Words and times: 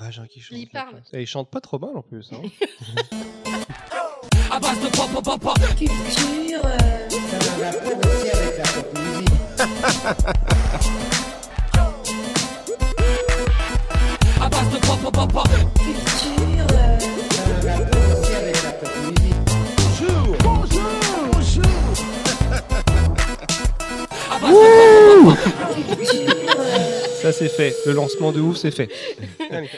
vagin 0.00 0.26
qui 0.26 0.40
chante. 0.40 0.58
Il 0.58 0.68
parle. 0.68 1.02
Et 1.12 1.20
il 1.22 1.26
chante 1.26 1.50
pas 1.50 1.60
trop 1.60 1.78
mal 1.78 1.96
en 1.96 2.02
plus. 2.02 2.30
hein. 2.32 2.42
Culture. 5.76 6.62
Culture. 19.96 21.62
euh, 24.42 25.69
Ça 27.32 27.38
c'est 27.38 27.48
fait. 27.48 27.74
Le 27.86 27.92
lancement 27.92 28.32
de 28.32 28.40
ouf, 28.40 28.56
c'est 28.56 28.70
fait. 28.70 28.88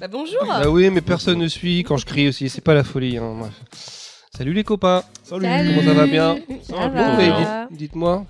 Bah 0.00 0.08
bonjour. 0.08 0.38
Bah 0.46 0.70
oui, 0.70 0.88
mais 0.88 1.02
personne 1.02 1.38
ne 1.38 1.46
suit 1.48 1.80
quand 1.84 1.98
je 1.98 2.06
crie 2.06 2.28
aussi. 2.28 2.48
C'est 2.48 2.62
pas 2.62 2.72
la 2.72 2.84
folie. 2.84 3.18
hein, 3.18 3.34
bref. 3.38 3.52
Salut 4.34 4.54
les 4.54 4.64
copains. 4.64 5.02
Salut. 5.24 5.46
Comment 5.46 5.82
ça 5.84 5.92
va 5.94 6.06
bien 6.06 6.38
Ça 6.62 6.88
Bon, 6.88 6.94
va. 6.94 7.66
dites- 7.68 7.78
dites-moi. 7.78 8.24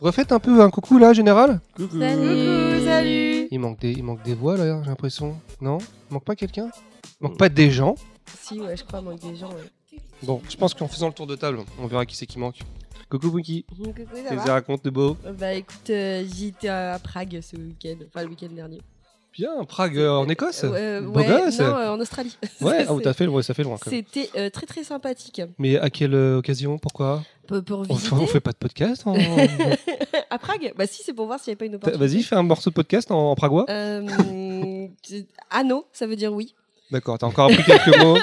Refaites 0.00 0.30
un 0.30 0.38
peu 0.38 0.60
un 0.60 0.70
coucou 0.70 0.98
là, 0.98 1.12
général. 1.12 1.60
Salut. 1.76 1.88
Coucou, 1.88 2.84
salut. 2.84 3.48
Il 3.50 3.58
manque 3.58 3.80
des, 3.80 3.90
il 3.90 4.04
manque 4.04 4.22
des 4.22 4.34
voix 4.34 4.56
là, 4.56 4.80
j'ai 4.84 4.88
l'impression. 4.90 5.36
Non? 5.60 5.78
Il 6.10 6.14
manque 6.14 6.24
pas 6.24 6.36
quelqu'un? 6.36 6.70
Il 7.20 7.24
manque 7.28 7.38
pas 7.38 7.48
des 7.48 7.72
gens? 7.72 7.96
Si, 8.40 8.60
ouais, 8.60 8.76
je 8.76 8.84
crois, 8.84 9.00
manque 9.00 9.18
des 9.20 9.34
gens. 9.36 9.48
Ouais. 9.48 9.98
Bon, 10.22 10.40
je 10.48 10.56
pense 10.56 10.74
qu'en 10.74 10.86
faisant 10.86 11.08
le 11.08 11.12
tour 11.12 11.26
de 11.26 11.34
table, 11.34 11.58
on 11.80 11.86
verra 11.88 12.06
qui 12.06 12.14
c'est 12.16 12.26
qui 12.26 12.38
manque. 12.38 12.58
Coucou 13.18 13.34
Wiki. 13.36 13.64
Coucou, 13.68 13.84
ça 14.12 14.20
Qu'est-ce 14.28 14.42
que 14.42 14.46
va 14.46 14.52
raconte 14.54 14.84
de 14.84 14.90
beau? 14.90 15.16
Bah 15.38 15.52
écoute, 15.54 15.90
euh, 15.90 16.24
j'y 16.32 16.48
étais 16.48 16.68
à 16.68 16.98
Prague 17.02 17.38
ce 17.42 17.56
week-end, 17.56 17.96
enfin 18.08 18.22
le 18.24 18.30
week-end 18.30 18.48
dernier. 18.54 18.80
Bien, 19.32 19.64
Prague 19.64 19.98
euh, 19.98 20.10
en 20.12 20.28
Écosse? 20.28 20.62
Euh, 20.64 21.00
Beau 21.00 21.18
ouais, 21.18 21.26
gosse. 21.26 21.58
non, 21.58 21.66
euh, 21.76 21.90
en 21.90 21.98
Australie. 22.00 22.36
Ouais, 22.42 22.48
Ça, 22.84 22.90
ah, 22.90 22.94
c'est- 22.96 23.02
t'as 23.02 23.12
fait, 23.14 23.26
ouais, 23.26 23.42
ça 23.42 23.52
fait 23.52 23.64
loin 23.64 23.76
quand 23.80 23.90
même. 23.90 24.04
C'était 24.12 24.30
euh, 24.38 24.48
très 24.48 24.64
très 24.66 24.84
sympathique. 24.84 25.42
Mais 25.58 25.76
à 25.76 25.90
quelle 25.90 26.14
euh, 26.14 26.38
occasion? 26.38 26.78
Pourquoi? 26.78 27.22
Pour, 27.48 27.62
pour 27.64 27.80
on 27.80 27.84
fait, 27.84 27.92
visiter 27.94 28.14
on 28.14 28.26
fait 28.28 28.40
pas 28.40 28.52
de 28.52 28.56
podcast 28.58 29.02
en- 29.06 29.16
à 30.30 30.38
Prague? 30.38 30.72
Bah 30.76 30.86
si, 30.86 31.02
c'est 31.02 31.12
pour 31.12 31.26
voir 31.26 31.40
s'il 31.40 31.50
n'y 31.50 31.52
avait 31.54 31.58
pas 31.58 31.64
une 31.66 31.72
T'as- 31.72 31.88
opportunité. 31.88 32.14
Vas-y, 32.14 32.22
fais 32.22 32.36
un 32.36 32.42
morceau 32.44 32.70
de 32.70 32.74
podcast 32.74 33.10
en, 33.10 33.30
en 33.30 33.34
pragois. 33.34 33.66
Euh, 33.68 34.86
c'est- 35.02 35.26
Anno, 35.50 35.84
ça 35.92 36.06
veut 36.06 36.16
dire 36.16 36.32
oui. 36.32 36.54
D'accord, 36.92 37.18
t'as 37.18 37.26
encore 37.26 37.50
appris 37.50 37.64
quelques 37.64 37.98
mots. 37.98 38.16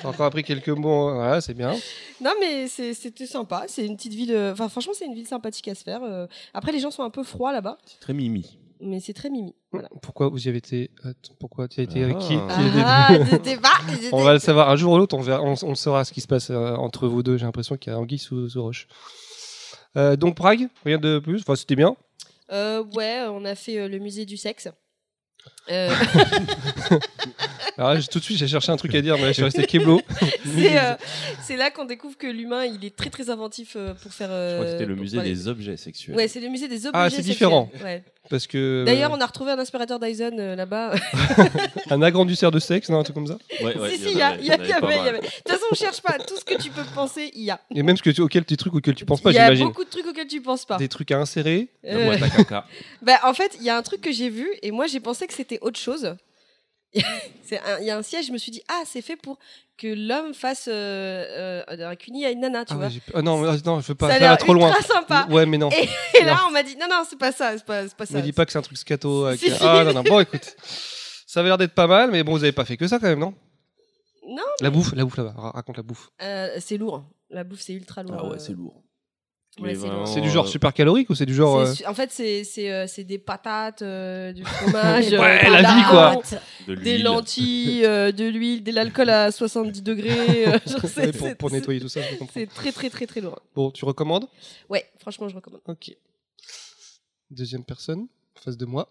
T'as 0.00 0.08
encore 0.08 0.26
appris 0.26 0.44
quelques 0.44 0.68
mots, 0.68 1.12
voilà, 1.14 1.40
c'est 1.40 1.54
bien. 1.54 1.74
Non 2.20 2.30
mais 2.40 2.68
c'était 2.68 3.26
sympa, 3.26 3.64
c'est 3.66 3.84
une 3.84 3.96
petite 3.96 4.14
ville, 4.14 4.32
euh, 4.32 4.52
enfin 4.52 4.68
franchement 4.68 4.92
c'est 4.96 5.06
une 5.06 5.14
ville 5.14 5.26
sympathique 5.26 5.68
à 5.68 5.74
se 5.74 5.82
faire. 5.82 6.02
euh. 6.04 6.26
Après 6.54 6.70
les 6.72 6.78
gens 6.80 6.90
sont 6.90 7.02
un 7.02 7.10
peu 7.10 7.22
froids 7.24 7.52
là-bas, 7.52 7.78
C'est 7.86 7.98
très 8.00 8.12
mimi. 8.14 8.58
mais 8.80 9.00
c'est 9.00 9.12
très 9.12 9.28
mimi. 9.28 9.54
Voilà. 9.72 9.88
Pourquoi 10.02 10.28
vous 10.28 10.46
y 10.46 10.48
avez 10.48 10.58
été 10.58 10.90
Attends, 11.02 11.34
Pourquoi 11.40 11.66
tu 11.68 11.80
as 11.80 11.82
été 11.82 12.04
avec 12.04 12.18
qui, 12.18 12.36
Ah. 12.48 13.08
qui 13.12 13.60
Ah, 13.64 13.88
On 14.12 14.22
va 14.22 14.32
le 14.34 14.38
savoir 14.38 14.68
un 14.70 14.76
jour 14.76 14.92
ou 14.92 14.98
l'autre, 14.98 15.16
on, 15.16 15.20
verra- 15.20 15.42
on, 15.42 15.54
on 15.62 15.74
saura 15.74 16.04
ce 16.04 16.12
qui 16.12 16.20
se 16.20 16.28
passe 16.28 16.50
euh, 16.50 16.74
entre 16.76 17.08
vous 17.08 17.22
deux. 17.24 17.36
J'ai 17.36 17.44
l'impression 17.44 17.76
qu'il 17.76 17.92
y 17.92 17.96
a 17.96 17.98
anguille 17.98 18.18
sous, 18.18 18.48
sous 18.48 18.62
roche. 18.62 18.86
Euh, 19.96 20.14
donc 20.16 20.36
Prague, 20.36 20.68
rien 20.84 20.98
de 20.98 21.18
plus? 21.18 21.40
Enfin, 21.40 21.56
c'était 21.56 21.74
bien. 21.76 21.96
Euh, 22.52 22.84
ouais, 22.94 23.24
on 23.28 23.44
a 23.44 23.54
fait 23.56 23.78
euh, 23.78 23.88
le 23.88 23.98
musée 23.98 24.24
du 24.26 24.36
sexe. 24.36 24.68
Euh, 27.78 27.82
Alors 27.82 27.94
là, 27.94 28.02
tout 28.02 28.18
de 28.18 28.24
suite, 28.24 28.38
j'ai 28.38 28.48
cherché 28.48 28.72
un 28.72 28.76
truc 28.76 28.94
à 28.94 29.00
dire, 29.00 29.14
mais 29.16 29.22
là, 29.22 29.28
je 29.28 29.32
suis 29.34 29.42
resté 29.44 29.64
keblo. 29.66 30.00
c'est 30.56 30.78
euh, 30.78 30.94
c'est 31.42 31.56
là 31.56 31.70
qu'on 31.70 31.84
découvre 31.84 32.16
que 32.16 32.26
l'humain 32.26 32.64
il 32.64 32.84
est 32.84 32.94
très 32.94 33.10
très 33.10 33.30
inventif 33.30 33.74
euh, 33.76 33.94
pour 33.94 34.12
faire. 34.12 34.28
Je 34.30 34.54
crois 34.54 34.64
que 34.64 34.70
c'était 34.72 34.86
le 34.86 34.94
pour 34.94 35.02
musée 35.02 35.16
parler- 35.16 35.30
des 35.32 35.48
objets 35.48 35.76
sexuels. 35.76 36.16
Ouais, 36.16 36.28
c'est 36.28 36.40
le 36.40 36.48
musée 36.48 36.68
des 36.68 36.86
objets. 36.86 36.90
Ah, 36.94 37.08
c'est 37.10 37.16
sexuels. 37.16 37.34
différent. 37.34 37.70
Ouais. 37.84 38.02
Parce 38.28 38.46
que. 38.46 38.84
D'ailleurs, 38.84 39.12
on 39.12 39.20
a 39.20 39.26
retrouvé 39.26 39.52
un 39.52 39.58
aspirateur 39.58 39.98
Dyson 39.98 40.36
euh, 40.38 40.54
là-bas. 40.56 40.94
Un 41.90 42.02
agrandisseur 42.02 42.50
de 42.50 42.58
sexe, 42.58 42.90
non, 42.90 42.98
un 42.98 43.02
truc 43.02 43.14
comme 43.14 43.26
ça. 43.26 43.38
Ouais, 43.62 43.74
ouais, 43.78 43.90
si, 43.90 43.98
si, 43.98 44.10
il 44.10 44.18
y, 44.18 44.22
a-. 44.22 44.36
De 44.36 45.16
toute 45.16 45.48
façon, 45.48 45.64
on 45.70 45.74
cherche 45.74 46.02
pas. 46.02 46.18
Tout 46.18 46.36
ce 46.36 46.44
que 46.44 46.60
tu 46.60 46.68
peux 46.70 46.82
penser, 46.94 47.30
il 47.34 47.44
y 47.44 47.50
a. 47.50 47.58
Et 47.74 47.82
même 47.82 47.96
ce 47.96 48.02
que 48.02 48.10
tu, 48.10 48.20
auquel, 48.20 48.44
des 48.44 48.56
trucs 48.58 48.74
auxquels 48.74 48.94
tu 48.94 49.06
penses 49.06 49.22
pas, 49.22 49.30
Il 49.30 49.36
y 49.36 49.38
a 49.38 49.44
j'imagine. 49.44 49.68
beaucoup 49.68 49.84
de 49.84 49.88
trucs 49.88 50.06
auxquels 50.06 50.26
tu 50.26 50.42
penses 50.42 50.66
pas. 50.66 50.76
Des 50.76 50.88
trucs 50.88 51.10
à 51.10 51.18
insérer. 51.18 51.68
Euh, 51.86 52.18
à 52.20 52.28
caca. 52.28 52.66
bah, 53.02 53.20
en 53.24 53.32
fait, 53.32 53.56
il 53.58 53.64
y 53.64 53.70
a 53.70 53.76
un 53.78 53.82
truc 53.82 54.02
que 54.02 54.12
j'ai 54.12 54.28
vu 54.28 54.46
et 54.62 54.70
moi 54.70 54.86
j'ai 54.86 55.00
pensé 55.00 55.26
que 55.26 55.32
c'était 55.32 55.58
autre 55.62 55.78
chose. 55.78 56.14
C'est 57.44 57.58
un- 57.60 57.78
Il 57.80 57.86
y 57.86 57.90
a 57.90 57.96
un 57.96 58.02
siège, 58.02 58.26
je 58.26 58.32
me 58.32 58.38
suis 58.38 58.50
dit, 58.52 58.62
ah, 58.68 58.82
c'est 58.86 59.02
fait 59.02 59.16
pour 59.16 59.38
que 59.76 59.86
l'homme 59.86 60.34
fasse 60.34 60.66
euh, 60.68 61.62
euh, 61.70 61.88
un 61.90 61.94
cuni 61.96 62.24
à 62.26 62.30
une 62.30 62.40
nana, 62.40 62.64
tu 62.64 62.72
Ah, 62.72 62.76
vois. 62.76 62.86
ouais, 62.86 62.90
j'ai- 62.92 63.02
ah 63.14 63.22
non, 63.22 63.38
mais- 63.40 63.56
non, 63.64 63.80
je 63.80 63.86
veux 63.88 63.94
pas. 63.94 64.10
ça 64.10 64.18
va 64.18 64.36
trop 64.36 64.52
loin. 64.54 64.68
ultra 64.68 64.82
sympa. 64.82 65.26
Ouais, 65.30 65.46
mais 65.46 65.56
non. 65.58 65.70
Et 65.70 66.24
là, 66.24 66.40
on 66.48 66.50
m'a 66.50 66.62
dit, 66.62 66.76
non, 66.76 66.86
non, 66.90 67.04
c'est 67.08 67.18
pas 67.18 67.30
ça, 67.32 67.56
c'est 67.56 67.64
pas, 67.64 67.86
c'est 67.86 67.94
pas 67.96 68.06
ça. 68.06 68.14
Me 68.16 68.22
dis 68.22 68.32
pas 68.32 68.44
que 68.46 68.52
c'est 68.52 68.58
un 68.58 68.62
truc 68.62 68.76
scato. 68.78 69.26
avec- 69.26 69.38
Si, 69.40 69.50
si. 69.50 69.56
Ah 69.60 69.84
non, 69.84 69.92
non. 69.92 70.02
Bon, 70.02 70.18
écoute. 70.20 70.56
Ça 71.26 71.40
avait 71.40 71.48
l'air 71.50 71.58
d'être 71.58 71.74
pas 71.74 71.86
mal, 71.86 72.10
mais 72.10 72.22
bon, 72.24 72.32
vous 72.32 72.42
avez 72.42 72.52
pas 72.52 72.64
fait 72.64 72.76
que 72.76 72.88
ça 72.88 72.98
quand 72.98 73.06
même, 73.06 73.18
non? 73.20 73.34
Non. 74.28 74.42
La 74.60 74.70
bouffe, 74.70 74.92
la 74.94 75.04
bouffe 75.04 75.16
là-bas. 75.16 75.34
Ra- 75.36 75.50
Raconte 75.52 75.76
la 75.76 75.82
bouffe. 75.82 76.08
Euh, 76.22 76.56
c'est 76.58 76.76
lourd. 76.78 77.04
La 77.30 77.44
bouffe, 77.44 77.60
c'est 77.60 77.72
ultra 77.74 78.02
lourd. 78.02 78.16
Ah 78.18 78.26
ouais, 78.26 78.34
euh. 78.34 78.38
c'est 78.38 78.52
lourd. 78.52 78.82
Ouais, 79.60 79.74
c'est 79.74 79.88
vraiment, 79.88 80.20
du 80.20 80.30
genre 80.30 80.44
euh, 80.44 80.48
super 80.48 80.72
calorique 80.72 81.10
ou 81.10 81.14
c'est 81.14 81.26
du 81.26 81.34
genre. 81.34 81.58
Euh, 81.58 81.72
su- 81.74 81.84
En 81.86 81.94
fait, 81.94 82.10
c'est 82.12 82.44
c'est 82.44 82.70
euh, 82.70 82.86
c'est 82.86 83.04
des 83.04 83.18
patates, 83.18 83.82
euh, 83.82 84.32
du 84.32 84.44
fromage, 84.44 85.04
Ouais, 85.12 85.44
des 85.44 85.50
la 85.50 85.62
vie, 85.62 85.82
quoi. 85.90 86.10
pâtes, 86.16 86.42
de 86.66 86.74
Des 86.76 86.98
lentilles, 86.98 87.84
euh, 87.84 88.12
de 88.12 88.24
l'huile, 88.26 88.62
de 88.62 88.72
l'alcool 88.72 89.10
à 89.10 89.30
70 89.32 89.82
degrés. 89.82 90.46
euh, 90.48 90.58
genre, 90.66 90.84
ouais, 90.96 91.12
pour, 91.12 91.26
c'est- 91.28 91.34
pour 91.34 91.50
nettoyer 91.50 91.80
tout 91.80 91.88
ça, 91.88 92.00
je 92.02 92.16
comprends. 92.16 92.34
C'est 92.34 92.46
très, 92.46 92.72
très, 92.72 92.88
très, 92.90 93.06
très 93.06 93.20
lourd. 93.20 93.40
Bon, 93.54 93.70
tu 93.70 93.84
recommandes? 93.84 94.26
Ouais, 94.68 94.84
franchement, 94.98 95.28
je 95.28 95.34
recommande. 95.34 95.60
Ok. 95.66 95.92
Deuxième 97.30 97.64
personne, 97.64 98.06
en 98.36 98.40
face 98.40 98.56
de 98.56 98.64
moi. 98.64 98.88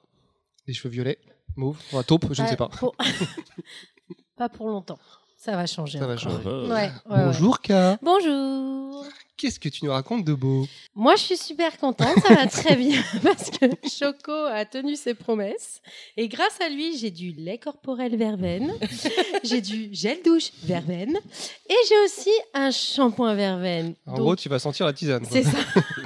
Les 0.68 0.74
cheveux 0.74 0.92
violets, 0.92 1.18
mauve, 1.56 1.78
enfin, 1.92 2.04
taupe, 2.04 2.26
je 2.34 2.42
ne 2.44 2.48
sais 2.48 2.58
pas. 2.58 2.68
pour- 2.68 2.96
pas 4.38 4.50
pour 4.50 4.68
longtemps. 4.68 5.00
Ça 5.40 5.56
va 5.56 5.66
changer. 5.68 6.00
Ça 6.00 6.08
va 6.08 6.18
changer. 6.18 6.38
Ah, 6.46 6.74
Ouais. 6.74 6.92
Bonjour 7.08 7.62
K. 7.62 7.72
Bonjour. 8.02 9.06
Qu'est-ce 9.38 9.60
que 9.60 9.70
tu 9.70 9.86
nous 9.86 9.92
racontes 9.92 10.26
de 10.26 10.34
beau 10.34 10.66
Moi, 10.96 11.16
je 11.16 11.22
suis 11.22 11.38
super 11.38 11.78
contente. 11.78 12.18
Ça 12.26 12.34
va 12.34 12.48
très 12.48 12.76
bien 12.76 13.04
parce 13.24 13.52
que 13.52 13.68
Choco 13.88 14.32
a 14.32 14.66
tenu 14.66 14.96
ses 14.96 15.14
promesses. 15.14 15.80
Et 16.18 16.28
grâce 16.28 16.60
à 16.60 16.70
lui, 16.70 16.98
j'ai 16.98 17.12
du 17.12 17.34
lait 17.34 17.60
corporel 17.60 18.16
verveine, 18.18 18.74
j'ai 19.44 19.62
du 19.62 19.90
gel 19.94 20.18
douche 20.26 20.50
verveine 20.64 21.16
et 21.70 21.76
j'ai 21.88 22.04
aussi 22.04 22.32
un 22.56 22.72
shampoing 22.72 23.36
verveine. 23.36 23.94
En 24.08 24.14
Donc, 24.14 24.22
gros, 24.22 24.36
tu 24.36 24.50
vas 24.50 24.58
sentir 24.58 24.88
la 24.88 24.94
tisane. 24.94 25.24
c'est 25.30 25.44
ça. 25.44 25.60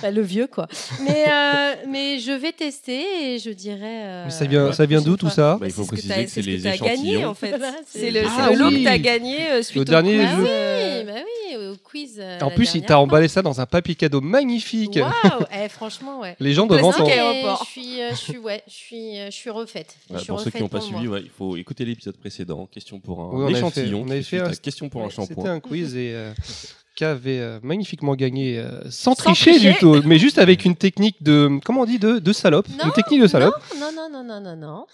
Bah, 0.02 0.10
le 0.10 0.22
vieux, 0.22 0.46
quoi. 0.46 0.66
Mais, 1.02 1.24
euh, 1.30 1.74
mais 1.88 2.18
je 2.18 2.32
vais 2.32 2.52
tester 2.52 3.34
et 3.34 3.38
je 3.38 3.50
dirais. 3.50 3.78
euh, 4.04 4.24
Mais 4.26 4.30
ça 4.30 4.44
vient, 4.46 4.72
ça 4.72 4.86
vient 4.86 5.00
d'où 5.00 5.16
tout 5.16 5.28
ça? 5.30 5.58
Bah, 5.60 5.66
il 5.66 5.72
faut 5.72 5.82
que 5.82 5.88
préciser 5.88 6.14
t'as- 6.14 6.24
que 6.24 6.30
c'est 6.30 6.42
ce 6.42 6.46
les 6.46 6.58
gagné, 6.58 6.74
échantillons. 6.84 7.28
en 7.28 7.34
fait. 7.34 7.50
Voilà, 7.50 7.72
C'est 7.86 8.10
le, 8.10 8.22
Ah 8.26 8.46
c'est 8.48 8.52
le 8.54 8.58
lot 8.58 8.68
oui. 8.68 8.78
que 8.82 8.88
t'as 8.88 8.98
gagné 8.98 9.50
euh, 9.50 9.62
suite 9.62 9.76
Au 9.78 9.80
au 9.80 9.84
dernier 9.84 10.16
quiz, 10.18 10.30
jeu. 10.36 10.44
euh, 10.48 11.00
Oui, 11.00 11.06
bah 11.06 11.20
oui, 11.24 11.56
au 11.68 11.76
quiz. 11.76 12.16
euh, 12.18 12.38
En 12.40 12.50
plus, 12.50 12.74
il 12.74 12.80
t'a 12.82 12.88
fois. 12.94 12.98
emballé 12.98 13.28
ça 13.28 13.42
dans 13.42 13.60
un 13.60 13.66
papier 13.66 13.94
cadeau 13.94 14.20
magnifique. 14.20 14.96
Waouh 14.96 15.44
Eh, 15.64 15.68
Franchement, 15.68 16.20
ouais. 16.20 16.36
Les 16.40 16.52
gens 16.54 16.66
Et 16.68 16.72
aéroport. 17.12 17.64
Je 17.66 17.70
suis, 17.70 18.00
euh, 18.02 18.10
je 18.10 18.16
suis, 18.16 18.38
ouais, 18.38 18.62
je 18.66 18.72
suis, 18.72 19.18
euh, 19.18 19.26
je 19.26 19.36
suis 19.36 19.50
refaite. 19.50 19.96
Bah, 20.08 20.20
pour 20.26 20.40
ceux 20.40 20.50
qui 20.50 20.60
n'ont 20.60 20.68
pas 20.68 20.80
suivi, 20.80 21.04
il 21.22 21.30
faut 21.36 21.56
écouter 21.56 21.84
l'épisode 21.84 22.16
précédent. 22.16 22.66
Question 22.72 22.98
pour 23.00 23.20
un 23.20 23.26
Oui, 23.28 23.32
on 23.34 23.44
avait 23.44 23.52
fait- 23.54 23.58
échantillon. 23.58 24.04
on 24.06 24.10
avait 24.10 24.22
fait 24.22 24.40
un- 24.40 24.50
question 24.52 24.88
pour 24.88 25.02
un 25.02 25.04
Ouais, 25.04 25.10
C'était 25.10 25.26
shampoing. 25.34 25.50
un 25.52 25.60
quiz 25.60 25.94
et 25.96 26.14
K 26.96 27.02
avait 27.02 27.38
euh, 27.40 27.60
magnifiquement 27.62 28.14
gagné 28.14 28.58
euh, 28.58 28.82
sans, 28.90 29.14
Sans 29.14 29.24
tricher, 29.32 29.52
tricher. 29.52 29.72
du 29.72 29.78
tout, 29.78 30.02
mais 30.04 30.18
juste 30.18 30.38
avec 30.38 30.64
une 30.64 30.76
technique 30.76 31.22
de 31.22 31.58
comment 31.64 31.82
on 31.82 31.86
dit 31.86 31.98
de, 31.98 32.18
de 32.18 32.32
salope, 32.32 32.68
Non, 32.78 32.86
une 32.86 32.92
technique 32.92 33.20
de 33.22 33.26
salope. 33.26 33.54
Non, 33.78 33.90
non, 33.94 34.08
non, 34.10 34.24
non, 34.24 34.40
non, 34.40 34.56
non. 34.56 34.86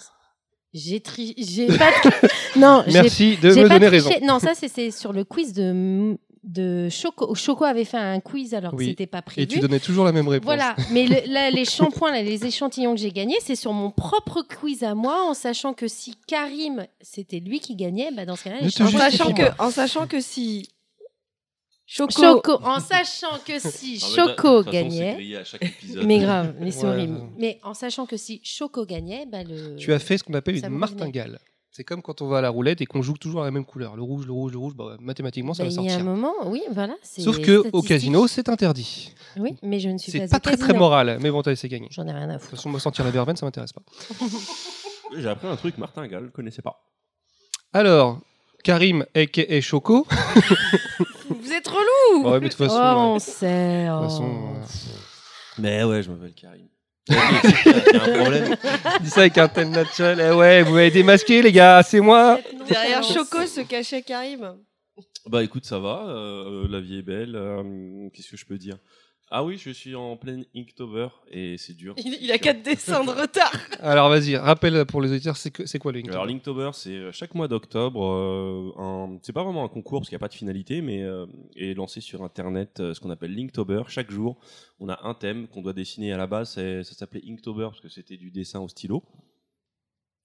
J'ai 0.75 1.01
tri... 1.01 1.35
j'ai 1.39 1.67
pas. 1.69 1.91
de- 2.05 2.29
non, 2.61 2.85
Merci 2.93 3.37
de 3.41 3.49
me 3.49 3.69
donner 3.69 3.89
raison. 3.89 4.11
Non, 4.23 4.39
ça 4.39 4.55
c'est- 4.55 4.69
c'est 4.69 4.91
sur 4.91 5.12
le 5.12 5.25
quiz 5.25 5.53
de 5.53 6.17
de 6.45 6.89
Choco. 6.91 7.35
Choco 7.35 7.65
avait 7.65 7.85
fait 7.85 7.97
un 7.97 8.21
quiz 8.21 8.55
alors 8.55 8.71
que 8.71 8.77
Oui. 8.77 8.87
c'était 8.91 9.06
pas 9.09 9.19
Et 9.19 9.23
prévu. 9.23 9.49
tu 9.49 9.59
donnais 9.59 9.81
toujours 9.81 10.05
la 10.05 10.12
même 10.12 10.29
réponse. 10.29 10.45
Voilà, 10.45 10.77
mais 10.93 11.06
le- 11.06 11.33
là, 11.33 11.51
les 11.51 11.65
shampoings, 12.01 12.12
là, 12.12 12.23
les 12.23 12.47
échantillons 12.47 12.95
que 12.95 13.01
j'ai 13.01 13.11
gagnés, 13.11 13.35
c'est 13.43 13.56
sur 13.56 13.73
mon 13.73 13.91
propre 13.91 14.43
quiz 14.43 14.85
à 14.85 14.95
moi, 14.95 15.25
en 15.29 15.35
sachant 15.35 15.73
que 15.75 15.89
si 15.89 16.15
Karim, 16.29 16.87
c'était 17.00 17.41
lui 17.41 17.59
qui 17.59 17.75
gagnait, 17.75 18.11
bah 18.12 18.26
dans 18.26 18.37
ce 18.37 18.44
cas-là, 18.44 18.59
En 18.62 18.69
sachant, 18.91 19.32
que, 19.32 19.43
en 19.61 19.70
sachant 19.70 20.06
que 20.06 20.20
si 20.20 20.69
Choco, 21.88 22.21
Choco, 22.21 22.53
en 22.65 22.81
sachant 22.81 23.38
que 23.47 23.59
si 23.71 24.00
Choco 24.00 24.65
c'est 24.65 24.71
gagnait, 24.73 25.37
à 25.37 26.05
mais 26.05 26.19
grave, 26.19 26.55
mais 26.59 26.73
c'est 26.73 26.85
Ouais. 26.85 26.93
horrible. 26.93 27.21
Mais 27.38 27.61
en 27.62 27.75
sachant 27.75 28.06
que 28.06 28.17
si 28.17 28.41
Choco 28.43 28.85
gagnait, 28.85 29.25
bah 29.27 29.44
le. 29.44 29.77
Tu 29.77 29.93
as 29.93 30.00
fait 30.00 30.19
ce 30.19 30.25
qu'on 30.25 30.35
appelle 30.35 30.59
Ça 30.59 30.67
une 30.67 30.73
me 30.73 30.79
martingale. 30.79 31.38
C'est 31.71 31.85
comme 31.85 32.00
quand 32.03 32.23
on 32.23 32.27
va 32.29 32.38
à 32.38 32.41
la 32.41 32.49
roulette 32.49 32.81
et 32.81 32.87
qu'on 32.87 33.03
joue 33.03 33.19
toujours 33.19 33.44
la 33.44 33.50
même 33.50 33.67
couleur. 33.67 33.97
Le 33.97 34.03
rouge, 34.03 34.25
le 34.27 34.33
rouge, 34.33 34.50
le 34.53 34.59
rouge, 34.59 34.75
bah, 34.75 34.97
mathématiquement, 34.99 35.53
ça 35.55 35.62
Bah, 35.62 35.69
va 35.69 35.75
il 35.75 35.85
y 35.85 35.91
a 35.91 35.93
un 35.93 35.99
sortir. 35.99 36.05
moment, 36.11 36.33
oui, 36.47 36.62
voilà. 36.73 36.97
c'est 37.03 37.21
Sauf 37.21 37.38
que 37.38 37.69
au 37.73 37.83
casino, 37.83 38.27
c'est 38.27 38.49
interdit. 38.49 39.12
Oui, 39.37 39.55
mais 39.62 39.79
je 39.79 39.91
ne 39.91 39.99
suis 39.99 40.11
C'est 40.11 40.21
pas 40.21 40.27
pas 40.29 40.37
au 40.39 40.41
très 40.41 40.56
très 40.56 40.73
moral, 40.73 41.19
mais 41.21 41.31
bon, 41.31 41.43
t'as 41.43 41.50
laissé 41.50 41.69
gagner. 41.69 41.89
J'en 41.91 42.06
ai 42.06 42.12
rien 42.12 42.23
à 42.23 42.27
De 42.29 42.32
toute 42.32 42.43
foutre. 42.44 42.56
façon, 42.56 42.71
moi, 42.71 42.81
sentir 42.81 43.05
la 43.05 43.11
verveine, 43.11 43.37
ça 43.37 43.44
m'intéresse 43.47 43.73
pas. 43.75 43.82
J'ai 45.17 45.29
appris 45.29 45.47
un 45.49 45.56
truc, 45.56 45.77
Martin 45.79 46.06
Gall, 46.09 46.31
connaissais 46.32 46.62
pas. 46.62 46.81
Alors, 47.75 48.21
Karim, 48.64 49.05
a.k.a. 49.14 49.61
Choco. 49.61 50.06
vous 51.31 51.53
êtes 51.53 51.69
relou. 51.69 52.29
Ouais, 52.29 52.41
mais 52.41 52.49
de 52.49 52.55
toute 52.55 52.61
Oh, 52.62 52.64
façon, 52.69 52.79
ouais. 52.79 52.94
on 53.14 53.19
sait. 53.19 53.85
De 53.87 53.91
toute 53.91 53.99
oh. 54.00 54.03
façon, 54.08 54.55
euh, 54.56 55.58
Mais 55.58 55.85
ouais, 55.85 56.03
je 56.03 56.11
m'appelle 56.11 56.35
Karim. 56.35 56.67
Il 57.08 57.14
y 57.14 57.97
a 57.97 58.03
un 58.03 58.19
problème. 58.23 58.56
Dis 59.00 59.11
ça 59.11 59.20
avec 59.20 59.38
un 59.38 59.47
tel 59.49 59.70
naturel. 59.70 60.20
Eh 60.20 60.35
ouais, 60.35 60.62
vous 60.64 60.75
m'avez 60.75 60.91
démasqué, 60.91 61.41
les 61.43 61.53
gars, 61.53 61.82
c'est 61.85 62.00
moi. 62.00 62.41
Derrière 62.69 63.05
Choco 63.05 63.47
se 63.47 63.61
cachait 63.61 64.03
Karim. 64.03 64.56
Bah 65.29 65.43
écoute, 65.44 65.64
ça 65.64 65.79
va. 65.79 66.05
euh, 66.08 66.67
la 66.69 66.81
vie 66.81 66.99
est 66.99 67.03
belle. 67.03 67.37
euh, 67.37 68.08
Qu'est-ce 68.12 68.31
que 68.31 68.37
je 68.37 68.47
peux 68.47 68.58
dire? 68.58 68.76
Ah 69.28 69.43
oui, 69.44 69.58
je 69.58 69.70
suis 69.70 69.96
en 69.96 70.17
plein 70.17 70.43
Inktober 70.55 71.08
et 71.32 71.56
c'est 71.58 71.75
dur. 71.75 71.94
Il, 71.99 72.17
il 72.20 72.31
a 72.31 72.38
quatre 72.38 72.62
dessins 72.62 73.02
de 73.05 73.11
retard. 73.11 73.50
Alors 73.81 74.08
vas-y, 74.08 74.37
rappelle 74.37 74.87
pour 74.87 75.02
les 75.02 75.11
auditeurs, 75.11 75.37
c'est 75.37 75.50
que- 75.50 75.67
c'est 75.67 75.81
quoi 75.81 75.90
le 75.90 75.99
Inktober 75.99 76.14
Alors 76.14 76.26
Linktober, 76.26 76.70
c'est 76.75 76.90
euh, 76.94 77.11
chaque 77.12 77.34
mois 77.34 77.49
d'octobre. 77.49 78.05
euh, 78.05 78.70
un- 78.81 79.19
c'est 79.23 79.32
pas 79.32 79.43
vraiment 79.43 79.64
un 79.64 79.69
concours 79.69 79.99
parce 80.00 80.08
qu'il 80.11 80.14
n'y 80.17 80.20
a 80.20 80.25
pas 80.26 80.28
de 80.28 80.34
finalité, 80.34 80.81
mais 80.81 81.02
euh, 81.02 81.26
est 81.56 81.75
lancé 81.75 82.00
sur 82.00 82.23
internet 82.23 82.78
euh, 82.78 82.94
ce 82.94 83.00
qu'on 83.00 83.11
appelle 83.11 83.34
Linktober. 83.34 83.82
Chaque 83.88 84.12
jour, 84.12 84.37
on 84.78 84.88
a 84.88 85.00
un 85.02 85.14
thème 85.14 85.49
qu'on 85.49 85.61
doit 85.62 85.72
dessiner 85.72 86.12
à 86.12 86.17
la 86.17 86.29
base. 86.29 86.50
c'est- 86.50 86.84
Ça 86.84 86.94
s'appelait 86.94 87.22
Inktober 87.29 87.64
parce 87.64 87.81
que 87.81 87.88
c'était 87.88 88.17
du 88.17 88.31
dessin 88.31 88.61
au 88.61 88.69
stylo. 88.69 89.02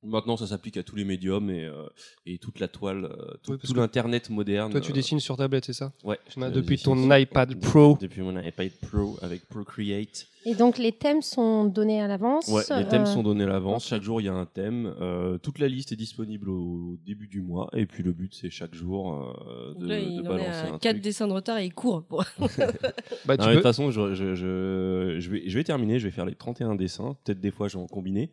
Maintenant, 0.03 0.35
ça 0.35 0.47
s'applique 0.47 0.77
à 0.77 0.83
tous 0.83 0.95
les 0.95 1.03
médiums 1.03 1.49
et, 1.51 1.65
euh, 1.65 1.83
et 2.25 2.39
toute 2.39 2.59
la 2.59 2.67
toile, 2.67 3.05
euh, 3.05 3.33
tout, 3.43 3.51
Oui, 3.53 3.75
l'internet 3.75 4.31
moderne. 4.31 4.71
Toi, 4.71 4.81
tu 4.81 4.91
euh, 4.91 4.95
dessines 4.95 5.19
sur 5.19 5.37
tablette, 5.37 5.65
c'est 5.65 5.73
ça 5.73 5.91
Ouais. 6.03 6.17
Je 6.35 6.43
depuis 6.49 6.79
ton 6.79 6.95
sur- 6.95 7.17
iPad 7.17 7.59
Pro. 7.59 7.97
Depuis 8.01 8.21
mon 8.21 8.39
iPad 8.39 8.71
Pro 8.81 9.17
avec 9.21 9.47
Procreate. 9.47 10.25
Et 10.45 10.55
donc 10.55 10.79
les 10.79 10.91
thèmes 10.91 11.21
sont 11.21 11.65
donnés 11.65 12.01
à 12.01 12.07
l'avance. 12.07 12.47
Ouais, 12.47 12.63
les 12.79 12.87
thèmes 12.87 13.03
euh, 13.03 13.05
sont 13.05 13.21
donnés 13.21 13.43
à 13.43 13.47
l'avance. 13.47 13.85
Chaque 13.85 14.01
jour, 14.01 14.21
il 14.21 14.23
y 14.23 14.27
a 14.27 14.33
un 14.33 14.47
thème. 14.47 14.91
Euh, 14.99 15.37
toute 15.37 15.59
la 15.59 15.67
liste 15.67 15.91
est 15.91 15.95
disponible 15.95 16.49
au 16.49 16.97
début 17.05 17.27
du 17.27 17.41
mois. 17.43 17.69
Et 17.73 17.85
puis 17.85 18.01
le 18.01 18.11
but, 18.11 18.33
c'est 18.33 18.49
chaque 18.49 18.73
jour 18.73 19.13
euh, 19.13 19.75
de, 19.77 19.87
là, 19.87 19.99
de 19.99 20.01
il 20.03 20.19
en 20.21 20.23
est 20.23 20.27
balancer 20.27 20.67
un 20.73 20.79
4 20.79 20.93
truc. 20.93 21.03
dessins 21.03 21.27
de 21.27 21.33
retard 21.33 21.59
et 21.59 21.65
il 21.65 21.73
court. 21.75 22.03
pour- 22.05 22.23
Bah, 22.39 23.37
Non, 23.37 23.43
tu 23.43 23.45
mais 23.45 23.47
de 23.49 23.53
toute 23.53 23.61
façon, 23.61 23.91
je, 23.91 24.15
je, 24.15 24.33
je, 24.33 25.17
je 25.19 25.29
vais, 25.29 25.43
je 25.47 25.55
vais 25.59 25.63
terminer. 25.63 25.99
Je 25.99 26.05
vais 26.05 26.11
faire 26.11 26.25
les 26.25 26.33
31 26.33 26.73
dessins. 26.73 27.15
Peut-être 27.23 27.39
des 27.39 27.51
fois, 27.51 27.67
je 27.67 27.77
vais 27.77 27.83
en 27.83 27.87
combiner. 27.87 28.31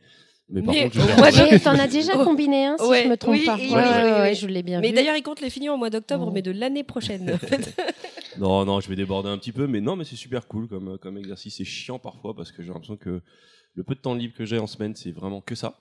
Mais 0.50 0.62
par 0.62 0.74
Mais 0.74 0.84
contre, 0.90 1.52
Et 1.52 1.60
t'en 1.60 1.78
as 1.78 1.86
déjà 1.88 2.12
Oh. 2.16 2.24
combiné 2.24 2.66
un, 2.66 2.78
si 2.78 2.84
Ouais, 2.86 3.02
je 3.04 3.08
me 3.08 3.16
trompe 3.16 3.34
oui, 3.34 3.44
pas. 3.44 3.56
oui, 3.56 3.68
Ouais, 3.70 3.74
oui, 3.74 3.74
ouais, 4.10 4.20
ouais, 4.20 4.34
je 4.34 4.46
l'ai 4.46 4.62
bien 4.62 4.80
Mais 4.80 4.88
vu. 4.88 4.94
d'ailleurs, 4.94 5.16
il 5.16 5.22
compte 5.22 5.40
les 5.42 5.50
finir 5.50 5.74
au 5.74 5.76
mois 5.76 5.90
d'octobre, 5.90 6.26
Oh. 6.28 6.32
mais 6.32 6.40
de 6.42 6.50
l'année 6.52 6.84
prochaine. 6.84 7.30
en 7.34 7.38
fait. 7.38 7.74
Non, 8.38 8.64
non, 8.64 8.78
je 8.80 8.88
vais 8.88 8.94
déborder 8.94 9.28
un 9.30 9.36
petit 9.38 9.50
peu. 9.50 9.66
Mais 9.66 9.80
non, 9.80 9.96
mais 9.96 10.04
c'est 10.04 10.14
super 10.14 10.46
cool 10.46 10.68
comme, 10.68 10.96
comme 10.98 11.18
exercice. 11.18 11.56
C'est 11.56 11.64
chiant 11.64 11.98
parfois 11.98 12.36
parce 12.36 12.52
que 12.52 12.62
j'ai 12.62 12.68
l'impression 12.68 12.96
que 12.96 13.20
le 13.74 13.82
peu 13.82 13.96
de 13.96 14.00
temps 14.00 14.14
libre 14.14 14.34
que 14.36 14.44
j'ai 14.44 14.58
en 14.60 14.68
semaine, 14.68 14.94
c'est 14.94 15.10
vraiment 15.10 15.40
que 15.40 15.56
ça. 15.56 15.80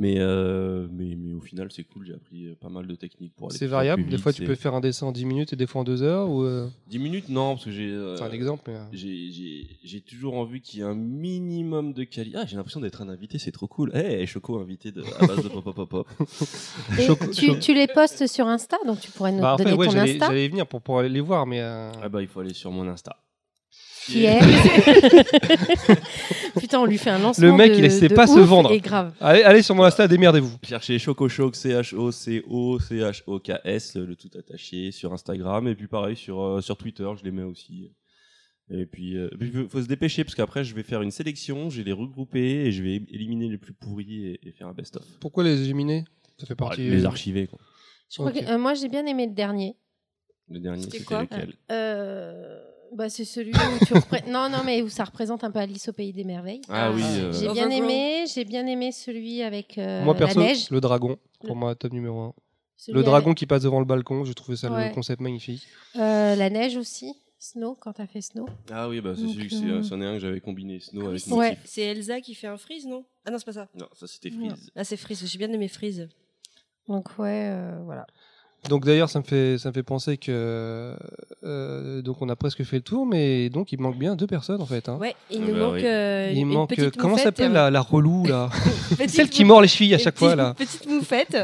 Mais, 0.00 0.14
euh, 0.18 0.88
mais, 0.90 1.14
mais 1.14 1.34
au 1.34 1.42
final, 1.42 1.68
c'est 1.70 1.84
cool. 1.84 2.06
J'ai 2.06 2.14
appris 2.14 2.46
euh, 2.46 2.54
pas 2.58 2.70
mal 2.70 2.86
de 2.86 2.94
techniques 2.94 3.34
pour 3.36 3.48
aller 3.50 3.58
C'est 3.58 3.66
variable. 3.66 4.02
plus 4.04 4.10
Des 4.10 4.16
fois, 4.16 4.32
tu 4.32 4.42
peux 4.44 4.54
faire 4.54 4.74
un 4.74 4.80
dessin 4.80 5.06
en 5.06 5.12
10 5.12 5.26
minutes 5.26 5.52
et 5.52 5.56
des 5.56 5.66
fois 5.66 5.82
en 5.82 5.84
2 5.84 6.02
heures. 6.02 6.30
Ou 6.30 6.42
euh, 6.42 6.68
10 6.88 6.98
minutes, 6.98 7.28
non, 7.28 7.52
parce 7.54 7.66
que 7.66 7.70
j'ai. 7.70 7.90
euh, 7.90 8.16
C'est 8.16 8.22
un 8.24 8.30
exemple. 8.32 8.62
mais, 8.66 8.76
euh, 8.76 8.82
J'ai- 8.94 9.30
J'ai 9.30 9.66
j'ai 9.84 10.00
toujours 10.00 10.36
envie 10.38 10.62
qu'il 10.62 10.80
y 10.80 10.82
ait 10.82 10.86
un 10.86 10.94
minimum 10.94 11.92
de 11.92 12.04
qualité. 12.04 12.38
Ah, 12.40 12.46
j'ai 12.46 12.56
l'impression 12.56 12.80
d'être 12.80 13.02
un 13.02 13.10
invité, 13.10 13.38
c'est 13.38 13.52
trop 13.52 13.66
cool. 13.66 13.92
Eh, 13.94 14.24
Choco 14.26 14.58
invité 14.58 14.90
de, 14.90 15.02
à 15.18 15.26
base 15.26 15.42
de 15.44 15.48
pop 15.50 15.62
pop 15.64 15.86
pop. 15.88 16.08
Et 16.98 17.02
Choco- 17.02 17.26
tu, 17.34 17.46
choco- 17.48 17.58
tu 17.60 17.74
les 17.74 17.86
postes 17.86 18.26
sur 18.26 18.46
Insta, 18.46 18.78
donc 18.86 19.00
tu 19.00 19.10
pourrais 19.10 19.32
nous 19.32 19.42
Bah, 19.42 19.52
en 19.54 19.58
fait, 19.58 19.64
donner 19.64 19.76
ouais, 19.76 19.84
ton 19.86 19.92
j'allais 19.92 20.12
Insta. 20.12 20.26
j'allais 20.28 20.46
y 20.46 20.48
venir 20.48 20.66
pour 20.66 20.80
pouvoir 20.80 21.00
aller 21.04 21.12
les 21.12 21.20
voir, 21.20 21.46
mais. 21.46 21.60
euh, 21.60 21.92
Ah 22.02 22.08
bah, 22.08 22.22
il 22.22 22.28
faut 22.28 22.40
aller 22.40 22.54
sur 22.54 22.70
mon 22.72 22.88
Insta. 22.88 23.16
Qui 24.06 24.24
est 24.24 24.40
Putain, 26.58 26.80
on 26.80 26.86
lui 26.86 26.96
fait 26.98 27.10
un 27.10 27.18
lancement. 27.18 27.46
Le 27.46 27.52
mec, 27.52 27.72
de- 27.72 27.76
il 27.78 28.08
de 28.08 28.14
pas 28.14 28.26
se 28.26 28.38
vendre. 28.40 28.72
Et 28.72 28.80
grave. 28.80 29.12
Allez, 29.20 29.42
allez 29.42 29.62
sur 29.62 29.74
mon 29.74 29.84
Insta, 29.84 30.08
démerdez-vous. 30.08 30.56
Cherchez 30.62 30.98
Choco 30.98 31.28
Choc, 31.28 31.54
C-H-O-C-O-C-H-O-K-S, 31.56 33.96
le 33.96 34.16
tout 34.16 34.30
attaché 34.38 34.90
sur 34.90 35.12
Instagram. 35.12 35.68
Et 35.68 35.74
puis 35.74 35.86
pareil, 35.86 36.16
sur, 36.16 36.40
euh, 36.42 36.60
sur 36.60 36.76
Twitter, 36.76 37.08
je 37.18 37.24
les 37.24 37.30
mets 37.30 37.42
aussi. 37.42 37.92
Et 38.72 38.86
puis, 38.86 39.16
euh, 39.16 39.28
puis, 39.38 39.50
faut- 39.68 39.82
se 39.82 39.86
dépêcher 39.88 40.22
parce 40.24 40.34
qu'après, 40.36 40.62
je 40.64 40.74
vais 40.74 40.82
faire 40.84 41.02
une 41.02 41.10
sélection, 41.10 41.70
je 41.70 41.78
vais 41.78 41.84
les 41.84 41.92
regrouper 41.92 42.66
et 42.66 42.72
je 42.72 42.82
vais 42.82 42.96
éliminer 43.10 43.48
les 43.48 43.58
plus 43.58 43.72
pourris 43.72 44.26
et, 44.26 44.40
et 44.48 44.52
faire 44.52 44.68
un 44.68 44.72
best-of. 44.74 45.04
Pourquoi 45.20 45.42
les 45.44 45.60
éliminer? 45.62 46.04
Ça 46.38 46.46
fait 46.46 46.54
partie. 46.54 46.88
les 46.88 47.04
archiver, 47.04 47.46
quoi. 47.48 47.58
Je 48.10 48.16
crois 48.18 48.30
Ok. 48.30 48.40
que, 48.40 48.44
euh, 48.50 48.58
moi, 48.58 48.74
j'ai 48.74 48.88
bien 48.88 49.04
aimé 49.06 49.26
le 49.26 49.32
dernier. 49.34 49.76
Le 50.48 50.58
dernier, 50.60 50.82
C'était 50.82 50.98
lequel? 50.98 51.54
Euh, 51.70 52.60
bah, 52.94 53.08
c'est 53.08 53.24
celui 53.24 53.52
où 53.52 53.84
tu 53.84 53.94
non, 54.30 54.48
non, 54.48 54.62
mais 54.64 54.82
où 54.82 54.88
ça 54.88 55.04
représente 55.04 55.44
un 55.44 55.50
peu 55.50 55.58
Alice 55.58 55.88
au 55.88 55.92
pays 55.92 56.12
des 56.12 56.24
merveilles. 56.24 56.60
Ah 56.68 56.90
oui, 56.92 57.02
Ah, 57.04 57.08
euh, 57.18 57.32
J'ai 57.32 57.48
bien 57.52 57.70
aimé, 57.70 58.24
j'ai 58.32 58.44
bien 58.44 58.66
aimé 58.66 58.92
celui 58.92 59.42
avec 59.42 59.78
euh, 59.78 60.02
Moi, 60.04 60.14
perso, 60.14 60.40
la 60.40 60.46
neige. 60.46 60.70
le 60.70 60.80
dragon, 60.80 61.16
pour 61.40 61.50
Le- 61.50 61.54
moi, 61.60 61.74
top 61.74 61.92
numéro 61.92 62.18
1. 62.20 62.34
Celui 62.76 62.94
Le 62.94 63.00
avec- 63.00 63.10
dragon 63.10 63.34
qui 63.34 63.46
passe 63.46 63.62
devant 63.62 63.78
le 63.80 63.84
balcon, 63.84 64.24
je 64.24 64.32
trouvais 64.32 64.56
ça 64.56 64.70
Ouais. 64.72 64.88
le 64.88 64.94
concept 64.94 65.20
magnifique. 65.20 65.66
euh, 65.96 66.34
la 66.34 66.50
neige 66.50 66.76
aussi. 66.76 67.14
Snow, 67.42 67.74
quand 67.74 67.94
t'as 67.94 68.06
fait 68.06 68.20
Snow. 68.20 68.46
Ah 68.70 68.86
oui, 68.90 69.00
bah 69.00 69.14
c'est 69.16 69.26
celui 69.26 69.48
que 69.48 69.54
euh, 69.54 69.82
c'est- 69.82 69.88
c'en 69.88 70.00
est 70.02 70.04
un 70.04 70.12
que 70.14 70.18
j'avais 70.18 70.40
combiné 70.40 70.78
Snow 70.78 71.08
avec 71.08 71.20
c'est- 71.20 71.32
Ouais. 71.32 71.56
C'est 71.64 71.80
Elsa 71.82 72.20
qui 72.20 72.34
fait 72.34 72.48
un 72.48 72.58
freeze, 72.58 72.86
non? 72.86 73.04
Ah 73.24 73.30
non, 73.30 73.38
c'est 73.38 73.46
pas 73.46 73.52
ça. 73.54 73.68
Non, 73.78 73.86
ça 73.94 74.06
c'était. 74.06 74.30
Freeze. 74.30 74.70
Ah, 74.76 74.84
c'est 74.84 74.98
freeze. 74.98 75.24
J'ai 75.26 75.38
bien 75.38 75.50
aimé 75.50 75.68
freeze. 75.68 76.06
Donc, 76.86 77.18
ouais, 77.18 77.48
euh, 77.50 77.78
voilà. 77.84 78.06
Donc 78.68 78.84
d'ailleurs, 78.84 79.08
ça 79.08 79.18
me 79.20 79.24
fait 79.24 79.56
ça 79.58 79.70
me 79.70 79.74
fait 79.74 79.82
penser 79.82 80.16
que 80.18 80.94
euh, 81.44 82.02
donc 82.02 82.20
on 82.20 82.28
a 82.28 82.36
presque 82.36 82.62
fait 82.62 82.76
le 82.76 82.82
tour, 82.82 83.06
mais 83.06 83.48
donc 83.48 83.72
il 83.72 83.80
manque 83.80 83.96
bien 83.98 84.14
deux 84.16 84.26
personnes 84.26 84.60
en 84.60 84.66
fait. 84.66 84.88
hein. 84.88 84.98
Ouais, 85.00 85.14
il 85.30 85.40
Ah 85.42 85.46
nous 85.48 85.54
bah 85.54 85.60
manque 85.60 85.74
oui. 85.74 85.82
euh, 85.86 86.28
il 86.32 86.38
une 86.38 86.48
manque 86.48 86.68
petite 86.68 86.96
comment 86.96 87.16
s'appelle 87.16 87.52
euh, 87.52 87.54
la, 87.54 87.70
la 87.70 87.80
relou 87.80 88.26
là, 88.26 88.50
celle 89.08 89.30
qui 89.30 89.44
mord 89.44 89.62
les 89.62 89.68
chevilles 89.68 89.94
à 89.94 89.98
chaque 89.98 90.18
fois 90.18 90.36
là. 90.36 90.54
Petite 90.56 90.86
moufette 90.86 91.36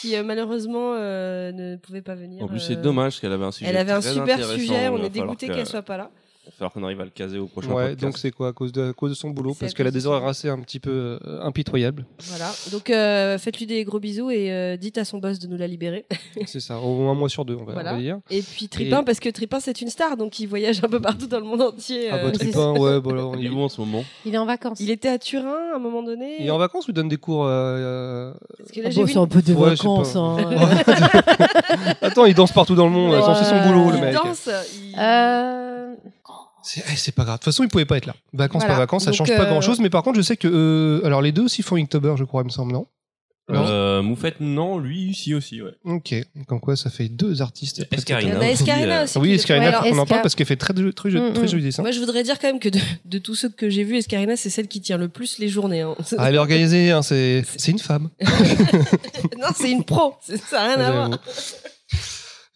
qui 0.00 0.16
euh, 0.16 0.22
malheureusement 0.24 0.94
euh, 0.96 1.52
ne 1.52 1.76
pouvait 1.76 2.02
pas 2.02 2.14
venir. 2.14 2.42
En 2.44 2.48
plus, 2.48 2.56
euh, 2.58 2.66
c'est 2.68 2.80
dommage 2.82 3.20
qu'elle 3.20 3.32
avait 3.32 3.44
un 3.44 3.52
sujet 3.52 3.70
Elle 3.70 3.76
avait 3.76 3.92
un 3.92 4.00
très 4.00 4.12
super 4.12 4.44
sujet, 4.44 4.88
on 4.88 5.02
est 5.04 5.10
dégoûté 5.10 5.48
que- 5.48 5.54
qu'elle 5.54 5.66
soit 5.66 5.82
pas 5.82 5.96
là. 5.96 6.10
Il 6.48 6.50
va 6.50 6.70
falloir 6.70 6.72
qu'on 6.72 6.82
arrive 6.84 7.00
à 7.00 7.04
le 7.04 7.10
caser 7.10 7.38
au 7.38 7.46
prochain 7.46 7.68
Ouais, 7.68 7.90
podcast. 7.90 8.00
donc 8.00 8.18
c'est 8.18 8.30
quoi 8.30 8.48
à 8.48 8.52
cause 8.52 8.72
de 8.72 8.90
à 8.90 8.92
cause 8.94 9.10
de 9.10 9.14
son 9.14 9.30
boulot 9.30 9.54
parce 9.58 9.74
qu'elle 9.74 9.86
a 9.86 9.90
des 9.90 10.06
horaires 10.06 10.26
assez 10.26 10.48
un 10.48 10.58
petit 10.60 10.80
peu 10.80 11.18
euh, 11.24 11.40
impitoyables. 11.42 12.04
Voilà. 12.24 12.50
Donc 12.72 12.90
euh, 12.90 13.36
faites-lui 13.38 13.66
des 13.66 13.84
gros 13.84 14.00
bisous 14.00 14.30
et 14.30 14.50
euh, 14.50 14.76
dites 14.76 14.96
à 14.98 15.04
son 15.04 15.18
boss 15.18 15.38
de 15.38 15.46
nous 15.46 15.56
la 15.58 15.66
libérer. 15.66 16.06
c'est 16.46 16.60
ça, 16.60 16.78
au 16.80 16.96
moins 16.96 17.12
un 17.12 17.14
mois 17.14 17.28
sur 17.28 17.44
deux, 17.44 17.54
on 17.54 17.64
va, 17.64 17.74
Voilà. 17.74 17.92
on 17.92 17.96
va 17.96 18.00
dire. 18.00 18.18
Et 18.30 18.42
puis 18.42 18.68
Tripin, 18.68 19.02
Et- 19.02 19.04
parce 19.04 19.20
que 19.20 19.28
Tripin 19.28 19.60
c'est 19.60 19.80
une 19.82 19.90
star, 19.90 20.16
donc 20.16 20.38
il 20.40 20.46
voyage 20.46 20.82
un 20.82 20.88
peu 20.88 21.00
partout 21.00 21.26
dans 21.26 21.38
le 21.38 21.44
monde 21.44 21.62
entier. 21.62 22.08
Ah 22.10 22.16
euh, 22.16 22.24
bah 22.24 22.30
c'est- 22.32 22.38
Tripin, 22.46 22.72
ouais, 22.72 23.00
bon, 23.00 23.12
là, 23.14 23.26
on 23.26 23.34
Il 23.36 23.46
est 23.46 23.50
où 23.50 23.60
en 23.60 23.68
ce 23.68 23.80
moment? 23.80 24.04
Il 24.24 24.34
est 24.34 24.38
en 24.38 24.46
vacances. 24.46 24.80
Il 24.80 24.90
était 24.90 25.08
à 25.08 25.18
Turin 25.18 25.72
à 25.72 25.76
un 25.76 25.78
moment 25.78 26.02
donné. 26.02 26.36
Il 26.40 26.46
est 26.46 26.50
en 26.50 26.58
vacances 26.58 26.88
ou 26.88 26.90
il 26.90 26.94
donne 26.94 27.08
des 27.08 27.18
cours 27.18 27.44
euh, 27.46 28.32
Parce 28.58 28.70
que 28.72 28.80
là, 28.80 28.86
Ah 28.88 28.90
j'ai 28.90 29.00
bah, 29.02 29.06
vu 29.06 29.12
c'est 29.12 29.18
un 29.18 29.26
peu 29.26 29.42
des 29.42 29.52
Ouais, 29.52 29.70
vacances. 29.70 30.16
hein. 30.16 30.36
Attends, 32.02 32.24
il 32.24 32.34
danse 32.34 32.52
partout 32.52 32.74
dans 32.74 32.86
le 32.86 32.92
monde, 32.92 33.14
c'est 33.36 33.44
son 33.44 33.62
boulot 33.66 33.90
le 33.90 33.96
il 33.96 34.02
mec. 34.02 34.14
danse. 34.14 34.48
il- 34.82 34.94
Euh, 34.98 35.94
C'est 36.68 36.84
eh, 36.92 36.96
c'est 36.96 37.12
pas 37.12 37.24
grave. 37.24 37.36
De 37.36 37.38
toute 37.38 37.44
façon, 37.52 37.62
il 37.64 37.68
pouvait 37.68 37.84
pas 37.86 37.96
être 37.96 38.06
là. 38.06 38.14
Vacances, 38.32 38.62
Voilà. 38.62 38.74
pas 38.74 38.80
vacances, 38.80 39.04
ça 39.04 39.10
Donc, 39.10 39.16
change 39.18 39.28
pas 39.28 39.44
euh, 39.44 39.50
grand 39.50 39.60
chose. 39.62 39.80
Mais 39.80 39.90
par 39.90 40.02
contre, 40.02 40.16
je 40.18 40.22
sais 40.22 40.36
que. 40.36 40.48
euh, 40.48 41.06
alors, 41.06 41.22
les 41.22 41.32
deux 41.32 41.42
aussi 41.44 41.62
font 41.62 41.76
Inktober, 41.76 42.14
je 42.18 42.24
crois, 42.24 42.42
il 42.42 42.46
me 42.46 42.50
semble, 42.50 42.72
non? 42.72 42.86
Euh, 43.50 44.02
Moufette, 44.02 44.40
non, 44.40 44.78
lui, 44.78 45.04
ici 45.04 45.32
aussi, 45.32 45.62
ouais. 45.62 45.70
Ok. 45.84 46.14
Comme 46.46 46.60
quoi, 46.60 46.76
ça 46.76 46.90
fait 46.90 47.08
deux 47.08 47.40
artistes. 47.40 47.78
Il 47.90 47.94
y 47.94 47.98
Escarina. 47.98 48.36
en 48.36 48.40
a 48.42 48.48
Escarina 48.50 49.00
euh, 49.00 49.04
aussi. 49.04 49.16
Oui, 49.16 49.28
qui- 49.28 49.34
Escarina, 49.36 49.68
alors, 49.68 49.84
on 49.90 49.96
en 49.98 50.04
parle 50.04 50.20
parce 50.20 50.34
qu'elle 50.34 50.46
fait 50.46 50.56
très, 50.56 50.74
très, 50.74 50.92
très, 50.92 51.08
Mm, 51.08 51.32
très 51.32 51.44
mm. 51.44 51.48
joli 51.48 51.62
dessin. 51.62 51.80
Moi, 51.82 51.90
je 51.92 51.98
voudrais 51.98 52.22
dire 52.24 52.38
quand 52.38 52.48
même 52.48 52.60
que 52.60 52.68
de, 52.68 52.78
de 53.06 53.16
tous 53.18 53.34
ceux 53.36 53.48
que 53.48 53.70
j'ai 53.70 53.84
vus, 53.84 53.96
Escarina, 53.96 54.36
c'est 54.36 54.50
celle 54.50 54.68
qui 54.68 54.82
tient 54.82 54.98
le 54.98 55.08
plus 55.08 55.38
les 55.38 55.48
journées. 55.48 55.80
hein. 55.80 55.94
Ah, 56.18 56.28
elle 56.28 56.34
est 56.34 56.38
organisée, 56.38 56.90
hein, 56.90 57.00
c'est 57.00 57.42
c'est 57.56 57.72
une 57.72 57.78
femme. 57.78 58.10
non, 59.38 59.48
c'est 59.56 59.70
une 59.70 59.84
pro. 59.84 60.14
C'est- 60.20 60.36
Ça 60.44 60.58
n'a 60.68 60.74
rien 60.74 60.84
à 60.84 60.90
voir. 60.90 61.10
J'avoue. 61.10 61.22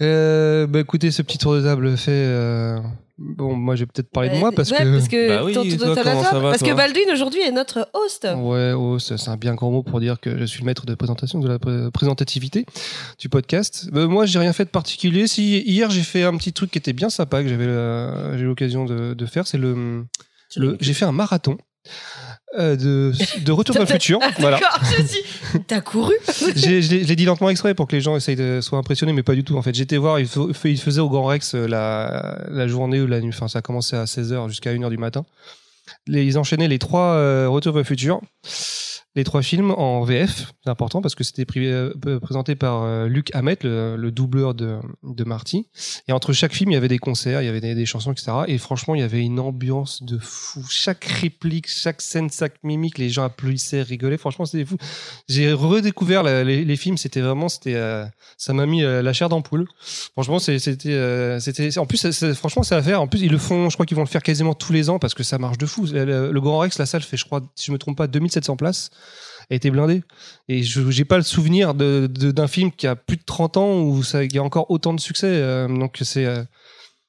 Euh, 0.03 0.67
bah 0.67 0.81
écoutez, 0.81 1.11
ce 1.11 1.23
petit 1.23 1.39
tour 1.39 1.55
de 1.55 1.63
table 1.63 1.97
fait. 1.97 2.11
euh, 2.13 2.79
Bon, 3.19 3.55
moi, 3.55 3.77
j'ai 3.77 3.87
peut-être 3.87 4.11
parlé 4.11 4.31
de 4.31 4.37
moi 4.37 4.51
parce 4.51 4.71
Ouais, 4.73 4.79
que. 4.79 4.93
parce 4.95 5.07
que 5.07 5.29
Bah 5.29 5.45
oui, 5.45 5.53
ton- 5.53 5.63
ton- 5.63 5.77
toi, 5.77 5.95
ton- 5.95 6.03
comment 6.03 6.23
ça 6.25 6.39
va, 6.41 6.51
parce 6.51 6.63
que 6.63 6.75
Baldwin 6.75 7.09
aujourd'hui 7.13 7.41
est 7.43 7.53
notre 7.53 7.89
host. 7.95 8.27
Ouais, 8.37 8.73
oh, 8.73 8.99
ça, 8.99 9.17
c'est 9.17 9.29
un 9.31 9.37
bien 9.37 9.55
grand 9.55 9.71
mot 9.71 9.83
pour 9.85 10.01
dire 10.01 10.19
que 10.19 10.37
je 10.39 10.45
suis 10.45 10.61
le 10.61 10.67
maître 10.67 10.87
de 10.87 10.95
présentation, 10.97 11.39
de 11.39 11.47
la 11.47 11.59
pré- 11.61 11.91
présentativité 11.93 12.67
du 13.21 13.29
podcast. 13.29 13.89
Euh, 13.95 14.09
moi, 14.09 14.27
j'ai 14.27 14.41
rien 14.41 14.53
fait 14.53 14.65
de 14.65 14.71
particulier. 14.71 15.29
Si 15.29 15.59
hier 15.61 15.89
j'ai 15.91 16.03
fait 16.03 16.25
un 16.25 16.37
petit 16.37 16.53
truc 16.53 16.73
qui 16.73 16.79
était 16.79 16.95
bien 16.95 17.11
sympa 17.11 17.43
que 17.45 17.49
j'avais 17.49 17.67
euh, 17.67 18.37
j'ai 18.37 18.43
eu 18.43 18.47
l'occasion 18.47 18.87
de, 18.87 19.15
de 19.15 19.27
faire, 19.27 19.47
c'est 19.47 19.59
le, 19.59 20.05
le 20.57 20.77
j'ai 20.81 20.95
fait 20.95 21.05
un 21.05 21.13
marathon. 21.13 21.59
Euh, 22.59 22.77
de, 22.77 23.13
de 23.45 23.53
retour 23.53 23.75
vers 23.75 23.83
le 23.85 23.89
futur. 23.93 24.19
Ah, 24.23 24.31
voilà. 24.39 24.59
D'accord, 24.59 24.81
je 24.97 25.03
dis, 25.03 25.59
t'as 25.67 25.81
couru 25.81 26.15
J'ai- 26.57 26.81
dit 26.83 27.25
lentement 27.25 27.49
exprès 27.51 27.75
pour 27.75 27.87
que 27.89 27.97
les 27.97 28.01
gens 28.03 28.17
essayent 28.17 28.37
de 28.37 28.61
soient 28.61 28.79
impressionnés, 28.79 29.13
mais 29.13 29.23
pas 29.23 29.35
du 29.35 29.45
tout. 29.45 29.57
En 29.57 29.63
fait, 29.63 29.75
j'étais 29.75 29.97
voir, 29.97 30.19
il, 30.21 30.29
il 30.65 30.79
faisait 30.81 31.01
au 31.01 31.09
Grand 31.09 31.25
Rex 31.27 31.55
euh, 31.55 31.67
la, 31.67 32.39
la 32.49 32.67
journée 32.69 33.01
ou 33.01 33.07
la 33.07 33.21
nuit. 33.21 33.33
Enfin, 33.35 33.49
ça 33.49 33.61
a 33.61 33.63
commencé 33.63 33.97
à 33.97 34.05
16h 34.05 34.49
jusqu'à 34.49 34.73
1h 34.75 34.91
du 34.91 34.99
matin. 34.99 35.25
Les- 36.07 36.25
ils 36.25 36.39
enchaînaient 36.39 36.69
les 36.69 36.79
trois 36.79 37.15
euh, 37.15 37.49
retours 37.49 37.73
vers 37.73 37.81
le 37.83 37.87
futur. 37.87 38.21
Les 39.15 39.25
trois 39.25 39.43
films 39.43 39.73
en 39.73 40.03
VF, 40.05 40.55
c'est 40.65 40.71
important 40.71 41.03
parce 41.03 41.15
que 41.15 41.23
c'était 41.23 41.47
euh, 41.59 42.19
présenté 42.21 42.55
par 42.55 42.83
euh, 42.83 43.09
Luc 43.09 43.29
Hamet, 43.35 43.59
le, 43.63 43.97
le 43.97 44.11
doubleur 44.11 44.55
de, 44.55 44.81
Marty. 45.25 45.69
Et 46.09 46.13
entre 46.13 46.33
chaque 46.33 46.55
film, 46.55 46.71
il 46.71 46.75
y 46.75 46.77
avait 46.77 46.89
des 46.89 46.99
concerts, 46.99 47.43
il 47.43 47.45
y 47.45 47.49
avait 47.49 47.61
des, 47.61 47.87
chansons, 47.87 48.13
etc. 48.13 48.33
Et 48.49 48.57
franchement, 48.57 48.95
il 48.95 49.01
y 49.01 49.05
avait 49.05 49.21
une 49.21 49.39
ambiance 49.39 50.03
de 50.03 50.19
fou. 50.19 50.65
Chaque 50.69 51.05
réplique, 51.05 51.69
chaque 51.69 52.01
scène, 52.01 52.31
chaque 52.31 52.65
mimique, 52.65 52.97
les 52.97 53.11
gens 53.11 53.25
applaudissaient, 53.25 53.83
rigolaient. 53.83 54.17
Franchement, 54.17 54.47
c'était 54.47 54.65
fou. 54.65 54.77
J'ai 55.29 55.53
redécouvert 55.53 56.23
les, 56.23 56.77
films. 56.77 56.97
C'était 56.97 57.21
vraiment, 57.21 57.51
c'était, 57.51 57.75
euh, 57.75 58.07
ça 58.39 58.55
m'a 58.55 58.65
mis 58.65 58.81
la 58.81 59.13
chair 59.13 59.29
d'ampoule. 59.29 59.67
Franchement, 60.13 60.39
c'était, 60.39 61.39
c'était. 61.39 61.79
En 61.79 61.87
plus, 61.87 62.33
franchement, 62.33 62.63
c'est 62.63 62.75
à 62.75 62.83
faire. 62.83 63.03
En 63.03 63.09
plus, 63.09 63.21
ils 63.21 63.31
le 63.31 63.39
font. 63.39 63.69
Je 63.69 63.77
crois 63.77 63.85
qu'ils 63.85 63.97
vont 63.97 64.05
le 64.05 64.09
faire 64.09 64.23
quasiment 64.23 64.55
tous 64.55 64.73
les 64.73 64.89
ans 64.89 64.99
parce 64.99 65.13
que 65.13 65.23
ça 65.23 65.39
marche 65.39 65.59
de 65.59 65.67
fou. 65.67 65.87
Le- 65.93 66.33
le 66.33 66.41
Grand 66.41 66.59
Rex, 66.59 66.79
la 66.79 66.87
salle 66.87 67.03
fait, 67.03 67.19
je 67.19 67.27
crois, 67.27 67.43
si 67.55 67.67
je 67.67 67.73
me 67.73 67.79
trompe 67.79 67.99
pas, 67.99 68.07
2700 68.07 68.57
places. 68.57 68.91
A 69.51 69.55
été 69.55 69.71
blindée. 69.71 70.03
Et 70.49 70.63
je 70.63 70.91
j'ai 70.91 71.05
pas 71.05 71.17
le 71.19 71.23
souvenir 71.25 71.75
de- 71.75 72.09
de- 72.11 72.31
d'un 72.31 72.47
film 72.47 72.71
qui 72.73 72.87
a 72.87 72.97
plus 72.97 73.17
de 73.17 73.25
30 73.25 73.57
ans 73.57 73.81
où 73.83 74.03
ça 74.03 74.25
il 74.25 74.33
y 74.35 74.39
a 74.39 74.43
encore 74.43 74.71
autant 74.71 74.95
de 74.95 75.01
succès. 75.01 75.27
euh, 75.29 75.69
donc 75.69 75.99
c'est 76.03 76.25
euh, 76.25 76.43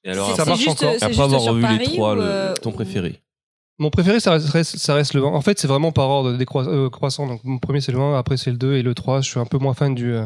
Et 0.03 0.09
alors, 0.09 0.29
C'est- 0.31 0.35
ça 0.35 0.43
c'est 0.43 0.49
marche 0.49 0.59
juste, 0.61 0.71
encore. 0.83 0.91
c'est 0.91 1.03
après 1.03 1.07
juste 1.13 1.19
avoir 1.21 1.41
revu 1.43 1.61
Paris 1.61 1.77
les 1.79 1.85
trois, 1.85 2.15
le- 2.15 2.21
euh, 2.23 2.53
ton 2.55 2.71
ou- 2.71 2.73
préféré 2.73 3.21
mon 3.79 3.89
préféré, 3.89 4.19
ça 4.19 4.37
reste, 4.37 4.77
ça 4.77 4.93
reste 4.93 5.15
le 5.15 5.23
1. 5.23 5.25
En 5.25 5.41
fait, 5.41 5.57
c'est 5.59 5.67
vraiment 5.67 5.91
par 5.91 6.07
ordre 6.07 6.33
décroissant. 6.37 6.71
euh, 6.71 6.89
croissant. 6.89 7.25
Donc 7.27 7.41
mon 7.43 7.57
premier 7.57 7.81
c'est 7.81 7.91
le 7.91 7.99
1, 7.99 8.17
après 8.19 8.37
c'est 8.37 8.51
le 8.51 8.57
2 8.57 8.75
et 8.75 8.83
le 8.83 8.93
3. 8.93 9.21
Je 9.21 9.29
suis 9.31 9.39
un 9.39 9.45
peu 9.45 9.57
moins 9.57 9.73
fan 9.73 9.95
du 9.95 10.13
euh, 10.13 10.25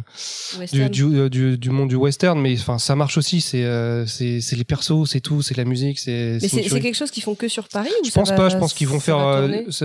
du, 0.54 0.60
Western. 0.60 0.90
du, 0.90 1.04
euh, 1.18 1.30
du, 1.30 1.58
du 1.58 1.70
monde 1.70 1.88
du 1.88 1.96
western, 1.96 2.40
mais 2.42 2.54
enfin 2.60 2.78
ça 2.78 2.96
marche 2.98 3.18
aussi. 3.18 3.40
C'est 3.40 3.64
euh, 3.64 4.06
c'est 4.06 4.42
les 4.56 4.64
persos, 4.66 5.06
c'est 5.10 5.22
tout, 5.22 5.42
c'est 5.42 5.56
la 5.56 5.64
musique, 5.64 5.98
c'est. 5.98 6.40
Mais 6.42 6.48
c'est 6.50 6.62
quelque 6.82 6.94
chose 6.96 7.10
qu'ils 7.10 7.24
font 7.24 7.36
que 7.36 7.48
sur 7.48 7.70
Paris 7.70 7.90
ou 8.02 8.06
Je 8.06 8.12
ça 8.12 8.20
pense 8.20 8.30
va- 8.32 8.36
pas. 8.36 8.50
Je 8.50 8.58
pense 8.58 8.74
qu'ils 8.74 8.90
vont 8.90 9.00
faire, 9.00 9.18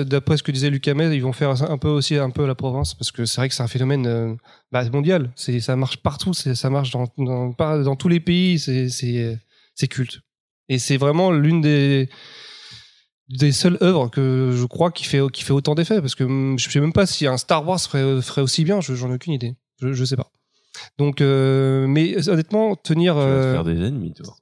d'après 0.07 0.37
ce 0.37 0.43
que 0.43 0.51
disait 0.51 0.69
Lucas 0.71 0.95
May, 0.95 1.15
ils 1.17 1.23
vont 1.23 1.33
faire 1.33 1.51
un 1.63 1.79
peu 1.79 1.89
aussi 1.89 2.17
un 2.17 2.31
peu 2.31 2.45
la 2.47 2.57
province 2.57 2.95
parce 2.95 3.13
que 3.13 3.25
c'est 3.27 3.37
vrai 3.41 3.49
que 3.49 3.55
c'est 3.55 3.63
un 3.63 3.69
phénomène 3.69 4.37
bah, 4.73 4.83
mondial. 4.91 5.31
Ça 5.37 5.77
marche 5.77 5.99
partout. 5.99 6.35
Ça 6.35 6.69
marche 6.69 6.91
dans 6.91 7.07
dans, 7.17 7.55
dans 7.57 7.97
tous 7.97 8.09
les 8.09 8.19
pays. 8.21 8.59
C'est 8.59 9.89
culte. 9.89 10.19
Et 10.69 10.79
c'est 10.79 10.97
vraiment 10.97 11.31
l'une 11.31 11.61
des 11.61 12.09
des 13.39 13.53
seules 13.53 13.79
œuvres 13.83 14.09
que 14.09 14.53
je 14.55 14.65
crois 14.67 14.91
qui 14.91 15.05
fait 15.05 15.21
qui 15.33 15.43
fait 15.43 15.53
autant 15.53 15.75
d'effets 15.75 16.01
parce 16.01 16.15
que 16.15 16.25
hum, 16.25 16.59
je 16.59 16.69
sais 16.71 16.81
même 16.81 16.93
pas 16.93 17.07
si 17.07 17.27
un 17.27 17.37
Star 17.37 17.67
Wars 17.67 17.81
ferait, 17.81 18.21
ferait 18.23 18.43
aussi 18.43 18.65
bien. 18.65 18.81
Je- 18.81 18.95
J'en 18.95 19.11
ai 19.11 19.15
aucune 19.15 19.33
idée. 19.33 19.55
Je, 19.81 19.93
je 19.93 20.05
sais 20.05 20.17
pas. 20.17 20.31
Donc, 20.99 21.21
euh, 21.21 21.87
mais 21.87 22.29
honnêtement, 22.29 22.77
tenir. 22.77 23.15
Tu 23.15 23.19
vas 23.21 23.25
te 23.27 23.31
euh, 23.31 23.53
faire 23.53 23.65
des 23.65 23.77
ennemis, 23.85 24.15
toi. 24.15 24.35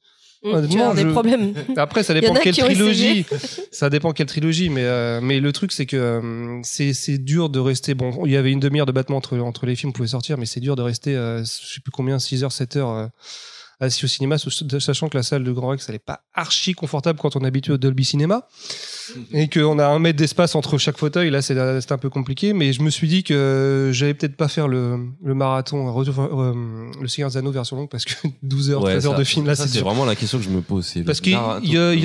Mmh, 0.43 0.47
tu 0.47 0.53
vas 0.53 0.59
honnêtement, 0.59 0.81
avoir 0.83 0.95
des 0.95 1.03
je- 1.03 1.09
problèmes. 1.09 1.55
après, 1.77 2.03
ça 2.03 2.15
dépend 2.15 2.33
quelle 2.35 2.57
trilogie. 2.57 3.27
ça 3.73 3.91
dépend 3.91 4.13
quelle 4.13 4.27
trilogie, 4.27 4.71
mais 4.71 4.85
euh, 4.85 5.21
mais 5.21 5.39
le 5.41 5.53
truc 5.53 5.71
c'est 5.73 5.85
que 5.87 5.97
euh, 5.97 6.61
c'est 6.63 6.93
c'est 6.95 7.19
dur 7.19 7.51
de 7.51 7.59
rester. 7.59 7.95
Bon, 7.95 8.25
il 8.25 8.33
y 8.33 8.37
avait 8.37 8.51
une 8.53 8.61
demi-heure 8.61 8.87
de 8.87 8.93
battement 8.93 9.19
entre 9.19 9.39
entre 9.39 9.67
les 9.67 9.77
films 9.77 9.93
pouvaient 9.93 10.09
sortir, 10.09 10.39
mais 10.39 10.47
c'est 10.47 10.61
dur 10.61 10.77
de 10.77 10.83
rester, 10.83 11.15
euh, 11.15 11.41
je 11.41 11.45
sais 11.75 11.81
plus 11.81 11.91
combien, 11.93 12.19
6 12.19 12.43
heures, 12.45 12.53
7 12.53 12.77
heures. 12.77 13.11
Euh, 13.83 13.87
assis 13.87 14.05
au 14.05 14.09
cinéma, 14.09 14.37
sachant 14.39 15.09
que 15.09 15.17
la 15.17 15.23
salle 15.23 15.45
de 15.45 15.53
Grand 15.53 15.69
Rex, 15.69 15.89
elle 15.89 15.95
est 15.97 15.99
pas 15.99 16.21
archi 16.35 16.75
confortable 16.75 17.19
quand 17.19 17.37
on 17.37 17.41
est 17.41 17.47
habitué 17.47 17.73
au 17.73 17.79
Dolby 17.79 18.05
Cinéma 18.05 18.47
et 19.33 19.49
qu'on 19.49 19.79
a 19.79 19.87
un 19.87 19.99
mètre 19.99 20.19
d'espace 20.19 20.55
entre 20.55 20.79
chaque 20.79 20.97
fauteuil. 20.99 21.31
Là, 21.31 21.43
c'est 21.43 21.93
un 21.93 21.99
peu 21.99 22.11
compliqué, 22.11 22.53
mais 22.53 22.73
je 22.73 22.83
me 22.83 22.91
suis 22.91 23.09
dit 23.09 23.23
que 23.25 23.91
j'allais 23.93 24.15
peut-être 24.15 24.37
pas 24.37 24.49
faire 24.49 24.69
le, 24.69 24.99
le 25.25 25.35
marathon, 25.35 25.93
retour- 25.93 26.19
euh, 26.41 26.91
le 27.01 27.09
Seigneur 27.09 27.31
des 27.31 27.37
Anneaux 27.37 27.51
version 27.51 27.77
longue, 27.77 27.89
parce 27.91 28.05
que 28.05 28.15
12 28.43 28.71
heures, 28.71 28.81
13 28.93 29.07
heures 29.07 29.13
de 29.19 29.25
film, 29.25 29.47
là, 29.47 29.55
c'est 29.57 29.79
vraiment 29.85 30.05
la 30.05 30.15
question 30.17 30.39
que 30.39 30.45
je 30.45 30.51
me 30.51 30.61
pose. 30.61 30.87
Parce 31.05 31.21
qu'il 31.21 31.33
y 31.33 31.37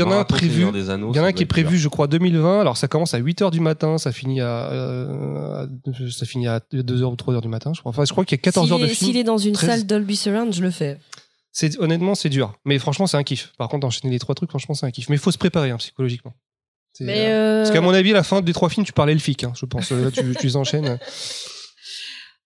en 0.01 0.11
a 0.11 0.15
un 0.15 0.23
prévu- 0.23 0.61
Il 1.13 1.15
y 1.17 1.19
en 1.19 1.23
a 1.23 1.27
un 1.27 1.31
qui 1.33 1.43
est 1.43 1.45
prévu, 1.47 1.77
je 1.77 1.87
crois, 1.87 2.07
2020. 2.07 2.61
Alors, 2.61 2.77
ça 2.77 2.87
commence 2.87 3.13
à 3.13 3.17
8 3.17 3.41
heures 3.41 3.51
du 3.51 3.59
matin, 3.59 3.97
ça 3.97 4.11
finit 4.11 4.41
à, 4.41 4.71
euh, 4.71 5.65
à- 5.65 6.11
ça 6.11 6.25
finit 6.25 6.47
à 6.47 6.59
2 6.71 7.01
heures 7.01 7.11
ou 7.11 7.15
3 7.15 7.33
heures 7.35 7.41
du 7.41 7.47
matin, 7.47 7.71
je 7.75 7.79
crois. 7.81 7.89
Enfin, 7.91 8.05
je 8.05 8.11
crois 8.11 8.25
qu'il 8.25 8.35
y 8.37 8.39
a 8.39 8.41
14 8.41 8.65
S'il 8.67 8.73
heures 8.73 8.79
de 8.79 8.87
film. 8.87 9.07
S'il 9.11 9.17
est 9.17 9.23
dans 9.23 9.37
une 9.37 9.53
13. 9.53 9.69
salle 9.69 9.85
Dolby 9.85 10.15
Surround, 10.15 10.53
je 10.53 10.61
le 10.61 10.71
fais. 10.71 10.97
C'est, 11.57 11.79
honnêtement, 11.79 12.15
c'est 12.15 12.27
dur. 12.27 12.53
Mais 12.65 12.77
franchement, 12.79 13.07
c'est 13.07 13.15
un 13.15 13.23
kiff. 13.23 13.53
Par 13.57 13.69
contre, 13.69 13.87
enchaîner 13.87 14.11
les 14.11 14.19
trois 14.19 14.35
trucs, 14.35 14.49
franchement, 14.49 14.75
c'est 14.75 14.85
un 14.85 14.91
kiff. 14.91 15.07
Mais 15.07 15.15
il 15.15 15.19
faut 15.19 15.31
se 15.31 15.37
préparer, 15.37 15.69
hein, 15.71 15.77
psychologiquement. 15.77 16.33
C'est, 16.91 17.05
Mais 17.05 17.27
euh, 17.27 17.29
euh, 17.29 17.63
Parce 17.63 17.71
qu'à 17.73 17.79
mon 17.79 17.93
avis, 17.93 18.11
la 18.11 18.23
fin 18.23 18.41
des 18.41 18.51
trois 18.51 18.67
films, 18.67 18.85
tu 18.85 18.91
parlais 18.91 19.13
elfique, 19.13 19.45
hein, 19.45 19.53
je 19.55 19.65
pense. 19.65 19.89
Là, 19.91 20.11
tu, 20.11 20.35
tu 20.35 20.45
les 20.47 20.55
enchaînes. 20.57 20.99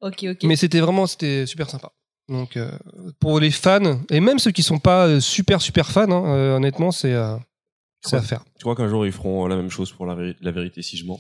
Ok, 0.02 0.26
ok. 0.30 0.44
Mais 0.44 0.56
c'était 0.56 0.80
vraiment, 0.80 1.08
c'était 1.08 1.46
super 1.46 1.70
sympa. 1.70 1.92
Donc, 2.30 2.56
euh, 2.56 2.72
pour 3.20 3.40
les 3.42 3.52
fans, 3.52 4.00
et 4.10 4.22
même 4.22 4.40
ceux 4.40 4.52
qui 4.52 4.64
sont 4.64 4.80
pas 4.80 5.08
euh, 5.08 5.20
super, 5.20 5.62
super 5.62 5.90
fans, 5.92 6.10
hein, 6.10 6.34
euh, 6.36 6.56
honnêtement, 6.56 6.92
c'est, 6.92 7.12
euh, 7.14 7.36
c'est 8.02 8.16
à 8.16 8.22
faire. 8.22 8.46
Tu 8.58 8.62
crois 8.62 8.76
qu'un 8.78 8.88
jour 8.88 9.06
ils 9.06 9.12
feront 9.12 9.46
la 9.48 9.58
même 9.58 9.70
chose 9.70 9.92
pour 9.92 10.06
la, 10.06 10.16
véri- 10.16 10.38
la 10.40 10.52
vérité 10.52 10.82
si 10.84 10.96
je 10.96 11.06
mens? 11.06 11.20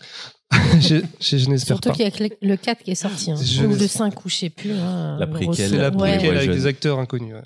Je, 0.79 1.01
je- 1.19 1.38
je 1.38 1.50
n'espère 1.50 1.75
surtout 1.75 1.89
pas. 1.89 1.96
qu'il 1.96 2.05
y 2.05 2.08
a 2.08 2.27
le- 2.41 2.48
le 2.48 2.55
4 2.58 2.84
qui 2.84 2.91
est 2.91 2.96
sorti. 2.96 3.31
hein. 3.31 3.36
Je 3.43 3.65
Ou 3.65 3.69
ne- 3.72 3.75
le 3.77 3.88
5, 3.88 4.25
ou 4.25 4.29
je 4.29 4.36
sais 4.36 4.50
plus. 4.50 4.72
hein, 4.72 5.17
La 5.19 5.25
le 5.25 5.31
préquelle. 5.31 5.69
C'est 5.72 5.77
la 5.77 5.91
préquelle 5.91 6.29
Ouais, 6.31 6.38
avec 6.38 6.51
des 6.51 6.65
acteurs 6.65 7.00
inconnus. 7.00 7.34
ouais. 7.36 7.41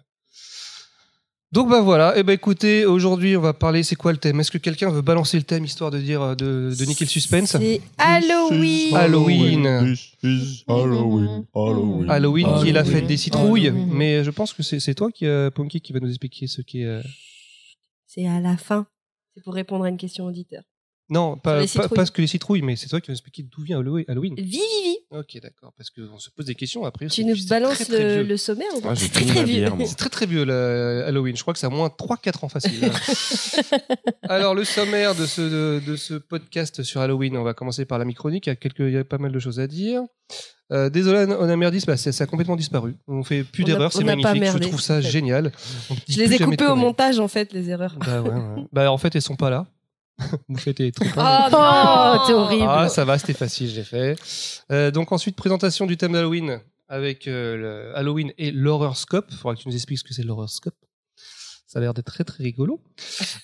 Donc 1.53 1.69
bah 1.69 1.81
voilà, 1.81 2.17
et 2.17 2.23
ben 2.23 2.33
écoutez, 2.33 2.83
aujourd'hui 2.83 3.37
on 3.37 3.41
va 3.41 3.53
parler, 3.53 3.83
c'est 3.83 3.95
quoi 3.95 4.11
le 4.11 4.17
thème? 4.17 4.39
Est-ce 4.39 4.49
que 4.49 4.57
quelqu'un 4.57 4.89
veut 4.89 5.03
balancer 5.03 5.37
le 5.37 5.43
thème 5.43 5.63
histoire 5.65 5.91
de 5.91 5.99
dire 5.99 6.19
euh, 6.23 6.33
de, 6.33 6.73
de 6.75 6.85
niquer 6.85 7.05
le 7.05 7.09
suspense? 7.11 7.51
C'est 7.51 7.79
Halloween. 7.99 8.95
Halloween. 8.95 9.67
Halloween. 10.67 11.45
Halloween. 11.53 12.09
Halloween 12.09 12.47
qui 12.59 12.69
est 12.69 12.71
la 12.71 12.83
fête 12.83 13.05
des 13.05 13.17
citrouilles, 13.17 13.67
Halloween. 13.67 13.93
mais 13.93 14.23
je 14.23 14.31
pense 14.31 14.51
que 14.51 14.63
c'est 14.63 14.79
c'est 14.79 14.95
toi 14.95 15.11
qui, 15.11 15.27
euh, 15.27 15.51
Ponky, 15.51 15.79
qui 15.79 15.93
va 15.93 15.99
nous 15.99 16.09
expliquer 16.09 16.47
ce 16.47 16.63
qui 16.63 16.81
est. 16.81 16.85
euh, 16.87 17.03
C'est 18.07 18.27
à 18.27 18.39
la 18.39 18.57
fin. 18.57 18.87
C'est 19.35 19.43
pour 19.43 19.53
répondre 19.53 19.85
à 19.85 19.89
une 19.89 19.97
question 19.97 20.25
auditeur. 20.25 20.63
Non, 21.09 21.35
pas, 21.37 21.59
pas, 21.59 21.67
citrouilles. 21.67 21.89
pas 21.89 22.05
ce 22.05 22.11
que 22.11 22.21
les 22.21 22.27
citrouilles, 22.27 22.61
mais 22.61 22.75
c'est 22.77 22.87
toi 22.87 23.01
qui 23.01 23.07
vas 23.07 23.11
nous 23.11 23.15
expliquer 23.17 23.43
d'où 23.43 23.61
vient 23.61 23.79
Hallow- 23.79 24.03
Halloween. 24.07 24.35
Vivi, 24.35 24.51
Vivi, 24.51 24.97
Ok, 25.11 25.37
d'accord, 25.43 25.73
parce 25.77 25.89
qu'on 25.91 26.17
se 26.17 26.29
pose 26.31 26.45
des 26.45 26.55
questions 26.55 26.85
après. 26.85 27.07
tu 27.07 27.21
c'est- 27.21 27.23
nous 27.27 27.35
c'est 27.35 27.49
balances 27.49 27.75
très, 27.75 27.85
très 27.85 28.23
le, 28.23 28.37
sommaire 28.37 28.67
ou 28.75 28.81
pas 28.81 28.91
Ah, 28.91 28.95
C'est 28.95 29.09
très 29.11 29.25
très 29.25 29.43
vieux. 29.43 29.67
C'est 29.85 29.95
très 29.97 30.09
très 30.09 30.25
vieux 30.25 30.41
Halloween. 30.49 31.35
Je 31.35 31.41
crois 31.41 31.53
que 31.53 31.59
ça 31.59 31.67
a 31.67 31.69
moins 31.69 31.89
3-4 31.89 32.43
ans 32.45 32.49
facile. 32.49 32.89
Alors 34.23 34.55
le 34.55 34.63
sommaire 34.63 35.15
de 35.15 35.25
ce, 35.25 35.41
de, 35.41 35.81
de 35.85 35.95
ce 35.95 36.13
podcast 36.15 36.83
sur 36.83 37.01
Halloween, 37.01 37.37
on 37.37 37.43
va 37.43 37.53
commencer 37.53 37.85
par 37.85 37.99
la 37.99 38.05
micronique. 38.05 38.47
Il 38.47 38.49
y 38.49 38.53
a, 38.53 38.55
quelques, 38.55 38.79
il 38.79 38.91
y 38.91 38.97
a 38.97 39.03
pas 39.03 39.17
mal 39.17 39.31
de 39.31 39.39
choses 39.39 39.59
à 39.59 39.67
dire. 39.67 40.01
Euh, 40.71 40.89
désolé, 40.89 41.25
on 41.37 41.49
a 41.49 41.55
merdé, 41.57 41.79
bah, 41.85 41.97
ça 41.97 42.23
a 42.23 42.27
complètement 42.27 42.55
disparu. 42.55 42.95
On 43.07 43.23
fait 43.23 43.43
plus 43.43 43.63
d'erreurs, 43.63 43.91
on 43.93 43.99
c'est 43.99 44.03
magnifique. 44.05 44.33
Je 44.35 44.39
merdé, 44.39 44.67
trouve 44.67 44.81
ça 44.81 44.97
en 44.97 45.01
fait. 45.01 45.09
génial. 45.09 45.51
Je 46.07 46.17
les 46.19 46.33
ai 46.33 46.39
coupés 46.39 46.65
au 46.65 46.75
montage 46.75 47.19
en 47.19 47.27
fait, 47.27 47.53
les 47.53 47.69
erreurs. 47.69 47.95
Bah, 47.99 48.21
ouais, 48.21 48.29
ouais. 48.29 48.63
Bah, 48.71 48.91
en 48.91 48.97
fait, 48.97 49.15
elles 49.15 49.21
sont 49.21 49.35
pas 49.35 49.49
là. 49.49 49.67
Vous 50.49 50.57
faites 50.57 50.79
les 50.79 50.91
trucs. 50.91 51.11
Oh, 51.17 51.21
Oh, 51.53 52.17
t'es 52.27 52.33
horrible. 52.33 52.65
Ah, 52.69 52.89
ça 52.89 53.03
va, 53.05 53.17
c'était 53.17 53.33
facile, 53.33 53.69
j'ai 53.69 53.83
fait. 53.83 54.15
Euh, 54.71 54.91
donc 54.91 55.11
ensuite, 55.11 55.35
présentation 55.35 55.85
du 55.85 55.97
thème 55.97 56.13
d'Halloween 56.13 56.59
avec 56.87 57.27
euh, 57.27 57.57
le 57.91 57.97
Halloween 57.97 58.31
et 58.37 58.51
l'horror-scope. 58.51 59.25
Il 59.31 59.37
faudra 59.37 59.55
que 59.55 59.61
tu 59.61 59.67
nous 59.67 59.75
expliques 59.75 59.99
ce 59.99 60.03
que 60.03 60.13
c'est 60.13 60.23
l'horror-scope. 60.23 60.75
Ça 61.65 61.79
a 61.79 61.81
l'air 61.81 61.95
d'être 61.95 62.05
très 62.05 62.23
très 62.23 62.43
rigolo. 62.43 62.79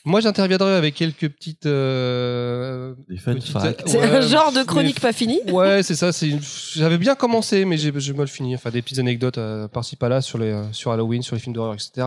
Moi, 0.06 0.20
j'interviendrai 0.22 0.76
avec 0.76 0.94
quelques 0.94 1.30
petites... 1.30 1.66
euh, 1.66 2.94
Des 3.10 3.18
fun 3.18 3.34
petites- 3.34 3.52
facts. 3.52 3.82
C'est 3.88 3.98
Ouais, 3.98 4.06
un 4.18 4.22
genre 4.22 4.52
de 4.52 4.60
mais- 4.60 4.66
chronique 4.66 5.00
pas 5.00 5.14
finie. 5.14 5.42
Ouais, 5.52 5.82
c'est 5.82 5.96
ça. 5.96 6.12
c'est 6.12 6.28
une- 6.30 6.42
J'avais 6.76 7.00
bien 7.00 7.16
commencé, 7.16 7.66
mais 7.66 7.78
j'ai 7.78 7.92
mal 8.14 8.28
fini. 8.28 8.54
Enfin, 8.54 8.70
des 8.70 8.84
petites 8.84 9.00
anecdotes 9.00 9.40
euh, 9.40 9.68
par-ci 9.68 9.96
par-là 9.96 10.22
sur, 10.22 10.38
les, 10.38 10.52
euh, 10.52 10.72
sur 10.74 10.92
Halloween, 10.92 11.24
sur 11.24 11.36
les 11.36 11.42
films 11.42 11.56
d'horreur, 11.56 11.74
etc. 11.74 12.06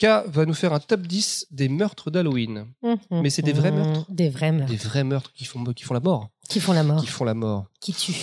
K 0.00 0.06
va 0.26 0.46
nous 0.46 0.54
faire 0.54 0.72
un 0.72 0.80
top 0.80 1.02
10 1.02 1.46
des 1.50 1.68
meurtres 1.68 2.10
d'Halloween. 2.10 2.66
Mhm. 2.82 2.96
Mais 3.22 3.30
c'est 3.30 3.42
des 3.42 3.52
vrais 3.52 3.70
meurtres? 3.72 4.06
Des 4.10 4.28
vrais 4.30 4.52
meurtres. 4.52 4.70
Des 4.70 4.76
vrais 4.78 5.04
meurtres 5.04 5.32
qui 5.32 5.44
font, 5.44 5.62
qui 5.64 5.84
font 5.84 5.94
la 5.94 6.00
mort. 6.00 6.30
Qui 6.48 6.58
font 6.60 6.72
la 6.72 6.82
mort. 6.82 7.00
Qui 7.00 7.06
font 7.06 7.24
la 7.24 7.34
mort. 7.34 7.66
Qui 7.80 7.92
tuent. 7.92 8.14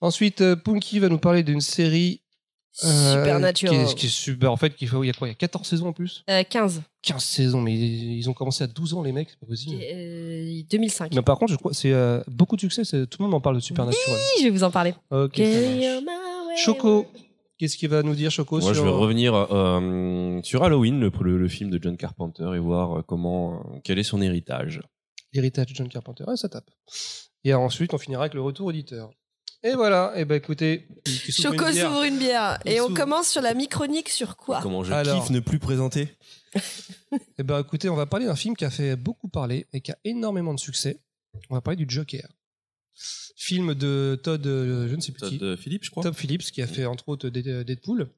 Ensuite, 0.00 0.40
euh, 0.40 0.56
Punky 0.56 0.98
va 0.98 1.08
nous 1.08 1.18
parler 1.18 1.42
d'une 1.42 1.60
série 1.60 2.20
euh, 2.84 3.14
Supernatural. 3.18 3.84
Qui 3.86 3.92
est, 3.92 3.94
qui 3.94 4.06
est 4.06 4.08
super. 4.08 4.50
En 4.52 4.56
fait, 4.56 4.74
qui 4.74 4.86
fait- 4.86 4.96
il 5.02 5.06
y 5.06 5.10
a 5.10 5.12
quoi? 5.12 5.28
Il 5.28 5.30
y 5.30 5.34
a 5.34 5.36
14 5.36 5.66
saisons 5.66 5.88
en 5.88 5.92
plus? 5.92 6.24
Euh, 6.30 6.42
15. 6.42 6.82
15 7.02 7.22
saisons, 7.22 7.60
mais 7.60 7.74
ils 7.74 8.18
ils 8.18 8.30
ont 8.30 8.32
commencé 8.32 8.64
à 8.64 8.66
12 8.66 8.94
ans, 8.94 9.02
les 9.02 9.12
mecs, 9.12 9.28
c'est 9.30 9.38
pas 9.38 9.46
possible. 9.46 9.76
Euh, 9.82 10.62
2005. 10.70 11.14
Mais 11.14 11.22
par 11.22 11.38
contre, 11.38 11.52
je 11.52 11.58
crois 11.58 11.72
c'est 11.74 11.92
euh, 11.92 12.22
beaucoup 12.28 12.56
de 12.56 12.60
succès. 12.62 12.82
Tout 13.06 13.18
le 13.20 13.24
monde 13.26 13.34
en 13.34 13.40
parle 13.40 13.56
de 13.56 13.60
Supernatural. 13.60 14.16
Oui, 14.18 14.38
je 14.40 14.44
vais 14.44 14.50
vous 14.50 14.64
en 14.64 14.70
parler. 14.70 14.94
Ok. 15.10 15.40
Choco, 16.56 17.06
qu'est-ce 17.62 17.76
qu'il 17.76 17.88
va 17.88 18.02
nous 18.02 18.16
dire, 18.16 18.30
Choco 18.32 18.58
Moi, 18.58 18.70
je 18.70 18.74
sur- 18.74 18.84
vais 18.84 18.90
revenir 18.90 19.34
euh, 19.34 20.40
sur 20.42 20.64
Halloween, 20.64 20.98
le, 20.98 21.12
le- 21.20 21.38
le 21.38 21.48
film 21.48 21.70
de 21.70 21.78
John 21.80 21.96
Carpenter, 21.96 22.50
et 22.54 22.58
voir 22.58 22.98
euh, 22.98 23.02
comment, 23.02 23.60
euh, 23.60 23.78
quel 23.84 24.00
est 24.00 24.02
son 24.02 24.20
héritage. 24.20 24.80
L'héritage 25.32 25.66
de 25.66 25.74
John 25.76 25.88
Carpenter. 25.88 26.24
Ouais, 26.26 26.36
ça 26.36 26.48
tape. 26.48 26.68
Et 27.44 27.54
ensuite, 27.54 27.94
on 27.94 27.98
finira 27.98 28.22
avec 28.24 28.34
le 28.34 28.42
retour 28.42 28.66
auditeur. 28.66 29.10
Et 29.62 29.74
voilà. 29.74 30.12
Et 30.16 30.24
ben 30.24 30.34
écoutez, 30.34 30.88
s'ouvre 31.06 31.52
Choco 31.54 31.66
une 31.68 31.72
bière. 31.72 31.86
s'ouvre 31.88 32.02
une 32.02 32.18
bière. 32.18 32.58
Et 32.64 32.80
on 32.80 32.92
commence 32.92 33.28
sur 33.28 33.40
la 33.42 33.54
micronique 33.54 34.08
sur 34.08 34.36
quoi 34.36 34.60
Comment 34.60 34.82
je 34.82 34.92
Alors. 34.92 35.20
kiffe 35.20 35.30
ne 35.30 35.38
plus 35.40 35.60
présenter. 35.60 36.08
Eh 37.38 37.42
ben, 37.42 37.60
écoutez, 37.60 37.88
on 37.88 37.94
va 37.94 38.06
parler 38.06 38.26
d'un 38.26 38.36
film 38.36 38.56
qui 38.56 38.64
a 38.64 38.70
fait 38.70 38.96
beaucoup 38.96 39.28
parler 39.28 39.66
et 39.72 39.80
qui 39.80 39.92
a 39.92 39.98
énormément 40.04 40.52
de 40.54 40.58
succès. 40.60 41.00
On 41.50 41.54
va 41.54 41.60
parler 41.60 41.76
du 41.76 41.86
Joker. 41.88 42.26
Film 43.36 43.74
de 43.74 44.18
Todd, 44.22 44.46
euh, 44.46 44.88
je 44.88 44.94
ne 44.94 45.00
sais 45.00 45.12
plus 45.12 45.26
qui. 45.28 45.38
Todd 45.38 45.48
euh, 45.48 45.56
Phillips, 45.56 45.84
je 45.84 45.90
crois. 45.90 46.02
Todd 46.02 46.14
Phillips, 46.14 46.42
qui 46.50 46.62
a 46.62 46.66
fait 46.66 46.84
entre 46.86 47.08
autres 47.08 47.28
Dead- 47.28 47.64
Deadpool. 47.64 48.08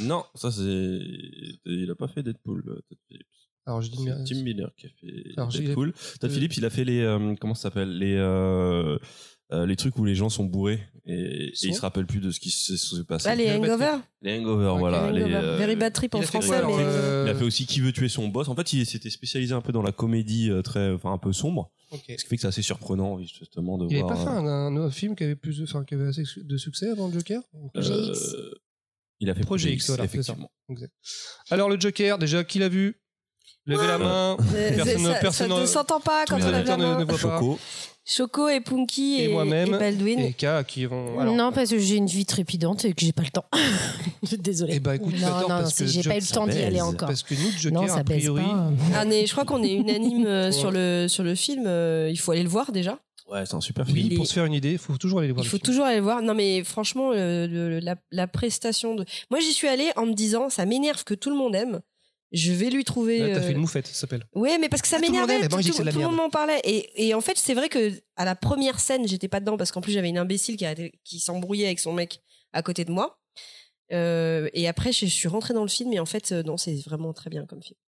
Non, 0.00 0.24
ça 0.34 0.50
c'est. 0.50 0.62
Il 0.62 1.88
a 1.90 1.94
pas 1.94 2.08
fait 2.08 2.22
Deadpool, 2.22 2.62
euh, 2.68 2.74
Todd 2.88 2.98
Phillips. 3.08 3.26
Alors, 3.66 3.80
je 3.82 3.90
dis, 3.90 3.98
C'est 3.98 4.04
mais- 4.04 4.24
Tim 4.24 4.42
Miller 4.42 4.70
qui 4.76 4.86
a 4.86 4.90
fait 5.00 5.32
Alors, 5.36 5.48
Deadpool. 5.48 5.92
Todd 6.20 6.30
Phillips, 6.30 6.56
il 6.56 6.64
a 6.64 6.70
fait 6.70 6.84
les. 6.84 7.00
euh, 7.00 7.34
comment 7.40 7.54
ça 7.54 7.62
s'appelle? 7.62 7.96
Les. 7.98 8.14
euh, 8.16 8.98
euh, 9.52 9.66
les 9.66 9.76
trucs 9.76 9.96
où 9.98 10.04
les 10.04 10.14
gens 10.14 10.28
sont 10.30 10.44
bourrés 10.44 10.80
et, 11.04 11.12
et 11.48 11.52
ils 11.62 11.74
se 11.74 11.80
rappellent 11.80 12.06
plus 12.06 12.20
de 12.20 12.30
ce 12.30 12.40
qui 12.40 12.50
se 12.50 12.76
s'est 12.76 13.04
passé. 13.04 13.28
Ah, 13.28 13.34
les 13.34 13.46
Le 13.46 13.52
hangovers 13.58 14.00
Les 14.22 14.38
hangovers, 14.38 14.78
voilà. 14.78 15.10
Les 15.10 15.18
les, 15.18 15.24
hangovers. 15.24 15.44
euh, 15.44 15.56
Very 15.58 15.76
bad 15.76 15.92
trip 15.92 16.12
Il 16.14 16.16
en 16.16 16.20
a 16.20 16.22
fait 16.22 16.38
quoi, 16.38 16.42
français, 16.60 16.62
mais. 16.66 16.74
euh, 16.78 17.24
il 17.26 17.30
a 17.30 17.34
fait 17.34 17.44
aussi 17.44 17.66
Qui 17.66 17.80
veut 17.80 17.92
tuer 17.92 18.08
son 18.08 18.28
boss. 18.28 18.48
En 18.48 18.54
fait, 18.56 18.72
il 18.72 18.86
s'était 18.86 19.10
spécialisé 19.10 19.52
un 19.54 19.60
peu 19.60 19.72
dans 19.72 19.82
la 19.82 19.92
comédie 19.92 20.50
très, 20.64 20.90
enfin 20.92 21.12
un 21.12 21.18
peu 21.18 21.32
sombre, 21.32 21.70
ce 21.92 21.96
qui 21.98 22.26
fait 22.26 22.36
que 22.36 22.42
c'est 22.42 22.46
assez 22.48 22.62
surprenant 22.62 23.18
justement 23.20 23.78
de 23.78 23.86
Il 23.90 23.98
voir. 23.98 24.08
pas 24.08 24.16
fait 24.16 24.28
un, 24.28 24.46
un 24.46 24.76
autre 24.76 24.94
film 24.94 25.14
qui 25.16 25.24
avait 25.24 25.36
plus 25.36 25.58
de, 25.58 25.64
enfin, 25.64 25.84
qui 25.84 25.94
avait 25.94 26.06
assez 26.08 26.22
de 26.36 26.56
succès 26.56 26.88
avant 26.90 27.08
le 27.08 27.12
Joker 27.14 27.42
Projet 27.74 27.94
X. 27.94 28.34
euh, 28.34 28.54
Il 29.20 29.28
a 29.28 29.34
fait 29.34 29.40
Projet 29.42 29.64
Projet 29.66 29.74
X, 29.74 29.82
X, 29.84 29.88
voilà, 29.90 30.04
effectivement. 30.04 30.50
Alors 31.50 31.68
le 31.68 31.78
Joker, 31.78 32.16
déjà 32.18 32.44
qui 32.44 32.58
l'a 32.58 32.68
vu? 32.68 32.98
Levez 33.66 33.86
la 33.86 33.98
main. 33.98 34.36
Personne- 34.74 35.04
ça, 35.04 35.14
personne 35.20 35.50
ça 35.50 35.60
ne 35.60 35.66
s'entend 35.66 36.00
pas 36.00 36.24
quand 36.26 36.34
on 36.36 36.38
lève 36.38 36.50
la 36.50 36.58
auditeurs 36.58 36.78
ne- 36.78 36.84
main. 36.84 36.98
ne 36.98 37.04
voient 37.04 37.14
pas. 37.14 37.18
Choco. 37.38 37.58
Choco 38.04 38.48
et 38.48 38.60
Punky 38.60 39.14
Et 39.20 39.24
et, 39.24 39.28
moi-même. 39.28 39.74
et 39.74 39.78
Baldwin. 39.78 40.18
Et 40.18 40.32
K 40.32 40.64
qui 40.66 40.86
vont. 40.86 41.20
alors, 41.20 41.34
Non, 41.34 41.52
parce 41.52 41.70
que 41.70 41.78
j'ai 41.78 41.96
une 41.96 42.06
vie 42.06 42.26
trépidante 42.26 42.84
et 42.84 42.92
que 42.94 43.00
j'ai 43.04 43.12
pas 43.12 43.22
le 43.22 43.28
temps. 43.30 43.44
Désolée. 44.38 44.74
Eh 44.76 44.80
ben, 44.80 44.94
écoute, 44.94 45.14
non, 45.20 45.40
non, 45.42 45.48
parce 45.48 45.74
que 45.74 45.86
j'ai 45.86 46.02
pas 46.02 46.16
eu 46.16 46.20
le 46.20 46.26
temps 46.34 46.46
d'y 46.46 46.58
aller 46.58 46.80
encore. 46.80 47.08
Parce 47.08 47.22
que 47.22 47.34
nous, 47.34 47.50
Joker, 47.58 47.82
non, 47.82 47.88
ça 47.88 47.98
a 47.98 48.04
priori. 48.04 48.42
pas. 48.42 48.70
Ah, 48.94 49.04
mais 49.04 49.26
je 49.26 49.32
crois 49.32 49.44
qu'on 49.44 49.62
est 49.62 49.72
unanime 49.72 50.26
euh, 50.26 50.50
sur, 50.52 50.70
le, 50.72 51.06
sur 51.08 51.22
le 51.24 51.34
film. 51.34 51.64
euh, 51.66 52.08
il 52.10 52.16
faut 52.18 52.32
aller 52.32 52.42
le 52.42 52.48
voir 52.48 52.72
déjà. 52.72 52.98
Ouais, 53.30 53.46
c'est 53.46 53.54
un 53.54 53.60
super 53.60 53.86
film. 53.86 54.08
Oui, 54.10 54.14
pour 54.16 54.26
se 54.26 54.34
faire 54.34 54.44
une 54.44 54.52
idée, 54.52 54.72
il 54.72 54.78
faut 54.78 54.96
toujours 54.98 55.20
aller 55.20 55.28
les 55.28 55.32
voir. 55.32 55.44
Il 55.44 55.46
le 55.46 55.50
faut 55.50 55.58
toujours 55.58 55.84
aller 55.84 55.96
le 55.96 56.02
voir. 56.02 56.20
Non, 56.22 56.34
mais 56.34 56.64
franchement, 56.64 57.12
le- 57.12 57.46
le- 57.46 57.78
la, 57.78 57.94
la 58.10 58.26
prestation 58.26 58.94
de. 58.94 59.04
Moi, 59.30 59.40
j'y 59.40 59.52
suis 59.52 59.68
allée 59.68 59.90
en 59.96 60.06
me 60.06 60.12
disant, 60.12 60.50
ça 60.50 60.66
m'énerve 60.66 61.04
que 61.04 61.14
tout 61.14 61.30
le 61.30 61.36
monde 61.36 61.54
aime. 61.54 61.80
Je 62.32 62.52
vais 62.52 62.70
lui 62.70 62.84
trouver. 62.84 63.18
Là, 63.18 63.34
T'as 63.34 63.40
euh, 63.40 63.46
fait 63.46 63.52
une 63.52 63.58
moufette, 63.58 63.86
ça 63.86 63.94
s'appelle. 63.94 64.24
Ouais, 64.34 64.58
mais 64.58 64.68
parce 64.68 64.80
que 64.82 64.88
ça 64.88 64.96
Ah, 64.98 65.00
m'énervait. 65.00 65.46
tout 65.48 65.58
le 65.78 65.92
monde 66.00 66.16
m'en 66.16 66.30
parlait. 66.30 66.60
Et, 66.64 67.06
et 67.08 67.14
en 67.14 67.20
fait, 67.20 67.36
c'est 67.36 67.54
vrai 67.54 67.68
que 67.68 67.92
à 68.16 68.24
la 68.24 68.34
première 68.34 68.80
scène, 68.80 69.06
j'étais 69.06 69.28
pas 69.28 69.40
dedans 69.40 69.56
parce 69.56 69.70
qu'en 69.72 69.80
plus, 69.82 69.92
j'avais 69.92 70.08
une 70.08 70.18
imbécile 70.18 70.56
qui 71.04 71.20
s'embrouillait 71.20 71.66
avec 71.66 71.78
son 71.78 71.92
mec 71.92 72.20
à 72.52 72.62
côté 72.62 72.84
de 72.84 72.90
moi. 72.90 73.18
Euh, 73.92 74.48
et 74.54 74.68
après, 74.68 74.92
je 74.92 75.04
suis 75.06 75.28
rentrée 75.28 75.52
dans 75.52 75.62
le 75.62 75.68
film, 75.68 75.92
et 75.92 76.00
en 76.00 76.06
fait, 76.06 76.32
euh, 76.32 76.42
non, 76.42 76.56
c'est 76.56 76.74
vraiment 76.86 77.12
très 77.12 77.28
bien 77.28 77.44
comme 77.44 77.62
film. 77.62 77.78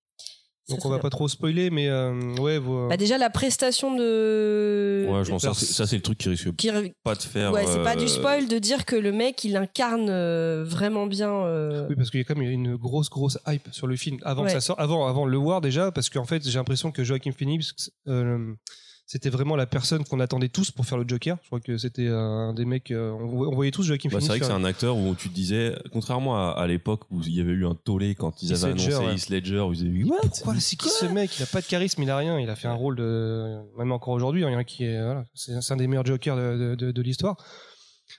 Donc 0.70 0.84
on 0.86 0.88
va 0.88 0.96
bien. 0.96 1.02
pas 1.02 1.10
trop 1.10 1.28
spoiler, 1.28 1.68
mais 1.68 1.88
euh, 1.88 2.34
ouais, 2.36 2.58
vous, 2.58 2.88
Bah, 2.88 2.96
déjà, 2.96 3.18
la 3.18 3.28
prestation 3.28 3.94
de. 3.94 5.06
Ouais, 5.10 5.22
je 5.24 5.30
pense 5.30 5.42
ça, 5.42 5.52
c'est- 5.54 5.66
ça 5.66 5.86
c'est 5.86 5.96
le 5.96 6.02
truc 6.02 6.16
qui 6.16 6.30
risque 6.30 6.56
qui- 6.56 6.70
pas 7.02 7.14
de 7.14 7.20
faire. 7.22 7.52
Ouais, 7.52 7.66
c'est 7.66 7.82
pas 7.82 7.92
euh, 7.96 7.98
du 7.98 8.08
spoil 8.08 8.48
de 8.48 8.58
dire 8.58 8.86
que 8.86 8.96
le 8.96 9.12
mec, 9.12 9.44
il 9.44 9.56
incarne 9.56 10.08
euh, 10.08 10.64
vraiment 10.66 11.06
bien. 11.06 11.30
euh, 11.30 11.86
Oui, 11.90 11.96
parce 11.96 12.10
qu'il 12.10 12.20
y 12.20 12.22
a 12.22 12.24
quand 12.24 12.36
même 12.38 12.48
une 12.50 12.76
grosse, 12.76 13.10
grosse 13.10 13.38
hype 13.46 13.68
sur 13.72 13.86
le 13.86 13.96
film 13.96 14.16
avant 14.22 14.40
Ouais. 14.42 14.46
que 14.48 14.52
ça 14.54 14.60
sorte, 14.62 14.80
avant, 14.80 15.06
avant 15.06 15.26
de 15.26 15.30
le 15.30 15.36
voir 15.36 15.60
déjà, 15.60 15.92
parce 15.92 16.08
qu'en 16.08 16.24
fait, 16.24 16.42
j'ai 16.48 16.58
l'impression 16.58 16.90
que 16.92 17.04
Joaquin 17.04 17.32
Phoenix, 17.32 17.90
euh, 18.08 18.54
c'était 19.06 19.28
vraiment 19.30 19.54
la 19.56 19.66
personne 19.66 20.02
qu'on 20.04 20.18
attendait 20.20 20.48
tous 20.48 20.70
pour 20.70 20.86
faire 20.86 20.96
le 20.98 21.04
Joker. 21.06 21.36
Je 21.42 21.46
crois 21.48 21.60
que 21.60 21.76
c'était 21.76 22.08
un 22.08 22.54
des 22.54 22.64
mecs, 22.64 22.90
euh, 22.90 23.10
on, 23.12 23.26
vo- 23.26 23.48
on 23.50 23.54
voyait 23.54 23.70
tous 23.70 23.82
Joaquin 23.82 24.08
Bah, 24.08 24.12
Phoenix. 24.18 24.24
c'est 24.24 24.28
vrai 24.30 24.40
que 24.40 24.46
c'est 24.46 24.52
un 24.52 24.64
acteur 24.64 24.96
où 24.96 25.14
tu 25.14 25.28
te 25.28 25.34
disais, 25.34 25.74
contrairement 25.92 26.36
à, 26.36 26.52
à 26.52 26.66
l'époque 26.66 27.02
où 27.10 27.20
il 27.22 27.34
y 27.34 27.40
avait 27.40 27.52
eu 27.52 27.66
un 27.66 27.74
tollé 27.74 28.14
quand 28.14 28.42
ils 28.42 28.52
avaient 28.54 28.72
Ledger, 28.72 28.94
annoncé 28.94 29.06
ouais. 29.06 29.14
Heath 29.14 29.28
Ledger, 29.28 29.60
où 29.60 29.72
ils 29.74 29.80
avaient 29.82 29.90
dit, 29.90 30.04
What? 30.04 30.20
Pourquoi 30.22 30.54
c'est 30.60 30.76
qui 30.76 30.88
ce 30.88 31.06
mec? 31.06 31.38
Il 31.38 31.42
a 31.42 31.46
pas 31.46 31.60
de 31.60 31.66
charisme, 31.66 32.02
il 32.02 32.10
a 32.10 32.16
rien. 32.16 32.38
Il 32.40 32.48
a 32.48 32.56
fait 32.56 32.68
un 32.68 32.74
rôle 32.74 32.96
de, 32.96 33.58
même 33.78 33.92
encore 33.92 34.14
aujourd'hui, 34.14 34.42
hein, 34.44 34.48
il 34.48 34.52
y 34.52 34.56
en 34.56 34.60
a 34.60 34.64
qui 34.64 34.84
est, 34.84 35.02
voilà, 35.02 35.24
c'est 35.34 35.72
un 35.72 35.76
des 35.76 35.86
meilleurs 35.86 36.06
Jokers 36.06 36.36
de, 36.36 36.56
de- 36.56 36.74
de- 36.74 36.92
de 36.92 37.02
l'histoire. 37.02 37.36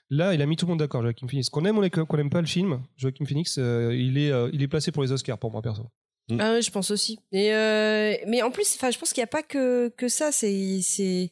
Là, 0.10 0.34
il 0.34 0.42
a 0.42 0.46
mis 0.46 0.56
tout 0.56 0.66
le 0.66 0.72
monde 0.72 0.80
d'accord, 0.80 1.02
Joaquin 1.02 1.28
Phoenix. 1.28 1.50
Qu'on 1.50 1.66
aime 1.66 1.78
ou 1.78 1.88
qu'on 1.90 2.18
aime 2.18 2.30
pas 2.30 2.42
le 2.42 2.48
film, 2.48 2.82
Joaquin 2.98 3.26
Phoenix, 3.26 3.56
euh, 3.60 3.96
il 3.96 4.18
est, 4.18 4.32
euh, 4.32 4.50
il 4.54 4.62
est 4.62 4.68
placé 4.68 4.92
pour 4.92 5.04
les 5.04 5.12
Oscars 5.12 5.38
pour 5.38 5.52
moi 5.52 5.62
perso. 5.62 5.84
Ah 6.40 6.54
ouais, 6.54 6.62
je 6.62 6.72
pense 6.72 6.90
aussi. 6.92 7.20
Et 7.32 7.54
euh, 7.54 8.16
mais 8.28 8.42
en 8.42 8.52
plus, 8.52 8.74
enfin, 8.76 8.90
je 8.92 8.98
pense 8.98 9.14
qu'il 9.14 9.22
n'y 9.22 9.26
a 9.26 9.28
pas 9.28 9.44
que 9.44 9.90
que 9.90 10.08
ça. 10.08 10.32
C'est 10.32 10.80
c'est 10.82 11.32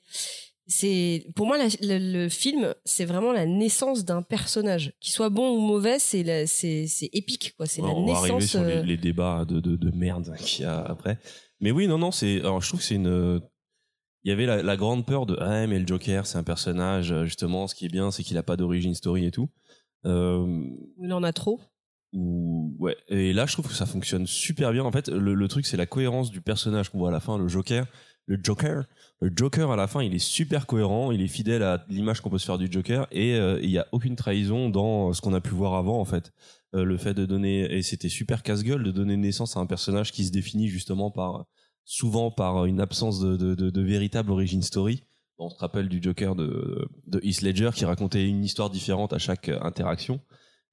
c'est 0.67 1.25
pour 1.35 1.45
moi 1.47 1.57
la- 1.57 1.67
le, 1.81 2.23
le 2.23 2.29
film, 2.29 2.73
c'est 2.85 3.05
vraiment 3.05 3.31
la 3.33 3.45
naissance 3.45 4.05
d'un 4.05 4.21
personnage, 4.21 4.93
qu'il 5.01 5.12
soit 5.12 5.29
bon 5.29 5.50
ou 5.57 5.59
mauvais, 5.59 6.00
c'est 6.00 6.45
c'est 6.47 6.88
c'est 6.88 7.09
épique 7.13 7.53
quoi. 7.57 7.65
C'est 7.65 7.81
la 7.81 7.88
on 7.88 8.05
va 8.05 8.13
arriver 8.19 8.45
sur 8.47 8.63
les, 8.63 8.75
euh, 8.77 8.83
les 8.83 8.97
débats 8.97 9.45
de, 9.45 9.59
de, 9.59 9.75
de 9.75 9.91
merde 9.95 10.33
qu'il 10.39 10.63
y 10.63 10.65
a 10.67 10.79
après. 10.81 11.17
Mais 11.59 11.71
oui, 11.71 11.88
non, 11.88 11.97
non, 11.97 12.12
c'est. 12.12 12.39
Alors, 12.39 12.62
je 12.62 12.67
trouve 12.67 12.79
que 12.79 12.85
c'est 12.85 12.95
une. 12.95 13.41
Il 14.25 14.29
y 14.29 14.31
avait 14.31 14.45
la, 14.45 14.63
la 14.63 14.77
grande 14.77 15.05
peur 15.05 15.25
de 15.25 15.35
ah 15.41 15.67
mais 15.67 15.79
le 15.79 15.85
Joker 15.85 16.25
c'est 16.25 16.38
un 16.38 16.43
personnage 16.43 17.12
euh, 17.12 17.25
justement 17.25 17.67
ce 17.67 17.75
qui 17.75 17.83
est 17.88 17.89
bien 17.89 18.09
c'est 18.09 18.23
qu'il 18.23 18.38
a 18.38 18.43
pas 18.43 18.55
d'origine 18.55 18.95
story 18.95 19.25
et 19.25 19.31
tout 19.31 19.50
euh, 20.05 20.47
Il 21.01 21.12
en 21.12 21.23
a 21.23 21.33
trop. 21.33 21.59
Ou 22.13 22.75
ouais. 22.79 22.96
Et 23.10 23.34
là 23.34 23.46
je 23.46 23.53
trouve 23.53 23.67
que 23.67 23.74
ça 23.74 23.86
fonctionne 23.86 24.27
super 24.27 24.72
bien. 24.72 24.84
En 24.84 24.91
fait 24.91 25.10
le, 25.10 25.48
truc 25.48 25.65
c'est 25.65 25.77
la 25.77 25.86
cohérence 25.86 26.32
du 26.32 26.41
personnage 26.41 26.89
qu'on 26.89 27.00
voit 27.00 27.10
à 27.10 27.12
la 27.12 27.20
fin 27.20 27.38
le 27.38 27.48
Joker. 27.48 27.86
Le 28.25 28.39
Joker. 28.41 28.86
Le 29.20 29.32
Joker 29.36 29.72
à 29.72 29.75
la 29.75 29.88
fin 29.88 30.01
il 30.01 30.13
est 30.13 30.20
super 30.20 30.67
cohérent. 30.67 31.12
Il 31.12 31.22
est 31.22 31.27
fidèle 31.27 31.63
à 31.63 31.86
l'image 31.89 32.22
qu'on 32.22 32.29
peut 32.29 32.38
se 32.38 32.46
faire 32.46 32.58
du 32.58 32.72
Joker. 32.72 33.08
Et 33.12 33.36
euh, 33.36 33.60
il 33.62 33.70
y 33.70 33.77
a 33.77 33.88
aucune 33.91 34.15
trahison 34.15 34.70
dans 34.70 35.13
ce 35.13 35.22
qu'on 35.22 35.34
a 35.34 35.41
pu 35.41 35.51
voir 35.51 35.74
avant 35.74 36.00
en 36.00 36.05
fait. 36.05 36.32
Euh, 36.75 36.84
le 36.84 36.98
fait 36.98 37.13
de 37.13 37.25
donner 37.25 37.72
et 37.72 37.84
c'était 37.84 38.10
super 38.10 38.43
casse-gueule 38.43 38.83
de 38.83 38.92
donner 38.92 39.18
naissance 39.18 39.57
à 39.57 39.59
un 39.59 39.66
personnage 39.66 40.11
qui 40.11 40.25
se 40.25 40.31
définit 40.31 40.68
justement 40.68 41.11
par 41.11 41.46
souvent 41.85 42.31
par 42.31 42.66
une 42.66 42.79
absence 42.79 43.20
de 43.20 43.81
véritable 43.81 44.31
origin 44.31 44.61
story. 44.61 45.03
On 45.37 45.50
se 45.50 45.57
rappelle 45.57 45.90
du 45.90 46.01
Joker 46.01 46.35
de, 46.35 46.87
de 47.07 47.20
Heath 47.24 47.42
Ledger 47.42 47.72
qui 47.74 47.85
racontait 47.85 48.27
une 48.27 48.44
histoire 48.44 48.70
différente 48.70 49.14
à 49.14 49.18
chaque 49.18 49.50
euh, 49.50 49.59
interaction 49.61 50.22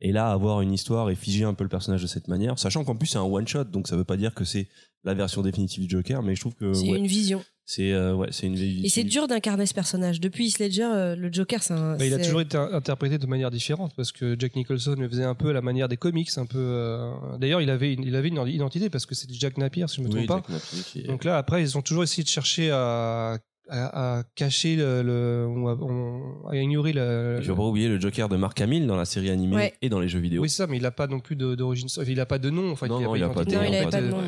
et 0.00 0.12
là, 0.12 0.30
avoir 0.30 0.60
une 0.62 0.72
histoire 0.72 1.10
et 1.10 1.14
figer 1.14 1.44
un 1.44 1.54
peu 1.54 1.64
le 1.64 1.70
personnage 1.70 2.02
de 2.02 2.06
cette 2.06 2.28
manière, 2.28 2.58
sachant 2.58 2.84
qu'en 2.84 2.96
plus 2.96 3.06
c'est 3.08 3.18
un 3.18 3.22
one 3.22 3.46
shot, 3.46 3.64
donc 3.64 3.86
ça 3.88 3.96
veut 3.96 4.04
pas 4.04 4.16
dire 4.16 4.34
que 4.34 4.44
c'est 4.44 4.68
la 5.04 5.14
version 5.14 5.42
définitive 5.42 5.84
du 5.86 5.90
Joker, 5.90 6.22
mais 6.22 6.34
je 6.34 6.40
trouve 6.40 6.54
que 6.54 6.72
C'est 6.74 6.90
ouais, 6.90 6.98
une 6.98 7.06
vision. 7.06 7.42
c'est 7.64 7.92
euh, 7.92 8.14
ouais, 8.14 8.28
c'est 8.32 8.46
une 8.46 8.56
Et 8.58 8.88
c'est 8.90 9.04
dur 9.04 9.28
d'incarner 9.28 9.64
ce 9.64 9.72
personnage. 9.72 10.20
Depuis 10.20 10.48
Heath 10.48 10.58
Ledger, 10.58 10.82
euh, 10.92 11.16
le 11.16 11.32
Joker, 11.32 11.62
c'est 11.62 11.72
un. 11.72 11.96
Bah, 11.96 12.04
il 12.04 12.12
a 12.12 12.18
c'est- 12.18 12.24
toujours 12.24 12.42
été 12.42 12.58
interprété 12.58 13.16
de 13.16 13.26
manière 13.26 13.50
différente 13.50 13.92
parce 13.96 14.12
que 14.12 14.36
Jack 14.38 14.56
Nicholson 14.56 14.96
le 14.98 15.08
faisait 15.08 15.24
un 15.24 15.34
peu 15.34 15.48
à 15.50 15.52
la 15.54 15.62
manière 15.62 15.88
des 15.88 15.96
comics, 15.96 16.28
un 16.36 16.44
peu. 16.44 16.58
euh, 16.58 17.12
D'ailleurs, 17.38 17.62
il 17.62 17.70
avait 17.70 17.94
une, 17.94 18.02
il 18.02 18.14
avait 18.14 18.28
une 18.28 18.46
identité 18.46 18.90
parce 18.90 19.06
que 19.06 19.14
c'était 19.14 19.32
Jack 19.34 19.56
Napier, 19.56 19.86
si 19.88 19.96
je 19.96 20.02
me 20.02 20.10
trompe 20.10 20.26
pas. 20.26 20.42
Napier 20.52 20.78
qui 20.92 21.02
Donc 21.04 21.24
là, 21.24 21.38
après, 21.38 21.62
ils 21.62 21.78
ont 21.78 21.82
toujours 21.82 22.02
essayé 22.02 22.22
de 22.22 22.28
chercher 22.28 22.70
à, 22.70 23.38
à, 23.70 24.18
à 24.18 24.22
cacher 24.34 24.76
le, 24.76 25.02
le- 25.02 25.46
ou 25.48 25.68
à, 25.68 25.76
on- 25.80 26.48
à 26.48 26.56
ignorer 26.56 26.92
le. 26.92 27.38
Il 27.40 27.46
faut 27.46 27.54
pas 27.56 27.62
oublier 27.62 27.88
le 27.88 27.98
Joker 28.00 28.28
de 28.28 28.36
Mark 28.36 28.60
Hamill 28.60 28.86
dans 28.86 28.96
la 28.96 29.04
série 29.04 29.30
animée 29.30 29.56
Ouais. 29.56 29.74
et 29.80 29.88
dans 29.88 30.00
les 30.00 30.08
jeux 30.08 30.18
vidéo. 30.20 30.42
Oui, 30.42 30.50
c'est 30.50 30.56
ça, 30.56 30.66
mais 30.66 30.76
il 30.76 30.86
a 30.86 30.90
pas 30.90 31.06
non 31.06 31.20
plus 31.20 31.36
d'origine. 31.36 31.88
Il 32.06 32.20
a 32.20 32.26
pas 32.26 32.38
de 32.38 32.50
nom. 32.50 32.72
Enfin, 32.72 32.86
Non, 32.88 33.00
non, 33.00 33.14
il 33.16 33.22
a 33.22 33.28
pas 33.28 33.44
de 33.44 33.50
il 33.50 33.56
avait 33.56 33.84
fait. 33.84 33.90
pas 33.90 34.00
de 34.02 34.08
nom. 34.08 34.18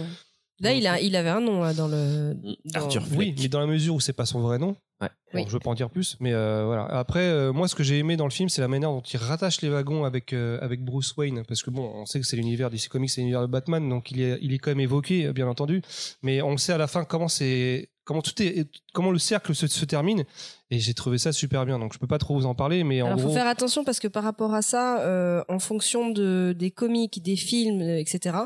Là, 0.60 0.72
il, 0.74 0.86
a, 0.86 1.00
il 1.00 1.16
avait 1.16 1.30
un 1.30 1.40
nom 1.40 1.60
là, 1.62 1.74
dans 1.74 1.88
le. 1.88 2.34
dans- 2.66 2.80
Arthur 2.80 3.04
Fleck. 3.04 3.18
Oui, 3.18 3.34
mais 3.36 3.48
dans 3.48 3.58
la 3.58 3.66
mesure 3.66 3.94
où 3.96 4.00
c'est 4.00 4.12
pas 4.12 4.26
son 4.26 4.40
vrai 4.40 4.58
nom. 4.58 4.76
Ouais. 5.00 5.08
Bon, 5.34 5.40
Oui. 5.40 5.44
Je 5.48 5.52
veux 5.52 5.58
pas 5.58 5.70
en 5.70 5.74
dire 5.74 5.90
plus, 5.90 6.16
mais 6.20 6.32
euh, 6.32 6.62
voilà. 6.66 6.84
Après, 6.84 7.22
euh, 7.24 7.52
moi, 7.52 7.66
ce 7.66 7.74
que 7.74 7.82
j'ai 7.82 7.98
aimé 7.98 8.16
dans 8.16 8.26
le 8.26 8.30
film, 8.30 8.48
c'est 8.48 8.60
la 8.60 8.68
manière 8.68 8.90
dont 8.90 9.00
il 9.00 9.16
rattache 9.16 9.60
les 9.62 9.68
wagons 9.68 10.04
avec 10.04 10.32
euh, 10.32 10.58
avec 10.60 10.84
Bruce 10.84 11.16
Wayne, 11.16 11.42
parce 11.48 11.64
que 11.64 11.70
bon, 11.70 11.90
on 11.96 12.06
sait 12.06 12.20
que 12.20 12.26
c'est 12.26 12.36
l'univers 12.36 12.70
DC 12.70 12.88
Comics, 12.88 13.10
c'est 13.10 13.22
l'univers 13.22 13.40
de 13.42 13.48
Batman, 13.48 13.88
donc 13.88 14.12
il 14.12 14.20
est 14.20 14.38
il 14.40 14.52
est 14.54 14.58
quand 14.58 14.70
même 14.70 14.78
évoqué, 14.78 15.32
bien 15.32 15.48
entendu. 15.48 15.82
Mais 16.22 16.42
on 16.42 16.56
sait 16.56 16.72
à 16.74 16.78
la 16.78 16.86
fin 16.86 17.02
comment 17.04 17.26
c'est 17.26 17.88
comment 18.04 18.22
tout 18.22 18.40
est 18.42 18.68
comment 18.92 19.10
le 19.10 19.18
cercle 19.18 19.54
se, 19.54 19.66
se 19.66 19.84
termine, 19.84 20.24
et 20.70 20.78
j'ai 20.78 20.94
trouvé 20.94 21.18
ça 21.18 21.32
super 21.32 21.66
bien. 21.66 21.78
Donc 21.78 21.92
je 21.92 21.98
peux 21.98 22.06
pas 22.06 22.18
trop 22.18 22.34
vous 22.34 22.46
en 22.46 22.54
parler, 22.54 22.84
mais 22.84 23.02
en 23.02 23.06
Alors, 23.06 23.18
gros, 23.18 23.28
faut 23.28 23.34
faire 23.34 23.46
attention 23.46 23.84
parce 23.84 24.00
que 24.00 24.08
par 24.08 24.24
rapport 24.24 24.54
à 24.54 24.62
ça, 24.62 25.00
euh, 25.00 25.42
en 25.48 25.58
fonction 25.58 26.10
de, 26.10 26.54
des 26.58 26.70
comics, 26.70 27.22
des 27.22 27.36
films, 27.36 27.80
euh, 27.82 27.98
etc., 27.98 28.36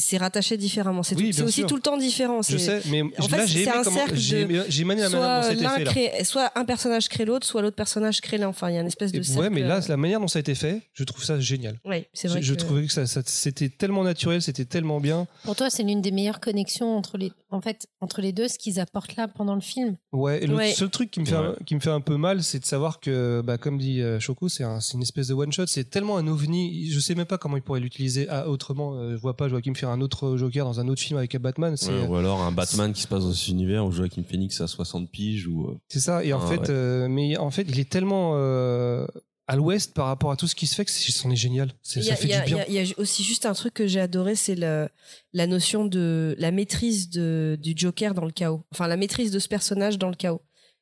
c'est 0.00 0.16
rattaché 0.16 0.56
différemment. 0.56 1.02
C'est 1.02 1.16
Oui, 1.16 1.30
aussi 1.42 1.52
sûr. 1.60 1.66
tout 1.66 1.76
le 1.76 1.82
temps 1.82 1.96
différent. 1.96 2.42
je 2.42 2.56
C'est- 2.56 2.80
sais, 2.80 2.88
mais 2.90 3.02
En 3.18 3.28
fait, 3.28 3.36
là 3.36 3.46
j'ai 3.46 3.68
un 3.68 3.82
comment 3.82 3.96
cercle 3.96 4.16
j'ai 4.16 4.84
mané 4.84 5.02
la 5.02 5.08
manière 5.08 5.10
dont 5.10 5.16
Soit, 5.18 5.42
ça 5.42 5.48
a 5.48 5.52
été 5.52 5.68
fait. 5.68 5.84
là. 5.84 5.90
crée, 5.90 6.24
soit 6.24 6.52
un 6.58 6.64
personnage 6.64 7.08
crée 7.08 7.24
l'autre, 7.24 7.46
soit 7.46 7.62
l'autre 7.62 7.76
personnage 7.76 8.20
crée 8.20 8.38
l'un. 8.38 8.48
Enfin, 8.48 8.70
il 8.70 8.74
y 8.74 8.78
a 8.78 8.80
une 8.80 8.86
espèce 8.86 9.12
de 9.12 9.20
Et- 9.20 9.22
cercle. 9.22 9.40
ouais, 9.42 9.50
mais 9.50 9.60
là, 9.62 9.80
la 9.88 9.96
manière 9.96 10.20
dont 10.20 10.28
ça 10.28 10.38
a 10.38 10.40
été 10.40 10.54
fait, 10.54 10.82
je 10.94 11.04
trouve 11.04 11.22
ça 11.24 11.38
génial. 11.40 11.78
Ouais, 11.84 12.08
c'est 12.12 12.28
Je, 12.28 12.32
vrai. 12.34 12.42
je 12.42 12.54
que- 12.54 12.58
trouvais 12.58 12.86
que 12.86 12.92
ça, 12.92 13.06
ça- 13.06 13.22
c'était 13.24 13.68
tellement 13.68 14.02
naturel, 14.04 14.42
c'était 14.42 14.64
tellement 14.64 15.00
bien. 15.00 15.26
Pour 15.44 15.56
toi, 15.56 15.70
c'est 15.70 15.82
l'une 15.82 16.00
des 16.00 16.10
meilleures 16.10 16.40
connexions 16.40 16.96
entre 16.96 17.18
les, 17.18 17.32
en 17.50 17.60
fait, 17.60 17.86
entre 18.00 18.20
les 18.20 18.32
deux, 18.32 18.48
ce 18.48 18.58
qu'ils 18.58 18.80
apportent 18.80 19.16
là 19.16 19.28
pendant 19.28 19.54
le 19.54 19.60
film. 19.60 19.96
Ouais, 20.12 20.42
et 20.42 20.46
le 20.46 20.54
Ouais. 20.56 20.72
seul 20.72 20.90
truc 20.90 21.10
qui 21.10 21.20
me 21.20 21.26
fait, 21.26 21.36
Ouais. 21.36 21.54
qui 21.66 21.74
me 21.74 21.80
fait 21.80 21.90
un 21.90 22.00
peu 22.00 22.16
mal, 22.16 22.42
c'est 22.42 22.58
de 22.58 22.64
savoir 22.64 23.00
que, 23.00 23.42
bah, 23.44 23.58
comme 23.58 23.78
dit 23.78 24.00
euh, 24.00 24.18
Choco, 24.20 24.48
c'est 24.48 24.64
un, 24.64 24.80
c'est 24.80 24.94
une 24.94 25.02
espèce 25.02 25.28
de 25.28 25.34
one 25.34 25.52
shot. 25.52 25.66
C'est 25.66 25.88
tellement 25.90 26.16
un 26.16 26.26
ovni. 26.26 26.90
Je 26.90 26.98
sais 27.00 27.14
même 27.14 27.26
pas 27.26 27.38
comment 27.38 27.56
il 27.56 27.62
pourrait 27.62 27.80
l'utiliser 27.80 28.26
ah, 28.28 28.48
autrement. 28.48 28.94
Euh, 28.94 29.12
je 29.12 29.16
vois 29.16 29.36
pas 29.36 29.48
Joaquin 29.48 29.74
faire 29.74 29.89
un 29.90 30.00
autre 30.00 30.36
Joker 30.36 30.64
dans 30.64 30.80
un 30.80 30.88
autre 30.88 31.00
film 31.02 31.18
avec 31.18 31.34
un 31.34 31.38
Batman. 31.40 31.76
C'est 31.76 31.90
Ouais, 31.92 32.06
ou 32.06 32.16
alors 32.16 32.40
un 32.42 32.52
Batman 32.52 32.92
qui 32.92 33.02
se 33.02 33.08
passe 33.08 33.24
dans 33.24 33.32
cet 33.32 33.48
univers 33.48 33.84
où 33.84 33.90
Joaquin 33.92 34.22
Phoenix 34.22 34.60
a 34.60 34.66
60 34.66 35.10
piges 35.10 35.46
ou 35.46 35.66
euh, 35.68 35.78
c'est 35.88 36.00
ça. 36.00 36.24
Et 36.24 36.32
en 36.32 36.40
Ah, 36.42 36.46
fait, 36.46 36.60
ouais. 36.60 36.70
euh, 36.70 37.08
mais 37.08 37.36
en 37.36 37.50
fait, 37.50 37.66
il 37.68 37.78
est 37.78 37.88
tellement 37.90 38.32
euh, 38.36 39.06
à 39.46 39.56
l'ouest 39.56 39.92
par 39.94 40.06
rapport 40.06 40.30
à 40.30 40.36
tout 40.36 40.46
ce 40.46 40.54
qui 40.54 40.66
se 40.68 40.74
fait 40.76 40.84
que 40.84 40.90
c'en 40.92 41.28
est 41.30 41.34
génial. 41.36 41.72
C'est- 41.82 42.00
Il 42.00 42.04
y, 42.04 42.06
Ça 42.06 42.12
a, 42.12 42.16
fait 42.16 42.24
il 42.28 42.30
y 42.30 42.34
a- 42.34 42.40
du 42.44 42.54
bien. 42.54 42.64
il 42.68 42.74
y 42.74 42.78
a- 42.78 42.82
il 42.82 42.88
y 42.88 42.92
a 42.92 42.94
aussi 43.00 43.24
juste 43.24 43.46
un 43.46 43.52
truc 43.52 43.74
que 43.74 43.86
j'ai 43.88 43.98
adoré, 44.00 44.36
c'est 44.36 44.54
le- 44.54 44.88
la 45.32 45.46
notion 45.48 45.84
de 45.86 46.36
la 46.38 46.52
maîtrise 46.52 47.10
de, 47.10 47.58
du 47.60 47.72
Joker 47.76 48.14
dans 48.14 48.24
le 48.24 48.30
chaos. 48.30 48.62
Enfin, 48.72 48.86
la 48.86 48.96
maîtrise 48.96 49.32
de 49.32 49.38
ce 49.40 49.48
personnage 49.48 49.98
dans 49.98 50.08
le 50.08 50.14
chaos. 50.14 50.40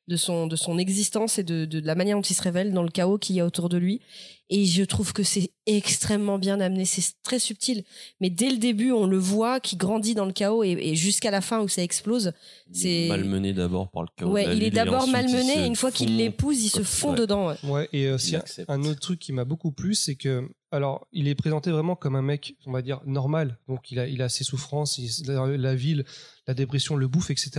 De 0.09 0.17
son 0.17 0.47
de 0.47 0.55
son 0.57 0.77
existence 0.77 1.37
et 1.39 1.43
de, 1.43 1.63
de 1.65 1.79
la 1.79 1.95
manière 1.95 2.17
dont 2.17 2.23
il 2.23 2.33
se 2.33 2.41
révèle 2.41 2.73
dans 2.73 2.83
le 2.83 2.89
chaos 2.89 3.17
qu'il 3.19 3.35
y 3.35 3.39
a 3.39 3.45
autour 3.45 3.69
de 3.69 3.77
lui. 3.77 4.01
Et 4.49 4.65
je 4.65 4.83
trouve 4.83 5.13
que 5.13 5.21
c'est 5.21 5.51
extrêmement 5.67 6.39
bien 6.39 6.59
amené, 6.59 6.83
c'est 6.83 7.13
très 7.21 7.37
subtil. 7.37 7.83
Mais 8.19 8.31
dès 8.31 8.49
le 8.49 8.57
début, 8.57 8.91
on 8.91 9.05
le 9.05 9.19
voit 9.19 9.59
qui 9.59 9.75
grandit 9.77 10.15
dans 10.15 10.25
le 10.25 10.33
chaos 10.33 10.63
et, 10.63 10.71
et 10.71 10.95
jusqu'à 10.95 11.29
la 11.29 11.39
fin 11.41 11.61
où 11.61 11.67
ça 11.67 11.83
explose. 11.83 12.33
C'est- 12.73 13.07
malmené 13.07 13.53
d'abord 13.53 13.91
par 13.91 14.01
le 14.01 14.07
chaos. 14.17 14.31
Ouais, 14.31 14.45
il 14.45 14.63
est 14.63 14.65
ville, 14.65 14.73
d'abord 14.73 15.07
malmené 15.07 15.61
et 15.63 15.65
une 15.67 15.75
fois 15.75 15.91
qu'il 15.91 16.17
l'épouse, 16.17 16.63
il 16.63 16.69
se 16.69 16.81
fond 16.81 17.11
Ouais. 17.11 17.17
dedans. 17.19 17.47
ouais. 17.49 17.55
Ouais, 17.63 17.89
et 17.93 18.09
aussi 18.09 18.31
Il 18.57 18.65
un, 18.67 18.83
autre 18.85 18.99
truc 18.99 19.19
qui 19.19 19.31
m'a 19.33 19.45
beaucoup 19.45 19.71
plu, 19.71 19.93
c'est 19.93 20.15
que, 20.15 20.49
alors, 20.71 21.07
il 21.11 21.27
est 21.27 21.35
présenté 21.35 21.69
vraiment 21.69 21.95
comme 21.95 22.15
un 22.15 22.23
mec, 22.23 22.55
on 22.65 22.71
va 22.71 22.81
dire, 22.81 23.01
normal. 23.05 23.59
Donc, 23.67 23.91
il 23.91 23.99
a, 23.99 24.07
il 24.07 24.23
a 24.23 24.29
ses 24.29 24.43
souffrances, 24.43 24.97
il- 24.97 25.27
la, 25.27 25.45
la 25.45 25.75
ville, 25.75 26.05
la 26.47 26.55
dépression, 26.55 26.95
le 26.95 27.07
bouffe, 27.07 27.29
etc. 27.29 27.51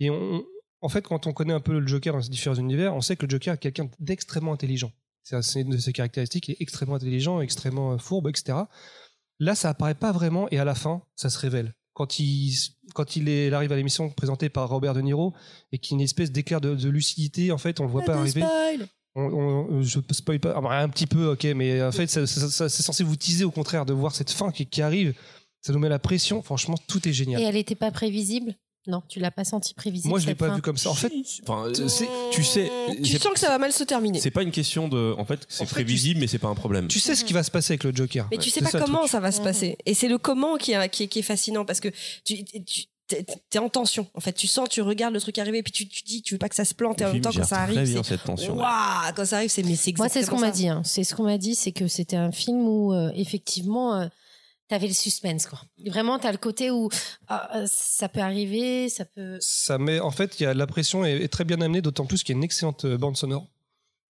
Et 0.00 0.10
on, 0.10 0.42
en 0.82 0.88
fait, 0.88 1.06
quand 1.06 1.26
on 1.26 1.32
connaît 1.32 1.52
un 1.52 1.60
peu 1.60 1.78
le 1.78 1.86
Joker 1.86 2.14
dans 2.14 2.22
ses 2.22 2.30
différents 2.30 2.56
univers, 2.56 2.94
on 2.94 3.00
sait 3.00 3.16
que 3.16 3.26
le 3.26 3.30
Joker 3.30 3.54
est 3.54 3.58
quelqu'un 3.58 3.88
d'extrêmement 3.98 4.52
intelligent. 4.52 4.92
C'est 5.22 5.60
une 5.60 5.70
de 5.70 5.76
ses 5.78 5.92
caractéristiques, 5.92 6.48
il 6.48 6.52
est 6.52 6.60
extrêmement 6.60 6.94
intelligent, 6.96 7.40
extrêmement 7.40 7.92
euh, 7.92 7.98
fourbe, 7.98 8.28
etc. 8.28 8.58
Là, 9.38 9.54
ça 9.54 9.68
apparaît 9.70 9.94
pas 9.94 10.12
vraiment, 10.12 10.48
et 10.50 10.58
à 10.58 10.64
la 10.64 10.74
fin, 10.74 11.02
ça 11.14 11.30
se 11.30 11.38
révèle. 11.38 11.74
Quand 11.92 12.18
il, 12.18 12.54
quand 12.94 13.16
il, 13.16 13.28
est, 13.28 13.48
il 13.48 13.54
arrive 13.54 13.72
à 13.72 13.76
l'émission 13.76 14.08
présentée 14.10 14.48
par 14.48 14.68
Robert 14.68 14.94
De 14.94 15.00
Niro, 15.02 15.34
et 15.72 15.78
qu'il 15.78 15.92
y 15.92 15.94
a 15.94 15.96
une 15.98 16.04
espèce 16.04 16.32
d'éclair 16.32 16.60
de, 16.60 16.74
de 16.74 16.88
lucidité, 16.88 17.52
en 17.52 17.58
fait, 17.58 17.80
on 17.80 17.84
le 17.84 17.90
voit 17.90 18.02
pas 18.02 18.14
arriver. 18.16 18.42
On, 19.14 19.22
on- 19.22 19.82
je 19.82 19.98
spoil 20.12 20.38
pas, 20.40 20.54
ah, 20.56 20.82
un 20.82 20.88
petit 20.88 21.06
peu, 21.06 21.32
ok, 21.32 21.44
mais 21.56 21.82
en 21.82 21.92
fait, 21.92 22.06
c'est 22.08 22.26
censé 22.26 23.04
vous 23.04 23.16
teaser 23.16 23.44
au 23.44 23.50
contraire 23.50 23.84
de 23.84 23.92
voir 23.92 24.14
cette 24.14 24.30
fin 24.30 24.50
qui, 24.52 24.66
qui 24.66 24.82
arrive. 24.82 25.14
Ça 25.62 25.72
nous 25.72 25.78
met 25.78 25.88
la 25.90 25.98
pression. 25.98 26.42
Franchement, 26.42 26.76
tout 26.86 27.06
est 27.08 27.12
génial. 27.12 27.42
Et 27.42 27.44
elle 27.44 27.54
n'était 27.56 27.74
pas 27.74 27.90
prévisible? 27.90 28.54
Non, 28.90 29.02
tu 29.08 29.20
l'as 29.20 29.30
pas 29.30 29.44
senti 29.44 29.72
prévisible 29.74 30.08
Moi, 30.10 30.18
je 30.18 30.26
l'ai 30.26 30.34
pas 30.34 30.48
fin 30.48 30.56
vu 30.56 30.62
comme 30.62 30.76
ça. 30.76 30.90
En 30.90 30.94
fait, 30.94 31.12
Enfin, 31.46 31.70
tu 31.72 32.42
sais, 32.42 32.70
Tu 33.02 33.18
sens 33.18 33.32
que 33.32 33.40
ça 33.40 33.48
va 33.48 33.58
mal 33.58 33.72
se 33.72 33.84
terminer. 33.84 34.20
C'est 34.20 34.30
pas 34.30 34.42
une 34.42 34.50
question 34.50 34.88
de. 34.88 35.14
En 35.16 35.24
fait, 35.24 35.46
c'est 35.48 35.62
En 35.62 35.66
fait, 35.66 35.74
prévisible, 35.74 36.20
mais 36.20 36.26
c'est 36.26 36.38
pas 36.38 36.48
un 36.48 36.54
problème. 36.54 36.88
tu 36.88 37.00
sais 37.00 37.14
ce 37.14 37.24
qui 37.24 37.32
va 37.32 37.42
se 37.42 37.50
passer 37.50 37.72
avec 37.74 37.84
le 37.84 37.94
Joker. 37.94 38.26
Mais 38.30 38.38
tu 38.38 38.50
sais 38.50 38.60
pas 38.60 38.70
ça, 38.70 38.80
comment 38.80 39.06
ça 39.06 39.20
va 39.20 39.32
se 39.32 39.40
passer. 39.40 39.76
Et 39.86 39.94
c'est 39.94 40.08
le 40.08 40.18
comment 40.18 40.56
qui 40.56 40.72
est, 40.72 40.88
qui 40.88 41.04
est, 41.04 41.08
qui 41.08 41.18
est 41.20 41.22
fascinant 41.22 41.64
parce 41.64 41.80
que 41.80 41.88
tu, 42.24 42.44
tu 42.44 42.84
t'es 43.50 43.58
en 43.58 43.68
tension. 43.68 44.06
En 44.14 44.20
fait, 44.20 44.32
tu 44.32 44.46
sens, 44.46 44.68
tu 44.68 44.82
regardes 44.82 45.12
le 45.14 45.20
truc 45.20 45.36
arriver, 45.38 45.62
puis 45.64 45.72
tu, 45.72 45.88
tu 45.88 46.02
dis, 46.04 46.22
tu 46.22 46.34
veux 46.34 46.38
pas 46.38 46.48
que 46.48 46.54
ça 46.54 46.64
se 46.64 46.74
plante. 46.74 47.00
Et 47.00 47.04
en 47.04 47.12
même 47.12 47.20
temps, 47.22 47.30
quand 47.34 47.44
ça 47.44 47.60
arrive, 47.62 47.80
bien 47.82 48.02
c'est 48.04 48.10
cette 48.10 48.24
tension. 48.24 48.56
waouh. 48.56 49.12
Quand 49.16 49.24
ça 49.24 49.36
arrive, 49.38 49.50
c'est 49.50 49.64
mais 49.64 49.74
c'est 49.74 49.96
Moi, 49.98 50.08
c'est 50.08 50.22
ce 50.22 50.30
qu'on 50.30 50.38
m'a 50.38 50.50
dit. 50.52 50.68
hein. 50.68 50.82
C'est 50.84 51.02
ce 51.04 51.14
qu'on 51.16 51.24
m'a 51.24 51.36
dit, 51.38 51.54
c'est 51.56 51.72
que 51.72 51.88
c'était 51.88 52.16
un 52.16 52.30
film 52.30 52.60
où, 52.60 52.92
euh, 52.92 53.10
effectivement, 53.16 53.96
euh, 53.96 54.06
t'avais 54.70 54.86
le 54.88 54.94
suspense, 54.94 55.46
quoi. 55.46 55.60
Vraiment, 55.86 56.18
t'as 56.18 56.32
le 56.32 56.38
côté 56.38 56.70
où 56.70 56.88
ah, 57.28 57.58
euh, 57.58 57.66
ça 57.68 58.08
peut 58.08 58.20
arriver, 58.20 58.88
ça 58.88 59.04
peut. 59.04 59.36
Ça 59.40 59.76
met, 59.78 60.00
en 60.00 60.10
fait, 60.12 60.40
il 60.40 60.44
y 60.44 60.46
a 60.46 60.54
la 60.54 60.66
pression 60.66 61.04
est, 61.04 61.16
est 61.22 61.28
très 61.28 61.44
bien 61.44 61.60
amenée, 61.60 61.82
d'autant 61.82 62.06
plus 62.06 62.22
qu'il 62.22 62.34
y 62.34 62.36
a 62.36 62.38
une 62.38 62.44
excellente 62.44 62.84
euh, 62.86 62.96
bande 62.96 63.16
sonore 63.16 63.46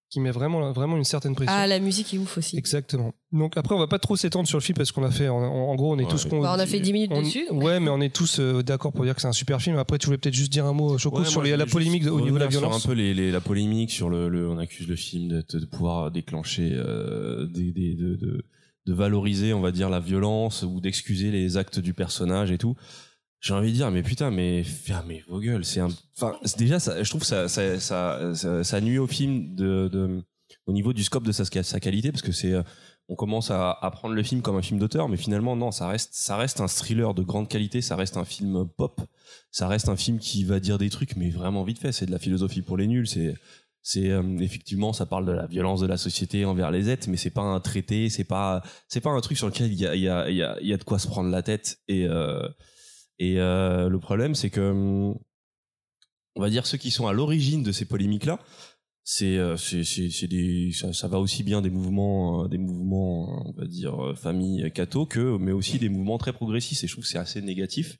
qui 0.09 0.19
met 0.19 0.31
vraiment, 0.31 0.73
vraiment 0.73 0.97
une 0.97 1.05
certaine 1.05 1.35
pression. 1.35 1.53
Ah, 1.57 1.65
la 1.67 1.79
musique 1.79 2.13
est 2.13 2.17
ouf 2.17 2.37
aussi. 2.37 2.57
Exactement. 2.57 3.13
Donc 3.31 3.55
après, 3.55 3.73
on 3.73 3.79
va 3.79 3.87
pas 3.87 3.97
trop 3.97 4.17
s'étendre 4.17 4.45
sur 4.45 4.57
le 4.57 4.61
film 4.61 4.75
parce 4.77 4.91
qu'on 4.91 5.03
a 5.05 5.09
fait, 5.11 5.29
en, 5.29 5.37
en 5.37 5.73
gros, 5.75 5.93
on 5.93 5.97
est 5.99 6.03
Ouais. 6.03 6.09
tous. 6.11 6.27
Bah, 6.27 6.37
on 6.53 6.59
a 6.59 6.65
fait 6.65 6.81
10 6.81 6.91
minutes 6.91 7.11
on- 7.13 7.21
dessus. 7.21 7.47
Ouais, 7.49 7.79
mais 7.79 7.89
on 7.89 8.01
est 8.01 8.13
tous 8.13 8.39
euh, 8.41 8.61
d'accord 8.61 8.91
pour 8.91 9.05
dire 9.05 9.15
que 9.15 9.21
c'est 9.21 9.29
un 9.29 9.31
super 9.31 9.61
film. 9.61 9.77
Après, 9.77 9.97
tu 9.99 10.07
voulais 10.07 10.17
peut-être 10.17 10.33
juste 10.35 10.51
dire 10.51 10.65
un 10.65 10.73
mot, 10.73 10.97
Choco, 10.97 11.19
Ouais, 11.19 11.25
sur 11.25 11.35
moi, 11.39 11.45
les- 11.45 11.51
je 11.51 11.55
la 11.55 11.65
polémique 11.65 12.05
au 12.07 12.19
niveau 12.19 12.35
de 12.35 12.41
la 12.43 12.47
violence. 12.47 12.81
Sur 12.81 12.91
un 12.91 12.93
peu 12.93 12.99
les, 13.01 13.13
les- 13.13 13.31
la 13.31 13.39
polémique 13.39 13.89
sur 13.91 14.09
le, 14.09 14.27
le- 14.27 14.49
on 14.49 14.57
accuse 14.57 14.85
le 14.87 14.97
film 14.97 15.29
de, 15.29 15.45
de 15.59 15.65
pouvoir 15.65 16.11
déclencher, 16.11 16.71
euh, 16.73 17.45
des, 17.47 17.71
des- 17.71 17.93
de, 17.95 18.15
de, 18.17 18.43
de 18.85 18.93
valoriser, 18.93 19.53
on 19.53 19.61
va 19.61 19.71
dire, 19.71 19.89
la 19.89 19.99
violence 19.99 20.63
ou 20.63 20.79
d'excuser 20.81 21.31
les 21.31 21.57
actes 21.57 21.79
du 21.79 21.93
personnage 21.93 22.51
et 22.51 22.57
tout. 22.57 22.75
J'ai 23.39 23.53
envie 23.53 23.71
de 23.71 23.75
dire, 23.75 23.89
mais 23.91 24.03
putain, 24.03 24.29
mais 24.31 24.63
fermez 24.63 25.23
vos 25.27 25.39
gueules. 25.39 25.65
C'est 25.65 25.79
un, 25.79 25.89
enfin, 26.15 26.37
déjà, 26.57 26.79
ça, 26.79 27.01
je 27.01 27.09
trouve 27.09 27.23
ça, 27.23 27.47
ça, 27.47 27.79
ça, 27.79 28.81
nuit 28.81 28.99
au 28.99 29.07
film 29.07 29.55
de, 29.55 30.23
au 30.67 30.73
niveau 30.73 30.93
du 30.93 31.03
scope 31.03 31.23
de 31.23 31.31
sa, 31.31 31.45
sa 31.45 31.79
qualité 31.79 32.11
parce 32.11 32.21
que 32.21 32.31
c'est, 32.31 32.53
euh, 32.53 32.63
on 33.07 33.15
commence 33.15 33.49
à, 33.49 33.71
à 33.71 33.91
prendre 33.91 34.13
le 34.13 34.23
film 34.23 34.41
comme 34.41 34.57
un 34.57 34.61
film 34.61 34.79
d'auteur, 34.79 35.09
mais 35.09 35.17
finalement, 35.17 35.55
non, 35.55 35.71
ça 35.71 35.87
reste, 35.87 36.11
ça 36.13 36.37
reste 36.37 36.61
un 36.61 36.67
thriller 36.67 37.13
de 37.13 37.23
grande 37.23 37.47
qualité, 37.47 37.81
ça 37.81 37.95
reste 37.95 38.17
un 38.17 38.25
film 38.25 38.67
pop 38.77 39.01
ça 39.51 39.67
reste 39.67 39.89
un 39.89 39.95
film 39.95 40.17
qui 40.17 40.43
va 40.43 40.59
dire 40.59 40.77
des 40.77 40.89
trucs 40.89 41.15
mais 41.15 41.29
vraiment 41.29 41.63
vite 41.63 41.79
fait 41.79 41.91
c'est 41.91 42.05
de 42.05 42.11
la 42.11 42.19
philosophie 42.19 42.61
pour 42.61 42.77
les 42.77 42.87
nuls 42.87 43.07
c'est 43.07 43.35
c'est 43.83 44.09
euh, 44.09 44.37
effectivement 44.39 44.93
ça 44.93 45.05
parle 45.05 45.25
de 45.25 45.31
la 45.31 45.47
violence 45.47 45.81
de 45.81 45.87
la 45.87 45.97
société 45.97 46.45
envers 46.45 46.69
les 46.71 46.89
êtres 46.89 47.09
mais 47.09 47.17
c'est 47.17 47.31
pas 47.31 47.41
un 47.41 47.59
traité 47.59 48.09
c'est 48.09 48.23
pas 48.23 48.61
c'est 48.87 49.01
pas 49.01 49.09
un 49.09 49.21
truc 49.21 49.37
sur 49.37 49.47
lequel 49.47 49.71
il 49.71 49.79
y 49.79 49.87
a 49.87 49.95
il 49.95 50.03
y 50.03 50.09
a 50.43 50.59
il 50.61 50.69
y 50.69 50.77
de 50.77 50.83
quoi 50.83 50.99
se 50.99 51.07
prendre 51.07 51.29
la 51.29 51.41
tête. 51.41 51.79
Et 51.87 52.05
euh, 52.05 52.47
et 53.17 53.39
euh, 53.39 53.89
le 53.89 53.99
problème 53.99 54.35
c'est 54.35 54.49
que 54.49 55.13
on 56.35 56.41
va 56.41 56.49
dire 56.49 56.65
ceux 56.65 56.77
qui 56.77 56.91
sont 56.91 57.07
à 57.07 57.13
l'origine 57.13 57.63
de 57.63 57.71
ces 57.71 57.85
polémiques 57.85 58.25
là 58.25 58.39
c'est 59.03 59.39
c'est 59.57 59.83
ça, 60.93 61.07
va 61.07 61.19
aussi 61.19 61.43
bien 61.43 61.61
des 61.61 61.71
mouvements 61.71 62.47
des 62.47 62.59
mouvements 62.59 63.49
on 63.49 63.53
va 63.59 63.65
dire 63.65 64.13
famille 64.15 64.71
catho 64.73 65.07
que 65.07 65.37
mais 65.37 65.51
aussi 65.51 65.79
des 65.79 65.89
mouvements 65.89 66.19
très 66.19 66.33
progressistes. 66.33 66.83
Et 66.83 66.87
je 66.87 66.93
trouve 66.93 67.03
que 67.03 67.09
c'est 67.09 67.17
assez 67.17 67.41
négatif 67.41 67.97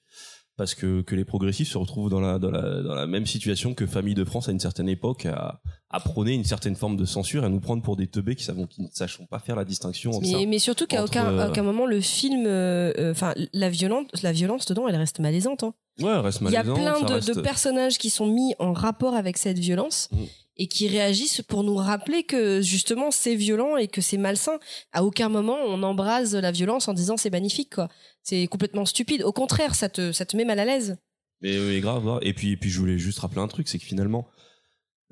parce 0.61 0.75
que, 0.75 1.01
que 1.01 1.15
les 1.15 1.25
progressistes 1.25 1.71
se 1.71 1.77
retrouvent 1.79 2.11
dans 2.11 2.19
la, 2.19 2.37
dans, 2.37 2.51
la, 2.51 2.83
dans 2.83 2.93
la 2.93 3.07
même 3.07 3.25
situation 3.25 3.73
que 3.73 3.87
Famille 3.87 4.13
de 4.13 4.23
France 4.23 4.47
à 4.47 4.51
une 4.51 4.59
certaine 4.59 4.87
époque, 4.89 5.25
à, 5.25 5.59
à 5.89 5.99
prôner 5.99 6.33
une 6.33 6.43
certaine 6.43 6.75
forme 6.75 6.97
de 6.97 7.05
censure 7.05 7.41
et 7.41 7.47
à 7.47 7.49
nous 7.49 7.59
prendre 7.59 7.81
pour 7.81 7.95
des 7.95 8.05
teubés 8.05 8.35
qui, 8.35 8.43
savons, 8.43 8.67
qui 8.67 8.83
ne 8.83 8.87
sachons 8.93 9.25
pas 9.25 9.39
faire 9.39 9.55
la 9.55 9.65
distinction 9.65 10.11
entre 10.11 10.27
ça. 10.27 10.37
Mais, 10.47 10.59
surtout 10.59 10.85
qu'à 10.85 11.03
aucun, 11.03 11.25
euh, 11.31 11.49
aucun 11.49 11.63
moment 11.63 11.87
le 11.87 11.99
film, 11.99 12.45
euh, 12.45 12.93
euh, 12.99 13.11
enfin 13.11 13.33
la 13.53 13.69
violence, 13.71 14.05
la 14.21 14.31
violence 14.31 14.65
dedans, 14.67 14.87
elle 14.87 14.95
reste 14.97 15.19
malaisante. 15.19 15.63
hein. 15.63 15.73
Ouais, 15.99 16.15
reste 16.19 16.41
Il 16.45 16.51
y 16.51 16.55
a 16.57 16.63
plein 16.63 17.01
de, 17.01 17.13
reste- 17.13 17.33
de 17.35 17.41
personnages 17.41 17.97
qui 17.97 18.11
sont 18.11 18.27
mis 18.27 18.53
en 18.59 18.71
rapport 18.73 19.15
avec 19.15 19.37
cette 19.37 19.57
violence 19.57 20.09
Mm. 20.11 20.17
Et 20.61 20.67
qui 20.67 20.87
réagissent 20.87 21.41
pour 21.41 21.63
nous 21.63 21.75
rappeler 21.75 22.21
que 22.21 22.61
justement 22.61 23.09
c'est 23.09 23.33
violent 23.33 23.77
et 23.77 23.87
que 23.87 23.99
c'est 23.99 24.17
malsain. 24.17 24.59
À 24.93 25.03
aucun 25.03 25.27
moment 25.27 25.57
on 25.65 25.81
embrase 25.81 26.35
la 26.35 26.51
violence 26.51 26.87
en 26.87 26.93
disant 26.93 27.17
c'est 27.17 27.31
magnifique 27.31 27.73
quoi. 27.73 27.89
C'est 28.21 28.45
complètement 28.45 28.85
stupide. 28.85 29.23
Au 29.23 29.31
contraire, 29.31 29.73
ça 29.73 29.89
te 29.89 30.11
ça 30.11 30.23
met 30.35 30.45
mal 30.45 30.59
à 30.59 30.65
l'aise. 30.65 30.97
Mais 31.41 31.57
oui, 31.57 31.79
grave. 31.79 32.19
puis, 32.35 32.51
et 32.51 32.57
puis, 32.57 32.69
je 32.69 32.79
voulais 32.79 32.99
juste 32.99 33.17
rappeler 33.17 33.41
un 33.41 33.47
truc, 33.47 33.67
c'est 33.67 33.79
que 33.79 33.85
finalement, 33.85 34.27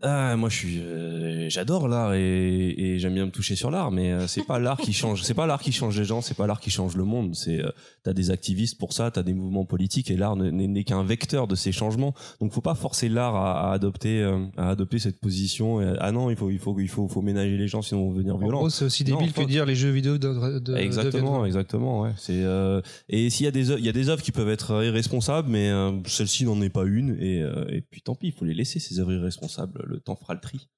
ah, 0.01 0.35
moi, 0.37 0.49
je 0.49 0.55
suis, 0.55 0.79
euh, 0.79 1.49
j'adore 1.49 1.87
l'art 1.87 2.13
et, 2.13 2.69
et 2.77 2.99
j'aime 2.99 3.13
bien 3.13 3.25
me 3.25 3.31
toucher 3.31 3.55
sur 3.55 3.71
l'art, 3.71 3.91
mais 3.91 4.11
euh, 4.11 4.27
c'est 4.27 4.45
pas 4.45 4.59
l'art 4.59 4.77
qui 4.77 4.93
change, 4.93 5.23
c'est 5.23 5.33
pas 5.33 5.45
l'art 5.47 5.61
qui 5.61 5.71
change 5.71 5.97
les 5.97 6.05
gens, 6.05 6.21
c'est 6.21 6.35
pas 6.37 6.47
l'art 6.47 6.59
qui 6.59 6.69
change 6.71 6.95
le 6.95 7.03
monde. 7.03 7.35
C'est, 7.35 7.59
euh, 7.63 7.69
t'as 8.03 8.13
des 8.13 8.31
activistes 8.31 8.77
pour 8.77 8.93
ça, 8.93 9.11
t'as 9.11 9.23
des 9.23 9.33
mouvements 9.33 9.65
politiques 9.65 10.09
et 10.11 10.17
l'art 10.17 10.35
ne- 10.35 10.49
n'est 10.51 10.83
qu'un 10.83 11.03
vecteur 11.03 11.47
de 11.47 11.55
ces 11.55 11.71
changements. 11.71 12.13
Donc, 12.39 12.51
faut 12.51 12.61
pas 12.61 12.75
forcer 12.75 13.09
l'art 13.09 13.35
à, 13.35 13.69
à 13.69 13.73
adopter, 13.73 14.21
euh, 14.21 14.45
à 14.57 14.69
adopter 14.69 14.99
cette 14.99 15.19
position. 15.19 15.81
Et, 15.81 15.93
ah 15.99 16.11
non, 16.11 16.29
il 16.29 16.35
faut, 16.35 16.49
il 16.49 16.59
faut, 16.59 16.79
il 16.79 16.87
faut, 16.87 17.07
faut 17.07 17.21
ménager 17.21 17.57
les 17.57 17.67
gens 17.67 17.81
sinon 17.81 18.01
on 18.03 18.09
va 18.09 18.15
devenir 18.15 18.35
En 18.35 18.39
violent. 18.39 18.59
gros, 18.59 18.69
c'est 18.69 18.85
aussi 18.85 19.03
Non, 19.05 19.17
débile 19.17 19.33
que 19.33 19.41
faut- 19.41 19.47
dire 19.47 19.65
les 19.65 19.75
jeux 19.75 19.89
vidéo 19.91 20.17
de, 20.17 20.59
de- 20.59 20.75
Exactement, 20.77 21.31
deviennent- 21.39 21.45
exactement, 21.47 22.01
ouais. 22.01 22.11
C'est 22.17 22.43
euh, 22.43 22.81
et 23.09 23.29
s'il 23.29 23.45
y 23.45 23.47
a 23.47 23.51
des 23.51 23.69
œuvres- 23.71 23.79
il 23.79 23.85
y 23.85 23.89
a 23.89 23.93
des 23.93 24.09
œuvres 24.09 24.21
qui 24.23 24.31
peuvent 24.31 24.49
être 24.49 24.83
irresponsables, 24.83 25.49
mais 25.49 25.69
euh, 25.69 25.91
celle-ci 26.05 26.45
n'en 26.45 26.61
est 26.61 26.69
pas 26.69 26.83
une 26.85 27.17
et, 27.19 27.39
et 27.69 27.81
puis 27.81 28.01
tant 28.01 28.15
pis, 28.15 28.27
il 28.27 28.33
faut 28.33 28.45
les 28.45 28.53
laisser 28.53 28.79
ces 28.79 28.99
œuvres 28.99 29.13
irresponsables. 29.13 29.79
Le 29.89 29.99
temps 29.99 30.15
fera 30.15 30.33
le 30.33 30.39
tri. 30.39 30.69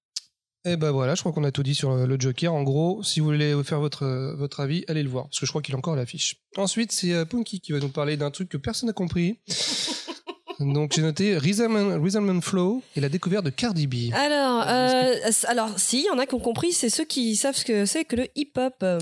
Et 0.63 0.77
ben 0.77 0.91
voilà, 0.91 1.15
je 1.15 1.21
crois 1.21 1.31
qu'on 1.31 1.43
a 1.43 1.51
tout 1.51 1.63
dit 1.63 1.73
sur 1.73 1.95
le 1.95 2.19
Joker. 2.19 2.53
En 2.53 2.61
gros, 2.63 3.01
si 3.01 3.19
vous 3.19 3.25
voulez 3.25 3.63
faire 3.63 3.79
votre, 3.79 4.03
euh, 4.03 4.35
votre 4.35 4.59
avis, 4.59 4.83
allez 4.87 5.01
le 5.01 5.09
voir, 5.09 5.23
parce 5.25 5.39
que 5.39 5.45
je 5.47 5.51
crois 5.51 5.61
qu'il 5.63 5.73
est 5.73 5.77
encore 5.77 5.93
à 5.93 5.97
l'affiche. 5.97 6.35
Ensuite, 6.55 6.91
c'est 6.91 7.13
euh, 7.13 7.25
Punky 7.25 7.59
qui 7.61 7.71
va 7.71 7.79
nous 7.79 7.89
parler 7.89 8.15
d'un 8.15 8.29
truc 8.29 8.47
que 8.49 8.57
personne 8.57 8.85
n'a 8.87 8.93
compris. 8.93 9.39
Donc 10.59 10.91
j'ai 10.93 11.01
noté 11.01 11.35
Rhythm 11.39 11.75
and, 11.75 12.03
Rhythm 12.03 12.29
and 12.29 12.41
Flow 12.41 12.83
et 12.95 13.01
la 13.01 13.09
découverte 13.09 13.43
de 13.43 13.49
Cardi 13.49 13.87
B. 13.87 14.13
Alors, 14.13 14.63
euh, 14.67 15.15
alors 15.47 15.79
si, 15.79 16.01
il 16.01 16.05
y 16.05 16.09
en 16.11 16.19
a 16.19 16.27
qui 16.27 16.35
ont 16.35 16.39
compris, 16.39 16.71
c'est 16.71 16.91
ceux 16.91 17.05
qui 17.05 17.35
savent 17.35 17.55
ce 17.55 17.65
que 17.65 17.85
c'est 17.87 18.05
que 18.05 18.15
le 18.15 18.27
hip-hop. 18.35 18.75
euh, 18.83 18.99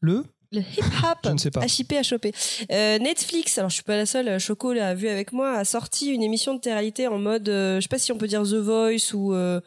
Le 0.00 0.24
Le 0.54 0.60
hip-hop, 0.60 1.18
Je 1.24 1.30
ne 1.30 1.38
sais 1.38 1.50
pas. 1.50 1.64
HIP, 1.66 1.92
HOP. 2.10 2.26
Euh, 2.70 2.98
Netflix, 2.98 3.58
alors 3.58 3.70
je 3.70 3.74
suis 3.74 3.82
pas 3.82 3.96
la 3.96 4.06
seule, 4.06 4.38
Choco 4.38 4.72
l'a 4.72 4.94
vu 4.94 5.08
avec 5.08 5.32
moi, 5.32 5.52
a 5.58 5.64
sorti 5.64 6.10
une 6.10 6.22
émission 6.22 6.54
de 6.54 6.60
télé-réalité 6.60 7.08
en 7.08 7.18
mode, 7.18 7.48
euh, 7.48 7.76
je 7.76 7.82
sais 7.82 7.88
pas 7.88 7.98
si 7.98 8.12
on 8.12 8.18
peut 8.18 8.28
dire 8.28 8.42
The 8.42 8.54
Voice 8.54 9.12
ou, 9.14 9.34
euh, 9.34 9.60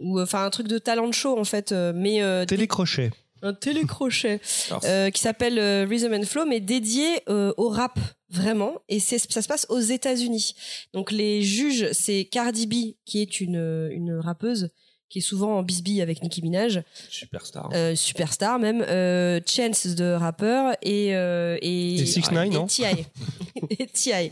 ou 0.00 0.20
enfin 0.20 0.44
un 0.44 0.50
truc 0.50 0.68
de 0.68 0.78
talent 0.78 1.12
show 1.12 1.38
en 1.38 1.44
fait, 1.44 1.72
euh, 1.72 1.92
mais 1.94 2.22
euh, 2.22 2.44
Télécrochet. 2.44 3.10
un 3.42 3.54
télécrochet 3.54 4.40
euh, 4.84 5.10
qui 5.10 5.20
s'appelle 5.20 5.58
euh, 5.58 5.86
Rhythm 5.88 6.14
and 6.14 6.24
Flow, 6.24 6.44
mais 6.44 6.60
dédié 6.60 7.06
euh, 7.28 7.52
au 7.56 7.68
rap 7.68 7.98
vraiment, 8.30 8.74
et 8.88 8.98
c'est 9.00 9.18
ça 9.18 9.42
se 9.42 9.48
passe 9.48 9.66
aux 9.68 9.80
États-Unis. 9.80 10.54
Donc 10.94 11.10
les 11.12 11.42
juges, 11.42 11.88
c'est 11.92 12.24
Cardi 12.24 12.66
B 12.66 12.96
qui 13.04 13.20
est 13.20 13.40
une 13.40 13.88
une 13.92 14.14
rappeuse 14.18 14.70
qui 15.12 15.18
est 15.18 15.22
souvent 15.22 15.58
en 15.58 15.62
bisbille 15.62 16.00
avec 16.00 16.22
Nicki 16.22 16.40
Minaj, 16.40 16.82
superstar. 17.10 17.68
euh, 17.74 17.94
superstar 17.94 18.58
même, 18.58 18.82
euh, 18.88 19.40
Chance 19.46 19.86
de 19.88 20.12
rappeur 20.14 20.74
et 20.80 21.14
euh, 21.14 21.58
et, 21.60 21.96
Et 21.96 22.04
6ix9ine, 22.04 22.52
non 22.52 22.66
T.I. 22.66 23.04
et 23.78 23.86
T.I. 23.88 24.30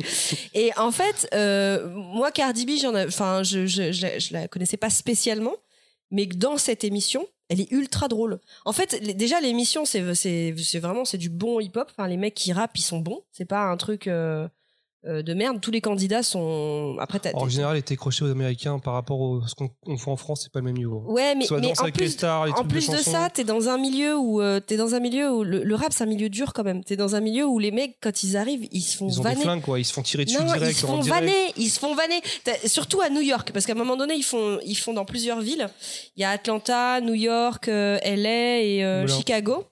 Et 0.55 0.71
en 0.79 0.91
fait, 0.91 1.29
euh, 1.35 1.87
moi 1.95 2.31
Cardi 2.33 2.65
B, 2.65 2.71
j'en, 2.81 2.95
enfin, 2.97 3.43
je, 3.43 3.67
je, 3.67 3.93
je, 3.93 4.03
la- 4.03 4.19
je 4.19 4.33
la 4.33 4.49
connaissais 4.49 4.79
pas 4.79 4.89
spécialement, 4.89 5.55
mais 6.11 6.25
dans 6.25 6.57
cette 6.57 6.83
émission, 6.83 7.27
elle 7.51 7.61
est 7.61 7.71
ultra 7.73 8.09
drôle. 8.09 8.41
En 8.65 8.73
fait, 8.73 9.03
déjà 9.17 9.39
l'émission, 9.41 9.85
c'est 9.85 10.15
c'est 10.15 10.55
c'est 10.57 10.79
vraiment 10.79 11.05
c'est 11.05 11.19
du 11.19 11.29
bon 11.29 11.61
hip 11.61 11.73
hop. 11.77 11.91
Enfin, 11.91 12.09
les 12.09 12.17
mecs 12.17 12.35
qui 12.35 12.53
rappent, 12.55 12.79
ils 12.79 12.83
sont 12.83 13.01
bons. 13.01 13.21
C'est 13.33 13.45
pas 13.45 13.65
un 13.65 13.77
truc. 13.77 14.07
euh, 14.07 14.49
de 15.05 15.35
merde. 15.35 15.61
Tous 15.61 15.71
les 15.71 15.81
candidats 15.81 16.23
sont. 16.23 16.97
Après, 17.01 17.19
t'as. 17.19 17.31
En 17.35 17.49
général, 17.49 17.81
les 17.89 17.97
croché 17.97 18.25
aux 18.25 18.31
Américains 18.31 18.79
par 18.79 18.95
rapport 18.95 19.43
à 19.43 19.49
ce 19.49 19.55
qu'on 19.55 19.71
on 19.87 19.97
fait 19.97 20.11
en 20.11 20.17
France, 20.17 20.43
c'est 20.43 20.53
pas 20.53 20.61
le 20.61 20.67
même 20.67 20.77
niveau. 20.77 21.03
Ouais, 21.09 21.35
mais, 21.35 21.45
Soit 21.47 21.59
mais 21.61 21.69
danse 21.69 21.81
en 21.81 21.91
plus, 21.91 22.11
stars, 22.11 22.59
en 22.59 22.65
plus 22.65 22.89
de, 22.89 22.97
ça, 22.97 23.29
t'es 23.33 23.45
dans 23.45 23.69
un 23.69 23.79
milieu 23.79 24.17
où 24.19 24.41
euh, 24.41 24.61
t'es 24.61 24.77
dans 24.77 24.95
un 24.95 25.01
milieu 25.01 25.33
où 25.33 25.43
le, 25.45 25.63
le 25.63 25.75
rap 25.75 25.93
c'est 25.93 26.05
un 26.05 26.07
milieu 26.07 26.29
dur 26.29 26.53
quand 26.53 26.65
même. 26.65 26.85
T'es 26.85 26.97
dans 26.97 27.15
un 27.17 27.21
milieu 27.21 27.47
où 27.47 27.59
les 27.59 27.71
mecs 27.71 27.97
quand 28.03 28.23
ils 28.23 28.37
arrivent, 28.37 28.67
ils 28.71 28.81
se 28.83 28.97
font 28.97 29.09
ils 29.09 29.21
ont 29.21 29.23
des 29.23 29.29
vanner. 29.31 29.41
flingues, 29.43 29.63
quoi. 29.63 29.79
Ils 29.79 29.85
se 29.85 29.93
font 29.93 30.03
tirer 30.03 30.25
dessus 30.25 30.39
Non, 30.39 30.45
direct. 30.45 30.67
ils 30.71 30.75
se 30.75 30.87
font 30.87 31.01
vanner, 31.01 31.53
ils 31.57 31.69
se 31.71 31.79
font 31.79 31.95
vanner. 31.95 32.21
T'as- 32.45 32.69
Surtout 32.69 33.01
à 33.01 33.09
New 33.11 33.21
York, 33.23 33.51
parce 33.53 33.67
qu'à 33.67 33.73
un 33.73 33.77
moment 33.77 33.97
donné, 33.97 34.15
ils 34.15 34.23
font, 34.23 34.59
ils 34.65 34.75
font 34.77 34.93
dans 34.93 35.05
plusieurs 35.05 35.41
villes. 35.41 35.69
Il 36.17 36.21
y 36.21 36.25
a 36.25 36.31
Atlanta, 36.31 37.01
New 37.01 37.15
York, 37.15 37.69
euh, 37.69 37.99
LA 38.05 38.61
et 38.63 38.85
euh. 38.85 39.07
Chicago. 39.07 39.65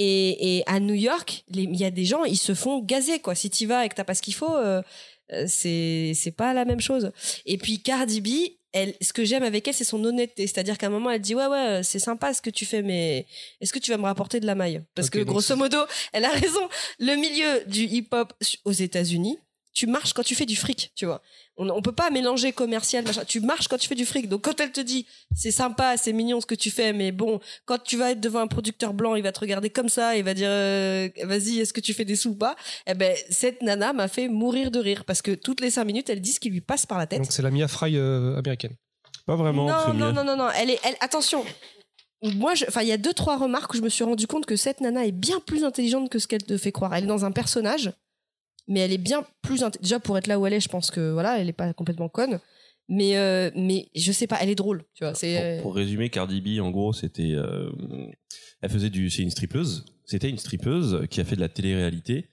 Et, 0.00 0.58
et 0.58 0.62
à 0.66 0.78
New 0.78 0.94
York, 0.94 1.44
il 1.52 1.76
y 1.76 1.84
a 1.84 1.90
des 1.90 2.04
gens, 2.04 2.24
ils 2.24 2.38
se 2.38 2.54
font 2.54 2.80
gazer, 2.80 3.18
quoi. 3.18 3.34
Si 3.34 3.50
t'y 3.50 3.66
vas 3.66 3.84
et 3.84 3.88
que 3.88 3.96
t'as 3.96 4.04
pas 4.04 4.14
ce 4.14 4.22
qu'il 4.22 4.34
faut, 4.34 4.56
euh, 4.56 4.80
euh, 5.32 5.44
c'est, 5.48 6.12
c'est 6.14 6.30
pas 6.30 6.54
la 6.54 6.64
même 6.64 6.80
chose. 6.80 7.10
Et 7.46 7.58
puis 7.58 7.82
Cardi 7.82 8.20
B, 8.20 8.28
elle, 8.72 8.94
ce 9.00 9.12
que 9.12 9.24
j'aime 9.24 9.42
avec 9.42 9.66
elle, 9.66 9.74
c'est 9.74 9.82
son 9.82 10.02
honnêteté. 10.04 10.46
C'est-à-dire 10.46 10.78
qu'à 10.78 10.86
un 10.86 10.90
moment, 10.90 11.10
elle 11.10 11.20
dit, 11.20 11.34
ouais, 11.34 11.46
ouais, 11.46 11.80
c'est 11.82 11.98
sympa 11.98 12.32
ce 12.32 12.40
que 12.40 12.50
tu 12.50 12.64
fais, 12.64 12.82
mais 12.82 13.26
est-ce 13.60 13.72
que 13.72 13.80
tu 13.80 13.90
vas 13.90 13.96
me 13.96 14.04
rapporter 14.04 14.38
de 14.38 14.46
la 14.46 14.54
maille? 14.54 14.82
Parce 14.94 15.10
que 15.10 15.18
grosso 15.18 15.56
modo, 15.56 15.78
elle 16.12 16.24
a 16.24 16.30
raison. 16.30 16.68
Le 17.00 17.16
milieu 17.16 17.64
du 17.66 17.82
hip-hop 17.82 18.32
aux 18.64 18.72
États-Unis, 18.72 19.36
tu 19.72 19.86
marches 19.86 20.12
quand 20.12 20.22
tu 20.22 20.34
fais 20.34 20.46
du 20.46 20.56
fric, 20.56 20.92
tu 20.94 21.06
vois. 21.06 21.22
On, 21.56 21.68
on 21.70 21.82
peut 21.82 21.92
pas 21.92 22.10
mélanger 22.10 22.52
commercial, 22.52 23.04
machin. 23.04 23.24
Tu 23.24 23.40
marches 23.40 23.68
quand 23.68 23.78
tu 23.78 23.88
fais 23.88 23.94
du 23.94 24.06
fric. 24.06 24.28
Donc 24.28 24.42
quand 24.42 24.60
elle 24.60 24.72
te 24.72 24.80
dit, 24.80 25.06
c'est 25.34 25.50
sympa, 25.50 25.96
c'est 25.96 26.12
mignon 26.12 26.40
ce 26.40 26.46
que 26.46 26.54
tu 26.54 26.70
fais, 26.70 26.92
mais 26.92 27.12
bon, 27.12 27.40
quand 27.64 27.82
tu 27.82 27.96
vas 27.96 28.12
être 28.12 28.20
devant 28.20 28.40
un 28.40 28.46
producteur 28.46 28.94
blanc, 28.94 29.14
il 29.14 29.22
va 29.22 29.32
te 29.32 29.40
regarder 29.40 29.70
comme 29.70 29.88
ça, 29.88 30.16
il 30.16 30.24
va 30.24 30.34
dire, 30.34 30.48
euh, 30.50 31.08
vas-y, 31.24 31.60
est-ce 31.60 31.72
que 31.72 31.80
tu 31.80 31.94
fais 31.94 32.04
des 32.04 32.16
sous 32.16 32.30
ou 32.30 32.34
pas? 32.34 32.56
Eh 32.86 32.94
ben, 32.94 33.16
cette 33.30 33.62
nana 33.62 33.92
m'a 33.92 34.08
fait 34.08 34.28
mourir 34.28 34.70
de 34.70 34.78
rire 34.78 35.04
parce 35.04 35.22
que 35.22 35.32
toutes 35.32 35.60
les 35.60 35.70
cinq 35.70 35.84
minutes, 35.84 36.10
elle 36.10 36.20
dit 36.20 36.32
ce 36.32 36.40
qui 36.40 36.50
lui 36.50 36.60
passe 36.60 36.86
par 36.86 36.98
la 36.98 37.06
tête. 37.06 37.20
Donc 37.20 37.32
c'est 37.32 37.42
la 37.42 37.50
Mia 37.50 37.68
Fry 37.68 37.96
euh, 37.96 38.36
américaine. 38.36 38.74
Pas 39.26 39.36
vraiment. 39.36 39.66
non, 39.66 39.94
non, 39.94 40.12
non, 40.12 40.24
non, 40.24 40.36
non, 40.36 40.48
elle 40.50 40.70
est, 40.70 40.80
elle, 40.84 40.96
attention. 41.00 41.44
Moi, 42.22 42.54
enfin, 42.66 42.82
il 42.82 42.88
y 42.88 42.92
a 42.92 42.96
deux, 42.96 43.12
trois 43.12 43.36
remarques 43.36 43.74
où 43.74 43.76
je 43.76 43.82
me 43.82 43.88
suis 43.88 44.02
rendu 44.02 44.26
compte 44.26 44.44
que 44.44 44.56
cette 44.56 44.80
nana 44.80 45.06
est 45.06 45.12
bien 45.12 45.38
plus 45.38 45.64
intelligente 45.64 46.10
que 46.10 46.18
ce 46.18 46.26
qu'elle 46.26 46.42
te 46.42 46.56
fait 46.58 46.72
croire. 46.72 46.94
Elle 46.94 47.04
est 47.04 47.08
dans 47.08 47.24
un 47.24 47.30
personnage, 47.30 47.92
mais 48.68 48.80
elle 48.80 48.92
est 48.92 48.98
bien 48.98 49.24
plus 49.42 49.62
intelligente. 49.64 49.82
Déjà, 49.82 49.98
pour 50.00 50.16
être 50.18 50.26
là 50.28 50.38
où 50.38 50.46
elle 50.46 50.52
est, 50.52 50.60
je 50.60 50.68
pense 50.68 50.90
que, 50.90 51.10
voilà, 51.12 51.40
elle 51.40 51.48
est 51.48 51.52
pas 51.52 51.72
complètement 51.72 52.08
conne. 52.08 52.38
Mais, 52.90 53.18
euh, 53.18 53.50
mais 53.54 53.88
je 53.94 54.12
sais 54.12 54.26
pas, 54.26 54.38
elle 54.40 54.48
est 54.48 54.54
drôle, 54.54 54.84
tu 54.94 55.04
vois. 55.04 55.14
C'est, 55.14 55.56
Pour, 55.56 55.72
pour 55.72 55.74
résumer, 55.76 56.08
Cardi 56.08 56.40
B, 56.40 56.60
en 56.62 56.70
gros, 56.70 56.92
c'était, 56.94 57.32
euh, 57.34 57.70
elle 58.62 58.70
faisait 58.70 58.88
du, 58.88 59.10
c'est 59.10 59.22
une 59.22 59.30
strippeuse. 59.30 59.84
C'était 60.06 60.30
une 60.30 60.38
strippeuse 60.38 61.06
qui 61.10 61.20
a 61.20 61.24
fait 61.24 61.36
de 61.36 61.40
la 61.40 61.50
télé-réalité, 61.50 62.30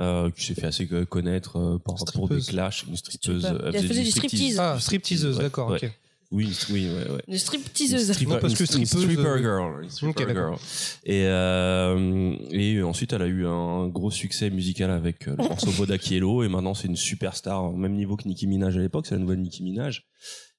euh, 0.00 0.30
qui 0.30 0.44
s'est 0.44 0.54
fait 0.54 0.66
assez 0.66 0.86
connaître 1.08 1.56
euh, 1.58 1.78
par, 1.78 1.96
pour 2.14 2.28
des 2.28 2.40
clashs. 2.40 2.84
Une 2.88 2.96
strippeuse. 2.96 3.44
Elle 3.74 3.88
faisait 3.88 4.04
du 4.04 4.10
striptease. 4.12 4.58
Ah, 4.60 4.78
stripteaseuse, 4.78 5.36
Ouais, 5.38 5.42
d'accord, 5.42 5.70
ouais. 5.70 5.84
ok. 5.84 5.90
Oui, 6.30 6.54
oui, 6.70 6.88
ouais, 6.90 7.10
ouais. 7.10 7.22
une 7.26 7.38
stripteaseuse. 7.38 8.12
Stripper- 8.12 8.34
Non, 8.34 8.38
parce 8.38 8.54
que 8.54 8.66
stripper 8.66 9.16
euh, 9.18 9.38
girl. 9.38 9.90
stripper 9.90 10.26
girl. 10.28 10.56
Et, 11.04 11.24
euh, 11.24 12.36
et 12.50 12.82
ensuite, 12.82 13.14
elle 13.14 13.22
a 13.22 13.26
eu 13.26 13.46
un 13.46 13.88
gros 13.88 14.10
succès 14.10 14.50
musical 14.50 14.90
avec 14.90 15.26
euh, 15.26 15.34
le 15.38 15.44
morceau 15.48 15.70
Bodak 15.72 16.10
Yellow. 16.10 16.42
Et 16.42 16.48
maintenant, 16.48 16.74
c'est 16.74 16.88
une 16.88 16.96
superstar 16.96 17.64
au 17.64 17.76
même 17.76 17.94
niveau 17.94 18.16
que 18.16 18.28
Nicki 18.28 18.46
Minaj 18.46 18.76
à 18.76 18.80
l'époque. 18.80 19.06
C'est 19.06 19.14
la 19.14 19.20
nouvelle 19.20 19.40
Nicki 19.40 19.62
Minaj. 19.62 20.04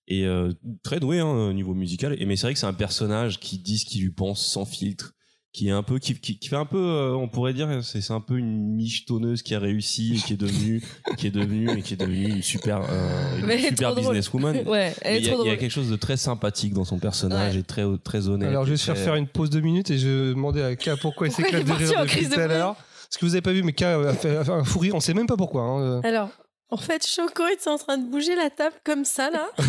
Et 0.08 0.26
euh, 0.26 0.52
très 0.82 1.00
douée 1.00 1.20
hein, 1.20 1.28
au 1.28 1.54
niveau 1.54 1.76
musical. 1.76 2.16
Et 2.20 2.26
mais 2.26 2.36
c'est 2.36 2.48
vrai 2.48 2.54
que 2.54 2.60
c'est 2.60 2.66
un 2.66 2.74
personnage 2.74 3.40
qui 3.40 3.60
dit 3.60 3.78
ce 3.78 3.86
qu'il 3.86 4.02
lui 4.02 4.12
pense 4.12 4.44
sans 4.44 4.66
filtre. 4.66 5.14
Qui 5.52 5.70
est 5.70 5.72
un 5.72 5.82
peu, 5.82 5.98
qui, 5.98 6.14
qui, 6.14 6.38
qui 6.38 6.48
fait 6.48 6.56
un 6.56 6.66
peu, 6.66 6.78
euh, 6.78 7.14
on 7.16 7.28
pourrait 7.28 7.54
dire, 7.54 7.68
c'est 7.84 8.02
c'est 8.02 8.14
un 8.14 8.22
peu 8.22 8.38
une 8.38 8.76
michetonneuse 8.76 9.42
qui 9.42 9.56
a 9.56 9.60
réussi 9.60 10.14
et 10.16 10.18
qui 10.20 10.34
est 10.34 10.38
devenue, 10.38 10.84
qui 11.18 11.26
est 11.26 11.32
devenue 11.32 11.72
et 11.76 11.82
qui 11.82 11.96
est 11.96 11.98
devenue 11.98 12.30
une 12.30 12.42
super, 12.44 12.82
euh, 12.88 13.40
une 13.42 13.60
super 13.60 13.96
businesswoman. 13.96 14.58
Ouais, 14.68 14.94
Il 15.06 15.26
y, 15.26 15.30
a- 15.30 15.54
y 15.54 15.58
quelque 15.58 15.70
chose 15.72 15.90
de 15.90 15.96
très 15.96 16.18
sympathique 16.18 16.74
dans 16.76 16.86
son 16.86 17.00
personnage 17.00 17.56
Ouais. 17.56 17.62
et 17.62 17.64
très, 17.64 17.84
très 18.04 18.28
honnête. 18.28 18.48
Alors 18.50 18.66
je 18.66 18.72
vais 18.72 18.78
faire 18.78 18.94
très- 18.94 19.04
faire 19.06 19.16
une 19.16 19.28
pause 19.28 19.50
de 19.50 19.60
minutes 19.60 19.90
et 19.90 19.98
je 19.98 20.08
vais 20.08 20.30
demander 20.36 20.62
à 20.62 20.76
K 20.76 20.92
pourquoi 21.02 21.26
il 21.28 21.34
s'éclate 21.34 21.66
de 21.66 21.72
rire 21.72 22.02
depuis 22.06 22.30
tout 22.30 22.40
à 22.40 22.46
l'heure. 22.48 22.76
Parce 22.76 23.18
que 23.18 23.26
vous 23.26 23.34
avez 23.34 23.42
pas 23.42 23.52
vu, 23.54 23.64
mais 23.64 23.74
K 23.74 23.82
a 23.82 24.14
fait, 24.14 24.38
a 24.38 24.44
fait 24.46 24.52
un 24.52 24.64
fou 24.64 24.78
rire, 24.78 24.94
on 24.94 25.00
sait 25.00 25.16
même 25.16 25.26
pas 25.26 25.36
pourquoi. 25.38 25.64
hein. 25.64 26.02
Alors, 26.04 26.30
en 26.72 26.78
fait, 26.78 27.06
Choco 27.08 27.48
est 27.48 27.68
en 27.68 27.78
train 27.78 27.98
de 27.98 28.06
bouger 28.10 28.36
la 28.36 28.50
table 28.50 28.76
comme 28.84 29.06
ça, 29.06 29.30
là. 29.32 29.50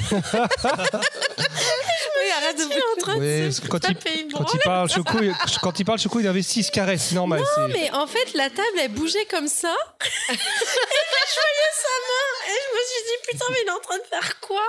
Oui, 2.22 2.26
arrête 2.36 2.58
de 2.58 2.62
Il 2.64 2.72
est 2.72 2.76
en 2.76 3.00
train 3.00 3.16
Ouais, 3.18 3.46
de 3.46 3.50
se 3.50 3.60
quand 3.62 3.78
il- 3.88 3.94
taper 3.94 4.20
une 4.20 4.32
Quand 4.32 4.52
il 4.52 4.60
parle 4.60 4.90
Choco, 4.90 5.18
il- 5.22 5.34
quand 5.62 5.78
il 5.80 5.84
parle 5.84 5.98
Choco, 5.98 6.20
il 6.20 6.26
avait 6.28 6.42
6 6.42 6.70
caresses, 6.70 7.04
c'est 7.08 7.14
normal. 7.14 7.42
c'est- 7.54 7.68
Mais 7.72 7.90
en 7.92 8.06
fait, 8.06 8.34
la 8.34 8.50
table, 8.50 8.78
elle 8.78 8.92
bougeait 8.92 9.24
comme 9.30 9.48
ça. 9.48 9.74
et 10.28 10.32
là, 10.32 10.38
je 10.38 11.40
voyais 11.40 11.70
sa 11.74 11.96
main. 12.08 12.28
Et 12.46 12.58
je 12.60 12.76
me 12.76 12.82
suis 12.84 13.02
dit, 13.06 13.30
putain, 13.30 13.44
mais 13.50 13.56
il 13.64 13.68
est 13.68 13.72
en 13.72 13.80
train 13.80 13.96
de 13.98 14.02
faire 14.08 14.40
quoi? 14.40 14.60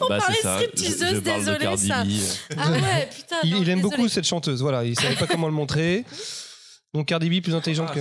On 0.00 0.06
Bah, 0.08 0.18
parlait 0.18 0.38
ça. 0.40 0.54
stripteaseuse, 0.56 0.98
Je- 1.10 1.14
je 1.16 1.20
parle 1.20 1.40
de 1.40 1.44
désolé, 1.44 1.58
Cardi 1.64 1.88
ça. 1.88 2.04
Ah 2.58 2.70
ouais, 2.70 3.08
putain. 3.14 3.36
Il, 3.44 3.50
non, 3.54 3.62
il 3.62 3.68
aime 3.70 3.76
désolé. 3.80 3.96
beaucoup 3.96 4.08
cette 4.08 4.24
chanteuse, 4.26 4.62
voilà, 4.62 4.84
il 4.84 4.98
savait 4.98 5.16
pas 5.16 5.26
comment 5.26 5.46
le 5.46 5.52
montrer. 5.52 6.04
Donc 6.94 7.06
Cardi 7.08 7.28
B 7.28 7.42
plus 7.42 7.54
intelligente 7.54 7.88
Ah, 7.92 7.94
que. 7.94 8.00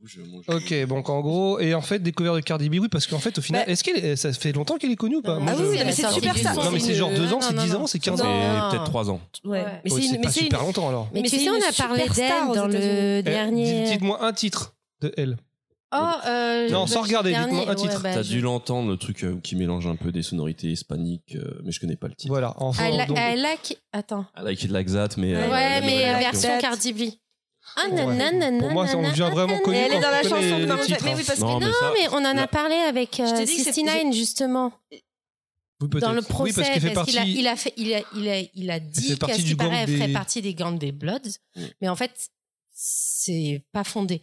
Bouge 0.00 0.18
Ok, 0.48 0.86
donc 0.88 1.08
en 1.08 1.20
gros, 1.20 1.58
et 1.60 1.74
en 1.74 1.80
fait, 1.82 1.98
découvert 2.00 2.34
de 2.34 2.40
Cardi 2.40 2.68
B, 2.70 2.76
oui, 2.80 2.88
parce 2.88 3.06
qu'en 3.06 3.18
fait, 3.18 3.36
au 3.38 3.42
final, 3.42 3.64
Bah- 3.66 3.72
est-ce 3.72 3.84
qu'elle, 3.84 4.16
ça 4.16 4.32
fait 4.32 4.52
longtemps 4.52 4.76
qu'elle 4.78 4.90
est 4.90 4.96
connue 4.96 5.16
ou 5.16 5.22
pas 5.22 5.36
Ah 5.36 5.40
Moi, 5.40 5.52
oui, 5.58 5.62
je- 5.64 5.68
oui, 5.70 5.78
mais 5.84 5.92
c'est 5.92 6.08
super 6.10 6.36
son. 6.36 6.54
Non, 6.62 6.70
mais 6.70 6.78
c'est 6.80 6.94
genre 6.94 7.10
2 7.10 7.32
ans, 7.32 7.40
c'est 7.40 7.54
non, 7.54 7.62
10 7.62 7.72
non. 7.72 7.80
ans, 7.82 7.86
c'est 7.86 7.98
15 7.98 8.20
C'est 8.20 8.26
ans. 8.26 8.58
Non. 8.64 8.70
peut-être 8.70 8.84
3 8.84 9.10
ans. 9.10 9.20
Ouais. 9.44 9.62
Ouais. 9.62 9.80
Mais 9.84 9.90
c'est 9.90 10.04
une, 10.06 10.10
pas 10.12 10.18
mais 10.24 10.32
c'est 10.32 10.40
super 10.40 10.60
une- 10.60 10.66
longtemps 10.66 10.88
alors. 10.88 11.08
Mais, 11.12 11.20
Mais 11.22 11.28
tu 11.28 11.38
sais, 11.38 11.50
on 11.50 11.54
a 11.54 11.72
parlé 11.72 12.08
d'elle 12.08 12.54
dans 12.54 12.66
le. 12.66 12.74
Eh, 13.18 13.22
dernier. 13.22 13.82
dites- 13.84 13.92
Dites-moi 13.92 14.24
un 14.24 14.32
titre 14.32 14.74
de 15.02 15.12
elle. 15.16 15.36
Oh, 15.92 15.96
euh, 16.28 16.68
Non, 16.70 16.86
sans 16.86 17.02
regarder, 17.02 17.34
dites-moi 17.34 17.68
un 17.68 17.74
titre. 17.74 18.00
bah, 18.02 18.10
T'as 18.14 18.22
dû 18.22 18.40
l'entendre, 18.40 18.88
le 18.90 18.96
truc 18.96 19.24
euh, 19.24 19.40
qui 19.42 19.56
mélange 19.56 19.88
un 19.88 19.96
peu 19.96 20.12
des 20.12 20.22
sonorités 20.22 20.68
hispaniques, 20.68 21.34
euh, 21.34 21.60
mais 21.64 21.72
je 21.72 21.80
connais 21.80 21.96
pas 21.96 22.06
le 22.06 22.14
titre. 22.14 22.32
Voilà, 22.32 22.54
enfin. 22.58 22.88
Donc- 23.08 23.18
I 23.18 23.34
like. 23.36 23.76
Attends. 23.92 24.24
I 24.38 24.44
like 24.44 24.62
it 24.62 24.70
like 24.70 24.86
that, 24.92 25.08
mais. 25.16 25.34
euh, 25.34 25.50
ouais, 25.50 25.80
mais 25.80 26.20
version. 26.20 26.50
Cardi 26.60 26.92
B. 26.92 26.98
Ah, 27.76 27.88
Ouais. 27.88 28.04
nanana, 28.16 28.58
Pour 28.58 28.70
moi, 28.70 28.86
ça, 28.86 28.96
on 28.98 29.02
devient 29.02 29.28
vraiment 29.32 29.58
connu 29.60 29.76
elle 29.78 29.92
est 29.94 30.00
dans 30.00 30.10
la 30.10 30.22
chanson. 30.22 30.36
les 30.36 30.66
non, 30.66 30.76
mais- 30.76 30.84
titres, 30.84 31.04
mais 31.04 31.14
oui, 31.14 31.22
parce 31.26 31.38
que 31.38 31.44
Non, 31.44 31.58
mais 31.60 31.66
Non, 31.66 31.72
ça- 31.80 31.92
mais 31.94 32.08
on 32.12 32.16
en 32.24 32.36
a 32.36 32.46
parlé 32.46 32.74
avec 32.74 33.18
euh, 33.20 33.26
Je 33.26 33.34
t'ai 33.36 33.44
dit 33.46 33.56
que 33.56 33.62
c'est- 33.64 33.72
69 33.72 34.12
justement 34.14 34.72
Oui, 35.80 35.88
dans 36.00 36.12
le 36.12 36.20
Oui, 36.20 36.26
procès 36.28 36.52
parce 36.54 36.68
qu'elle 36.68 36.80
fait 36.82 36.90
parce 36.92 37.08
qu'il 37.08 37.16
a, 37.18 37.20
partie. 37.22 37.38
il 37.38 37.46
a 37.48 37.56
fait 37.56 37.72
il 37.78 37.94
a 37.94 38.00
il 38.14 38.28
a 38.28 38.40
il 38.54 38.70
a 38.70 38.80
dit 38.80 39.00
fait 39.08 39.14
qu'à 39.18 39.26
partie 39.28 39.40
ce 39.42 39.46
qui 39.46 39.54
paraît 39.54 39.70
gang 39.70 39.78
elle 39.88 39.94
ferait 39.96 40.06
des- 40.08 40.12
partie 40.12 40.42
des 40.42 40.54
gangs 40.54 40.78
des 40.78 40.92
Bloods 40.92 41.38
Mm. 41.56 41.62
mais 41.80 41.88
en 41.88 41.96
fait 41.96 42.12
c'est 42.74 43.62
pas 43.72 43.84
fondé 43.84 44.22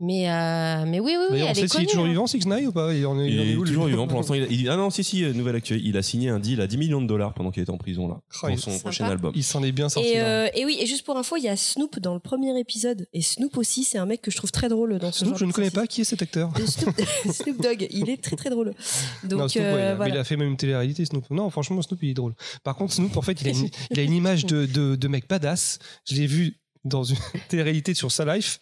mais 0.00 0.30
euh, 0.30 0.84
mais 0.86 1.00
oui 1.00 1.16
oui 1.18 1.24
oui 1.32 1.42
on 1.42 1.48
elle 1.48 1.56
sait 1.56 1.62
est 1.64 1.68
s'il 1.68 1.80
est 1.80 1.84
connue 1.84 1.86
toujours 1.86 2.04
hein. 2.04 2.08
vivant, 2.08 2.26
6 2.26 2.46
9 2.46 2.66
ou 2.68 2.72
pas? 2.72 2.94
Il 2.94 3.04
en 3.06 3.18
est, 3.20 3.26
Il 3.28 3.34
il 3.34 3.40
en 3.40 3.42
est 3.42 3.48
est 3.50 3.56
où, 3.56 3.64
lui? 3.64 3.70
toujours 3.70 3.86
vivant 3.86 4.06
pour 4.06 4.18
l'instant. 4.18 4.34
Il, 4.38 4.50
il- 4.52 4.68
ah 4.68 4.76
non, 4.76 4.90
si, 4.90 5.02
si, 5.02 5.24
euh, 5.24 5.32
nouvelle 5.32 5.56
actuelle. 5.56 5.80
Il 5.84 5.96
a 5.96 6.02
signé 6.02 6.28
un 6.28 6.38
deal 6.38 6.60
à 6.60 6.66
10 6.68 6.76
millions 6.78 7.02
de 7.02 7.06
dollars 7.06 7.34
pendant 7.34 7.50
qu'il 7.50 7.62
était 7.62 7.72
en 7.72 7.78
prison, 7.78 8.06
là. 8.06 8.20
Pour 8.40 8.50
il- 8.50 8.58
son 8.58 8.70
sympa. 8.70 8.82
prochain 8.82 9.04
album. 9.06 9.32
Il 9.34 9.42
s'en 9.42 9.62
est 9.62 9.72
bien 9.72 9.88
sorti. 9.88 10.10
Et, 10.10 10.14
là. 10.18 10.24
euh, 10.44 10.48
et 10.54 10.64
oui, 10.64 10.78
et 10.80 10.86
juste 10.86 11.04
pour 11.04 11.16
info, 11.16 11.36
il 11.36 11.42
y 11.44 11.48
a 11.48 11.56
Snoop 11.56 11.98
dans 11.98 12.14
le 12.14 12.20
premier 12.20 12.56
épisode. 12.60 13.06
Et 13.12 13.22
Snoop 13.22 13.56
aussi, 13.56 13.82
c'est 13.84 13.98
un 13.98 14.06
mec 14.06 14.22
que 14.22 14.30
je 14.30 14.36
trouve 14.36 14.52
très 14.52 14.68
drôle 14.68 14.98
dans 14.98 15.10
ce 15.10 15.20
Snoop, 15.20 15.30
genre 15.30 15.38
je 15.38 15.44
ne 15.46 15.50
de 15.50 15.54
connais 15.54 15.70
pas 15.70 15.86
qui 15.88 16.02
est 16.02 16.04
cet 16.04 16.22
acteur. 16.22 16.50
Snoop, 16.64 16.94
Snoop 17.32 17.60
Dogg, 17.62 17.86
il 17.90 18.08
est 18.08 18.22
très 18.22 18.36
très 18.36 18.50
drôle. 18.50 18.74
Donc 19.24 19.40
non, 19.40 19.48
Snoop, 19.48 19.64
euh, 19.64 19.74
ouais, 19.74 19.80
il 19.80 19.84
a- 19.86 19.94
voilà. 19.96 20.14
il 20.14 20.18
a 20.18 20.24
fait 20.24 20.36
même 20.36 20.48
une 20.48 20.56
télé-réalité, 20.56 21.04
Snoop. 21.04 21.24
Non, 21.30 21.50
franchement, 21.50 21.82
Snoop, 21.82 21.98
il 22.02 22.10
est 22.10 22.14
drôle. 22.14 22.34
Par 22.62 22.76
contre, 22.76 22.92
Snoop, 22.92 23.16
en 23.16 23.22
fait, 23.22 23.40
il 23.42 23.48
a 23.48 23.50
une, 23.50 23.68
il 23.90 23.98
a 23.98 24.02
une 24.02 24.12
image 24.12 24.46
de, 24.46 24.64
de, 24.66 24.94
de 24.94 25.08
mec 25.08 25.28
badass. 25.28 25.80
Je 26.08 26.14
l'ai 26.14 26.26
vu 26.26 26.60
dans 26.88 27.04
une 27.04 27.16
télé-réalité 27.48 27.94
sur 27.94 28.10
sa 28.10 28.24
life. 28.36 28.58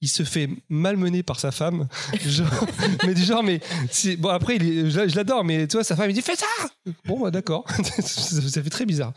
Il 0.00 0.08
se 0.08 0.22
fait 0.22 0.48
malmener 0.68 1.22
par 1.22 1.40
sa 1.40 1.50
femme. 1.50 1.88
Genre, 2.24 2.46
mais 3.06 3.14
du 3.14 3.22
genre, 3.22 3.42
mais 3.42 3.60
c'est- 3.90 4.16
bon, 4.16 4.28
après, 4.28 4.56
il 4.56 4.62
est- 4.66 4.90
je, 4.90 5.08
je 5.08 5.16
l'adore, 5.16 5.44
mais 5.44 5.66
tu 5.66 5.76
vois, 5.76 5.84
sa 5.84 5.96
femme, 5.96 6.10
il 6.10 6.14
dit 6.14 6.22
Fais 6.22 6.36
ça 6.36 6.46
Bon, 7.06 7.20
bah, 7.20 7.30
d'accord. 7.30 7.64
ça, 8.02 8.02
ça 8.48 8.62
fait 8.62 8.70
très 8.70 8.86
bizarre. 8.86 9.12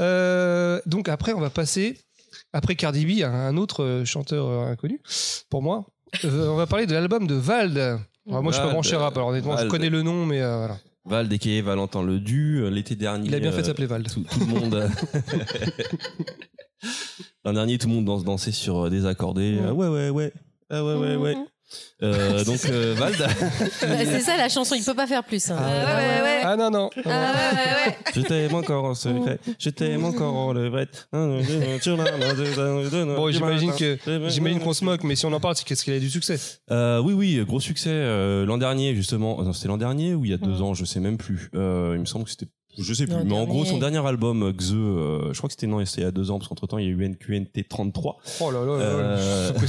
Euh, 0.00 0.80
donc, 0.86 1.08
après, 1.08 1.32
on 1.32 1.40
va 1.40 1.50
passer, 1.50 1.98
après 2.52 2.74
Cardi 2.76 3.06
B, 3.06 3.22
à 3.24 3.28
un 3.30 3.56
autre 3.56 3.82
euh, 3.82 4.04
chanteur 4.04 4.46
euh, 4.48 4.66
inconnu, 4.72 5.00
pour 5.50 5.62
moi. 5.62 5.86
Euh, 6.24 6.48
on 6.48 6.56
va 6.56 6.66
parler 6.66 6.86
de 6.86 6.92
l'album 6.92 7.26
de 7.26 7.34
Vald. 7.34 7.78
Alors, 7.78 8.42
moi, 8.42 8.52
je 8.52 8.56
suis 8.56 8.60
pas 8.60 8.64
Vald, 8.66 8.72
branché 8.74 8.96
rap, 8.96 9.16
alors 9.16 9.28
honnêtement, 9.30 9.52
je 9.52 9.58
Vald. 9.58 9.70
connais 9.70 9.90
le 9.90 10.02
nom, 10.02 10.26
mais 10.26 10.40
euh, 10.42 10.58
voilà. 10.58 10.78
Val, 11.04 11.32
aka 11.32 11.62
Valentin 11.62 12.02
Ledu, 12.04 12.70
l'été 12.70 12.94
dernier. 12.94 13.26
Il 13.28 13.34
a 13.34 13.40
bien 13.40 13.50
fait 13.50 13.62
de 13.62 13.66
s'appeler 13.66 13.88
Vald. 13.88 14.08
tout, 14.08 14.20
tout 14.30 14.38
le 14.38 14.46
monde. 14.46 14.88
L'an 17.44 17.52
dernier, 17.52 17.78
tout 17.78 17.88
le 17.88 17.94
monde 17.94 18.04
danse, 18.04 18.24
dansait 18.24 18.52
sur 18.52 18.86
euh, 18.86 18.90
des 18.90 19.06
accordés. 19.06 19.58
Euh, 19.60 19.72
ouais, 19.72 19.88
ouais, 19.88 20.10
ouais. 20.10 20.32
Ah 20.70 20.84
ouais, 20.84 20.94
ouais, 20.94 21.16
ouais. 21.16 21.34
Mhm. 21.34 21.44
Euh, 22.02 22.44
donc, 22.44 22.60
euh, 22.66 22.94
Vald, 22.98 23.16
Bah, 23.18 23.28
c'est 24.04 24.20
ça 24.20 24.36
la 24.36 24.50
chanson 24.50 24.74
il 24.74 24.84
peut 24.84 24.92
pas 24.92 25.06
faire 25.06 25.24
plus 25.24 25.50
hein. 25.50 25.56
Ah, 25.58 25.64
ouais, 25.96 26.02
ouais, 26.02 26.22
ouais. 26.22 26.40
Ah 26.44 26.56
non, 26.56 26.70
non. 26.70 26.90
Ah, 26.96 27.08
ouais, 27.08 27.08
ouais, 27.08 27.86
ouais. 27.86 27.96
je 28.14 28.20
t'aime 28.20 28.54
encore 28.54 28.84
en 28.84 28.94
secret. 28.94 29.38
Je 29.58 29.70
t'aime 29.70 30.04
encore 30.04 30.34
en 30.34 30.52
levrette. 30.52 31.08
Bon, 31.12 31.40
j'imagine 33.30 33.72
que 33.72 33.98
j'imagine 34.28 34.60
qu'on 34.60 34.72
se 34.74 34.84
moque, 34.84 35.04
mais 35.04 35.16
si 35.16 35.24
on 35.24 35.32
en 35.32 35.40
parle, 35.40 35.56
c'est 35.56 35.64
qu'est-ce 35.64 35.84
qu'il 35.84 35.94
a 35.94 35.98
du 36.00 36.10
succès? 36.10 36.38
Euh, 36.70 37.00
oui, 37.00 37.14
oui, 37.14 37.42
gros 37.46 37.60
succès. 37.60 37.90
euh, 37.90 38.44
l'an 38.44 38.58
dernier, 38.58 38.94
justement. 38.94 39.42
Non, 39.42 39.52
c'était 39.52 39.68
l'an 39.68 39.78
dernier 39.78 40.14
ou 40.14 40.24
il 40.24 40.30
y 40.30 40.34
a 40.34 40.38
deux 40.38 40.60
ans, 40.62 40.74
je 40.74 40.84
sais 40.84 41.00
même 41.00 41.16
plus. 41.16 41.50
Euh, 41.54 41.92
il 41.94 42.00
me 42.00 42.06
semble 42.06 42.24
que 42.24 42.30
c'était. 42.30 42.48
Je 42.78 42.94
sais 42.94 43.06
plus. 43.06 43.16
Mais 43.24 43.34
en 43.34 43.44
gros, 43.44 43.64
son 43.64 43.78
dernier 43.78 44.04
album, 44.06 44.42
euh, 44.42 44.52
Xe, 44.52 44.72
euh, 44.72 45.32
je 45.32 45.38
crois 45.38 45.48
que 45.48 45.52
c'était 45.52 45.66
non, 45.66 45.84
c'était 45.84 46.02
il 46.02 46.04
y 46.04 46.08
a 46.08 46.10
deux 46.10 46.30
ans, 46.30 46.38
parce 46.38 46.48
qu'entre 46.48 46.66
temps, 46.66 46.78
il 46.78 46.86
y 46.86 46.88
a 46.88 46.90
eu 46.90 47.08
NQNT 47.08 47.68
33. 47.68 48.18
Oh 48.40 48.50
là 48.50 48.64
là. 48.64 48.66
là 48.66 48.78
là. 48.78 48.82
Euh, 48.82 49.52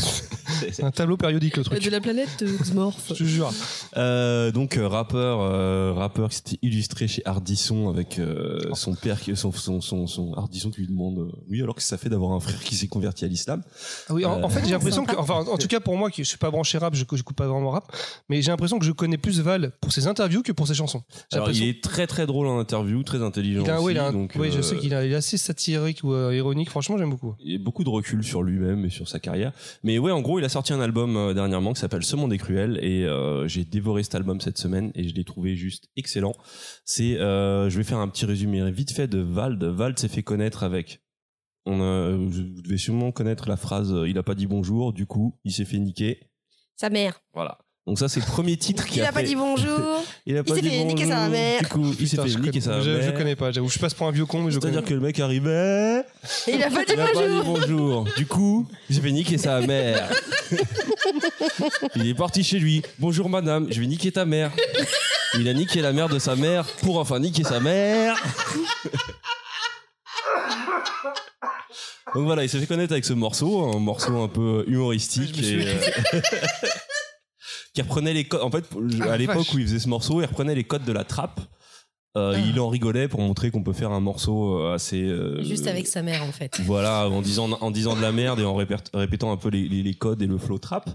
Un 0.82 0.92
tableau 0.92 1.18
périodique, 1.18 1.58
le 1.58 1.64
truc. 1.64 1.84
De 1.84 1.90
la 1.90 2.00
planète 2.00 2.42
euh, 2.42 2.58
Xmorph. 2.62 3.10
Je 3.10 3.14
te 3.16 3.24
jure. 3.24 3.52
Euh, 3.98 4.52
donc 4.52 4.78
euh, 4.78 4.88
rappeur, 4.88 5.42
euh, 5.42 5.94
rappeur 5.94 6.30
qui 6.30 6.38
s'était 6.38 6.60
illustré 6.62 7.08
chez 7.08 7.22
Ardisson 7.26 7.90
avec 7.90 8.20
euh, 8.20 8.60
son 8.74 8.96
père, 8.96 9.20
qui, 9.20 9.36
son, 9.36 9.52
son, 9.52 9.82
son, 9.82 10.08
son 10.08 10.34
Ardisson 10.34 10.72
qui 10.72 10.82
lui 10.82 10.88
demande, 10.88 11.20
euh, 11.20 11.32
oui 11.50 11.62
alors 11.62 11.76
que 11.76 11.82
ça 11.82 11.98
fait 11.98 12.10
d'avoir 12.10 12.32
un 12.32 12.40
frère 12.40 12.60
qui 12.64 12.76
s'est 12.76 12.88
converti 12.88 13.26
à 13.26 13.28
l'islam. 13.28 13.62
Ah 14.10 14.14
oui, 14.14 14.26
en, 14.26 14.42
en 14.42 14.50
fait, 14.50 14.64
j'ai 14.66 14.72
l'impression 14.72 15.06
que, 15.06 15.16
enfin, 15.18 15.46
en 15.46 15.58
tout 15.58 15.68
cas 15.68 15.80
pour 15.80 15.98
moi, 15.98 16.10
qui 16.10 16.24
je 16.24 16.30
suis 16.30 16.38
pas 16.38 16.52
branché 16.52 16.78
rap, 16.78 16.96
je 16.96 17.04
j'écoute 17.14 17.36
pas 17.36 17.48
vraiment 17.48 17.72
rap, 17.72 17.94
mais 18.30 18.42
j'ai 18.42 18.52
l'impression 18.52 18.80
que 18.80 18.86
je 18.86 18.92
connais 18.92 19.18
plus 19.18 19.40
Val 19.42 19.74
pour 19.82 19.92
ses 19.92 20.08
interviews 20.08 20.42
que 20.42 20.52
pour 20.52 20.68
ses 20.68 20.74
chansons. 20.76 21.04
Alors 21.32 21.52
il 21.52 21.64
est 21.64 21.84
très 21.84 22.08
très 22.08 22.26
drôle 22.26 22.48
en 22.48 22.60
interview, 22.60 22.93
très 23.02 23.24
intelligent 23.24 23.64
Il 23.64 23.70
a, 23.72 23.78
aussi. 23.78 23.86
ouais, 23.86 23.92
il 23.94 23.98
a 23.98 24.06
un- 24.08 24.12
donc, 24.12 24.36
ouais, 24.36 24.52
je 24.52 24.60
euh, 24.60 24.62
sais 24.62 24.78
qu'il 24.78 24.94
est 24.94 25.16
assez 25.16 25.38
satirique 25.38 26.02
ou 26.04 26.14
euh, 26.14 26.36
ironique. 26.36 26.70
Franchement, 26.70 27.00
j'aime 27.00 27.10
beaucoup. 27.10 27.34
il 27.40 27.56
a 27.56 27.64
beaucoup 27.64 27.84
de 27.84 27.90
recul 27.90 28.24
sur 28.24 28.44
lui-même 28.44 28.86
et 28.86 28.90
sur 28.92 29.08
sa 29.08 29.20
carrière. 29.20 29.52
Mais 29.82 29.98
ouais, 29.98 30.12
en 30.12 30.22
gros, 30.22 30.38
il 30.38 30.46
a 30.46 30.50
sorti 30.50 30.74
un 30.74 30.82
album 30.82 31.18
euh, 31.18 31.34
dernièrement 31.34 31.74
qui 31.74 31.80
s'appelle 31.80 32.04
Ce 32.04 32.16
monde 32.16 32.32
est 32.34 32.38
cruel 32.38 32.78
et 32.84 33.06
euh, 33.06 33.48
j'ai 33.48 33.66
dévoré 33.66 34.04
cet 34.04 34.14
album 34.14 34.40
cette 34.42 34.60
semaine 34.60 34.92
et 34.94 35.08
je 35.08 35.16
l'ai 35.16 35.24
trouvé 35.24 35.56
juste 35.56 35.90
excellent. 35.96 36.36
C'est, 36.86 37.18
euh, 37.20 37.70
je 37.72 37.78
vais 37.78 37.84
faire 37.84 37.98
un 37.98 38.08
petit 38.10 38.26
résumé 38.26 38.70
vite 38.70 38.92
fait 38.92 39.08
de 39.08 39.18
Vald. 39.18 39.64
Vald 39.64 39.98
s'est 39.98 40.10
fait 40.10 40.22
connaître 40.22 40.62
avec. 40.62 41.02
On 41.66 41.80
a, 41.82 42.12
vous 42.12 42.30
devez 42.62 42.78
sûrement 42.78 43.14
connaître 43.14 43.48
la 43.48 43.56
phrase 43.56 43.96
"Il 44.06 44.18
a 44.18 44.24
pas 44.24 44.36
dit 44.36 44.48
bonjour", 44.48 44.92
du 44.92 45.06
coup, 45.06 45.40
il 45.46 45.54
s'est 45.54 45.64
fait 45.64 45.80
niquer. 45.80 46.30
Sa 46.76 46.90
mère. 46.90 47.22
Voilà. 47.34 47.60
Donc 47.86 48.00
ça, 48.00 48.08
c'est 48.08 48.22
le 48.22 48.26
premier 48.26 48.56
titre 48.56 48.86
qui 48.86 49.00
Il 49.00 49.04
a 49.04 49.12
pas 49.12 49.20
fait- 49.20 49.26
dit 49.26 49.36
bonjour. 49.36 49.78
Il 50.26 50.38
a 50.38 50.44
s'est 50.46 50.62
fait 50.62 50.84
niquer 50.86 51.06
sa 51.06 51.28
mère. 51.28 51.60
Du 51.60 51.68
coup, 51.68 51.94
il 52.00 52.08
s'est 52.08 52.16
fait 52.16 52.40
niquer 52.40 52.62
sa 52.62 52.80
je, 52.80 52.90
mère. 52.92 53.04
je 53.04 53.12
connais 53.12 53.36
pas, 53.36 53.52
j'avoue. 53.52 53.68
Je 53.68 53.78
passe 53.78 53.94
pour 53.94 54.08
un 54.08 54.12
vieux 54.12 54.26
con, 54.26 54.42
mais 54.42 54.52
je 54.52 54.60
connais. 54.60 54.72
C'est-à-dire 54.72 54.88
que 54.90 54.94
le 54.94 55.02
mec 55.02 55.20
arrivait. 55.20 56.00
Et 56.48 56.54
il 56.54 56.64
a 56.64 56.70
pas 56.70 56.86
dit 56.86 56.94
Il 56.94 57.00
a 57.02 57.06
pas 57.08 57.12
dit 57.12 57.20
bonjour. 57.44 57.44
bonjour. 57.44 58.08
Du 58.16 58.26
coup, 58.26 58.68
il 58.90 58.96
s'est 58.96 59.02
fait 59.02 59.12
niquer 59.12 59.38
sa 59.38 59.60
mère. 59.60 60.10
il 61.98 62.08
est 62.08 62.14
parti 62.14 62.42
chez 62.42 62.58
lui. 62.60 62.84
Bonjour 63.00 63.28
madame, 63.28 63.68
je 63.70 63.82
vais 63.82 63.88
niquer 63.88 64.14
ta 64.14 64.24
mère. 64.24 64.52
Il 65.38 65.50
a 65.50 65.54
niqué 65.54 65.82
la 65.82 65.92
mère 65.92 66.08
de 66.08 66.20
sa 66.20 66.38
mère 66.38 66.66
pour 66.84 67.00
enfin 67.00 67.20
niquer 67.20 67.44
sa 67.44 67.60
mère. 67.60 68.16
Donc 72.16 72.26
voilà, 72.26 72.44
il 72.44 72.50
s'est 72.50 72.60
fait 72.60 72.68
connaître 72.68 72.94
avec 72.94 73.06
ce 73.06 73.14
morceau, 73.14 73.74
un 73.76 73.80
morceau 73.80 74.22
un 74.22 74.28
peu 74.28 74.64
humoristique. 74.68 75.34
Je 75.36 75.40
me 75.42 75.44
suis- 75.44 75.64
et, 75.64 75.68
euh, 75.68 76.20
qui 77.74 77.82
reprenait 77.82 78.14
les 78.14 78.24
codes. 78.26 78.42
En 78.42 78.52
fait, 78.52 78.66
à 79.02 79.12
Ah, 79.14 79.18
l'époque 79.18 79.38
vache. 79.38 79.54
où 79.54 79.60
il 79.60 79.66
faisait 79.66 79.80
ce 79.80 79.90
morceau, 79.90 80.22
il 80.22 80.26
reprenait 80.26 80.56
les 80.56 80.64
codes 80.64 80.86
de 80.86 80.92
la 80.94 81.04
trappe. 81.04 81.40
Euh, 82.16 82.34
Ah. 82.36 82.40
Il 82.40 82.60
en 82.60 82.70
rigolait 82.70 83.08
pour 83.08 83.22
montrer 83.22 83.50
qu'on 83.50 83.64
peut 83.64 83.74
faire 83.74 83.92
un 83.92 84.00
morceau 84.00 84.60
euh, 84.60 84.76
assez. 84.76 85.02
euh, 85.02 85.42
Juste 85.44 85.66
avec 85.66 85.88
sa 85.88 86.04
mère, 86.04 86.22
en 86.24 86.32
fait. 86.32 86.60
voilà, 86.66 87.10
en 87.10 87.22
disant, 87.24 87.50
en 87.52 87.72
disant 87.72 87.96
de 87.96 88.02
la 88.02 88.12
merde 88.12 88.40
et 88.40 88.46
en 88.46 88.56
répét- 88.56 88.90
répétant 88.94 89.32
un 89.32 89.38
peu 89.38 89.50
les, 89.50 89.68
les- 89.68 89.82
les 89.82 89.94
codes 89.96 90.22
et 90.22 90.28
le 90.28 90.38
flow 90.38 90.60
trap. 90.60 90.90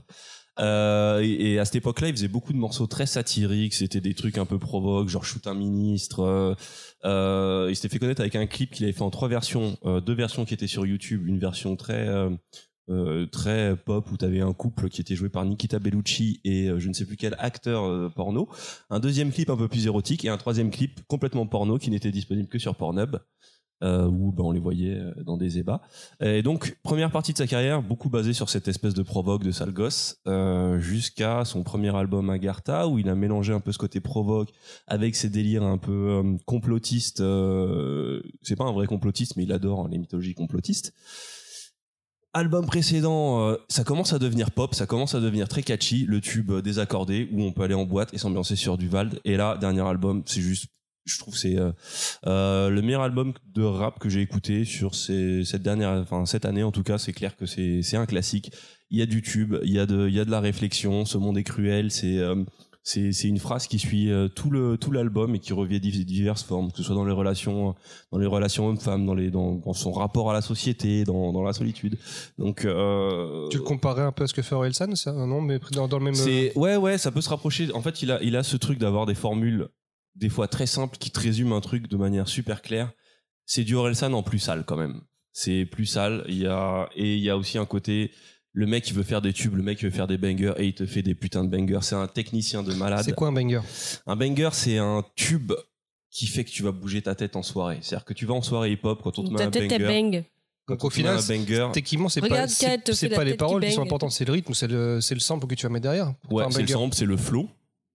Euh, 0.61 1.21
et, 1.23 1.53
et 1.53 1.59
à 1.61 1.64
cette 1.64 1.77
époque-là, 1.77 2.09
il 2.09 2.14
faisait 2.14 2.27
beaucoup 2.29 2.53
de 2.53 2.59
morceaux 2.59 2.87
très 2.87 3.07
satiriques. 3.07 3.75
C'était 3.75 4.01
des 4.01 4.14
trucs 4.14 4.38
un 4.38 4.45
peu 4.47 4.59
provoques, 4.61 5.09
genre 5.09 5.25
shoot 5.25 5.45
un 5.49 5.55
ministre. 5.55 6.21
Euh, 6.25 6.55
euh, 7.05 7.67
il 7.71 7.75
s'était 7.77 7.88
fait 7.88 7.99
connaître 7.99 8.21
avec 8.21 8.35
un 8.37 8.47
clip 8.47 8.73
qu'il 8.73 8.85
avait 8.85 8.93
fait 8.93 9.03
en 9.03 9.11
trois 9.11 9.29
versions, 9.29 9.77
euh, 9.87 10.01
deux 10.01 10.14
versions 10.14 10.45
qui 10.45 10.55
étaient 10.55 10.67
sur 10.69 10.85
YouTube, 10.87 11.27
une 11.27 11.38
version 11.41 11.75
très 11.77 12.07
euh, 12.90 13.27
très 13.27 13.77
pop 13.77 14.11
où 14.11 14.16
t'avais 14.16 14.40
un 14.40 14.53
couple 14.53 14.88
qui 14.88 15.01
était 15.01 15.14
joué 15.14 15.29
par 15.29 15.44
Nikita 15.44 15.79
Bellucci 15.79 16.40
et 16.44 16.68
euh, 16.68 16.79
je 16.79 16.88
ne 16.88 16.94
sais 16.94 17.05
plus 17.05 17.16
quel 17.16 17.37
acteur 17.38 17.85
euh, 17.85 18.09
porno, 18.09 18.48
un 18.90 19.01
deuxième 19.01 19.31
clip 19.31 19.51
un 19.51 19.57
peu 19.57 19.68
plus 19.68 19.87
érotique 19.87 20.24
et 20.24 20.29
un 20.29 20.38
troisième 20.38 20.70
clip 20.70 21.01
complètement 21.07 21.46
porno 21.46 21.79
qui 21.79 21.90
n'était 21.90 22.11
disponible 22.11 22.48
que 22.48 22.59
sur 22.59 22.74
Pornhub 22.74 23.16
euh, 23.83 24.07
où 24.07 24.33
ben, 24.33 24.42
on 24.42 24.53
les 24.53 24.59
voyait 24.59 25.01
dans 25.24 25.37
des 25.37 25.59
ébats. 25.59 25.83
Et 26.20 26.42
donc 26.42 26.79
première 26.83 27.11
partie 27.11 27.33
de 27.33 27.38
sa 27.38 27.46
carrière 27.46 27.83
beaucoup 27.83 28.09
basée 28.09 28.33
sur 28.33 28.48
cette 28.48 28.68
espèce 28.68 28.94
de 28.94 29.03
provoque 29.03 29.44
de 29.44 29.51
sale 29.51 29.72
gosse 29.72 30.22
jusqu'à 30.79 31.44
son 31.44 31.62
premier 31.62 31.94
album 31.94 32.31
Agartha 32.31 32.88
où 32.88 32.98
il 32.98 33.09
a 33.09 33.14
mélangé 33.14 33.53
un 33.53 33.61
peu 33.61 33.70
ce 33.70 33.79
côté 33.79 34.01
provoque 34.01 34.51
avec 34.87 35.14
ses 35.14 35.29
délires 35.29 35.62
un 35.62 35.79
peu 35.79 36.22
complotistes. 36.46 37.22
c'est 38.42 38.57
pas 38.57 38.64
un 38.64 38.72
vrai 38.72 38.87
complotiste 38.87 39.37
mais 39.37 39.44
il 39.44 39.53
adore 39.53 39.81
hein, 39.81 39.88
les 39.90 39.98
mythologies 39.98 40.35
complotistes 40.35 40.94
album 42.33 42.67
précédent, 42.67 43.49
euh, 43.49 43.57
ça 43.69 43.85
commence 43.85 44.12
à 44.12 44.19
devenir 44.19 44.51
pop, 44.51 44.75
ça 44.75 44.87
commence 44.87 45.14
à 45.14 45.21
devenir 45.21 45.49
très 45.49 45.62
catchy, 45.62 46.05
le 46.07 46.21
tube 46.21 46.51
euh, 46.51 46.62
désaccordé 46.62 47.29
où 47.33 47.43
on 47.43 47.53
peut 47.53 47.62
aller 47.62 47.75
en 47.75 47.85
boîte 47.85 48.12
et 48.14 48.19
s'ambiancer 48.19 48.57
sur 48.57 48.79
du 48.79 48.88
Vald. 48.88 49.21
Et 49.25 49.37
là, 49.37 49.57
dernier 49.57 49.83
album, 49.83 50.23
c'est 50.27 50.41
juste, 50.41 50.67
je 51.05 51.19
trouve, 51.19 51.37
c'est 51.37 51.57
euh, 52.27 52.69
le 52.71 52.83
meilleur 52.83 53.03
album 53.03 53.33
de 53.55 53.62
rap 53.62 53.99
que 53.99 54.09
j'ai 54.09 54.21
écouté 54.21 54.64
sur 54.64 54.95
cette 54.95 55.62
dernière, 55.62 55.91
enfin 55.91 56.27
cette 56.27 56.45
année 56.45 56.62
en 56.62 56.73
tout 56.73 56.83
cas. 56.83 56.99
C'est 56.99 57.14
clair 57.14 57.35
que 57.37 57.47
c'est 57.47 57.83
c'est 57.83 57.97
un 57.97 58.07
classique. 58.07 58.53
Il 58.91 58.99
y 58.99 59.03
a 59.03 59.07
du 59.07 59.23
tube, 59.23 59.57
il 59.64 59.73
y 59.73 59.79
a 59.79 59.87
de, 59.87 60.07
il 60.09 60.14
y 60.14 60.21
a 60.21 60.25
de 60.25 60.31
la 60.31 60.41
réflexion. 60.41 61.07
Ce 61.07 61.17
monde 61.17 61.38
est 61.38 61.45
cruel. 61.45 61.91
C'est 61.91 62.19
c'est 62.90 63.29
une 63.29 63.38
phrase 63.38 63.66
qui 63.66 63.79
suit 63.79 64.11
euh, 64.11 64.29
tout 64.29 64.51
le 64.51 64.79
tout 64.79 64.90
l'album 64.92 65.35
et 65.35 65.38
qui 65.40 65.53
revient 65.53 65.79
div- 65.79 66.05
diverses 66.07 66.42
formes, 66.42 66.70
que 66.70 66.79
ce 66.79 66.83
soit 66.85 66.94
dans 66.94 67.05
les 67.05 67.12
relations 67.12 67.74
dans 68.12 68.18
les 68.18 68.27
relations 68.27 68.66
hommes-femmes, 68.68 69.05
dans 69.05 69.14
les 69.14 69.31
dans, 69.31 69.57
dans 69.57 69.74
son 69.74 69.92
rapport 69.92 70.31
à 70.31 70.33
la 70.33 70.40
société, 70.40 71.05
dans 71.05 71.33
dans 71.33 71.42
la 71.42 71.53
solitude. 71.53 71.98
Donc 72.38 72.64
euh, 72.64 73.48
Tu 73.51 73.59
le 73.59 73.62
comparais 73.62 74.03
un 74.03 74.12
peu 74.12 74.24
à 74.24 74.27
ce 74.27 74.33
que 74.35 74.40
fait 74.42 74.55
Orelsan, 74.55 74.87
un 75.07 75.27
nom, 75.27 75.40
mais 75.42 75.59
dans, 75.72 75.87
dans 75.87 75.98
le 75.98 76.05
même. 76.05 76.14
c'est 76.14 76.57
ouais 76.57 76.77
ouais, 76.77 76.96
ça 76.96 77.11
peut 77.11 77.20
se 77.20 77.29
rapprocher. 77.29 77.70
En 77.74 77.83
fait, 77.83 78.03
il 78.03 78.11
a 78.11 78.22
il 78.22 78.37
a 78.37 78.42
ce 78.42 78.57
truc 78.57 78.79
d'avoir 78.79 79.05
des 79.07 79.14
formules 79.14 79.68
des 80.14 80.31
fois 80.31 80.48
très 80.48 80.66
simples 80.66 80.96
qui 80.98 81.11
te 81.11 81.20
résument 81.20 81.57
un 81.57 81.61
truc 81.61 81.88
de 81.88 81.96
manière 81.96 82.27
super 82.27 82.62
claire. 82.62 82.90
C'est 83.44 83.64
du 83.64 83.74
Orelsan 83.74 84.12
en 84.14 84.22
plus 84.22 84.38
sale 84.38 84.64
quand 84.66 84.77
même. 84.77 85.01
C'est 85.33 85.66
plus 85.66 85.87
sale. 85.87 86.24
Il 86.29 86.38
y 86.38 86.46
a 86.46 86.88
et 86.96 87.14
il 87.16 87.22
y 87.22 87.31
a 87.31 87.37
aussi 87.37 87.59
un 87.59 87.66
côté 87.66 88.11
le 88.52 88.66
mec 88.66 88.88
il 88.88 88.94
veut 88.94 89.02
faire 89.02 89.20
des 89.22 89.32
tubes, 89.32 89.54
le 89.56 89.62
mec 89.62 89.80
il 89.80 89.84
veut 89.87 89.94
faire 89.94 90.06
des 90.06 90.18
bangers 90.18 90.54
et 90.56 90.66
il 90.66 90.74
te 90.74 90.87
fait 90.87 91.02
des 91.02 91.14
putains 91.14 91.44
de 91.44 91.48
bangers. 91.50 91.78
C'est 91.82 91.94
un 91.94 92.06
technicien 92.08 92.62
de 92.62 92.74
malade. 92.74 93.02
C'est 93.04 93.14
quoi 93.14 93.28
un 93.28 93.32
banger? 93.32 93.61
Un 94.06 94.16
banger, 94.16 94.50
c'est 94.52 94.78
un 94.78 95.04
tube 95.16 95.52
qui 96.11 96.26
fait 96.26 96.44
que 96.44 96.50
tu 96.50 96.62
vas 96.62 96.72
bouger 96.72 97.02
ta 97.02 97.14
tête 97.14 97.37
en 97.37 97.42
soirée. 97.42 97.78
C'est-à-dire 97.82 98.04
que 98.04 98.14
tu 98.14 98.26
vas 98.26 98.34
en 98.34 98.42
soirée 98.42 98.72
hip-hop 98.72 99.00
quand 99.02 99.18
on 99.18 99.24
te 99.24 99.30
met 99.30 99.37
Ta 99.37 99.44
un 99.44 99.50
tête, 99.50 99.70
elle 99.70 99.82
banger. 99.82 100.02
bang. 100.02 100.24
Quand 100.66 100.74
Donc, 100.74 100.84
on 100.84 100.87
au 100.88 100.90
final, 100.90 101.18
banger, 101.26 101.68
Techniquement, 101.72 102.08
c'est 102.08 102.20
pas, 102.20 102.46
c'est, 102.46 103.08
pas 103.08 103.24
les 103.24 103.32
qui 103.32 103.37
paroles 103.38 103.64
qui 103.64 103.72
sont 103.72 103.82
importantes, 103.82 104.12
c'est 104.12 104.26
le 104.26 104.32
rythme, 104.32 104.52
c'est 104.52 104.66
le, 104.66 105.00
c'est 105.00 105.14
le 105.14 105.20
sample 105.20 105.46
que 105.46 105.54
tu 105.54 105.64
vas 105.64 105.72
mettre 105.72 105.84
derrière. 105.84 106.12
Ouais, 106.30 106.44
c'est 106.50 106.61
le 106.62 106.68
sample, 106.68 106.94
c'est 106.94 107.06
le 107.06 107.16
flow. 107.16 107.48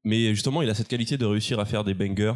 Mais 0.03 0.33
justement, 0.33 0.61
il 0.61 0.69
a 0.69 0.73
cette 0.73 0.87
qualité 0.87 1.17
de 1.17 1.25
réussir 1.25 1.59
à 1.59 1.65
faire 1.65 1.83
des 1.83 1.93
bangers 1.93 2.33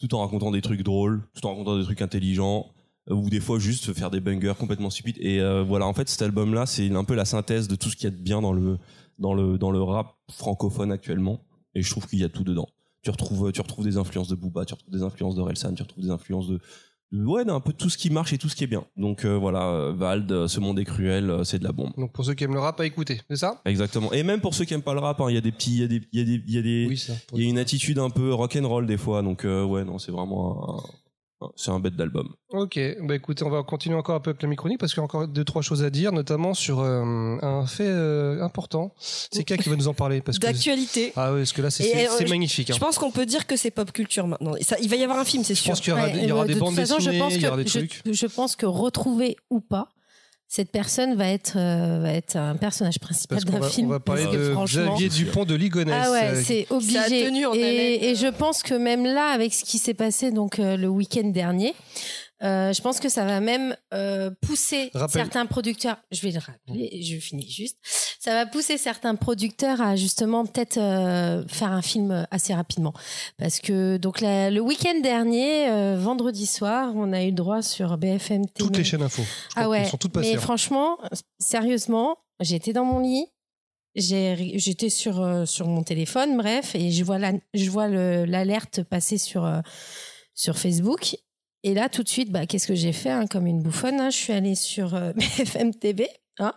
tout 0.00 0.12
en 0.14 0.20
racontant 0.22 0.50
des 0.50 0.60
trucs 0.60 0.82
drôles, 0.82 1.22
tout 1.34 1.46
en 1.46 1.50
racontant 1.50 1.78
des 1.78 1.84
trucs 1.84 2.02
intelligents, 2.02 2.66
euh, 2.66 2.79
ou 3.10 3.28
des 3.28 3.40
fois 3.40 3.58
juste 3.58 3.92
faire 3.92 4.10
des 4.10 4.20
bangers 4.20 4.54
complètement 4.58 4.90
stupides. 4.90 5.16
Et 5.20 5.40
euh, 5.40 5.62
voilà, 5.62 5.86
en 5.86 5.92
fait, 5.94 6.08
cet 6.08 6.22
album-là, 6.22 6.66
c'est 6.66 6.90
un 6.94 7.04
peu 7.04 7.14
la 7.14 7.24
synthèse 7.24 7.68
de 7.68 7.74
tout 7.76 7.90
ce 7.90 7.96
qu'il 7.96 8.04
y 8.04 8.12
a 8.12 8.16
de 8.16 8.22
bien 8.22 8.40
dans 8.40 8.52
le, 8.52 8.78
dans 9.18 9.34
le, 9.34 9.58
dans 9.58 9.70
le 9.70 9.82
rap 9.82 10.14
francophone 10.30 10.92
actuellement. 10.92 11.40
Et 11.74 11.82
je 11.82 11.90
trouve 11.90 12.06
qu'il 12.06 12.18
y 12.18 12.24
a 12.24 12.28
tout 12.28 12.44
dedans. 12.44 12.68
Tu 13.02 13.10
retrouves, 13.10 13.52
tu 13.52 13.60
retrouves 13.60 13.84
des 13.84 13.96
influences 13.96 14.28
de 14.28 14.34
Booba, 14.34 14.64
tu 14.64 14.74
retrouves 14.74 14.92
des 14.92 15.02
influences 15.02 15.34
de 15.34 15.40
Relsan, 15.40 15.74
tu 15.74 15.82
retrouves 15.82 16.04
des 16.04 16.10
influences 16.10 16.48
de, 16.48 16.60
de- 17.12 17.24
ouais, 17.24 17.44
d'un 17.44 17.58
peu 17.60 17.72
tout 17.72 17.88
ce 17.88 17.96
qui 17.96 18.10
marche 18.10 18.32
et 18.32 18.38
tout 18.38 18.48
ce 18.48 18.54
qui 18.56 18.64
est 18.64 18.66
bien. 18.66 18.84
Donc 18.96 19.24
euh, 19.24 19.36
voilà, 19.38 19.90
Vald, 19.96 20.30
euh, 20.30 20.48
ce 20.48 20.60
monde 20.60 20.78
est 20.78 20.84
cruel, 20.84 21.32
c'est 21.44 21.58
de 21.58 21.64
la 21.64 21.72
bombe. 21.72 21.92
Donc 21.96 22.12
pour 22.12 22.24
ceux 22.24 22.34
qui 22.34 22.44
aiment 22.44 22.52
le 22.54 22.60
rap, 22.60 22.78
à 22.80 22.84
écouter, 22.86 23.20
c'est 23.30 23.36
ça? 23.36 23.62
Exactement. 23.64 24.12
Et 24.12 24.22
même 24.22 24.40
pour 24.40 24.54
ceux 24.54 24.64
qui 24.66 24.74
aiment 24.74 24.82
pas 24.82 24.92
le 24.94 25.00
rap, 25.00 25.20
hein, 25.20 25.26
il 25.30 25.34
y 25.34 25.38
a 25.38 25.40
des 25.40 25.50
petits, 25.52 25.72
il 25.76 25.80
y 25.80 25.84
a 25.84 25.86
des, 25.88 26.02
il 26.12 26.18
y 26.18 26.22
a 26.22 26.24
des, 26.26 26.42
il 26.46 26.54
y 26.54 26.58
a 26.58 26.62
des, 26.62 26.86
Oui, 26.88 26.96
ça. 26.98 27.14
il 27.34 27.42
y 27.42 27.46
a 27.46 27.48
une 27.48 27.58
attitude 27.58 27.98
un 27.98 28.10
peu 28.10 28.34
rock 28.34 28.56
and 28.60 28.68
roll 28.68 28.86
des 28.86 28.98
fois. 28.98 29.22
Donc 29.22 29.44
euh, 29.46 29.64
ouais, 29.64 29.84
non, 29.84 29.98
c'est 29.98 30.12
vraiment, 30.12 30.68
un- 30.70 30.76
un- 30.76 30.82
c'est 31.56 31.70
un 31.70 31.80
bête 31.80 31.96
d'album. 31.96 32.28
Ok, 32.50 32.78
bah 33.02 33.14
écoutez, 33.14 33.44
on 33.44 33.50
va 33.50 33.62
continuer 33.62 33.96
encore 33.96 34.14
un 34.16 34.20
peu 34.20 34.30
avec 34.30 34.42
la 34.42 34.48
micronique 34.48 34.78
parce 34.78 34.92
qu'il 34.92 35.00
y 35.00 35.02
a 35.02 35.04
encore 35.04 35.26
deux 35.28 35.44
trois 35.44 35.62
choses 35.62 35.82
à 35.82 35.90
dire, 35.90 36.12
notamment 36.12 36.52
sur 36.54 36.80
euh, 36.80 37.36
un 37.42 37.66
fait 37.66 37.86
euh, 37.88 38.42
important. 38.42 38.92
C'est 38.98 39.44
qui 39.44 39.56
qui 39.56 39.68
va 39.68 39.76
nous 39.76 39.88
en 39.88 39.94
parler 39.94 40.20
parce 40.20 40.38
D'actualité. 40.38 41.12
ah 41.16 41.32
ouais, 41.32 41.40
parce 41.40 41.52
que 41.52 41.62
là 41.62 41.70
c'est 41.70 42.06
euh, 42.08 42.10
je- 42.20 42.28
magnifique. 42.28 42.70
hein. 42.70 42.74
Je 42.74 42.80
pense 42.80 42.98
qu'on 42.98 43.10
peut 43.10 43.26
dire 43.26 43.46
que 43.46 43.56
c'est 43.56 43.70
pop 43.70 43.90
culture 43.92 44.26
maintenant. 44.26 44.54
Ça, 44.60 44.76
il 44.82 44.88
va 44.88 44.96
y 44.96 45.02
avoir 45.02 45.18
un 45.18 45.24
film, 45.24 45.44
c'est 45.44 45.54
Je 45.54 45.60
sûr. 45.60 45.70
pense 45.72 45.80
qu'il 45.80 45.90
y 45.90 45.92
aura, 45.92 46.04
Ouais, 46.06 46.12
il 46.16 46.28
y 46.28 46.32
aura 46.32 46.44
des 46.46 46.54
de 46.54 46.60
bandes 46.60 46.74
façon, 46.74 46.96
dessinées, 46.96 47.14
je 47.16 47.20
pense 47.22 47.34
il 47.34 47.42
y 47.42 47.46
aura 47.46 47.56
que 47.56 47.62
des 47.62 47.68
je, 47.68 47.78
trucs. 47.78 48.02
je 48.04 48.26
pense 48.26 48.56
que 48.56 48.66
retrouver 48.66 49.36
ou 49.50 49.60
pas, 49.60 49.88
cette 50.52 50.72
personne 50.72 51.14
va 51.14 51.28
être 51.28 51.52
euh, 51.54 52.00
va 52.02 52.12
être 52.12 52.34
un 52.34 52.56
personnage 52.56 52.98
principal 52.98 53.38
d'un 53.44 53.62
film. 53.62 53.86
on 53.86 53.90
va 53.90 54.00
parler 54.00 54.24
parce 54.24 54.36
que 54.36 54.48
de 54.48 54.52
franchement, 54.52 54.94
Xavier 54.96 55.08
Dupont 55.08 55.44
de 55.44 55.54
Ligonnès. 55.54 55.94
Ah 55.96 56.10
ouais, 56.10 56.24
euh, 56.24 56.42
c'est 56.44 56.66
obligé. 56.70 56.94
Ça 56.94 57.02
a 57.02 57.08
tenu 57.08 57.46
en 57.46 57.54
et, 57.54 58.00
et 58.02 58.16
je 58.16 58.26
pense 58.26 58.64
que 58.64 58.74
même 58.74 59.04
là, 59.04 59.28
avec 59.28 59.54
ce 59.54 59.62
qui 59.62 59.78
s'est 59.78 59.94
passé 59.94 60.32
donc 60.32 60.58
euh, 60.58 60.76
le 60.76 60.88
week-end 60.88 61.28
dernier, 61.28 61.72
euh, 62.42 62.72
je 62.72 62.80
pense 62.80 63.00
que 63.00 63.08
ça 63.08 63.24
va 63.24 63.40
même 63.40 63.76
euh, 63.92 64.30
pousser 64.40 64.90
Rappel- 64.94 65.10
certains 65.22 65.46
producteurs. 65.46 65.98
Je 66.10 66.20
vais 66.22 66.30
le 66.30 66.38
rappeler, 66.40 67.02
je 67.02 67.16
finis 67.18 67.48
juste. 67.50 67.78
Ça 68.18 68.32
va 68.34 68.46
pousser 68.46 68.78
certains 68.78 69.14
producteurs 69.14 69.80
à 69.80 69.96
justement 69.96 70.44
peut-être 70.46 70.76
euh, 70.78 71.42
faire 71.48 71.72
un 71.72 71.82
film 71.82 72.26
assez 72.30 72.54
rapidement, 72.54 72.92
parce 73.38 73.60
que 73.60 73.96
donc 73.96 74.20
la- 74.20 74.50
le 74.50 74.60
week-end 74.60 75.00
dernier, 75.02 75.68
euh, 75.68 75.96
vendredi 75.98 76.46
soir, 76.46 76.92
on 76.94 77.12
a 77.12 77.22
eu 77.24 77.32
droit 77.32 77.62
sur 77.62 77.96
BFM 77.98 78.46
TV. 78.46 78.52
toutes 78.68 78.76
les 78.76 78.84
chaînes 78.84 79.02
info. 79.02 79.22
Ah 79.56 79.68
ouais. 79.68 79.84
Sont 79.86 79.96
toutes 79.96 80.12
passées. 80.12 80.30
Mais 80.30 80.36
hein. 80.36 80.40
franchement, 80.40 80.98
sérieusement, 81.38 82.16
j'étais 82.40 82.72
dans 82.72 82.84
mon 82.84 83.00
lit, 83.00 83.26
j'étais 83.96 84.90
sur 84.90 85.20
euh, 85.20 85.46
sur 85.46 85.66
mon 85.66 85.82
téléphone, 85.82 86.36
bref, 86.36 86.74
et 86.74 86.90
je 86.92 87.04
vois 87.04 87.18
la, 87.18 87.32
je 87.54 87.70
vois 87.70 87.88
le- 87.88 88.24
l'alerte 88.24 88.82
passer 88.82 89.18
sur 89.18 89.44
euh, 89.44 89.60
sur 90.34 90.58
Facebook. 90.58 91.16
Et 91.62 91.74
là, 91.74 91.88
tout 91.88 92.02
de 92.02 92.08
suite, 92.08 92.30
bah, 92.30 92.46
qu'est-ce 92.46 92.66
que 92.66 92.74
j'ai 92.74 92.92
fait 92.92 93.10
hein, 93.10 93.26
Comme 93.26 93.46
une 93.46 93.62
bouffonne, 93.62 94.00
hein, 94.00 94.10
je 94.10 94.16
suis 94.16 94.32
allée 94.32 94.54
sur 94.54 94.94
euh, 94.94 95.12
BFM 95.38 95.74
TV. 95.74 96.08
hein. 96.38 96.54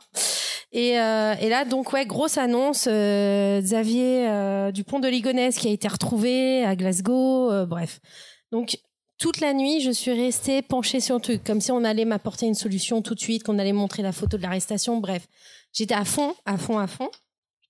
Et, 0.72 1.00
euh, 1.00 1.36
et 1.40 1.50
là, 1.50 1.66
donc, 1.66 1.94
ouais, 1.94 2.06
grosse 2.06 2.38
annonce. 2.38 2.88
euh, 2.90 3.62
Xavier 3.62 4.28
euh, 4.30 4.72
Dupont 4.72 5.00
de 5.00 5.08
Ligonnès 5.08 5.56
qui 5.58 5.68
a 5.68 5.72
été 5.72 5.88
retrouvé 5.88 6.64
à 6.64 6.76
Glasgow. 6.76 7.52
euh, 7.52 7.66
bref. 7.66 8.00
Donc, 8.52 8.78
toute 9.20 9.40
la 9.40 9.54
nuit, 9.54 9.82
je 9.82 9.92
suis 9.92 10.12
restée 10.12 10.62
penchée 10.62 11.00
sur 11.00 11.16
le 11.16 11.22
truc, 11.22 11.44
comme 11.44 11.62
si 11.62 11.72
on 11.72 11.84
allait 11.84 12.06
m'apporter 12.06 12.46
une 12.46 12.56
solution 12.56 13.02
tout 13.02 13.14
de 13.14 13.20
suite, 13.20 13.44
qu'on 13.44 13.60
allait 13.60 13.72
montrer 13.74 14.04
la 14.04 14.12
photo 14.12 14.38
de 14.38 14.42
l'arrestation. 14.42 14.98
Bref, 14.98 15.28
j'étais 15.74 15.94
à 15.96 16.06
fond, 16.06 16.34
à 16.46 16.58
fond, 16.58 16.80
à 16.80 16.88
fond. 16.88 17.10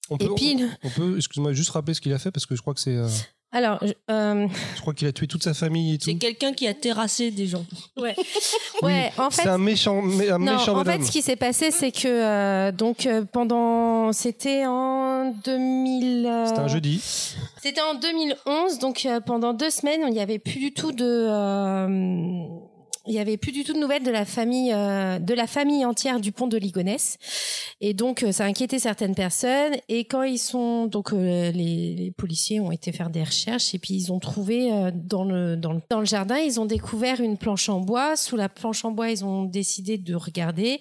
On 0.10 0.18
Et 0.18 0.26
peut, 0.28 0.36
puis, 0.36 0.58
on, 0.84 0.88
on 0.88 0.90
peut 0.90 1.18
excuse-moi, 1.18 1.54
juste 1.54 1.70
rappeler 1.72 1.94
ce 1.94 2.02
qu'il 2.02 2.14
a 2.14 2.20
fait 2.20 2.32
parce 2.32 2.46
que 2.46 2.56
je 2.56 2.62
crois 2.62 2.74
que 2.74 2.80
c'est. 2.80 2.96
euh, 2.96 3.08
alors, 3.54 3.78
je- 3.82 3.94
euh, 4.12 4.48
je 4.76 4.82
crois 4.82 4.94
qu'il 4.94 5.08
a 5.08 5.12
tué 5.14 5.28
toute 5.28 5.44
sa 5.44 5.54
famille 5.54 5.94
et 5.94 5.98
tout. 5.98 6.06
C'est 6.06 6.16
quelqu'un 6.16 6.52
qui 6.54 6.68
a 6.68 6.74
terrassé 6.74 7.32
des 7.32 7.46
gens. 7.48 7.64
ouais, 7.98 8.16
ouais, 8.82 9.12
en 9.18 9.30
fait, 9.30 9.44
C'est 9.44 9.50
un 9.50 9.58
méchant, 9.58 10.02
mé- 10.02 10.30
un 10.32 10.40
Non, 10.40 10.54
méchant 10.58 10.78
en 10.78 10.84
fait, 10.84 11.02
ce 11.04 11.12
qui 11.12 11.22
s'est 11.22 11.36
passé, 11.36 11.72
c'est 11.72 11.92
que 11.92 12.08
euh, 12.08 12.72
donc 12.72 13.06
euh, 13.06 13.24
pendant, 13.32 14.12
c'était 14.12 14.66
en 14.66 15.32
2000. 15.46 16.26
euh, 16.26 16.46
C'était 16.48 16.60
un 16.60 16.68
jeudi. 16.68 17.00
C'était 17.62 17.82
en 17.82 17.94
2011, 17.96 18.80
donc 18.80 19.06
euh, 19.06 19.20
pendant 19.22 19.54
deux 19.54 19.70
semaines, 19.70 20.02
il 20.08 20.14
n'y 20.14 20.20
avait 20.20 20.40
plus 20.40 20.60
du 20.60 20.74
tout 20.74 20.92
de, 20.92 21.06
euh, 21.30 21.88
il 23.06 23.14
y 23.14 23.20
avait 23.20 23.38
plus 23.38 23.52
du 23.52 23.64
tout 23.64 23.74
de 23.74 23.80
nouvelles 23.80 24.04
de 24.04 24.12
la 24.12 24.26
famille, 24.26 24.72
euh, 24.74 25.20
de 25.20 25.34
la 25.34 25.48
famille 25.48 25.86
entière 25.86 26.20
du 26.20 26.32
pont 26.32 26.48
de 26.48 26.58
Ligonnès, 26.58 27.18
et 27.82 27.94
donc 27.94 28.24
euh, 28.24 28.32
ça 28.32 28.46
a 28.46 28.48
inquiété 28.48 28.80
certaines 28.80 29.16
personnes. 29.16 29.74
Et 29.90 30.06
quand 30.06 30.24
ils 30.24 30.38
sont, 30.38 30.88
donc 30.88 31.12
euh, 31.12 31.52
les, 31.52 31.96
les 31.96 32.12
policiers 32.12 32.60
ont 32.60 32.72
été 32.72 32.92
faire 32.92 33.10
des 33.10 33.24
recherches 33.24 33.76
et 33.76 33.80
puis 33.80 33.94
ils 33.94 34.12
ont 34.14 34.20
trouvé 34.20 34.72
euh, 34.72 34.92
dans 34.94 35.26
le 35.26 35.58
dans 35.58 35.74
le 35.74 35.82
dans 35.90 36.00
le 36.00 36.06
jardin, 36.06 36.38
ils 36.38 36.60
ont 36.60 36.66
découvert 36.66 37.20
une 37.20 37.38
planche 37.38 37.68
en 37.70 37.80
bois. 37.82 38.16
Sous 38.16 38.38
la 38.38 38.48
planche 38.48 38.86
en 38.86 38.92
bois, 38.92 39.10
ils 39.12 39.26
ont 39.26 39.44
décidé 39.44 39.98
de 39.98 40.16
regarder 40.16 40.80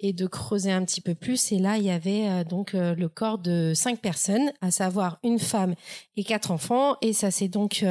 et 0.00 0.12
de 0.12 0.26
creuser 0.26 0.72
un 0.72 0.84
petit 0.84 1.00
peu 1.00 1.14
plus. 1.14 1.52
Et 1.52 1.58
là, 1.58 1.78
il 1.78 1.84
y 1.84 1.90
avait 1.90 2.28
euh, 2.28 2.44
donc 2.44 2.72
le 2.74 3.08
corps 3.08 3.38
de 3.38 3.72
cinq 3.74 4.00
personnes, 4.00 4.52
à 4.60 4.70
savoir 4.70 5.18
une 5.22 5.38
femme 5.38 5.74
et 6.16 6.24
quatre 6.24 6.50
enfants. 6.50 6.96
Et 7.00 7.12
ça 7.12 7.30
c'est 7.30 7.48
donc 7.48 7.84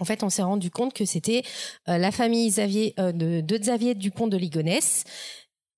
en 0.00 0.04
fait, 0.04 0.22
on 0.22 0.30
s'est 0.30 0.42
rendu 0.42 0.70
compte 0.70 0.92
que 0.94 1.04
c'était 1.04 1.42
euh, 1.88 1.98
la 1.98 2.10
famille 2.10 2.48
Xavier, 2.48 2.94
euh, 2.98 3.12
de, 3.12 3.40
de 3.40 3.56
Xavier 3.58 3.94
Dupont 3.94 4.26
de 4.26 4.36
Ligonnès, 4.36 5.04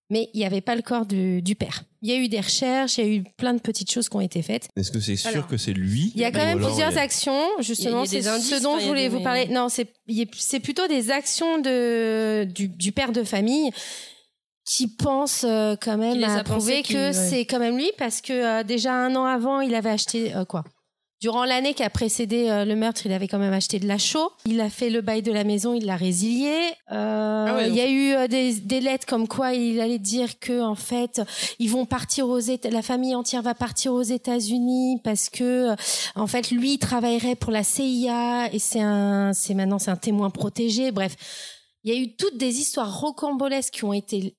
mais 0.09 0.31
il 0.35 0.39
n'y 0.39 0.47
avait 0.47 0.61
pas 0.61 0.77
le 0.77 0.83
corps 0.83 1.05
du, 1.05 1.43
du 1.43 1.57
père. 1.57 1.83
Il 2.01 2.09
y 2.09 2.13
a 2.13 2.17
eu 2.17 2.29
des 2.29 2.41
recherches, 2.41 2.99
il 2.99 3.05
y 3.05 3.09
a 3.09 3.13
eu 3.17 3.25
plein 3.37 3.55
de 3.55 3.61
petites 3.61 3.91
choses 3.91 4.09
qui 4.09 4.15
ont 4.17 4.21
été 4.21 4.41
faites. 4.41 4.69
Est-ce 4.77 4.93
que 4.93 5.01
c'est 5.01 5.17
sûr 5.17 5.31
Alors, 5.31 5.49
que 5.49 5.57
c'est 5.57 5.73
lui 5.73 6.13
Il 6.15 6.21
y 6.21 6.25
a 6.25 6.31
quand 6.31 6.45
même 6.45 6.61
plusieurs 6.63 6.97
a- 6.97 7.01
actions, 7.01 7.43
justement, 7.59 8.05
c'est 8.07 8.25
indices, 8.27 8.51
ce 8.57 8.63
dont 8.63 8.79
je 8.79 8.87
voulais 8.87 9.09
des- 9.09 9.17
vous 9.17 9.21
parler. 9.21 9.49
Non, 9.49 9.69
c'est 9.69 10.61
plutôt 10.61 10.87
des 10.87 11.11
actions 11.11 11.59
de, 11.59 12.45
du, 12.45 12.69
du 12.69 12.93
père 12.93 13.11
de 13.11 13.25
famille 13.25 13.71
qui 14.65 14.89
pense 14.89 15.45
euh, 15.45 15.75
quand 15.81 15.97
même 15.97 16.23
à 16.25 16.43
prouver 16.45 16.83
qu'il- 16.83 16.97
que 16.97 17.07
ouais. 17.09 17.13
c'est 17.13 17.45
quand 17.45 17.59
même 17.61 17.77
lui 17.77 17.91
parce 17.99 18.21
que 18.21 18.33
euh, 18.33 18.63
déjà 18.65 18.93
un 18.95 19.15
an 19.15 19.25
avant 19.25 19.61
il 19.61 19.75
avait 19.77 19.91
acheté 19.91 20.35
euh, 20.35 20.45
quoi 20.45 20.65
Durant 21.23 21.47
l'année 21.47 21.73
qui 21.73 21.83
a 21.83 21.89
précédé 21.89 22.51
euh, 22.51 22.67
le 22.67 22.77
meurtre, 22.77 23.07
il 23.07 23.13
avait 23.13 23.27
quand 23.27 23.39
même 23.39 23.55
acheté 23.55 23.79
de 23.79 23.89
la 23.89 23.97
chaux. 23.97 24.31
Il 24.45 24.61
a 24.61 24.69
fait 24.69 24.91
le 24.91 25.01
bail 25.01 25.23
de 25.23 25.33
la 25.33 25.45
maison, 25.45 25.73
il 25.73 25.87
l'a 25.87 25.97
résilié. 25.97 26.53
Euh, 26.93 27.47
Ah 27.49 27.55
ouais, 27.57 27.69
il 27.71 27.75
y 27.75 27.81
a 27.81 27.89
eu 27.89 28.13
euh, 28.13 28.27
des, 28.29 28.53
des 28.55 28.81
lettres 28.81 29.07
comme 29.07 29.27
quoi 29.27 29.55
il 29.55 29.81
allait 29.81 29.99
dire 29.99 30.39
que 30.39 30.61
en 30.61 30.75
fait 30.75 31.23
ils 31.59 31.71
vont 31.71 31.87
partir 31.87 32.29
aux 32.29 32.39
Éta- 32.39 32.71
la 32.71 32.83
famille 32.83 33.15
entière 33.15 33.41
va 33.41 33.55
partir 33.55 33.95
aux 33.95 34.03
États-Unis 34.03 35.01
parce 35.03 35.31
que 35.31 35.71
euh, 35.71 35.77
en 36.17 36.27
fait 36.27 36.51
lui 36.51 36.75
il 36.75 36.79
travaillerait 36.79 37.35
pour 37.35 37.51
la 37.51 37.63
CIA 37.65 38.51
et 38.53 38.59
c'est 38.59 38.83
un 38.83 39.33
c'est 39.33 39.55
maintenant 39.55 39.79
c'est 39.79 39.91
un 39.91 39.97
témoin 39.97 40.29
protégé. 40.29 40.93
Bref, 40.93 41.17
il 41.83 41.95
y 41.95 41.97
a 41.97 41.99
eu 42.01 42.15
toutes 42.15 42.37
des 42.37 42.59
histoires 42.61 43.01
rocambolesques 43.01 43.73
qui 43.75 43.85
ont 43.85 43.93
été 43.95 44.37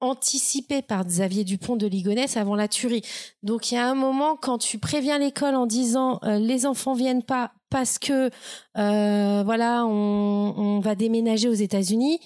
anticipées 0.00 0.82
par 0.82 1.04
Xavier 1.04 1.44
Dupont 1.44 1.76
de 1.76 1.86
Ligonnès 1.86 2.36
avant 2.36 2.54
la 2.54 2.68
tuerie. 2.68 3.02
Donc 3.42 3.70
il 3.70 3.74
y 3.74 3.78
a 3.78 3.88
un 3.88 3.94
moment 3.94 4.36
quand 4.36 4.58
tu 4.58 4.78
préviens 4.78 5.18
l'école 5.18 5.54
en 5.54 5.66
disant 5.66 6.20
euh, 6.24 6.38
les 6.38 6.66
enfants 6.66 6.94
viennent 6.94 7.22
pas 7.22 7.52
parce 7.68 7.98
que 7.98 8.30
euh, 8.78 9.42
voilà 9.44 9.84
on, 9.86 10.54
on 10.56 10.80
va 10.80 10.94
déménager 10.94 11.48
aux 11.48 11.54
États-Unis 11.54 12.18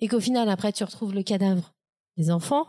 et 0.00 0.08
qu'au 0.08 0.20
final 0.20 0.48
après 0.48 0.72
tu 0.72 0.84
retrouves 0.84 1.14
le 1.14 1.22
cadavre 1.22 1.74
des 2.16 2.30
enfants. 2.30 2.66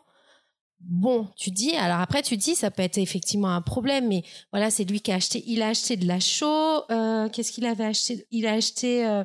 Bon, 0.87 1.27
tu 1.35 1.49
dis, 1.49 1.71
alors 1.75 1.99
après 1.99 2.21
tu 2.21 2.37
dis, 2.37 2.53
ça 2.53 2.69
peut 2.69 2.83
être 2.83 2.99
effectivement 2.99 3.49
un 3.49 3.61
problème, 3.61 4.07
mais 4.07 4.23
voilà, 4.51 4.69
c'est 4.69 4.83
lui 4.83 5.01
qui 5.01 5.11
a 5.11 5.15
acheté, 5.15 5.43
il 5.47 5.63
a 5.63 5.69
acheté 5.69 5.97
de 5.97 6.05
la 6.05 6.19
chaux, 6.19 6.83
euh, 6.91 7.27
qu'est-ce 7.29 7.51
qu'il 7.51 7.65
avait 7.65 7.85
acheté? 7.85 8.27
Il 8.29 8.45
a 8.45 8.53
acheté, 8.53 9.03
euh, 9.03 9.23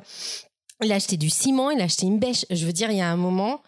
il 0.81 0.91
a 0.91 0.95
acheté 0.95 1.17
du 1.17 1.29
ciment, 1.29 1.69
il 1.69 1.79
a 1.79 1.83
acheté 1.83 2.07
une 2.07 2.17
bêche. 2.17 2.45
Je 2.49 2.65
veux 2.65 2.73
dire, 2.73 2.89
il 2.89 2.97
y 2.97 3.01
a 3.01 3.11
un 3.11 3.17
moment, 3.17 3.61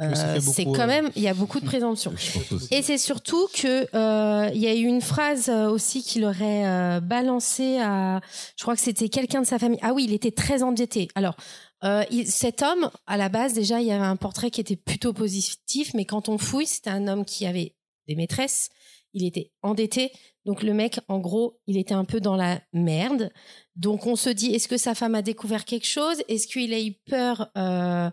euh, 0.00 0.40
c'est 0.40 0.64
quand 0.64 0.80
euh. 0.80 0.86
même, 0.86 1.10
il 1.16 1.22
y 1.22 1.28
a 1.28 1.34
beaucoup 1.34 1.58
de 1.60 1.66
aussi. 1.84 2.38
Et 2.70 2.82
c'est 2.82 2.98
surtout 2.98 3.48
que 3.54 3.86
euh, 3.94 4.50
il 4.54 4.60
y 4.60 4.66
a 4.66 4.74
eu 4.74 4.84
une 4.84 5.00
phrase 5.00 5.48
euh, 5.48 5.68
aussi 5.70 6.02
qu'il 6.02 6.24
aurait 6.24 6.66
euh, 6.66 7.00
balancée 7.00 7.78
à, 7.80 8.20
je 8.56 8.62
crois 8.62 8.74
que 8.74 8.82
c'était 8.82 9.08
quelqu'un 9.08 9.40
de 9.40 9.46
sa 9.46 9.58
famille. 9.58 9.78
Ah 9.82 9.92
oui, 9.94 10.04
il 10.04 10.12
était 10.12 10.32
très 10.32 10.62
endetté. 10.62 11.08
Alors 11.14 11.36
euh, 11.84 12.04
il- 12.10 12.26
cet 12.26 12.62
homme, 12.62 12.90
à 13.06 13.16
la 13.16 13.28
base 13.28 13.54
déjà, 13.54 13.80
il 13.80 13.86
y 13.86 13.92
avait 13.92 14.04
un 14.04 14.16
portrait 14.16 14.50
qui 14.50 14.60
était 14.60 14.76
plutôt 14.76 15.12
positif, 15.12 15.92
mais 15.94 16.04
quand 16.04 16.28
on 16.28 16.38
fouille, 16.38 16.66
c'était 16.66 16.90
un 16.90 17.08
homme 17.08 17.24
qui 17.24 17.46
avait 17.46 17.74
des 18.06 18.16
maîtresses. 18.16 18.68
Il 19.14 19.24
était 19.24 19.50
endetté, 19.62 20.12
donc 20.44 20.62
le 20.62 20.74
mec, 20.74 21.00
en 21.08 21.18
gros, 21.20 21.58
il 21.66 21.78
était 21.78 21.94
un 21.94 22.04
peu 22.04 22.20
dans 22.20 22.36
la 22.36 22.60
merde. 22.74 23.30
Donc 23.74 24.06
on 24.06 24.14
se 24.14 24.28
dit, 24.28 24.54
est-ce 24.54 24.68
que 24.68 24.76
sa 24.76 24.94
femme 24.94 25.14
a 25.14 25.22
découvert 25.22 25.64
quelque 25.64 25.86
chose? 25.86 26.18
Est-ce 26.28 26.46
qu'il 26.46 26.74
a 26.74 26.80
eu 26.80 26.92
peur 27.08 27.48
euh, 27.56 28.10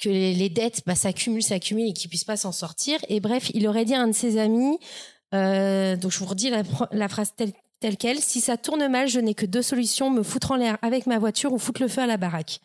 que 0.00 0.08
les, 0.08 0.48
dettes 0.48 0.82
bah, 0.86 0.94
s'accumulent, 0.94 1.42
s'accumulent 1.42 1.90
et 1.90 1.92
qu'il 1.92 2.08
puisse 2.08 2.24
pas 2.24 2.36
s'en 2.36 2.52
sortir 2.52 2.98
Et 3.08 3.20
bref, 3.20 3.50
il 3.54 3.66
aurait 3.68 3.84
dit 3.84 3.94
à 3.94 4.00
un 4.00 4.08
de 4.08 4.12
ses 4.12 4.38
amis, 4.38 4.78
euh, 5.34 5.96
donc 5.96 6.10
je 6.10 6.18
vous 6.18 6.26
redis 6.26 6.50
la, 6.50 7.08
phrase 7.08 7.32
telle, 7.36 7.52
telle 7.80 7.96
quelle, 7.96 8.20
si 8.20 8.40
ça 8.40 8.56
tourne 8.56 8.88
mal, 8.88 9.08
je 9.08 9.20
n'ai 9.20 9.34
que 9.34 9.46
deux 9.46 9.62
solutions, 9.62 10.10
me 10.10 10.22
foutre 10.22 10.52
en 10.52 10.56
l'air 10.56 10.78
avec 10.82 11.06
ma 11.06 11.18
voiture 11.18 11.52
ou 11.52 11.58
foutre 11.58 11.82
le 11.82 11.88
feu 11.88 12.02
à 12.02 12.06
la 12.06 12.16
baraque. 12.16 12.60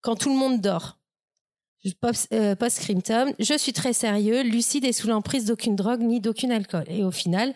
Quand 0.00 0.16
tout 0.16 0.30
le 0.30 0.36
monde 0.36 0.60
dort. 0.60 0.96
Euh, 2.34 2.54
post-scriptum, 2.56 3.32
je 3.38 3.56
suis 3.56 3.72
très 3.72 3.94
sérieux, 3.94 4.42
lucide 4.42 4.84
et 4.84 4.92
sous 4.92 5.08
l'emprise 5.08 5.46
d'aucune 5.46 5.76
drogue 5.76 6.02
ni 6.02 6.20
d'aucun 6.20 6.50
alcool. 6.50 6.84
Et 6.88 7.04
au 7.04 7.10
final, 7.10 7.54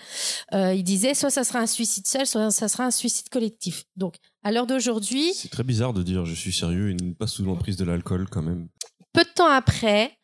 euh, 0.55 0.73
il 0.73 0.83
disait 0.83 1.13
soit 1.13 1.29
ça 1.29 1.45
sera 1.45 1.59
un 1.59 1.67
suicide 1.67 2.07
seul, 2.07 2.27
soit 2.27 2.51
ça 2.51 2.69
sera 2.69 2.87
un 2.87 2.91
suicide 2.91 3.29
collectif. 3.29 3.85
Donc, 3.97 4.17
à 4.43 4.51
l'heure 4.51 4.67
d'aujourd'hui, 4.67 5.35
C'est 5.35 5.51
très 5.51 5.63
bizarre 5.63 5.93
de 5.93 6.03
dire 6.03 6.25
je 6.25 6.35
suis 6.35 6.55
sérieux 6.55 6.91
et 6.91 6.97
pas 7.13 7.27
sous 7.27 7.45
l'emprise 7.45 7.77
de 7.77 7.85
l'alcool 7.85 8.27
quand 8.31 8.41
même. 8.41 8.69
Peu 9.15 9.25
de 9.25 9.29
temps 9.31 9.49
après, 9.49 10.19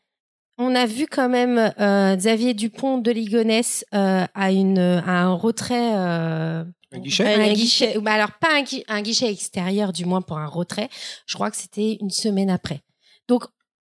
on 0.59 0.75
a 0.75 0.85
vu 0.85 1.07
quand 1.07 1.31
même 1.31 1.73
euh, 1.81 2.15
Xavier 2.17 2.53
Dupont 2.53 2.99
de 2.99 3.11
Ligonnès 3.11 3.85
euh, 3.95 4.27
à, 4.35 4.53
une, 4.53 4.79
à 4.79 5.23
un 5.23 5.33
retrait. 5.33 5.95
euh, 5.95 6.65
Un 6.93 6.99
guichet 6.99 7.35
un 7.35 7.41
Un 7.41 7.53
guichet. 7.55 7.99
Bah 8.01 8.13
alors, 8.13 8.33
pas 8.41 8.53
un, 8.53 8.63
gui- 8.63 8.85
un 8.89 9.01
guichet 9.01 9.31
extérieur, 9.33 9.93
du 9.95 10.05
moins 10.05 10.21
pour 10.21 10.37
un 10.39 10.47
retrait. 10.47 10.91
Je 11.27 11.35
crois 11.35 11.51
que 11.51 11.57
c'était 11.57 11.97
une 12.03 12.11
semaine 12.11 12.51
après. 12.51 12.81
Donc, 13.27 13.45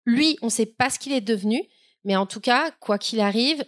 lui, 0.06 0.38
on 0.43 0.47
ne 0.47 0.52
sait 0.52 0.66
pas 0.68 0.89
ce 0.91 1.00
qu'il 1.00 1.14
est 1.14 1.22
devenu, 1.22 1.62
mais 2.04 2.16
en 2.16 2.26
tout 2.28 2.39
cas, 2.41 2.70
quoi 2.80 2.97
qu'il 3.00 3.20
arrive, 3.20 3.64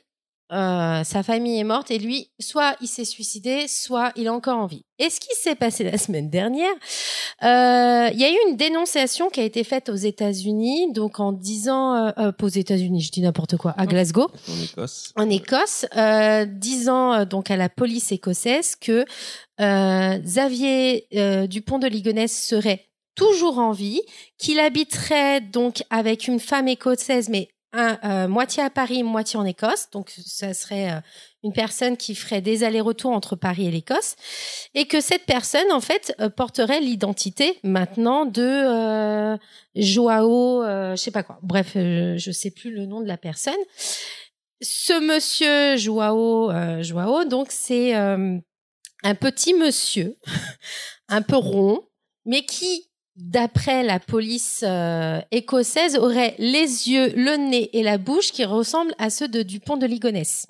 euh, 0.52 1.04
sa 1.04 1.24
famille 1.24 1.60
est 1.60 1.64
morte 1.64 1.92
et 1.92 1.98
lui, 1.98 2.30
soit 2.40 2.76
il 2.82 2.88
s'est 2.88 3.06
suicidé, 3.06 3.68
soit 3.68 4.12
il 4.16 4.26
est 4.26 4.30
encore 4.30 4.58
en 4.58 4.66
vie. 4.66 4.84
Et 5.00 5.10
ce 5.10 5.20
qui 5.20 5.34
s'est 5.34 5.56
passé 5.56 5.84
la 5.92 5.98
semaine 5.98 6.30
dernière, 6.30 6.74
euh, 7.44 8.10
il 8.14 8.20
y 8.20 8.24
a 8.24 8.30
eu 8.30 8.38
une 8.50 8.58
dénonciation 8.58 9.30
qui 9.30 9.40
a 9.40 9.44
été 9.44 9.64
faite 9.64 9.90
aux 9.90 9.96
États-Unis, 9.96 10.92
donc 10.94 11.20
en 11.20 11.32
disant, 11.32 11.96
euh, 11.96 12.12
euh, 12.18 12.32
aux 12.42 12.48
États-Unis, 12.48 13.02
je 13.02 13.12
dis 13.12 13.22
n'importe 13.22 13.58
quoi, 13.58 13.74
à 13.78 13.86
Glasgow 13.86 14.30
En 14.48 14.64
Écosse. 14.64 15.14
en 15.16 15.30
Écosse, 15.30 15.86
disant 16.48 17.26
donc 17.26 17.50
à 17.50 17.58
la 17.58 17.70
police 17.70 18.12
écossaise 18.12 18.76
que 18.76 19.06
Xavier 19.58 21.08
Dupont 21.48 21.80
de 21.80 21.88
Ligonnès 21.88 22.32
serait 22.32 22.88
toujours 23.16 23.58
en 23.58 23.72
vie, 23.72 24.02
qu'il 24.38 24.60
habiterait 24.60 25.42
donc 25.42 25.84
avec 25.90 26.28
une 26.28 26.40
femme 26.40 26.68
écossaise, 26.68 27.30
mais 27.30 27.50
un, 27.74 28.00
euh, 28.04 28.28
moitié 28.28 28.64
à 28.64 28.70
Paris, 28.70 29.04
moitié 29.04 29.40
en 29.40 29.46
Écosse. 29.46 29.90
Donc, 29.92 30.12
ça 30.26 30.54
serait 30.54 30.92
euh, 30.92 31.00
une 31.44 31.54
personne 31.54 31.98
qui 31.98 32.14
ferait 32.16 32.42
des 32.42 32.64
allers-retours 32.64 33.12
entre 33.12 33.36
Paris 33.36 33.68
et 33.68 33.72
l'Écosse, 33.72 34.16
et 34.74 34.86
que 34.86 35.02
cette 35.02 35.26
personne, 35.26 35.72
en 35.72 35.82
fait, 35.82 36.14
euh, 36.20 36.30
porterait 36.30 36.80
l'identité 36.80 37.60
maintenant 37.64 38.26
de 38.26 38.42
euh, 38.42 39.38
Joao, 39.76 40.64
euh, 40.64 40.92
je 40.92 41.02
sais 41.02 41.12
pas 41.12 41.24
quoi. 41.24 41.40
Bref, 41.42 41.72
je 41.74 42.32
sais 42.32 42.52
plus 42.52 42.72
le 42.72 42.86
nom 42.86 43.02
de 43.02 43.08
la 43.08 43.18
personne. 43.18 43.54
Ce 44.62 44.94
monsieur 45.00 45.78
Joao, 45.78 46.52
Joao, 46.84 47.26
donc 47.26 47.48
c'est 47.50 47.94
un 47.94 49.16
petit 49.20 49.56
monsieur, 49.56 50.18
un 51.08 51.24
peu 51.24 51.38
rond, 51.38 51.88
mais 52.26 52.46
qui, 52.46 52.91
d'après 53.16 53.84
la 53.84 54.00
police 54.00 54.64
euh, 54.66 55.20
écossaise, 55.32 55.98
aurait 55.98 56.36
les 56.38 56.90
yeux, 56.90 57.14
le 57.16 57.36
nez 57.36 57.70
et 57.78 57.84
la 57.84 57.98
bouche 57.98 58.32
qui 58.32 58.46
ressemblent 58.46 58.96
à 58.98 59.10
ceux 59.10 59.28
de 59.28 59.42
Dupont 59.44 59.78
de 59.78 59.86
Ligonnès. 59.86 60.48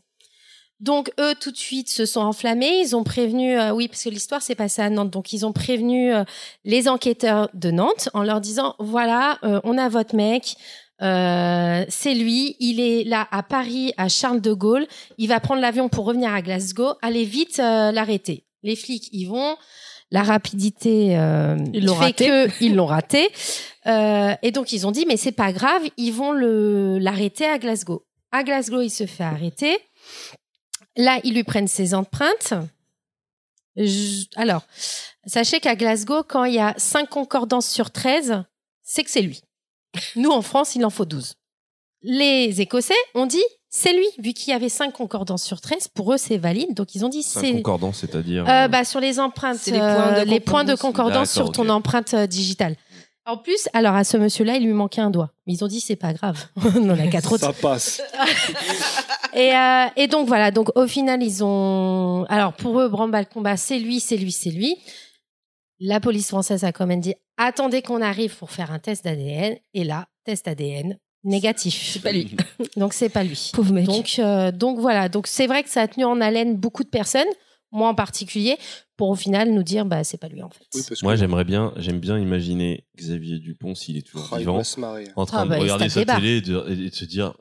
Donc 0.80 1.12
eux 1.20 1.36
tout 1.40 1.52
de 1.52 1.58
suite 1.58 1.90
se 1.90 2.06
sont 2.06 2.22
enflammés, 2.22 2.80
ils 2.80 2.96
ont 2.96 3.04
prévenu 3.04 3.60
euh, 3.60 3.72
oui 3.72 3.88
parce 3.88 4.04
que 4.04 4.10
l'histoire 4.10 4.42
s'est 4.42 4.56
passée 4.56 4.82
à 4.82 4.90
Nantes 4.90 5.12
donc 5.12 5.32
ils 5.32 5.46
ont 5.46 5.54
prévenu 5.54 6.12
euh, 6.12 6.24
les 6.66 6.88
enquêteurs 6.88 7.50
de 7.54 7.70
Nantes 7.70 8.10
en 8.16 8.24
leur 8.24 8.42
disant 8.42 8.76
voilà 8.80 9.40
on 9.64 9.78
a 9.78 9.90
votre 9.90 10.16
mec 10.16 10.56
c'est 11.00 12.14
lui. 12.14 12.56
Il 12.60 12.80
est 12.80 13.04
là 13.04 13.28
à 13.32 13.42
Paris, 13.42 13.92
à 13.98 14.08
Charles 14.08 14.40
de 14.40 14.54
Gaulle. 14.54 14.86
Il 15.18 15.30
va 15.30 15.40
prendre 15.40 15.60
l'avion 15.60 15.90
pour 15.90 16.06
revenir 16.06 16.32
à 16.32 16.44
Glasgow. 16.44 16.94
Allez 17.02 17.26
vite 17.26 17.58
l'arrêter. 17.58 18.46
Les 18.62 18.76
flics 18.76 19.10
y 19.12 19.26
vont. 19.26 19.58
La 20.12 20.24
rapidité 20.24 21.18
euh, 21.18 21.58
Ils 21.74 21.88
fait 21.88 21.96
raté. 21.96 22.26
que 22.28 22.64
ils 22.64 22.76
l'ont 22.76 22.86
raté. 22.86 23.30
Euh, 23.88 24.34
et 24.42 24.52
donc 24.52 24.74
ils 24.74 24.86
ont 24.86 24.92
dit 24.92 25.06
mais 25.08 25.18
c'est 25.18 25.32
pas 25.32 25.54
grave, 25.54 25.82
ils 25.98 26.12
vont 26.12 26.32
le 26.34 26.98
l'arrêter 27.00 27.46
à 27.46 27.58
Glasgow. 27.58 28.06
À 28.32 28.44
Glasgow, 28.44 28.82
il 28.82 28.90
se 28.90 29.06
fait 29.06 29.24
arrêter. 29.24 29.78
Là, 30.98 31.20
ils 31.24 31.34
lui 31.34 31.44
prennent 31.44 31.68
ses 31.68 31.94
empreintes. 31.94 32.54
Je- 33.78 34.26
Alors, 34.36 34.64
sachez 35.26 35.60
qu'à 35.60 35.76
Glasgow, 35.76 36.24
quand 36.24 36.44
il 36.44 36.56
y 36.56 36.60
a 36.60 36.74
5 36.78 37.10
concordances 37.10 37.68
sur 37.70 37.92
13, 37.92 38.44
c'est 38.84 39.04
que 39.04 39.10
c'est 39.10 39.22
lui. 39.22 39.42
Nous, 40.16 40.30
en 40.32 40.42
France, 40.42 40.76
il 40.76 40.86
en 40.86 40.90
faut 40.90 41.06
12. 41.06 41.36
Les 42.04 42.62
Écossais 42.62 42.94
ont 43.16 43.26
dit, 43.26 43.44
c'est 43.70 43.94
lui, 43.94 44.08
vu 44.18 44.34
qu'il 44.34 44.52
y 44.52 44.56
avait 44.56 44.70
5 44.70 44.92
concordances 44.92 45.44
sur 45.44 45.62
13, 45.62 45.90
pour 45.90 46.14
eux, 46.14 46.18
c'est 46.18 46.38
valide. 46.38 46.74
Donc, 46.74 46.96
ils 46.96 47.06
ont 47.06 47.10
dit, 47.10 47.24
C'est 47.24 47.54
concordant, 47.54 47.94
c'est-à-dire. 47.94 48.48
Euh, 48.48 48.66
euh, 48.66 48.68
bah, 48.68 48.84
sur 48.84 49.00
les 49.00 49.20
empreintes, 49.20 49.60
C'est 49.60 49.72
les 49.72 49.80
points 49.80 50.12
de 50.12 50.20
euh, 50.20 50.26
les 50.26 50.40
points 50.40 50.64
de 50.64 50.76
concordance. 50.76 51.32
sur 51.32 51.52
ton 51.52 51.70
empreinte 51.70 52.16
digitale. 52.16 52.76
En 53.26 53.38
plus, 53.38 53.70
alors 53.74 53.94
à 53.94 54.04
ce 54.04 54.18
monsieur-là, 54.18 54.56
il 54.56 54.66
lui 54.66 54.74
manquait 54.74 55.02
un 55.02 55.12
doigt. 55.12 55.30
Mais 55.46 55.54
ils 55.54 55.64
ont 55.64 55.68
dit 55.68 55.80
c'est 55.80 55.96
pas 55.96 56.12
grave, 56.12 56.44
on 56.76 56.90
en 56.90 57.00
a 57.00 57.08
quatre 57.08 57.32
autres. 57.32 57.46
Ça 57.46 57.54
passe. 57.54 58.02
Et, 59.34 59.56
euh, 59.56 59.86
et 59.96 60.08
donc 60.08 60.28
voilà, 60.28 60.52
donc 60.52 60.76
au 60.76 60.88
final 60.88 61.24
ils 61.24 61.42
ont, 61.42 62.26
alors 62.28 62.52
pour 62.52 62.82
eux, 62.82 62.90
branle-bas 62.90 63.22
le 63.22 63.28
combat, 63.28 63.56
c'est 63.56 63.80
lui, 63.80 64.02
c'est 64.02 64.18
lui, 64.18 64.34
c'est 64.34 64.50
lui. 64.50 64.76
La 65.80 66.02
police 66.02 66.28
française 66.28 66.66
a 66.66 66.74
quand 66.74 66.86
même 66.86 67.00
dit 67.00 67.16
attendez 67.38 67.82
qu'on 67.82 68.02
arrive 68.02 68.36
pour 68.36 68.52
faire 68.52 68.74
un 68.74 68.80
test 68.80 69.06
d'ADN. 69.06 69.56
Et 69.74 69.86
là, 69.86 70.08
test 70.26 70.50
ADN 70.50 70.98
négatif. 71.24 71.92
C'est 71.94 72.00
pas 72.02 72.12
lui. 72.12 72.36
Donc 72.78 72.94
c'est 72.94 73.10
pas 73.10 73.24
lui. 73.24 73.52
Pauvre 73.54 73.74
mec. 73.74 73.86
Donc, 73.86 74.16
euh, 74.20 74.52
donc 74.52 74.80
voilà, 74.80 75.10
donc 75.10 75.28
c'est 75.28 75.48
vrai 75.48 75.64
que 75.64 75.70
ça 75.70 75.82
a 75.82 75.88
tenu 75.88 76.04
en 76.06 76.20
haleine 76.22 76.56
beaucoup 76.58 76.84
de 76.84 76.90
personnes, 76.90 77.28
moi 77.72 77.90
en 77.90 77.96
particulier, 77.96 78.58
pour 78.98 79.10
au 79.10 79.16
final 79.16 79.52
nous 79.52 79.64
dire 79.64 79.86
bah 79.86 80.04
c'est 80.04 80.18
pas 80.18 80.28
lui 80.28 80.42
en 80.44 80.50
fait. 80.50 80.66
Oui, 80.76 80.82
parce 80.88 81.00
que 81.02 81.06
Moi, 81.06 81.16
j'aimerais 81.16 81.44
bien, 81.44 81.74
j'aime 81.78 82.00
bien 82.00 82.18
imaginer 82.20 82.86
Xavier 82.98 83.40
Dupont 83.40 83.76
s'il 83.76 83.98
est 83.98 84.02
toujours 84.08 84.30
Ah, 84.32 84.38
vivant, 84.38 84.58
va 84.58 84.64
se 84.64 84.80
marrer. 84.80 85.06
en 85.16 85.26
train 85.26 85.44
Ah, 85.44 85.46
bah, 85.46 85.56
de 85.56 85.60
il 85.62 85.64
regarder 85.64 85.90
sa 85.90 86.06
télé 86.06 86.38
et 86.38 86.42
de, 86.42 86.66
et 86.70 86.90
de 86.90 86.96
se 86.96 87.06
dire, 87.06 87.34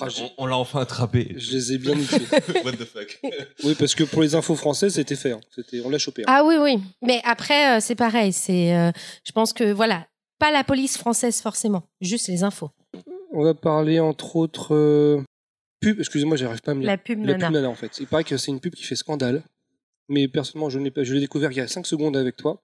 Ah, 0.00 0.08
on, 0.38 0.44
on 0.44 0.46
l'a 0.46 0.56
enfin 0.56 0.80
attrapé. 0.80 1.34
Je 1.36 1.52
les 1.52 1.72
ai 1.72 1.78
bien 1.78 1.94
niqués. 1.94 2.16
What 2.64 2.72
the 2.72 2.84
fuck 2.84 3.20
Oui, 3.64 3.74
parce 3.78 3.94
que 3.94 4.04
pour 4.04 4.22
les 4.22 4.34
infos 4.34 4.54
françaises, 4.54 4.94
c'était 4.94 5.16
fait. 5.16 5.32
hein. 5.32 5.40
C'était, 5.54 5.80
on 5.84 5.88
l'a 5.90 5.98
chopé. 5.98 6.22
hein. 6.22 6.26
Ah 6.28 6.44
oui 6.44 6.56
oui, 6.60 6.78
mais 7.02 7.20
après 7.24 7.76
euh, 7.76 7.80
c'est 7.80 7.94
pareil, 7.96 8.32
c'est 8.32 8.74
euh, 8.76 8.92
je 9.24 9.32
pense 9.32 9.52
que 9.52 9.72
voilà, 9.72 10.06
pas 10.38 10.50
la 10.52 10.62
police 10.64 10.96
française 10.98 11.40
forcément, 11.40 11.82
juste 12.00 12.28
les 12.28 12.42
infos. 12.44 12.70
On 13.38 13.44
va 13.44 13.54
parler 13.54 14.00
entre 14.00 14.34
autres 14.34 14.74
euh, 14.74 15.22
pub. 15.78 16.00
Excusez-moi, 16.00 16.36
j'arrive 16.36 16.60
pas 16.60 16.72
à 16.72 16.74
me 16.74 16.80
lire. 16.80 16.88
La 16.88 16.98
pub 16.98 17.20
La 17.24 17.34
nana. 17.34 17.46
pub 17.46 17.54
Nana, 17.54 17.68
en 17.68 17.74
fait. 17.76 18.00
Il 18.00 18.08
paraît 18.08 18.24
que 18.24 18.36
c'est 18.36 18.50
une 18.50 18.58
pub 18.58 18.74
qui 18.74 18.82
fait 18.82 18.96
scandale. 18.96 19.44
Mais 20.08 20.26
personnellement, 20.26 20.70
je 20.70 20.80
l'ai 20.80 20.90
pas. 20.90 21.04
Je 21.04 21.14
l'ai 21.14 21.20
découvert 21.20 21.52
il 21.52 21.56
y 21.56 21.60
a 21.60 21.68
5 21.68 21.86
secondes 21.86 22.16
avec 22.16 22.34
toi. 22.34 22.60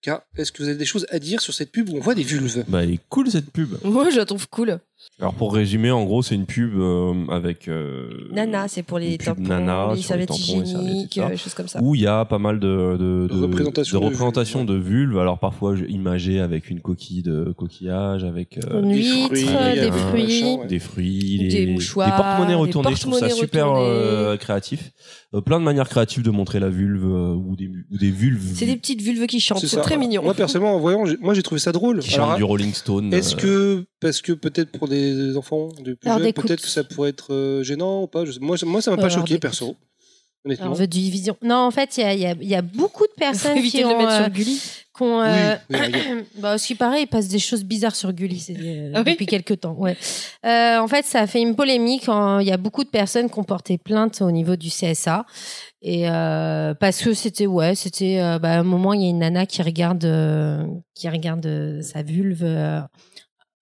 Car 0.00 0.22
est-ce 0.36 0.52
que 0.52 0.62
vous 0.62 0.68
avez 0.68 0.78
des 0.78 0.84
choses 0.84 1.06
à 1.10 1.18
dire 1.18 1.40
sur 1.40 1.52
cette 1.52 1.72
pub 1.72 1.88
où 1.88 1.96
on 1.96 2.00
voit 2.00 2.14
des 2.14 2.22
vulves? 2.22 2.64
Bah, 2.68 2.84
elle 2.84 2.92
est 2.92 3.00
cool 3.08 3.30
cette 3.30 3.50
pub. 3.50 3.70
Moi, 3.84 4.10
je 4.10 4.16
la 4.16 4.24
trouve 4.24 4.48
cool. 4.48 4.78
Alors 5.20 5.34
pour 5.34 5.54
résumer, 5.54 5.90
en 5.92 6.04
gros, 6.04 6.22
c'est 6.22 6.34
une 6.34 6.46
pub 6.46 6.72
euh, 6.76 7.26
avec 7.28 7.68
euh, 7.68 8.28
Nana, 8.32 8.66
c'est 8.66 8.82
pour 8.82 8.98
les 8.98 9.16
tampons, 9.16 9.42
Nana 9.42 9.90
les 9.94 10.02
sur 10.02 10.16
les 10.16 10.26
serviettes 10.26 10.38
hygiéniques, 10.38 11.18
euh, 11.18 11.36
choses 11.36 11.54
comme 11.54 11.68
ça. 11.68 11.80
où 11.80 11.94
il 11.94 12.00
y 12.02 12.06
a 12.06 12.24
pas 12.24 12.38
mal 12.38 12.58
de, 12.58 12.96
de, 12.98 13.28
De 13.28 13.42
représentation 13.42 13.98
de, 13.98 14.02
de 14.02 14.06
représentation 14.08 14.64
vulve, 14.64 14.70
de 14.70 14.76
vulve. 14.76 15.18
Alors 15.18 15.38
parfois 15.38 15.76
imagées 15.88 16.40
avec 16.40 16.68
une 16.68 16.80
coquille 16.80 17.22
de 17.22 17.52
coquillage, 17.56 18.24
avec 18.24 18.58
euh, 18.58 18.82
Une 18.82 18.90
des 18.90 18.96
huître, 18.98 19.26
fruits, 19.26 19.44
des 19.80 19.90
fruits. 19.92 20.22
machin, 20.24 20.58
ouais. 20.62 20.66
des 20.66 20.78
fruits, 20.80 21.38
Des 21.38 21.48
des, 21.48 21.66
mouchoirs, 21.72 22.10
des 22.10 22.16
porte-monnaies 22.16 22.48
des 22.54 22.54
retournés. 22.60 22.94
Je 22.94 23.00
trouve 23.00 23.18
ça 23.18 23.30
super 23.30 23.72
euh, 23.74 24.36
créatif. 24.36 24.90
Euh, 25.34 25.42
plein 25.42 25.58
de 25.58 25.64
manières 25.64 25.88
créatives 25.88 26.22
de 26.22 26.30
montrer 26.30 26.58
la 26.58 26.70
vulve 26.70 27.04
euh, 27.04 27.34
ou 27.34 27.54
des 27.54 27.68
ou 27.90 27.98
des 27.98 28.10
vulves 28.10 28.52
C'est 28.54 28.64
des 28.66 28.76
petites 28.76 29.02
vulves 29.02 29.26
qui 29.26 29.40
chantent, 29.40 29.58
c'est. 29.64 29.76
Très 29.88 29.96
mignon. 29.98 30.22
Moi, 30.22 30.34
personnellement, 30.34 30.74
en 30.74 30.78
voyant, 30.78 31.04
j'ai- 31.06 31.16
moi, 31.18 31.34
j'ai 31.34 31.42
trouvé 31.42 31.58
ça 31.60 31.72
drôle. 31.72 32.00
qui 32.00 32.16
du 32.36 32.44
Rolling 32.44 32.72
Stone. 32.74 33.12
Est-ce 33.12 33.34
euh, 33.36 33.38
que, 33.38 33.86
parce 34.00 34.20
que 34.22 34.32
peut-être 34.32 34.70
pour 34.78 34.88
des 34.88 35.36
enfants 35.36 35.68
de 35.84 35.94
plus 35.94 36.10
jeunes, 36.10 36.32
peut-être 36.32 36.62
que 36.62 36.68
ça 36.68 36.84
pourrait 36.84 37.10
être 37.10 37.32
euh, 37.34 37.62
gênant 37.62 38.02
ou 38.02 38.06
pas 38.06 38.24
je 38.24 38.32
sais- 38.32 38.40
Moi, 38.40 38.56
ça- 38.58 38.66
moi 38.66 38.80
ça 38.82 38.90
m'a 38.90 38.96
pas 38.96 39.04
Alors, 39.04 39.18
choqué, 39.18 39.38
perso. 39.38 39.76
Honnêtement. 40.44 40.66
Alors, 40.66 40.78
de 40.78 40.86
division. 40.86 41.36
Non, 41.42 41.56
en 41.56 41.70
fait, 41.72 41.96
il 41.96 42.00
y 42.02 42.04
a, 42.04 42.14
il 42.14 42.20
y 42.20 42.26
a- 42.26 42.36
il 42.40 42.48
y 42.48 42.54
a 42.54 42.62
beaucoup 42.62 43.04
de 43.04 43.12
personnes 43.18 43.60
qui 43.60 43.80
de 43.80 43.84
ont, 43.86 43.98
mettre 43.98 44.10
euh, 44.12 44.24
sur 44.24 44.30
Gulli. 44.32 44.60
qui 44.96 45.02
ont, 45.02 45.20
euh, 45.20 45.56
Oui, 45.68 45.76
oui, 45.92 46.24
bah, 46.40 46.56
ce 46.58 46.66
qui 46.68 46.74
paraît, 46.76 47.02
il 47.02 47.06
passe 47.08 47.26
des 47.26 47.40
choses 47.40 47.64
bizarres 47.64 47.96
sur 47.96 48.12
Gulli 48.12 48.46
euh, 48.50 48.92
Ah 48.94 49.02
oui 49.04 49.12
depuis 49.12 49.26
quelques 49.26 49.60
temps. 49.60 49.74
Ouais. 49.76 49.96
Euh, 50.46 50.78
en 50.78 50.86
fait, 50.86 51.04
ça 51.04 51.20
a 51.22 51.26
fait 51.26 51.40
une 51.42 51.56
polémique. 51.56 52.04
Il 52.06 52.46
y 52.46 52.52
a 52.52 52.56
beaucoup 52.56 52.84
de 52.84 52.88
personnes 52.88 53.28
qui 53.28 53.38
ont 53.38 53.44
porté 53.44 53.78
plainte 53.78 54.22
au 54.22 54.30
niveau 54.30 54.54
du 54.54 54.68
CSA. 54.68 55.26
Et 55.80 56.10
euh, 56.10 56.74
parce 56.74 57.00
que 57.02 57.14
c'était 57.14 57.46
ouais, 57.46 57.74
c'était 57.76 58.20
euh, 58.20 58.38
bah, 58.40 58.50
à 58.54 58.58
un 58.58 58.62
moment 58.64 58.94
il 58.94 59.02
y 59.02 59.06
a 59.06 59.10
une 59.10 59.18
nana 59.20 59.46
qui 59.46 59.62
regarde 59.62 60.04
euh, 60.04 60.66
qui 60.94 61.08
regarde 61.08 61.46
euh, 61.46 61.82
sa 61.82 62.02
vulve. 62.02 62.42
euh. 62.42 62.80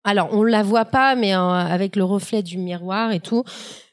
Alors 0.06 0.30
on 0.32 0.44
la 0.44 0.64
voit 0.64 0.86
pas, 0.86 1.16
mais 1.16 1.36
euh, 1.36 1.40
avec 1.40 1.96
le 1.98 2.04
reflet 2.06 2.42
du 2.42 2.58
miroir 2.58 3.12
et 3.12 3.20
tout. 3.20 3.44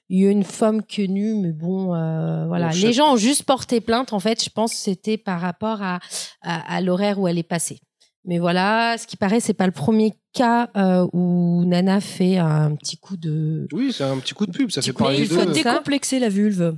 Il 0.09 0.21
y 0.21 0.27
a 0.27 0.31
une 0.31 0.45
femme 0.45 0.83
qui 0.85 1.05
est 1.05 1.09
nue, 1.09 1.35
mais 1.35 1.53
bon, 1.53 1.95
euh, 1.95 2.47
voilà. 2.47 2.69
Bon, 2.69 2.77
Les 2.83 2.93
gens 2.93 3.15
ont 3.15 3.17
juste 3.17 3.45
porté 3.45 3.81
plainte. 3.81 4.13
En 4.13 4.21
fait, 4.21 4.45
je 4.45 4.51
pense 4.51 4.73
que 4.73 4.79
c'était 4.79 5.17
par 5.17 5.41
rapport 5.41 5.81
à, 5.83 6.01
à, 6.43 6.75
à 6.77 6.81
l'horaire 6.83 7.19
où 7.19 7.29
elle 7.29 7.39
est 7.39 7.43
passée. 7.43 7.81
Mais 8.27 8.39
voilà, 8.39 8.99
ce 8.99 9.07
qui 9.07 9.17
paraît, 9.17 9.41
c'est 9.41 9.55
pas 9.55 9.65
le 9.67 9.73
premier 9.73 10.13
cas 10.35 10.69
euh, 10.77 11.07
où 11.15 11.65
Nana 11.65 12.01
fait 12.01 12.37
un 12.37 12.75
petit 12.77 12.99
coup 12.99 13.17
de. 13.17 13.67
Oui, 13.73 13.91
c'est 13.93 14.05
un 14.05 14.19
petit 14.19 14.35
coup 14.35 14.45
de 14.45 14.53
pub, 14.53 14.71
ça 14.71 14.83
fait 14.83 14.93
coup 14.93 15.03
de 15.03 15.09
Mais 15.09 15.15
parler 15.17 15.23
il 15.23 15.29
faut 15.29 15.51
décomplexer 15.51 16.19
la 16.19 16.29
vulve. 16.29 16.77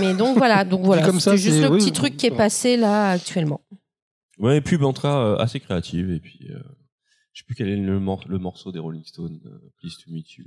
Mais 0.00 0.14
donc 0.14 0.36
voilà, 0.36 0.64
donc 0.64 0.82
voilà. 0.84 1.10
c'est 1.18 1.36
juste 1.36 1.60
le 1.60 1.68
oui, 1.70 1.78
petit 1.78 1.86
oui, 1.86 1.92
truc 1.92 2.16
qui 2.16 2.26
est 2.26 2.30
passé 2.36 2.76
là 2.76 3.10
actuellement. 3.10 3.60
Ouais, 4.38 4.60
pub 4.60 4.82
en 4.82 4.92
tout 4.92 5.02
cas 5.02 5.16
euh, 5.18 5.36
assez 5.38 5.60
créative 5.60 6.10
et 6.10 6.18
puis 6.18 6.48
euh, 6.50 6.58
je 7.32 7.40
sais 7.40 7.44
plus 7.46 7.54
quel 7.54 7.68
est 7.68 7.76
le, 7.76 8.00
mor- 8.00 8.24
le 8.28 8.38
morceau 8.38 8.72
des 8.72 8.78
Rolling 8.78 9.04
Stones. 9.04 9.38
euh, 9.46 9.50
Please 9.78 9.96
to 10.04 10.10
meet 10.12 10.32
you. 10.36 10.44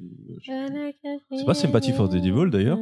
euh. 0.49 0.91
C'est 1.37 1.45
pas 1.45 1.53
Sympathy 1.53 1.93
for 1.93 2.09
the 2.09 2.15
Devil, 2.17 2.49
d'ailleurs 2.51 2.77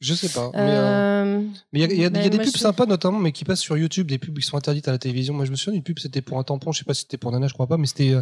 Je 0.00 0.14
sais 0.14 0.28
pas. 0.28 0.50
mais, 0.54 0.60
euh, 0.60 1.24
Euh, 1.38 1.42
il 1.72 1.80
y 1.80 1.84
a, 1.84 1.86
il 1.86 1.92
y 1.92 1.94
a- 1.94 1.96
il 1.96 2.00
y 2.02 2.04
a 2.04 2.10
Ben, 2.10 2.28
des 2.30 2.38
pubs 2.38 2.46
je- 2.54 2.58
sympas, 2.58 2.86
notamment, 2.86 3.18
mais 3.18 3.32
qui 3.32 3.44
passent 3.44 3.60
sur 3.60 3.76
YouTube, 3.76 4.06
des 4.06 4.18
pubs 4.18 4.36
qui 4.38 4.42
sont 4.46 4.56
interdites 4.56 4.88
à 4.88 4.92
la 4.92 4.98
télévision. 4.98 5.34
Moi, 5.34 5.44
je 5.44 5.50
me 5.50 5.56
souviens 5.56 5.74
d'une 5.74 5.82
pub, 5.82 5.98
c'était 5.98 6.22
pour 6.22 6.38
un 6.38 6.44
tampon, 6.44 6.72
je 6.72 6.78
sais 6.78 6.84
pas 6.84 6.94
si 6.94 7.02
c'était 7.02 7.18
pour 7.18 7.32
Nana, 7.32 7.48
je 7.48 7.54
crois 7.54 7.66
pas, 7.66 7.76
mais 7.78 7.86
c'était 7.86 8.14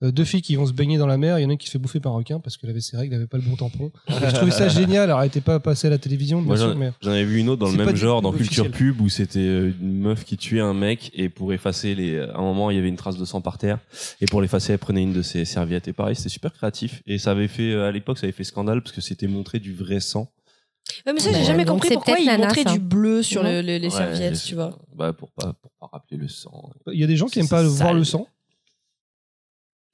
deux 0.00 0.24
filles 0.24 0.42
qui 0.42 0.54
vont 0.56 0.66
se 0.66 0.72
baigner 0.72 0.96
dans 0.98 1.06
la 1.06 1.16
mer. 1.16 1.38
Il 1.38 1.42
y 1.42 1.44
en 1.44 1.48
a 1.48 1.52
une 1.52 1.58
qui 1.58 1.66
se 1.66 1.72
fait 1.72 1.78
bouffer 1.78 1.98
par 2.00 2.12
un 2.12 2.16
requin 2.18 2.38
parce 2.40 2.56
qu'elle 2.56 2.70
avait 2.70 2.80
ses 2.80 2.96
règles, 2.96 3.14
elle 3.14 3.20
avait 3.20 3.26
pas 3.28 3.38
le 3.38 3.42
bon 3.42 3.56
tampon. 3.56 3.90
Et 4.08 4.12
je 4.28 4.34
trouvais 4.34 4.50
ça 4.52 4.68
génial. 4.68 5.04
Alors, 5.04 5.20
elle 5.22 5.26
était 5.28 5.40
pas 5.40 5.58
passée 5.60 5.88
à 5.88 5.90
la 5.90 5.98
télévision, 5.98 6.38
bien 6.38 6.46
Moi, 6.46 6.56
sûr, 6.56 6.68
j'en 6.72 6.76
mais. 6.76 6.92
j'en 7.02 7.10
avais 7.10 7.24
vu 7.24 7.38
une 7.38 7.48
autre 7.48 7.60
dans 7.64 7.70
le 7.70 7.76
même 7.76 7.96
genre, 7.96 8.22
dans 8.22 8.32
Culture 8.32 8.64
officiel. 8.66 8.70
Pub, 8.92 9.00
où 9.00 9.08
c'était 9.08 9.38
euh, 9.40 9.72
une 9.80 9.98
meuf 10.00 10.24
qui 10.24 10.36
tuait 10.36 10.60
un 10.60 10.74
mec 10.74 11.10
et 11.14 11.28
pour 11.28 11.52
effacer 11.52 11.94
les. 11.94 12.18
À 12.20 12.36
un 12.38 12.42
moment, 12.42 12.70
il 12.70 12.76
y 12.76 12.78
avait 12.78 12.88
une 12.88 12.96
trace 12.96 13.16
de 13.18 13.24
sang 13.24 13.40
par 13.40 13.58
terre 13.58 13.78
et 14.20 14.26
pour 14.26 14.40
l'effacer, 14.40 14.72
elle 14.72 14.78
prenait 14.78 15.02
une 15.02 15.12
de 15.12 15.22
ses 15.22 15.44
serviettes. 15.44 15.88
Et 15.88 15.92
pareil, 15.92 16.14
c'était 16.16 16.28
super 16.28 16.52
créatif 16.52 17.02
et 17.06 17.18
ça 17.18 17.32
avait 17.32 17.48
fait 17.48 17.72
euh, 17.72 17.88
à 17.88 17.90
l'époque, 17.90 18.18
ça 18.18 18.26
avait 18.26 18.32
fait 18.32 18.44
scandale 18.44 18.82
parce 18.82 18.94
que 18.94 19.00
c'était 19.00 19.26
montré 19.26 19.58
du 19.58 19.74
vrai 19.74 20.00
sang. 20.00 20.30
Ouais, 21.06 21.12
mais 21.12 21.20
ça, 21.20 21.30
j'ai 21.32 21.38
Ouais, 21.40 21.44
jamais 21.44 21.64
compris 21.66 21.90
pourquoi 21.92 22.18
ils 22.18 22.30
montraient 22.38 22.64
du 22.64 22.78
bleu 22.78 23.22
sur 23.22 23.42
Non. 23.42 23.50
le- 23.50 23.60
le- 23.60 23.76
les 23.76 23.84
Ouais, 23.84 23.90
serviettes, 23.90 24.42
tu 24.42 24.54
vois. 24.54 24.78
Bah 24.96 25.12
pour 25.12 25.30
pas 25.32 25.52
pour 25.60 25.70
pas 25.78 25.88
rappeler 25.92 26.16
le 26.16 26.28
sang. 26.28 26.70
Il 26.92 26.98
y 26.98 27.04
a 27.04 27.06
des 27.06 27.16
gens 27.16 27.26
qui 27.26 27.40
aiment 27.40 27.48
pas 27.48 27.62
voir 27.62 27.92
le 27.92 28.04
sang. 28.04 28.26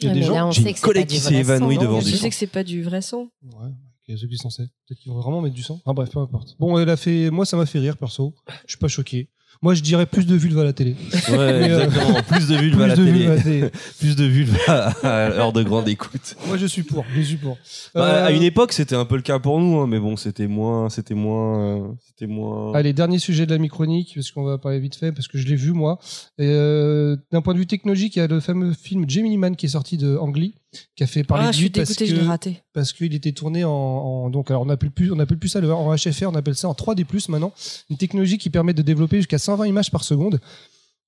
Il 0.00 0.06
y 0.06 0.08
a 0.08 0.12
ouais, 0.12 0.20
des 0.20 0.26
gens. 0.26 0.50
J'ai 0.50 0.68
une 0.68 0.74
collègue 0.76 1.04
pas 1.04 1.08
qui 1.08 1.14
du 1.16 1.20
s'est 1.20 1.30
vrai 1.30 1.40
évanouie 1.40 1.76
sang, 1.76 1.82
devant 1.82 1.98
du 2.00 2.10
Je 2.10 2.16
sang. 2.16 2.22
sais 2.22 2.30
que 2.30 2.34
c'est 2.36 2.46
pas 2.46 2.64
du 2.64 2.82
vrai 2.82 3.00
sang. 3.00 3.28
Ouais, 3.42 3.70
il 4.08 4.14
y 4.14 4.18
a 4.18 4.20
ceux 4.20 4.26
qui 4.26 4.36
sont 4.36 4.50
censés. 4.50 4.68
Peut-être 4.86 4.98
qu'ils 5.00 5.12
vont 5.12 5.20
vraiment 5.20 5.40
mettre 5.40 5.54
du 5.54 5.62
sang. 5.62 5.80
Ah, 5.86 5.92
bref, 5.92 6.10
peu 6.10 6.18
importe. 6.18 6.56
Bon, 6.58 6.78
elle 6.78 6.88
a 6.90 6.96
fait. 6.96 7.30
Moi, 7.30 7.46
ça 7.46 7.56
m'a 7.56 7.66
fait 7.66 7.78
rire, 7.78 7.96
perso. 7.96 8.34
Je 8.66 8.72
suis 8.72 8.78
pas 8.78 8.88
choqué. 8.88 9.30
Moi, 9.64 9.72
je 9.72 9.80
dirais 9.80 10.04
plus 10.04 10.26
de 10.26 10.36
vulve 10.36 10.58
à 10.58 10.64
la 10.64 10.74
télé. 10.74 10.94
Ouais, 11.30 11.38
euh, 11.38 11.64
exactement. 11.86 12.22
Plus 12.22 12.48
de 12.48 12.54
vulve 12.56 12.82
à 12.82 12.86
la 12.88 12.94
télé. 12.96 13.26
à 13.26 13.34
la 13.34 13.40
télé. 13.40 13.70
Plus 13.98 14.14
de 14.14 14.24
vulve 14.26 14.54
à, 14.68 15.30
l'heure 15.30 15.54
de 15.54 15.62
grande 15.62 15.88
écoute. 15.88 16.36
Moi, 16.46 16.58
je 16.58 16.66
suis 16.66 16.82
pour. 16.82 17.02
Je 17.16 17.22
suis 17.22 17.36
pour. 17.38 17.56
Bah, 17.94 18.26
À 18.26 18.30
Euh, 18.30 18.36
une 18.36 18.42
époque, 18.42 18.74
c'était 18.74 18.94
un 18.94 19.06
peu 19.06 19.16
le 19.16 19.22
cas 19.22 19.38
pour 19.38 19.58
nous, 19.60 19.78
hein, 19.78 19.86
mais 19.86 19.98
bon, 19.98 20.18
c'était 20.18 20.48
moins, 20.48 20.90
c'était 20.90 21.14
moins, 21.14 21.96
c'était 22.06 22.26
moins. 22.30 22.74
Allez, 22.74 22.92
dernier 22.92 23.18
sujet 23.18 23.46
de 23.46 23.52
la 23.52 23.58
micronique, 23.58 24.12
parce 24.14 24.30
qu'on 24.32 24.44
va 24.44 24.58
parler 24.58 24.80
vite 24.80 24.96
fait, 24.96 25.12
parce 25.12 25.28
que 25.28 25.38
je 25.38 25.46
l'ai 25.46 25.56
vu 25.56 25.72
moi. 25.72 25.98
Euh, 26.40 27.16
D'un 27.32 27.40
point 27.40 27.54
de 27.54 27.58
vue 27.58 27.66
technologique, 27.66 28.16
il 28.16 28.18
y 28.18 28.22
a 28.22 28.26
le 28.26 28.40
fameux 28.40 28.74
film 28.74 29.08
Gemini 29.08 29.38
Man 29.38 29.56
qui 29.56 29.64
est 29.64 29.70
sorti 29.70 29.96
de 29.96 30.14
Angly, 30.18 30.56
qui 30.96 31.04
a 31.04 31.06
fait 31.06 31.24
parler 31.24 31.44
Ah, 31.48 31.52
je 31.52 31.56
suis 31.58 31.70
parce 31.70 31.88
dégoûtée, 31.88 32.06
je 32.06 32.14
l'ai 32.16 32.20
que 32.22 32.26
raté. 32.26 32.62
parce 32.72 32.92
qu'il 32.92 33.14
était 33.14 33.32
tourné 33.32 33.64
en, 33.64 33.70
en- 33.70 34.30
donc 34.30 34.50
alors 34.50 34.62
on 34.62 34.68
appelle 34.68 34.90
plus 34.90 35.10
on 35.12 35.18
appelle 35.18 35.38
plus 35.38 35.48
ça 35.48 35.60
le 35.60 35.72
en 35.72 35.94
HFR, 35.94 36.26
on 36.28 36.34
appelle 36.34 36.54
ça 36.56 36.68
en 36.68 36.72
3D+ 36.74 37.04
maintenant, 37.30 37.52
une 37.90 37.96
technologie 37.96 38.38
qui 38.38 38.50
permet 38.50 38.74
de 38.74 38.82
développer 38.82 39.16
jusqu'à 39.18 39.38
120 39.38 39.66
images 39.66 39.90
par 39.90 40.04
seconde 40.04 40.40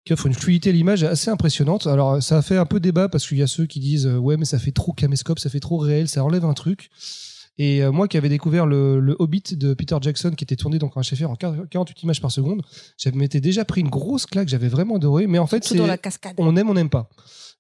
qui 0.05 0.13
offre 0.13 0.27
une 0.27 0.35
fluidité 0.35 0.71
à 0.71 0.73
l'image 0.73 1.03
assez 1.03 1.31
impressionnante. 1.31 1.89
Alors 1.89 2.23
ça 2.23 2.39
a 2.39 2.43
fait 2.43 2.57
un 2.57 2.65
peu 2.67 2.79
débat 2.79 3.09
parce 3.09 3.27
qu'il 3.27 3.39
y 3.39 3.43
a 3.43 3.49
ceux 3.49 3.67
qui 3.67 3.81
disent 3.81 4.07
euh, 4.07 4.17
ouais 4.19 4.37
mais 4.37 4.45
ça 4.45 4.59
fait 4.61 4.71
trop 4.71 4.93
caméscope, 4.93 5.39
ça 5.41 5.51
fait 5.51 5.59
trop 5.61 5.79
réel, 5.79 6.07
ça 6.09 6.23
enlève 6.25 6.45
un 6.45 6.55
truc. 6.55 6.91
Et 7.59 7.83
euh, 7.83 7.91
moi 7.91 8.07
qui 8.07 8.17
avais 8.19 8.29
découvert 8.29 8.67
le, 8.67 9.01
le 9.01 9.17
Hobbit 9.19 9.43
de 9.53 9.73
Peter 9.75 9.97
Jackson 10.01 10.31
qui 10.37 10.45
était 10.45 10.57
tourné 10.57 10.79
donc 10.79 10.97
en 10.97 11.01
HFR 11.01 11.31
en 11.31 11.37
48 11.37 12.03
images 12.03 12.21
par 12.21 12.31
seconde, 12.31 12.63
j'avais 12.99 13.17
m'étais 13.17 13.41
déjà 13.41 13.65
pris 13.65 13.81
une 13.81 13.89
grosse 13.89 14.27
claque, 14.27 14.49
j'avais 14.49 14.69
vraiment 14.69 14.97
adoré. 14.97 15.27
Mais 15.27 15.39
en 15.39 15.47
fait 15.47 15.65
c'est 15.65 15.81
on 16.39 16.55
aime, 16.57 16.69
on 16.71 16.75
n'aime 16.75 16.91
pas. 16.91 17.09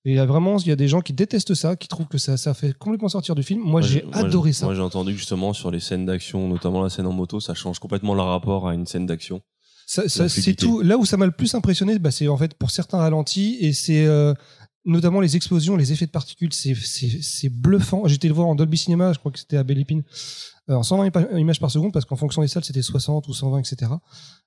Et 0.05 0.11
il 0.11 0.17
y 0.17 0.19
a 0.21 0.27
vraiment, 0.27 0.59
il 0.59 0.69
y 0.69 0.73
a 0.73 0.77
des 0.77 0.87
gens 0.87 1.01
qui 1.01 1.13
détestent 1.13 1.55
ça, 1.55 1.75
qui 1.75 1.89
trouvent 1.89 2.07
que 2.07 2.19
ça, 2.19 2.37
ça 2.37 2.55
fait 2.55 2.73
complètement 2.73 3.09
sortir 3.09 3.35
du 3.35 3.43
film. 3.43 3.61
Moi, 3.61 3.81
j'ai 3.81 4.03
moi, 4.05 4.19
adoré 4.19 4.53
ça. 4.53 4.67
Moi, 4.67 4.75
j'ai 4.77 4.81
entendu 4.83 5.13
que 5.13 5.19
justement 5.19 5.53
sur 5.53 5.71
les 5.73 5.81
scènes 5.81 6.07
d'action, 6.07 6.47
notamment 6.49 6.81
la 6.83 6.91
scène 6.91 7.07
en 7.07 7.13
moto, 7.13 7.41
ça 7.41 7.55
change 7.55 7.81
complètement 7.81 8.15
le 8.15 8.23
rapport 8.23 8.69
à 8.69 8.75
une 8.75 8.87
scène 8.87 9.07
d'action. 9.07 9.41
Ça, 9.89 10.09
ça, 10.09 10.25
La 10.25 10.29
c'est 10.29 10.55
tout. 10.55 10.81
Là 10.81 10.97
où 10.97 11.05
ça 11.05 11.17
m'a 11.17 11.27
le 11.27 11.33
plus 11.33 11.55
impressionné, 11.55 11.99
bah, 11.99 12.11
c'est 12.13 12.29
en 12.29 12.37
fait 12.37 12.55
pour 12.55 12.71
certains 12.71 12.99
ralentis 12.99 13.57
et 13.61 13.73
c'est 13.73 14.05
euh, 14.07 14.33
notamment 14.85 15.21
les 15.21 15.35
explosions, 15.37 15.77
les 15.77 15.93
effets 15.93 16.07
de 16.07 16.11
particules. 16.13 16.53
C'est, 16.53 17.49
bluffant. 17.49 18.07
J'étais 18.07 18.29
le 18.29 18.35
voir 18.35 18.49
en 18.49 18.55
Dolby 18.55 18.79
Cinema, 18.79 19.13
je 19.13 19.19
crois 19.19 19.33
que 19.33 19.39
c'était 19.39 19.57
à 19.57 19.65
Belle 19.65 19.79
Épine, 19.79 20.03
euh, 20.71 20.75
en 20.75 20.83
120 20.83 21.09
ima- 21.09 21.39
images 21.39 21.61
par 21.61 21.71
seconde 21.71 21.93
parce 21.93 22.05
qu'en 22.05 22.17
fonction 22.17 22.43
des 22.43 22.49
salles 22.49 22.65
c'était 22.65 22.83
60 22.83 23.27
ou 23.29 23.33
120, 23.35 23.59
etc. 23.59 23.93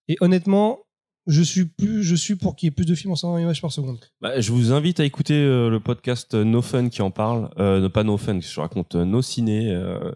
Et 0.08 0.18
honnêtement, 0.22 0.80
je 1.28 1.42
suis 1.42 1.66
plus, 1.66 2.04
je 2.04 2.16
suis 2.16 2.36
pour 2.36 2.56
qu'il 2.56 2.68
y 2.68 2.70
ait 2.70 2.72
plus 2.72 2.86
de 2.86 2.96
films 2.96 3.12
en 3.12 3.16
120 3.16 3.42
images 3.42 3.62
par 3.62 3.72
seconde. 3.72 4.00
Bah, 4.22 4.40
je 4.42 4.52
vous 4.52 4.72
invite 4.72 5.00
à 5.00 5.06
écouter 5.06 5.34
euh, 5.36 5.70
le 5.70 5.80
podcast 5.80 6.34
euh, 6.34 6.44
No 6.44 6.62
Fun 6.62 6.90
qui 6.90 7.02
en 7.02 7.12
parle. 7.12 7.50
Euh, 7.60 7.88
pas 7.90 8.04
No 8.04 8.18
Fun, 8.18 8.40
je 8.42 8.60
raconte 8.60 8.96
euh, 8.96 9.06
No 9.06 9.22
Ciné 9.22 9.72
euh, 9.72 10.12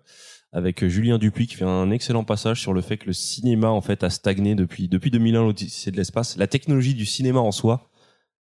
avec 0.52 0.86
Julien 0.88 1.18
Dupuis 1.18 1.48
qui 1.48 1.56
fait 1.56 1.66
un 1.66 1.92
excellent 1.92 2.24
passage 2.24 2.62
sur 2.62 2.74
le 2.74 2.82
fait 2.82 2.98
que 2.98 3.06
le 3.08 3.14
cinéma 3.14 3.70
en 3.70 3.82
fait 3.82 4.04
a 4.04 4.10
stagné 4.10 4.56
depuis 4.56 4.88
depuis 4.88 5.12
2001 5.12 5.42
l'Odyssée 5.44 5.92
de 5.92 5.98
l'espace. 5.98 6.38
La 6.38 6.48
technologie 6.48 6.94
du 6.96 7.06
cinéma 7.06 7.40
en 7.40 7.52
soi, 7.52 7.90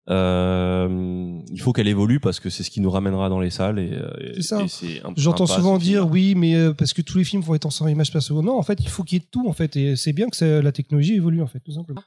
euh, 0.10 1.40
il 1.52 1.60
faut 1.62 1.74
qu'elle 1.74 1.88
évolue 1.88 2.20
parce 2.20 2.40
que 2.40 2.50
c'est 2.50 2.64
ce 2.64 2.70
qui 2.72 2.82
nous 2.82 2.90
ramènera 2.92 3.30
dans 3.30 3.40
les 3.40 3.50
salles 3.50 3.80
et, 3.80 4.00
et- 4.38 4.42
C'est 4.42 5.02
J'entends 5.16 5.46
souvent 5.48 5.78
dire 5.78 6.08
oui, 6.10 6.36
mais 6.36 6.56
euh, 6.56 6.74
parce 6.74 6.94
que 6.94 7.02
tous 7.02 7.18
les 7.18 7.24
films 7.24 7.42
vont 7.42 7.56
être 7.56 7.66
en 7.66 7.70
120 7.70 7.92
images 7.92 8.12
par 8.12 8.22
seconde. 8.22 8.46
Non, 8.46 8.58
en 8.58 8.64
fait, 8.64 8.80
il 8.82 8.90
faut 8.90 9.04
qu'il 9.04 9.20
y 9.20 9.22
ait 9.22 9.28
tout 9.32 9.48
en 9.48 9.54
fait, 9.54 9.76
et 9.78 9.96
c'est 9.96 10.14
bien 10.14 10.30
que 10.30 10.36
ça- 10.36 10.62
la 10.62 10.72
technologie 10.72 11.16
évolue 11.16 11.42
en 11.42 11.48
fait, 11.48 11.60
tout 11.60 11.72
simplement. 11.72 12.02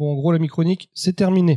Bon, 0.00 0.12
en 0.12 0.14
gros, 0.14 0.32
la 0.32 0.38
micronique, 0.38 0.88
c'est 0.94 1.14
terminé. 1.14 1.56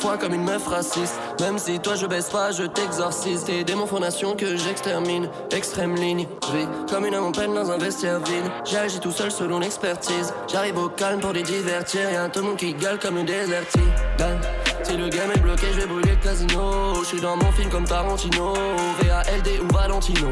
Comme 0.00 0.34
une 0.34 0.44
meuf 0.44 0.66
raciste. 0.66 1.14
Même 1.40 1.58
si 1.58 1.78
toi 1.78 1.94
je 1.94 2.06
baisse 2.06 2.30
pas, 2.30 2.52
je 2.52 2.64
t'exorcise. 2.64 3.44
Tes 3.44 3.64
démons 3.64 3.86
fondation 3.86 4.34
que 4.34 4.56
j'extermine. 4.56 5.28
Extrême 5.50 5.94
ligne. 5.94 6.26
Vis 6.52 6.66
comme 6.90 7.06
une 7.06 7.14
âme 7.14 7.24
en 7.24 7.32
peine 7.32 7.54
dans 7.54 7.70
un 7.70 7.78
vestiaire 7.78 8.18
vide. 8.20 8.50
J'agis 8.64 9.00
tout 9.00 9.10
seul 9.10 9.30
selon 9.30 9.58
l'expertise. 9.58 10.32
J'arrive 10.50 10.78
au 10.78 10.88
calme 10.88 11.20
pour 11.20 11.32
les 11.32 11.42
divertir. 11.42 12.10
Y'a 12.10 12.28
tout 12.28 12.40
le 12.40 12.46
monde 12.46 12.56
qui 12.56 12.72
gueule 12.74 12.98
comme 12.98 13.16
le 13.16 13.24
déserti. 13.24 13.80
Dan. 14.18 14.38
Si 14.82 14.96
le 14.96 15.08
game 15.08 15.30
est 15.34 15.40
bloqué, 15.40 15.66
je 15.74 15.80
vais 15.80 15.86
brûler 15.86 16.12
le 16.12 16.24
casino. 16.24 16.94
Je 17.02 17.06
suis 17.06 17.20
dans 17.20 17.36
mon 17.36 17.52
film 17.52 17.68
comme 17.68 17.84
Tarantino. 17.84 18.54
VALD 19.02 19.48
ou 19.62 19.74
Valentino. 19.74 20.28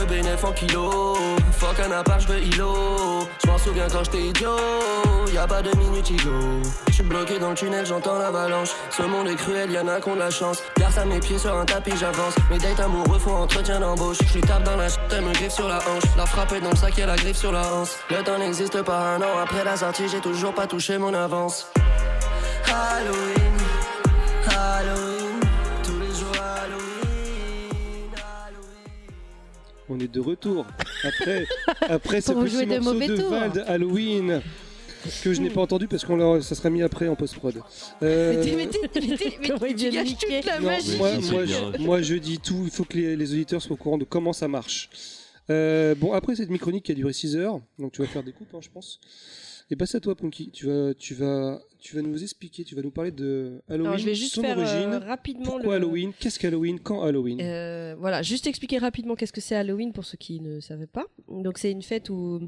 Le 0.00 0.06
bénéf 0.06 0.44
en 0.44 0.52
kilo. 0.52 1.14
Fuck 1.52 1.78
un 1.80 1.92
appart, 1.92 2.20
je 2.20 2.28
veux 2.28 2.40
îlot. 2.40 3.28
Je 3.42 3.50
m'en 3.50 3.58
souviens 3.58 3.86
quand 3.90 4.04
j'étais 4.04 4.22
idiot. 4.28 4.56
Y'a 5.32 5.46
pas 5.46 5.62
de 5.62 5.76
minute 5.76 6.10
idiot. 6.10 6.62
Je 6.88 6.94
suis 6.94 7.02
bloqué 7.02 7.38
dans 7.38 7.50
le 7.50 7.54
tunnel, 7.54 7.86
j'entends 7.86 8.18
l'avalanche. 8.18 8.70
Ce 8.90 9.02
monde 9.02 9.28
est 9.28 9.36
cruel, 9.36 9.70
y'en 9.70 9.86
a 9.88 10.00
de 10.00 10.18
la 10.18 10.30
chance. 10.30 10.58
Garde 10.78 10.98
à 10.98 11.04
mes 11.04 11.20
pieds 11.20 11.38
sur 11.38 11.56
un 11.56 11.64
tapis, 11.64 11.96
j'avance. 11.98 12.34
Mes 12.50 12.58
dates 12.58 12.80
amoureux 12.80 13.18
font 13.18 13.36
entretien 13.36 13.80
d'embauche. 13.80 14.18
Je 14.26 14.34
lui 14.34 14.40
tape 14.40 14.64
dans 14.64 14.76
la 14.76 14.88
ch, 14.88 15.00
elle 15.12 15.24
me 15.24 15.32
griffe 15.32 15.52
sur 15.52 15.68
la 15.68 15.76
hanche. 15.78 16.04
La 16.16 16.26
frappe 16.26 16.52
est 16.52 16.60
dans 16.60 16.70
le 16.70 16.76
sac, 16.76 16.96
y'a 16.96 17.06
la 17.06 17.16
griffe 17.16 17.36
sur 17.36 17.52
la 17.52 17.62
hanse. 17.72 17.96
Le 18.10 18.22
temps 18.22 18.38
n'existe 18.38 18.82
pas 18.82 19.14
un 19.14 19.22
an 19.22 19.38
après 19.42 19.64
la 19.64 19.76
sortie, 19.76 20.08
j'ai 20.08 20.20
toujours 20.20 20.54
pas 20.54 20.66
touché 20.66 20.98
mon 20.98 21.14
avance. 21.14 21.66
Halloween, 22.66 23.56
Halloween, 24.48 25.19
On 29.90 29.98
est 29.98 30.12
de 30.12 30.20
retour 30.20 30.66
après, 31.04 31.46
après 31.88 32.20
ce 32.20 32.32
petit 32.32 32.52
jouer 32.54 32.66
de 32.66 32.76
morceau 32.76 32.92
mauvais 32.94 33.08
de 33.08 33.16
tours. 33.16 33.30
Val 33.30 33.50
de 33.52 33.60
Halloween 33.60 34.40
que 35.22 35.32
je 35.32 35.40
n'ai 35.40 35.50
pas 35.50 35.62
entendu 35.62 35.88
parce 35.88 36.04
qu'on 36.04 36.40
ça 36.42 36.54
sera 36.54 36.70
mis 36.70 36.82
après 36.82 37.08
en 37.08 37.16
post-prod. 37.16 37.60
Euh, 38.02 38.44
Mais 38.56 38.68
tu 39.74 39.90
gâches 39.90 40.16
toute 40.16 40.44
la 40.44 40.60
non, 40.60 40.66
magie. 40.66 40.98
je, 40.98 41.78
moi, 41.78 42.02
je 42.02 42.14
dis 42.14 42.38
tout, 42.38 42.62
il 42.64 42.70
faut 42.70 42.84
que 42.84 42.96
les, 42.96 43.16
les 43.16 43.32
auditeurs 43.32 43.62
soient 43.62 43.74
au 43.74 43.76
courant 43.78 43.98
de 43.98 44.04
comment 44.04 44.32
ça 44.32 44.46
marche. 44.48 44.90
Euh, 45.48 45.94
bon, 45.94 46.12
après 46.12 46.36
cette 46.36 46.50
micronique 46.50 46.84
qui 46.84 46.92
a 46.92 46.94
duré 46.94 47.12
6 47.12 47.36
heures, 47.36 47.60
donc 47.78 47.92
tu 47.92 48.02
vas 48.02 48.08
faire 48.08 48.22
des 48.22 48.32
coupes, 48.32 48.54
hein, 48.54 48.60
je 48.60 48.68
pense. 48.68 49.00
Et 49.70 49.76
passe 49.76 49.94
à 49.94 50.00
toi, 50.00 50.16
Punky. 50.16 50.50
Tu 50.50 50.66
vas, 50.66 50.92
tu, 50.94 51.14
vas, 51.14 51.60
tu 51.78 51.94
vas 51.94 52.02
nous 52.02 52.20
expliquer, 52.20 52.64
tu 52.64 52.74
vas 52.74 52.82
nous 52.82 52.90
parler 52.90 53.12
de 53.12 53.62
Halloween, 53.68 53.86
Alors, 53.86 53.98
je 53.98 54.04
vais 54.04 54.14
juste 54.16 54.34
son 54.34 54.42
faire 54.42 54.58
euh, 54.58 54.62
origine, 54.62 54.94
rapidement 55.06 55.44
pourquoi 55.44 55.78
le. 55.78 55.84
Halloween, 55.84 56.12
qu'est-ce 56.18 56.40
qu'Halloween, 56.40 56.80
quand 56.80 57.02
Halloween? 57.02 57.40
Euh, 57.40 57.94
voilà, 57.96 58.20
juste 58.22 58.48
expliquer 58.48 58.78
rapidement 58.78 59.14
qu'est-ce 59.14 59.32
que 59.32 59.40
c'est 59.40 59.54
Halloween 59.54 59.92
pour 59.92 60.04
ceux 60.04 60.18
qui 60.18 60.40
ne 60.40 60.58
savaient 60.58 60.88
pas. 60.88 61.06
Donc 61.28 61.58
c'est 61.58 61.70
une 61.70 61.82
fête 61.82 62.10
où 62.10 62.40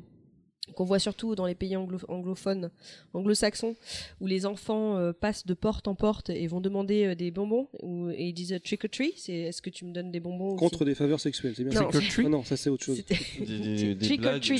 qu'on 0.76 0.84
voit 0.84 0.98
surtout 0.98 1.34
dans 1.34 1.44
les 1.46 1.54
pays 1.54 1.76
anglo- 1.76 1.98
anglophones, 2.08 2.70
anglo-saxons, 3.14 3.74
où 4.20 4.26
les 4.26 4.46
enfants 4.46 4.96
euh, 4.96 5.12
passent 5.12 5.44
de 5.46 5.54
porte 5.54 5.88
en 5.88 5.94
porte 5.94 6.30
et 6.30 6.46
vont 6.46 6.60
demander 6.60 7.04
euh, 7.06 7.14
des 7.14 7.30
bonbons 7.30 7.68
ou, 7.82 8.08
et 8.10 8.28
ils 8.28 8.32
disent 8.32 8.52
euh, 8.52 8.58
trick 8.60 8.84
or 8.84 8.90
treat. 8.90 9.12
C'est 9.16 9.32
est-ce 9.34 9.60
que 9.60 9.70
tu 9.70 9.84
me 9.84 9.92
donnes 9.92 10.10
des 10.10 10.20
bonbons 10.20 10.56
Contre 10.56 10.84
des 10.84 10.94
faveurs 10.94 11.20
sexuelles, 11.20 11.54
c'est 11.56 11.64
bien 11.64 11.80
Non, 11.80 11.90
ça. 11.90 12.00
c'est- 12.00 12.24
Ah 12.24 12.28
non, 12.28 12.44
ça 12.44 12.56
c'est 12.56 12.70
autre 12.70 12.84
chose. 12.84 12.96
C'était- 12.96 13.18
Des, 13.44 13.58
des- 13.58 13.94
des 13.96 14.06
Trick 14.06 14.24
or 14.24 14.40
treat. 14.40 14.58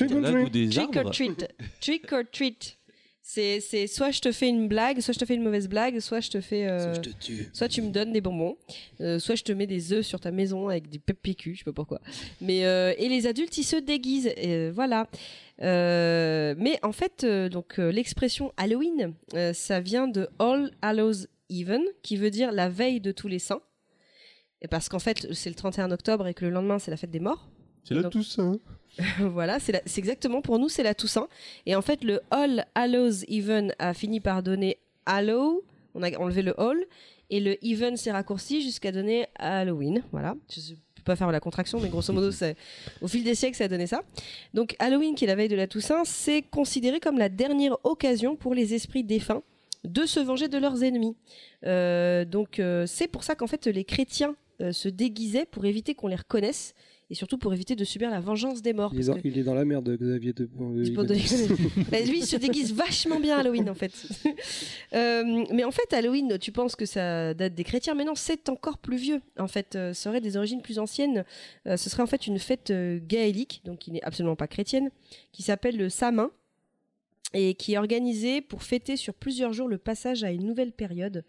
Trick 0.70 0.96
or 0.96 1.11
treat. 1.12 1.48
Trick 1.80 2.12
or 2.12 2.22
treat. 2.30 2.78
C'est 3.24 3.60
c'est 3.60 3.86
soit 3.86 4.10
je 4.10 4.20
te 4.20 4.32
fais 4.32 4.48
une 4.48 4.66
blague, 4.66 4.98
soit 5.00 5.14
je 5.14 5.18
te 5.20 5.24
fais 5.24 5.34
une 5.36 5.44
mauvaise 5.44 5.68
blague, 5.68 6.00
soit 6.00 6.18
je 6.20 6.28
te 6.30 6.40
fais. 6.40 6.66
euh, 6.68 6.94
Je 6.94 7.00
te 7.00 7.10
tue. 7.10 7.48
Soit 7.52 7.68
tu 7.68 7.80
me 7.80 7.90
donnes 7.90 8.12
des 8.12 8.20
bonbons, 8.20 8.56
euh, 9.00 9.20
soit 9.20 9.36
je 9.36 9.44
te 9.44 9.52
mets 9.52 9.68
des 9.68 9.92
œufs 9.92 10.04
sur 10.04 10.18
ta 10.18 10.32
maison 10.32 10.68
avec 10.68 10.88
des 10.88 10.98
PQ, 10.98 11.54
je 11.54 11.58
sais 11.58 11.64
pas 11.64 11.72
pourquoi. 11.72 12.00
Mais 12.40 12.66
euh, 12.66 12.92
et 12.98 13.08
les 13.08 13.28
adultes 13.28 13.56
ils 13.56 13.64
se 13.64 13.76
déguisent, 13.76 14.32
et, 14.36 14.70
voilà. 14.70 15.08
Mais 15.60 16.78
en 16.82 16.92
fait, 16.92 17.24
donc 17.24 17.78
l'expression 17.78 18.52
Halloween, 18.56 19.14
ça 19.54 19.80
vient 19.80 20.08
de 20.08 20.28
All 20.40 20.72
Hallows 20.82 21.26
Even, 21.48 21.82
qui 22.02 22.16
veut 22.16 22.30
dire 22.30 22.50
la 22.50 22.68
veille 22.68 23.00
de 23.00 23.12
tous 23.12 23.28
les 23.28 23.38
saints. 23.38 23.62
Et 24.62 24.68
parce 24.68 24.88
qu'en 24.88 24.98
fait, 24.98 25.32
c'est 25.32 25.48
le 25.50 25.54
31 25.56 25.90
octobre 25.92 26.26
et 26.26 26.34
que 26.34 26.44
le 26.44 26.50
lendemain 26.50 26.80
c'est 26.80 26.90
la 26.90 26.96
fête 26.96 27.10
des 27.12 27.20
morts. 27.20 27.48
C'est 27.85 27.95
Donc- 27.95 28.12
tout 28.12 28.22
ça. 28.22 28.53
voilà, 29.20 29.59
c'est 29.59 29.72
la- 29.72 29.83
exactement 29.97 30.43
pour 30.43 30.59
nous, 30.59 30.68
c'est 30.68 30.83
la 30.83 30.95
Toussaint. 30.95 31.28
Et 31.66 31.74
en 31.74 31.83
fait, 31.83 32.05
le 32.05 32.20
All 32.30 32.66
Hallows 32.74 33.24
Even 33.28 33.74
a 33.78 33.95
fini 33.95 34.20
par 34.20 34.43
donner 34.43 34.78
Hallow, 35.07 35.64
on 35.95 36.03
a 36.03 36.14
enlevé 36.18 36.43
le 36.43 36.59
All, 36.61 36.78
et 37.30 37.41
le 37.41 37.57
Even 37.64 37.97
s'est 37.97 38.12
raccourci 38.12 38.61
jusqu'à 38.62 38.93
donner 38.93 39.26
Halloween. 39.37 40.03
Voilà, 40.12 40.35
je 40.51 40.72
ne 40.72 40.76
peux 40.97 41.03
pas 41.05 41.16
faire 41.16 41.33
la 41.33 41.41
contraction, 41.41 41.80
mais 41.80 41.89
grosso 41.89 42.12
modo, 42.12 42.30
c'est 42.30 42.55
au 43.01 43.09
fil 43.09 43.24
des 43.24 43.35
siècles, 43.35 43.57
ça 43.57 43.64
a 43.64 43.68
donné 43.68 43.87
ça. 43.87 44.03
Donc 44.53 44.76
Halloween, 44.78 45.14
qui 45.14 45.24
est 45.24 45.28
la 45.28 45.37
veille 45.37 45.49
de 45.49 45.57
la 45.57 45.66
Toussaint, 45.66 46.05
c'est 46.05 46.43
considéré 46.43 47.01
comme 47.01 47.16
la 47.18 47.30
dernière 47.30 47.78
occasion 47.85 48.37
pour 48.37 48.55
les 48.55 48.74
esprits 48.74 49.05
défunts 49.05 49.43
de 49.85 50.05
se 50.05 50.20
venger 50.20 50.49
de 50.49 50.59
leurs 50.59 50.85
ennemis. 50.85 51.16
Euh, 51.64 52.24
donc 52.26 52.59
euh, 52.61 52.85
c'est 52.87 53.09
pour 53.09 53.24
ça 53.24 53.35
qu'en 53.35 53.47
fait 53.47 53.66
les 53.66 53.85
chrétiens 53.85 54.37
euh, 54.61 54.70
se 54.72 54.89
déguisaient 54.89 55.47
pour 55.47 55.64
éviter 55.64 55.95
qu'on 55.95 56.07
les 56.09 56.16
reconnaisse 56.16 56.74
et 57.12 57.14
surtout 57.14 57.36
pour 57.36 57.52
éviter 57.52 57.76
de 57.76 57.84
subir 57.84 58.10
la 58.10 58.20
vengeance 58.20 58.62
des 58.62 58.72
morts. 58.72 58.90
Il 58.94 59.00
est, 59.00 59.04
dans, 59.04 59.14
que- 59.14 59.20
il 59.28 59.38
est 59.38 59.42
dans 59.42 59.52
la 59.54 59.66
merde, 59.66 59.96
Xavier 60.00 60.32
de. 60.32 60.44
de- 60.46 60.84
Bah, 61.90 62.00
lui, 62.00 62.20
il 62.20 62.26
se 62.26 62.36
déguise 62.36 62.72
vachement 62.84 63.20
bien 63.20 63.36
Halloween, 63.38 63.68
en 63.70 63.74
fait. 63.74 63.92
Euh, 64.94 65.44
mais 65.50 65.64
en 65.64 65.70
fait, 65.70 65.90
Halloween, 65.94 66.38
tu 66.38 66.52
penses 66.52 66.76
que 66.76 66.84
ça 66.84 67.32
date 67.32 67.54
des 67.54 67.64
chrétiens, 67.64 67.94
mais 67.94 68.04
non, 68.04 68.14
c'est 68.14 68.48
encore 68.50 68.76
plus 68.78 68.96
vieux. 68.98 69.20
En 69.38 69.48
fait, 69.48 69.74
euh, 69.74 69.94
ça 69.94 70.10
aurait 70.10 70.20
des 70.20 70.36
origines 70.36 70.60
plus 70.60 70.78
anciennes. 70.78 71.24
Euh, 71.66 71.76
ce 71.78 71.88
serait 71.88 72.02
en 72.02 72.06
fait 72.06 72.26
une 72.26 72.38
fête 72.38 72.70
euh, 72.70 72.98
gaélique, 73.02 73.62
donc 73.64 73.78
qui 73.78 73.90
n'est 73.90 74.02
absolument 74.02 74.36
pas 74.36 74.48
chrétienne, 74.48 74.90
qui 75.32 75.42
s'appelle 75.42 75.76
le 75.78 75.88
Samin 75.88 76.30
et 77.32 77.54
qui 77.54 77.72
est 77.74 77.78
organisée 77.78 78.42
pour 78.42 78.62
fêter 78.62 78.96
sur 78.96 79.14
plusieurs 79.14 79.54
jours 79.54 79.68
le 79.68 79.78
passage 79.78 80.24
à 80.24 80.30
une 80.30 80.44
nouvelle 80.46 80.72
période 80.72 81.24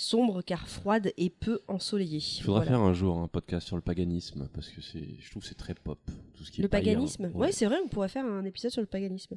sombre 0.00 0.42
car 0.42 0.68
froide 0.68 1.12
et 1.16 1.28
peu 1.28 1.60
ensoleillée. 1.66 2.22
Il 2.38 2.42
faudra 2.42 2.60
Voilà. 2.60 2.70
faire 2.70 2.80
un 2.80 2.94
jour 2.94 3.18
un 3.18 3.26
podcast 3.28 3.66
sur 3.66 3.74
le 3.76 3.82
paganisme 3.82 4.48
parce 4.54 4.68
que 4.68 4.80
c'est, 4.80 5.04
je 5.20 5.30
trouve 5.30 5.42
que 5.42 5.48
c'est 5.48 5.56
très 5.56 5.74
pop 5.74 5.98
tout 6.36 6.44
ce 6.44 6.52
qui 6.52 6.60
est 6.60 6.62
Le 6.62 6.68
païen. 6.68 6.84
paganisme? 6.94 7.24
Ouais. 7.34 7.46
Ouais, 7.48 7.52
c'est 7.52 7.66
vrai, 7.66 7.76
on 7.84 7.88
pourrait 7.88 8.08
faire 8.08 8.24
un 8.24 8.44
épisode 8.44 8.70
sur 8.70 8.80
le 8.80 8.86
paganisme. 8.86 9.34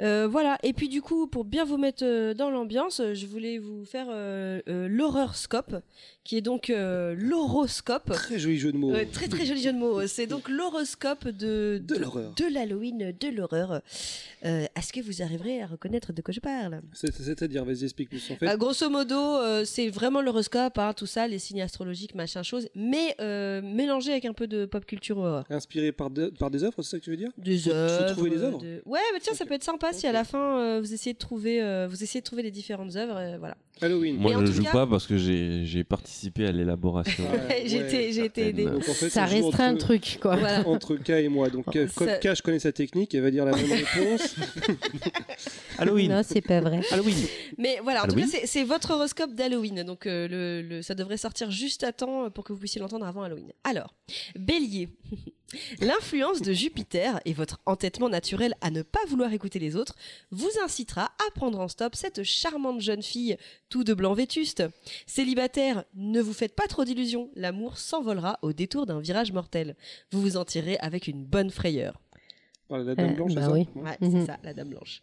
Euh, 0.00 0.26
voilà, 0.26 0.56
et 0.62 0.72
puis 0.72 0.88
du 0.88 1.02
coup, 1.02 1.26
pour 1.26 1.44
bien 1.44 1.66
vous 1.66 1.76
mettre 1.76 2.02
euh, 2.02 2.32
dans 2.32 2.48
l'ambiance, 2.50 3.02
je 3.12 3.26
voulais 3.26 3.58
vous 3.58 3.84
faire 3.84 4.06
euh, 4.08 4.62
euh, 4.66 4.88
l'horreur-scope, 4.88 5.76
qui 6.24 6.38
est 6.38 6.40
donc 6.40 6.70
euh, 6.70 7.14
l'horoscope. 7.18 8.06
Très 8.10 8.38
joli 8.38 8.56
jeu 8.58 8.72
de 8.72 8.78
mots. 8.78 8.94
Très 9.12 9.28
très 9.28 9.44
joli 9.44 9.60
jeu 9.62 9.74
de 9.74 9.78
mots. 9.78 10.06
C'est 10.06 10.26
donc 10.26 10.48
l'horoscope 10.48 11.28
de, 11.28 11.82
De 11.86 11.96
l'horreur. 11.96 12.32
de 12.34 12.44
l'Halloween, 12.50 13.12
de 13.18 13.28
l'horreur. 13.28 13.82
Euh, 14.46 14.64
Est-ce 14.74 14.94
que 14.94 15.00
vous 15.00 15.20
arriverez 15.20 15.60
à 15.60 15.66
reconnaître 15.66 16.14
de 16.14 16.22
quoi 16.22 16.32
je 16.32 16.40
parle? 16.40 16.80
C'est- 16.94 17.12
C'est-à-dire, 17.12 17.66
vas-y, 17.66 17.84
explique-nous. 17.84 18.20
En 18.30 18.36
fait, 18.36 18.46
Euh, 18.48 18.56
Grosso 18.56 18.88
modo, 18.88 19.14
euh, 19.18 19.66
c'est 19.66 19.89
c'est 19.90 19.98
vraiment 19.98 20.20
l'horoscope, 20.22 20.78
hein, 20.78 20.92
tout 20.94 21.06
ça, 21.06 21.26
les 21.26 21.38
signes 21.38 21.62
astrologiques, 21.62 22.14
machin 22.14 22.42
chose, 22.42 22.68
mais 22.74 23.14
euh, 23.20 23.60
mélangé 23.62 24.12
avec 24.12 24.24
un 24.24 24.32
peu 24.32 24.46
de 24.46 24.64
pop 24.66 24.84
culture. 24.86 25.44
Inspiré 25.50 25.92
par, 25.92 26.10
de- 26.10 26.28
par 26.38 26.50
des 26.50 26.62
œuvres, 26.64 26.74
c'est 26.82 26.90
ça 26.90 26.98
que 26.98 27.04
tu 27.04 27.10
veux 27.10 27.16
dire? 27.16 27.30
Des 27.38 27.58
faut 27.58 27.70
œuvres. 27.70 28.12
trouver 28.12 28.30
les 28.30 28.42
œuvres 28.42 28.58
de- 28.58 28.82
Ouais, 28.86 29.00
mais 29.12 29.20
tiens, 29.20 29.34
ça 29.34 29.44
peut 29.46 29.54
être 29.54 29.64
sympa 29.64 29.92
si 29.92 30.06
à 30.06 30.12
la 30.12 30.24
fin 30.24 30.58
euh, 30.60 30.80
vous 30.80 30.92
essayez 30.94 31.14
de 31.14 31.18
trouver, 31.18 31.62
euh, 31.62 31.86
vous 31.88 32.02
essayez 32.02 32.20
de 32.20 32.24
trouver 32.26 32.42
les 32.42 32.50
différentes 32.50 32.94
œuvres, 32.96 33.16
euh, 33.16 33.36
voilà. 33.38 33.56
Halloween. 33.82 34.16
Moi, 34.18 34.34
je 34.44 34.52
joue 34.52 34.62
cas- 34.62 34.72
pas 34.72 34.86
parce 34.86 35.06
que 35.06 35.16
j'ai 35.16 35.84
participé 35.84 36.46
à 36.46 36.52
l'élaboration. 36.52 37.24
Ouais, 37.50 37.62
j'ai 37.66 37.78
ouais, 37.78 38.26
été, 38.26 38.68
en 38.68 38.80
fait, 38.80 39.08
Ça 39.08 39.24
restreint 39.24 39.72
le 39.72 39.78
truc, 39.78 40.18
quoi. 40.20 40.36
Voilà. 40.36 40.62
Entre 40.68 40.96
K 40.96 41.10
et 41.10 41.28
moi. 41.28 41.48
Donc, 41.48 41.74
euh, 41.74 41.88
Ça- 41.88 42.18
K, 42.18 42.34
je 42.36 42.42
connais 42.42 42.58
sa 42.58 42.72
technique, 42.72 43.14
elle 43.14 43.22
va 43.22 43.30
dire 43.30 43.44
la 43.46 43.52
même 43.56 43.70
réponse. 43.72 44.36
Halloween. 45.78 46.10
Non, 46.12 46.20
c'est 46.22 46.40
pas 46.42 46.60
vrai. 46.60 46.80
Halloween. 46.90 47.16
Mais 47.58 47.78
voilà, 47.82 48.04
en 48.04 48.06
tout 48.08 48.16
cas, 48.16 48.26
c'est 48.44 48.64
votre 48.64 48.90
horoscope 48.92 49.34
d'Halloween. 49.34 49.79
Donc, 49.84 50.06
euh, 50.06 50.28
le, 50.28 50.62
le- 50.62 50.82
ça 50.82 50.94
devrait 50.94 51.16
sortir 51.16 51.50
juste 51.50 51.82
à 51.84 51.92
temps 51.92 52.30
pour 52.30 52.44
que 52.44 52.52
vous 52.52 52.58
puissiez 52.58 52.80
l'entendre 52.80 53.06
avant 53.06 53.22
Halloween. 53.22 53.52
Alors, 53.64 53.94
Bélier. 54.38 54.88
L'influence 55.80 56.42
de 56.42 56.52
Jupiter 56.52 57.20
et 57.24 57.32
votre 57.32 57.58
entêtement 57.66 58.08
naturel 58.08 58.54
à 58.60 58.70
ne 58.70 58.82
pas 58.82 59.00
vouloir 59.08 59.32
écouter 59.32 59.58
les 59.58 59.74
autres 59.74 59.96
vous 60.30 60.48
incitera 60.64 61.06
à 61.06 61.30
prendre 61.34 61.58
en 61.58 61.66
stop 61.66 61.96
cette 61.96 62.22
charmante 62.22 62.80
jeune 62.80 63.02
fille 63.02 63.36
tout 63.68 63.82
de 63.82 63.92
blanc 63.92 64.14
vétuste. 64.14 64.62
Célibataire, 65.06 65.84
ne 65.96 66.20
vous 66.20 66.32
faites 66.32 66.54
pas 66.54 66.68
trop 66.68 66.84
d'illusions, 66.84 67.30
l'amour 67.34 67.78
s'envolera 67.78 68.38
au 68.42 68.52
détour 68.52 68.86
d'un 68.86 69.00
virage 69.00 69.32
mortel. 69.32 69.74
Vous 70.12 70.20
vous 70.20 70.36
en 70.36 70.44
tirerez 70.44 70.76
avec 70.78 71.08
une 71.08 71.24
bonne 71.24 71.50
frayeur. 71.50 72.00
La 72.70 72.94
Dame 72.94 73.10
Euh, 73.10 73.14
Blanche, 73.14 73.34
bah 73.34 73.40
c'est 73.42 73.46
ça 73.48 73.52
oui. 73.52 73.66
Ouais, 73.74 73.96
Mhm. 74.00 74.20
c'est 74.20 74.26
ça, 74.26 74.38
la 74.44 74.54
Dame 74.54 74.68
Blanche. 74.68 75.02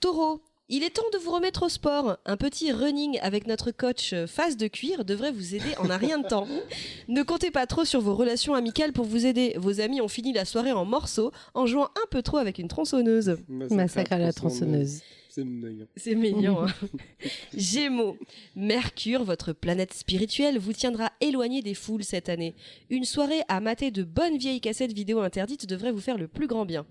Taureau, 0.00 0.40
il 0.68 0.82
est 0.82 0.90
temps 0.90 1.08
de 1.12 1.18
vous 1.18 1.30
remettre 1.30 1.64
au 1.64 1.68
sport. 1.68 2.16
Un 2.26 2.36
petit 2.36 2.72
running 2.72 3.18
avec 3.22 3.46
notre 3.46 3.70
coach 3.70 4.12
euh, 4.12 4.26
face 4.26 4.56
de 4.56 4.66
cuir 4.66 5.04
devrait 5.04 5.30
vous 5.32 5.54
aider 5.54 5.76
en 5.78 5.90
un 5.90 5.96
rien 5.96 6.18
de 6.18 6.26
temps. 6.26 6.46
Ne 7.08 7.22
comptez 7.22 7.50
pas 7.52 7.66
trop 7.66 7.84
sur 7.84 8.00
vos 8.00 8.14
relations 8.16 8.54
amicales 8.54 8.92
pour 8.92 9.04
vous 9.04 9.26
aider. 9.26 9.54
Vos 9.56 9.80
amis 9.80 10.00
ont 10.00 10.08
fini 10.08 10.32
la 10.32 10.44
soirée 10.44 10.72
en 10.72 10.84
morceaux 10.84 11.30
en 11.54 11.66
jouant 11.66 11.84
un 11.86 12.06
peu 12.10 12.20
trop 12.22 12.36
avec 12.38 12.58
une 12.58 12.66
tronçonneuse. 12.68 13.36
Massacre 13.48 14.12
à 14.12 14.18
la 14.18 14.32
tronçonneuse. 14.32 15.02
C'est 15.28 15.44
mignon. 15.44 15.86
C'est 15.96 16.14
mignon. 16.14 16.62
hein. 16.62 16.66
Gémeaux. 17.54 18.16
Mercure, 18.56 19.22
votre 19.22 19.52
planète 19.52 19.92
spirituelle, 19.94 20.58
vous 20.58 20.72
tiendra 20.72 21.12
éloigné 21.20 21.62
des 21.62 21.74
foules 21.74 22.04
cette 22.04 22.28
année. 22.28 22.54
Une 22.90 23.04
soirée 23.04 23.42
à 23.48 23.60
mater 23.60 23.90
de 23.90 24.02
bonnes 24.02 24.38
vieilles 24.38 24.60
cassettes 24.62 24.94
vidéo 24.94 25.20
interdites 25.20 25.66
devrait 25.66 25.92
vous 25.92 26.00
faire 26.00 26.18
le 26.18 26.26
plus 26.26 26.46
grand 26.46 26.64
bien. 26.64 26.86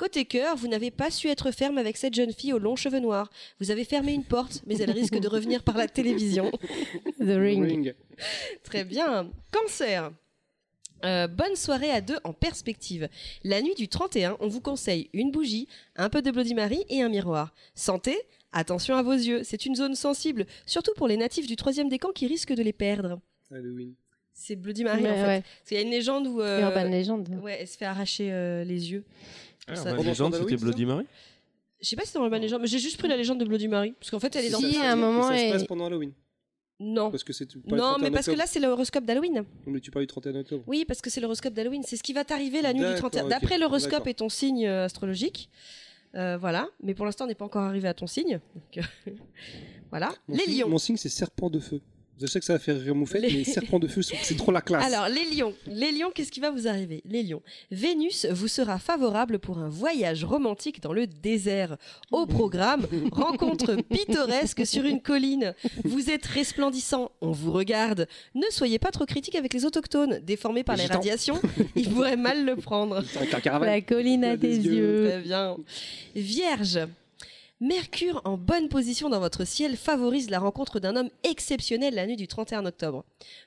Côté 0.00 0.24
cœur, 0.24 0.56
vous 0.56 0.66
n'avez 0.66 0.90
pas 0.90 1.10
su 1.10 1.28
être 1.28 1.50
ferme 1.50 1.76
avec 1.76 1.98
cette 1.98 2.14
jeune 2.14 2.32
fille 2.32 2.54
aux 2.54 2.58
longs 2.58 2.74
cheveux 2.74 3.00
noirs. 3.00 3.30
Vous 3.60 3.70
avez 3.70 3.84
fermé 3.84 4.14
une 4.14 4.24
porte, 4.24 4.62
mais 4.66 4.78
elle 4.78 4.90
risque 4.92 5.18
de 5.18 5.28
revenir 5.28 5.62
par 5.62 5.76
la 5.76 5.88
télévision. 5.88 6.50
The 7.18 7.36
Ring. 7.36 7.62
Ring. 7.62 7.94
Très 8.64 8.84
bien. 8.84 9.30
Cancer. 9.52 10.10
Euh, 11.04 11.28
bonne 11.28 11.54
soirée 11.54 11.90
à 11.90 12.00
deux 12.00 12.16
en 12.24 12.32
perspective. 12.32 13.10
La 13.44 13.60
nuit 13.60 13.74
du 13.74 13.88
31, 13.88 14.38
on 14.40 14.48
vous 14.48 14.62
conseille 14.62 15.10
une 15.12 15.30
bougie, 15.30 15.68
un 15.96 16.08
peu 16.08 16.22
de 16.22 16.30
Bloody 16.30 16.54
Mary 16.54 16.82
et 16.88 17.02
un 17.02 17.10
miroir. 17.10 17.52
Santé, 17.74 18.16
attention 18.52 18.96
à 18.96 19.02
vos 19.02 19.12
yeux, 19.12 19.42
c'est 19.44 19.66
une 19.66 19.76
zone 19.76 19.96
sensible, 19.96 20.46
surtout 20.64 20.94
pour 20.96 21.08
les 21.08 21.18
natifs 21.18 21.46
du 21.46 21.56
troisième 21.56 21.90
décan 21.90 22.12
qui 22.12 22.26
risquent 22.26 22.54
de 22.54 22.62
les 22.62 22.72
perdre. 22.72 23.20
Halloween. 23.52 23.92
C'est 24.32 24.56
Bloody 24.56 24.84
Mary 24.84 25.02
Ouais, 25.02 25.10
en 25.10 25.14
fait. 25.14 25.26
ouais. 25.26 25.42
Parce 25.42 25.68
qu'il 25.68 25.76
y 25.76 25.80
a 25.80 25.82
une 25.82 25.90
légende 25.90 26.26
où 26.26 26.40
euh, 26.40 26.62
Urban 26.62 26.84
Legend. 26.84 27.28
ouais, 27.42 27.58
elle 27.60 27.68
se 27.68 27.76
fait 27.76 27.84
arracher 27.84 28.32
euh, 28.32 28.64
les 28.64 28.92
yeux. 28.92 29.04
Ah, 29.72 29.76
Ça- 29.76 29.96
légende, 29.96 30.34
Halloween, 30.34 30.48
c'était 30.50 30.62
Bloody 30.64 30.86
Mary 30.86 31.06
Je 31.80 31.88
sais 31.88 31.96
pas 31.96 32.02
si 32.04 32.08
c'est 32.12 32.18
dans 32.18 32.24
Urban 32.24 32.38
Legend, 32.38 32.60
mais 32.60 32.66
j'ai 32.66 32.78
juste 32.78 32.98
pris 32.98 33.08
la 33.08 33.16
légende 33.16 33.38
de 33.40 33.44
Bloody 33.44 33.68
Mary 33.68 33.92
parce 33.98 34.10
qu'en 34.10 34.20
fait 34.20 34.34
elle 34.36 34.44
est 34.46 34.50
dans. 34.50 34.58
Si, 34.58 34.74
ça- 34.74 34.82
à 34.90 34.92
un 34.92 34.96
moment, 34.96 35.22
ça 35.28 35.36
se 35.38 35.52
passe 35.52 35.64
pendant 35.64 35.86
Halloween. 35.86 36.12
Non. 36.82 37.10
Parce 37.10 37.24
que 37.24 37.34
c'est 37.34 37.44
Non, 37.54 37.60
31 37.94 37.98
mais 37.98 38.10
parce 38.10 38.26
que 38.26 38.30
là 38.32 38.46
c'est 38.46 38.58
l'horoscope 38.58 39.04
d'Halloween. 39.04 39.44
Mais 39.66 39.80
tu 39.80 39.90
parles 39.90 40.04
du 40.04 40.06
31 40.06 40.34
octobre. 40.36 40.64
Oui, 40.66 40.84
parce 40.86 41.02
que 41.02 41.10
c'est 41.10 41.20
l'horoscope 41.20 41.52
d'Halloween. 41.52 41.82
C'est 41.82 41.96
ce 41.96 42.02
qui 42.02 42.14
va 42.14 42.24
t'arriver 42.24 42.62
la 42.62 42.72
nuit 42.72 42.80
du 42.80 42.86
D'accord, 42.86 43.10
31. 43.10 43.24
ok. 43.24 43.28
D'après 43.30 43.58
l'horoscope 43.58 44.06
et 44.06 44.14
ton 44.14 44.28
signe 44.30 44.66
euh, 44.66 44.86
astrologique. 44.86 45.50
Euh, 46.14 46.38
voilà. 46.38 46.68
Mais 46.82 46.94
pour 46.94 47.04
l'instant, 47.04 47.24
on 47.24 47.28
n'est 47.28 47.34
pas 47.34 47.44
encore 47.44 47.62
arrivé 47.64 47.86
à 47.86 47.92
ton 47.94 48.06
signe. 48.06 48.40
Donc, 48.54 48.78
euh, 49.06 49.10
voilà. 49.90 50.10
Mon 50.26 50.36
les 50.36 50.44
signe- 50.44 50.60
lions. 50.62 50.68
Mon 50.70 50.78
signe, 50.78 50.96
c'est 50.96 51.08
serpent 51.10 51.50
de 51.50 51.58
feu. 51.60 51.80
Je 52.20 52.26
sais 52.26 52.38
que 52.38 52.44
ça 52.44 52.52
va 52.54 52.58
faire 52.58 52.78
rire 52.78 52.94
Moufette, 52.94 53.22
Les- 53.22 53.32
mais 53.32 53.44
serpent 53.44 53.78
de 53.78 53.88
feu, 53.88 54.02
c'est 54.02 54.36
trop 54.36 54.52
la 54.52 54.60
classe. 54.60 54.84
Alors, 54.92 55.08
les 55.08 55.24
lions. 55.34 55.54
Les 55.66 55.90
lions, 55.90 56.10
qu'est-ce 56.14 56.30
qui 56.30 56.40
va 56.40 56.50
vous 56.50 56.68
arriver? 56.68 57.02
Les 57.06 57.22
lions. 57.22 57.42
Vénus 57.70 58.26
vous 58.30 58.48
sera 58.48 58.78
favorable 58.78 59.38
pour 59.38 59.58
un 59.58 59.68
voyage 59.68 60.24
romantique 60.24 60.82
dans 60.82 60.92
le 60.92 61.06
désert. 61.06 61.76
Au 62.10 62.26
programme, 62.26 62.86
rencontre 63.12 63.74
pittoresque 63.90 64.66
sur 64.66 64.84
une 64.84 65.00
colline. 65.00 65.54
Vous 65.84 66.10
êtes 66.10 66.26
resplendissant, 66.26 67.10
on 67.22 67.32
vous 67.32 67.52
regarde. 67.52 68.06
Ne 68.34 68.44
soyez 68.50 68.78
pas 68.78 68.90
trop 68.90 69.06
critique 69.06 69.34
avec 69.34 69.54
les 69.54 69.64
autochtones. 69.64 70.20
Déformés 70.22 70.62
par 70.64 70.76
les 70.76 70.86
radiations, 70.86 71.40
ils 71.74 71.88
pourraient 71.88 72.16
mal 72.16 72.44
le 72.44 72.56
prendre. 72.56 73.02
La 73.62 73.80
colline 73.80 74.24
a 74.24 74.36
des 74.36 74.58
yeux. 74.58 75.06
Très 75.08 75.20
bien. 75.22 75.56
Vierge. 76.14 76.80
Mercure 77.62 78.22
en 78.24 78.38
bonne 78.38 78.70
position 78.70 79.10
dans 79.10 79.20
votre 79.20 79.44
ciel 79.44 79.76
favorise 79.76 80.30
la 80.30 80.38
rencontre 80.38 80.80
d'un 80.80 80.96
homme 80.96 81.10
exceptionnel 81.24 81.94
la 81.94 82.06
nuit 82.06 82.16
du 82.16 82.26
31 82.26 82.64
octobre. 82.64 83.04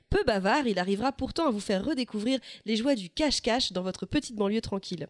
Peu 0.08 0.22
bavard, 0.24 0.68
il 0.68 0.78
arrivera 0.78 1.10
pourtant 1.10 1.48
à 1.48 1.50
vous 1.50 1.58
faire 1.58 1.84
redécouvrir 1.84 2.38
les 2.64 2.76
joies 2.76 2.94
du 2.94 3.10
cache-cache 3.10 3.72
dans 3.72 3.82
votre 3.82 4.06
petite 4.06 4.36
banlieue 4.36 4.60
tranquille. 4.60 5.08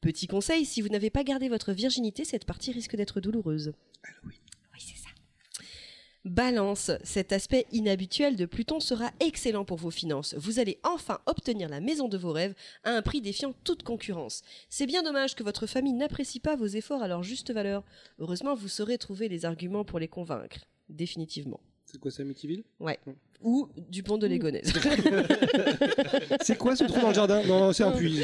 Petit 0.00 0.26
conseil, 0.26 0.64
si 0.64 0.80
vous 0.80 0.88
n'avez 0.88 1.10
pas 1.10 1.24
gardé 1.24 1.50
votre 1.50 1.72
virginité, 1.72 2.24
cette 2.24 2.46
partie 2.46 2.72
risque 2.72 2.96
d'être 2.96 3.20
douloureuse. 3.20 3.74
Balance, 6.28 6.90
cet 7.02 7.32
aspect 7.32 7.66
inhabituel 7.72 8.36
de 8.36 8.46
Pluton 8.46 8.80
sera 8.80 9.10
excellent 9.20 9.64
pour 9.64 9.78
vos 9.78 9.90
finances. 9.90 10.34
Vous 10.36 10.58
allez 10.58 10.78
enfin 10.84 11.18
obtenir 11.26 11.68
la 11.68 11.80
maison 11.80 12.08
de 12.08 12.18
vos 12.18 12.32
rêves 12.32 12.54
à 12.84 12.90
un 12.92 13.02
prix 13.02 13.20
défiant 13.20 13.54
toute 13.64 13.82
concurrence. 13.82 14.42
C'est 14.68 14.86
bien 14.86 15.02
dommage 15.02 15.34
que 15.34 15.42
votre 15.42 15.66
famille 15.66 15.92
n'apprécie 15.92 16.40
pas 16.40 16.56
vos 16.56 16.66
efforts 16.66 17.02
à 17.02 17.08
leur 17.08 17.22
juste 17.22 17.52
valeur. 17.52 17.84
Heureusement, 18.18 18.54
vous 18.54 18.68
saurez 18.68 18.98
trouver 18.98 19.28
les 19.28 19.44
arguments 19.44 19.84
pour 19.84 19.98
les 19.98 20.08
convaincre. 20.08 20.58
Définitivement. 20.88 21.60
C'est 21.90 21.98
quoi, 21.98 22.10
c'est 22.10 22.22
Amityville? 22.22 22.64
Ou 23.40 23.68
Dupont 23.76 24.18
de 24.18 24.26
Ligonnès. 24.26 24.66
C'est 26.42 26.58
quoi 26.58 26.76
ce 26.76 26.84
trou 26.84 27.00
dans 27.00 27.08
le 27.08 27.14
jardin? 27.14 27.42
Non, 27.44 27.72
c'est 27.72 27.84
un 27.84 27.92
puits. 27.92 28.20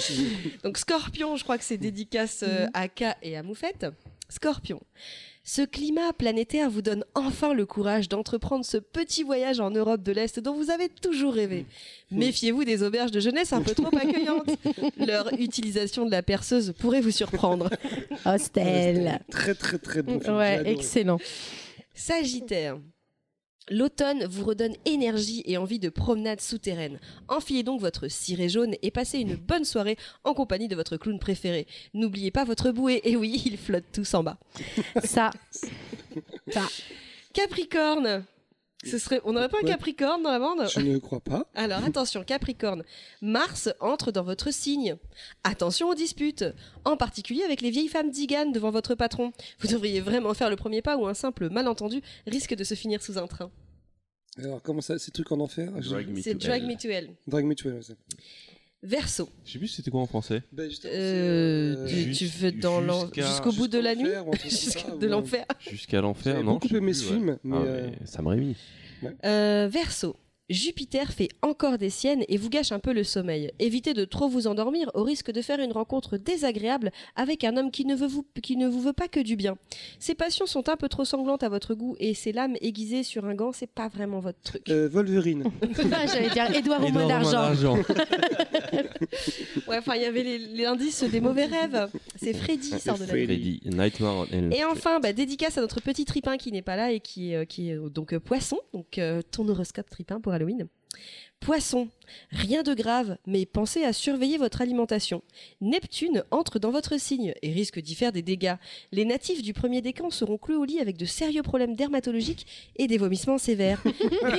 Donc 0.65 0.77
Scorpion, 0.77 1.37
je 1.37 1.45
crois 1.45 1.57
que 1.57 1.65
c'est 1.65 1.79
dédicace 1.79 2.43
euh, 2.47 2.67
à 2.75 2.89
K 2.89 3.17
et 3.23 3.37
à 3.37 3.43
Moufette. 3.43 3.87
Scorpion. 4.29 4.81
Ce 5.47 5.61
climat 5.61 6.15
planétaire 6.15 6.71
vous 6.71 6.81
donne 6.81 7.05
enfin 7.15 7.53
le 7.53 7.67
courage 7.67 8.09
d'entreprendre 8.09 8.65
ce 8.65 8.79
petit 8.79 9.23
voyage 9.23 9.61
en 9.61 9.71
Europe 9.71 10.03
de 10.03 10.11
l'Est 10.11 10.41
dont 10.41 10.55
vous 10.55 10.71
avez 10.71 10.89
toujours 10.89 11.35
rêvé. 11.35 11.67
Méfiez-vous 12.11 12.65
des 12.65 12.83
auberges 12.83 13.11
de 13.11 13.21
jeunesse 13.21 13.53
un 13.53 13.61
peu 13.61 13.75
trop 13.75 13.95
accueillantes. 13.97 14.49
Leur 14.97 15.35
utilisation 15.39 16.07
de 16.07 16.11
la 16.11 16.23
perceuse 16.23 16.73
pourrait 16.79 17.03
vous 17.03 17.11
surprendre. 17.11 17.69
Hostel. 18.25 19.21
Très, 19.31 19.55
très, 19.55 19.77
très 19.77 20.03
bon 20.03 20.19
Ouais, 20.35 20.63
excellent. 20.65 21.19
Sagittaire. 21.93 22.79
L'automne 23.71 24.27
vous 24.27 24.45
redonne 24.45 24.75
énergie 24.85 25.43
et 25.47 25.57
envie 25.57 25.79
de 25.79 25.89
promenade 25.89 26.41
souterraine. 26.41 26.99
Enfilez 27.29 27.63
donc 27.63 27.81
votre 27.81 28.09
ciré 28.09 28.49
jaune 28.49 28.75
et 28.83 28.91
passez 28.91 29.19
une 29.19 29.37
bonne 29.37 29.65
soirée 29.65 29.97
en 30.23 30.35
compagnie 30.35 30.69
de 30.69 30.77
votre 30.77 30.97
clown 30.97 31.19
préféré. 31.19 31.67
N'oubliez 31.95 32.31
pas 32.31 32.45
votre 32.45 32.73
bouée, 32.73 33.01
et 33.05 33.17
oui, 33.17 33.43
ils 33.47 33.59
flottent 33.59 33.93
tous 33.93 34.13
en 34.15 34.23
bas. 34.23 34.39
Ça. 35.03 35.31
Capricorne. 37.33 38.25
Ce 38.85 38.99
serait, 38.99 39.21
on 39.25 39.33
n'aurait 39.33 39.49
pas 39.49 39.59
un. 39.63 39.67
Capricorne 39.67 40.23
dans 40.23 40.31
la 40.31 40.39
bande? 40.39 40.69
Je 40.69 40.81
ne 40.81 40.99
crois 40.99 41.21
pas. 41.21 41.47
Alors 41.55 41.83
attention, 41.85 42.23
Capricorne. 42.25 42.83
Mars 43.23 43.69
entre 43.81 44.13
dans 44.13 44.23
votre 44.23 44.53
signe. 44.53 44.97
Attention 45.43 45.89
aux 45.89 45.95
disputes, 45.95 46.45
en 46.85 46.97
particulier 46.97 47.43
avec 47.43 47.61
les 47.61 47.71
vieilles 47.71 47.89
femmes 47.89 48.11
d'Igan 48.11 48.51
devant 48.51 48.71
votre 48.71 48.95
patron. 48.95 49.33
Vous 49.61 49.69
devriez 49.69 50.01
vraiment 50.01 50.35
faire 50.35 50.51
le 50.51 50.57
premier 50.57 50.83
pas 50.83 50.97
ou 50.97 51.07
un 51.07 51.15
simple 51.15 51.49
malentendu 51.51 52.03
risque 52.27 52.55
de 52.55 52.65
se 52.65 52.75
finir 52.75 53.03
sous 53.03 53.19
un 53.19 53.27
train. 53.27 53.51
Alors, 54.37 54.61
comment 54.63 54.81
ça 54.81 54.99
Ces 54.99 55.13
trucs 55.13 55.31
en 55.31 55.39
enfer? 55.41 55.71
C'est 56.23 56.35
Drag. 56.35 56.65
Me 56.65 56.75
to 56.77 56.89
Hell. 56.89 57.11
Drag 57.29 57.45
Me 57.45 57.55
to 57.55 57.69
Hell, 57.69 57.75
ouais, 57.77 57.83
c'est- 57.83 57.97
Verseau. 58.85 59.29
Je 59.47 59.53
sais 59.53 59.59
plus 59.59 59.69
c'était 59.69 59.91
quoi 59.91 60.01
en 60.03 60.07
français. 60.07 60.43
Justement, 60.57 60.93
Euh, 60.95 61.87
c'est, 61.89 61.93
tu, 61.95 62.01
juste- 62.03 62.19
tu 62.19 62.27
veux 62.27 62.53
dans 62.53 62.81
l'en- 62.83 63.01
jusqu'à- 63.03 63.27
jusqu'au 63.27 63.53
bout 63.53 63.67
de 63.67 63.79
la 63.79 63.95
nuit? 63.95 64.09
Jusqu'à- 64.45 64.81
ça, 64.81 64.97
De 64.97 65.07
l'enfer? 65.07 65.47
Jusqu'à 65.59 66.01
l'enfer, 66.03 66.43
non 66.45 66.53
beaucoup 66.55 66.75
aimé 66.77 66.93
ce 66.93 67.05
film, 67.05 67.39
mais, 67.43 67.57
Ah, 67.57 67.61
euh, 67.63 67.91
mais 68.01 68.07
Sam 68.07 68.27
Raimi. 68.27 68.57
Euh, 69.25 69.69
Verseau. 69.71 70.17
Jupiter 70.51 71.11
fait 71.11 71.29
encore 71.41 71.79
des 71.79 71.89
siennes 71.89 72.23
et 72.29 72.37
vous 72.37 72.51
gâche 72.51 72.71
un 72.71 72.79
peu 72.79 72.93
le 72.93 73.03
sommeil. 73.03 73.51
Évitez 73.59 73.95
de 73.95 74.05
trop 74.05 74.29
vous 74.29 74.47
endormir 74.47 74.91
au 74.93 75.03
risque 75.03 75.31
de 75.31 75.41
faire 75.41 75.59
une 75.59 75.73
rencontre 75.73 76.19
désagréable 76.19 76.93
avec 77.17 77.45
un 77.45 77.57
homme 77.57 77.71
qui 77.71 77.87
ne, 77.87 77.95
veut 77.95 78.07
vous, 78.07 78.27
qui 78.43 78.57
ne 78.57 78.69
vous 78.69 78.81
veut 78.81 78.93
pas 78.93 79.09
que 79.09 79.21
du 79.21 79.37
bien. 79.37 79.57
Ses 79.99 80.15
passions 80.15 80.45
sont 80.45 80.69
un 80.69 80.77
peu 80.77 80.89
trop 80.89 81.07
sanglantes 81.07 81.43
à 81.43 81.49
votre 81.49 81.75
goût 81.75 81.97
et 81.99 82.13
ses 82.13 82.33
lames 82.33 82.57
aiguisées 82.61 83.05
sur 83.05 83.25
un 83.25 83.35
gant, 83.35 83.53
c'est 83.53 83.71
pas 83.71 83.89
vraiment 83.89 84.21
votre 84.21 84.41
truc. 84.43 84.69
Euh, 84.69 84.89
Wolverine. 84.89 85.45
Ah, 85.97 86.07
J'allais 86.07 86.31
dire 86.31 86.55
Édouard 86.55 86.85
au 86.85 86.89
moins 86.89 87.05
Édouard 87.05 87.19
Romain 87.21 87.31
d'argent. 87.31 87.79
Ouais, 89.67 89.79
enfin, 89.79 89.95
il 89.95 90.03
y 90.03 90.05
avait 90.05 90.23
les, 90.23 90.39
les 90.39 90.67
indices 90.67 91.05
des 91.05 91.21
mauvais 91.21 91.47
rêves. 91.47 91.89
C'est 92.17 92.35
Freddy, 92.35 92.79
sort 92.81 92.97
de 92.97 93.05
la 93.05 93.09
Freddy, 93.09 93.61
Nightmare 93.65 94.27
Et 94.33 94.65
enfin, 94.65 95.01
bah, 95.01 95.13
dédicace 95.13 95.59
à 95.59 95.61
notre 95.61 95.81
petit 95.81 96.05
tripin 96.05 96.37
qui 96.37 96.53
n'est 96.53 96.63
pas 96.63 96.77
là 96.77 96.93
et 96.93 97.01
qui, 97.01 97.33
est, 97.33 97.37
euh, 97.37 97.45
qui 97.45 97.71
est 97.71 97.77
euh, 97.77 97.89
donc 97.89 98.13
euh, 98.13 98.21
poisson, 98.21 98.59
donc 98.73 98.99
euh, 98.99 99.23
ton 99.31 99.49
horoscope 99.49 99.89
tripin 99.89 100.21
pour 100.21 100.34
Halloween. 100.35 100.69
Poisson, 101.41 101.89
rien 102.31 102.63
de 102.63 102.73
grave, 102.73 103.19
mais 103.27 103.45
pensez 103.45 103.85
à 103.85 103.93
surveiller 103.93 104.39
votre 104.39 104.63
alimentation. 104.63 105.23
Neptune 105.61 106.25
entre 106.31 106.59
dans 106.59 106.71
votre 106.71 106.99
signe 106.99 107.35
et 107.43 107.53
risque 107.53 107.81
d'y 107.81 107.95
faire 107.95 108.13
des 108.13 108.23
dégâts. 108.23 108.55
Les 108.93 109.05
natifs 109.05 109.43
du 109.43 109.53
premier 109.53 109.83
décan 109.83 110.09
seront 110.09 110.39
cloués 110.39 110.57
au 110.57 110.65
lit 110.65 110.81
avec 110.81 110.97
de 110.97 111.05
sérieux 111.05 111.43
problèmes 111.43 111.77
dermatologiques 111.77 112.47
et 112.77 112.87
des 112.87 112.97
vomissements 112.97 113.37
sévères. 113.37 113.83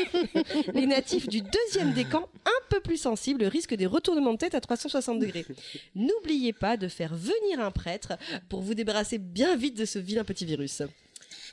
Les 0.74 0.88
natifs 0.88 1.28
du 1.28 1.42
deuxième 1.42 1.94
décan, 1.94 2.28
un 2.46 2.66
peu 2.70 2.80
plus 2.80 2.98
sensibles, 2.98 3.44
risquent 3.44 3.76
des 3.76 3.86
retournements 3.86 4.34
de 4.34 4.40
tête 4.40 4.56
à 4.56 4.62
360 4.62 5.20
degrés. 5.20 5.46
N'oubliez 5.94 6.54
pas 6.54 6.76
de 6.76 6.88
faire 6.88 7.14
venir 7.14 7.60
un 7.60 7.70
prêtre 7.72 8.14
pour 8.50 8.62
vous 8.62 8.74
débarrasser 8.74 9.20
bien 9.20 9.56
vite 9.56 9.78
de 9.78 9.86
ce 9.86 10.00
vilain 10.00 10.24
petit 10.24 10.46
virus. 10.46 10.82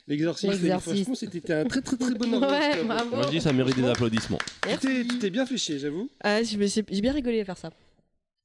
L'exorciste. 0.07 0.67
Franchement, 0.79 1.15
c'était 1.15 1.53
un 1.53 1.63
très 1.65 1.81
très 1.81 1.95
très 1.97 2.13
bon 2.13 2.41
Ouais, 2.41 2.83
bravo. 2.83 3.15
Moi 3.15 3.25
je 3.25 3.29
dis 3.31 3.41
ça 3.41 3.53
mérite 3.53 3.75
des 3.77 3.85
applaudissements. 3.85 4.39
Tu 4.81 5.07
t'es- 5.19 5.29
bien 5.29 5.45
fiché, 5.45 5.79
j'avoue. 5.79 6.09
Ah, 6.21 6.41
j'ai 6.43 6.57
bien 7.01 7.13
rigolé 7.13 7.41
à 7.41 7.45
faire 7.45 7.57
ça. 7.57 7.71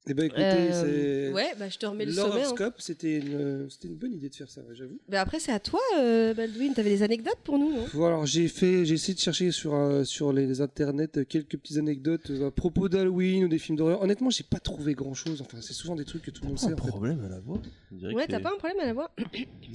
Eh 0.07 0.13
ben 0.15 0.23
écoutez, 0.25 0.41
Euh, 0.43 1.27
c'est. 1.27 1.33
Ouais, 1.33 1.51
bah 1.59 1.67
je 1.69 1.77
te 1.77 1.85
remets 1.85 2.05
le 2.05 2.13
sommet. 2.13 2.29
hein. 2.31 2.35
L'horoscope, 2.37 2.75
c'était 2.79 3.17
une, 3.17 3.69
c'était 3.69 3.89
une 3.89 3.95
bonne 3.97 4.13
idée 4.13 4.29
de 4.29 4.33
faire 4.33 4.49
ça, 4.49 4.61
j'avoue. 4.73 4.97
Bah 5.09 5.21
après, 5.21 5.39
c'est 5.39 5.51
à 5.51 5.59
toi, 5.59 5.81
euh, 5.99 6.33
Baldwin. 6.33 6.73
T'avais 6.73 6.89
des 6.89 7.03
anecdotes 7.03 7.37
pour 7.43 7.59
nous, 7.59 7.71
non? 7.71 7.85
Bon, 7.93 8.05
alors 8.07 8.25
j'ai 8.25 8.47
fait, 8.47 8.85
j'ai 8.85 8.95
essayé 8.95 9.13
de 9.13 9.19
chercher 9.19 9.51
sur 9.51 9.75
euh, 9.75 10.03
sur 10.05 10.31
les 10.33 10.61
internets 10.61 11.09
euh, 11.17 11.25
quelques 11.25 11.57
petites 11.57 11.77
anecdotes 11.77 12.31
euh, 12.31 12.47
à 12.47 12.51
propos 12.51 12.87
d'Halloween 12.89 13.43
ou 13.43 13.47
des 13.49 13.59
films 13.59 13.77
d'horreur. 13.77 14.01
Honnêtement, 14.01 14.29
j'ai 14.31 14.45
pas 14.45 14.59
trouvé 14.59 14.93
grand 14.95 15.13
chose. 15.13 15.41
Enfin, 15.41 15.59
c'est 15.61 15.73
souvent 15.73 15.95
des 15.95 16.05
trucs 16.05 16.23
que 16.23 16.31
tout 16.31 16.43
le 16.43 16.47
monde 16.49 16.59
sait. 16.59 16.67
un 16.67 16.73
En 16.73 16.77
fait. 16.77 16.87
problème 16.87 17.21
à 17.25 17.29
la 17.29 17.39
voix? 17.41 17.61
Ouais, 18.01 18.25
t'as 18.27 18.39
pas 18.39 18.53
un 18.53 18.57
problème 18.57 18.79
à 18.79 18.85
la 18.85 18.93
voix? 18.93 19.11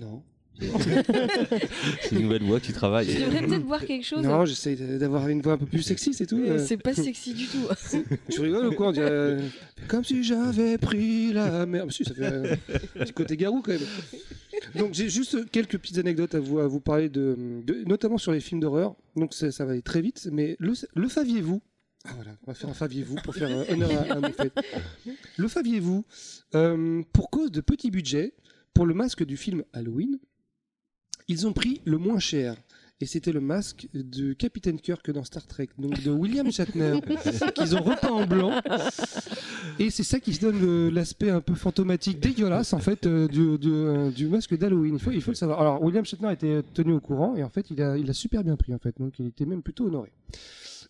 Non. 0.00 0.22
C'est 2.02 2.12
une 2.12 2.22
nouvelle 2.22 2.42
voix 2.42 2.60
tu 2.60 2.72
travailles. 2.72 3.06
Tu 3.08 3.20
devrais 3.22 3.46
peut-être 3.46 3.64
boire 3.66 3.84
quelque 3.84 4.04
chose. 4.04 4.24
Non, 4.24 4.44
j'essaye 4.44 4.76
d'avoir 4.76 5.28
une 5.28 5.42
voix 5.42 5.54
un 5.54 5.58
peu 5.58 5.66
plus 5.66 5.82
sexy, 5.82 6.14
c'est 6.14 6.26
tout. 6.26 6.38
Euh. 6.38 6.64
C'est 6.64 6.76
pas 6.76 6.94
sexy 6.94 7.34
du 7.34 7.46
tout. 7.46 7.66
Tu 8.30 8.40
rigoles 8.40 8.66
ou 8.68 8.72
quoi 8.72 8.88
on 8.88 8.92
dirait, 8.92 9.10
euh, 9.10 9.40
Comme 9.88 10.04
si 10.04 10.22
j'avais 10.22 10.78
pris 10.78 11.32
la 11.32 11.66
mer. 11.66 11.84
Ah, 11.88 11.90
si, 11.92 12.04
ça 12.04 12.14
fait 12.14 12.22
euh, 12.32 12.56
petit 12.94 13.12
côté 13.12 13.36
garou 13.36 13.62
quand 13.62 13.72
même. 13.72 13.80
Donc 14.76 14.94
j'ai 14.94 15.08
juste 15.08 15.50
quelques 15.50 15.78
petites 15.78 15.98
anecdotes 15.98 16.34
à 16.34 16.40
vous, 16.40 16.60
à 16.60 16.66
vous 16.68 16.80
parler, 16.80 17.08
de, 17.08 17.36
de- 17.64 17.82
notamment 17.86 18.18
sur 18.18 18.32
les 18.32 18.40
films 18.40 18.60
d'horreur. 18.60 18.94
Donc 19.16 19.34
ça, 19.34 19.50
ça 19.50 19.64
va 19.64 19.72
aller 19.72 19.82
très 19.82 20.00
vite. 20.00 20.28
Mais 20.32 20.56
le, 20.60 20.72
le 20.94 21.08
faviez-vous? 21.08 21.60
Ah 22.06 22.10
voilà, 22.16 22.32
on 22.46 22.50
va 22.50 22.54
faire 22.54 22.70
un 22.70 22.74
faviez-vous 22.74 23.16
pour 23.16 23.34
faire 23.34 23.48
euh, 23.50 23.64
honneur 23.72 23.90
à, 24.10 24.14
à 24.14 24.20
mes 24.20 24.30
fêtes. 24.32 24.54
Le 25.36 25.48
faviez-vous 25.48 26.04
euh, 26.54 27.02
Pour 27.12 27.30
cause 27.30 27.50
de 27.50 27.60
petit 27.60 27.90
budget, 27.90 28.34
pour 28.74 28.86
le 28.86 28.94
masque 28.94 29.24
du 29.24 29.36
film 29.36 29.64
Halloween, 29.72 30.18
ils 31.28 31.46
ont 31.46 31.52
pris 31.52 31.80
le 31.84 31.98
moins 31.98 32.18
cher. 32.18 32.56
Et 33.00 33.06
c'était 33.06 33.32
le 33.32 33.40
masque 33.40 33.88
de 33.92 34.32
Capitaine 34.34 34.78
Kirk 34.80 35.10
dans 35.10 35.24
Star 35.24 35.44
Trek, 35.46 35.68
donc 35.78 36.00
de 36.04 36.10
William 36.12 36.50
Shatner, 36.52 37.00
qu'ils 37.54 37.74
ont 37.76 37.82
repeint 37.82 38.08
en 38.12 38.24
blanc. 38.24 38.52
Et 39.80 39.90
c'est 39.90 40.04
ça 40.04 40.20
qui 40.20 40.32
se 40.32 40.40
donne 40.40 40.60
le- 40.60 40.90
l'aspect 40.90 41.28
un 41.28 41.40
peu 41.40 41.54
fantomatique, 41.54 42.20
dégueulasse 42.20 42.72
en 42.72 42.78
fait, 42.78 43.04
euh, 43.06 43.26
du, 43.26 43.58
du, 43.58 43.68
euh, 43.72 44.10
du 44.10 44.28
masque 44.28 44.56
d'Halloween. 44.56 44.94
Il 44.94 45.00
faut, 45.00 45.10
il 45.10 45.20
faut 45.20 45.32
le 45.32 45.36
savoir. 45.36 45.60
Alors, 45.60 45.82
William 45.82 46.04
Shatner 46.04 46.32
était 46.32 46.62
tenu 46.72 46.92
au 46.92 47.00
courant 47.00 47.34
et 47.34 47.42
en 47.42 47.50
fait, 47.50 47.66
il 47.70 47.82
a, 47.82 47.98
il 47.98 48.08
a 48.08 48.12
super 48.14 48.44
bien 48.44 48.56
pris 48.56 48.72
en 48.72 48.78
fait, 48.78 48.96
donc 48.98 49.18
il 49.18 49.26
était 49.26 49.44
même 49.44 49.62
plutôt 49.62 49.86
honoré. 49.86 50.12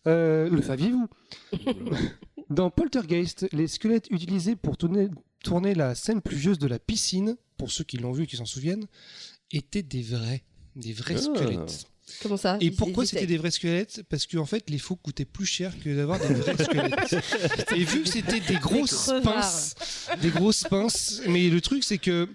Euh, 0.07 0.51
le 0.51 0.61
saviez-vous? 0.61 1.09
Dans 2.51 2.68
Poltergeist, 2.70 3.49
les 3.53 3.66
squelettes 3.66 4.09
utilisés 4.11 4.55
pour 4.57 4.76
tourner, 4.76 5.09
tourner 5.43 5.74
la 5.74 5.95
scène 5.95 6.20
pluvieuse 6.20 6.59
de 6.59 6.66
la 6.68 6.78
piscine, 6.78 7.37
pour 7.57 7.70
ceux 7.70 7.85
qui 7.85 7.97
l'ont 7.97 8.12
vu 8.12 8.24
et 8.24 8.26
qui 8.26 8.37
s'en 8.37 8.45
souviennent, 8.45 8.85
étaient 9.57 9.83
des 9.83 10.03
vrais, 10.03 10.43
des 10.77 10.93
vrais 10.93 11.15
Ah. 11.17 11.21
squelettes. 11.23 11.87
Comment 12.23 12.37
ça? 12.37 12.59
Et 12.61 12.67
Ils- 12.67 12.77
pourquoi 12.77 13.05
ils 13.05 13.07
c'était 13.07 13.27
des 13.27 13.39
vrais 13.39 13.51
squelettes? 13.51 14.03
Parce 14.11 14.27
qu'en 14.27 14.45
fait, 14.45 14.69
les 14.69 14.79
faux 14.79 14.97
coûtaient 14.97 15.25
plus 15.25 15.47
cher 15.47 15.73
que 15.83 15.95
d'avoir 15.97 16.19
des 16.21 16.35
vrais 16.35 16.55
squelettes. 16.65 17.73
Et 17.75 17.85
vu 17.85 18.03
que 18.03 18.09
c'était 18.11 18.41
des 18.41 18.57
grosses 18.59 19.11
pinces, 19.23 19.75
des 20.21 20.29
grosses 20.31 20.65
pinces, 20.65 21.23
mais 21.27 21.49
le 21.49 21.61
truc 21.63 21.83
c'est 21.83 21.99
que 21.99 22.29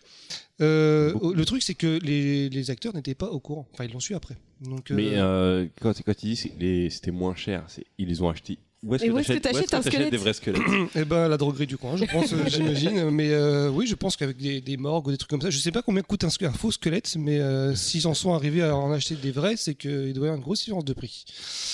euh, 0.62 1.14
le 1.34 1.46
truc 1.46 1.62
c'est 1.64 1.76
que 1.76 2.00
les, 2.02 2.50
les 2.50 2.72
acteurs 2.72 2.94
n'étaient 2.96 3.16
pas 3.16 3.28
au 3.30 3.40
courant. 3.40 3.68
Enfin, 3.74 3.86
ils 3.86 3.92
l'ont 3.94 4.00
su 4.00 4.16
après. 4.16 4.36
Donc, 4.62 4.92
euh, 4.92 4.96
Mais 4.96 5.12
euh, 5.18 5.68
quand, 5.80 5.94
quand 6.04 6.14
tu 6.16 6.26
dis 6.26 6.36
c'est 6.36 6.52
les- 6.60 6.90
c'était 6.90 7.12
moins 7.12 7.36
cher, 7.36 7.64
c'est 7.68 7.86
ils 7.98 8.08
les 8.08 8.22
ont 8.22 8.30
achetés. 8.30 8.58
Où 8.82 8.96
est-ce 8.96 9.04
que 9.06 9.12
où 9.12 9.18
est-ce 9.20 9.28
que 9.34 9.38
t'achètes- 9.40 9.56
où 9.56 9.60
est-ce 9.60 9.70
t'achètes 9.72 9.74
un 9.74 9.92
squelette 9.92 10.12
des 10.12 10.18
vrais 10.18 10.34
squelettes 10.34 10.62
eh 10.96 11.04
ben, 11.04 11.28
la 11.28 11.36
droguerie 11.36 11.68
du 11.68 11.78
coin, 11.78 11.98
je 11.98 12.06
pense, 12.06 12.32
euh, 12.32 12.46
j'imagine. 12.48 13.10
Mais 13.10 13.30
euh, 13.32 13.70
oui, 13.70 13.88
je 13.88 13.96
pense 13.96 14.16
qu'avec 14.16 14.38
des, 14.38 14.62
des 14.62 14.78
morgues 14.78 15.08
ou 15.08 15.12
des 15.12 15.18
trucs 15.18 15.30
comme 15.30 15.42
ça, 15.42 15.50
je 15.50 15.58
sais 15.58 15.72
pas 15.74 15.82
combien 15.82 16.02
coûte 16.02 16.24
un, 16.24 16.30
faux 16.52 16.72
squelette, 16.72 17.16
mais 17.18 17.40
euh, 17.40 17.76
s'ils 17.76 18.08
en 18.08 18.14
sont 18.14 18.34
arrivés 18.34 18.64
à 18.64 18.76
en 18.78 18.92
acheter 18.94 19.16
des 19.16 19.32
vrais, 19.32 19.58
c'est 19.58 19.76
qu'il 19.76 20.14
doit 20.14 20.28
y 20.28 20.30
avoir 20.30 20.36
une 20.36 20.42
grosse 20.44 20.60
différence 20.60 20.86
de 20.86 20.94
prix. 20.94 21.26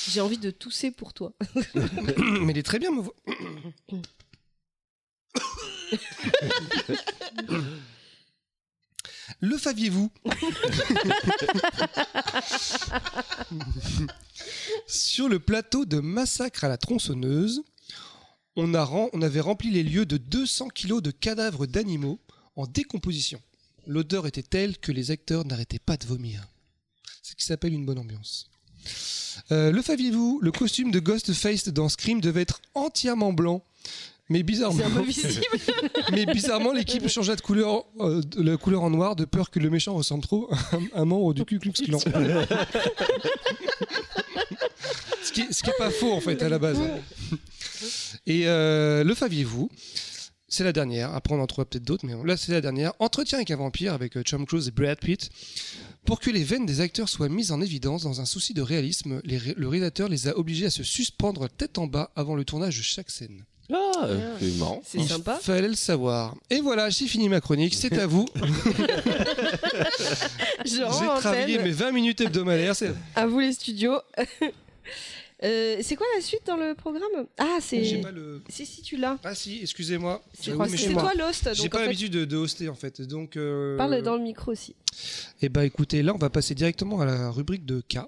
J'ai 0.09 0.21
envie 0.21 0.39
de 0.39 0.49
tousser 0.49 0.89
pour 0.89 1.13
toi. 1.13 1.33
mais 2.41 2.53
il 2.53 2.57
est 2.57 2.63
très 2.63 2.79
bien, 2.79 2.89
me 2.91 3.01
voix. 3.01 3.13
Le 9.39 9.57
faviez-vous 9.57 10.11
Sur 14.87 15.29
le 15.29 15.39
plateau 15.39 15.85
de 15.85 15.99
Massacre 15.99 16.63
à 16.63 16.67
la 16.67 16.77
tronçonneuse, 16.77 17.63
on, 18.55 18.73
avait 18.73 19.39
rempli 19.39 19.69
les 19.69 19.83
lieux 19.83 20.05
de 20.05 20.17
200 20.17 20.69
kilos 20.69 21.01
de 21.01 21.11
cadavres 21.11 21.65
d'animaux 21.65 22.19
en 22.55 22.67
décomposition. 22.67 23.41
L'odeur 23.87 24.27
était 24.27 24.43
telle 24.43 24.77
que 24.77 24.91
les 24.91 25.11
acteurs 25.11 25.45
n'arrêtaient 25.45 25.79
pas 25.79 25.97
de 25.97 26.05
vomir. 26.05 26.47
C'est 27.21 27.31
ce 27.31 27.35
qui 27.35 27.45
s'appelle 27.45 27.73
une 27.73 27.85
bonne 27.85 27.99
ambiance. 27.99 28.49
Euh, 29.51 29.71
le 29.71 29.81
faviez-vous 29.81 30.39
Le 30.41 30.51
costume 30.51 30.91
de 30.91 30.99
Ghostface 30.99 31.67
dans 31.67 31.89
Scream 31.89 32.21
devait 32.21 32.41
être 32.41 32.61
entièrement 32.73 33.33
blanc. 33.33 33.63
Mais 34.29 34.41
bizarrement, 34.43 34.79
C'est 34.79 34.85
un 34.85 34.89
peu 34.89 35.03
visible. 35.03 35.43
mais 36.11 36.25
bizarrement, 36.25 36.71
l'équipe 36.71 37.07
changea 37.07 37.35
de 37.35 37.41
couleur, 37.41 37.85
euh, 37.99 38.21
de 38.21 38.41
la 38.41 38.57
couleur 38.57 38.81
en 38.83 38.89
noir 38.89 39.15
de 39.15 39.23
peur 39.25 39.51
que 39.51 39.59
le 39.59 39.69
méchant 39.69 39.93
ressemble 39.93 40.23
trop 40.23 40.47
à 40.51 40.57
un- 40.75 41.01
un 41.01 41.05
membre 41.05 41.33
du 41.35 41.45
Ku 41.45 41.59
Klux 41.59 41.73
Klan. 41.73 41.99
ce, 45.23 45.31
qui 45.31 45.53
ce 45.53 45.63
qui 45.63 45.69
est 45.69 45.77
pas 45.77 45.91
faux 45.91 46.11
en 46.13 46.21
fait 46.21 46.41
à 46.41 46.49
la 46.49 46.57
base. 46.59 46.79
Et 48.25 48.47
euh, 48.47 49.03
le 49.03 49.13
faviez-vous? 49.13 49.69
C'est 50.47 50.63
la 50.63 50.71
dernière. 50.73 51.13
Après, 51.13 51.33
on 51.35 51.41
en 51.41 51.47
trouvera 51.47 51.65
peut-être 51.65 51.83
d'autres, 51.83 52.05
mais 52.05 52.13
là, 52.23 52.37
c'est 52.37 52.51
la 52.51 52.61
dernière. 52.61 52.93
Entretien 52.99 53.39
avec 53.39 53.51
un 53.51 53.57
vampire 53.57 53.93
avec 53.93 54.15
euh, 54.15 54.23
Tom 54.23 54.45
Cruise 54.45 54.67
et 54.67 54.71
Brad 54.71 54.97
Pitt. 54.99 55.29
Pour 56.05 56.19
que 56.19 56.29
les 56.29 56.43
veines 56.43 56.65
des 56.67 56.81
acteurs 56.81 57.09
soient 57.09 57.29
mises 57.29 57.51
en 57.51 57.61
évidence 57.61 58.03
dans 58.03 58.21
un 58.21 58.25
souci 58.25 58.53
de 58.53 58.61
réalisme, 58.61 59.21
les 59.25 59.37
ré- 59.39 59.55
le 59.57 59.67
réalisateur 59.67 60.07
les 60.07 60.27
a 60.27 60.37
obligés 60.37 60.67
à 60.67 60.69
se 60.69 60.83
suspendre 60.83 61.49
tête 61.49 61.77
en 61.79 61.87
bas 61.87 62.11
avant 62.15 62.35
le 62.35 62.45
tournage 62.45 62.77
de 62.77 62.83
chaque 62.83 63.09
scène. 63.09 63.43
Ah, 63.73 64.07
c'est 64.39 64.57
marrant. 64.57 64.81
C'est 64.85 64.99
Il 64.99 65.07
sympa. 65.07 65.39
Fallait 65.41 65.67
le 65.67 65.73
savoir. 65.75 66.35
Et 66.49 66.59
voilà, 66.61 66.89
j'ai 66.89 67.07
fini 67.07 67.29
ma 67.29 67.41
chronique. 67.41 67.73
C'est 67.73 67.97
à 67.97 68.05
vous. 68.07 68.25
Je 70.65 70.83
rends 70.83 71.15
J'ai 71.15 71.19
travaillé 71.21 71.57
mes 71.59 71.71
20 71.71 71.91
minutes 71.91 72.21
hebdomadaires. 72.21 72.75
c'est- 72.75 72.93
À 73.15 73.25
vous 73.27 73.39
les 73.39 73.53
studios. 73.53 73.99
Euh, 75.43 75.79
c'est 75.81 75.97
quoi 75.97 76.07
la 76.15 76.21
suite 76.21 76.43
dans 76.47 76.55
le 76.55 76.73
programme? 76.75 77.27
Ah, 77.37 77.57
J'ai 77.69 77.85
c'est. 77.89 77.97
pas 78.01 78.09
le. 78.11 78.41
Si, 78.47 78.65
si, 78.65 78.81
tu 78.81 78.95
l'as. 78.95 79.17
Ah 79.21 79.35
si, 79.35 79.59
excusez-moi. 79.61 80.23
C'est 80.33 80.55
mais 80.55 80.93
toi 80.93 81.11
l'host. 81.13 81.49
J'ai 81.53 81.63
donc 81.63 81.71
pas 81.71 81.77
en 81.77 81.81
fait, 81.81 81.85
l'habitude 81.87 82.13
de, 82.13 82.23
de 82.23 82.37
hoster 82.37 82.69
en 82.69 82.73
fait. 82.73 83.01
Donc. 83.01 83.35
euh, 83.35 83.75
Parle 83.75 84.01
dans 84.01 84.15
le 84.15 84.21
micro 84.23 84.53
aussi. 84.53 84.75
Eh 85.41 85.49
ben 85.49 85.63
écoutez, 85.63 86.03
là 86.03 86.13
on 86.15 86.17
va 86.17 86.29
passer 86.29 86.55
directement 86.55 87.01
à 87.01 87.05
la 87.05 87.29
rubrique 87.31 87.65
de 87.65 87.81
cas. 87.81 88.07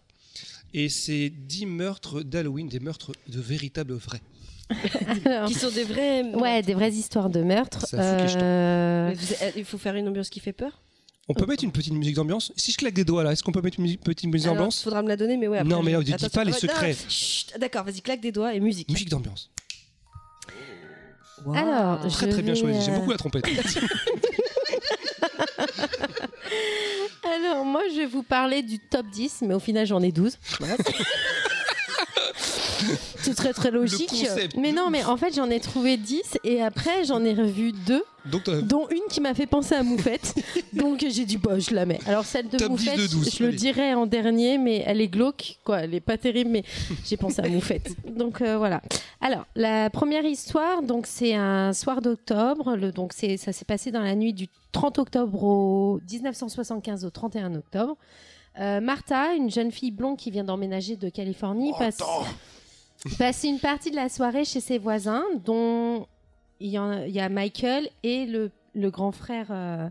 Et 0.74 0.88
c'est 0.88 1.30
10 1.30 1.66
meurtres 1.66 2.22
d'Halloween, 2.22 2.70
des 2.70 2.80
meurtres 2.80 3.12
de 3.28 3.42
véritables 3.42 3.94
vrais. 3.96 4.22
Alors, 5.26 5.48
Qui 5.48 5.54
sont 5.54 5.70
des 5.70 5.84
vrais. 5.84 6.24
ouais, 6.34 6.62
des 6.62 6.74
vraies 6.74 6.92
histoires 6.92 7.30
de 7.30 7.42
meurtre. 7.42 7.86
Ça 7.88 7.98
fout 7.98 8.22
les 8.22 8.28
jetons. 8.28 8.40
Euh, 8.44 9.14
euh, 9.44 9.52
Il 9.56 9.66
faut 9.66 9.78
faire 9.78 9.96
une 9.96 10.08
ambiance 10.08 10.30
qui 10.30 10.40
fait 10.40 10.54
peur. 10.54 10.82
On 11.30 11.34
peut 11.34 11.46
mettre 11.46 11.64
une 11.66 11.72
petite 11.74 11.92
musique 11.94 12.16
d'ambiance 12.16 12.54
Si 12.56 12.72
je 12.72 12.78
claque 12.78 12.94
des 12.94 13.04
doigts 13.04 13.22
là, 13.24 13.34
est-ce 13.34 13.44
qu'on 13.44 13.52
peut 13.52 13.62
mettre 13.62 13.80
une 13.80 13.84
musique- 13.84 14.02
petite 14.02 14.30
musique 14.32 14.46
Alors, 14.48 14.56
d'ambiance? 14.58 14.82
faudra 14.82 15.02
me 15.02 15.10
la 15.10 15.18
donner, 15.18 15.36
mais 15.38 15.48
ouais. 15.50 15.58
après, 15.58 15.70
Non, 15.70 15.84
mais 15.84 15.92
je- 15.92 15.98
on 15.98 16.02
dit 16.02 16.14
Attends, 16.14 16.30
pas 16.30 16.44
les 16.46 16.54
secrets. 16.54 16.96
chut, 17.10 17.54
D'accord, 17.60 17.84
vas-y, 17.84 18.02
claque 18.02 18.22
des 18.22 18.32
doigts 18.32 18.54
et 18.54 18.60
musique. 18.62 18.90
Musique 18.90 19.10
d'ambiance. 19.10 19.50
Alors, 21.54 22.00
Très 22.00 22.10
je 22.10 22.32
très 22.32 22.42
bien 22.42 22.54
vais, 22.54 22.60
choisi. 22.60 22.82
J'aime 22.84 22.96
euh, 22.96 22.98
beaucoup 23.00 23.12
la 23.12 23.18
trompette. 23.18 23.46
Alors, 27.24 27.64
moi, 27.66 27.82
je 27.94 27.98
vais 27.98 28.06
vous 28.06 28.24
parler 28.24 28.64
du 28.64 28.80
top 28.80 29.06
10, 29.12 29.42
mais 29.42 29.54
au 29.54 29.60
final, 29.60 29.86
j'en 29.86 30.02
ai 30.02 30.12
12. 30.12 30.38
très 33.36 33.54
très 33.54 33.72
logique. 33.72 34.14
Mais 34.58 34.72
non, 34.72 34.90
mais 34.90 35.04
en 35.04 35.18
fait, 35.18 35.34
j'en 35.36 35.50
ai 35.50 35.60
trouvé 35.60 35.98
10 35.98 36.38
et 36.44 36.62
après, 36.62 37.04
j'en 37.06 37.24
ai 37.24 37.34
revu 37.34 37.72
deux, 37.72 38.04
Donc, 38.26 38.44
t'as- 38.44 38.62
dont 38.62 38.88
une 38.90 39.02
qui 39.10 39.22
m'a 39.22 39.34
fait 39.34 39.46
penser 39.48 39.76
à 39.76 39.84
Moufette. 39.84 40.34
Donc 40.74 41.00
j'ai 41.08 41.26
dit, 41.26 41.38
bah, 41.38 41.60
je 41.60 41.74
la 41.74 41.86
mets. 41.86 42.00
Alors 42.08 42.26
celle 42.26 42.50
de 42.50 42.58
Top 42.58 42.70
10 42.70 42.86
Moufette, 42.86 43.00
de 43.00 43.08
12, 43.08 43.36
je 43.38 43.44
le 43.44 43.52
dirais 43.54 43.94
en 43.94 44.06
dernier, 44.06 44.58
mais 44.58 44.84
elle 44.86 45.02
est 45.02 45.08
glauque, 45.08 45.58
quoi. 45.64 45.80
Elle 45.82 45.94
est 45.94 46.00
pas 46.02 46.18
terrible, 46.18 46.50
mais 46.52 46.64
j'ai 47.06 47.18
pensé 47.18 47.42
à 47.42 47.48
Moufette. 47.48 47.92
Donc 48.16 48.42
euh, 48.42 48.58
voilà. 48.58 48.82
Alors, 49.22 49.46
la 49.56 49.90
première 49.90 50.26
histoire, 50.26 50.84
donc 50.84 51.08
c'est 51.08 51.34
un 51.34 51.74
soir 51.74 52.02
d'octobre. 52.02 52.76
Le, 52.76 52.92
donc 52.92 53.14
c'est, 53.14 53.38
ça 53.38 53.52
s'est 53.54 53.66
passé 53.66 53.92
dans 53.92 54.02
la 54.02 54.16
nuit 54.16 54.34
du 54.34 54.48
30 54.72 55.00
octobre 55.00 55.44
au 55.44 56.00
1975 56.12 57.06
au 57.06 57.10
31 57.10 57.56
octobre. 57.56 57.96
Euh, 58.60 58.82
Martha, 58.82 59.34
une 59.36 59.52
jeune 59.52 59.72
fille 59.72 59.92
blonde 59.92 60.18
qui 60.18 60.32
vient 60.32 60.44
d'emménager 60.44 60.96
de 60.96 61.10
Californie, 61.10 61.74
passe, 61.78 61.98
passe 63.18 63.44
une 63.44 63.60
partie 63.60 63.92
de 63.92 63.96
la 63.96 64.10
soirée 64.10 64.46
chez 64.46 64.60
ses 64.60 64.78
voisins, 64.78 65.24
dont 65.46 66.08
il 66.60 66.70
y, 66.72 66.80
en- 66.80 67.04
il 67.04 67.12
y 67.12 67.20
a 67.20 67.30
Michael 67.30 67.88
et 68.04 68.26
le, 68.26 68.52
le 68.76 68.90
grand 68.90 69.12
frère 69.12 69.48
euh, 69.52 69.90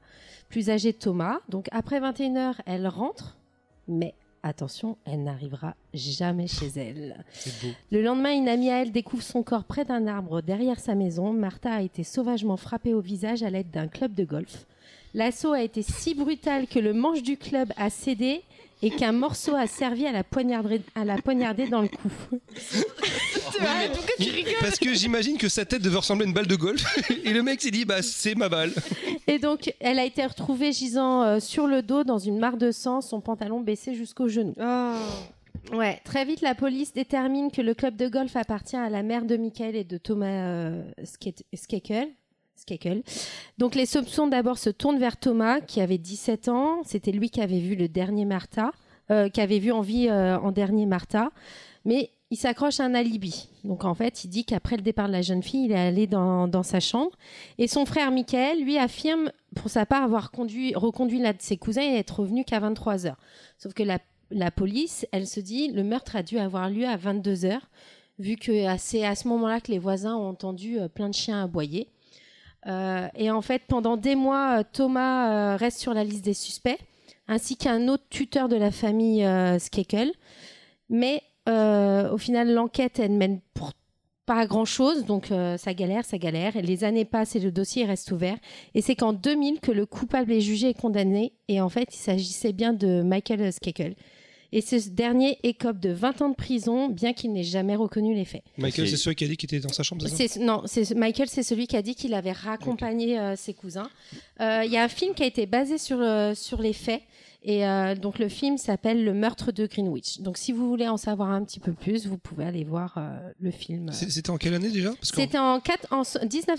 plus 0.49 0.71
âgé 0.71 0.93
de 0.93 0.97
Thomas. 0.99 1.39
Donc 1.49 1.69
après 1.73 2.01
21h, 2.01 2.55
elle 2.67 2.87
rentre, 2.89 3.37
mais 3.89 4.15
attention, 4.43 4.97
elle 5.05 5.25
n'arrivera 5.25 5.75
jamais 5.95 6.47
chez 6.47 6.69
elle. 6.77 7.25
Le 7.91 8.03
lendemain, 8.03 8.33
une 8.33 8.49
amie 8.49 8.71
à 8.71 8.83
elle 8.83 8.93
découvre 8.93 9.23
son 9.23 9.43
corps 9.43 9.65
près 9.65 9.85
d'un 9.85 10.07
arbre 10.07 10.41
derrière 10.41 10.79
sa 10.79 10.95
maison. 10.95 11.33
Martha 11.33 11.73
a 11.75 11.83
été 11.83 12.05
sauvagement 12.05 12.57
frappée 12.57 12.95
au 12.95 13.01
visage 13.01 13.43
à 13.43 13.51
l'aide 13.51 13.71
d'un 13.71 13.89
club 13.89 14.15
de 14.15 14.25
golf. 14.25 14.67
L'assaut 15.15 15.53
a 15.53 15.63
été 15.63 15.83
si 15.83 16.15
brutal 16.15 16.67
que 16.67 16.79
le 16.79 16.93
manche 16.93 17.23
du 17.23 17.37
club 17.37 17.73
a 17.77 17.91
cédé 17.91 18.43
et 18.83 18.91
qu'un 18.91 19.13
morceau 19.13 19.55
a 19.55 19.67
servi 19.67 20.07
à 20.07 20.13
la 20.13 20.23
poignarder, 20.25 20.83
à 20.95 21.05
la 21.05 21.17
poignarder 21.17 21.67
dans 21.67 21.81
le 21.83 21.89
cou. 21.89 22.11
Parce 24.61 24.79
que 24.79 24.95
j'imagine 24.95 25.39
que 25.39 25.49
sa 25.49 25.65
tête 25.65 25.83
devait 25.83 25.97
ressembler 25.97 26.25
à 26.27 26.29
une 26.29 26.35
balle 26.35 26.47
de 26.47 26.57
golf. 26.57 26.85
Et 27.25 27.33
le 27.33 27.43
mec 27.43 27.61
s'est 27.61 27.71
dit, 27.71 27.85
bah, 27.85 28.03
c'est 28.03 28.35
ma 28.35 28.49
balle. 28.49 28.73
Et 29.27 29.39
donc, 29.39 29.73
elle 29.81 29.99
a 29.99 30.05
été 30.05 30.25
retrouvée 30.25 30.73
gisant 30.73 31.23
euh, 31.23 31.41
sur 31.41 31.67
le 31.67 31.83
dos 31.83 32.05
dans 32.05 32.19
une 32.19 32.39
mare 32.39 32.57
de 32.57 32.71
sang, 32.71 33.01
son 33.01 33.21
pantalon 33.21 33.61
baissé 33.61 33.95
jusqu'au 33.95 34.29
genou. 34.29 34.55
Ouais, 35.73 36.01
très 36.05 36.25
vite, 36.25 36.43
la 36.43 36.55
police 36.55 36.93
détermine 36.93 37.51
que 37.51 37.61
le 37.61 37.75
club 37.75 37.97
de 37.97 38.09
golf 38.09 38.37
appartient 38.37 38.77
à 38.77 38.89
la 38.89 39.03
mère 39.03 39.25
de 39.25 39.37
Michael 39.37 39.75
et 39.75 39.83
de 39.85 39.97
Thomas 39.99 40.27
euh, 40.47 40.83
Ske- 41.03 41.43
Skekel. 41.55 42.09
Donc, 43.59 43.75
les 43.75 43.87
soupçons 43.87 44.27
d'abord 44.27 44.59
se 44.59 44.71
tournent 44.71 44.99
vers 44.99 45.17
Thomas, 45.17 45.61
qui 45.61 45.81
avait 45.81 45.99
17 45.99 46.49
ans. 46.49 46.83
C'était 46.85 47.13
lui 47.13 47.31
qui 47.31 47.41
avait 47.41 47.61
vu 47.61 47.77
le 47.77 47.89
dernier 47.89 48.25
Martha, 48.25 48.73
euh, 49.11 49.29
qui 49.29 49.41
avait 49.41 49.59
vu 49.59 49.73
en 49.73 49.81
vie 49.81 50.09
euh, 50.09 50.39
en 50.39 50.53
dernier 50.53 50.87
Martha. 50.87 51.31
Mais 51.85 52.11
il 52.31 52.37
s'accroche 52.37 52.81
à 52.81 52.85
un 52.85 52.95
alibi. 52.95 53.49
Donc, 53.63 53.85
en 53.85 53.95
fait, 53.95 54.25
il 54.25 54.29
dit 54.29 54.45
qu'après 54.45 54.77
le 54.77 54.83
départ 54.83 55.07
de 55.07 55.13
la 55.13 55.23
jeune 55.23 55.43
fille, 55.43 55.67
il 55.67 55.73
est 55.73 55.79
allé 55.79 56.07
dans, 56.07 56.63
sa 56.63 56.81
chambre. 56.81 57.13
Et 57.59 57.69
son 57.69 57.87
frère 57.87 58.11
Michael, 58.11 58.63
lui, 58.63 58.79
affirme 58.79 59.31
pour 59.55 59.71
sa 59.71 59.87
part 59.87 60.03
avoir 60.03 60.31
conduit, 60.31 60.75
reconduit 60.75 61.21
l'un 61.21 61.33
de 61.33 61.41
ses 61.41 61.57
cousins 61.57 61.83
et 61.83 61.97
être 61.97 62.21
revenu 62.21 62.45
qu'à 62.45 62.59
23 62.59 63.07
heures. 63.07 63.19
Sauf 63.59 63.75
que 63.75 63.85
la, 63.85 64.01
la 64.31 64.51
police, 64.51 65.07
elle 65.13 65.29
se 65.29 65.39
dit, 65.39 65.69
le 65.69 65.85
meurtre 65.85 66.17
a 66.17 66.23
dû 66.25 66.39
avoir 66.39 66.69
lieu 66.69 66.87
à 66.87 66.97
22 66.97 67.45
heures, 67.45 67.69
vu 68.19 68.37
que 68.37 68.51
euh, 68.51 68.75
c'est 68.77 69.07
à 69.07 69.15
ce 69.15 69.29
moment-là 69.29 69.61
que 69.61 69.71
les 69.71 69.79
voisins 69.79 70.17
ont 70.17 70.29
entendu 70.31 70.79
plein 70.95 71.09
de 71.09 71.15
chiens 71.15 71.45
aboyer. 71.45 71.89
Euh, 72.67 73.09
et 73.15 73.31
en 73.31 73.43
fait, 73.43 73.63
pendant 73.69 73.97
des 73.97 74.15
mois, 74.15 74.59
euh, 74.59 74.63
Thomas 74.71 75.31
euh, 75.31 75.57
reste 75.57 75.79
sur 75.79 75.95
la 75.95 76.05
liste 76.05 76.25
des 76.25 76.35
suspects, 76.35 76.79
ainsi 77.29 77.57
qu'un 77.57 77.89
autre 77.89 78.05
tuteur 78.11 78.49
de 78.49 78.57
la 78.57 78.71
famille 78.71 79.25
euh, 79.25 79.59
Skekel. 79.59 80.13
Mais 80.89 81.23
au 81.49 82.19
final, 82.19 82.53
l'enquête, 82.53 82.99
elle 82.99 83.13
mène 83.13 83.41
pas 84.27 84.41
à 84.41 84.47
grand 84.47 84.65
chose, 84.65 85.05
donc 85.05 85.27
ça 85.29 85.75
galère, 85.75 86.05
ça 86.05 86.19
galère. 86.19 86.57
Et 86.57 86.63
les 86.63 86.83
années 86.83 87.05
passent 87.05 87.37
et 87.37 87.41
le 87.41 87.53
dossier 87.53 87.85
reste 87.85 88.11
ouvert. 88.11 88.37
Et 88.75 88.83
c'est 88.83 88.97
qu'en 88.97 89.13
2000 89.13 89.61
que 89.61 89.71
le 89.71 89.87
coupable 89.87 90.33
est 90.33 90.41
jugé 90.41 90.71
et 90.71 90.75
condamné. 90.75 91.35
Et 91.47 91.61
en 91.61 91.69
fait, 91.69 91.95
il 91.95 91.99
s'agissait 91.99 92.53
bien 92.53 92.73
de 92.73 93.03
Michael 93.03 93.53
Skekel. 93.53 93.95
Et 94.53 94.61
ce 94.61 94.89
dernier 94.89 95.39
écope 95.43 95.81
de 95.81 95.91
20 95.91 96.23
ans 96.23 96.29
de 96.31 96.35
prison, 96.35 96.89
bien 96.89 97.13
qu'il 97.13 97.33
n'ait 97.33 97.43
jamais 97.43 97.77
reconnu 97.77 98.15
les 98.15 98.25
faits. 98.25 98.43
Michael, 98.59 98.89
c'est 98.89 98.97
celui 98.97 99.17
qui 99.17 99.25
a 99.25 99.29
dit 99.29 99.37
qu'il 99.37 99.53
était 99.53 99.67
dans 99.67 99.73
sa 99.73 99.83
chambre, 99.83 100.07
c'est 100.07 100.29
ça 100.29 100.41
non, 100.41 100.63
c'est 100.67 100.95
Michael, 100.95 101.29
c'est 101.29 101.43
celui 101.43 101.67
qui 101.67 101.77
a 101.77 101.83
dit 101.83 101.95
qu'il 101.95 102.15
avait 102.15 102.33
raccompagné 102.33 103.19
euh, 103.19 103.37
ses 103.37 103.55
cousins. 103.55 103.89
Euh, 104.41 104.63
Il 104.65 104.73
y 104.73 104.77
a 104.77 104.83
un 104.83 104.89
film 104.89 105.15
qui 105.15 105.23
a 105.23 105.27
été 105.27 105.47
basé 105.47 105.79
sur 105.79 105.99
euh, 106.01 106.35
sur 106.35 106.61
les 106.61 106.73
faits 106.73 107.03
et 107.49 107.65
euh, 107.67 107.95
donc 107.95 108.19
le 108.19 108.29
film 108.29 108.59
s'appelle 108.59 109.05
Le 109.05 109.15
meurtre 109.15 109.53
de 109.53 109.67
Greenwich. 109.67 110.21
Donc 110.21 110.37
si 110.37 110.51
vous 110.53 110.69
voulez 110.69 110.89
en 110.89 110.97
savoir 110.97 111.31
un 111.31 111.45
petit 111.45 111.61
peu 111.61 111.73
plus, 111.73 112.07
vous 112.07 112.19
pouvez 112.19 112.45
aller 112.45 112.65
voir 112.65 112.95
euh, 112.99 113.17
le 113.41 113.51
film. 113.53 113.91
C'était 113.93 114.31
en 114.31 114.37
quelle 114.37 114.55
année 114.55 114.71
déjà? 114.71 114.91
C'était 115.01 115.39
en, 115.39 115.61
quatre- 115.61 115.87
en 115.93 116.03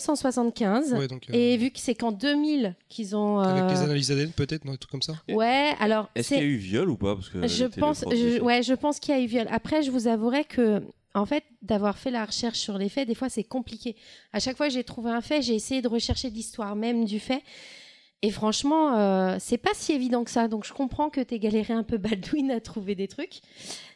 1975 0.02 0.94
Ouais, 0.94 1.08
donc, 1.08 1.30
euh, 1.30 1.34
et 1.34 1.58
vu 1.58 1.72
que 1.72 1.80
c'est 1.80 1.96
qu'en 1.96 2.12
2000 2.12 2.76
qu'ils 2.90 3.16
ont. 3.16 3.40
Avec 3.40 3.70
les 3.72 3.82
analyses 3.84 4.12
ADN, 4.12 4.32
peut-être, 4.32 4.66
non, 4.66 4.72
des 4.74 4.78
trucs 4.78 4.92
comme 4.92 5.02
ça? 5.02 5.14
Ouais, 5.30 5.74
alors 5.80 6.10
Est-ce 6.16 6.30
qu'il 6.30 6.38
y 6.38 6.42
a 6.42 6.44
eu 6.44 6.56
viol 6.58 6.90
ou 6.90 6.98
pas? 6.98 7.16
Parce 7.16 7.30
que 7.30 7.46
Je 7.48 7.66
pense, 7.66 8.04
je, 8.12 8.42
ouais, 8.42 8.64
je 8.64 8.74
pense 8.74 9.00
qu'il 9.00 9.14
y 9.16 9.18
a 9.18 9.22
eu 9.22 9.26
viol. 9.28 9.48
Après, 9.52 9.84
je 9.84 9.92
vous 9.92 10.08
avouerai 10.08 10.46
que, 10.46 10.82
en 11.14 11.26
fait, 11.26 11.44
d'avoir 11.62 11.98
fait 11.98 12.12
la 12.12 12.26
recherche 12.26 12.60
sur 12.60 12.78
les 12.78 12.90
faits, 12.90 13.08
des 13.08 13.16
fois, 13.16 13.30
c'est 13.30 13.44
compliqué. 13.44 13.96
À 14.34 14.40
chaque 14.40 14.58
fois 14.58 14.68
que 14.68 14.74
j'ai 14.74 14.84
trouvé 14.84 15.12
un 15.12 15.22
fait, 15.22 15.42
j'ai 15.42 15.56
essayé 15.56 15.82
de 15.82 15.88
rechercher 15.88 16.30
l'histoire 16.30 16.76
même 16.76 17.06
du 17.06 17.20
fait. 17.20 17.42
Et 18.24 18.32
franchement, 18.32 18.98
euh, 18.98 19.38
c'est 19.40 19.58
pas 19.58 19.72
si 19.74 19.92
évident 19.94 20.24
que 20.24 20.32
ça. 20.32 20.48
Donc, 20.48 20.66
je 20.66 20.74
comprends 20.74 21.10
que 21.10 21.22
t'aies 21.22 21.40
galéré 21.40 21.74
un 21.74 21.84
peu 21.84 21.98
Baldwin 21.98 22.50
à 22.52 22.60
trouver 22.60 22.96
des 22.96 23.08
trucs. 23.08 23.42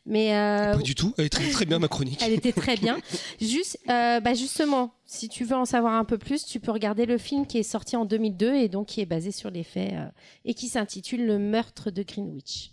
Mais, 0.06 0.36
euh, 0.36 0.74
Pas 0.74 0.82
du 0.82 0.96
tout. 0.96 1.14
Elle 1.18 1.30
très, 1.30 1.50
très 1.50 1.66
bien, 1.66 1.80
ma 1.80 1.88
chronique. 1.88 2.22
elle 2.24 2.34
était 2.34 2.54
très 2.54 2.76
bien. 2.76 2.98
Juste, 3.42 3.80
euh, 3.90 4.20
bah 4.20 4.34
justement, 4.34 4.94
si 5.06 5.30
tu 5.30 5.44
veux 5.44 5.56
en 5.56 5.66
savoir 5.66 5.94
un 5.94 6.06
peu 6.06 6.18
plus, 6.18 6.46
tu 6.46 6.60
peux 6.60 6.72
regarder 6.72 7.06
le 7.06 7.18
film 7.18 7.46
qui 7.46 7.58
est 7.60 7.64
sorti 7.64 7.96
en 7.96 8.06
2002 8.06 8.56
et 8.56 8.68
donc 8.68 8.88
qui 8.88 9.02
est 9.02 9.06
basé 9.06 9.32
sur 9.32 9.52
les 9.52 9.64
faits 9.64 9.94
euh, 9.94 10.08
et 10.46 10.54
qui 10.54 10.70
s'intitule 10.70 11.26
Le 11.26 11.38
meurtre 11.38 11.92
de 11.92 12.04
Greenwich. 12.04 12.72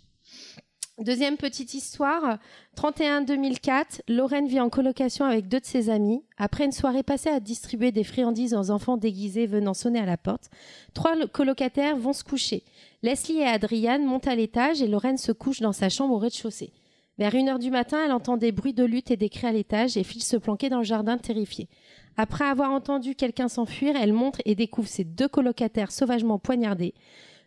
Deuxième 0.99 1.37
petite 1.37 1.73
histoire, 1.73 2.39
31-2004, 2.75 4.01
Lorraine 4.09 4.47
vit 4.47 4.59
en 4.59 4.69
colocation 4.69 5.23
avec 5.23 5.47
deux 5.47 5.61
de 5.61 5.65
ses 5.65 5.89
amis. 5.89 6.21
Après 6.37 6.65
une 6.65 6.73
soirée 6.73 7.03
passée 7.03 7.29
à 7.29 7.39
distribuer 7.39 7.93
des 7.93 8.03
friandises 8.03 8.53
aux 8.53 8.69
enfants 8.69 8.97
déguisés 8.97 9.45
venant 9.45 9.73
sonner 9.73 9.99
à 10.01 10.05
la 10.05 10.17
porte, 10.17 10.49
trois 10.93 11.15
lo- 11.15 11.27
colocataires 11.29 11.95
vont 11.95 12.11
se 12.11 12.25
coucher. 12.25 12.63
Leslie 13.01 13.39
et 13.39 13.45
Adriane 13.45 14.03
montent 14.03 14.27
à 14.27 14.35
l'étage 14.35 14.81
et 14.81 14.89
Lorraine 14.89 15.17
se 15.17 15.31
couche 15.31 15.61
dans 15.61 15.71
sa 15.71 15.87
chambre 15.87 16.15
au 16.15 16.17
rez-de-chaussée. 16.17 16.73
Vers 17.17 17.33
une 17.33 17.47
heure 17.47 17.59
du 17.59 17.71
matin, 17.71 17.99
elle 18.03 18.11
entend 18.11 18.35
des 18.35 18.51
bruits 18.51 18.73
de 18.73 18.83
lutte 18.83 19.09
et 19.11 19.17
des 19.17 19.29
cris 19.29 19.47
à 19.47 19.51
l'étage 19.53 19.95
et 19.95 20.03
file 20.03 20.23
se 20.23 20.35
planquer 20.35 20.67
dans 20.67 20.79
le 20.79 20.83
jardin 20.83 21.17
terrifiée. 21.17 21.69
Après 22.17 22.43
avoir 22.45 22.71
entendu 22.71 23.15
quelqu'un 23.15 23.47
s'enfuir, 23.47 23.95
elle 23.95 24.11
montre 24.11 24.41
et 24.43 24.53
découvre 24.55 24.89
ses 24.89 25.05
deux 25.05 25.29
colocataires 25.29 25.91
sauvagement 25.93 26.39
poignardés. 26.39 26.93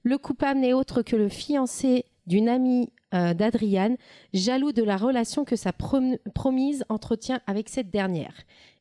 Le 0.04 0.16
coupable 0.16 0.60
n'est 0.60 0.72
autre 0.72 1.02
que 1.02 1.16
le 1.16 1.28
fiancé 1.28 2.06
d'une 2.26 2.48
amie 2.48 2.88
euh, 3.14 3.34
d'Adriane, 3.34 3.96
jaloux 4.32 4.72
de 4.72 4.82
la 4.82 4.96
relation 4.96 5.44
que 5.44 5.56
sa 5.56 5.70
prom- 5.72 6.18
promise 6.34 6.84
entretient 6.88 7.40
avec 7.46 7.68
cette 7.68 7.90
dernière. 7.90 8.34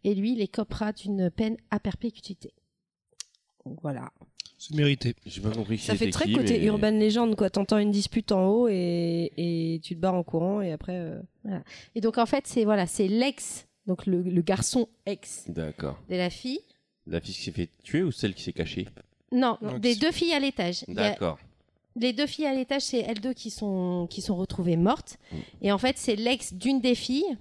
Et 0.03 0.15
lui, 0.15 0.33
il 0.33 0.41
écopera 0.41 0.93
d'une 0.93 1.29
peine 1.29 1.57
à 1.69 1.79
perpétuité. 1.79 2.53
Donc 3.65 3.79
voilà. 3.81 4.11
C'est 4.57 4.75
mérité. 4.75 5.15
J'ai 5.25 5.41
pas 5.41 5.51
compris 5.51 5.77
qui 5.77 5.85
Ça 5.85 5.95
fait 5.95 6.11
très 6.11 6.25
qui, 6.25 6.33
côté 6.33 6.59
mais- 6.59 6.65
urban 6.65 6.91
légende, 6.91 7.35
quoi. 7.35 7.49
T'entends 7.49 7.77
une 7.79 7.91
dispute 7.91 8.31
en 8.31 8.47
haut 8.47 8.67
et, 8.69 9.31
et 9.37 9.79
tu 9.83 9.95
te 9.95 9.99
barres 9.99 10.13
en 10.15 10.23
courant 10.23 10.61
et 10.61 10.71
après. 10.71 10.95
euh, 10.95 11.19
Et 11.95 12.01
donc 12.01 12.17
en 12.19 12.25
fait, 12.27 12.45
c'est 12.47 12.63
voilà, 12.63 12.85
c'est 12.87 13.07
l'ex, 13.07 13.67
donc 13.87 14.05
le, 14.05 14.21
le 14.21 14.41
garçon 14.41 14.87
ex 15.07 15.45
D'accord. 15.47 15.99
de 16.09 16.15
la 16.15 16.29
fille. 16.29 16.59
La 17.07 17.19
fille 17.21 17.33
qui 17.33 17.41
s'est 17.41 17.51
fait 17.51 17.69
tuer 17.83 18.03
ou 18.03 18.11
celle 18.11 18.35
qui 18.35 18.43
s'est 18.43 18.53
cachée? 18.53 18.87
Non, 19.31 19.57
des 19.79 19.95
deux 19.95 20.11
filles 20.11 20.33
à 20.33 20.39
l'étage. 20.39 20.83
D'accord. 20.87 21.39
Les 21.95 22.13
deux 22.13 22.27
filles 22.27 22.45
à 22.45 22.53
l'étage, 22.53 22.83
c'est 22.83 22.99
elles 22.99 23.19
deux 23.19 23.33
qui 23.33 23.49
sont, 23.49 24.07
qui 24.09 24.21
sont 24.21 24.35
retrouvées 24.35 24.77
mortes. 24.77 25.17
Et 25.61 25.71
en 25.71 25.77
fait, 25.77 25.97
c'est 25.97 26.15
l'ex 26.15 26.53
d'une 26.53 26.79
des 26.81 26.95
filles 26.95 27.37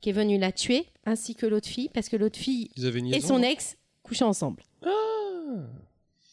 qui 0.00 0.10
est 0.10 0.12
venue 0.12 0.38
la 0.38 0.52
tuer, 0.52 0.86
ainsi 1.04 1.34
que 1.34 1.46
l'autre 1.46 1.66
fille, 1.68 1.88
parce 1.92 2.08
que 2.08 2.16
l'autre 2.16 2.38
fille 2.38 2.70
Ils 2.76 2.86
avaient 2.86 2.98
une 3.00 3.06
et 3.06 3.12
liaison, 3.12 3.28
son 3.28 3.38
non 3.38 3.44
ex 3.48 3.76
couchaient 4.02 4.24
ensemble. 4.24 4.62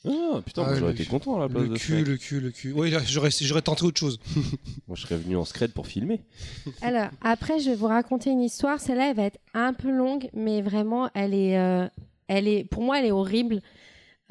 Ah, 0.06 0.42
putain, 0.46 0.64
Ah, 0.64 0.70
moi, 0.72 0.76
j'aurais 0.80 0.92
le- 0.94 1.00
été 1.00 1.06
content 1.10 1.38
à 1.38 1.40
la 1.40 1.48
place 1.50 1.64
Le 1.64 1.70
de 1.70 1.78
ce 1.78 1.86
cul, 1.86 1.94
mec. 1.96 2.08
le 2.08 2.18
cul, 2.18 2.40
le 2.42 2.52
cul. 2.52 2.74
Oui, 2.74 2.92
là, 2.92 3.00
j'aurais, 3.06 3.30
j'aurais 3.32 3.62
tenté 3.62 3.86
autre 3.86 3.98
chose. 4.00 4.20
Moi, 4.88 4.98
je 4.98 5.02
serais 5.04 5.16
venu 5.16 5.38
en 5.38 5.46
scred 5.46 5.72
pour 5.72 5.88
filmer. 5.88 6.20
Alors, 6.82 7.08
après, 7.22 7.60
je 7.60 7.70
vais 7.70 7.76
vous 7.76 7.88
raconter 7.88 8.30
une 8.30 8.42
histoire. 8.42 8.82
Celle-là, 8.82 9.12
elle 9.12 9.16
va 9.16 9.24
être 9.24 9.40
un 9.54 9.72
peu 9.74 9.90
longue, 9.90 10.30
mais 10.34 10.62
vraiment, 10.62 11.10
elle 11.14 11.34
est, 11.34 11.58
euh, 11.58 11.88
elle 12.28 12.50
est, 12.50 12.66
pour 12.66 12.84
moi, 12.84 13.00
elle 13.00 13.06
est 13.06 13.12
horrible. 13.12 13.62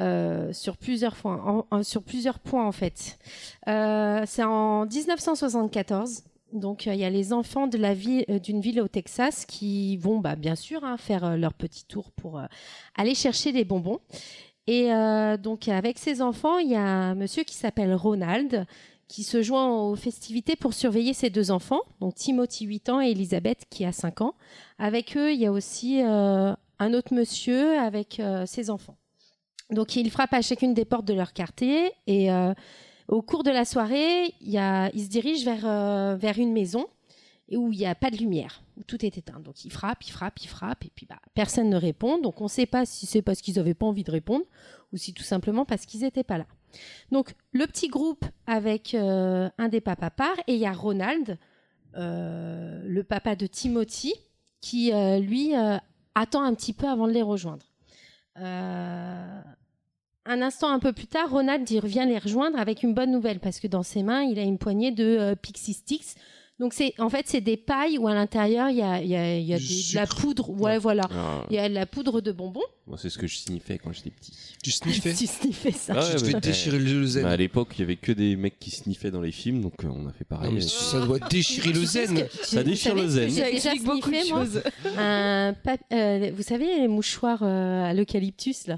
Euh, 0.01 0.53
sur 0.53 0.77
plusieurs 0.77 1.15
points, 1.15 1.65
en- 1.71 1.83
sur 1.83 2.03
plusieurs 2.03 2.39
points 2.39 2.67
en 2.67 2.73
fait. 2.73 3.19
Euh, 3.69 4.23
c'est 4.27 4.43
en 4.43 4.87
1974, 4.87 6.25
donc 6.53 6.87
euh, 6.87 6.95
il 6.95 7.01
y 7.01 7.05
a 7.05 7.11
les 7.11 7.33
enfants 7.33 7.67
de 7.67 7.79
la 7.79 7.95
ville, 7.95 8.25
d'une 8.43 8.61
ville 8.61 8.81
au 8.81 8.89
Texas 8.89 9.45
qui 9.47 9.97
vont, 9.99 10.19
bah, 10.19 10.37
bien 10.37 10.55
sûr, 10.57 10.83
hein, 10.85 10.97
faire 10.97 11.37
leur 11.37 11.55
petit 11.55 11.85
tour 11.85 12.11
pour 12.13 12.41
aller 12.97 13.15
chercher 13.15 13.53
des 13.53 13.65
bonbons. 13.65 14.01
Et 14.69 14.91
donc 15.43 15.67
avec 15.69 15.99
ses 15.99 16.23
enfants, 16.23 16.59
il 16.59 16.71
y 16.71 16.77
a 16.77 16.81
un 16.83 17.15
monsieur 17.17 17.43
qui 17.43 17.55
s'appelle 17.57 17.93
Ronald 17.95 18.65
qui 19.09 19.25
se 19.25 19.43
joint 19.43 19.69
aux 19.69 19.97
festivités 19.97 20.55
pour 20.57 20.73
surveiller 20.73 21.13
ses 21.15 21.31
deux 21.31 21.51
enfants, 21.51 21.81
donc 22.01 22.15
Timothy 22.15 22.65
8 22.67 22.89
ans 22.89 23.01
et 23.01 23.11
Elisabeth 23.11 23.65
qui 23.69 23.85
a 23.85 23.91
5 23.93 24.21
ans. 24.23 24.35
Avec 24.79 25.17
eux, 25.17 25.33
il 25.33 25.41
y 25.41 25.47
a 25.47 25.53
aussi 25.53 26.01
un 26.01 26.57
autre 26.95 27.13
monsieur 27.13 27.77
avec 27.79 28.23
ses 28.47 28.71
enfants. 28.71 28.97
Donc 29.73 29.97
il 29.97 30.11
frappe 30.11 30.35
à 30.35 30.43
chacune 30.43 30.75
des 30.75 30.85
portes 30.85 31.07
de 31.07 31.15
leur 31.15 31.33
quartier 31.33 31.93
et 32.07 32.31
euh, 32.31 32.53
au 33.09 33.23
cours 33.23 33.43
de 33.43 33.51
la 33.51 33.65
soirée, 33.65 34.35
il, 34.41 34.51
y 34.51 34.59
a, 34.59 34.91
il 34.95 35.03
se 35.03 35.09
dirige 35.09 35.45
vers, 35.45 35.67
euh, 35.67 36.15
vers 36.17 36.39
une 36.39 36.53
maison 36.53 36.87
où 37.51 37.73
il 37.73 37.79
n'y 37.79 37.87
a 37.87 37.95
pas 37.95 38.11
de 38.11 38.17
lumière, 38.17 38.63
où 38.79 38.83
tout 38.83 39.05
est 39.05 39.19
éteint. 39.19 39.41
Donc 39.41 39.65
il 39.65 39.71
frappe, 39.71 40.07
il 40.07 40.11
frappe, 40.11 40.41
il 40.41 40.49
frappe, 40.49 40.85
et 40.87 40.91
puis 40.95 41.07
bah, 41.07 41.19
personne 41.35 41.69
ne 41.69 41.77
répond. 41.77 42.19
Donc 42.19 42.41
on 42.41 42.45
ne 42.45 42.51
sait 42.51 42.67
pas 42.67 42.87
si 42.87 43.07
c'est 43.07 43.23
parce 43.23 43.41
qu'ils 43.41 43.57
n'avaient 43.57 43.75
pas 43.75 43.87
envie 43.87 44.05
de 44.05 44.11
répondre 44.11 44.45
ou 44.93 44.97
si 44.97 45.13
tout 45.13 45.23
simplement 45.23 45.65
parce 45.65 45.85
qu'ils 45.85 46.01
n'étaient 46.01 46.25
pas 46.25 46.39
là. 46.39 46.47
Donc 47.11 47.35
le 47.53 47.67
petit 47.67 47.89
groupe 47.89 48.25
avec 48.47 48.95
euh, 48.95 49.51
un 49.59 49.69
des 49.69 49.81
papas 49.81 50.11
part 50.11 50.37
et 50.47 50.55
il 50.55 50.61
y 50.61 50.67
a 50.67 50.73
Ronald, 50.73 51.39
le 51.95 53.03
papa 53.03 53.37
de 53.37 53.47
Timothy, 53.47 54.15
qui 54.63 54.93
lui 55.21 55.53
attend 56.15 56.43
un 56.43 56.55
petit 56.55 56.73
peu 56.73 56.87
avant 56.87 57.07
de 57.07 57.13
les 57.13 57.23
rejoindre. 57.23 57.67
Un 60.27 60.41
instant 60.43 60.69
un 60.69 60.79
peu 60.79 60.93
plus 60.93 61.07
tard, 61.07 61.31
Ronald 61.31 61.69
il 61.71 61.81
revient 61.81 62.05
les 62.07 62.19
rejoindre 62.19 62.59
avec 62.59 62.83
une 62.83 62.95
bonne 62.95 63.11
nouvelle 63.11 63.41
parce 63.41 63.59
que 63.61 63.67
dans 63.67 63.83
ses 63.83 64.03
mains, 64.03 64.23
il 64.23 64.39
a 64.39 64.43
une 64.43 64.59
poignée 64.59 64.91
de 64.93 65.05
euh, 65.05 65.35
Pixie 65.35 65.75
Sticks. 65.75 66.15
Donc 66.61 66.75
c'est 66.75 66.93
en 67.01 67.09
fait 67.09 67.25
c'est 67.27 67.41
des 67.41 67.57
pailles 67.57 67.99
où 67.99 68.07
à 68.07 68.15
l'intérieur 68.15 68.69
il 68.69 68.77
y 68.77 68.83
a, 68.83 69.01
il 69.01 69.09
y 69.09 69.17
a- 69.17 69.37
il 69.37 69.45
y 69.45 69.55
a 69.55 69.59
des- 69.59 69.65
de 69.65 69.95
la 69.97 70.07
poudre. 70.07 70.49
Ouais, 70.51 70.79
voilà. 70.79 71.03
Ah, 71.11 71.45
Il 71.51 71.57
y 71.57 71.59
a 71.59 71.69
de 71.69 71.75
la 71.75 71.87
poudre 71.87 72.21
de 72.21 72.31
bonbons. 72.31 72.61
moi, 72.87 72.97
c'est 72.99 73.09
ce 73.11 73.19
que 73.19 73.27
je 73.27 73.37
sniffais 73.37 73.79
quand 73.79 73.91
j'étais 73.93 74.11
petit. 74.11 74.33
Tu 74.63 74.71
sniffais. 74.71 75.13
Si 75.15 75.27
sniffais 75.27 75.73
ça. 75.73 75.95
Ah 75.97 76.05
ouais, 76.09 76.17
tu 76.23 76.33
mais- 76.35 76.41
déchirer 76.41 76.79
le 76.79 77.05
zen. 77.07 77.25
Bah, 77.25 77.31
à 77.31 77.37
l'époque, 77.37 77.71
il 77.77 77.81
y 77.81 77.83
avait 77.83 77.97
que 77.97 78.13
des 78.13 78.37
mecs 78.37 78.61
qui 78.61 78.71
sniffaient 78.71 79.11
dans 79.11 79.23
les 79.23 79.33
films, 79.33 79.61
donc 79.61 79.83
euh, 79.83 79.89
on 79.89 80.07
a 80.07 80.13
fait 80.13 80.27
Non, 80.31 80.37
pareil. 80.37 80.53
mais 80.53 80.59
avec- 80.61 80.71
ça 80.71 81.01
doit 81.05 81.19
déchirer 81.19 81.73
le 81.73 81.85
zen. 81.85 82.27
Ça 82.45 82.63
déchire 82.63 82.95
le 82.95 83.09
zen. 83.09 83.29
J'ai 83.31 83.41
Ça 83.43 83.51
déjà 83.51 83.73
explique 83.73 83.85
beaucoup 83.85 84.11
de 84.11 84.15
sniffé, 84.17 84.31
moi, 84.33 84.45
choses. 84.45 84.63
un 84.99 85.55
euh, 85.93 86.31
vous 86.37 86.43
savez 86.43 86.67
les 86.79 86.87
mouchoirs 86.87 87.41
euh, 87.43 87.83
à 87.87 87.93
l'eucalyptus 87.95 88.69
là? 88.69 88.77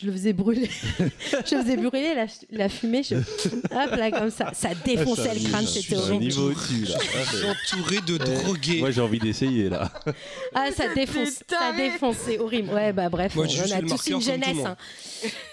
Je 0.00 0.06
le 0.06 0.12
faisais 0.12 0.32
brûler 0.32 0.70
je 0.98 1.56
faisais 1.56 1.76
brûler 1.76 2.14
la, 2.14 2.26
la 2.50 2.68
fumée 2.68 3.02
je... 3.02 3.14
hop 3.16 3.90
là 3.96 4.10
comme 4.10 4.30
ça 4.30 4.52
ça 4.54 4.70
défonçait 4.84 5.34
le 5.34 5.48
crâne 5.48 5.66
c'était 5.66 5.96
horrible 5.96 6.24
niveau 6.24 6.50
au-dessus, 6.50 6.84
là. 6.84 6.98
Je 7.00 7.36
suis 7.36 7.46
entouré 7.80 7.96
de 8.06 8.16
drogués. 8.16 8.80
Moi, 8.80 8.90
j'ai 8.90 9.00
envie 9.00 9.18
d'essayer, 9.18 9.68
là. 9.68 9.90
ah 10.54 10.68
ça 10.74 10.92
défonce 10.94 11.42
ça 11.48 11.72
défonce 11.76 12.16
c'est 12.24 12.38
horrible 12.38 12.72
ouais 12.72 12.92
bah 12.92 13.08
bref 13.08 13.34
Moi, 13.36 13.46
on, 13.48 13.72
a 13.72 13.80
tous 13.82 14.06
une 14.08 14.20
jeunesse 14.20 14.64
hein. 14.64 14.76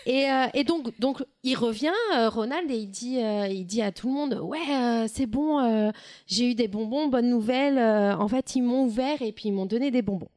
et, 0.05 0.29
euh, 0.29 0.45
et 0.53 0.63
donc 0.63 0.97
donc 0.99 1.23
il 1.43 1.55
revient 1.55 1.91
euh, 2.15 2.29
Ronald 2.29 2.69
et 2.71 2.75
il 2.77 2.87
dit 2.89 3.17
euh, 3.21 3.47
il 3.47 3.65
dit 3.65 3.81
à 3.81 3.91
tout 3.91 4.07
le 4.07 4.13
monde 4.13 4.39
ouais 4.41 4.57
euh, 4.69 5.07
c'est 5.11 5.25
bon 5.25 5.59
euh, 5.59 5.91
j'ai 6.27 6.51
eu 6.51 6.55
des 6.55 6.67
bonbons 6.67 7.07
bonne 7.07 7.29
nouvelle 7.29 7.77
euh, 7.77 8.15
en 8.15 8.27
fait 8.27 8.55
ils 8.55 8.61
m'ont 8.61 8.83
ouvert 8.85 9.21
et 9.21 9.31
puis 9.31 9.49
ils 9.49 9.53
m'ont 9.53 9.65
donné 9.65 9.91
des 9.91 10.01
bonbons 10.01 10.29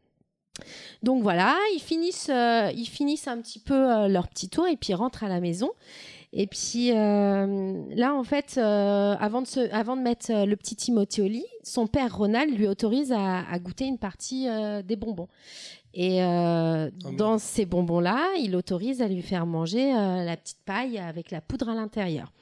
donc 1.02 1.22
voilà, 1.22 1.56
ils 1.74 1.80
finissent, 1.80 2.30
euh, 2.30 2.70
ils 2.74 2.86
finissent 2.86 3.28
un 3.28 3.40
petit 3.40 3.58
peu 3.58 3.74
euh, 3.74 4.08
leur 4.08 4.28
petit 4.28 4.48
tour 4.48 4.66
et 4.66 4.76
puis 4.76 4.90
ils 4.90 4.94
rentrent 4.94 5.24
à 5.24 5.28
la 5.28 5.40
maison. 5.40 5.70
Et 6.34 6.46
puis 6.46 6.92
euh, 6.92 7.82
là, 7.94 8.14
en 8.14 8.24
fait, 8.24 8.56
avant, 8.56 9.42
de 9.42 9.46
se, 9.46 9.70
avant 9.72 9.96
de 9.96 10.02
mettre 10.02 10.32
le 10.46 10.56
petit 10.56 10.76
Timothy 10.76 11.20
au 11.20 11.26
lit, 11.28 11.44
son 11.62 11.86
père 11.86 12.16
Ronald 12.16 12.56
lui 12.56 12.66
autorise 12.66 13.12
à, 13.12 13.40
à 13.50 13.58
goûter 13.58 13.84
une 13.84 13.98
partie 13.98 14.46
des 14.84 14.96
bonbons. 14.96 15.28
Et 15.94 16.22
euh, 16.22 16.90
merde. 17.04 17.16
dans 17.16 17.36
ces 17.38 17.66
bonbons-là, 17.66 18.26
il 18.38 18.56
autorise 18.56 19.02
à 19.02 19.08
lui 19.08 19.20
faire 19.20 19.44
manger 19.44 19.94
euh, 19.94 20.24
la 20.24 20.38
petite 20.38 20.60
paille 20.64 20.96
avec 20.98 21.30
la 21.30 21.42
poudre 21.42 21.68
à 21.68 21.74
l'intérieur. 21.74 22.32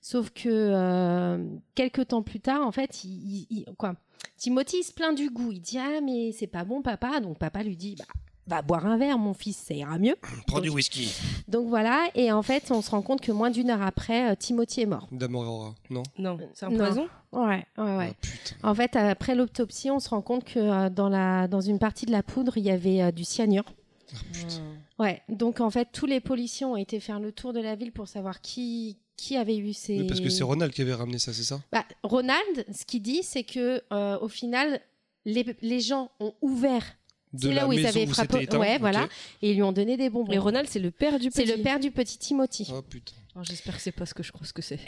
Sauf 0.00 0.30
que 0.30 0.48
euh, 0.48 1.44
quelques 1.74 2.08
temps 2.08 2.22
plus 2.22 2.38
tard, 2.40 2.64
en 2.64 2.70
fait, 2.70 3.02
il, 3.02 3.10
il- 3.10 3.46
il- 3.50 3.64
quoi, 3.76 3.94
Timothy 4.36 4.78
il 4.80 4.84
se 4.84 4.92
plaint 4.92 5.16
du 5.16 5.30
goût. 5.30 5.52
Il 5.52 5.60
dit 5.60 5.78
ah 5.78 6.00
mais 6.02 6.32
c'est 6.32 6.46
pas 6.46 6.64
bon 6.64 6.82
papa. 6.82 7.20
Donc 7.20 7.38
papa 7.38 7.62
lui 7.62 7.76
dit 7.76 7.94
bah 7.96 8.04
va 8.48 8.60
boire 8.60 8.86
un 8.86 8.96
verre 8.98 9.18
mon 9.18 9.34
fils, 9.34 9.56
ça 9.56 9.72
ira 9.72 9.98
mieux. 9.98 10.16
Prends 10.48 10.60
du 10.60 10.68
whisky. 10.68 11.12
Donc 11.48 11.68
voilà 11.68 12.08
et 12.16 12.32
en 12.32 12.42
fait 12.42 12.70
on 12.72 12.82
se 12.82 12.90
rend 12.90 13.02
compte 13.02 13.20
que 13.20 13.30
moins 13.30 13.50
d'une 13.50 13.70
heure 13.70 13.82
après 13.82 14.32
euh, 14.32 14.34
Timothy 14.34 14.80
est 14.82 14.86
mort. 14.86 15.06
D'Amorora. 15.12 15.74
Non? 15.90 16.02
Non, 16.18 16.38
c'est 16.54 16.66
un 16.66 16.70
Non. 16.70 16.78
poison. 16.78 17.08
Ouais 17.32 17.64
ouais 17.78 17.96
ouais. 17.96 18.12
Ah, 18.12 18.16
putain. 18.20 18.56
En 18.68 18.74
fait 18.74 18.96
après 18.96 19.34
l'autopsie 19.36 19.90
on 19.90 20.00
se 20.00 20.08
rend 20.08 20.22
compte 20.22 20.44
que 20.44 20.58
euh, 20.58 20.90
dans 20.90 21.08
la 21.08 21.46
dans 21.46 21.60
une 21.60 21.78
partie 21.78 22.04
de 22.06 22.10
la 22.10 22.22
poudre 22.24 22.58
il 22.58 22.64
y 22.64 22.70
avait 22.70 23.00
euh, 23.02 23.10
du 23.12 23.24
cyanure. 23.24 23.64
Ah, 24.12 24.16
putain. 24.32 24.62
Ouais 24.98 25.22
donc 25.28 25.60
en 25.60 25.70
fait 25.70 25.88
tous 25.92 26.06
les 26.06 26.20
policiers 26.20 26.66
ont 26.66 26.76
été 26.76 26.98
faire 26.98 27.20
le 27.20 27.30
tour 27.30 27.52
de 27.52 27.60
la 27.60 27.76
ville 27.76 27.92
pour 27.92 28.08
savoir 28.08 28.40
qui 28.40 28.98
qui 29.16 29.36
avait 29.36 29.56
eu 29.56 29.72
ces. 29.72 29.98
Mais 29.98 30.06
parce 30.06 30.20
que 30.20 30.28
c'est 30.30 30.44
Ronald 30.44 30.72
qui 30.72 30.82
avait 30.82 30.94
ramené 30.94 31.18
ça, 31.18 31.32
c'est 31.32 31.44
ça? 31.44 31.60
Bah, 31.70 31.84
Ronald, 32.02 32.64
ce 32.72 32.84
qu'il 32.84 33.02
dit, 33.02 33.22
c'est 33.22 33.44
que 33.44 33.82
euh, 33.92 34.18
au 34.20 34.28
final, 34.28 34.80
les, 35.24 35.44
les 35.62 35.80
gens 35.80 36.10
ont 36.20 36.34
ouvert. 36.40 36.84
De 37.32 37.48
C'est 37.48 37.54
là 37.54 37.66
où 37.66 37.72
ils 37.72 37.86
avaient 37.86 38.06
frappé. 38.06 38.42
éteint 38.42 38.58
Ouais, 38.58 38.78
voilà. 38.78 39.08
Et 39.40 39.52
ils 39.52 39.54
lui 39.54 39.62
ont 39.62 39.72
donné 39.72 39.96
des 39.96 40.10
bonbons. 40.10 40.32
Et 40.32 40.38
Ronald, 40.38 40.68
c'est 40.68 40.78
le 40.80 40.90
père 40.90 41.18
du 41.18 41.30
c'est 41.32 41.44
petit. 41.44 41.56
le 41.56 41.62
père 41.62 41.80
du 41.80 41.90
petit 41.90 42.18
Timothy. 42.18 42.70
Oh 42.74 42.82
putain. 42.82 43.14
Alors, 43.34 43.44
J'espère 43.44 43.74
que 43.76 43.80
c'est 43.80 43.92
pas 43.92 44.04
ce 44.04 44.12
que 44.12 44.22
je 44.22 44.30
crois 44.32 44.46
ce 44.46 44.52
que 44.52 44.60
c'est. 44.60 44.78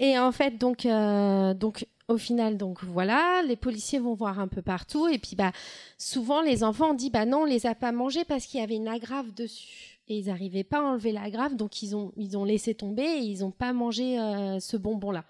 Et 0.00 0.18
en 0.18 0.32
fait, 0.32 0.58
donc, 0.58 0.86
euh, 0.86 1.54
donc, 1.54 1.86
au 2.08 2.18
final, 2.18 2.56
donc 2.56 2.82
voilà, 2.82 3.42
les 3.46 3.54
policiers 3.54 4.00
vont 4.00 4.14
voir 4.14 4.40
un 4.40 4.48
peu 4.48 4.60
partout. 4.62 5.06
Et 5.06 5.18
puis, 5.18 5.36
bah, 5.36 5.52
souvent, 5.96 6.42
les 6.42 6.64
enfants 6.64 6.90
ont 6.90 6.94
dit, 6.94 7.10
bah 7.10 7.26
non, 7.26 7.42
on 7.42 7.44
les 7.44 7.66
a 7.66 7.76
pas 7.76 7.92
mangés 7.92 8.24
parce 8.24 8.46
qu'il 8.46 8.58
y 8.58 8.62
avait 8.64 8.74
une 8.74 8.88
agrafe 8.88 9.32
dessus. 9.32 9.93
Et 10.08 10.18
ils 10.18 10.26
n'arrivaient 10.26 10.64
pas 10.64 10.78
à 10.78 10.82
enlever 10.82 11.12
l'agrafe, 11.12 11.56
donc 11.56 11.82
ils 11.82 11.96
ont, 11.96 12.12
ils 12.16 12.36
ont 12.36 12.44
laissé 12.44 12.74
tomber 12.74 13.04
et 13.04 13.20
ils 13.20 13.40
n'ont 13.40 13.50
pas 13.50 13.72
mangé 13.72 14.18
euh, 14.20 14.60
ce 14.60 14.76
bonbon-là. 14.76 15.24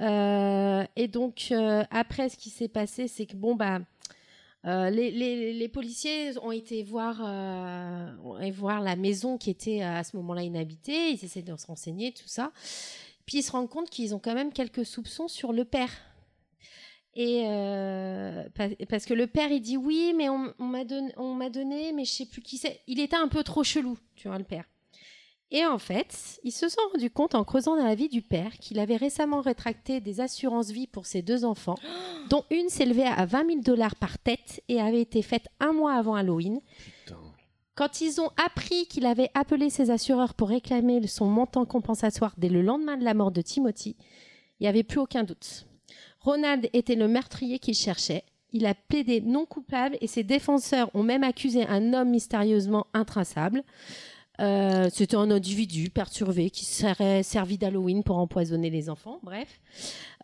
Euh, 0.00 0.84
et 0.96 1.08
donc, 1.08 1.48
euh, 1.50 1.82
après, 1.90 2.28
ce 2.28 2.36
qui 2.36 2.50
s'est 2.50 2.68
passé, 2.68 3.08
c'est 3.08 3.24
que, 3.24 3.36
bon, 3.36 3.54
bah, 3.54 3.80
les, 4.64 5.10
les, 5.10 5.54
les 5.54 5.68
policiers 5.68 6.38
ont 6.42 6.52
été 6.52 6.82
voir, 6.82 7.20
ont 8.22 8.38
été 8.38 8.50
voir 8.50 8.80
la 8.80 8.96
maison 8.96 9.36
qui 9.38 9.50
était 9.50 9.80
à 9.82 10.04
ce 10.04 10.16
moment-là 10.18 10.42
inhabitée. 10.42 11.10
Ils 11.10 11.24
essaient 11.24 11.42
de 11.42 11.56
se 11.56 11.66
renseigner, 11.66 12.12
tout 12.12 12.28
ça. 12.28 12.52
Puis 13.26 13.38
ils 13.38 13.42
se 13.42 13.50
rendent 13.50 13.68
compte 13.68 13.90
qu'ils 13.90 14.14
ont 14.14 14.18
quand 14.18 14.34
même 14.34 14.52
quelques 14.52 14.84
soupçons 14.84 15.26
sur 15.26 15.52
le 15.52 15.64
père. 15.64 15.90
Et 17.14 17.44
euh, 17.46 18.48
pa- 18.54 18.74
parce 18.88 19.04
que 19.04 19.12
le 19.14 19.26
père 19.26 19.50
il 19.52 19.60
dit 19.60 19.76
oui, 19.76 20.14
mais 20.16 20.28
on, 20.30 20.52
on 20.58 20.64
m'a 20.64 20.84
donné, 20.84 21.12
on 21.16 21.34
m'a 21.34 21.50
donné, 21.50 21.92
mais 21.92 22.04
je 22.04 22.10
sais 22.12 22.26
plus 22.26 22.40
qui 22.42 22.56
c'est. 22.56 22.80
Il 22.86 23.00
était 23.00 23.16
un 23.16 23.28
peu 23.28 23.42
trop 23.42 23.62
chelou, 23.62 23.98
tu 24.16 24.28
vois 24.28 24.38
le 24.38 24.44
père. 24.44 24.64
Et 25.54 25.66
en 25.66 25.78
fait, 25.78 26.40
ils 26.44 26.52
se 26.52 26.70
sont 26.70 26.80
rendus 26.94 27.10
compte 27.10 27.34
en 27.34 27.44
creusant 27.44 27.76
dans 27.76 27.84
la 27.84 27.94
vie 27.94 28.08
du 28.08 28.22
père 28.22 28.56
qu'il 28.56 28.78
avait 28.78 28.96
récemment 28.96 29.42
rétracté 29.42 30.00
des 30.00 30.20
assurances 30.22 30.70
vie 30.70 30.86
pour 30.86 31.04
ses 31.04 31.20
deux 31.20 31.44
enfants, 31.44 31.74
dont 32.30 32.44
une 32.50 32.70
s'élevait 32.70 33.04
à 33.04 33.26
20 33.26 33.46
000 33.46 33.60
dollars 33.60 33.96
par 33.96 34.18
tête 34.18 34.62
et 34.68 34.80
avait 34.80 35.02
été 35.02 35.20
faite 35.20 35.48
un 35.60 35.74
mois 35.74 35.92
avant 35.92 36.14
Halloween. 36.14 36.60
Putain. 37.04 37.18
Quand 37.74 38.00
ils 38.00 38.18
ont 38.22 38.30
appris 38.42 38.86
qu'il 38.86 39.04
avait 39.04 39.30
appelé 39.34 39.68
ses 39.68 39.90
assureurs 39.90 40.32
pour 40.32 40.48
réclamer 40.48 41.06
son 41.06 41.26
montant 41.26 41.66
compensatoire 41.66 42.32
dès 42.38 42.48
le 42.48 42.62
lendemain 42.62 42.96
de 42.96 43.04
la 43.04 43.12
mort 43.12 43.30
de 43.32 43.42
Timothy, 43.42 43.96
il 44.58 44.62
n'y 44.62 44.68
avait 44.68 44.82
plus 44.82 45.00
aucun 45.00 45.24
doute. 45.24 45.66
Ronald 46.24 46.68
était 46.72 46.94
le 46.94 47.08
meurtrier 47.08 47.58
qu'il 47.58 47.74
cherchait. 47.74 48.24
Il 48.52 48.66
a 48.66 48.74
plaidé 48.74 49.20
non 49.22 49.46
coupable 49.46 49.96
et 50.00 50.06
ses 50.06 50.22
défenseurs 50.24 50.90
ont 50.94 51.02
même 51.02 51.24
accusé 51.24 51.66
un 51.66 51.94
homme 51.94 52.10
mystérieusement 52.10 52.86
intraçable. 52.92 53.62
Euh, 54.40 54.88
C'était 54.92 55.16
un 55.16 55.30
individu 55.30 55.90
perturbé 55.90 56.50
qui 56.50 56.64
serait 56.64 57.22
servi 57.22 57.58
d'Halloween 57.58 58.02
pour 58.02 58.16
empoisonner 58.18 58.70
les 58.70 58.88
enfants. 58.88 59.20
Bref. 59.22 59.60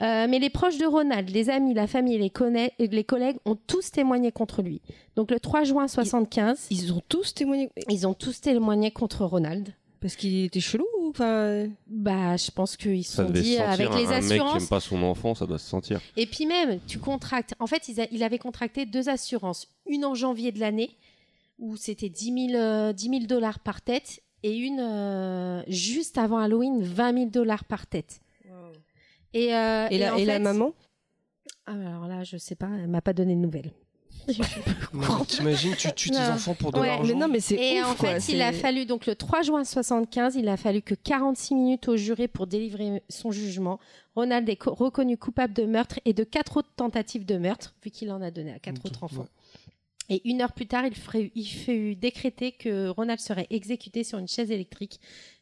Euh, 0.02 0.26
mais 0.28 0.38
les 0.38 0.50
proches 0.50 0.78
de 0.78 0.86
Ronald, 0.86 1.28
les 1.30 1.50
amis, 1.50 1.74
la 1.74 1.86
famille 1.86 2.14
et 2.14 2.18
les, 2.18 2.30
conna- 2.30 2.70
et 2.78 2.86
les 2.88 3.04
collègues 3.04 3.36
ont 3.44 3.56
tous 3.56 3.90
témoigné 3.90 4.32
contre 4.32 4.62
lui. 4.62 4.80
Donc 5.16 5.30
le 5.30 5.38
3 5.38 5.64
juin 5.64 5.88
75, 5.88 6.68
Ils 6.70 6.92
ont 6.92 7.02
tous 7.08 7.34
témoigné. 7.34 7.70
ils 7.90 8.06
ont 8.06 8.14
tous 8.14 8.40
témoigné 8.40 8.90
contre 8.90 9.24
Ronald. 9.24 9.74
Parce 10.00 10.16
qu'il 10.16 10.44
était 10.44 10.60
chelou 10.60 10.86
ou. 11.12 11.70
Bah, 11.86 12.36
je 12.36 12.50
pense 12.50 12.76
qu'ils 12.76 13.04
se 13.04 13.12
Ça 13.16 13.26
sont 13.26 13.30
dit 13.32 13.58
avec 13.58 13.88
les 13.94 14.06
un 14.06 14.20
mec 14.20 14.26
qui 14.26 14.32
assurances. 14.34 14.62
aime 14.62 14.68
pas 14.68 14.80
son 14.80 15.02
enfant, 15.02 15.34
ça 15.34 15.46
doit 15.46 15.58
se 15.58 15.68
sentir. 15.68 16.00
Et 16.16 16.26
puis 16.26 16.46
même, 16.46 16.78
tu 16.86 16.98
contractes. 16.98 17.54
En 17.58 17.66
fait, 17.66 17.88
a- 18.00 18.06
il 18.10 18.22
avait 18.22 18.38
contracté 18.38 18.86
deux 18.86 19.08
assurances. 19.08 19.68
Une 19.86 20.04
en 20.04 20.14
janvier 20.14 20.52
de 20.52 20.60
l'année, 20.60 20.90
où 21.58 21.76
c'était 21.76 22.08
10 22.08 22.48
000, 22.50 22.60
euh, 22.62 22.92
10 22.92 23.08
000 23.08 23.20
dollars 23.26 23.58
par 23.60 23.80
tête, 23.82 24.20
et 24.42 24.56
une 24.56 24.80
euh, 24.80 25.62
juste 25.68 26.18
avant 26.18 26.38
Halloween, 26.38 26.82
20 26.82 27.12
000 27.12 27.26
dollars 27.30 27.64
par 27.64 27.86
tête. 27.86 28.20
Et, 29.34 29.54
euh, 29.54 29.88
Et, 29.90 29.98
la, 29.98 30.14
en 30.14 30.18
et 30.18 30.24
la 30.24 30.34
fait- 30.34 30.38
maman? 30.38 30.72
Ah, 31.66 31.72
Alors 31.72 32.06
là, 32.08 32.24
je 32.24 32.36
sais 32.38 32.54
pas, 32.54 32.68
elle 32.80 32.88
m'a 32.88 33.02
pas 33.02 33.12
donné 33.12 33.34
de 33.34 33.40
nouvelles. 33.40 33.72
T'imagines, 35.28 35.74
tu 35.76 35.92
tues 35.92 36.10
tes 36.10 36.18
enfants 36.18 36.54
pour 36.54 36.72
de 36.72 36.78
Ouais, 36.80 36.86
l'argent. 36.88 37.04
Mais 37.04 37.14
non, 37.14 37.28
mais 37.28 37.40
c'est 37.40 37.54
Et 37.56 37.80
ouf, 37.82 37.90
en 37.90 37.94
quoi, 37.94 38.20
fait, 38.20 38.32
il 38.32 38.42
a 38.42 38.52
fallu 38.52 38.86
donc 38.86 39.06
le 39.06 39.14
3 39.14 39.42
juin 39.42 39.64
75, 39.64 40.36
il 40.36 40.48
a 40.48 40.56
fallu 40.56 40.82
que 40.82 40.94
46 40.94 41.54
minutes 41.54 41.88
au 41.88 41.96
juré 41.96 42.28
pour 42.28 42.46
délivrer 42.46 43.02
son 43.08 43.30
jugement. 43.30 43.78
Ronald 44.14 44.48
est 44.48 44.56
co- 44.56 44.74
reconnu 44.74 45.16
coupable 45.16 45.54
de 45.54 45.64
meurtre 45.64 46.00
et 46.04 46.12
de 46.12 46.24
quatre 46.24 46.58
autres 46.58 46.72
tentatives 46.76 47.24
de 47.24 47.36
meurtre, 47.38 47.74
vu 47.84 47.90
qu'il 47.90 48.10
en 48.10 48.20
a 48.22 48.30
donné 48.30 48.52
à 48.52 48.58
quatre 48.58 48.84
autres 48.84 49.02
enfants. 49.04 49.26
Et 50.10 50.22
une 50.26 50.40
heure 50.40 50.52
plus 50.52 50.66
tard, 50.66 50.86
il, 50.86 50.94
ferait- 50.94 51.30
il 51.34 51.44
fut 51.44 51.94
décrété 51.94 52.52
que 52.52 52.88
Ronald 52.88 53.20
serait 53.20 53.46
exécuté 53.50 54.04
sur 54.04 54.18
une 54.18 54.26
chaise 54.28 54.50
électrique 54.50 55.00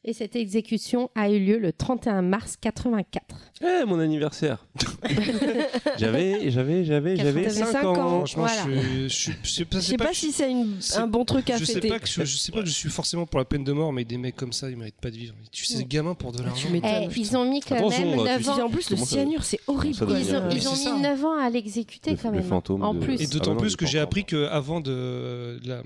Et 0.09 0.12
cette 0.12 0.36
exécution 0.36 1.11
a 1.16 1.28
eu 1.30 1.40
lieu 1.44 1.59
le 1.59 1.72
31 1.72 2.22
mars 2.22 2.57
84. 2.61 3.24
Eh, 3.61 3.84
mon 3.86 3.98
anniversaire. 3.98 4.64
j'avais, 5.98 6.50
j'avais, 6.50 6.84
j'avais, 6.84 7.16
j'avais 7.16 7.42
T'avais 7.42 7.50
5 7.50 7.66
cinq 7.66 7.84
ans. 7.84 7.90
ans. 7.96 8.16
Franchement, 8.26 8.44
Voilà. 8.46 8.62
je, 8.82 9.09
je, 9.09 9.09
je, 9.09 9.30
je 9.42 9.50
sais 9.50 9.64
pas, 9.64 9.80
Je 9.80 9.84
sais 9.84 9.96
pas 9.96 10.07
que 10.11 10.16
si 10.16 10.32
c'est 10.32 10.96
un 10.98 11.07
bon 11.07 11.24
truc 11.24 11.50
à 11.50 11.57
je 11.59 11.64
sais 11.64 11.74
fêter. 11.74 11.88
pas 11.88 11.98
que 11.98 12.07
je, 12.07 12.24
je 12.24 12.36
sais 12.36 12.52
pas 12.52 12.61
que 12.61 12.66
je 12.68 12.72
suis 12.74 12.88
forcément 12.88 13.26
pour 13.26 13.38
la 13.38 13.44
peine 13.44 13.64
de 13.64 13.72
mort, 13.72 13.92
mais 13.92 14.04
des 14.04 14.18
mecs 14.18 14.36
comme 14.36 14.52
ça, 14.52 14.70
ils 14.70 14.76
méritent 14.76 15.00
pas 15.00 15.11
de 15.11 15.16
vivre. 15.16 15.34
Tuent 15.50 15.66
ces 15.66 15.84
gamins 15.84 16.14
pour 16.14 16.32
de 16.32 16.42
l'argent. 16.42 16.68
Eh, 16.70 16.74
putain. 16.74 17.09
ils 17.16 17.36
ont 17.36 17.51
mis 17.51 17.60
quand 17.60 17.74
Attention, 17.74 18.10
même 18.16 18.24
là, 18.24 18.39
9 18.39 18.43
tu 18.44 18.51
Puis 18.52 18.60
ans. 18.62 18.66
en 18.66 18.70
plus, 18.70 18.90
le 18.90 18.97
cyanure, 18.97 19.43
c'est 19.44 19.60
horrible. 19.66 19.97
Ils 19.97 20.35
ont, 20.36 20.48
ils 20.51 20.55
mis 20.56 20.62
ça. 20.62 20.97
9 20.98 21.24
ans 21.24 21.39
à 21.39 21.51
l'exécuter 21.51 22.12
Le- 22.12 22.16
quand 22.16 22.31
le 22.31 22.36
même. 22.39 22.47
fantôme 22.48 22.82
en 22.82 22.94
plus. 22.94 23.20
Et 23.20 23.26
d'autant 23.26 23.55
Ah 23.55 23.60
plus 23.60 23.76
que 23.76 23.86
j'ai 23.86 23.98
appris 23.98 24.20
mort. 24.20 24.26
que 24.26 24.47
avant 24.47 24.81
de, 24.81 25.59
la, 25.64 25.82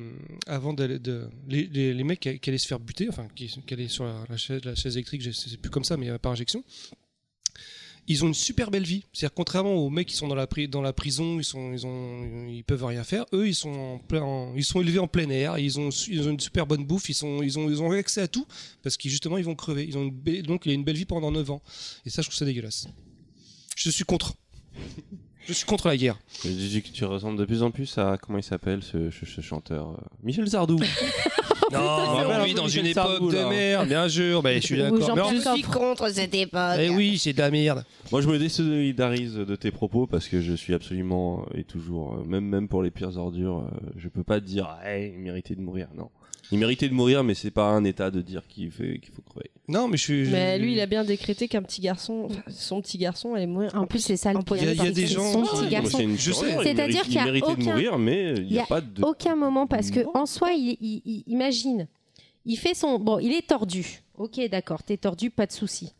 avant 0.47 0.73
d'aller- 0.73 0.99
de, 0.99 1.28
les, 1.49 2.05
mecs 2.05 2.20
qui, 2.20 2.39
allaient 2.51 2.59
se 2.59 2.66
faire 2.69 2.81
buter, 2.81 3.07
enfin 3.09 3.27
qui, 3.35 3.47
qui 3.66 3.74
allaient 3.74 3.89
sur 3.89 4.10
la, 4.12 4.24
la 4.28 4.37
chaise, 4.37 4.65
la 4.65 4.74
chaise 4.74 4.97
électrique, 4.97 5.23
je 5.23 5.31
sais 5.31 5.57
plus 5.57 5.70
comme 5.70 5.85
ça, 5.85 5.97
mais 5.97 6.09
euh, 6.11 6.19
par 6.19 6.32
injection, 6.32 6.62
ils 8.07 8.24
ont 8.24 8.28
une 8.28 8.35
super 8.35 8.70
belle 8.70 8.82
vie. 8.85 9.05
C'est-à-dire 9.12 9.35
contrairement 9.35 9.74
aux 9.74 9.91
mecs 9.91 10.09
qui 10.09 10.16
sont 10.16 10.27
dans 10.27 10.35
la, 10.35 10.47
pri- 10.47 10.69
dans 10.69 10.82
la 10.82 10.93
prison, 10.93 11.39
ils 11.39 11.45
sont, 11.45 11.73
ils 11.73 11.87
ont, 11.87 12.47
ils 12.49 12.65
peuvent 12.65 12.85
rien 12.85 13.05
faire. 13.05 13.24
Eux, 13.32 13.47
ils 13.47 13.55
sont 13.55 13.70
en 13.70 13.99
plein, 13.99 14.23
en- 14.23 14.55
ils 14.57 14.65
sont 14.65 14.81
élevés 14.81 14.99
en 14.99 15.07
plein 15.07 15.28
air, 15.31 15.59
ils 15.59 15.78
ont, 15.78 15.91
ils 16.09 16.27
ont 16.27 16.31
une 16.31 16.41
super 16.41 16.66
bonne 16.66 16.85
bouffe, 16.85 17.09
ils 17.09 17.15
sont, 17.15 17.41
ils 17.43 17.59
ont, 17.59 17.70
ils 17.70 17.81
ont 17.82 17.91
accès 17.93 18.23
à 18.23 18.28
tout 18.28 18.47
parce 18.82 18.97
qu'ils 18.97 19.11
justement 19.12 19.39
ils 19.39 19.45
vont 19.45 19.55
crever. 19.55 19.85
Ils 19.87 19.97
ont 19.97 20.03
une 20.03 20.11
belle- 20.11 20.43
donc 20.43 20.66
il 20.66 20.70
y 20.70 20.73
a 20.73 20.74
une 20.74 20.85
belle 20.85 20.97
vie 20.97 21.05
pendant 21.05 21.31
9 21.31 21.51
ans. 21.51 21.62
Et 22.05 22.11
ça, 22.11 22.23
je 22.23 22.28
trouve 22.28 22.37
ça 22.39 22.45
dégueulasse. 22.47 22.89
Je 23.77 23.91
suis 23.91 24.05
contre. 24.05 24.35
Je 25.47 25.55
suis 25.55 25.65
contre 25.65 25.89
la 25.89 25.97
guerre. 25.97 26.19
Je 26.45 26.51
dis 26.51 26.82
que 26.82 26.91
tu 26.91 27.05
ressembles 27.07 27.39
de 27.39 27.45
plus 27.47 27.62
en 27.62 27.70
plus 27.70 27.97
à 27.97 28.19
comment 28.20 28.39
il 28.39 28.45
s'appelle 28.45 28.82
ce, 28.85 29.11
ce- 29.11 29.24
ce 29.24 29.41
chanteur 29.41 29.93
euh, 29.93 29.97
Michel 30.23 30.49
Sardou. 30.49 30.78
Non, 31.73 31.79
on 31.81 32.41
on 32.41 32.45
vit 32.45 32.55
dans 32.55 32.69
une 32.69 32.87
époque 32.87 33.31
de 33.31 33.49
merde, 33.49 33.89
bien 33.89 34.09
sûr. 34.09 34.43
Bah, 34.43 34.55
je 34.55 34.61
suis 34.61 34.79
d'accord. 34.79 35.17
Mais. 35.17 35.37
Je 35.37 35.53
suis 35.55 35.63
contre 35.63 36.09
cette 36.11 36.35
époque. 36.35 36.79
Eh 36.79 36.91
oui, 36.91 37.19
c'est 37.19 37.33
de 37.33 37.39
la 37.39 37.51
merde. 37.51 37.85
Moi, 38.11 38.21
je 38.21 38.29
me 38.29 38.39
désolidarise 38.39 39.35
de 39.35 39.57
tes 39.57 39.71
propos 39.71 40.07
parce 40.07 40.29
que 40.29 40.41
je 40.41 40.55
suis 40.55 40.75
absolument 40.75 41.47
et 41.55 41.65
toujours, 41.65 42.15
euh, 42.15 42.25
même 42.25 42.45
même 42.45 42.69
pour 42.69 42.83
les 42.83 42.91
pires 42.91 43.17
ordures, 43.17 43.59
euh, 43.59 43.91
je 43.97 44.09
peux 44.09 44.25
pas 44.25 44.41
te 44.41 44.47
dire, 44.47 44.77
hey, 44.85 45.13
il 45.15 45.21
méritait 45.21 45.55
de 45.55 45.61
mourir. 45.61 45.89
Non, 45.97 46.11
il 46.52 46.59
méritait 46.59 46.89
de 46.89 46.94
mourir, 46.94 47.22
mais 47.24 47.35
c'est 47.35 47.51
pas 47.51 47.64
un 47.70 47.85
état 47.85 48.10
de 48.10 48.20
dire 48.22 48.47
qu'il 48.48 48.70
fait 48.70 48.98
qu'il 48.98 49.12
faut 49.12 49.22
crever. 49.22 49.51
Non, 49.68 49.86
mais 49.89 49.97
je 49.97 50.02
suis. 50.02 50.28
Mais 50.28 50.59
lui, 50.59 50.72
il 50.72 50.81
a 50.81 50.86
bien 50.86 51.05
décrété 51.05 51.47
qu'un 51.48 51.62
petit 51.62 51.81
garçon, 51.81 52.27
enfin, 52.28 52.43
son 52.51 52.81
petit 52.81 52.98
garçon 52.98 53.35
allait 53.35 53.47
mourir. 53.47 53.70
En 53.74 53.86
plus, 53.86 54.01
c'est 54.01 54.16
ça 54.16 54.32
le 54.32 54.40
Il 54.56 54.64
y 54.64 54.81
a- 54.81 54.86
y 54.89 54.93
des 54.93 55.06
gens 55.06 55.32
Son 55.32 55.43
qui- 55.43 55.48
petit 55.62 55.68
garçon. 55.68 55.98
C'est-à-dire 56.62 57.02
qu'il 57.05 57.22
méritait 57.22 57.55
de 57.56 57.62
mourir, 57.62 57.98
mais 57.98 58.35
il 58.36 58.44
n'y 58.47 58.52
y 58.55 58.59
a, 58.59 58.64
a 58.64 58.66
pas 58.66 58.81
de. 58.81 59.02
aucun 59.05 59.36
moment 59.36 59.66
parce 59.66 59.90
que 59.90 60.01
Non. 60.01 60.10
en 60.14 60.27
soi, 60.27 60.51
il, 60.52 60.77
il- 60.81 61.02
il- 61.05 61.24
imagine, 61.27 61.86
il 62.47 62.56
fait 62.56 62.74
son 62.74 62.98
bon, 62.98 63.18
il 63.20 63.32
est 63.32 63.47
tordu. 63.47 64.02
Ok, 64.18 64.40
d'accord, 64.51 64.82
t'es 64.82 64.97
tordu, 64.97 65.31
pas 65.31 65.47
de 65.47 65.52
souci. 65.52 65.93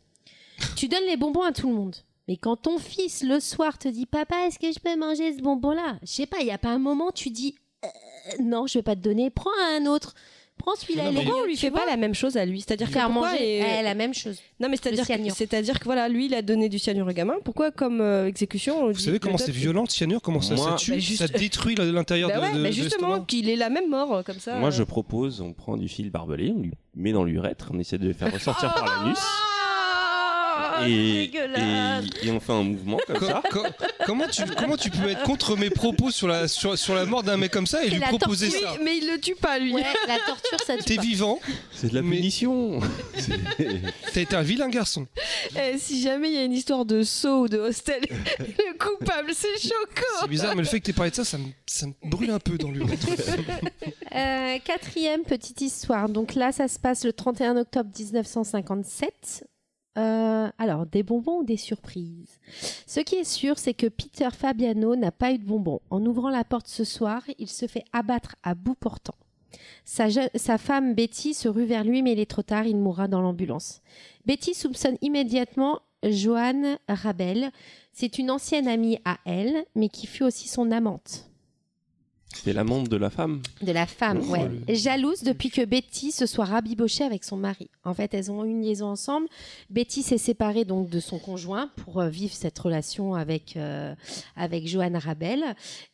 tu 0.75 0.87
donnes 0.87 1.05
les 1.07 1.17
bonbons 1.17 1.41
à 1.43 1.51
tout 1.51 1.67
le 1.69 1.75
monde. 1.75 1.95
Mais 2.27 2.37
quand 2.37 2.55
ton 2.55 2.77
fils 2.77 3.23
le 3.23 3.39
soir 3.39 3.79
te 3.79 3.87
dit 3.87 4.05
papa, 4.05 4.35
est-ce 4.47 4.59
que 4.59 4.71
je 4.71 4.79
peux 4.79 4.95
manger 4.95 5.35
ce 5.35 5.41
bonbon-là? 5.41 5.97
Je 6.03 6.07
sais 6.07 6.25
pas, 6.27 6.37
il 6.41 6.47
y 6.47 6.51
a 6.51 6.57
pas 6.59 6.69
un 6.69 6.77
moment 6.77 7.11
tu 7.11 7.29
dis 7.31 7.55
Euh, 7.83 7.87
non, 8.43 8.67
je 8.67 8.77
vais 8.77 8.83
pas 8.83 8.95
te 8.95 9.01
donner, 9.01 9.31
prends 9.31 9.49
un 9.75 9.87
autre, 9.87 10.13
prends 10.61 10.75
celui-là. 10.75 11.11
Non, 11.11 11.13
Pourquoi 11.21 11.41
on 11.41 11.45
lui 11.45 11.57
fait 11.57 11.71
pas 11.71 11.85
la 11.85 11.97
même 11.97 12.13
chose 12.15 12.37
à 12.37 12.45
lui 12.45 12.61
C'est-à-dire 12.61 12.87
que 12.87 12.93
faire 12.93 13.07
pourquoi 13.09 13.31
manger 13.31 13.59
et- 13.59 13.63
eh, 13.79 13.83
la 13.83 13.95
même 13.95 14.13
chose. 14.13 14.37
Non, 14.59 14.69
mais 14.69 14.77
c'est-à-dire 14.77 15.05
que, 15.07 15.33
c'est-à-dire 15.33 15.79
que 15.79 15.83
voilà, 15.85 16.07
lui, 16.09 16.27
il 16.27 16.33
a 16.33 16.41
donné 16.41 16.69
du 16.69 16.79
cyanure 16.79 17.07
au 17.07 17.11
gamin. 17.11 17.35
Pourquoi, 17.43 17.71
comme 17.71 17.99
euh, 18.01 18.27
exécution, 18.27 18.83
on 18.83 18.87
Vous 18.87 18.93
dit 18.93 19.03
savez 19.03 19.19
comment 19.19 19.37
c'est 19.37 19.51
violent, 19.51 19.83
le 19.83 19.89
cyanure? 19.89 20.21
Comment 20.21 20.41
ça, 20.41 20.55
ça 20.57 20.63
Moi- 20.69 20.75
tue? 20.77 20.91
Bah, 20.91 20.97
juste- 20.99 21.19
Ça 21.19 21.27
détruit 21.27 21.75
l'intérieur 21.75 22.29
Bah 22.29 22.35
de, 22.37 22.41
ouais, 22.41 22.53
de, 22.53 22.61
bah 22.63 22.67
de 22.69 22.73
justement, 22.73 23.07
l'estomac? 23.09 23.25
qu'il 23.27 23.49
ait 23.49 23.55
la 23.55 23.69
même 23.69 23.89
mort 23.89 24.13
euh, 24.15 24.23
comme 24.23 24.39
ça. 24.39 24.55
Moi, 24.55 24.69
euh. 24.69 24.71
je 24.71 24.83
propose, 24.83 25.41
on 25.41 25.53
prend 25.53 25.77
du 25.77 25.87
fil 25.87 26.09
barbelé, 26.09 26.53
on 26.55 26.61
lui 26.61 26.71
met 26.95 27.11
dans 27.11 27.23
l'urètre, 27.23 27.69
on 27.73 27.79
essaie 27.79 27.97
de 27.97 28.07
le 28.07 28.13
faire 28.13 28.31
ressortir 28.31 28.73
par 28.75 28.85
l'anus. 29.03 29.17
Ah, 30.81 30.87
Et, 30.89 31.23
et, 32.23 32.27
et 32.27 32.31
on 32.31 32.39
fait 32.39 32.51
un 32.53 32.63
mouvement 32.63 32.97
comme 33.07 33.17
Co- 33.17 33.25
ça. 33.27 33.41
co- 33.51 33.65
comment, 34.05 34.27
tu, 34.27 34.41
comment 34.57 34.77
tu 34.77 34.89
peux 34.89 35.09
être 35.09 35.23
contre 35.23 35.55
mes 35.57 35.69
propos 35.69 36.11
sur 36.11 36.27
la, 36.27 36.47
sur, 36.47 36.77
sur 36.77 36.95
la 36.95 37.05
mort 37.05 37.23
d'un 37.23 37.37
mec 37.37 37.51
comme 37.51 37.67
ça 37.67 37.83
et 37.83 37.89
lui 37.89 37.99
proposer 37.99 38.49
ça 38.49 38.75
mais 38.83 38.97
il 38.97 39.07
le 39.07 39.19
tue 39.19 39.35
pas, 39.35 39.59
lui. 39.59 39.73
Ouais, 39.73 39.83
la 40.07 40.17
torture, 40.19 40.57
ça 40.65 40.77
tue 40.77 40.83
T'es 40.83 40.97
vivant, 41.01 41.39
C'est 41.73 41.89
de 41.89 41.95
la 41.95 42.01
punition. 42.01 42.79
T'as 44.13 44.21
été 44.21 44.35
un 44.35 44.41
vilain 44.41 44.69
garçon. 44.69 45.07
Eh, 45.55 45.77
si 45.77 46.01
jamais 46.01 46.29
il 46.29 46.35
y 46.35 46.37
a 46.37 46.43
une 46.43 46.53
histoire 46.53 46.85
de 46.85 47.03
saut 47.03 47.41
ou 47.43 47.47
de 47.47 47.57
hostel, 47.57 48.01
le 48.39 48.77
coupable, 48.77 49.31
c'est 49.33 49.59
choquant. 49.61 50.21
C'est 50.21 50.29
bizarre, 50.29 50.55
mais 50.55 50.61
le 50.63 50.67
fait 50.67 50.79
que 50.79 50.85
t'aies 50.85 50.93
parlé 50.93 51.11
de 51.11 51.15
ça, 51.15 51.23
ça 51.25 51.37
me, 51.37 51.45
ça 51.65 51.85
me 51.87 51.93
brûle 52.03 52.31
un 52.31 52.39
peu 52.39 52.57
dans 52.57 52.69
l'urètre. 52.71 53.07
Euh, 54.13 54.57
quatrième 54.65 55.21
petite 55.23 55.61
histoire. 55.61 56.09
Donc 56.09 56.35
là, 56.35 56.51
ça 56.51 56.67
se 56.67 56.77
passe 56.77 57.05
le 57.05 57.13
31 57.13 57.55
octobre 57.55 57.89
1957. 57.97 59.45
Euh, 59.97 60.49
alors, 60.57 60.85
des 60.85 61.03
bonbons 61.03 61.39
ou 61.39 61.43
des 61.43 61.57
surprises? 61.57 62.39
Ce 62.87 62.99
qui 62.99 63.15
est 63.15 63.23
sûr, 63.23 63.57
c'est 63.57 63.73
que 63.73 63.87
Peter 63.87 64.29
Fabiano 64.31 64.95
n'a 64.95 65.11
pas 65.11 65.31
eu 65.31 65.37
de 65.37 65.45
bonbons. 65.45 65.81
En 65.89 66.05
ouvrant 66.05 66.29
la 66.29 66.43
porte 66.43 66.67
ce 66.67 66.83
soir, 66.83 67.23
il 67.39 67.49
se 67.49 67.67
fait 67.67 67.83
abattre 67.91 68.35
à 68.43 68.55
bout 68.55 68.75
portant. 68.75 69.15
Sa, 69.83 70.57
femme 70.57 70.93
Betty 70.93 71.33
se 71.33 71.49
rue 71.49 71.65
vers 71.65 71.83
lui, 71.83 72.01
mais 72.01 72.13
il 72.13 72.19
est 72.19 72.29
trop 72.29 72.41
tard, 72.41 72.65
il 72.65 72.77
mourra 72.77 73.07
dans 73.07 73.21
l'ambulance. 73.21 73.81
Betty 74.25 74.53
soupçonne 74.53 74.97
immédiatement 75.01 75.81
Joanne 76.03 76.77
Rabel. 76.87 77.51
C'est 77.91 78.17
une 78.17 78.31
ancienne 78.31 78.67
amie 78.67 78.99
à 79.03 79.17
elle, 79.25 79.65
mais 79.75 79.89
qui 79.89 80.07
fut 80.07 80.23
aussi 80.23 80.47
son 80.47 80.71
amante. 80.71 81.30
C'est 82.35 82.53
l'amante 82.53 82.89
de 82.89 82.97
la 82.97 83.09
femme. 83.09 83.41
De 83.61 83.71
la 83.71 83.85
femme, 83.85 84.21
Oh, 84.27 84.31
ouais. 84.31 84.49
le- 84.67 84.73
Jalouse 84.73 85.23
depuis 85.23 85.49
que 85.49 85.63
Betty 85.63 86.11
se 86.11 86.25
soit 86.25 86.45
rabibochée 86.45 87.03
avec 87.03 87.23
son 87.23 87.37
mari. 87.37 87.69
En 87.83 87.93
fait, 87.93 88.13
elles 88.13 88.31
ont 88.31 88.43
eu 88.45 88.49
une 88.49 88.61
liaison 88.61 88.87
ensemble. 88.87 89.27
Betty 89.69 90.01
s'est 90.01 90.17
séparée 90.17 90.65
donc 90.65 90.89
de 90.89 90.99
son 90.99 91.19
conjoint 91.19 91.69
pour 91.77 91.99
euh, 91.99 92.09
vivre 92.09 92.33
cette 92.33 92.57
relation 92.57 93.13
avec 93.15 93.57
euh, 93.57 93.93
avec 94.35 94.67
Joanne 94.67 94.97
Rabel. 94.97 95.43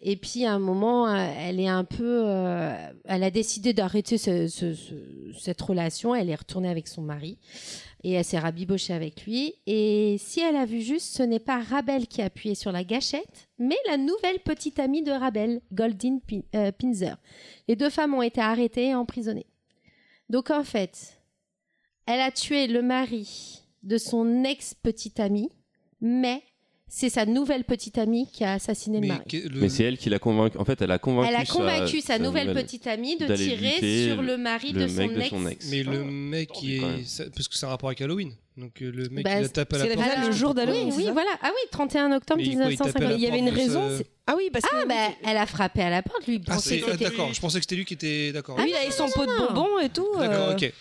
Et 0.02 0.16
puis 0.16 0.46
à 0.46 0.54
un 0.54 0.60
moment, 0.60 1.08
euh, 1.08 1.28
elle 1.40 1.60
est 1.60 1.68
un 1.68 1.84
peu, 1.84 2.24
elle 3.06 3.24
a 3.24 3.32
décidé 3.32 3.74
d'arrêter 3.74 4.18
ce- 4.18 4.48
ce- 4.48 4.74
ce- 4.74 4.94
cette 5.40 5.62
relation. 5.62 6.14
Elle 6.16 6.30
est 6.30 6.36
retournée 6.36 6.70
avec 6.70 6.88
son 6.88 7.02
mari 7.02 7.38
et 8.08 8.14
elle 8.14 8.24
s'est 8.24 8.40
rabibochée 8.40 8.94
avec 8.94 9.26
lui. 9.26 9.56
Et 9.66 10.16
si 10.18 10.40
elle 10.40 10.56
a 10.56 10.66
vu 10.66 10.80
juste, 10.80 11.14
ce 11.14 11.24
n'est 11.24 11.42
pas 11.42 11.60
Rabel 11.60 12.08
qui 12.08 12.22
a 12.22 12.26
appuyé 12.26 12.56
sur 12.56 12.72
la 12.72 12.86
gâchette, 12.86 13.50
mais 13.60 13.76
la 13.86 13.98
nouvelle 13.98 14.40
petite 14.40 14.80
amie 14.80 15.04
de 15.04 15.12
Rabel, 15.12 15.60
Goldin 15.74 16.20
euh, 16.56 16.72
Pinzer. 16.72 17.18
Les 17.68 17.76
deux 17.76 17.90
femmes 17.90 18.14
ont 18.14 18.22
été 18.22 18.40
arrêtées 18.40 18.88
et 18.88 18.96
emprisonnées. 18.96 19.46
Donc 20.30 20.52
en 20.52 20.64
fait, 20.64 21.20
elle 22.06 22.22
a 22.22 22.32
tué 22.32 22.68
le 22.68 22.82
mari 22.82 23.62
de 23.84 23.98
son 23.98 24.46
ex-petite 24.46 25.20
amie, 25.20 25.50
mais 26.00 26.42
c'est 26.90 27.10
sa 27.10 27.26
nouvelle 27.26 27.64
petite 27.64 27.98
amie 27.98 28.28
qui 28.32 28.44
a 28.44 28.54
assassiné 28.54 28.98
le 28.98 29.02
Mais, 29.02 29.08
mari. 29.08 29.24
le- 29.50 29.60
Mais 29.62 29.70
c'est 29.70 29.84
elle 29.84 29.98
qui 29.98 30.10
l'a 30.10 30.20
convaincu. 30.20 30.58
En 30.58 30.66
fait, 30.66 30.82
elle 30.82 30.92
a 30.92 31.00
convaincu. 31.00 31.30
Elle 31.30 31.42
a 31.42 31.46
convaincu 31.46 32.02
sa, 32.02 32.18
nouvelle, 32.20 32.48
nouvelle- 32.48 32.64
petite 32.66 32.88
amie 32.88 33.18
de 33.18 33.26
tirer 33.36 34.08
sur 34.08 34.22
le 34.22 34.38
mari 34.38 34.72
le 34.72 34.86
de, 34.88 34.92
mec 34.92 35.10
son 35.10 35.16
de 35.16 35.20
ex. 35.22 35.30
son 35.30 35.48
ex. 35.48 35.68
mais 35.70 35.84
le 35.84 36.02
Oh, 36.02 36.06
mec 36.06 36.52
qui 36.52 36.78
est. 36.78 37.06
ça- 37.06 37.26
parce 37.34 37.48
que 37.48 37.56
c'est 37.56 37.66
un 37.66 37.70
rapport 37.70 37.90
avec 37.90 38.02
Halloween. 38.02 38.32
Donc 38.58 38.82
euh, 38.82 38.90
le 38.92 39.08
mec 39.10 39.24
Bah, 39.24 39.36
qui 39.36 39.42
la 39.44 39.50
tape 39.50 39.74
à 39.74 39.78
la 39.78 39.84
c'est 39.86 39.94
porte. 39.94 40.10
finale 40.10 40.26
le 40.28 40.32
jour 40.32 40.56
d'Halloween, 40.56 40.86
Oui, 40.88 40.92
c'est 40.98 41.06
oui, 41.06 41.10
voilà. 41.14 41.30
Ah 41.44 41.50
oui, 41.54 41.70
31 41.72 42.12
octobre 42.16 42.42
Mais 42.44 42.56
quoi, 42.56 42.72
il 42.72 42.78
tapait 42.78 42.90
à 42.90 43.00
1950. 43.00 43.04
la 43.04 43.14
Il 43.16 43.22
y 43.22 43.28
avait 43.28 43.38
une 43.40 43.50
raison. 43.50 43.90
ce- 43.90 43.98
c'est- 43.98 44.06
Ah 44.26 44.34
oui, 44.36 44.50
parce 44.52 44.66
que 44.66 44.76
Ah, 44.82 44.86
bah, 44.88 45.16
elle 45.30 45.38
a 45.38 45.46
frappé 45.46 45.82
à 45.84 45.90
la 45.92 46.02
porte, 46.02 46.26
lui. 46.26 46.42
Ah, 46.48 46.58
c'est- 46.58 46.82
ah, 46.92 46.98
d'accord, 46.98 47.32
je 47.34 47.40
pensais 47.40 47.60
que 47.60 47.64
c'était 47.66 47.76
lui 47.76 47.86
qui 47.86 47.94
était. 47.94 48.32
D'accord. 48.32 48.58
lui, 48.60 48.70
il 48.72 48.76
avait 48.76 48.90
son 48.90 49.08
pot 49.10 49.26
de 49.28 49.48
bonbons 49.48 49.78
et 49.80 49.90
tout. 49.90 50.08
D'accord, 50.18 50.50
euh. 50.50 50.54
ok. 50.54 50.74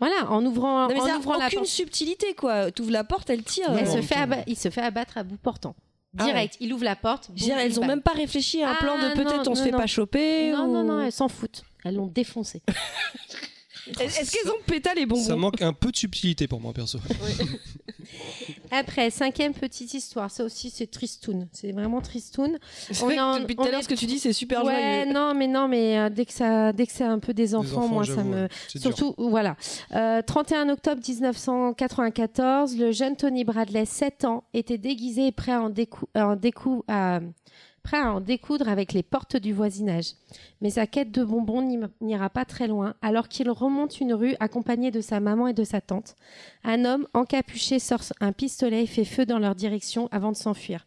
Voilà, 0.00 0.30
en 0.30 0.44
ouvrant, 0.46 0.88
Non, 0.88 0.94
mais 0.94 1.00
en 1.00 1.06
ça 1.06 1.14
a 1.14 1.18
ouvrant 1.18 1.36
la 1.36 1.46
aucune 1.46 1.64
subtilité, 1.66 2.34
quoi. 2.34 2.72
T'ouvres 2.72 2.90
la 2.90 3.04
porte, 3.04 3.28
elle 3.30 3.42
tire. 3.42 3.70
Elle 3.76 3.86
se 3.86 4.00
fait 4.02 4.16
aba- 4.16 4.42
il 4.46 4.56
se 4.56 4.70
fait 4.70 4.80
abattre 4.80 5.18
à 5.18 5.22
bout 5.22 5.36
portant. 5.36 5.76
Ah 6.18 6.24
Direct, 6.24 6.56
il 6.58 6.72
ouvre 6.72 6.84
la 6.84 6.96
porte. 6.96 7.30
Boum, 7.30 7.50
elles 7.58 7.78
ont 7.78 7.86
même 7.86 8.02
pas 8.02 8.12
réfléchi 8.12 8.62
à 8.62 8.70
un 8.70 8.72
Ah, 8.72 8.82
plan 8.82 8.96
de 8.98 9.08
non, 9.08 9.14
peut-être 9.14 9.48
on 9.48 9.54
se 9.54 9.60
non, 9.60 9.64
fait 9.66 9.70
non. 9.72 9.78
pas 9.78 9.86
choper. 9.86 10.50
Non, 10.52 10.64
ou- 10.64 10.72
non, 10.72 10.82
non, 10.82 11.00
elles 11.02 11.12
s'en 11.12 11.28
foutent. 11.28 11.62
Elles 11.84 11.94
l'ont 11.94 12.06
défoncé. 12.08 12.62
Est-ce 14.00 14.30
qu'elles 14.30 14.50
ont 14.50 14.60
péta 14.66 14.94
les 14.94 15.06
bonbons 15.06 15.22
Ça 15.22 15.36
manque 15.36 15.62
un 15.62 15.72
peu 15.72 15.90
de 15.90 15.96
subtilité 15.96 16.46
pour 16.46 16.60
moi, 16.60 16.72
perso. 16.72 16.98
Après, 18.70 19.10
cinquième 19.10 19.52
petite 19.54 19.94
histoire. 19.94 20.30
Ça 20.30 20.44
aussi, 20.44 20.70
c'est 20.70 20.86
tristoun. 20.90 21.48
C'est 21.52 21.72
vraiment 21.72 22.00
tristoun. 22.00 22.58
On 22.90 22.94
vrai 23.06 23.14
est 23.16 23.20
en- 23.20 23.34
que 23.36 23.40
depuis 23.42 23.56
tout 23.56 23.62
à 23.62 23.70
l'heure, 23.70 23.82
ce 23.82 23.88
que 23.88 23.94
tu 23.94 24.06
dis, 24.06 24.18
c'est 24.18 24.32
super 24.32 24.64
ouais, 24.64 24.72
joyeux. 25.04 25.12
non, 25.12 25.34
mais 25.34 25.46
non, 25.48 25.68
mais 25.68 25.98
euh, 25.98 26.08
dès 26.10 26.24
que 26.26 26.32
ça, 26.32 26.72
dès 26.72 26.86
que 26.86 26.92
c'est 26.92 27.04
un 27.04 27.18
peu 27.18 27.34
des 27.34 27.54
enfants, 27.54 27.88
moi, 27.88 28.04
ça 28.04 28.22
me, 28.24 28.48
dur. 28.72 28.80
Surtout, 28.82 29.14
voilà. 29.18 29.56
Euh, 29.94 30.22
31 30.22 30.68
octobre 30.68 31.00
1994, 31.06 32.76
le 32.76 32.92
jeune 32.92 33.16
Tony 33.16 33.44
Bradley, 33.44 33.84
7 33.84 34.24
ans, 34.24 34.44
était 34.54 34.78
déguisé 34.78 35.26
et 35.28 35.32
prêt 35.32 35.52
à 35.52 35.62
en, 35.62 35.70
décou- 35.70 36.08
à 36.14 36.28
en 36.28 36.36
décou- 36.36 36.82
à- 36.88 37.20
prêt 37.82 37.98
à 37.98 38.12
en 38.12 38.20
découdre 38.20 38.68
avec 38.68 38.92
les 38.92 39.02
portes 39.02 39.36
du 39.36 39.52
voisinage. 39.52 40.12
Mais 40.60 40.70
sa 40.70 40.86
quête 40.86 41.10
de 41.12 41.24
bonbons 41.24 41.88
n'ira 42.00 42.30
pas 42.30 42.44
très 42.44 42.68
loin, 42.68 42.94
alors 43.02 43.28
qu'il 43.28 43.50
remonte 43.50 44.00
une 44.00 44.14
rue 44.14 44.36
accompagné 44.40 44.90
de 44.90 45.00
sa 45.00 45.20
maman 45.20 45.48
et 45.48 45.54
de 45.54 45.64
sa 45.64 45.80
tante. 45.80 46.16
Un 46.64 46.84
homme 46.84 47.06
encapuché 47.14 47.78
sort 47.78 48.02
un 48.20 48.32
pistolet 48.32 48.84
et 48.84 48.86
fait 48.86 49.04
feu 49.04 49.26
dans 49.26 49.38
leur 49.38 49.54
direction 49.54 50.08
avant 50.12 50.32
de 50.32 50.36
s'enfuir. 50.36 50.86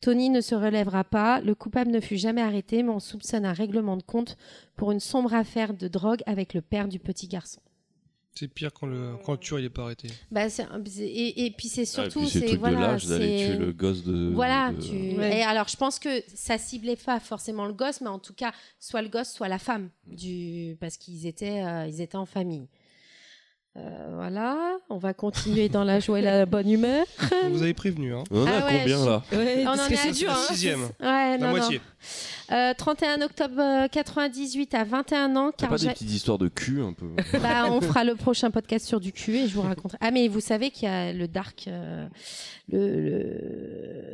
Tony 0.00 0.28
ne 0.28 0.42
se 0.42 0.54
relèvera 0.54 1.02
pas, 1.02 1.40
le 1.40 1.54
coupable 1.54 1.90
ne 1.90 2.00
fut 2.00 2.18
jamais 2.18 2.42
arrêté, 2.42 2.82
mais 2.82 2.90
on 2.90 3.00
soupçonne 3.00 3.46
un 3.46 3.54
règlement 3.54 3.96
de 3.96 4.02
compte 4.02 4.36
pour 4.76 4.92
une 4.92 5.00
sombre 5.00 5.32
affaire 5.32 5.72
de 5.72 5.88
drogue 5.88 6.22
avec 6.26 6.52
le 6.52 6.60
père 6.60 6.88
du 6.88 6.98
petit 6.98 7.26
garçon. 7.26 7.60
C'est 8.36 8.48
pire 8.48 8.72
quand 8.72 8.86
le, 8.86 9.14
quand 9.24 9.32
le 9.32 9.38
tueur 9.38 9.60
il 9.60 9.64
est 9.66 9.70
pas 9.70 9.82
arrêté. 9.84 10.08
Bah, 10.32 10.48
c'est 10.50 10.66
et, 10.98 11.46
et 11.46 11.50
puis 11.52 11.68
c'est 11.68 11.82
Ah, 11.82 11.82
et 11.82 11.86
surtout, 11.86 12.20
puis 12.20 12.28
c'est 12.30 12.56
voilà, 12.56 12.76
de 12.76 12.82
l'âge 12.82 13.06
d'aller 13.06 13.38
c'est- 13.38 13.46
tuer 13.56 13.58
le 13.64 13.72
gosse 13.72 14.02
de. 14.02 14.30
Voilà, 14.34 14.72
de- 14.72 14.82
tu... 14.82 14.92
Ouais. 15.16 15.38
et 15.38 15.42
alors 15.42 15.68
je 15.68 15.76
pense 15.76 15.98
que 16.00 16.08
ça 16.34 16.58
ciblait 16.58 16.96
pas 16.96 17.20
forcément 17.20 17.64
le 17.66 17.72
gosse, 17.74 18.00
mais 18.00 18.08
en 18.08 18.18
tout 18.18 18.34
cas, 18.34 18.52
soit 18.80 19.02
le 19.02 19.08
gosse, 19.08 19.32
soit 19.32 19.46
la 19.48 19.58
femme, 19.60 19.88
du... 20.08 20.76
parce 20.80 20.96
qu'ils 20.96 21.26
étaient, 21.26 21.62
euh, 21.62 21.86
ils 21.86 22.00
étaient 22.00 22.16
en 22.16 22.26
famille. 22.26 22.68
Euh, 23.76 23.80
voilà, 24.14 24.56
on 24.88 24.98
va 24.98 25.14
continuer 25.14 25.68
dans 25.68 25.82
la 25.82 25.98
joie 25.98 26.20
et 26.20 26.22
la 26.22 26.46
bonne 26.46 26.70
humeur. 26.70 27.04
On 27.44 27.48
vous 27.50 27.62
avez 27.64 27.74
prévenu, 27.74 28.14
hein. 28.14 28.22
On 28.30 28.42
en 28.44 28.46
a 28.46 28.50
Ah 28.62 28.66
ouais, 28.66 28.78
combien 28.82 28.98
je- 29.02 29.08
là 29.08 29.22
Ouais, 29.32 29.64
On 29.66 29.70
en 29.70 29.76
que 29.88 30.08
est 30.08 30.12
dur, 30.12 30.30
La 30.30 30.36
hein. 30.36 30.40
sixième, 30.48 30.80
Ouais, 31.00 31.00
la 31.00 31.38
non, 31.38 31.46
non. 31.46 31.50
moitié. 31.56 31.80
Euh, 32.52 32.72
31 32.76 33.20
octobre 33.22 33.54
euh, 33.58 33.88
98 33.88 34.74
à 34.74 34.84
21 34.84 35.34
ans, 35.34 35.50
car 35.56 35.70
pas 35.70 35.76
des 35.78 35.88
petites 35.88 36.10
histoires 36.12 36.38
de 36.38 36.46
cul 36.46 36.82
un 36.82 36.92
peu 36.92 37.06
bah, 37.40 37.66
on 37.68 37.80
fera 37.80 38.04
le 38.04 38.14
prochain 38.14 38.52
podcast 38.52 38.86
sur 38.86 39.00
du 39.00 39.10
cul 39.12 39.38
et 39.38 39.48
je 39.48 39.54
vous 39.54 39.62
raconterai. 39.62 39.98
Ah 40.00 40.12
mais 40.12 40.28
vous 40.28 40.40
savez 40.40 40.70
qu'il 40.70 40.88
y 40.88 40.92
a 40.92 41.12
le 41.12 41.26
dark, 41.26 41.64
euh, 41.66 42.06
le, 42.70 43.00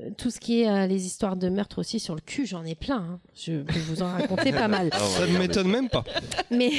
le- 0.07 0.15
tout 0.17 0.31
ce 0.31 0.41
qui 0.41 0.63
est 0.63 0.71
euh, 0.71 0.87
les 0.87 1.05
histoires 1.05 1.37
de 1.37 1.51
meurtre 1.51 1.81
aussi 1.81 2.01
sur 2.01 2.15
le 2.15 2.21
cul, 2.23 2.47
j'en 2.47 2.65
ai 2.65 2.75
plein. 2.77 2.97
hein. 2.97 3.21
Je 3.37 3.61
peux 3.61 3.79
vous 3.81 4.01
en 4.03 4.11
raconter 4.11 4.53
pas 4.53 4.69
mal. 4.69 4.89
Ah 4.93 4.99
ouais, 5.03 5.09
Ça 5.11 5.27
ne 5.27 5.37
m'étonne 5.39 5.69
même 5.69 5.89
pas. 5.91 6.05
Mais 6.51 6.71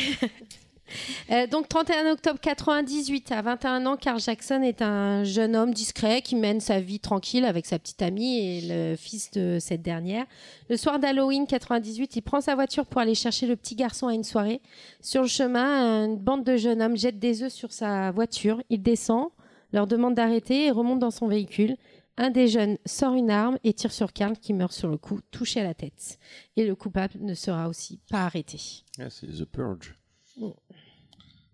Euh, 1.31 1.47
donc 1.47 1.67
31 1.69 2.11
octobre 2.11 2.39
98 2.39 3.31
à 3.31 3.41
21 3.41 3.85
ans, 3.85 3.97
Carl 3.97 4.19
Jackson 4.19 4.61
est 4.61 4.81
un 4.81 5.23
jeune 5.23 5.55
homme 5.55 5.73
discret 5.73 6.21
qui 6.21 6.35
mène 6.35 6.59
sa 6.59 6.79
vie 6.79 6.99
tranquille 6.99 7.45
avec 7.45 7.65
sa 7.65 7.79
petite 7.79 8.01
amie 8.01 8.39
et 8.39 8.61
le 8.61 8.95
fils 8.95 9.31
de 9.31 9.57
cette 9.59 9.81
dernière. 9.81 10.25
Le 10.69 10.77
soir 10.77 10.99
d'Halloween 10.99 11.47
98, 11.47 12.15
il 12.15 12.21
prend 12.21 12.41
sa 12.41 12.55
voiture 12.55 12.85
pour 12.85 13.01
aller 13.01 13.15
chercher 13.15 13.47
le 13.47 13.55
petit 13.55 13.75
garçon 13.75 14.07
à 14.07 14.13
une 14.13 14.23
soirée. 14.23 14.61
Sur 15.01 15.21
le 15.21 15.27
chemin, 15.27 16.05
une 16.05 16.17
bande 16.17 16.43
de 16.43 16.57
jeunes 16.57 16.81
hommes 16.81 16.97
jette 16.97 17.19
des 17.19 17.43
œufs 17.43 17.53
sur 17.53 17.71
sa 17.71 18.11
voiture. 18.11 18.61
Il 18.69 18.81
descend, 18.81 19.29
leur 19.73 19.87
demande 19.87 20.15
d'arrêter 20.15 20.65
et 20.65 20.71
remonte 20.71 20.99
dans 20.99 21.11
son 21.11 21.27
véhicule. 21.27 21.77
Un 22.17 22.29
des 22.29 22.47
jeunes 22.47 22.77
sort 22.85 23.13
une 23.13 23.31
arme 23.31 23.57
et 23.63 23.73
tire 23.73 23.91
sur 23.91 24.13
Carl 24.13 24.37
qui 24.37 24.53
meurt 24.53 24.73
sur 24.73 24.89
le 24.89 24.97
coup, 24.97 25.19
touché 25.31 25.61
à 25.61 25.63
la 25.63 25.73
tête. 25.73 26.19
Et 26.55 26.65
le 26.65 26.75
coupable 26.75 27.13
ne 27.19 27.33
sera 27.33 27.69
aussi 27.69 27.99
pas 28.09 28.25
arrêté. 28.25 28.59
Ah, 28.99 29.09
c'est 29.09 29.27
The 29.27 29.45
Purge. 29.45 29.95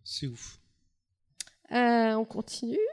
C'est 0.09 0.27
ouf. 0.27 0.57
Euh, 1.73 2.13
on 2.13 2.23
continue. 2.25 2.77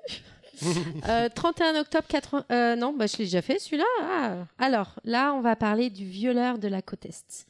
Euh, 1.09 1.29
31 1.35 1.81
octobre 1.81 2.07
80. 2.07 2.45
euh, 2.53 2.77
non, 2.77 2.93
bah, 2.97 3.09
je 3.09 3.17
l'ai 3.17 3.25
déjà 3.25 3.43
fait 3.43 3.59
celui-là. 3.59 3.83
Ah. 4.03 4.35
Alors 4.57 4.95
là, 5.05 5.35
on 5.35 5.41
va 5.41 5.57
parler 5.57 5.91
du 5.91 6.05
violeur 6.07 6.59
de 6.59 6.69
la 6.69 6.81
côte 6.81 7.05
Est. 7.07 7.45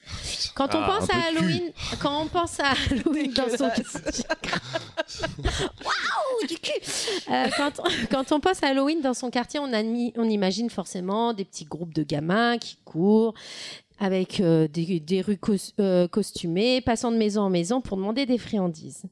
Quand 0.54 0.74
on 0.74 0.78
Ah, 0.80 0.98
pense 0.98 1.10
à 1.10 1.16
Halloween, 1.28 1.70
quand 2.00 2.22
on 2.22 2.26
pense 2.28 2.58
à 2.60 2.70
Halloween 2.90 3.30
dans 3.34 3.50
son 3.54 3.64
Waouh, 5.84 6.46
du 6.48 6.56
cul. 6.58 6.72
Euh, 7.30 7.46
quand, 7.56 7.80
quand 8.10 8.32
on 8.32 8.40
pense 8.40 8.62
à 8.62 8.68
Halloween 8.68 9.02
dans 9.02 9.12
son 9.14 9.30
quartier, 9.30 9.60
on, 9.60 9.68
admi- 9.70 10.14
on 10.16 10.24
imagine 10.28 10.70
forcément 10.70 11.34
des 11.34 11.44
petits 11.44 11.66
groupes 11.66 11.92
de 11.92 12.04
gamins 12.04 12.56
qui 12.56 12.78
courent 12.86 13.34
avec 14.04 14.40
euh, 14.40 14.68
des, 14.68 15.22
rues 15.22 15.38
euh, 15.80 16.06
costumées, 16.08 16.82
passant 16.82 17.10
de 17.10 17.16
maison 17.16 17.40
en 17.40 17.50
maison 17.50 17.80
pour 17.80 17.96
demander 17.96 18.26
des 18.26 18.36
friandises. 18.36 19.04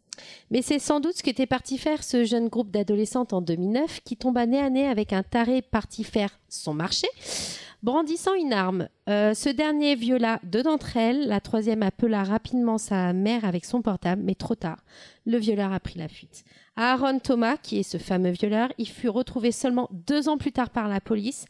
Mais 0.50 0.60
c'est 0.60 0.78
sans 0.78 1.00
doute 1.00 1.16
ce 1.16 1.22
qu'était 1.22 1.46
parti 1.46 1.78
faire 1.78 2.04
ce 2.04 2.24
jeune 2.24 2.48
groupe 2.48 2.70
d'adolescentes 2.70 3.32
en 3.32 3.40
2009 3.40 4.00
qui 4.04 4.18
tomba 4.18 4.44
nez 4.44 4.60
à 4.60 4.68
nez 4.68 4.86
avec 4.86 5.14
un 5.14 5.22
taré 5.22 5.62
parti 5.62 6.04
faire 6.04 6.38
son 6.50 6.74
marché, 6.74 7.08
brandissant 7.82 8.34
une 8.34 8.52
arme. 8.52 8.88
Euh, 9.08 9.32
ce 9.32 9.48
dernier 9.48 9.94
viola 9.94 10.40
deux 10.42 10.62
d'entre 10.62 10.98
elles, 10.98 11.26
la 11.26 11.40
troisième 11.40 11.82
appela 11.82 12.22
rapidement 12.22 12.76
sa 12.76 13.14
mère 13.14 13.46
avec 13.46 13.64
son 13.64 13.80
portable, 13.80 14.20
mais 14.22 14.34
trop 14.34 14.56
tard. 14.56 14.84
Le 15.24 15.38
violeur 15.38 15.72
a 15.72 15.80
pris 15.80 15.98
la 15.98 16.08
fuite. 16.08 16.44
Aaron 16.76 17.18
Thomas, 17.18 17.56
qui 17.56 17.78
est 17.78 17.82
ce 17.82 17.96
fameux 17.96 18.32
violeur, 18.32 18.70
il 18.76 18.88
fut 18.88 19.08
retrouvé 19.08 19.52
seulement 19.52 19.88
deux 19.90 20.28
ans 20.28 20.36
plus 20.36 20.52
tard 20.52 20.68
par 20.68 20.88
la 20.88 21.00
police. 21.00 21.46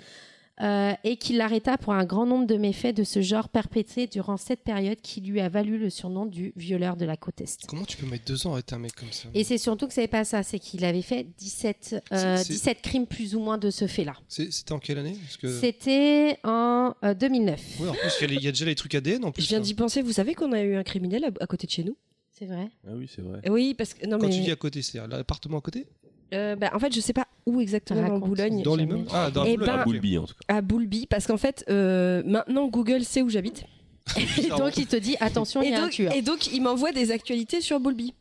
Euh, 0.62 0.92
et 1.04 1.16
qui 1.16 1.32
l'arrêta 1.34 1.76
pour 1.76 1.92
un 1.92 2.04
grand 2.04 2.24
nombre 2.26 2.46
de 2.46 2.56
méfaits 2.56 2.94
de 2.94 3.04
ce 3.04 3.20
genre 3.20 3.48
perpétrés 3.48 4.06
durant 4.06 4.36
cette 4.36 4.60
période 4.62 5.00
qui 5.00 5.20
lui 5.20 5.40
a 5.40 5.48
valu 5.48 5.76
le 5.78 5.90
surnom 5.90 6.24
du 6.26 6.52
violeur 6.56 6.96
de 6.96 7.04
la 7.04 7.16
côte 7.16 7.40
Est. 7.40 7.66
Comment 7.66 7.84
tu 7.84 7.96
peux 7.96 8.06
mettre 8.06 8.24
deux 8.26 8.46
ans 8.46 8.50
à 8.50 8.52
arrêter 8.54 8.74
un 8.74 8.78
mec 8.78 8.94
comme 8.94 9.10
ça 9.12 9.28
Et 9.34 9.44
c'est 9.44 9.58
surtout 9.58 9.88
que 9.88 9.94
c'est 9.94 10.06
pas 10.08 10.24
ça, 10.24 10.42
c'est 10.42 10.58
qu'il 10.58 10.84
avait 10.84 11.02
fait 11.02 11.26
17, 11.38 11.96
euh, 12.12 12.36
C'est- 12.38 12.44
c'est- 12.44 12.52
17 12.52 12.82
crimes 12.82 13.06
plus 13.06 13.34
ou 13.34 13.40
moins 13.40 13.58
de 13.58 13.70
ce 13.70 13.86
fait-là. 13.86 14.14
C'est- 14.28 14.50
C'était 14.52 14.72
en 14.72 14.78
quelle 14.78 14.98
année 14.98 15.16
que... 15.40 15.48
C'était 15.60 16.38
en 16.44 16.94
euh, 17.04 17.14
2009. 17.14 17.80
Ouais, 17.80 17.88
en 17.88 17.92
plus, 17.94 18.10
il 18.22 18.32
y 18.34 18.36
a 18.36 18.40
y, 18.40 18.52
déjà 18.52 18.64
les 18.64 18.74
trucs 18.74 18.94
ADN 18.94 19.24
en 19.24 19.32
plus. 19.32 19.42
Je 19.42 19.48
viens 19.48 19.58
là. 19.58 19.64
d'y 19.64 19.74
penser. 19.74 20.02
Vous 20.02 20.12
savez 20.12 20.34
qu'on 20.34 20.52
a 20.52 20.62
eu 20.62 20.76
un 20.76 20.82
criminel 20.84 21.24
à, 21.24 21.30
à 21.42 21.46
côté 21.46 21.66
de 21.66 21.72
chez 21.72 21.84
nous? 21.84 21.96
C'est 22.30 22.46
vrai 22.46 22.70
Ah 22.86 22.92
oui, 22.94 23.08
c'est 23.14 23.22
vrai. 23.22 23.40
Oui, 23.50 23.74
parce 23.74 23.94
que 23.94 24.06
non 24.06 24.18
Quand 24.18 24.26
mais 24.28 24.32
tu 24.34 24.40
dis 24.40 24.50
à 24.50 24.56
côté, 24.56 24.82
c'est 24.82 24.98
l'appartement 25.06 25.58
à 25.58 25.60
côté? 25.60 25.86
Euh, 26.32 26.56
bah, 26.56 26.70
en 26.74 26.78
fait, 26.78 26.94
je 26.94 27.00
sais 27.00 27.12
pas 27.12 27.26
où 27.46 27.60
exactement 27.60 28.00
dans 28.02 28.14
Raconte. 28.14 28.28
Boulogne. 28.28 28.62
Dans 28.62 28.76
l'immeuble 28.76 29.06
Ah, 29.12 29.30
dans 29.30 29.44
Eh 29.44 29.56
Boulogne, 29.56 29.66
ben-. 29.74 29.80
À 29.80 29.84
Boulby 29.84 30.18
en 30.18 30.24
tout 30.26 30.34
cas. 30.34 30.54
À 30.56 30.60
Boulby, 30.60 31.06
parce 31.06 31.26
qu'en 31.26 31.36
fait, 31.36 31.64
euh, 31.68 32.22
maintenant 32.24 32.68
Google 32.68 33.04
sait 33.04 33.22
où 33.22 33.28
j'habite. 33.28 33.64
Et 34.42 34.48
donc 34.48 34.76
il 34.76 34.86
te 34.86 34.96
dit 34.96 35.16
attention, 35.20 35.62
il 35.62 35.68
Et 35.68 35.70
y 35.70 35.74
a 35.74 35.78
un 35.78 35.82
donc, 35.82 35.90
tueur. 35.92 36.12
et 36.14 36.22
donc, 36.22 36.52
il 36.52 36.60
m'envoie 36.60 36.90
des 36.92 37.10
actualités 37.12 37.60
sur 37.60 37.78
Boulby. 37.78 38.14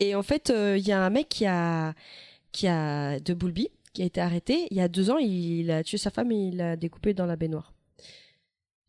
Et 0.00 0.14
en 0.14 0.22
fait, 0.22 0.50
euh, 0.50 0.76
il 0.78 0.86
y 0.86 0.92
a 0.92 1.00
un 1.02 1.10
mec 1.10 1.28
qui 1.28 1.46
a, 1.46 1.94
qui 2.52 2.66
a 2.66 3.18
de 3.20 3.32
Boulby, 3.34 3.68
qui 3.94 4.02
a 4.02 4.04
été 4.04 4.20
arrêté. 4.20 4.66
Il 4.70 4.76
y 4.76 4.80
a 4.80 4.88
deux 4.88 5.10
ans, 5.10 5.16
il 5.18 5.70
a 5.70 5.82
tué 5.84 5.96
sa 5.96 6.10
femme 6.10 6.32
et 6.32 6.48
il 6.48 6.56
l'a 6.56 6.76
découpée 6.76 7.14
dans 7.14 7.26
la 7.26 7.36
baignoire. 7.36 7.72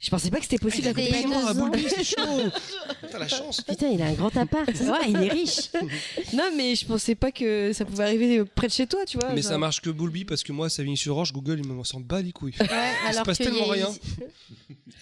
Je 0.06 0.10
pensais 0.10 0.30
pas 0.30 0.38
que 0.38 0.44
c'était 0.44 0.58
possible 0.58 0.90
à 0.90 0.92
Ah, 0.94 1.00
il 1.00 1.06
côté 1.08 1.12
de 1.12 1.16
chez 1.16 1.24
deux 1.24 1.30
moi. 1.30 1.50
à. 1.50 1.54
Boulby, 1.54 1.86
c'est 1.88 2.04
chaud 2.04 2.22
T'as 3.12 3.20
la 3.20 3.28
chance 3.30 3.62
Putain, 3.62 3.88
il 3.88 4.02
a 4.02 4.08
un 4.08 4.14
grand 4.14 4.36
appart. 4.36 4.68
Ouais, 4.68 5.10
il 5.10 5.16
est 5.16 5.30
riche. 5.32 5.70
Non, 6.34 6.44
mais 6.58 6.76
je 6.76 6.86
pensais 6.86 7.16
pas 7.16 7.32
que 7.32 7.72
ça 7.74 7.86
pouvait 7.86 8.04
arriver 8.04 8.44
près 8.44 8.68
de 8.68 8.74
chez 8.74 8.86
toi, 8.86 9.06
tu 9.06 9.18
vois. 9.18 9.30
Mais 9.34 9.42
genre. 9.42 9.52
ça 9.52 9.58
marche 9.58 9.80
que 9.80 9.90
Boulby 9.90 10.26
parce 10.26 10.44
que 10.44 10.52
moi, 10.52 10.68
Savigny-sur-Orge, 10.70 11.32
Google, 11.32 11.62
il 11.64 11.68
me 11.72 11.84
s'en 11.86 12.02
bat 12.02 12.22
les 12.22 12.34
couilles. 12.34 12.54
Ouais, 12.60 12.68
Il 12.70 13.14
se 13.14 13.14
alors 13.14 13.24
passe 13.26 13.40
y 13.40 13.44
tellement 13.46 13.70
a- 13.70 13.74
rien. 13.74 13.90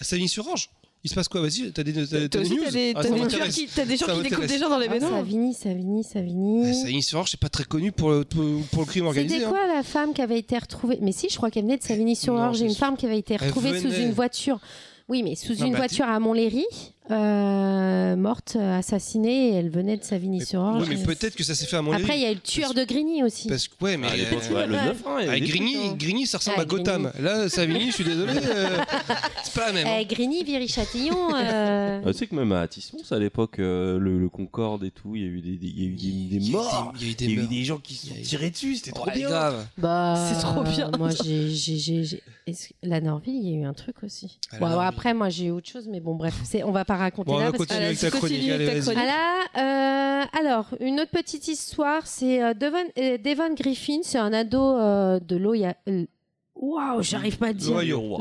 À 0.00 0.04
Savigny-sur-Orge 0.04 0.70
Il 1.04 1.10
se 1.10 1.14
passe 1.16 1.26
quoi? 1.26 1.40
Vas-y, 1.40 1.72
t'as 1.72 1.82
des, 1.82 1.92
t'as, 1.94 2.06
t'as 2.06 2.28
Toi 2.28 2.40
des 2.42 2.46
aussi, 2.46 2.54
news? 2.56 2.64
t'as 2.64 2.70
des, 2.70 2.92
Ah, 2.94 3.02
t'as 3.02 3.02
ça 3.02 3.08
des 3.10 3.16
gens 3.18 3.22
m'intéresse. 3.24 3.54
qui, 3.56 3.66
t'as 3.66 3.84
des 3.84 3.96
gens 3.96 4.06
Ça 4.06 4.12
qui 4.12 4.18
découpent 4.22 4.30
m'intéresse. 4.38 4.50
des 4.52 4.58
gens 4.58 4.68
dans 4.70 4.78
les 4.78 4.86
Ah, 4.86 4.90
baignoires. 4.92 5.12
Savigny, 5.18 5.54
Savigny, 5.54 6.02
Ah, 6.06 6.12
Savigny. 6.12 6.74
Savigny-sur-Orge, 6.80 7.30
c'est 7.32 7.40
pas 7.40 7.48
très 7.48 7.64
connu 7.64 7.90
pour 7.90 8.10
le, 8.10 8.24
pour, 8.24 8.44
pour 8.70 8.82
le 8.82 8.86
crime 8.86 9.06
organisé. 9.06 9.34
C'était 9.34 9.46
hein. 9.46 9.50
quoi 9.50 9.66
la 9.66 9.82
femme 9.82 10.14
qui 10.14 10.22
avait 10.22 10.38
été 10.38 10.56
retrouvée? 10.56 10.98
Mais 11.02 11.10
si, 11.10 11.28
je 11.28 11.36
crois 11.36 11.50
qu'elle 11.50 11.64
venait 11.64 11.76
de 11.78 11.82
Non, 11.82 11.88
Savigny-sur-Orge. 11.88 12.58
c'est 12.58 12.64
Une 12.64 12.70
sûr. 12.70 12.78
femme 12.78 12.96
qui 12.96 13.06
avait 13.06 13.18
été 13.18 13.34
Elle 13.34 13.46
retrouvée 13.46 13.80
sous 13.80 13.88
venait. 13.88 14.04
une 14.04 14.12
voiture. 14.12 14.60
Oui, 15.08 15.22
mais 15.22 15.34
sous 15.34 15.54
Non, 15.54 15.66
une 15.66 15.72
mais 15.72 15.78
voiture 15.78 16.06
à 16.06 16.18
Montlhéry, 16.18 16.64
euh, 17.10 18.16
morte, 18.16 18.56
assassinée, 18.56 19.48
et 19.50 19.54
elle 19.54 19.68
venait 19.70 19.96
de 19.96 20.04
Savigny-sur-Orge. 20.04 20.88
Ouais, 20.88 20.96
mais 20.96 21.02
peut-être 21.02 21.34
que 21.34 21.42
ça 21.44 21.54
s'est 21.54 21.66
fait 21.66 21.76
à 21.76 21.82
Montlhéry. 21.82 22.02
Après, 22.04 22.18
il 22.18 22.22
y 22.22 22.26
a 22.26 22.30
eu 22.30 22.34
le 22.34 22.40
tueur 22.40 22.74
de 22.74 22.84
Grigny 22.84 23.22
aussi. 23.22 23.48
Parce 23.48 23.68
que, 23.68 23.74
ouais, 23.84 23.96
mais. 23.96 24.08
à 24.08 24.16
l'époque, 24.16 24.42
euh, 24.50 24.54
ouais, 24.54 24.66
le 24.66 24.72
9, 24.74 24.86
hein, 24.86 24.94
il 25.18 25.20
y 25.20 25.22
avait 25.22 25.28
avec 25.30 25.42
des 25.42 25.48
Grigny, 25.48 25.76
hein. 25.88 25.94
Grigny, 25.98 26.26
ça 26.26 26.38
ressemble 26.38 26.56
Ah, 26.58 26.62
à 26.62 26.64
Gotham. 26.64 27.12
Là, 27.20 27.48
Savigny, 27.48 27.88
je 27.88 27.92
suis 27.94 28.04
désolé, 28.04 28.32
euh, 28.44 28.78
c'est 29.44 29.54
pas 29.54 29.66
la 29.66 29.72
même. 29.72 29.86
hein. 29.86 29.96
Eh, 30.00 30.04
Grigny, 30.06 30.44
Viry-Châtillon. 30.44 31.34
euh, 31.34 32.00
Ah, 32.04 32.12
tu 32.12 32.18
sais 32.18 32.26
que 32.26 32.34
même 32.34 32.52
à 32.52 32.60
Atis-Mons, 32.60 33.10
à 33.12 33.18
l'époque, 33.18 33.58
euh, 33.58 33.98
le, 33.98 34.18
le 34.18 34.28
Concorde 34.28 34.84
et 34.84 34.90
tout, 34.90 35.16
il 35.16 35.22
y 35.22 35.24
a 35.24 35.28
eu 35.28 35.40
des, 35.40 35.56
des- 35.56 35.66
il 35.66 35.82
y 35.82 35.86
a 35.86 35.88
eu 35.90 35.96
des, 36.28 36.38
des 36.38 36.50
morts. 36.50 36.92
Il 37.00 37.06
y 37.06 37.08
a 37.08 37.12
eu 37.12 37.14
des 37.14 37.24
y 37.26 37.28
a 37.28 37.32
eu 37.32 37.36
meurtres. 37.36 37.50
des 37.50 37.64
gens 37.64 37.78
qui 37.78 37.94
se 37.94 38.06
sont 38.08 38.14
tirés 38.22 38.50
dessus, 38.50 38.76
c'était 38.76 38.92
trop 38.92 39.06
Ouais, 39.06 39.14
bien. 39.16 39.28
grave. 39.28 39.66
Bah, 39.78 40.14
C'est 40.32 40.40
trop 40.40 40.62
bien. 40.62 40.90
Moi, 40.98 41.10
j'ai, 41.24 41.50
la 42.82 43.00
Norville, 43.00 43.34
il 43.34 43.48
y 43.50 43.54
a 43.54 43.58
eu 43.58 43.64
un 43.64 43.72
truc 43.74 43.96
aussi. 44.02 44.38
Ah, 44.52 44.58
Bon, 44.60 44.66
après, 44.78 45.14
moi, 45.14 45.28
j'ai 45.28 45.46
eu 45.46 45.50
autre 45.50 45.68
chose, 45.68 45.88
mais 45.90 46.00
bon, 46.00 46.14
bref, 46.14 46.34
c'est, 46.44 46.62
on 46.64 46.70
va 46.72 46.84
pas 46.84 46.91
raconter 46.96 47.30
Bon, 47.30 47.36
on 47.36 47.38
là. 47.40 47.44
va 47.46 47.52
parce 47.52 47.64
que- 47.64 47.68
continuer 47.68 47.86
avec 47.86 47.98
ta 47.98 48.10
chronique. 48.10 48.36
continue 48.36 48.52
Allez, 48.52 48.64
avec 48.68 48.84
ta 48.84 48.92
vas-y. 48.92 48.94
chronique. 48.94 49.12
Voilà, 49.54 50.22
euh, 50.22 50.24
alors, 50.38 50.66
une 50.80 51.00
autre 51.00 51.10
petite 51.10 51.48
histoire, 51.48 52.06
c'est 52.06 52.42
euh, 52.42 52.54
Devon, 52.54 52.76
euh, 52.98 53.18
Devon 53.18 53.54
Griffin, 53.54 54.00
c'est 54.02 54.18
un 54.18 54.32
ado 54.32 54.60
euh, 54.60 55.18
de 55.20 55.36
euh, 55.88 56.04
Waouh, 56.56 57.02
j'arrive 57.02 57.38
pas 57.38 57.48
à 57.48 57.52
dire. 57.52 57.74
L'Ohio. 57.74 58.18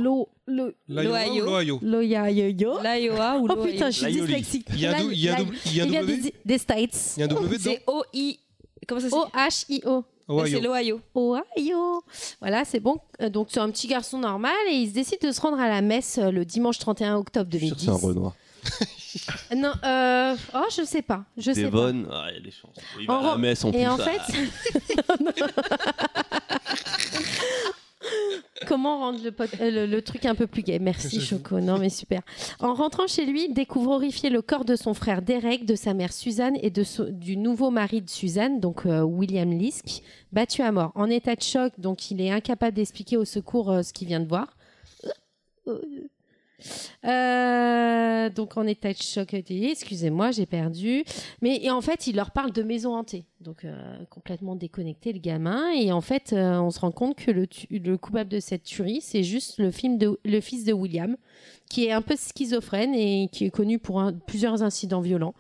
L'Ohio 0.48 1.80
L'Ohio. 1.82 2.80
L'Iowa 2.82 3.38
ou 3.40 3.48
Oh 3.50 3.56
putain, 3.64 3.90
je 3.92 4.00
suis 4.04 4.12
dyslexique. 4.12 4.68
Il 4.74 4.80
y 4.80 4.88
a 4.88 5.00
il 5.00 5.14
y 5.20 5.30
a 5.30 5.40
il 5.66 5.76
y 5.76 5.82
a 5.82 5.86
il 5.86 5.92
W 5.92 6.18
des, 6.18 6.34
des 6.46 6.58
States. 6.58 7.14
Il 7.18 7.20
y 7.20 7.24
a 7.24 7.26
un 7.26 7.30
W 7.30 7.58
dedans? 7.58 7.60
C'est 7.64 7.84
O-I. 7.88 8.40
Comment 8.88 9.02
ça 9.02 9.10
s'écrit 9.10 9.82
O-H-I-O. 9.86 10.04
C'est 10.48 10.60
l'Ohio. 10.62 11.02
Ohio. 11.14 12.04
Voilà, 12.40 12.64
c'est 12.66 12.80
bon. 12.80 12.98
Donc, 13.32 13.48
c'est 13.52 13.60
un 13.60 13.70
petit 13.70 13.88
garçon 13.88 14.18
normal 14.18 14.54
et 14.72 14.76
il 14.76 14.90
se 14.90 14.94
décide 14.94 15.20
de 15.22 15.32
se 15.32 15.42
rendre 15.42 15.60
à 15.60 15.68
la 15.70 15.82
messe 15.82 16.18
le 16.22 16.46
dimanche 16.46 16.80
31 16.80 17.18
octobre 17.18 17.50
Je 17.52 17.58
suis 17.58 17.68
sûr 17.68 17.76
2010. 17.78 17.86
que 17.86 17.92
c'est 18.00 18.06
un 18.06 18.08
Renoir. 18.08 18.34
Non, 19.56 19.74
euh... 19.84 20.36
oh, 20.56 20.66
je 20.76 20.84
sais 20.84 21.02
pas. 21.02 21.26
Je 21.38 21.52
sais 21.52 21.64
pas. 21.70 21.70
Devon, 21.92 22.06
ah, 22.12 22.28
il 22.30 22.36
y 22.36 22.38
a 22.38 22.42
des 22.42 22.52
chances. 22.52 22.76
Il 23.00 23.08
va 23.08 23.14
En 23.16 23.20
à 23.20 23.32
la 23.32 23.38
messe 23.38 23.64
en 23.66 23.72
plus. 23.72 23.80
Et 23.82 23.88
en 23.88 23.98
ah. 24.00 24.04
fait, 24.04 24.22
comment 28.68 29.00
rendre 29.00 29.24
le, 29.24 29.32
pot- 29.32 29.54
euh, 29.60 29.72
le, 29.72 29.86
le 29.86 30.02
truc 30.02 30.26
un 30.26 30.36
peu 30.36 30.48
plus 30.48 30.64
gay? 30.64 30.80
Merci. 30.80 31.20
Choco, 31.22 31.60
non 31.60 31.78
mais 31.78 31.90
super. 31.90 32.22
En 32.60 32.74
rentrant 32.74 33.08
chez 33.08 33.26
lui, 33.26 33.46
il 33.50 33.54
découvre 33.54 33.92
horrifié 33.92 34.30
le 34.30 34.42
corps 34.42 34.66
de 34.66 34.76
son 34.76 34.94
frère 34.94 35.22
Derek, 35.22 35.66
de 35.66 35.76
sa 35.76 35.94
mère 35.94 36.14
Suzanne 36.14 36.58
et 36.62 36.70
de 36.70 36.84
so- 36.84 37.10
du 37.10 37.38
nouveau 37.38 37.70
mari 37.70 38.02
de 38.02 38.10
Suzanne, 38.10 38.60
donc 38.60 38.86
euh, 38.86 39.02
William 39.02 39.50
Lisk, 39.52 40.02
battu 40.32 40.62
à 40.62 40.72
mort. 40.72 40.92
En 40.96 41.10
état 41.10 41.36
de 41.36 41.42
choc, 41.44 41.74
donc 41.78 42.12
il 42.12 42.22
est 42.22 42.32
incapable 42.32 42.76
d'expliquer 42.76 43.18
au 43.18 43.26
secours 43.26 43.72
euh, 43.72 43.84
ce 43.84 43.92
qu'il 43.94 44.08
vient 44.08 44.20
de 44.22 44.28
voir. 44.28 44.48
Euh, 47.06 48.30
donc 48.30 48.58
en 48.58 48.68
état 48.68 48.92
de 48.92 48.98
choc, 49.02 49.34
excusez-moi, 49.34 50.32
j'ai 50.32 50.46
perdu. 50.46 51.04
Mais 51.42 51.60
et 51.64 51.72
en 51.72 51.82
fait, 51.82 52.08
il 52.08 52.16
leur 52.16 52.32
parle 52.32 52.52
de 52.52 52.64
maison 52.64 52.96
hantée, 52.96 53.26
donc 53.40 53.66
euh, 53.66 53.98
complètement 54.10 54.56
déconnecté 54.56 55.14
le 55.14 55.20
gamin. 55.20 55.72
Et 55.72 55.92
en 55.92 56.02
fait, 56.02 56.34
euh, 56.34 56.60
on 56.60 56.72
se 56.72 56.80
rend 56.80 56.92
compte 56.92 57.16
que 57.16 57.32
le, 57.32 57.98
coupable 57.98 58.30
de 58.30 58.40
cette 58.40 58.64
tuerie, 58.64 59.02
c'est 59.02 59.24
juste 59.24 59.58
le 59.58 59.72
fils 59.72 60.66
de 60.66 60.74
William, 60.74 61.18
qui 61.70 61.86
est 61.86 61.92
un 61.92 62.02
peu 62.02 62.16
schizophrène 62.18 62.94
et 62.94 63.30
qui 63.32 63.46
est 63.46 63.50
connu 63.50 63.80
pour 63.80 64.04
plusieurs 64.28 64.62
incidents 64.62 65.02
violents. 65.02 65.34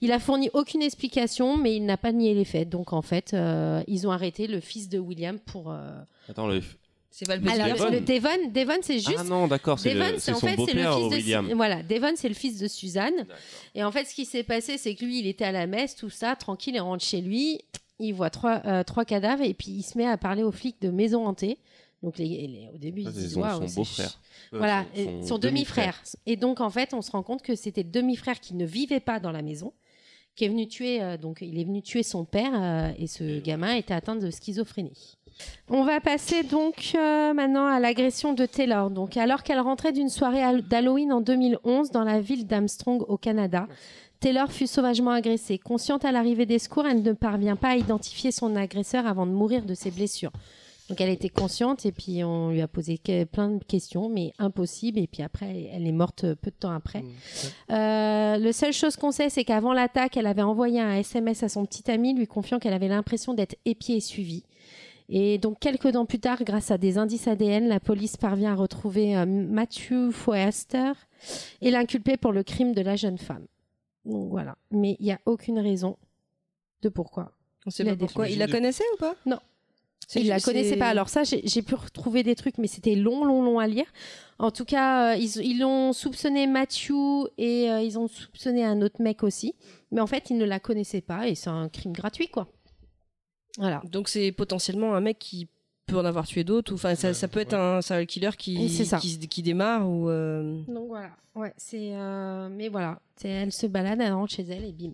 Il 0.00 0.12
a 0.12 0.18
fourni 0.18 0.50
aucune 0.54 0.82
explication, 0.82 1.56
mais 1.56 1.76
il 1.76 1.84
n'a 1.84 1.96
pas 1.96 2.12
nié 2.12 2.34
les 2.34 2.44
faits. 2.44 2.68
Donc 2.68 2.92
en 2.92 3.02
fait, 3.02 3.36
ils 3.86 4.06
ont 4.06 4.10
arrêté 4.10 4.46
le 4.46 4.60
fils 4.60 4.88
de 4.88 4.98
William 4.98 5.38
pour. 5.38 5.74
Attends, 6.28 6.46
le... 6.46 6.62
C'est 7.16 7.26
pas 7.28 7.36
le 7.36 7.42
petit 7.42 7.60
Alors 7.60 7.76
Devon. 7.76 7.90
le 7.90 8.00
Devon, 8.00 8.50
Devon, 8.52 8.78
c'est 8.82 8.98
juste. 8.98 9.14
Ah 9.18 9.22
non, 9.22 9.46
d'accord, 9.46 9.78
c'est 9.78 9.94
Devon, 9.94 10.04
le- 10.08 10.14
c'est 10.14 10.20
c'est 10.20 10.32
en 10.32 10.34
son 10.40 10.46
fait 10.48 10.56
c'est 10.66 10.72
le 10.74 10.82
fils 10.82 11.10
de 11.10 11.14
William. 11.14 11.52
voilà, 11.54 11.82
Devon 11.84 12.12
c'est 12.16 12.28
le 12.28 12.34
fils 12.34 12.58
de 12.58 12.66
Suzanne. 12.66 13.24
Et 13.76 13.84
en 13.84 13.92
fait, 13.92 14.04
ce 14.06 14.14
qui 14.16 14.24
s'est 14.24 14.42
passé, 14.42 14.78
c'est 14.78 14.96
que 14.96 15.04
lui, 15.04 15.20
il 15.20 15.28
était 15.28 15.44
à 15.44 15.52
la 15.52 15.68
messe, 15.68 15.94
tout 15.94 16.10
ça, 16.10 16.34
tranquille, 16.34 16.74
il 16.74 16.80
rentre 16.80 17.04
chez 17.04 17.20
lui, 17.20 17.60
il 18.00 18.12
voit 18.14 18.30
trois, 18.30 18.62
euh, 18.66 18.82
trois 18.82 19.04
cadavres 19.04 19.44
et 19.44 19.54
puis 19.54 19.70
il 19.70 19.82
se 19.84 19.96
met 19.96 20.06
à 20.06 20.16
parler 20.18 20.42
aux 20.42 20.50
flics 20.50 20.82
de 20.82 20.90
maison 20.90 21.24
hantée. 21.24 21.58
Donc 22.02 22.18
les, 22.18 22.26
les- 22.26 22.68
au 22.74 22.78
début, 22.78 23.04
Ça, 23.04 23.10
ils 23.10 23.14
c'est 23.14 23.20
disent 23.20 23.34
son- 23.34 23.40
waouh, 23.42 23.60
son 23.60 23.68
c'est 23.68 23.74
beau-frère. 23.76 24.06
ch- 24.10 24.18
Euh, 24.52 24.58
Voilà, 24.58 24.84
son- 24.94 25.00
et 25.00 25.04
son 25.22 25.26
son 25.28 25.38
demi-frère. 25.38 26.02
Et 26.26 26.34
donc 26.34 26.60
en 26.60 26.68
fait, 26.70 26.94
on 26.94 27.00
se 27.00 27.12
rend 27.12 27.22
compte 27.22 27.42
que 27.42 27.54
c'était 27.54 27.84
le 27.84 27.90
demi-frère 27.90 28.40
qui 28.40 28.54
ne 28.56 28.66
vivait 28.66 28.98
pas 28.98 29.20
dans 29.20 29.30
la 29.30 29.42
maison, 29.42 29.72
qui 30.34 30.46
est 30.46 30.48
venu 30.48 30.66
tuer. 30.66 31.00
euh, 31.00 31.16
donc 31.16 31.38
il 31.42 31.60
est 31.60 31.64
venu 31.64 31.80
tuer 31.80 32.02
son 32.02 32.24
père 32.24 32.50
euh, 32.60 32.90
et 32.98 33.06
ce 33.06 33.38
gamin 33.38 33.76
était 33.76 33.94
atteint 33.94 34.16
de 34.16 34.30
schizophrénie. 34.32 35.16
On 35.68 35.84
va 35.84 36.00
passer 36.00 36.42
donc 36.42 36.92
euh, 36.94 37.32
maintenant 37.32 37.66
à 37.66 37.80
l'agression 37.80 38.32
de 38.32 38.46
Taylor. 38.46 38.90
Donc 38.90 39.16
alors 39.16 39.42
qu'elle 39.42 39.60
rentrait 39.60 39.92
d'une 39.92 40.08
soirée 40.08 40.44
hall- 40.44 40.62
d'Halloween 40.62 41.12
en 41.12 41.20
2011 41.20 41.90
dans 41.90 42.04
la 42.04 42.20
ville 42.20 42.46
d'Armstrong 42.46 43.02
au 43.08 43.16
Canada, 43.16 43.66
Taylor 44.20 44.50
fut 44.52 44.66
sauvagement 44.66 45.10
agressée. 45.10 45.58
Consciente 45.58 46.04
à 46.04 46.12
l'arrivée 46.12 46.46
des 46.46 46.58
secours, 46.58 46.86
elle 46.86 47.02
ne 47.02 47.12
parvient 47.12 47.56
pas 47.56 47.70
à 47.70 47.76
identifier 47.76 48.30
son 48.32 48.56
agresseur 48.56 49.06
avant 49.06 49.26
de 49.26 49.32
mourir 49.32 49.64
de 49.64 49.74
ses 49.74 49.90
blessures. 49.90 50.32
Donc 50.90 51.00
elle 51.00 51.08
était 51.08 51.30
consciente 51.30 51.86
et 51.86 51.92
puis 51.92 52.22
on 52.24 52.50
lui 52.50 52.60
a 52.60 52.68
posé 52.68 53.00
plein 53.32 53.48
de 53.48 53.64
questions, 53.64 54.10
mais 54.10 54.32
impossible. 54.38 54.98
Et 54.98 55.06
puis 55.06 55.22
après, 55.22 55.70
elle 55.72 55.86
est 55.86 55.92
morte 55.92 56.26
peu 56.34 56.50
de 56.50 56.56
temps 56.58 56.72
après. 56.74 57.02
Euh, 57.70 58.36
le 58.36 58.52
seule 58.52 58.72
chose 58.74 58.96
qu'on 58.96 59.10
sait, 59.10 59.30
c'est 59.30 59.44
qu'avant 59.44 59.72
l'attaque, 59.72 60.16
elle 60.18 60.26
avait 60.26 60.42
envoyé 60.42 60.80
un 60.80 60.94
SMS 60.96 61.42
à 61.42 61.48
son 61.48 61.64
petit 61.64 61.90
ami 61.90 62.12
lui 62.14 62.26
confiant 62.26 62.58
qu'elle 62.58 62.74
avait 62.74 62.88
l'impression 62.88 63.32
d'être 63.32 63.56
épiée 63.64 63.96
et 63.96 64.00
suivie. 64.00 64.44
Et 65.08 65.38
donc 65.38 65.58
quelques 65.58 65.92
temps 65.92 66.06
plus 66.06 66.18
tard, 66.18 66.42
grâce 66.44 66.70
à 66.70 66.78
des 66.78 66.96
indices 66.96 67.28
ADN, 67.28 67.68
la 67.68 67.80
police 67.80 68.16
parvient 68.16 68.52
à 68.52 68.56
retrouver 68.56 69.16
euh, 69.16 69.26
Matthew 69.26 70.10
Foester 70.10 70.92
et 71.60 71.70
l'inculper 71.70 72.16
pour 72.16 72.32
le 72.32 72.42
crime 72.42 72.72
de 72.72 72.80
la 72.80 72.96
jeune 72.96 73.18
femme. 73.18 73.46
Donc 74.06 74.30
voilà. 74.30 74.56
Mais 74.70 74.96
il 75.00 75.06
n'y 75.06 75.12
a 75.12 75.20
aucune 75.26 75.58
raison 75.58 75.96
de 76.82 76.88
pourquoi. 76.88 77.32
On 77.66 77.70
sait 77.70 77.82
Il 77.82 77.90
pas 77.90 77.96
pourquoi. 77.96 78.28
Il 78.28 78.38
la 78.38 78.48
connaissait 78.48 78.84
ou 78.94 78.98
pas? 78.98 79.14
Non. 79.26 79.38
Il 80.14 80.28
la 80.28 80.40
connaissait 80.40 80.76
pas. 80.76 80.88
Alors 80.88 81.08
ça, 81.08 81.24
j'ai 81.24 81.40
j'ai 81.46 81.62
pu 81.62 81.74
retrouver 81.74 82.22
des 82.22 82.34
trucs, 82.34 82.58
mais 82.58 82.66
c'était 82.66 82.94
long, 82.94 83.24
long, 83.24 83.42
long 83.42 83.58
à 83.58 83.66
lire. 83.66 83.86
En 84.38 84.50
tout 84.50 84.64
cas, 84.64 85.12
euh, 85.12 85.16
ils, 85.16 85.36
ils 85.38 85.64
ont 85.64 85.92
soupçonné 85.92 86.46
Matthew 86.46 86.92
et 87.38 87.70
euh, 87.70 87.80
ils 87.80 87.98
ont 87.98 88.08
soupçonné 88.08 88.64
un 88.64 88.82
autre 88.82 89.00
mec 89.00 89.22
aussi. 89.22 89.54
Mais 89.92 90.00
en 90.00 90.06
fait, 90.06 90.28
ils 90.30 90.36
ne 90.36 90.44
la 90.44 90.60
connaissaient 90.60 91.00
pas 91.00 91.28
et 91.28 91.34
c'est 91.34 91.50
un 91.50 91.68
crime 91.68 91.92
gratuit, 91.92 92.28
quoi. 92.28 92.48
Voilà. 93.58 93.80
Donc 93.84 94.08
c'est 94.08 94.32
potentiellement 94.32 94.94
un 94.94 95.00
mec 95.00 95.18
qui 95.18 95.48
peut 95.86 95.98
en 95.98 96.04
avoir 96.04 96.26
tué 96.26 96.44
d'autres. 96.44 96.72
ou- 96.72 96.76
Enfin, 96.76 96.94
ça, 96.94 97.12
ça 97.14 97.28
peut 97.28 97.40
être 97.40 97.54
un 97.54 97.82
serial 97.82 98.06
killer 98.06 98.30
qui, 98.38 98.68
C'est 98.68 98.84
ça. 98.84 98.98
qui, 98.98 99.10
se- 99.10 99.18
qui 99.26 99.42
démarre 99.42 99.88
ou. 99.88 100.08
euh, 100.08 100.60
Donc 100.68 100.88
voilà. 100.88 101.10
Ouais, 101.34 101.52
c'est. 101.56 101.90
euh, 101.94 102.48
Mais 102.50 102.68
voilà, 102.68 103.00
C'est- 103.16 103.28
elle 103.28 103.52
se 103.52 103.66
balade, 103.66 104.00
elle 104.00 104.12
rentre 104.12 104.32
chez 104.32 104.42
elle 104.44 104.64
et 104.64 104.72
bim. 104.72 104.92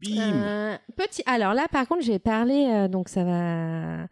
Bim 0.00 0.18
Euh, 0.20 0.76
petit. 0.96 1.22
Alors 1.26 1.54
là, 1.54 1.66
par 1.70 1.86
contre, 1.86 2.04
parler. 2.18 2.66
euh, 2.72 2.88
donc 2.88 3.08
ça 3.08 3.22
va, 3.22 4.08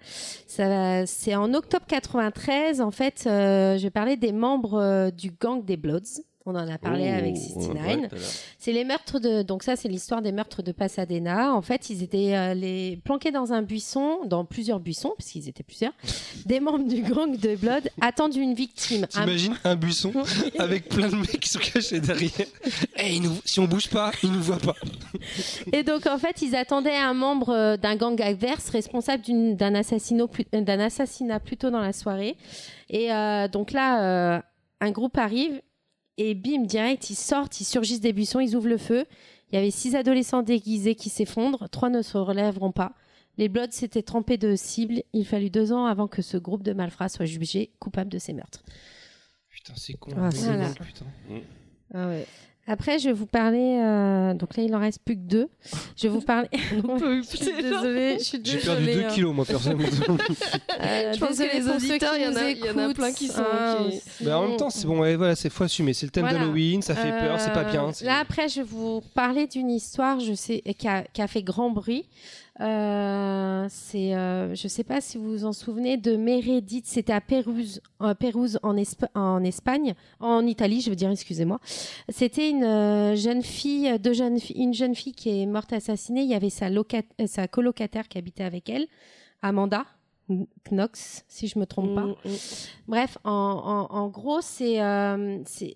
ça 0.46 0.68
va. 0.68 1.06
C'est 1.06 1.34
en 1.34 1.52
octobre 1.52 1.84
93. 1.88 2.80
En 2.80 2.92
fait, 2.92 3.24
euh, 3.26 3.76
je 3.76 3.82
vais 3.84 3.90
parler 3.90 4.16
des 4.16 4.30
membres 4.32 4.74
euh, 4.74 5.10
du 5.10 5.32
gang 5.32 5.64
des 5.64 5.76
Bloods. 5.76 6.22
On 6.46 6.54
en 6.54 6.66
a 6.68 6.78
parlé 6.78 7.10
Oh, 7.12 7.18
avec 7.18 7.34
ouais, 7.34 7.40
69. 7.40 7.74
tout 7.74 7.88
à 7.92 7.96
l'heure. 7.96 8.10
C'est 8.58 8.72
les 8.72 8.84
meurtres 8.84 9.18
de. 9.20 9.42
Donc 9.42 9.62
ça, 9.62 9.76
c'est 9.76 9.88
l'histoire 9.88 10.22
des 10.22 10.32
meurtres 10.32 10.62
de 10.62 10.72
Pasadena. 10.72 11.54
En 11.54 11.60
fait, 11.60 11.90
ils 11.90 12.02
étaient 12.02 12.34
euh, 12.34 12.54
les 12.54 12.98
planqués 13.04 13.30
dans 13.30 13.52
un 13.52 13.60
buisson, 13.60 14.24
dans 14.24 14.46
plusieurs 14.46 14.80
buissons, 14.80 15.12
puisqu'ils 15.18 15.48
étaient 15.50 15.62
plusieurs. 15.62 15.92
des 16.46 16.58
membres 16.58 16.88
du 16.88 17.02
gang 17.02 17.36
de 17.36 17.56
Blood 17.56 17.90
attendent 18.00 18.34
une 18.36 18.54
victime. 18.54 19.06
T'imagines 19.06 19.54
un 19.64 19.76
buisson 19.76 20.12
avec 20.58 20.88
plein 20.88 21.08
de 21.10 21.16
mecs 21.16 21.40
qui 21.40 21.50
sont 21.50 21.58
cachés 21.58 22.00
derrière. 22.00 22.30
Eh, 22.96 23.16
il 23.16 23.22
nous- 23.22 23.40
si 23.44 23.60
on 23.60 23.66
bouge 23.66 23.90
pas, 23.90 24.10
ils 24.22 24.32
nous 24.32 24.40
voient 24.42 24.56
pas. 24.58 24.74
Et 25.74 25.82
donc, 25.82 26.06
en 26.06 26.16
fait, 26.18 26.40
ils 26.40 26.56
attendaient 26.56 26.96
un 26.96 27.12
membre 27.14 27.50
euh, 27.50 27.76
d'un 27.76 27.96
gang 27.96 28.20
adverse 28.22 28.70
responsable 28.70 29.22
d'une- 29.22 29.56
d'un 29.56 29.74
assassinat, 29.74 30.26
plus- 30.26 30.46
euh, 30.54 30.62
d'un 30.62 30.80
assassinat 30.80 31.38
plus 31.38 31.58
tôt 31.58 31.70
dans 31.70 31.80
la 31.80 31.92
soirée. 31.92 32.36
Et 32.88 33.12
euh, 33.12 33.46
donc 33.46 33.72
là, 33.72 34.36
euh, 34.36 34.40
un 34.80 34.90
groupe 34.90 35.18
arrive 35.18 35.60
et 36.20 36.34
bim, 36.34 36.64
direct, 36.64 37.08
ils 37.08 37.16
sortent, 37.16 37.60
ils 37.60 37.64
surgissent 37.64 38.02
des 38.02 38.12
buissons, 38.12 38.40
ils 38.40 38.54
ouvrent 38.54 38.68
le 38.68 38.76
feu. 38.76 39.06
Il 39.50 39.54
y 39.54 39.58
avait 39.58 39.70
six 39.70 39.96
adolescents 39.96 40.42
déguisés 40.42 40.94
qui 40.94 41.08
s'effondrent, 41.08 41.70
trois 41.70 41.88
ne 41.88 42.02
se 42.02 42.18
relèveront 42.18 42.72
pas. 42.72 42.92
Les 43.38 43.48
Bloods 43.48 43.70
s'étaient 43.70 44.02
trempés 44.02 44.36
de 44.36 44.54
cibles. 44.54 45.02
Il 45.14 45.24
fallut 45.24 45.48
deux 45.48 45.72
ans 45.72 45.86
avant 45.86 46.08
que 46.08 46.20
ce 46.20 46.36
groupe 46.36 46.62
de 46.62 46.74
malfrats 46.74 47.08
soit 47.08 47.24
jugé 47.24 47.70
coupable 47.78 48.10
de 48.10 48.18
ces 48.18 48.34
meurtres. 48.34 48.62
Putain, 49.48 49.72
c'est 49.76 49.94
con. 49.94 50.10
Ah, 50.14 50.30
c'est 50.30 50.44
voilà. 50.44 50.68
putain. 50.68 51.06
Ah 51.94 52.06
ouais. 52.08 52.26
Après, 52.66 53.00
je 53.00 53.08
vais 53.08 53.12
vous 53.14 53.26
parler. 53.26 53.80
euh, 53.82 54.32
donc 54.34 54.56
là, 54.56 54.62
il 54.62 54.72
en 54.76 54.78
reste 54.78 55.00
plus 55.04 55.16
que 55.16 55.22
deux. 55.22 55.48
Je 55.96 56.04
vais 56.04 56.08
vous 56.08 56.20
parler. 56.20 56.48
Ouais, 56.84 57.20
je 57.28 57.36
suis 57.36 57.62
désolée. 57.62 58.16
Je 58.18 58.24
suis 58.24 58.40
J'ai 58.44 58.58
désolée. 58.58 58.84
perdu 58.86 59.00
2 59.00 59.04
hein. 59.06 59.08
kilos, 59.12 59.34
moi, 59.34 59.44
personnellement. 59.44 59.86
Euh, 60.80 61.12
Je 61.12 61.18
pense 61.18 61.30
désolée 61.30 61.48
que 61.50 61.56
les 61.56 61.68
auditeurs, 61.68 62.12
qui 62.14 62.20
il 62.20 62.22
y 62.22 62.66
y 62.66 62.70
en 62.70 62.78
a 62.90 62.94
plein 62.94 63.12
qui 63.12 63.26
sont- 63.28 63.42
Ah, 63.44 63.76
qui- 63.90 64.24
Mais 64.24 64.32
en 64.32 64.46
même 64.48 64.56
temps, 64.56 64.70
c'est 64.70 64.86
bon, 64.86 65.00
ouais, 65.00 65.16
voilà, 65.16 65.34
c'est 65.34 65.50
faut 65.50 65.64
assumer. 65.64 65.94
C'est 65.94 66.06
le 66.06 66.12
thème 66.12 66.24
Voilà. 66.24 66.38
d'Halloween, 66.38 66.80
ça 66.80 66.94
fait 66.94 67.10
peur, 67.10 67.40
c'est 67.40 67.52
pas 67.52 67.64
bien. 67.64 67.88
Euh, 67.88 68.04
Là, 68.04 68.18
après, 68.20 68.48
je 68.48 68.56
vais 68.60 68.66
vous 68.66 69.02
parler 69.14 69.46
d'une 69.48 69.70
histoire 69.70 70.20
je 70.20 70.32
sais, 70.34 70.62
qui, 70.78 70.86
a, 70.88 71.02
qui 71.02 71.22
a 71.22 71.26
fait 71.26 71.42
grand 71.42 71.70
bruit. 71.70 72.04
Euh, 72.60 73.66
c'est, 73.70 74.14
euh, 74.14 74.54
je 74.54 74.68
sais 74.68 74.84
pas 74.84 75.00
si 75.00 75.16
vous 75.16 75.30
vous 75.30 75.44
en 75.44 75.52
souvenez 75.52 75.96
de 75.96 76.16
Meredith. 76.16 76.86
C'était 76.86 77.12
à 77.12 77.20
Pérouse, 77.20 77.80
euh, 78.02 78.14
Pérouse 78.14 78.58
en, 78.62 78.76
Espa- 78.76 79.08
en 79.14 79.42
Espagne, 79.44 79.94
en 80.20 80.46
Italie, 80.46 80.80
je 80.82 80.90
veux 80.90 80.96
dire, 80.96 81.10
excusez-moi. 81.10 81.58
C'était 82.10 82.50
une 82.50 82.64
euh, 82.64 83.16
jeune 83.16 83.42
fille, 83.42 83.98
deux 83.98 84.12
jeunes 84.12 84.38
fi- 84.38 84.52
une 84.54 84.74
jeune 84.74 84.94
fille 84.94 85.12
qui 85.14 85.40
est 85.42 85.46
morte 85.46 85.72
assassinée. 85.72 86.22
Il 86.22 86.28
y 86.28 86.34
avait 86.34 86.50
sa, 86.50 86.66
euh, 86.66 87.02
sa 87.26 87.48
colocataire 87.48 88.08
qui 88.08 88.18
habitait 88.18 88.44
avec 88.44 88.68
elle, 88.68 88.86
Amanda 89.42 89.84
Knox, 90.70 91.24
si 91.28 91.48
je 91.48 91.58
me 91.58 91.64
trompe 91.66 91.94
pas. 91.94 92.04
Mm, 92.04 92.14
mm. 92.24 92.36
Bref, 92.88 93.18
en, 93.24 93.30
en- 93.90 93.94
en 93.96 94.08
gros, 94.08 94.40
c'est. 94.42 94.80
euh, 94.82 95.38
c'est- 95.46 95.74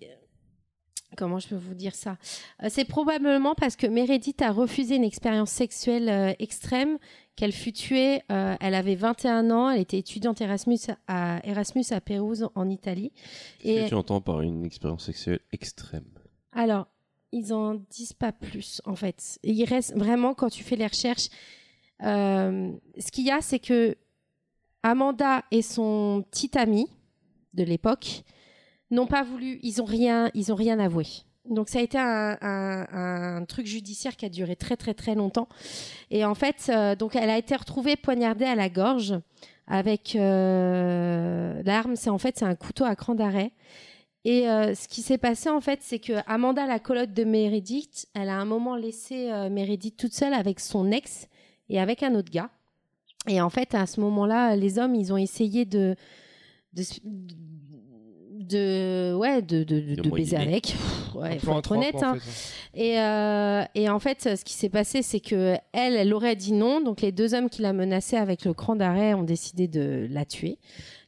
Comment 1.15 1.39
je 1.39 1.47
peux 1.47 1.55
vous 1.55 1.73
dire 1.73 1.95
ça? 1.95 2.17
Euh, 2.63 2.67
C'est 2.69 2.85
probablement 2.85 3.55
parce 3.55 3.75
que 3.75 3.87
Meredith 3.87 4.41
a 4.41 4.51
refusé 4.51 4.95
une 4.95 5.03
expérience 5.03 5.51
sexuelle 5.51 6.09
euh, 6.09 6.33
extrême, 6.39 6.97
qu'elle 7.35 7.51
fut 7.51 7.73
tuée. 7.73 8.21
euh, 8.31 8.55
elle 8.59 8.75
avait 8.75 8.95
21 8.95 9.51
ans, 9.51 9.69
elle 9.69 9.81
était 9.81 9.97
étudiante 9.99 10.39
Erasmus 10.41 10.79
à, 11.07 11.39
Erasmus 11.45 11.85
à 11.91 11.99
Pérouse, 11.99 12.47
en 12.55 12.69
Italie. 12.69 13.11
Qu'est-ce 13.59 13.85
que 13.85 13.89
tu 13.89 13.95
entends 13.95 14.21
par 14.21 14.41
une 14.41 14.65
expérience 14.65 15.05
sexuelle 15.05 15.39
extrême? 15.51 16.05
Alors, 16.53 16.87
ils 17.31 17.53
en 17.53 17.75
disent 17.89 18.13
pas 18.13 18.31
plus, 18.31 18.81
en 18.85 18.95
fait. 18.95 19.39
Et 19.43 19.51
il 19.51 19.65
reste 19.65 19.95
vraiment, 19.97 20.33
quand 20.33 20.49
tu 20.49 20.63
fais 20.63 20.77
les 20.77 20.87
recherches, 20.87 21.27
euh, 22.03 22.71
ce 22.97 23.11
qu'il 23.11 23.25
y 23.25 23.31
a, 23.31 23.41
c'est 23.41 23.59
que 23.59 23.97
Amanda 24.83 25.43
et 25.51 25.61
son 25.61 26.23
petit 26.31 26.57
ami 26.57 26.87
de 27.53 27.63
l'époque 27.63 28.23
n'ont 28.91 29.07
pas 29.07 29.23
voulu, 29.23 29.59
ils 29.63 29.81
ont 29.81 29.85
rien, 29.85 30.29
ils 30.33 30.51
ont 30.51 30.55
rien 30.55 30.79
avoué. 30.79 31.05
Donc 31.49 31.69
ça 31.69 31.79
a 31.79 31.81
été 31.81 31.97
un, 31.99 32.37
un- 32.41 33.45
truc 33.45 33.67
judiciaire 33.67 34.15
qui 34.15 34.25
a 34.25 34.29
duré 34.29 34.55
très 34.55 34.75
très 34.77 34.93
très 34.93 35.15
longtemps. 35.15 35.47
Et 36.09 36.25
en 36.25 36.35
fait, 36.35 36.69
euh, 36.69 36.95
donc 36.95 37.15
elle 37.15 37.29
a 37.29 37.37
été 37.37 37.55
retrouvée 37.55 37.95
poignardée 37.95 38.45
à 38.45 38.55
la 38.55 38.69
gorge 38.69 39.13
avec 39.67 40.15
euh, 40.15 41.61
l'arme. 41.63 41.95
C'est 41.95 42.09
en 42.09 42.17
fait 42.17 42.37
c'est 42.37 42.45
un 42.45 42.55
couteau 42.55 42.83
à 42.83 42.95
cran 42.95 43.13
d'arrêt. 43.13 43.51
Et 44.23 44.49
euh, 44.49 44.73
ce 44.73 44.87
qui 44.87 45.03
s'est 45.03 45.19
passé 45.19 45.49
en 45.49 45.61
fait, 45.61 45.79
c'est 45.83 45.99
que 45.99 46.13
Amanda, 46.25 46.65
la 46.65 46.79
coloc 46.79 47.13
de 47.13 47.23
Meredith, 47.23 48.07
elle 48.15 48.29
a 48.29 48.37
un 48.37 48.45
moment 48.45 48.75
laissé 48.75 49.27
Meredith 49.51 49.97
toute 49.97 50.13
seule 50.13 50.33
avec 50.33 50.59
son 50.59 50.89
ex 50.91 51.27
et 51.69 51.79
avec 51.79 52.01
un 52.01 52.15
autre 52.15 52.31
gars. 52.31 52.49
Et 53.27 53.39
en 53.39 53.51
fait, 53.51 53.75
à 53.75 53.85
ce 53.85 53.99
moment-là, 54.01 54.55
les 54.55 54.79
hommes, 54.79 54.95
ils 54.95 55.13
ont 55.13 55.17
essayé 55.17 55.65
de 55.65 55.95
ouais 58.53 59.41
de, 59.41 59.63
de, 59.63 59.79
de- 59.79 59.95
De 60.01 60.09
baiser 60.09 60.37
avec. 60.37 60.75
Ouais, 61.15 61.39
faut 61.39 61.57
être 61.57 61.71
honnête. 61.71 61.95
en 61.95 62.13
hein. 62.15 62.19
fait. 62.19 62.79
Et, 62.79 62.99
euh, 62.99 63.63
et 63.73 63.89
en 63.89 63.99
fait, 63.99 64.35
ce 64.37 64.43
qui 64.43 64.53
s'est 64.53 64.69
passé, 64.69 65.01
c'est 65.01 65.19
que 65.19 65.55
elle, 65.71 65.95
elle 65.95 66.13
aurait 66.13 66.35
dit 66.35 66.51
non. 66.53 66.81
Donc 66.81 67.01
les 67.01 67.11
deux 67.11 67.33
hommes 67.33 67.49
qui 67.49 67.61
la 67.61 67.73
menaçaient 67.73 68.17
avec 68.17 68.45
le 68.45 68.53
cran 68.53 68.75
d'arrêt 68.75 69.13
ont 69.13 69.23
décidé 69.23 69.67
de 69.67 70.07
la 70.09 70.25
tuer. 70.25 70.57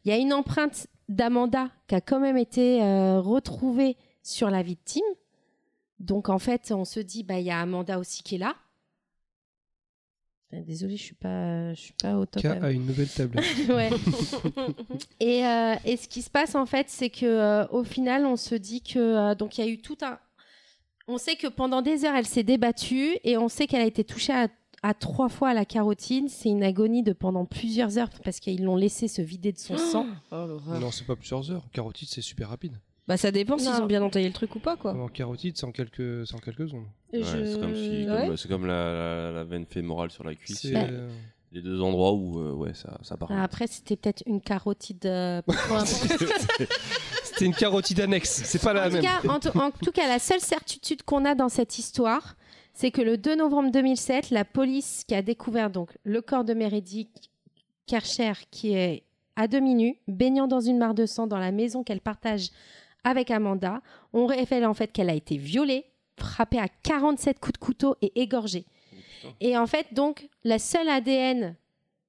Il 0.05 0.11
y 0.11 0.13
a 0.13 0.17
une 0.17 0.33
empreinte 0.33 0.87
d'Amanda 1.09 1.69
qui 1.87 1.95
a 1.95 2.01
quand 2.01 2.19
même 2.19 2.37
été 2.37 2.81
euh, 2.81 3.19
retrouvée 3.19 3.97
sur 4.23 4.49
la 4.49 4.61
victime. 4.61 5.03
Donc 5.99 6.29
en 6.29 6.39
fait, 6.39 6.71
on 6.75 6.85
se 6.85 6.99
dit, 6.99 7.23
bah 7.23 7.39
il 7.39 7.45
y 7.45 7.51
a 7.51 7.59
Amanda 7.59 7.99
aussi 7.99 8.23
qui 8.23 8.35
est 8.35 8.39
là. 8.39 8.55
Euh, 10.53 10.61
Désolée, 10.65 10.95
je 10.95 11.03
suis 11.03 11.15
pas, 11.15 11.73
je 11.73 11.79
suis 11.81 11.93
pas 12.01 12.17
au 12.17 12.25
top. 12.25 12.41
K 12.41 12.45
a 12.45 12.71
une 12.71 12.85
nouvelle 12.85 13.09
table. 13.09 13.39
Ouais. 13.69 13.89
et, 15.19 15.45
euh, 15.45 15.75
et 15.83 15.97
ce 15.97 16.07
qui 16.07 16.21
se 16.21 16.29
passe 16.29 16.55
en 16.55 16.65
fait, 16.65 16.89
c'est 16.89 17.09
que 17.09 17.25
euh, 17.25 17.67
au 17.67 17.83
final, 17.83 18.25
on 18.25 18.37
se 18.37 18.55
dit 18.55 18.81
que 18.81 18.97
euh, 18.99 19.35
donc 19.35 19.57
il 19.57 19.65
y 19.65 19.67
a 19.67 19.71
eu 19.71 19.79
tout 19.81 19.97
un. 20.01 20.19
On 21.09 21.17
sait 21.17 21.35
que 21.35 21.47
pendant 21.47 21.81
des 21.81 22.05
heures, 22.05 22.15
elle 22.15 22.25
s'est 22.25 22.43
débattue 22.43 23.17
et 23.23 23.37
on 23.37 23.47
sait 23.49 23.67
qu'elle 23.67 23.81
a 23.81 23.85
été 23.85 24.03
touchée 24.03 24.33
à, 24.33 24.47
à 24.83 24.93
trois 24.93 25.29
fois 25.29 25.49
à 25.49 25.53
la 25.53 25.65
carotide. 25.65 26.29
C'est 26.29 26.49
une 26.49 26.63
agonie 26.63 27.03
de 27.03 27.13
pendant 27.13 27.45
plusieurs 27.45 27.97
heures 27.97 28.09
parce 28.23 28.39
qu'ils 28.39 28.63
l'ont 28.63 28.75
laissé 28.75 29.07
se 29.07 29.21
vider 29.21 29.51
de 29.51 29.57
son 29.57 29.77
sang. 29.91 30.05
non, 30.31 30.91
c'est 30.91 31.05
pas 31.05 31.15
plusieurs 31.15 31.49
heures. 31.51 31.65
Carotide, 31.73 32.07
c'est 32.09 32.21
super 32.21 32.49
rapide. 32.49 32.77
Bah 33.07 33.15
ça 33.17 33.31
dépend 33.31 33.57
s'ils 33.57 33.69
ont 33.81 33.85
bien 33.85 34.01
entaillé 34.03 34.27
le 34.27 34.33
truc 34.33 34.53
ou 34.55 34.59
pas 34.59 34.75
quoi. 34.75 34.93
En 34.93 35.07
carotide, 35.07 35.55
c'est 35.57 35.65
en 35.65 35.71
quelques, 35.71 36.27
c'est 36.27 36.35
en 36.35 36.39
quelques 36.39 36.67
secondes. 36.67 36.87
Et 37.13 37.19
Ouais, 37.19 37.23
je- 37.23 37.45
C'est 37.45 37.59
comme, 37.59 37.75
si- 37.75 38.05
Ouais. 38.09 38.27
comme- 38.27 38.37
c'est 38.37 38.47
comme 38.49 38.65
la, 38.65 38.93
la, 38.93 39.31
la 39.31 39.43
veine 39.45 39.65
fémorale 39.65 40.11
sur 40.11 40.23
la 40.25 40.35
cuisse. 40.35 40.59
C'est, 40.61 40.73
Ouais. 40.75 40.87
euh, 40.91 41.09
Les 41.53 41.61
deux 41.61 41.81
endroits 41.81 42.11
où 42.11 42.39
euh, 42.41 42.51
ouais, 42.51 42.73
ça, 42.73 42.97
ça 43.03 43.15
part. 43.15 43.29
Ah, 43.31 43.41
Après, 43.41 43.67
c'était 43.67 43.95
peut-être 43.95 44.21
une 44.25 44.41
carotide. 44.41 45.05
euh. 45.05 45.41
C'était 47.23 47.45
une 47.45 47.53
carotide 47.53 47.99
annexe. 48.01 48.41
C'est 48.43 48.61
pas 48.61 48.73
la 48.73 48.87
en, 48.87 48.89
tout 48.89 48.93
même. 48.95 49.03
cas, 49.03 49.21
en, 49.29 49.39
tout- 49.39 49.57
en 49.57 49.71
tout 49.71 49.91
cas, 49.91 50.07
la 50.07 50.19
seule 50.19 50.39
certitude 50.41 51.03
qu'on 51.03 51.23
a 51.25 51.35
dans 51.35 51.49
cette 51.49 51.77
histoire, 51.79 52.35
c'est 52.73 52.91
que 52.91 53.01
le 53.01 53.17
2 53.17 53.35
novembre 53.35 53.71
2007, 53.71 54.29
la 54.31 54.43
police 54.45 55.03
qui 55.07 55.15
a 55.15 55.21
découvert 55.21 55.69
donc 55.69 55.91
le 56.03 56.21
corps 56.21 56.43
de 56.43 56.53
Meredith 56.53 57.29
Kercher, 57.85 58.33
qui 58.51 58.73
est 58.73 59.03
à 59.35 59.47
demi 59.47 59.75
nue, 59.75 59.99
baignant 60.07 60.47
dans 60.47 60.59
une 60.61 60.77
mare 60.77 60.93
de 60.95 61.05
sang 61.05 61.27
dans 61.27 61.37
la 61.39 61.51
maison 61.51 61.83
qu'elle 61.83 62.01
partage 62.01 62.49
avec 63.07 63.31
Amanda, 63.31 63.81
on 64.13 64.25
révèle 64.25 64.65
en 64.65 64.73
fait 64.73 64.91
qu'elle 64.91 65.09
a 65.09 65.13
été 65.13 65.37
violée, 65.37 65.85
frappée 66.19 66.59
à 66.59 66.67
47 66.67 67.39
coups 67.39 67.53
de 67.53 67.57
couteau 67.57 67.95
et 68.01 68.19
égorgée. 68.21 68.65
Et 69.41 69.57
en 69.57 69.67
fait, 69.67 69.93
donc, 69.93 70.29
la 70.43 70.59
seule 70.59 70.89
ADN 70.89 71.55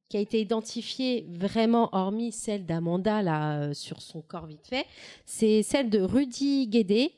qui 0.08 0.16
a 0.16 0.20
été 0.20 0.40
identifiée 0.40 1.26
vraiment, 1.28 1.88
hormis 1.92 2.32
celle 2.32 2.64
d'Amanda 2.64 3.20
là 3.22 3.58
euh, 3.60 3.74
sur 3.74 4.00
son 4.00 4.22
corps 4.22 4.46
vite 4.46 4.66
fait, 4.66 4.86
c'est 5.26 5.62
celle 5.62 5.90
de 5.90 6.00
Rudy 6.00 6.66
Guédé. 6.68 7.12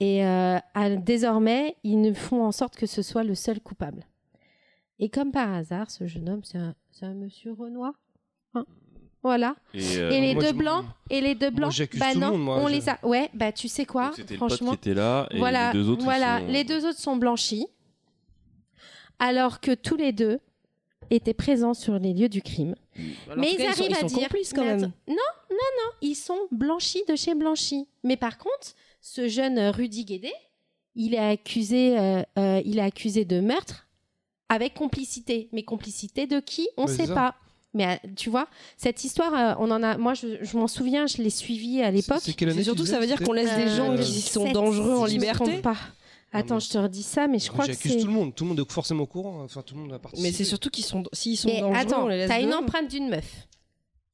Et 0.00 0.24
euh, 0.24 0.58
à- 0.74 0.90
désormais, 0.96 1.76
ils 1.84 2.00
ne 2.00 2.12
font 2.12 2.44
en 2.44 2.52
sorte 2.52 2.76
que 2.76 2.86
ce 2.86 3.02
soit 3.02 3.24
le 3.24 3.34
seul 3.34 3.60
coupable. 3.60 4.06
Et 4.98 5.08
comme 5.10 5.32
par 5.32 5.52
hasard, 5.52 5.90
ce 5.90 6.06
jeune 6.06 6.28
homme, 6.30 6.44
c'est 6.44 6.58
un, 6.58 6.74
c'est 6.90 7.04
un 7.06 7.14
monsieur 7.14 7.52
Renoir? 7.52 7.92
Voilà. 9.22 9.56
Et, 9.74 9.96
euh, 9.98 10.10
et 10.10 10.20
les 10.20 10.34
moi, 10.34 10.42
deux 10.42 10.48
je- 10.50 10.54
blancs, 10.54 10.84
et 11.10 11.20
les 11.20 11.34
deux 11.34 11.50
blancs, 11.50 11.72
j'accuse 11.72 11.98
bah 11.98 12.12
tout 12.12 12.20
le 12.20 12.24
non, 12.26 12.32
monde, 12.32 12.42
moi, 12.44 12.56
on 12.58 12.68
je- 12.68 12.74
les 12.74 12.88
a. 12.88 12.98
Ouais, 13.02 13.28
bah 13.34 13.50
tu 13.52 13.66
sais 13.68 13.84
quoi, 13.84 14.06
donc 14.06 14.16
c'était 14.16 14.34
le 14.34 14.40
pote 14.40 14.48
franchement. 14.50 14.70
qui 14.70 14.76
était 14.76 14.94
là 14.94 15.26
et 15.32 15.38
voilà, 15.38 15.72
les 15.72 15.78
deux 15.78 15.88
autres. 15.90 16.00
ils 16.02 16.04
voilà, 16.04 16.38
sont- 16.40 16.46
les 16.46 16.64
deux 16.64 16.86
autres 16.86 16.98
sont 17.00 17.16
blanchis, 17.16 17.66
alors 19.18 19.60
que 19.60 19.74
tous 19.74 19.96
les 19.96 20.12
deux 20.12 20.38
étaient 21.10 21.34
présents 21.34 21.74
sur 21.74 21.98
les 21.98 22.12
lieux 22.12 22.28
du 22.28 22.42
crime. 22.42 22.74
Alors, 23.26 23.38
en 23.38 23.40
mais 23.40 23.48
tout 23.48 23.54
ils 23.58 23.64
cas, 23.64 23.72
sont- 23.72 23.82
arrivent 23.84 23.96
à 23.96 24.00
sont 24.00 24.06
dire 24.16 24.28
complices, 24.28 24.52
quand 24.52 24.62
mais 24.64 24.76
même. 24.76 24.84
attends, 24.84 24.92
non, 25.08 25.14
non, 25.50 25.56
non, 25.56 25.90
ils 26.02 26.14
sont 26.14 26.38
blanchis 26.50 27.02
de 27.08 27.16
chez 27.16 27.34
blanchis. 27.34 27.88
Mais 28.04 28.16
par 28.16 28.38
contre, 28.38 28.74
ce 29.00 29.28
jeune 29.28 29.58
euh, 29.58 29.70
Rudy 29.70 30.04
Guédé, 30.04 30.32
il 30.94 31.14
est 31.14 31.18
accusé, 31.18 31.98
euh, 31.98 32.22
euh, 32.38 32.60
il 32.64 32.78
est 32.78 32.82
accusé 32.82 33.24
de 33.24 33.40
meurtre 33.40 33.86
avec 34.48 34.74
complicité. 34.74 35.48
Mais 35.52 35.62
complicité 35.62 36.26
de 36.26 36.40
qui? 36.40 36.68
On 36.76 36.84
ne 36.84 36.88
sait 36.88 36.96
c'est 36.98 37.06
ça. 37.06 37.14
pas. 37.14 37.34
Mais 37.76 37.86
euh, 38.04 38.08
tu 38.16 38.30
vois, 38.30 38.48
cette 38.76 39.04
histoire, 39.04 39.34
euh, 39.34 39.54
on 39.58 39.70
en 39.70 39.82
a. 39.82 39.96
Moi, 39.98 40.14
je, 40.14 40.42
je 40.42 40.56
m'en 40.56 40.66
souviens, 40.66 41.06
je 41.06 41.18
l'ai 41.18 41.30
suivie 41.30 41.82
à 41.82 41.90
l'époque. 41.90 42.20
C'est 42.22 42.32
quelle 42.32 42.48
année 42.48 42.58
C'est 42.58 42.64
surtout 42.64 42.86
ça 42.86 42.98
veut 42.98 43.06
dire 43.06 43.20
qu'on 43.20 43.32
laisse 43.34 43.54
des 43.54 43.70
Euh, 43.70 43.76
gens 43.76 43.92
Euh, 43.92 43.98
qui 43.98 44.20
sont 44.22 44.40
2007, 44.44 44.54
dangereux 44.54 44.96
en 44.96 45.04
liberté. 45.04 45.58
pas. 45.58 45.76
Attends, 46.32 46.54
mais- 46.54 46.60
je 46.60 46.70
te 46.70 46.78
redis 46.78 47.02
ça, 47.02 47.28
mais 47.28 47.38
je 47.38 47.50
crois 47.50 47.66
que 47.66 47.72
J'accuse 47.72 47.92
c'est. 47.92 48.00
tout 48.00 48.06
le 48.06 48.12
monde. 48.12 48.34
Tout 48.34 48.44
le 48.44 48.48
monde 48.48 48.60
est 48.60 48.72
forcément 48.72 49.04
au 49.04 49.06
courant. 49.06 49.42
Enfin, 49.44 49.62
tout 49.62 49.74
le 49.74 49.82
monde 49.82 49.92
a 49.92 49.98
participé. 49.98 50.28
Mais 50.28 50.34
c'est 50.34 50.44
surtout 50.44 50.70
qu'ils 50.70 50.84
sont 50.84 51.04
s'ils 51.12 51.36
sont 51.36 51.48
Mais 51.48 51.60
dangereux, 51.60 51.78
attends, 51.80 52.04
on 52.04 52.08
les 52.08 52.16
laisse 52.18 52.28
t'as 52.28 52.40
une 52.40 52.48
dehors. 52.50 52.60
empreinte 52.62 52.88
d'une 52.88 53.08
meuf 53.08 53.46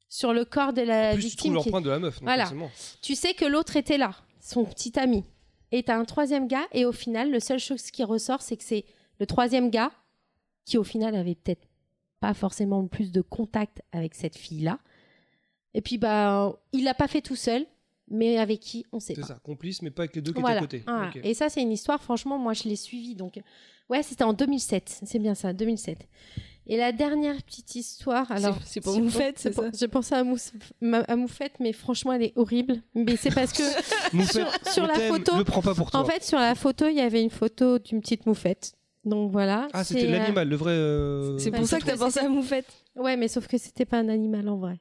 sur 0.09 0.33
le 0.33 0.45
corps 0.45 0.73
de 0.73 0.83
la 0.83 1.11
En 1.11 1.15
plus, 1.15 1.31
tu 1.31 1.37
trouves 1.37 1.53
victime. 1.53 1.53
qui- 1.53 1.55
l'empreinte 1.71 1.85
de 1.85 1.91
la 1.91 1.99
meuf. 1.99 2.15
donc 2.17 2.25
Voilà. 2.25 2.45
forcément. 2.45 2.71
Tu 3.01 3.15
sais 3.15 3.33
que 3.35 3.45
l'autre 3.45 3.77
était 3.77 3.97
là, 3.99 4.13
son 4.41 4.65
petit 4.65 4.99
ami. 4.99 5.25
Et 5.73 5.83
t'as 5.85 5.97
un 5.97 6.05
troisième 6.05 6.49
gars, 6.49 6.67
et 6.73 6.85
au 6.85 6.93
final, 6.93 7.31
le 7.31 7.41
seul 7.41 7.59
chose 7.59 7.91
qui 7.91 8.05
ressort, 8.05 8.43
c'est 8.43 8.57
que 8.57 8.65
c'est 8.65 8.85
le 9.19 9.27
troisième 9.27 9.71
gars 9.71 9.91
qui, 10.67 10.77
au 10.79 10.85
final, 10.85 11.15
avait 11.17 11.35
peut-être 11.35 11.67
pas 12.23 12.33
forcément 12.35 12.81
le 12.81 12.89
plus 12.89 13.11
de 13.13 13.21
contact 13.21 13.83
avec 13.93 14.15
cette 14.15 14.39
fille-là. 14.39 14.79
Et 15.75 15.81
puis, 15.83 15.99
bah, 15.99 16.57
il 16.73 16.85
l'a 16.85 16.95
pas 16.95 17.09
fait 17.09 17.21
tout 17.21 17.35
seul, 17.37 17.67
mais 18.09 18.39
avec 18.39 18.61
qui, 18.61 18.87
on 18.93 19.01
sait 19.01 19.15
C'est 19.17 19.23
pas. 19.23 19.27
ça, 19.27 19.41
complice, 19.43 19.83
mais 19.83 19.91
pas 19.91 20.03
avec 20.03 20.15
les 20.15 20.23
deux 20.23 20.33
qui 20.33 20.41
Voilà. 20.41 20.63
étaient 20.63 20.83
à 20.87 21.09
côté. 21.09 21.19
Ok. 21.19 21.25
Et 21.27 21.35
ça, 21.35 21.49
c'est 21.49 21.61
une 21.63 21.73
histoire, 21.73 22.01
franchement, 22.01 22.39
moi, 22.39 22.53
je 22.53 22.65
l'ai 22.65 22.77
suivie. 22.77 23.17
Donc, 23.17 23.41
ouais, 23.91 24.03
c'était 24.05 24.23
en 24.25 24.33
2007. 24.35 25.01
C'est 25.05 25.19
bien 25.19 25.35
ça, 25.35 25.53
2007. 25.53 26.07
Et 26.69 26.77
la 26.77 26.93
dernière 26.93 27.43
petite 27.43 27.75
histoire, 27.75 28.31
alors. 28.31 28.57
c'est 28.65 28.81
pour 28.81 28.97
Moufette, 29.01 29.37
c'est 29.41 29.53
ça 29.53 29.65
J'ai 29.77 29.89
pensé 29.89 30.15
à, 30.15 30.23
Mousse- 30.23 30.53
à 31.09 31.17
Moufette, 31.17 31.55
mais 31.59 31.73
franchement, 31.73 32.13
elle 32.13 32.23
est 32.23 32.33
horrible. 32.37 32.81
Mais 32.95 33.17
c'est 33.17 33.35
parce 33.35 33.53
que 33.53 33.63
Moufette, 34.17 34.69
sur, 34.69 34.87
la 34.87 34.95
photo, 34.95 35.37
Le 35.39 35.43
prends 35.45 35.61
pas 35.63 35.75
pour 35.75 35.91
toi. 35.91 35.99
en 35.99 36.05
fait, 36.05 36.23
sur 36.23 36.39
la 36.39 36.55
photo, 36.55 36.87
il 36.87 36.95
y 36.95 37.01
avait 37.01 37.21
une 37.23 37.31
photo 37.31 37.81
d'une 37.81 38.01
petite 38.01 38.27
moufette. 38.27 38.75
Donc 39.05 39.33
voilà. 39.33 39.67
ah, 39.73 39.83
c'était 39.85 40.07
euh, 40.07 40.13
l'animal, 40.13 40.49
le 40.49 40.57
vrai. 40.57 40.73
euh, 40.73 41.37
C'est 41.39 41.51
Ouais, 41.51 41.59
pour 41.59 41.67
ça 41.67 41.81
que 41.81 41.85
t'as 41.87 41.97
pensé 41.97 42.21
à 42.21 42.29
Moufette. 42.29 42.67
Ouais, 42.95 43.17
mais 43.17 43.27
sauf 43.29 43.49
que 43.49 43.59
c'était 43.59 43.85
pas 43.85 43.99
un 43.99 44.09
animal 44.09 44.49
en 44.49 44.57
vrai. 44.59 44.79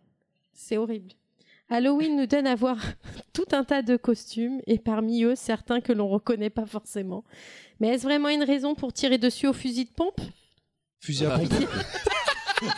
C'est 0.53 0.77
horrible. 0.77 1.11
Halloween 1.69 2.17
nous 2.17 2.27
donne 2.27 2.45
à 2.47 2.53
voir 2.55 2.77
tout 3.33 3.45
un 3.53 3.63
tas 3.63 3.81
de 3.81 3.95
costumes 3.97 4.61
et 4.67 4.77
parmi 4.77 5.23
eux 5.23 5.35
certains 5.35 5.81
que 5.81 5.91
l'on 5.93 6.07
reconnaît 6.09 6.49
pas 6.51 6.65
forcément. 6.65 7.23
Mais 7.79 7.87
est-ce 7.89 8.03
vraiment 8.03 8.29
une 8.29 8.43
raison 8.43 8.75
pour 8.75 8.93
tirer 8.93 9.17
dessus 9.17 9.47
au 9.47 9.53
fusil 9.53 9.85
de 9.85 9.91
pompe? 9.91 10.21
Fusil 10.99 11.25
à 11.25 11.39
pompe. 11.39 11.51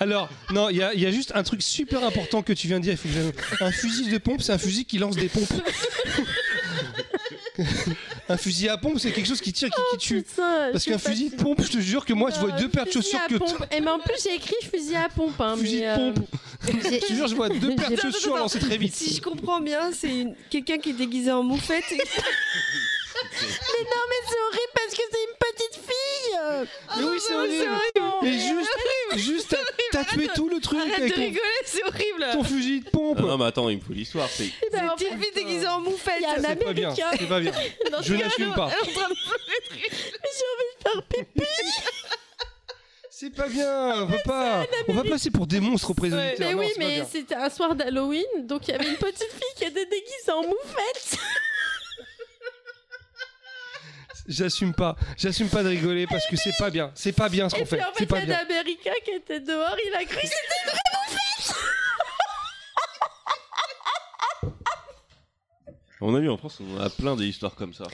Alors, 0.00 0.28
non, 0.52 0.68
il 0.70 0.78
y 0.78 0.82
a, 0.82 0.92
il 0.94 1.00
y 1.00 1.06
a 1.06 1.12
juste 1.12 1.30
un 1.36 1.44
truc 1.44 1.62
super 1.62 2.02
important 2.02 2.42
que 2.42 2.52
tu 2.52 2.66
viens 2.66 2.78
de 2.80 2.82
dire. 2.84 2.94
il 2.94 2.96
faut 2.96 3.06
que 3.06 3.14
j'aille- 3.14 3.32
un 3.60 3.70
fusil 3.70 4.10
de 4.10 4.18
pompe, 4.18 4.40
c'est 4.42 4.50
un 4.52 4.58
fusil 4.58 4.84
qui 4.84 4.98
lance 4.98 5.14
des 5.14 5.28
pompes. 5.28 5.52
un 8.32 8.36
fusil 8.36 8.68
à 8.68 8.76
pompe, 8.76 8.98
c'est 8.98 9.12
quelque 9.12 9.26
chose 9.28 9.40
qui 9.40 9.52
tire, 9.52 9.68
qui, 9.68 9.80
qui 9.92 9.98
tue. 10.06 10.22
Putain, 10.22 10.70
Parce 10.72 10.84
je 10.84 10.90
qu'un 10.90 10.98
fusil 10.98 11.28
si- 11.30 11.36
de 11.36 11.42
pompe, 11.42 11.62
je 11.62 11.70
te 11.70 11.78
jure 11.78 12.04
que 12.04 12.12
moi, 12.12 12.30
je 12.30 12.40
vois 12.40 12.50
Euh, 12.54 12.58
deux 12.58 12.68
paires 12.68 12.84
de 12.84 12.90
fusil 12.90 13.02
chaussures 13.10 13.20
à 13.24 13.28
que. 13.28 13.34
pompe. 13.36 13.64
Et 13.70 13.80
mais 13.80 13.90
en 13.90 13.98
plus 13.98 14.14
j'ai 14.22 14.34
écrit 14.34 14.56
fusil 14.70 14.96
à 14.96 15.08
pompe. 15.08 15.40
Hein, 15.40 15.56
Fusil 15.58 15.80
mais, 15.80 15.96
de 15.96 16.00
euh, 16.02 16.12
pompe. 16.12 16.26
j'ai- 16.90 17.00
Je 17.00 17.06
te 17.06 17.12
jure, 17.12 17.28
je 17.28 17.34
vois 17.34 17.48
deux 17.48 17.74
paires 17.76 17.90
de 17.90 17.96
chaussures 17.96 18.36
lancées 18.36 18.58
très 18.58 18.76
vite. 18.78 18.94
Si 18.94 19.14
je 19.14 19.20
comprends 19.20 19.60
bien, 19.60 19.90
c'est 19.92 20.08
une- 20.20 20.34
quelqu'un 20.50 20.78
qui 20.78 20.90
est 20.90 20.94
déguisé 20.94 21.30
en 21.30 21.42
Moufette. 21.42 21.84
et- 21.92 21.96
Mais 23.14 23.84
non, 23.84 24.02
mais 24.08 24.20
c'est 24.28 24.40
horrible 24.48 24.72
parce 24.74 24.94
que 24.96 25.02
c'est 25.10 25.22
une 25.22 25.36
petite. 26.42 26.70
Mais 26.96 27.04
oui, 27.04 27.18
c'est 27.26 27.34
horrible. 27.34 27.70
Mais 28.22 28.32
juste, 28.38 28.76
juste, 29.16 29.56
t'as- 29.90 30.04
tué 30.04 30.28
tout 30.34 30.48
le 30.48 30.60
truc 30.60 30.78
Arrête 30.80 30.94
avec 30.94 31.10
de 31.10 31.14
ton, 31.14 31.20
rigoler, 31.20 31.40
c'est 31.64 31.84
horrible. 31.84 32.26
ton 32.32 32.44
fusil 32.44 32.80
de 32.80 32.90
pompe. 32.90 33.20
Non, 33.20 33.38
mais 33.38 33.44
attends, 33.46 33.68
il 33.68 33.78
me 33.78 33.82
faut 33.82 33.92
l'histoire. 33.92 34.28
C'est 34.28 34.44
une 34.44 35.18
fille 35.20 35.32
déguisée 35.34 35.66
en 35.68 35.80
Moufette. 35.80 36.14
Il 36.18 36.22
y 36.22 36.26
a 36.26 36.30
un 36.32 36.34
C'est 36.36 36.56
pas 36.56 36.72
bien. 36.72 36.88
américain. 36.90 37.10
C'est 37.18 37.28
pas 37.28 37.40
bien. 37.40 37.52
Je 38.02 38.14
n'assume 38.14 38.54
pas. 38.54 38.70
Elle 38.70 38.88
est 38.88 38.90
en 38.90 39.00
train 39.00 39.08
de 39.08 39.14
pleurer 39.14 39.60
de 39.68 39.74
rire. 39.74 39.90
J'ai 40.38 40.44
envie 40.52 40.74
de 40.76 40.90
faire 40.90 41.02
pipi. 41.24 41.44
C'est 43.10 43.30
pas 43.30 43.48
bien. 43.48 44.02
On 44.02 44.06
peut 44.08 44.18
pas. 44.24 44.64
On 44.88 44.94
va 44.94 45.04
passer 45.04 45.30
pour 45.30 45.46
des 45.46 45.60
monstres 45.60 45.90
au 45.90 45.94
président. 45.94 46.20
Mais 46.38 46.52
Non, 46.52 46.58
oui, 46.58 46.72
mais 46.78 47.04
c'était 47.10 47.36
un 47.36 47.50
soir 47.50 47.74
d'Halloween, 47.76 48.24
donc 48.40 48.66
il 48.66 48.72
y 48.72 48.74
avait 48.74 48.88
une 48.88 48.96
petite 48.96 49.30
fille 49.30 49.54
qui 49.56 49.64
était 49.64 49.86
déguisée 49.86 50.32
en 50.32 50.42
moufette. 50.42 51.18
J'assume 54.28 54.72
pas. 54.74 54.96
J'assume 55.18 55.48
pas 55.48 55.62
de 55.62 55.68
rigoler 55.68 56.06
parce 56.06 56.26
que 56.26 56.36
c'est 56.36 56.56
pas 56.58 56.70
bien. 56.70 56.92
C'est 56.94 57.12
pas 57.12 57.28
bien 57.28 57.48
ce 57.48 57.56
Et 57.56 57.60
qu'on 57.60 57.66
puis 57.66 57.76
fait. 57.76 57.82
en 57.82 57.92
C'est 57.94 57.98
fait, 58.00 58.06
pas 58.06 58.18
a 58.18 58.24
bien. 58.24 58.38
Américain 58.38 58.92
qui 59.04 59.10
était 59.12 59.40
dehors, 59.40 59.76
il 59.84 59.94
a 59.94 60.04
cru 60.04 60.20
que 60.20 60.26
c'était 60.26 60.36
une 60.64 60.70
vraie 60.70 60.78
À 66.00 66.04
mon 66.04 66.14
avis, 66.16 66.28
en 66.28 66.36
France, 66.36 66.58
on 66.60 66.80
a 66.80 66.90
plein 66.90 67.14
d'histoires 67.16 67.54
comme 67.54 67.72
ça. 67.74 67.84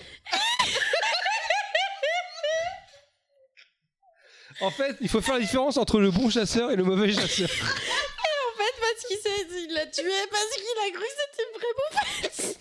En 4.61 4.71
fait, 4.71 4.97
il 5.01 5.09
faut 5.09 5.21
faire 5.21 5.35
la 5.35 5.41
différence 5.41 5.77
entre 5.77 6.01
le 6.01 6.11
bon 6.11 6.31
chasseur 6.31 6.71
et 6.73 6.77
le 6.77 6.83
mauvais 6.85 7.13
chasseur. 7.13 7.49
En 7.49 8.59
fait, 8.59 8.75
parce 8.81 9.05
qu'il 9.07 9.17
s'est, 9.19 9.47
il 9.69 9.73
l'a 9.73 9.87
tué 9.87 10.11
parce 10.31 10.51
qu'il 10.55 10.65
a 10.87 10.91
cru 10.91 11.01
que 11.01 11.15
c'était 11.21 11.45
une 11.45 11.59
vraie 11.61 11.75
moufette. 11.79 12.59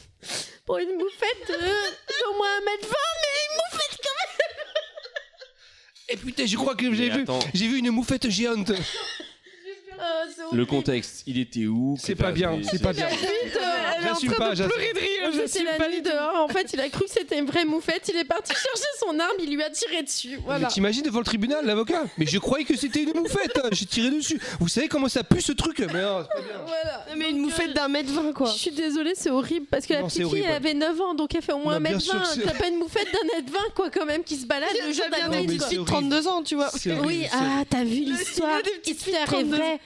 Pour 0.67 0.77
une 0.79 0.97
moufette 0.97 1.47
d'au 1.47 2.33
moins 2.33 2.59
1m20, 2.59 2.65
mais 2.65 3.33
une 3.45 3.55
moufette 3.55 3.97
quand 4.03 4.17
même. 4.19 4.57
Et 6.09 6.17
putain, 6.17 6.45
je 6.45 6.57
crois 6.57 6.75
que 6.75 6.93
j'ai 6.93 7.09
vu. 7.09 7.25
J'ai 7.53 7.67
vu 7.69 7.79
une 7.79 7.91
moufette 7.91 8.29
géante. 8.29 8.73
C'est 10.49 10.55
Le 10.55 10.65
contexte, 10.65 11.23
il 11.27 11.39
était 11.39 11.65
où 11.65 11.95
C'est 11.99 12.15
pas 12.15 12.31
bien, 12.31 12.59
c'est 12.69 12.81
pas 12.81 12.93
bien. 12.93 13.07
Ensuite, 13.07 13.21
euh, 13.55 13.59
Elle 13.99 14.05
est 14.05 14.09
en 14.09 14.13
J'assume 14.13 14.29
train 14.33 14.37
pas, 14.45 14.49
de 14.51 14.55
j'assume. 14.55 14.71
pleurer 14.73 14.93
de 14.93 14.99
rire. 14.99 15.47
C'était 15.47 15.63
la 15.77 15.89
nuit 15.89 16.01
dehors. 16.01 16.35
En 16.43 16.47
fait, 16.47 16.71
il 16.73 16.79
a 16.79 16.89
cru 16.89 17.05
que 17.05 17.09
c'était 17.11 17.37
une 17.39 17.45
vraie 17.45 17.65
moufette. 17.65 18.07
Il 18.09 18.15
est 18.17 18.23
parti 18.25 18.53
chercher 18.53 18.89
son 18.99 19.19
arme. 19.19 19.31
Il 19.39 19.53
lui 19.53 19.61
a 19.63 19.69
tiré 19.69 20.03
dessus. 20.03 20.39
Voilà. 20.45 20.67
Mais 20.67 20.73
t'imagines 20.73 21.03
devant 21.03 21.19
le 21.19 21.25
tribunal, 21.25 21.65
l'avocat? 21.65 22.03
Mais 22.17 22.25
je 22.25 22.37
croyais 22.37 22.65
que 22.65 22.75
c'était 22.77 23.03
une 23.03 23.13
moufette, 23.13 23.57
hein, 23.63 23.69
j'ai 23.71 23.85
tiré 23.85 24.09
dessus. 24.11 24.39
Vous 24.59 24.67
savez 24.67 24.87
comment 24.87 25.07
ça 25.09 25.23
pue 25.23 25.41
ce 25.41 25.51
truc? 25.51 25.79
Mais 25.79 26.01
non, 26.01 26.23
c'est 26.23 26.41
pas 26.41 26.47
bien. 26.47 26.61
Voilà. 26.65 27.05
Mais 27.17 27.29
une 27.31 27.39
moufette 27.39 27.69
euh, 27.69 27.73
d'un 27.73 27.87
mètre 27.87 28.11
vingt, 28.11 28.33
quoi. 28.33 28.49
Je 28.51 28.57
suis 28.57 28.71
désolée, 28.71 29.13
c'est 29.15 29.29
horrible 29.31 29.65
parce 29.69 29.85
que 29.85 29.93
la 29.93 30.03
petite 30.03 30.27
fille, 30.29 30.45
avait 30.45 30.73
9 30.73 31.01
ans, 31.01 31.13
donc 31.15 31.33
elle 31.35 31.41
fait 31.41 31.53
au 31.53 31.57
moins 31.59 31.79
Non, 31.79 31.81
bien 31.89 31.97
1m20. 31.97 31.99
sûr 32.01 32.21
que 32.21 32.27
c'est- 32.27 32.41
T'as 32.41 32.53
pas 32.53 32.67
une 32.67 32.77
moufette 32.77 33.07
d'un 33.11 33.35
mètre 33.35 33.51
20, 33.51 33.59
quoi, 33.75 33.89
quand 33.89 34.05
même, 34.05 34.23
qui 34.23 34.35
se 34.37 34.45
balade 34.45 34.69
le 34.85 34.93
jour 34.93 35.05
de 35.11 35.27
horrible. 35.27 35.85
32 35.85 36.27
ans, 36.27 36.43
tu 36.43 36.55
vois. 36.55 36.69
Oui, 37.03 37.25
ah, 37.33 37.63
t'as 37.69 37.83
vu 37.83 38.01
l'histoire 38.05 38.59
Hitler 38.85 39.13
est 39.13 39.25
32 39.25 39.55
vrai. 39.57 39.79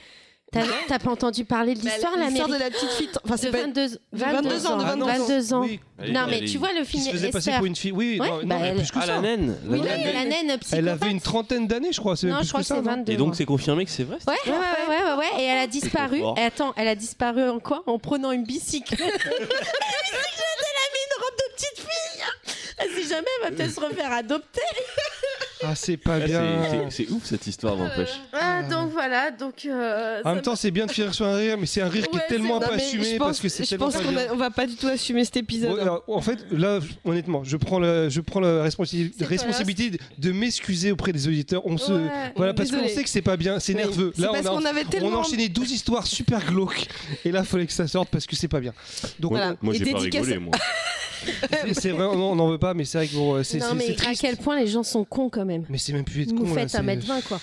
T'as 0.52 0.98
pas 0.98 1.10
entendu 1.10 1.44
parler 1.46 1.74
de 1.74 1.80
Bah, 1.82 1.88
l'histoire, 1.90 2.16
L'histoire 2.16 2.48
de 2.48 2.56
la 2.56 2.68
petite 2.70 2.90
fille. 2.90 3.08
Enfin, 3.24 3.36
de 3.36 3.40
c'est 3.40 3.50
pas. 3.50 3.62
22, 3.62 3.86
22 4.12 4.66
ans, 4.66 4.76
de 4.76 4.84
Ah 4.86 4.96
non, 4.96 5.06
22 5.06 5.54
ans. 5.54 5.60
Oui, 5.62 5.80
Elle- 5.98 6.12
Non, 6.12 6.20
elle 6.28 6.40
mais 6.42 6.46
tu 6.46 6.58
vois 6.58 6.72
le 6.78 6.84
film 6.84 7.02
se 7.02 7.10
faisait 7.10 7.30
passer 7.30 7.52
pour 7.52 7.64
une 7.64 7.74
fille. 7.76 7.92
Oui, 7.92 8.18
Ouais, 8.20 8.28
non, 8.28 8.36
bah, 8.36 8.42
non, 8.56 8.60
mais 8.60 8.68
elle- 8.68 8.76
plus 8.76 8.90
que 8.90 8.98
Ah, 8.98 9.06
ça. 9.06 9.06
la 9.14 9.20
naine 9.20 9.56
Oui, 9.66 9.78
La 9.78 9.84
la, 9.84 9.96
naine. 9.96 10.14
la 10.14 10.24
naine 10.24 10.58
psychopathe. 10.58 10.72
Elle 10.78 10.88
avait 10.88 11.10
une 11.10 11.20
trentaine 11.22 11.66
d'années, 11.66 11.92
je 11.92 12.00
crois. 12.00 12.14
Non, 12.24 12.36
plus 12.36 12.44
je 12.44 12.48
crois 12.50 12.60
que 12.60 12.64
que 12.64 12.68
ça. 12.68 12.74
c'est 12.74 12.80
non 12.82 12.90
22. 12.90 13.12
Et 13.12 13.16
donc 13.16 13.34
c'est 13.34 13.44
confirmé 13.46 13.84
que 13.86 13.90
c'est 13.90 14.04
vrai 14.04 14.18
Ouais, 14.26 14.34
ouais, 14.46 14.52
ouais, 14.52 15.02
ouais, 15.04 15.14
ouais, 15.18 15.42
Et 15.42 15.44
elle 15.44 15.58
a 15.58 15.66
disparu. 15.66 16.20
Et 16.36 16.40
attends, 16.42 16.74
elle 16.76 16.88
a 16.88 16.94
disparu 16.96 17.48
en 17.48 17.58
quoi? 17.58 17.82
En 17.86 17.98
prenant 17.98 18.30
une 18.32 18.44
bicyclette. 18.44 19.00
la 19.00 19.06
bicyclette, 19.06 19.48
elle 20.60 20.78
a 20.78 20.88
mis 20.92 21.02
une 21.06 21.22
robe 21.22 21.36
de 21.38 21.54
petite 21.54 21.78
fille. 21.78 22.24
Elle 22.78 22.90
sait 22.90 23.08
jamais, 23.08 23.26
elle 23.42 23.50
va 23.50 23.56
peut-être 23.56 23.74
se 23.74 23.80
refaire 23.80 24.12
adopter. 24.12 24.60
Ah, 25.64 25.74
c'est 25.74 25.96
pas 25.96 26.14
Ah, 26.16 26.20
bien. 26.20 26.40
c'est- 26.70 26.78
C'est 26.90 27.04
c'est 27.06 27.12
ouf 27.12 27.24
cette 27.24 27.46
histoire 27.46 27.76
n'empêche. 27.76 28.10
Ah, 28.32 28.62
donc 28.64 28.90
voilà, 28.90 29.30
donc. 29.30 29.64
euh, 29.66 30.20
En 30.20 30.22
ça 30.24 30.34
même 30.34 30.42
temps, 30.42 30.56
c'est 30.56 30.70
bien 30.70 30.86
de 30.86 30.92
finir 30.92 31.14
sur 31.14 31.26
un 31.26 31.36
rire, 31.36 31.56
mais 31.58 31.66
c'est 31.66 31.80
un 31.82 31.88
rire 31.88 32.08
qui 32.08 32.16
Ouais, 32.16 32.22
est 32.24 32.28
tellement 32.28 32.58
c'est- 32.60 32.66
pas 32.66 32.70
Non, 32.72 32.76
mais 32.76 32.82
assumé 32.82 33.04
je 33.04 33.16
parce 33.18 33.30
pense, 33.30 33.40
que 33.40 33.48
c'est 33.48 33.64
je 33.64 33.70
tellement 33.70 33.86
pense 33.86 33.94
pas 33.96 34.02
qu'on 34.02 34.10
bien. 34.10 34.28
a- 34.28 34.32
on 34.32 34.36
va 34.36 34.50
pas 34.50 34.66
du 34.66 34.74
tout 34.76 34.86
assumer 34.88 35.24
cet 35.24 35.36
épisode. 35.36 35.72
Ouais, 35.72 35.80
alors, 35.80 36.02
en 36.08 36.20
fait, 36.20 36.38
là, 36.50 36.80
honnêtement, 37.04 37.44
je 37.44 37.56
prends 37.56 37.78
la, 37.78 38.08
je 38.08 38.20
prends 38.20 38.40
la 38.40 38.64
responsi- 38.64 39.12
C'est 39.18 39.24
responsabilité 39.24 39.90
de, 39.90 39.98
de 40.18 40.32
m'excuser 40.32 40.92
auprès 40.92 41.12
des 41.12 41.28
auditeurs. 41.28 41.62
On 41.66 41.78
se, 41.78 41.92
Ouais. 41.92 42.00
voilà, 42.36 42.54
parce 42.54 42.70
qu'on 42.70 42.76
Désolé. 42.76 42.94
sait 42.94 43.04
que 43.04 43.10
c'est 43.10 43.22
pas 43.22 43.36
bien, 43.36 43.58
c'est 43.60 43.72
Oui, 43.74 43.78
nerveux. 43.78 44.12
C'est 44.14 44.22
Là, 44.22 44.28
parce 44.32 44.46
on 44.46 44.56
a, 44.56 44.60
qu'on 44.60 44.64
avait 44.66 44.84
on 44.84 44.88
a 44.88 44.90
tellement. 44.90 45.18
enchaîné 45.20 45.48
12 45.48 45.70
histoires 45.72 46.06
super 46.06 46.44
glauques, 46.44 46.86
et 47.24 47.30
là, 47.30 47.40
il 47.40 47.46
fallait 47.46 47.66
que 47.66 47.72
ça 47.72 47.86
sorte 47.86 48.08
parce 48.10 48.26
que 48.26 48.36
c'est 48.36 48.48
pas 48.48 48.60
bien. 48.60 48.72
Donc, 49.20 49.32
Voilà. 49.32 49.54
Moi 49.62 49.74
Et 49.74 49.78
j'ai 49.78 49.84
pas 49.86 49.98
dédicace- 50.00 50.22
rigolé 50.22 50.38
moi. 50.38 50.52
c'est- 51.72 51.90
vrai, 51.90 52.04
on 52.06 52.34
n'en 52.36 52.48
veut 52.48 52.58
pas, 52.58 52.74
mais 52.74 52.84
c'est 52.84 52.98
vrai 52.98 53.08
que 53.08 53.14
bon, 53.14 53.42
c'est 53.44 53.58
Non, 53.58 53.66
c'est- 53.70 53.74
mais 53.74 53.86
c'est 53.86 53.92
à 53.92 54.04
triste. 54.04 54.20
quel 54.22 54.36
point 54.36 54.58
les 54.58 54.66
gens 54.66 54.82
sont 54.82 55.04
cons 55.04 55.28
quand 55.28 55.44
même. 55.44 55.64
Mais 55.68 55.78
c'est 55.78 55.92
même 55.92 56.04
plus 56.04 56.22
être 56.22 56.30
con 56.34 56.42
là. 56.42 56.48
moufette 56.48 56.70
c'est- 56.70 56.78
à 56.78 56.82
mètre 56.82 57.06
20, 57.06 57.20
quoi. 57.22 57.40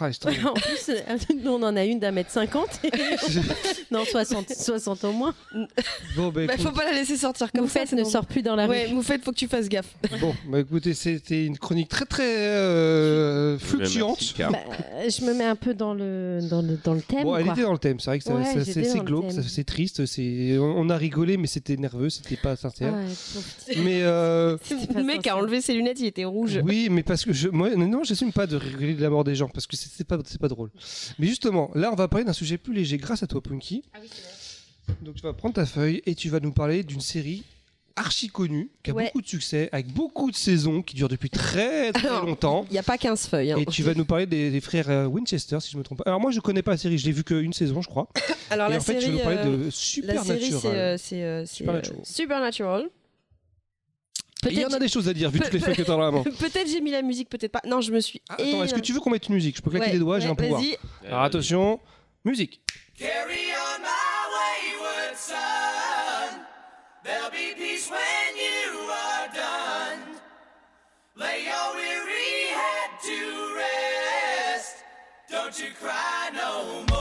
Ah, 0.00 0.08
en 0.50 0.54
plus, 0.54 0.88
euh, 0.90 1.16
nous, 1.42 1.50
on 1.52 1.62
en 1.62 1.76
a 1.76 1.84
une 1.84 1.98
d'un 2.00 2.10
mètre 2.10 2.30
50. 2.30 2.80
non, 3.90 4.04
60, 4.04 4.50
60 4.50 5.04
au 5.04 5.12
moins. 5.12 5.34
Bon, 6.16 6.28
bah, 6.28 6.46
Bah, 6.46 6.54
faut 6.58 6.70
pas 6.70 6.84
la 6.84 6.92
laisser 6.92 7.16
sortir 7.16 7.50
comme 7.52 7.62
Moufette 7.62 7.88
ça. 7.88 7.96
ne 7.96 8.04
sort 8.04 8.26
plus 8.26 8.42
dans 8.42 8.56
la 8.56 8.66
Ouais, 8.66 8.86
rue. 8.86 8.94
Moufette, 8.94 9.22
faut 9.24 9.32
que 9.32 9.36
tu 9.36 9.48
fasses 9.48 9.68
gaffe. 9.68 9.94
bon, 10.20 10.34
bah, 10.48 10.60
écoutez, 10.60 10.94
c'était 10.94 11.44
une 11.46 11.58
chronique 11.58 11.88
très 11.88 12.04
très 12.04 12.36
euh, 12.36 13.58
fluctuante. 13.58 14.34
Bah, 14.38 14.50
euh, 14.94 15.08
je 15.10 15.24
me 15.24 15.34
mets 15.34 15.44
un 15.44 15.56
peu 15.56 15.74
dans 15.74 15.94
le, 15.94 16.40
dans 16.50 16.62
le, 16.62 16.78
dans 16.82 16.94
le 16.94 17.00
thème. 17.02 17.22
Bon, 17.24 17.36
elle 17.36 17.44
quoi. 17.44 17.52
était 17.54 17.62
dans 17.62 17.72
le 17.72 17.78
thème, 17.78 18.00
c'est 18.00 18.10
vrai 18.10 18.18
que 18.18 18.26
Ouais, 18.30 18.64
c'est 18.64 19.04
glauque, 19.04 19.26
c'est 19.46 19.64
triste, 19.64 20.04
c'est 20.06 20.56
on 20.58 20.76
on 20.86 20.90
a 20.90 20.96
rigolé, 20.96 21.36
mais 21.36 21.46
c'était 21.46 21.76
nerveux, 21.76 22.10
c'était 22.10 22.36
pas 22.36 22.54
sincère. 22.56 22.92
Ouais, 22.92 23.76
Mais 23.82 24.02
euh, 24.02 24.56
Le 24.94 25.02
mec 25.02 25.26
a 25.26 25.36
enlevé 25.36 25.60
ses 25.60 25.74
lunettes, 25.74 26.00
il 26.00 26.06
était 26.06 26.24
rouge. 26.24 26.60
oui, 26.64 26.88
mais 26.90 27.02
parce 27.02 27.24
que 27.24 27.32
je, 27.32 27.48
moi, 27.48 27.70
non, 27.74 28.04
j'assume 28.04 28.32
pas 28.32 28.46
de 28.46 28.56
rigoler 28.56 28.94
de 28.94 29.02
la 29.02 29.10
mort 29.10 29.24
des 29.24 29.34
gens 29.34 29.48
parce 29.48 29.66
que 29.66 29.75
c'est 29.76 29.90
c'est 29.94 30.04
pas, 30.04 30.18
pas 30.18 30.48
drôle. 30.48 30.70
Mais 31.18 31.26
justement, 31.26 31.70
là, 31.74 31.90
on 31.92 31.96
va 31.96 32.08
parler 32.08 32.24
d'un 32.24 32.32
sujet 32.32 32.58
plus 32.58 32.72
léger 32.74 32.96
grâce 32.98 33.22
à 33.22 33.26
toi, 33.26 33.40
Punky. 33.42 33.82
Donc, 35.02 35.14
tu 35.16 35.22
vas 35.22 35.32
prendre 35.32 35.54
ta 35.54 35.66
feuille 35.66 36.02
et 36.06 36.14
tu 36.14 36.28
vas 36.28 36.40
nous 36.40 36.52
parler 36.52 36.82
d'une 36.84 37.00
série 37.00 37.42
archi 37.98 38.28
connue 38.28 38.70
qui 38.82 38.90
a 38.90 38.94
Ouais. 38.94 39.04
beaucoup 39.06 39.22
de 39.22 39.26
succès, 39.26 39.70
avec 39.72 39.86
beaucoup 39.88 40.30
de 40.30 40.36
saisons, 40.36 40.82
qui 40.82 40.94
dure 40.94 41.08
depuis 41.08 41.30
très 41.30 41.92
très 41.92 42.06
Alors, 42.08 42.26
longtemps. 42.26 42.66
Il 42.70 42.74
y 42.74 42.78
a 42.78 42.82
pas 42.82 42.98
15 42.98 43.26
feuilles. 43.26 43.52
hein. 43.52 43.56
Et 43.58 43.64
tu 43.66 43.82
vas 43.82 43.94
nous 43.94 44.04
parler 44.04 44.26
des, 44.26 44.50
des 44.50 44.60
frères 44.60 44.90
euh, 44.90 45.06
Winchester, 45.06 45.58
si 45.60 45.70
je 45.72 45.78
me 45.78 45.82
trompe 45.82 45.98
pas. 45.98 46.04
Alors 46.06 46.20
moi, 46.20 46.30
je 46.30 46.40
connais 46.40 46.62
pas 46.62 46.72
la 46.72 46.76
série, 46.76 46.98
je 46.98 47.06
l'ai 47.06 47.12
vu 47.12 47.24
qu'une 47.24 47.54
saison, 47.54 47.80
je 47.80 47.88
crois. 47.88 48.08
Alors 48.50 48.68
et 48.68 48.72
la 48.72 48.76
en 48.76 48.80
fait, 48.80 48.98
tu 48.98 49.00
vas 49.00 49.00
série, 49.06 49.12
nous 49.16 49.22
parler 49.22 49.38
euh, 49.38 49.56
de 49.58 49.64
la 49.64 49.70
Supernatural. 49.70 50.40
série, 50.40 50.52
c'est 50.52 50.66
euh, 50.68 50.94
euh, 50.94 50.96
c'est, 51.46 51.54
Supernatural. 51.54 51.98
euh, 51.98 52.04
Supernatural. 52.04 52.90
Il 54.50 54.60
y 54.60 54.64
en 54.64 54.68
a 54.68 54.78
des 54.78 54.88
choses 54.88 55.08
à 55.08 55.12
dire, 55.14 55.30
vu 55.30 55.40
toutes 55.40 55.52
les 55.52 55.60
feuilles 55.60 55.76
que 55.76 55.82
t'as 55.82 55.92
dans 55.92 56.00
la 56.00 56.10
main. 56.10 56.22
peut-être 56.38 56.68
j'ai 56.68 56.80
mis 56.80 56.90
la 56.90 57.02
musique, 57.02 57.28
peut-être 57.28 57.52
pas. 57.52 57.62
Non, 57.66 57.80
je 57.80 57.92
me 57.92 58.00
suis. 58.00 58.20
Ah, 58.28 58.34
attends, 58.38 58.64
est-ce 58.64 58.74
que 58.74 58.80
tu 58.80 58.92
veux 58.92 59.00
qu'on 59.00 59.10
mette 59.10 59.28
une 59.28 59.34
musique? 59.34 59.56
Je 59.56 59.62
peux 59.62 59.70
claquer 59.70 59.86
Ouais, 59.86 59.92
les 59.92 59.98
doigts, 59.98 60.20
j'ai 60.20 60.28
un 60.28 60.34
pouvoir. 60.34 60.60
Vas-y. 60.60 60.76
Alors 61.06 61.22
attention, 61.22 61.80
musique. 62.24 62.60
Carry 62.98 63.52
on 63.52 63.82
my 63.82 63.88
wayward 64.34 65.16
son. 65.16 66.40
There'll 67.04 67.30
be 67.30 67.54
peace 67.56 67.90
when 67.90 68.36
you 68.36 68.88
are 68.90 69.28
done. 69.34 70.16
Lay 71.16 71.44
your 71.44 71.74
weary 71.74 72.52
head 72.54 72.90
to 73.02 73.54
rest. 73.56 74.76
Don't 75.30 75.58
you 75.58 75.72
cry 75.78 76.30
no 76.34 76.84
more. 76.88 76.95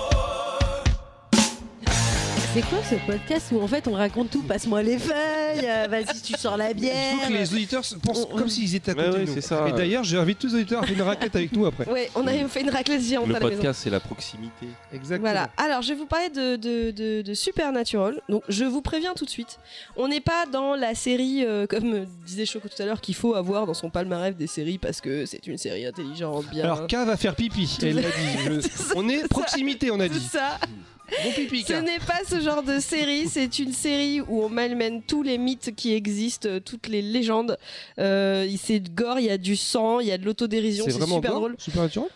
C'est 2.56 2.62
quoi 2.62 2.78
ce 2.90 2.96
podcast 3.06 3.48
où 3.52 3.60
en 3.62 3.68
fait 3.68 3.86
on 3.90 3.92
raconte 3.92 4.30
tout? 4.32 4.42
Passe-moi 4.42 4.82
les 4.82 4.98
feuilles, 4.98 5.66
euh, 5.68 5.88
vas-y, 5.90 6.22
tu 6.24 6.34
sors 6.38 6.56
la 6.56 6.70
Il 6.72 6.78
bière. 6.78 6.94
faut 7.20 7.28
que 7.28 7.34
les 7.34 7.54
auditeurs 7.54 7.84
se- 7.84 7.96
pensent 7.96 8.26
on- 8.32 8.38
comme 8.38 8.48
s'ils 8.48 8.74
étaient 8.76 8.92
à 8.92 8.94
Ouais, 8.96 9.04
côté 9.08 9.18
ouais, 9.18 9.24
de 9.26 9.28
nous. 9.30 9.34
c'est 9.34 9.42
ça. 9.42 9.68
Et 9.68 9.74
d'ailleurs, 9.74 10.06
j'invite 10.06 10.40
tous 10.40 10.48
les 10.48 10.62
auditeurs 10.62 10.82
à 10.84 10.86
faire 10.88 10.96
une 10.96 11.02
raquette 11.02 11.36
avec 11.36 11.52
nous 11.52 11.66
après. 11.66 11.86
Ouais, 11.92 12.10
on 12.16 12.26
a 12.28 12.32
fait 12.48 12.62
une 12.62 12.70
raclette 12.70 13.02
géante 13.02 13.28
Le 13.28 13.36
à 13.36 13.40
la 13.40 13.46
maison. 13.46 13.58
podcast 13.58 13.82
c'est 13.84 13.90
la 13.90 14.00
proximité. 14.00 14.68
Exactement. 14.94 15.30
Voilà. 15.30 15.50
Alors, 15.58 15.82
je 15.82 15.90
vais 15.90 15.96
vous 15.96 16.06
parler 16.06 16.30
de, 16.30 16.56
de, 16.56 16.92
de, 16.92 17.22
de 17.24 17.34
Supernatural. 17.34 18.22
Donc, 18.30 18.44
je 18.48 18.64
vous 18.64 18.82
préviens 18.82 19.16
tout 19.16 19.26
de 19.26 19.30
suite. 19.30 19.60
On 19.98 20.08
n'est 20.08 20.22
pas 20.22 20.46
dans 20.50 20.76
la 20.76 20.96
série, 20.96 21.44
euh, 21.46 21.68
comme 21.68 21.94
euh, 21.94 22.06
disait 22.26 22.46
Choco 22.46 22.70
tout 22.70 22.82
à 22.82 22.86
l'heure, 22.86 23.02
qu'il 23.02 23.16
faut 23.16 23.36
avoir 23.36 23.66
dans 23.66 23.74
son 23.74 23.90
palmarès 23.90 24.34
des 24.34 24.48
séries 24.48 24.78
parce 24.78 25.02
que 25.02 25.26
c'est 25.26 25.46
une 25.48 25.58
série 25.58 25.86
intelligente, 25.86 26.46
bien. 26.52 26.64
Alors, 26.64 26.88
K 26.88 26.94
va 27.06 27.18
faire 27.18 27.36
pipi, 27.36 27.70
elle 27.82 27.96
l'a 27.96 28.02
dit. 28.04 28.62
Je- 28.62 28.94
On 28.96 29.10
est 29.10 29.28
proximité, 29.28 29.92
on 29.92 30.00
a 30.00 30.08
tout 30.08 30.14
dit. 30.14 30.22
ça. 30.32 30.58
Bon 31.24 31.32
pipi, 31.32 31.64
K. 31.64 31.68
Ce 31.68 31.74
n'est 31.74 32.00
pas 32.00 32.22
ce 32.28 32.40
genre 32.42 32.64
de 32.64 32.80
série, 32.80 33.28
c'est 33.28 33.60
une 33.60 33.74
série 33.74 34.22
où 34.22 34.44
on 34.44 34.50
malmène 34.50 35.02
tous 35.04 35.24
les 35.24 35.38
mythes 35.38 35.74
qui 35.76 35.94
existent, 35.94 36.50
euh, 36.50 36.60
toutes 36.60 36.88
les 36.88 37.02
légendes. 37.02 37.58
Euh, 38.00 38.48
c'est 38.58 38.80
de 38.80 38.90
gore, 38.90 39.20
il 39.20 39.26
y 39.26 39.30
a 39.30 39.38
du 39.38 39.56
sang, 39.56 40.00
il 40.00 40.08
y 40.08 40.12
a 40.12 40.18
de 40.18 40.26
l'autodérision, 40.26 40.86
C'est 40.86 40.94
super 40.94 41.22
gore, 41.22 41.40
drôle. 41.40 41.56
Supernatural 41.58 42.10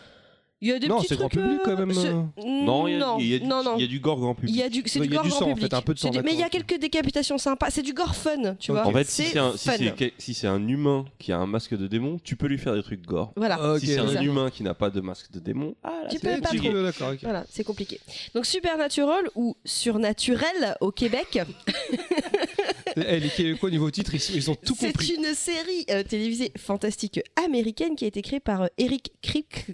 Il 0.61 0.68
y 0.68 0.72
a 0.73 0.80
des 0.80 0.88
Non, 0.90 0.98
petits 0.98 1.07
c'est 1.07 1.15
grand 1.18 1.30
trucs, 1.30 1.41
public, 1.41 1.61
quand 1.64 1.77
même, 1.77 1.94
ce- 1.94 2.07
euh. 2.07 2.22
Non, 2.45 2.86
il 2.90 2.98
y 2.99 3.02
a, 3.02 3.15
il 3.18 3.40
du, 3.40 3.48
non, 3.48 3.64
non. 3.64 3.76
il 3.77 3.81
y 3.81 3.86
a 3.86 3.88
du 3.88 3.99
gore 4.02 4.19
grand 4.19 4.34
Il 4.34 4.41
public. 4.41 4.56
y 4.57 4.61
a 4.64 4.68
du, 4.69 4.84
c'est 4.88 4.99
Ouais, 4.99 5.07
du 5.07 5.14
il 5.14 5.15
y 5.15 5.18
a 5.18 5.22
gore 5.22 5.23
du 5.23 5.30
grand 5.30 5.40
sang, 5.40 5.45
en 5.45 5.53
public. 5.53 5.69
fait, 5.72 5.73
un 5.77 5.81
peu 5.81 5.94
de 5.94 5.99
sang, 5.99 6.11
C'est 6.11 6.19
du- 6.19 6.26
mais 6.26 6.34
il 6.34 6.40
y 6.40 6.44
a 6.44 6.49
quelques 6.49 6.77
décapitations 6.77 7.38
sympas. 7.38 7.69
C'est 7.69 7.81
du 7.81 7.94
gore 7.94 8.14
fun, 8.14 8.56
tu 8.60 8.73
vois. 8.73 8.86
En 8.86 8.91
fait, 8.91 9.06
si 9.10 9.23
C'est 9.23 9.40
un, 9.40 9.56
si 9.56 9.69
fun. 9.69 9.76
c'est 9.77 9.95
quel- 9.95 10.11
si 10.18 10.34
c'est 10.34 10.48
un 10.48 10.68
humain 10.68 11.06
qui 11.18 11.31
a 11.31 11.38
un 11.38 11.45
masque 11.45 11.76
de 11.77 11.88
démon, 11.88 12.19
tu 12.26 12.36
peux 12.36 12.48
lui 12.48 12.57
faire 12.57 12.73
des 12.76 12.84
trucs 12.84 13.02
gore. 13.06 13.31
Voilà. 13.38 13.73
Ok, 13.76 13.80
si 13.80 13.88
c'est 13.88 13.99
un 13.99 14.22
humain 14.22 14.49
qui 14.49 14.64
n'a 14.64 14.73
pas 14.73 14.90
de 14.90 14.99
masque 14.99 15.31
de 15.31 15.40
démon, 15.40 15.76
ah 15.81 15.91
là, 16.03 16.10
Tu 16.10 16.18
c'est 16.19 16.36
peux 16.36 16.41
pas 16.41 16.49
trop. 16.49 17.15
Voilà, 17.23 17.45
c'est 17.49 17.64
compliqué. 17.64 17.99
Donc 18.36 18.45
Supernatural 18.45 19.30
ou 19.36 19.56
Surnaturel 19.64 20.76
au 20.81 20.91
Québec, 20.91 21.40
les 22.95 23.30
Québécois, 23.30 23.70
niveau 23.70 23.90
titre, 23.91 24.14
ils, 24.16 24.36
ils 24.36 24.49
ont 24.52 24.56
tout 24.56 24.76
c'est 24.78 24.88
compris. 24.88 25.16
une 25.16 25.34
série 25.34 25.86
euh, 25.90 26.03
télévisée 26.03 26.52
fantastique 26.57 27.20
américaine 27.44 27.95
qui 27.95 28.06
a 28.06 28.07
été 28.07 28.22
créée 28.22 28.40
par 28.40 28.64
euh, 28.64 28.68
Eric 28.78 29.11
Kripke. 29.22 29.68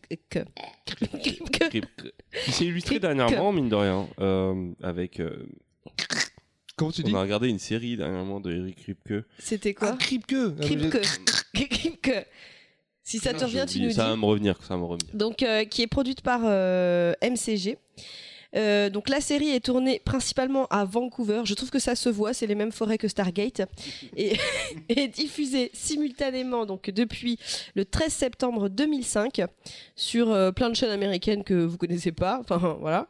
Kripke. 1.19 2.13
Qui 2.45 2.51
s'est 2.51 2.65
illustré 2.65 2.95
Kripke. 2.95 3.01
dernièrement, 3.01 3.51
mine 3.53 3.69
de 3.69 3.75
rien, 3.75 4.07
euh, 4.19 4.71
avec. 4.81 5.19
euh, 5.19 5.45
Comment 6.77 6.91
tu 6.91 7.03
dis 7.03 7.13
on 7.13 7.17
a 7.17 7.21
regardé 7.21 7.47
une 7.47 7.59
série 7.59 7.95
dernièrement 7.95 8.41
de 8.41 8.51
Eric 8.53 8.75
Kripke. 8.83 9.25
C'était 9.39 9.73
Ah, 9.79 9.87
quoi 9.87 9.97
Kripke. 9.97 10.35
Ah, 10.59 10.61
Kripke. 10.65 11.01
Kripke. 11.69 12.25
Si 13.01 13.19
ça 13.19 13.33
te 13.33 13.43
revient, 13.45 13.65
tu 13.67 13.79
nous 13.81 13.91
Ça 13.91 14.03
dis. 14.05 14.09
va 14.09 14.15
me 14.17 14.25
revenir, 14.25 14.57
ça 14.61 14.69
va 14.73 14.77
me 14.77 14.85
revenir. 14.85 15.13
donc 15.13 15.41
euh, 15.43 15.63
qui 15.65 15.83
est 15.83 15.87
produite 15.87 16.21
par 16.21 16.41
euh, 16.43 17.13
MCG. 17.21 17.77
Euh, 18.55 18.89
donc 18.89 19.09
la 19.09 19.21
série 19.21 19.49
est 19.49 19.59
tournée 19.59 19.99
principalement 20.03 20.67
à 20.67 20.85
Vancouver. 20.85 21.41
Je 21.45 21.53
trouve 21.53 21.69
que 21.69 21.79
ça 21.79 21.95
se 21.95 22.09
voit, 22.09 22.33
c'est 22.33 22.47
les 22.47 22.55
mêmes 22.55 22.71
forêts 22.71 22.97
que 22.97 23.07
Stargate, 23.07 23.61
et 24.17 24.37
est 24.89 25.07
diffusée 25.07 25.71
simultanément 25.73 26.65
donc 26.65 26.89
depuis 26.89 27.37
le 27.75 27.85
13 27.85 28.11
septembre 28.13 28.69
2005 28.69 29.41
sur 29.95 30.31
euh, 30.31 30.51
plein 30.51 30.69
de 30.69 30.75
chaînes 30.75 30.91
américaines 30.91 31.43
que 31.43 31.53
vous 31.53 31.77
connaissez 31.77 32.11
pas. 32.11 32.41
Enfin 32.49 32.77
voilà. 32.79 33.07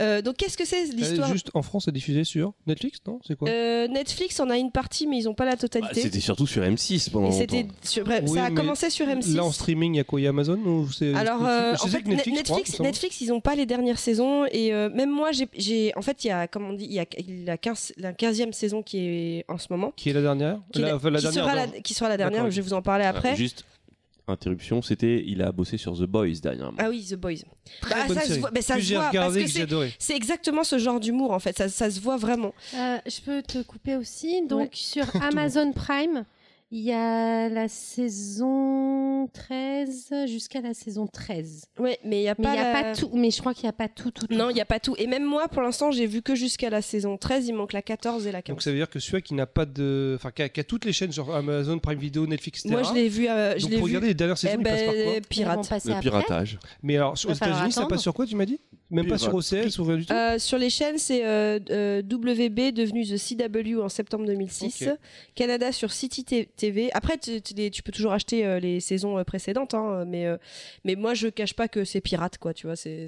Euh, 0.00 0.22
donc 0.22 0.36
qu'est-ce 0.36 0.56
que 0.56 0.64
c'est 0.64 0.84
l'histoire? 0.86 1.30
Juste 1.30 1.50
en 1.54 1.62
France, 1.62 1.84
c'est 1.84 1.92
diffusé 1.92 2.24
sur 2.24 2.54
Netflix, 2.66 3.00
non? 3.06 3.20
C'est 3.26 3.36
quoi? 3.36 3.48
Euh, 3.48 3.86
Netflix 3.88 4.40
en 4.40 4.48
a 4.48 4.56
une 4.56 4.70
partie, 4.70 5.06
mais 5.06 5.18
ils 5.18 5.28
ont 5.28 5.34
pas 5.34 5.44
la 5.44 5.52
Bah, 5.52 5.58
totalité. 5.58 6.00
C'était 6.00 6.20
surtout 6.20 6.46
sur 6.46 6.62
M6 6.62 7.10
pendant 7.10 7.28
longtemps. 7.28 7.68
sur, 7.82 8.04
bref, 8.04 8.24
Oui, 8.26 8.38
ça 8.38 8.44
a 8.46 8.50
commencé 8.50 8.88
sur 8.88 9.06
M6. 9.06 9.34
Là, 9.36 9.44
en 9.44 9.52
streaming, 9.52 9.94
il 9.94 9.98
y 9.98 10.00
a 10.00 10.04
quoi? 10.04 10.20
Il 10.20 10.24
y 10.24 10.26
a 10.26 10.30
Amazon 10.30 10.58
ou 10.58 10.90
c'est 10.90 11.14
Alors, 11.14 11.44
euh, 11.44 11.74
en 11.74 11.76
sais 11.76 11.88
fait, 11.88 12.02
que 12.02 12.08
Netflix, 12.08 12.48
Netflix, 12.48 12.80
Netflix, 12.80 13.20
ils 13.20 13.32
ont 13.32 13.40
pas 13.40 13.54
les 13.54 13.66
dernières 13.66 13.98
saisons 13.98 14.46
et 14.50 14.69
euh, 14.72 14.88
même 14.90 15.10
moi, 15.10 15.30
j'ai, 15.54 15.92
en 15.96 16.02
fait, 16.02 16.24
il 16.24 16.28
y 16.28 16.30
a, 16.30 16.46
comme 16.48 16.64
on 16.68 16.72
dit, 16.72 16.84
il 16.86 16.92
y 16.92 16.98
a 17.00 17.06
la, 17.46 17.56
15, 17.58 17.92
la 17.96 18.12
15e 18.12 18.52
saison 18.52 18.82
qui 18.82 18.98
est 18.98 19.44
en 19.48 19.58
ce 19.58 19.66
moment. 19.70 19.92
Qui 19.96 20.10
est 20.10 20.12
la 20.12 20.22
dernière 20.22 20.60
qui, 20.72 20.78
est 20.80 20.82
la, 20.82 20.88
la- 20.88 20.96
enfin, 20.96 21.10
la 21.10 21.18
qui 21.18 21.22
dernière, 21.24 21.44
sera 21.44 21.54
la, 21.54 21.66
non. 21.66 21.72
qui 21.82 21.94
sera 21.94 22.08
la 22.08 22.16
dernière. 22.16 22.50
Je 22.50 22.56
vais 22.56 22.62
vous 22.62 22.72
en 22.74 22.82
parler 22.82 23.04
après. 23.04 23.36
Juste 23.36 23.64
interruption, 24.28 24.80
c'était 24.80 25.24
il 25.26 25.42
a 25.42 25.50
bossé 25.50 25.76
sur 25.76 25.96
The 25.98 26.02
Boys 26.04 26.34
dernièrement. 26.40 26.76
Ah 26.78 26.88
oui, 26.88 27.04
The 27.10 27.14
Boys. 27.16 27.38
Très 27.80 27.94
Bah, 27.94 28.04
bonne 28.06 28.16
ça 28.16 28.22
se 28.22 28.28
série. 28.28 28.40
voit- 28.40 28.50
mais 28.54 28.62
ça 28.62 28.76
que 28.76 28.80
se 28.80 28.86
j'ai 28.86 28.94
voit, 28.94 29.08
regardé, 29.08 29.40
parce 29.40 29.46
que 29.50 29.52
que 29.54 29.58
j'ai 29.58 29.62
adoré. 29.64 29.92
C'est 29.98 30.14
exactement 30.14 30.62
ce 30.62 30.78
genre 30.78 31.00
d'humour 31.00 31.32
en 31.32 31.40
fait, 31.40 31.56
ça, 31.58 31.68
ça 31.68 31.90
se 31.90 31.98
voit 32.00 32.16
vraiment. 32.16 32.54
Euh, 32.76 32.98
je 33.06 33.20
peux 33.22 33.42
te 33.42 33.60
couper 33.62 33.96
aussi. 33.96 34.46
Donc, 34.46 34.60
Ouais. 34.60 34.70
sur 34.72 35.04
Amazon 35.24 35.72
Prime, 35.72 36.24
il 36.72 36.80
y 36.82 36.92
a 36.92 37.48
la 37.48 37.66
saison 37.68 39.28
13 39.32 40.12
jusqu'à 40.26 40.60
la 40.60 40.72
saison 40.74 41.06
13. 41.06 41.64
Ouais, 41.78 41.98
mais 42.04 42.20
il 42.20 42.24
y 42.24 42.28
a 42.28 42.34
Mais 42.38 42.44
pas 42.44 42.50
il 42.50 42.52
n'y 42.54 42.58
a 42.60 42.72
la- 42.72 42.82
pas 42.82 42.94
tout. 42.94 43.10
Mais 43.14 43.30
je 43.30 43.40
crois 43.40 43.54
qu'il 43.54 43.64
n'y 43.64 43.70
a 43.70 43.72
pas 43.72 43.88
tout, 43.88 44.10
tout, 44.10 44.26
tout. 44.26 44.34
Non, 44.34 44.50
il 44.50 44.56
y 44.56 44.60
a 44.60 44.64
pas 44.64 44.80
tout. 44.80 44.94
Et 44.98 45.06
même 45.06 45.24
moi, 45.24 45.48
pour 45.48 45.62
l'instant, 45.62 45.90
j'ai 45.90 46.06
vu 46.06 46.22
que 46.22 46.34
jusqu'à 46.34 46.70
la 46.70 46.82
saison 46.82 47.16
13, 47.16 47.48
il 47.48 47.54
manque 47.54 47.72
la 47.72 47.82
14 47.82 48.26
et 48.26 48.32
la 48.32 48.42
15. 48.42 48.54
Donc 48.54 48.62
ça 48.62 48.70
veut 48.70 48.76
dire 48.76 48.88
que 48.88 48.98
celui 49.00 49.22
qui 49.22 49.34
n'a 49.34 49.46
pas 49.46 49.66
de, 49.66 50.14
enfin 50.16 50.30
qui 50.30 50.42
a, 50.42 50.48
qui 50.48 50.60
a 50.60 50.64
toutes 50.64 50.84
les 50.84 50.92
chaînes 50.92 51.12
genre 51.12 51.34
Amazon 51.34 51.78
Prime 51.78 51.98
Video, 51.98 52.26
Netflix, 52.26 52.60
etc. 52.60 52.72
Moi, 52.72 52.82
je 52.82 52.94
l'ai 52.94 53.08
vu. 53.08 53.28
euh, 53.28 53.54
je 53.56 53.62
Donc 53.62 53.70
l'ai 53.70 53.76
pour 53.78 53.86
vu. 53.86 53.92
regarder 53.92 54.08
les 54.08 54.14
dernières 54.14 54.36
Eh 54.36 54.46
saisons, 54.46 54.58
il 54.58 54.62
passe 54.64 54.82
par 54.82 54.94
quoi? 54.94 55.02
ben, 55.02 55.10
Ils 55.10 55.14
vont 55.14 55.20
pirate. 55.28 55.84
Le 55.84 56.00
piratage. 56.00 56.58
Mais 56.82 56.96
alors 56.96 57.12
aux 57.12 57.32
États-Unis, 57.32 57.72
ça 57.72 57.86
passe 57.86 58.02
sur 58.02 58.14
quoi 58.14 58.26
tu 58.26 58.36
m'as 58.36 58.46
dit? 58.46 58.60
Même 58.90 59.06
pas 59.06 59.18
sur. 59.18 59.34
OCS 59.34 59.78
ou 59.78 59.84
rien 59.84 59.96
du 59.98 60.06
tout. 60.06 60.12
Euh, 60.12 60.38
sur 60.38 60.58
les 60.58 60.70
chaînes, 60.70 60.98
c'est 60.98 61.24
euh, 61.24 61.58
euh, 61.70 62.02
WB 62.02 62.72
devenu 62.74 63.06
The 63.06 63.16
CW 63.18 63.80
en 63.80 63.88
septembre 63.88 64.26
2006. 64.26 64.82
Ok. 64.88 64.98
Canada 65.34 65.72
sur 65.72 65.92
City 65.92 66.24
TV. 66.24 66.90
Après, 66.92 67.16
tu, 67.18 67.40
tu 67.40 67.54
les- 67.54 67.70
tu 67.70 67.82
peux 67.82 67.92
toujours 67.92 68.12
acheter 68.12 68.44
euh, 68.44 68.58
les 68.60 68.80
saisons 68.80 69.22
précédentes, 69.24 69.74
hein, 69.74 70.04
mais 70.06 70.26
euh, 70.26 70.36
mais 70.84 70.96
moi 70.96 71.14
je 71.14 71.28
cache 71.28 71.54
pas 71.54 71.68
que 71.68 71.84
c'est 71.84 72.00
pirate, 72.00 72.38
quoi. 72.38 72.52
Tu 72.54 72.66
vois, 72.66 72.76
c'est 72.76 73.06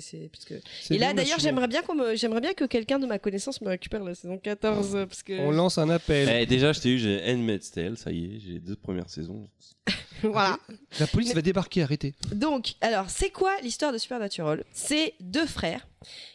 Et 0.91 0.99
là, 0.99 1.13
d'ailleurs, 1.15 1.39
j'aimerais 1.39 1.69
bien 1.69 1.83
qu'on 1.83 1.95
me- 1.95 2.15
j'aimerais 2.17 2.41
bien 2.41 2.55
que 2.55 2.65
quelqu'un 2.65 2.99
de 2.99 3.07
ma 3.07 3.19
connaissance 3.19 3.61
me 3.61 3.69
récupère 3.69 4.05
la 4.05 4.15
saison 4.15 4.39
14 4.39 4.95
euh, 4.95 5.07
parce 5.07 5.23
que 5.23 5.39
On 5.41 5.51
lance 5.51 5.79
un 5.79 5.89
appel. 5.91 6.29
Eh, 6.43 6.47
déjà, 6.47 6.73
je 6.73 6.81
t'ai 6.81 6.91
eu, 6.91 6.99
j'ai 6.99 7.21
Handmaid's 7.27 7.71
Tale, 7.71 7.97
ça 7.97 8.13
y 8.13 8.25
est, 8.25 8.39
j'ai 8.41 8.53
les 8.55 8.61
deux 8.61 8.77
premières 8.77 9.11
saisons. 9.11 9.49
voilà. 10.33 10.59
La 11.01 11.07
police 11.07 11.35
va 11.35 11.43
débarquer, 11.43 11.83
arrêtez. 11.83 12.15
Donc, 12.33 12.75
alors, 12.81 13.11
c'est 13.11 13.31
quoi 13.31 13.53
l'histoire 13.63 13.93
de 13.93 13.99
Supernatural 13.99 14.65
C'est 14.73 15.15
deux 15.21 15.47
frères 15.47 15.87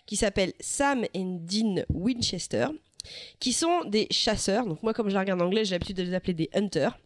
qui 0.05 0.15
s'appellent 0.15 0.53
Sam 0.59 1.05
et 1.14 1.23
Dean 1.23 1.84
Winchester, 1.89 2.68
qui 3.39 3.53
sont 3.53 3.84
des 3.85 4.07
chasseurs. 4.11 4.65
Donc, 4.65 4.84
moi, 4.84 4.93
comme 4.93 5.09
je 5.09 5.14
la 5.14 5.22
regarde 5.22 5.41
en 5.41 5.45
anglais, 5.45 5.65
j'ai 5.65 5.76
l'habitude 5.76 5.97
de 5.97 6.03
les 6.03 6.14
appeler 6.14 6.34
des 6.34 6.49
hunters. 6.53 6.97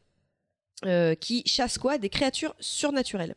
Euh, 0.85 1.15
qui 1.15 1.43
chassent 1.45 1.77
quoi? 1.77 1.97
Des 1.97 2.09
créatures 2.09 2.55
surnaturelles. 2.59 3.35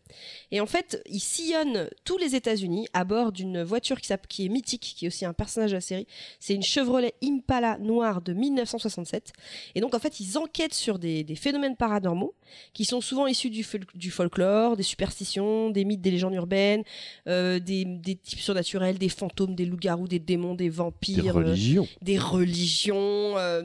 Et 0.50 0.60
en 0.60 0.66
fait, 0.66 1.02
ils 1.10 1.20
sillonnent 1.20 1.88
tous 2.04 2.16
les 2.18 2.34
États-Unis 2.34 2.86
à 2.92 3.04
bord 3.04 3.32
d'une 3.32 3.62
voiture 3.62 4.00
qui, 4.00 4.46
est 4.46 4.48
mythique, 4.48 4.94
qui 4.96 5.04
est 5.04 5.08
aussi 5.08 5.24
un 5.24 5.32
personnage 5.32 5.70
de 5.70 5.76
la 5.76 5.80
série. 5.80 6.06
C'est 6.40 6.54
une 6.54 6.62
Chevrolet 6.62 7.14
Impala 7.22 7.78
noire 7.78 8.22
de 8.22 8.32
1967. 8.32 9.32
Et 9.74 9.80
donc, 9.80 9.94
en 9.94 9.98
fait, 9.98 10.20
ils 10.20 10.38
enquêtent 10.38 10.74
sur 10.74 10.98
des, 10.98 11.24
des 11.24 11.36
phénomènes 11.36 11.76
paranormaux 11.76 12.34
qui 12.72 12.84
sont 12.84 13.00
souvent 13.00 13.26
issus 13.26 13.50
du, 13.50 13.62
fol- 13.62 13.84
du 13.94 14.10
folklore, 14.10 14.76
des 14.76 14.82
superstitions, 14.82 15.70
des 15.70 15.84
mythes, 15.84 16.00
des 16.00 16.10
légendes 16.10 16.34
urbaines, 16.34 16.82
euh, 17.28 17.58
des, 17.58 17.84
des 17.84 18.16
types 18.16 18.40
surnaturels, 18.40 18.98
des 18.98 19.08
fantômes, 19.08 19.54
des 19.54 19.64
loups-garous, 19.66 20.08
des 20.08 20.18
démons, 20.18 20.54
des 20.54 20.64
Des 20.64 20.70
vampires, 20.70 21.36
euh, 21.36 21.40
religions. 21.44 21.88
des 22.02 22.18
religions, 22.18 23.36
euh, 23.38 23.62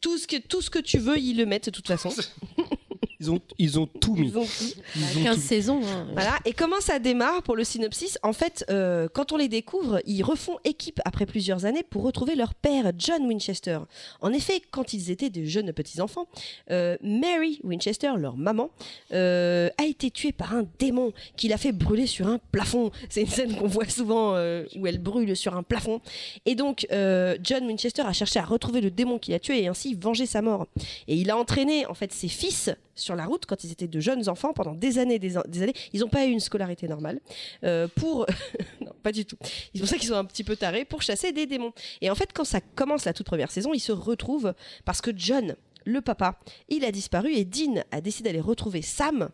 tout, 0.00 0.16
ce 0.18 0.26
que, 0.26 0.36
tout 0.36 0.62
ce 0.62 0.70
que 0.70 0.78
tu 0.78 0.98
veux, 0.98 1.18
ils 1.18 1.36
le 1.36 1.46
mettent 1.46 1.66
de 1.66 1.70
toute 1.70 1.86
façon. 1.88 2.10
Ils 3.20 3.30
ont, 3.30 3.40
ils 3.58 3.78
ont 3.78 3.86
tout 3.86 4.14
mis. 4.14 4.28
Ils 4.28 4.38
ont 4.38 4.44
tout. 4.44 4.80
Ils 4.96 5.18
ont 5.20 5.22
15 5.24 5.34
tout- 5.36 5.40
saisons. 5.42 5.80
hein. 5.84 6.06
Voilà. 6.12 6.38
Et 6.44 6.52
comment 6.52 6.80
ça 6.80 6.98
démarre 6.98 7.42
pour 7.42 7.56
le 7.56 7.64
synopsis? 7.64 8.18
En 8.22 8.32
fait, 8.32 8.64
euh, 8.70 9.08
quand 9.12 9.32
on 9.32 9.36
les 9.36 9.48
découvre, 9.48 10.00
ils 10.06 10.22
refont 10.22 10.58
équipe 10.64 11.00
après 11.04 11.24
plusieurs 11.26 11.64
années 11.64 11.82
pour 11.82 12.02
retrouver 12.02 12.34
leur 12.34 12.54
père, 12.54 12.92
John 12.98 13.24
Winchester. 13.26 13.78
En 14.20 14.32
effet, 14.32 14.60
quand 14.70 14.92
ils 14.92 15.10
étaient 15.10 15.30
de 15.30 15.44
jeunes 15.44 15.72
petits-enfants, 15.72 16.26
euh, 16.70 16.96
Mary 17.02 17.60
Winchester, 17.62 18.12
leur 18.18 18.36
maman, 18.36 18.70
euh, 19.12 19.68
a 19.78 19.84
été 19.84 20.10
tuée 20.10 20.32
par 20.32 20.54
un 20.54 20.64
démon 20.78 21.12
qui 21.36 21.48
l'a 21.48 21.56
fait 21.56 21.72
brûler 21.72 22.06
sur 22.06 22.26
un 22.26 22.38
plafond. 22.52 22.90
C'est 23.08 23.20
une 23.22 23.26
scène 23.28 23.56
qu'on 23.56 23.66
voit 23.68 23.88
souvent 23.88 24.34
euh, 24.34 24.64
où 24.76 24.86
elle 24.86 24.98
brûle 24.98 25.36
sur 25.36 25.56
un 25.56 25.62
plafond. 25.62 26.00
Et 26.46 26.54
donc, 26.54 26.86
euh, 26.92 27.36
John 27.42 27.64
Winchester 27.66 28.02
a 28.02 28.12
cherché 28.12 28.38
à 28.40 28.44
retrouver 28.44 28.80
le 28.80 28.90
démon 28.90 29.18
qui 29.18 29.30
l'a 29.30 29.38
tué 29.38 29.62
et 29.62 29.68
ainsi 29.68 29.94
venger 29.94 30.26
sa 30.26 30.42
mort. 30.42 30.66
Et 31.08 31.16
il 31.16 31.30
a 31.30 31.36
entraîné 31.36 31.86
en 31.86 31.94
fait 31.94 32.12
ses 32.12 32.28
fils 32.28 32.70
sur 33.04 33.14
la 33.14 33.26
route 33.26 33.46
quand 33.46 33.62
ils 33.62 33.70
étaient 33.70 33.86
de 33.86 34.00
jeunes 34.00 34.28
enfants 34.28 34.52
pendant 34.52 34.74
des 34.74 34.98
années, 34.98 35.18
des, 35.18 35.34
des 35.48 35.62
années. 35.62 35.74
Ils 35.92 36.00
n'ont 36.00 36.08
pas 36.08 36.26
eu 36.26 36.30
une 36.30 36.40
scolarité 36.40 36.88
normale 36.88 37.20
euh, 37.62 37.86
pour 37.94 38.26
non 38.80 38.92
pas 39.02 39.12
du 39.12 39.24
tout. 39.24 39.36
C'est 39.42 39.78
pour 39.78 39.88
ça 39.88 39.96
qu'ils 39.96 40.08
sont 40.08 40.14
un 40.14 40.24
petit 40.24 40.44
peu 40.44 40.56
tarés 40.56 40.84
pour 40.84 41.02
chasser 41.02 41.32
des 41.32 41.46
démons. 41.46 41.72
Et 42.00 42.10
en 42.10 42.14
fait, 42.14 42.30
quand 42.32 42.44
ça 42.44 42.60
commence 42.60 43.04
la 43.04 43.12
toute 43.12 43.26
première 43.26 43.50
saison, 43.50 43.72
ils 43.74 43.80
se 43.80 43.92
retrouvent 43.92 44.54
parce 44.84 45.00
que 45.00 45.10
John, 45.14 45.56
le 45.84 46.00
papa, 46.00 46.40
il 46.68 46.84
a 46.84 46.90
disparu 46.90 47.32
et 47.34 47.44
Dean 47.44 47.82
a 47.90 48.00
décidé 48.00 48.30
d'aller 48.30 48.40
retrouver 48.40 48.82
Sam 48.82 49.28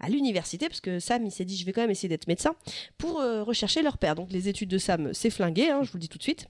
à 0.00 0.08
l'université 0.08 0.68
parce 0.68 0.80
que 0.80 0.98
Sam 0.98 1.26
il 1.26 1.30
s'est 1.30 1.44
dit 1.44 1.58
je 1.58 1.66
vais 1.66 1.72
quand 1.72 1.82
même 1.82 1.90
essayer 1.90 2.08
d'être 2.08 2.26
médecin 2.26 2.54
pour 2.96 3.20
euh, 3.20 3.42
rechercher 3.42 3.82
leur 3.82 3.98
père. 3.98 4.14
Donc 4.14 4.32
les 4.32 4.48
études 4.48 4.70
de 4.70 4.78
Sam 4.78 5.12
c'est 5.12 5.30
flingué, 5.30 5.68
hein, 5.68 5.82
je 5.82 5.90
vous 5.90 5.98
le 5.98 6.00
dis 6.00 6.08
tout 6.08 6.18
de 6.18 6.22
suite. 6.22 6.46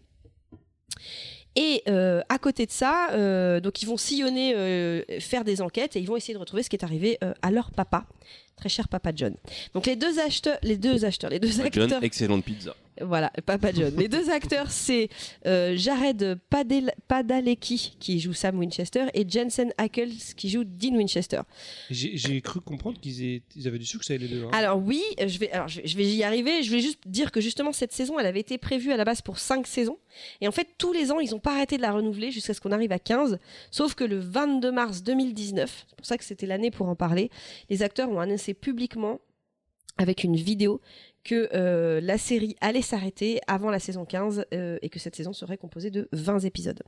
Et 1.57 1.83
euh, 1.89 2.23
à 2.29 2.39
côté 2.39 2.65
de 2.67 2.71
ça, 2.71 3.11
euh, 3.13 3.61
donc 3.61 3.83
ils 3.83 3.87
vont 3.87 3.97
sillonner, 3.97 4.55
euh, 4.55 5.03
faire 5.19 5.45
des 5.45 5.63
enquêtes 5.63 5.97
et 5.97 6.01
ils 6.01 6.07
vont 6.07 6.17
essayer 6.17 6.35
de 6.35 6.39
retrouver 6.39 6.63
ce 6.63 6.71
qui 6.71 6.77
est 6.77 6.85
arrivé 6.85 7.19
à 7.43 7.51
leur 7.51 7.71
papa, 7.73 8.05
très 8.61 8.69
cher 8.69 8.87
papa 8.89 9.11
John. 9.17 9.35
Donc 9.75 9.87
les 9.87 9.97
deux 9.97 10.19
acheteurs, 10.21 10.59
les 10.63 10.77
deux 10.77 11.05
acheteurs, 11.05 11.31
les 11.31 11.41
deux 11.41 11.61
acteurs, 11.61 11.89
John, 11.89 12.05
excellente 12.05 12.45
pizza. 12.45 12.77
voilà, 13.01 13.33
Papa 13.47 13.73
John. 13.73 13.93
Les 13.97 14.09
deux 14.09 14.29
acteurs, 14.31 14.71
c'est 14.71 15.09
euh, 15.47 15.75
Jared 15.77 16.39
Padel- 16.51 16.93
Padalecki 17.09 17.97
qui 17.99 18.21
joue 18.21 18.35
Sam 18.35 18.59
Winchester 18.59 19.07
et 19.15 19.25
Jensen 19.29 19.73
Ackles 19.79 20.35
qui 20.37 20.51
joue 20.51 20.65
Dean 20.65 20.97
Winchester. 20.97 21.41
J'ai 21.91 22.41
cru 22.43 22.61
comprendre 22.61 23.01
qu'ils 23.01 23.25
aient- 23.25 23.43
ils 23.57 23.67
avaient 23.67 23.79
du 23.79 23.87
succès 23.87 24.19
les 24.19 24.29
deux. 24.29 24.45
hein. 24.45 24.51
Alors 24.53 24.79
oui, 24.79 25.03
je 25.19 25.39
vais, 25.39 25.51
alors 25.53 25.69
je 25.69 25.81
vais, 25.81 25.87
je 25.87 25.97
vais 25.97 26.05
y 26.07 26.23
arriver. 26.23 26.63
Je 26.63 26.71
vais 26.71 26.81
juste 26.81 27.01
dire 27.07 27.33
que 27.33 27.41
justement 27.41 27.73
cette 27.73 27.93
saison, 27.93 28.19
elle 28.19 28.27
avait 28.27 28.41
été 28.41 28.59
prévue 28.59 28.93
à 28.93 28.97
la 28.99 29.05
base 29.05 29.23
pour 29.23 29.39
5 29.39 29.67
saisons. 29.67 29.99
Et 30.41 30.49
en 30.49 30.53
fait, 30.53 30.67
tous 30.77 30.93
les 30.93 31.11
ans, 31.13 31.21
ils 31.21 31.31
n'ont 31.31 31.39
pas 31.39 31.53
arrêté 31.55 31.77
de 31.77 31.83
la 31.83 31.93
renouveler 31.93 32.31
jusqu'à 32.33 32.53
ce 32.53 32.61
qu'on 32.61 32.73
arrive 32.73 32.93
à 32.93 32.99
15. 32.99 33.39
Sauf 33.71 33.95
que 33.95 34.05
le 34.05 34.19
22 34.19 34.73
mars 34.73 35.03
2019, 35.03 35.87
c'est 35.89 35.97
pour 35.97 36.07
ça 36.07 36.19
que 36.19 36.25
c'était 36.25 36.47
l'année 36.47 36.71
pour 36.71 36.89
en 36.89 36.97
parler, 36.97 37.31
les 37.71 37.83
acteurs 37.83 38.11
ont 38.11 38.21
annoncé 38.21 38.50
publiquement 38.55 39.21
avec 39.99 40.25
une 40.25 40.37
vidéo 40.37 40.81
que 41.25 41.49
euh, 41.53 42.01
la 42.01 42.17
série 42.17 42.57
allait 42.61 42.83
s'arrêter 42.83 43.41
avant 43.47 43.71
la 43.71 43.79
saison 43.79 44.05
15 44.05 44.47
euh, 44.55 44.79
et 44.83 44.89
que 44.89 44.99
cette 44.99 45.17
saison 45.17 45.33
serait 45.33 45.59
composée 45.59 45.91
de 45.91 46.09
20 46.13 46.41
épisodes. 46.41 46.83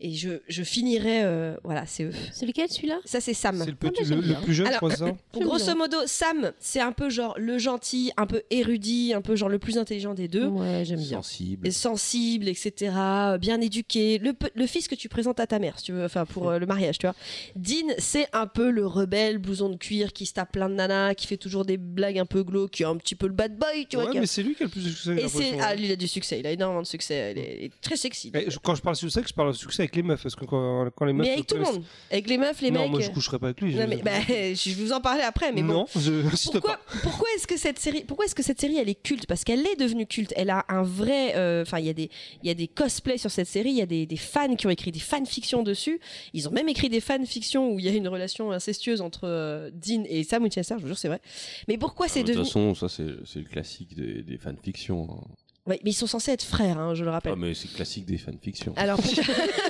Et 0.00 0.14
je, 0.14 0.30
je 0.48 0.62
finirai, 0.62 1.24
euh, 1.24 1.56
voilà, 1.64 1.84
c'est 1.84 2.04
eux. 2.04 2.12
C'est 2.32 2.46
lequel 2.46 2.68
celui-là? 2.68 3.00
Ça, 3.04 3.20
c'est 3.20 3.34
Sam. 3.34 3.58
C'est 3.58 3.66
le, 3.70 3.74
petit, 3.74 3.98
Ah, 3.98 4.02
le, 4.02 4.08
j'aime 4.08 4.20
le 4.20 4.44
plus 4.44 4.54
jeune, 4.54 4.66
Alors, 4.68 4.88
je 4.88 4.94
crois, 4.94 4.94
ça? 4.96 5.16
Grosso 5.40 5.74
modo, 5.76 5.96
Sam, 6.06 6.52
c'est 6.60 6.78
un 6.78 6.92
peu 6.92 7.10
genre 7.10 7.34
le 7.36 7.58
gentil, 7.58 8.12
un 8.16 8.26
peu 8.26 8.42
érudit, 8.50 9.12
un 9.12 9.22
peu 9.22 9.34
genre 9.34 9.48
le 9.48 9.58
plus 9.58 9.76
intelligent 9.76 10.14
des 10.14 10.28
deux. 10.28 10.46
Ouais, 10.46 10.84
j'aime 10.84 11.00
bien. 11.00 11.16
Sensible. 11.20 11.66
Et 11.66 11.72
sensible, 11.72 12.46
etc., 12.46 12.92
bien 13.40 13.60
éduqué, 13.60 14.20
le, 14.20 14.66
fils 14.68 14.86
que 14.86 14.94
tu 14.94 15.08
présentes 15.08 15.40
à 15.40 15.48
ta 15.48 15.58
mère, 15.58 15.76
si 15.80 15.86
tu 15.86 15.92
veux, 15.92 16.04
enfin 16.04 16.26
pour 16.26 16.48
euh, 16.50 16.60
le 16.60 16.66
mariage, 16.66 16.98
tu 16.98 17.06
vois. 17.06 17.16
Dean, 17.56 17.92
c'est 17.98 18.28
un 18.32 18.46
peu 18.46 18.70
le 18.70 18.86
rebelle, 18.86 19.38
blouson 19.38 19.68
de 19.68 19.76
cuir, 19.76 20.12
qui 20.12 20.26
se 20.26 20.34
tape 20.34 20.52
plein 20.52 20.68
de 20.68 20.74
nanas, 20.74 21.14
qui 21.14 21.26
fait 21.26 21.36
toujours 21.38 21.64
des 21.64 21.76
blagues 21.76 22.20
un 22.20 22.26
peu 22.26 22.44
glauques, 22.44 22.70
qui 22.70 22.84
est 22.84 22.86
un 22.86 22.96
petit 22.98 23.16
peu 23.16 23.26
le 23.26 23.32
bad 23.32 23.58
boy, 23.58 23.86
tu 23.88 23.96
vois. 23.96 24.10
Ouais, 24.12 24.20
mais 24.20 24.26
c'est 24.26 24.44
lui 24.44 24.54
qui 24.54 24.62
a 24.62 24.66
le 24.66 24.70
plus 24.70 24.84
de 24.84 24.90
succès. 24.90 25.16
Et 25.20 25.26
c'est, 25.28 25.58
ah, 25.58 25.70
hein. 25.70 25.74
lui, 25.74 25.86
il 25.86 25.90
a 25.92 25.96
du 25.96 26.06
succès, 26.06 26.38
il 26.38 26.46
a 26.46 26.52
énormément 26.52 26.82
de 26.82 26.86
succès, 26.86 27.32
il 27.34 27.38
est, 27.40 27.56
il 27.58 27.64
est 27.64 27.80
très 27.80 27.96
sexy. 27.96 28.30
Eh, 28.32 28.48
je- 28.48 28.58
Quand 28.60 28.76
je 28.76 28.82
parle 28.82 28.94
de 28.94 29.00
succès, 29.00 29.22
je 29.26 29.34
parle 29.34 29.48
de 29.50 29.56
succès 29.56 29.87
avec 29.88 29.96
les 29.96 30.02
meufs. 30.02 30.22
Parce 30.22 30.36
que 30.36 30.44
quand, 30.44 30.88
quand 30.94 31.04
les 31.04 31.12
meufs. 31.12 31.26
mais 31.26 31.32
avec 31.34 31.46
tout 31.46 31.56
le 31.56 31.62
monde, 31.62 31.82
avec 32.10 32.28
les 32.28 32.38
meufs, 32.38 32.60
les 32.60 32.70
non, 32.70 32.82
mecs. 32.82 32.90
moi 32.90 33.00
je 33.00 33.08
euh, 33.08 33.12
coucherai 33.12 33.38
pas 33.38 33.46
avec 33.46 33.60
lui. 33.60 33.74
non, 33.74 33.82
je- 33.82 33.86
mais, 33.88 33.96
bah, 33.96 34.10
je 34.28 34.68
vais 34.70 34.84
vous 34.84 34.92
en 34.92 35.00
parler 35.00 35.22
après, 35.22 35.52
mais 35.52 35.62
bon. 35.62 35.72
non, 35.72 35.86
je 35.96 36.10
n'insiste 36.24 36.52
pourquoi, 36.52 36.76
pas. 36.76 36.82
pourquoi 37.02 37.28
est-ce 37.36 37.46
que 37.46 37.56
cette 37.56 37.78
série, 37.78 38.04
pourquoi 38.04 38.26
est-ce 38.26 38.34
que 38.34 38.42
cette 38.42 38.60
série 38.60 38.76
elle 38.78 38.88
est 38.88 39.02
culte? 39.02 39.26
Parce 39.26 39.44
qu'elle 39.44 39.66
est 39.66 39.76
devenue 39.76 40.06
culte. 40.06 40.32
Elle 40.36 40.50
a 40.50 40.64
un 40.68 40.82
vrai, 40.82 41.34
euh, 41.36 41.62
enfin 41.62 41.78
il 41.78 41.86
y 41.86 41.90
a 41.90 41.94
des, 41.94 42.10
il 42.42 42.48
y 42.48 42.50
a 42.50 42.54
des 42.54 42.68
cosplays 42.68 43.18
sur 43.18 43.30
cette 43.30 43.48
série. 43.48 43.70
Il 43.70 43.76
y 43.76 43.82
a 43.82 43.86
des, 43.86 44.06
des 44.06 44.16
fans 44.16 44.54
qui 44.56 44.66
ont 44.66 44.70
écrit 44.70 44.92
des 44.92 45.00
fanfictions 45.00 45.62
dessus. 45.62 46.00
Ils 46.34 46.48
ont 46.48 46.52
même 46.52 46.68
écrit 46.68 46.88
des 46.88 47.00
fanfictions 47.00 47.72
où 47.72 47.78
il 47.78 47.84
y 47.86 47.88
a 47.88 47.92
une 47.92 48.08
relation 48.08 48.52
incestueuse 48.52 49.00
entre 49.00 49.22
euh, 49.24 49.70
Dean 49.72 50.04
et 50.08 50.22
Sam 50.24 50.42
Winchester. 50.42 50.74
Je 50.76 50.82
vous 50.82 50.88
jure 50.88 50.98
c'est 50.98 51.08
vrai. 51.08 51.20
Mais 51.68 51.78
pourquoi 51.78 52.08
c'est 52.08 52.20
Ah, 52.20 52.22
De 52.22 52.28
toute 52.28 52.34
devenu 52.36 52.46
façon, 52.46 52.74
ça 52.74 52.88
c'est 52.88 53.06
c'est 53.24 53.38
le 53.40 53.44
classique 53.46 53.94
des, 53.96 54.22
des 54.22 54.38
fanfictions. 54.38 55.08
hein. 55.10 55.24
Ouais, 55.66 55.78
mais 55.84 55.90
ils 55.90 55.94
sont 55.94 56.06
censés 56.06 56.30
être 56.32 56.44
frères, 56.44 56.78
hein, 56.78 56.94
je 56.94 57.04
le 57.04 57.10
rappelle. 57.10 57.32
Ah, 57.34 57.38
mais 57.38 57.52
c'est 57.52 57.68
classique 57.70 58.06
des 58.06 58.16
fanfictions. 58.16 58.72
Alors 58.76 58.98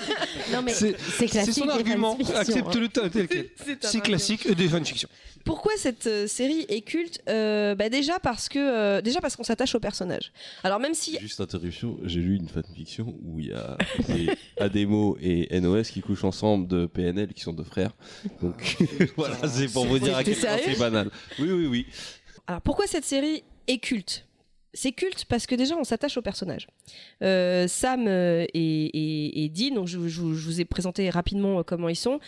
Non, 0.53 0.63
mais 0.63 0.73
C'est 0.73 0.97
c'est 0.99 1.27
classique. 1.27 1.55
c'est 1.55 1.61
son 1.61 1.69
argument. 1.69 2.17
hein. 2.21 2.35
Accepte-le 2.37 2.89
tel 2.89 3.11
quel. 3.29 3.49
C'est 3.81 4.01
classique 4.01 4.47
euh, 4.47 4.55
des 4.55 4.69
fanfictions. 4.69 5.09
pourquoi 5.45 5.73
cette 5.77 6.07
euh, 6.07 6.27
série 6.27 6.65
est 6.69 6.81
culte 6.83 7.21
Euh, 7.29 7.75
bah 7.75 7.89
déjà 7.89 8.19
parce 8.19 8.49
que 8.49 8.59
euh, 8.59 9.01
déjà 9.01 9.21
parce 9.21 9.37
qu'on 9.37 9.45
s'attache 9.45 9.75
au 9.75 9.81
personnage. 9.81 10.33
Alors 10.65 10.81
même 10.81 10.95
si 10.95 11.19
Juste 11.21 11.41
interruption, 11.41 11.99
j'ai 12.05 12.21
lu 12.21 12.37
une 12.37 12.49
fanfiction 12.49 13.15
où 13.25 13.41
il 13.41 13.47
y 13.49 13.53
a 13.53 13.77
des 14.09 14.31
Ademo 14.59 15.17
et 15.21 15.59
NOS 15.61 15.85
qui 15.93 16.01
couchent 16.01 16.25
ensemble 16.25 16.67
de 16.69 16.87
PNL 16.87 17.33
qui 17.35 17.43
sont 17.43 17.53
deux 17.53 17.65
frères. 17.65 17.93
Donc 18.43 18.77
voilà, 19.17 19.37
c'est 19.49 19.73
pour 19.73 19.87
vous 19.87 19.99
dire 19.99 20.17
à 20.17 20.25
quel 20.25 20.37
point 20.37 20.57
c'est 20.65 20.79
banal. 20.79 21.11
Oui, 21.39 21.51
oui, 21.51 21.67
oui. 21.67 21.87
Alors 22.47 22.61
pourquoi 22.63 22.87
cette 22.87 23.05
série 23.05 23.43
est 23.67 23.79
culte? 23.79 24.25
C'est 24.79 24.93
culte 24.93 25.25
parce 25.25 25.47
que 25.47 25.57
déjà 25.57 25.77
on 25.77 25.83
s'attache 25.83 26.17
aux 26.17 26.23
personnages. 26.23 26.69
Euh, 27.23 27.67
Sam 27.67 28.07
euh, 28.07 28.47
et, 28.55 29.51
Dean, 29.53 29.75
donc 29.75 29.89
je, 29.89 29.99
vous 29.99 30.61
ai 30.61 30.65
présenté 30.65 31.11
rapidement 31.11 31.59
euh, 31.59 31.63
comment 31.65 31.89
ils 31.89 31.97
sont. 31.97 32.21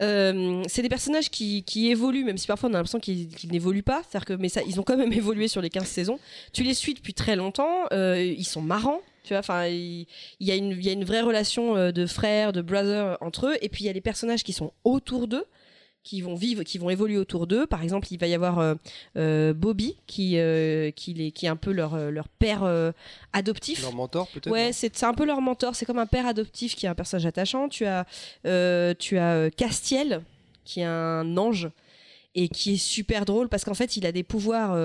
Euh, 0.00 0.62
c'est 0.68 0.80
des 0.80 0.88
personnages 0.88 1.28
qui, 1.30 1.88
évoluent, 1.90 2.24
même 2.24 2.38
si 2.38 2.46
parfois 2.46 2.70
on 2.70 2.72
a 2.72 2.76
l'impression 2.78 2.98
qu'ils 2.98 3.28
n'évoluent 3.50 3.82
pas. 3.82 4.02
C'est-à-dire 4.08 4.24
que, 4.24 4.32
mais 4.32 4.48
ils 4.66 4.80
ont 4.80 4.82
quand 4.82 4.96
même 4.96 5.12
évolué 5.22 5.48
sur 5.48 5.60
les 5.60 5.68
15 5.68 5.86
saisons. 5.86 6.18
Tu 6.54 6.62
les 6.62 6.72
suis 6.72 6.94
depuis 6.94 7.12
très 7.12 7.36
longtemps. 7.36 7.84
ils 7.92 8.46
sont 8.46 8.62
marrants. 8.62 9.00
Tu 9.22 9.34
vois, 9.34 9.38
enfin, 9.40 9.66
il 9.66 10.06
y, 10.40 10.50
a 10.50 10.56
une- 10.56 10.72
il 10.72 10.84
y 10.84 10.88
a 10.88 10.92
une 10.92 11.04
vraie 11.04 11.20
relation 11.20 11.92
de 11.92 12.06
frères, 12.06 12.52
de 12.52 12.62
brothers 12.62 13.18
entre 13.20 13.48
eux. 13.48 13.56
Et 13.60 13.68
puis 13.68 13.84
il 13.84 13.86
y 13.86 13.90
a 13.90 13.92
les 13.92 14.00
personnages 14.00 14.42
qui 14.42 14.52
sont 14.54 14.72
autour 14.82 15.28
d'eux, 15.28 15.44
qui 16.04 16.20
vont 16.20 16.34
vivre, 16.34 16.62
qui 16.64 16.78
vont 16.78 16.90
évoluer 16.90 17.16
autour 17.18 17.46
d'eux. 17.46 17.66
Par 17.66 17.82
exemple, 17.82 18.08
il 18.10 18.18
va 18.18 18.26
y 18.26 18.34
avoir 18.34 18.58
euh, 18.58 18.74
euh, 19.16 19.54
Bobby, 19.54 19.96
qui, 20.06 20.36
euh, 20.38 20.90
qui, 20.90 21.14
les- 21.14 21.30
qui 21.32 21.46
est 21.46 21.48
un 21.48 21.56
peu 21.56 21.70
leur, 21.72 21.96
leur 22.10 22.28
père 22.28 22.64
euh, 22.64 22.90
adoptif. 23.32 23.80
Leur 23.82 23.94
mentor, 23.94 24.28
peut-être 24.28 24.50
Ouais, 24.50 24.72
c'est 24.72 25.02
un 25.04 25.14
peu 25.14 25.24
leur 25.24 25.40
mentor. 25.40 25.76
C'est 25.76 25.86
comme 25.86 25.98
un 25.98 26.06
père 26.06 26.26
adoptif 26.26 26.74
qui 26.74 26.86
est 26.86 26.88
un 26.88 26.94
personnage 26.94 27.26
attachant. 27.26 27.68
Tu 27.68 27.84
as, 27.86 28.04
tu 28.98 29.18
as 29.18 29.50
Castiel, 29.56 30.22
qui 30.64 30.80
est 30.80 30.84
un 30.84 31.36
ange 31.36 31.70
et 32.34 32.48
qui 32.48 32.74
est 32.74 32.76
super 32.78 33.24
drôle 33.24 33.48
parce 33.48 33.64
qu'en 33.64 33.74
fait, 33.74 33.96
il 33.96 34.04
a 34.06 34.12
des 34.12 34.22
pouvoirs 34.22 34.76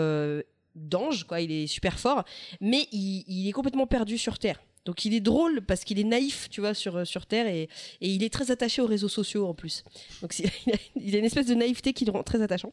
d'ange, 0.75 1.23
quoi. 1.23 1.41
Il 1.41 1.51
est 1.51 1.65
super 1.67 1.97
fort, 1.99 2.23
mais 2.61 2.87
il, 2.91 3.23
il 3.27 3.47
est 3.49 3.51
complètement 3.51 3.87
perdu 3.87 4.17
sur 4.19 4.37
Terre. 4.37 4.61
Donc 4.87 5.03
il 5.03 5.13
est 5.13 5.19
drôle 5.19 5.61
parce 5.61 5.83
qu'il 5.83 5.99
est 5.99 6.05
naïf, 6.05 6.47
tu 6.49 6.61
vois, 6.61 6.73
sur, 6.73 7.05
sur 7.05 7.25
Terre 7.25 7.47
et, 7.47 7.63
et 8.01 8.07
il 8.09 8.23
est 8.23 8.31
très 8.33 8.51
attaché 8.51 8.81
aux 8.81 8.85
réseaux 8.87 9.09
sociaux 9.09 9.45
en 9.45 9.53
plus. 9.53 9.83
Donc 10.21 10.33
il 10.39 10.45
a, 10.47 10.77
il 10.95 11.13
a 11.13 11.19
une 11.19 11.25
espèce 11.25 11.45
de 11.45 11.55
naïveté 11.55 11.91
qui 11.91 12.05
le 12.05 12.11
rend 12.13 12.23
très 12.23 12.41
attachant. 12.41 12.71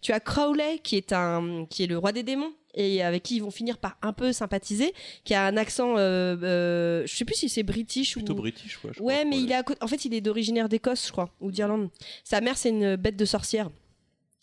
Tu 0.00 0.12
as 0.12 0.20
Crowley 0.20 0.78
qui 0.82 0.96
est 0.96 1.12
un 1.12 1.66
qui 1.68 1.82
est 1.82 1.88
le 1.88 1.98
roi 1.98 2.12
des 2.12 2.22
démons 2.22 2.52
et 2.76 3.02
avec 3.02 3.24
qui 3.24 3.36
ils 3.36 3.42
vont 3.42 3.50
finir 3.50 3.78
par 3.78 3.96
un 4.02 4.12
peu 4.12 4.32
sympathiser, 4.32 4.92
qui 5.24 5.34
a 5.34 5.44
un 5.46 5.56
accent, 5.56 5.96
euh, 5.96 6.36
euh, 6.42 7.02
je 7.06 7.14
sais 7.16 7.24
plus 7.24 7.34
si 7.34 7.48
c'est 7.48 7.62
british 7.62 8.12
Plutôt 8.12 8.34
ou 8.34 8.36
british, 8.36 8.76
quoi. 8.76 8.90
je 8.94 9.02
Ouais, 9.02 9.14
crois, 9.14 9.24
mais 9.30 9.40
il 9.40 9.50
est 9.50 9.54
à 9.54 9.64
en 9.80 9.88
fait, 9.88 10.04
il 10.04 10.14
est 10.14 10.20
d'originaire 10.20 10.68
d'Écosse, 10.68 11.06
je 11.06 11.12
crois, 11.12 11.30
ou 11.40 11.50
d'Irlande. 11.50 11.88
Sa 12.22 12.40
mère, 12.40 12.56
c'est 12.56 12.68
une 12.68 12.96
bête 12.96 13.16
de 13.16 13.24
sorcière. 13.24 13.70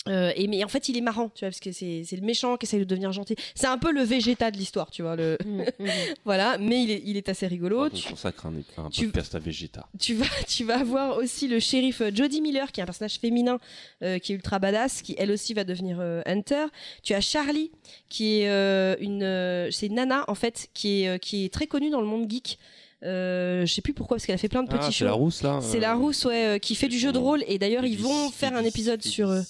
Euh, 0.10 0.34
et 0.36 0.48
mais 0.48 0.62
en 0.66 0.68
fait, 0.68 0.90
il 0.90 0.98
est 0.98 1.02
marrant, 1.02 1.30
tu 1.30 1.40
vois, 1.46 1.50
parce 1.50 1.62
que 1.62 1.72
c'est 1.72 2.04
c'est 2.06 2.18
le 2.18 2.24
méchant 2.24 2.58
qui 2.58 2.66
essaye 2.66 2.80
de 2.80 2.84
devenir 2.86 3.14
gentil. 3.14 3.36
C'est 3.56 3.68
un 3.68 3.78
peu 3.78 3.92
le 3.94 4.02
Vegeta 4.04 4.52
de 4.52 4.58
l'histoire, 4.58 4.92
tu 4.92 5.02
vois. 5.02 5.16
Le... 5.16 5.38
Mm, 5.46 5.62
mm. 5.80 5.88
voilà, 6.26 6.58
mais 6.58 6.84
il 6.84 6.92
est, 6.92 7.02
il 7.06 7.16
est 7.16 7.30
assez 7.30 7.48
rigolo. 7.48 7.86
On 7.86 7.90
Tu, 7.90 8.10
consacre 8.10 8.46
un, 8.48 8.54
un 8.84 8.90
tu- 8.90 9.06
podcast 9.08 9.34
à 9.36 9.40
Vegeta. 9.40 9.88
tu 10.00 10.16
vas, 10.16 10.26
tu 10.48 10.66
vas 10.66 10.80
avoir 10.80 11.16
aussi 11.18 11.48
le 11.48 11.60
shérif 11.60 12.02
euh, 12.02 12.12
Jodie 12.14 12.42
Miller, 12.42 12.72
qui 12.74 12.82
est 12.82 12.84
un 12.84 12.86
personnage 12.86 13.18
féminin 13.18 13.60
euh, 14.02 14.20
qui 14.20 14.34
est 14.34 14.36
ultra 14.36 14.60
badass, 14.60 15.02
qui 15.02 15.16
elle 15.18 15.32
aussi 15.32 15.54
va 15.54 15.64
devenir 15.64 15.98
euh, 16.02 16.22
Hunter. 16.26 16.66
Tu 17.02 17.14
as 17.14 17.22
Charlie, 17.22 17.72
qui 18.10 18.42
est 18.42 18.50
euh, 18.50 18.98
une, 19.00 19.24
euh, 19.24 19.72
c'est 19.72 19.88
une 19.88 19.96
nana 19.96 20.26
en 20.28 20.36
fait, 20.36 20.68
qui 20.74 21.04
est, 21.04 21.08
euh, 21.08 21.18
qui 21.18 21.46
est 21.46 21.54
très 21.54 21.68
connue 21.68 21.90
dans 21.90 22.02
le 22.02 22.08
monde 22.08 22.30
geek. 22.30 22.60
Euh, 23.04 23.66
je 23.66 23.74
sais 23.74 23.82
plus 23.82 23.94
pourquoi, 23.94 24.16
parce 24.18 24.26
qu'elle 24.26 24.36
a 24.36 24.38
fait 24.38 24.48
plein 24.48 24.64
de 24.64 24.70
petits 24.70 24.78
Ah, 24.80 24.86
shows. 24.92 24.92
c'est 25.00 25.04
la 25.06 25.12
rousse 25.14 25.44
là 25.44 25.60
C'est 25.62 25.80
la 25.80 25.94
rousse, 25.94 26.24
ouais, 26.26 26.46
euh, 26.46 26.58
qui 26.58 26.74
fait 26.76 26.88
du 26.88 26.98
jeu 26.98 27.12
de 27.12 27.18
rôle. 27.18 27.44
Et 27.48 27.58
d'ailleurs, 27.60 27.84
ils 27.86 27.98
vont 27.98 28.30
faire 28.30 28.56
un 28.56 28.64
épisode 28.64 29.02
sur. 29.04 29.30
euh, 29.30 29.42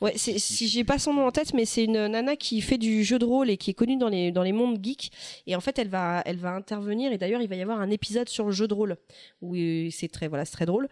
Ouais, 0.00 0.12
c'est, 0.16 0.38
si 0.38 0.68
j'ai 0.68 0.84
pas 0.84 0.98
son 0.98 1.12
nom 1.12 1.26
en 1.26 1.32
tête, 1.32 1.54
mais 1.54 1.64
c'est 1.64 1.84
une 1.84 2.06
nana 2.06 2.36
qui 2.36 2.60
fait 2.60 2.78
du 2.78 3.02
jeu 3.02 3.18
de 3.18 3.24
rôle 3.24 3.50
et 3.50 3.56
qui 3.56 3.70
est 3.70 3.74
connue 3.74 3.96
dans 3.96 4.08
les 4.08 4.30
dans 4.30 4.42
les 4.42 4.52
mondes 4.52 4.78
geeks. 4.82 5.10
Et 5.46 5.56
en 5.56 5.60
fait, 5.60 5.78
elle 5.78 5.88
va 5.88 6.22
elle 6.24 6.36
va 6.36 6.52
intervenir. 6.54 7.12
Et 7.12 7.18
d'ailleurs, 7.18 7.40
il 7.40 7.48
va 7.48 7.56
y 7.56 7.62
avoir 7.62 7.80
un 7.80 7.90
épisode 7.90 8.28
sur 8.28 8.44
le 8.46 8.52
jeu 8.52 8.68
de 8.68 8.74
rôle 8.74 8.96
où 9.42 9.56
c'est 9.90 10.08
très 10.08 10.28
voilà, 10.28 10.44
c'est 10.44 10.52
très 10.52 10.66
drôle. 10.66 10.88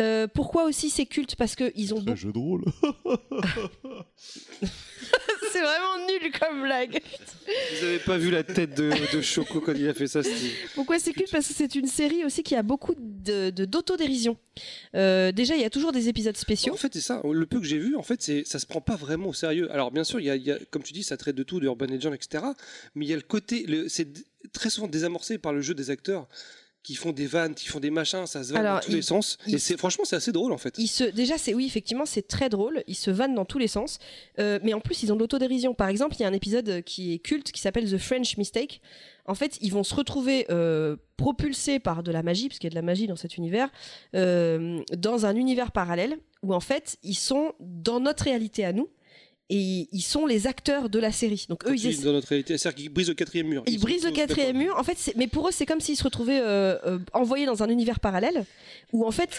Euh, 0.00 0.26
pourquoi 0.28 0.64
aussi 0.64 0.90
c'est 0.90 1.06
culte 1.06 1.36
Parce 1.36 1.54
que 1.56 1.72
ils 1.74 1.94
ont 1.94 2.00
beaucoup- 2.00 2.16
jeu 2.18 2.32
de 2.32 2.38
rôle. 2.38 2.64
c'est 5.52 5.60
vraiment 5.60 6.06
nul 6.06 6.30
comme 6.38 6.62
blague. 6.62 7.00
Vous 7.78 7.84
avez 7.86 7.98
pas 8.00 8.18
vu 8.18 8.30
la 8.30 8.42
tête 8.42 8.74
de, 8.76 8.90
de 9.16 9.20
Choco 9.22 9.60
quand 9.60 9.72
il 9.72 9.88
a 9.88 9.94
fait 9.94 10.06
ça, 10.06 10.22
c'était. 10.22 10.52
Pourquoi 10.74 10.98
c'est 10.98 11.12
culte 11.12 11.30
Parce 11.30 11.48
que 11.48 11.54
c'est 11.54 11.74
une 11.74 11.86
série 11.86 12.24
aussi 12.24 12.42
qui 12.42 12.54
a 12.54 12.62
beaucoup 12.62 12.94
de, 12.98 13.50
de- 13.50 13.64
d'autodérision. 13.64 14.36
Euh, 14.94 15.32
déjà, 15.32 15.54
il 15.54 15.62
y 15.62 15.64
a 15.64 15.70
toujours 15.70 15.92
des 15.92 16.08
épisodes 16.08 16.36
spéciaux. 16.36 16.74
En 16.74 16.76
fait, 16.76 16.92
c'est 16.92 17.00
ça. 17.00 17.22
Le 17.24 17.46
peu 17.46 17.58
que 17.60 17.66
j'ai 17.66 17.78
vu, 17.78 17.96
en 17.96 18.02
fait, 18.02 18.20
c'est 18.22 18.44
ça 18.46 18.58
se 18.58 18.66
prend 18.66 18.80
pas 18.80 18.96
vraiment 18.96 19.28
au 19.28 19.34
sérieux. 19.34 19.70
Alors, 19.72 19.90
bien 19.92 20.04
sûr, 20.04 20.20
il 20.20 20.26
y 20.26 20.30
a, 20.30 20.36
il 20.36 20.42
y 20.42 20.50
a- 20.50 20.58
comme 20.70 20.82
tu 20.82 20.92
dis, 20.92 21.02
ça 21.04 21.16
traite 21.16 21.36
de 21.36 21.42
tout, 21.42 21.60
de 21.60 21.66
Urban 21.66 21.86
Legend, 21.86 22.12
etc. 22.14 22.44
Mais 22.94 23.06
il 23.06 23.08
y 23.08 23.12
a 23.12 23.16
le 23.16 23.22
côté, 23.22 23.64
le- 23.66 23.88
c'est 23.88 24.08
très 24.52 24.70
souvent 24.70 24.88
désamorcé 24.88 25.38
par 25.38 25.52
le 25.52 25.60
jeu 25.60 25.74
des 25.74 25.90
acteurs 25.90 26.28
qui 26.86 26.94
font 26.94 27.10
des 27.10 27.26
vannes, 27.26 27.54
qui 27.56 27.66
font 27.66 27.80
des 27.80 27.90
machins, 27.90 28.26
ça 28.26 28.44
se 28.44 28.52
vanne 28.52 28.62
dans 28.62 28.78
tous 28.78 28.90
il- 28.90 28.94
les 28.94 29.02
sens. 29.02 29.38
il- 29.48 29.56
Et 29.56 29.58
c'est 29.58 29.76
franchement, 29.76 30.04
c'est 30.04 30.14
assez 30.14 30.30
drôle, 30.30 30.52
en 30.52 30.56
fait. 30.56 30.72
Ils 30.78 30.86
se, 30.86 31.02
déjà, 31.02 31.36
c'est 31.36 31.52
oui, 31.52 31.66
effectivement, 31.66 32.06
c'est 32.06 32.28
très 32.28 32.48
drôle. 32.48 32.84
Ils 32.86 32.94
se 32.94 33.10
vannent 33.10 33.34
dans 33.34 33.44
tous 33.44 33.58
les 33.58 33.66
sens. 33.66 33.98
Euh, 34.38 34.60
mais 34.62 34.72
en 34.72 34.80
plus, 34.80 35.02
ils 35.02 35.12
ont 35.12 35.16
de 35.16 35.20
l'autodérision. 35.20 35.74
Par 35.74 35.88
exemple, 35.88 36.14
il 36.16 36.20
y 36.20 36.24
a 36.24 36.28
un 36.28 36.32
épisode 36.32 36.82
qui 36.84 37.12
est 37.12 37.18
culte 37.18 37.50
qui 37.50 37.60
s'appelle 37.60 37.90
The 37.90 37.98
French 37.98 38.36
Mistake. 38.36 38.80
En 39.24 39.34
fait, 39.34 39.58
ils 39.60 39.72
vont 39.72 39.82
se 39.82 39.96
retrouver 39.96 40.46
euh, 40.50 40.94
propulsés 41.16 41.80
par 41.80 42.04
de 42.04 42.12
la 42.12 42.22
magie, 42.22 42.46
parce 42.48 42.60
qu'il 42.60 42.68
y 42.68 42.70
a 42.70 42.74
de 42.76 42.76
la 42.76 42.82
magie 42.82 43.08
dans 43.08 43.16
cet 43.16 43.36
univers, 43.36 43.68
euh, 44.14 44.80
dans 44.96 45.26
un 45.26 45.34
univers 45.34 45.72
parallèle 45.72 46.18
où 46.44 46.54
en 46.54 46.60
fait, 46.60 46.98
ils 47.02 47.14
sont 47.16 47.52
dans 47.58 47.98
notre 47.98 48.22
réalité 48.24 48.64
à 48.64 48.72
nous. 48.72 48.88
Et 49.48 49.88
ils 49.92 50.02
sont 50.02 50.26
les 50.26 50.46
acteurs 50.48 50.88
de 50.88 50.98
la 50.98 51.12
série. 51.12 51.46
Donc 51.48 51.64
eux, 51.66 51.74
ils 51.74 51.80
tu 51.80 51.86
dis 51.86 51.88
essaient- 51.94 52.04
dans 52.04 52.12
notre 52.12 52.28
réalité, 52.28 52.58
c'est-à-dire 52.58 52.82
qu'ils 52.82 52.92
brisent 52.92 53.08
le 53.08 53.14
quatrième 53.14 53.46
mur. 53.46 53.62
ils 53.68 53.78
brisent 53.78 54.04
le 54.04 54.10
quatrième 54.10 54.56
mur. 54.58 54.76
En 54.76 54.82
fait, 54.82 55.12
mais 55.16 55.28
pour 55.28 55.46
eux, 55.48 55.52
c'est 55.52 55.66
comme 55.66 55.80
s'ils 55.80 55.96
se 55.96 56.02
retrouvaient 56.02 56.40
euh, 56.40 56.76
euh, 56.84 56.98
envoyés 57.12 57.46
dans 57.46 57.62
un 57.62 57.68
univers 57.68 58.00
parallèle 58.00 58.44
où 58.92 59.06
en 59.06 59.12
fait, 59.12 59.30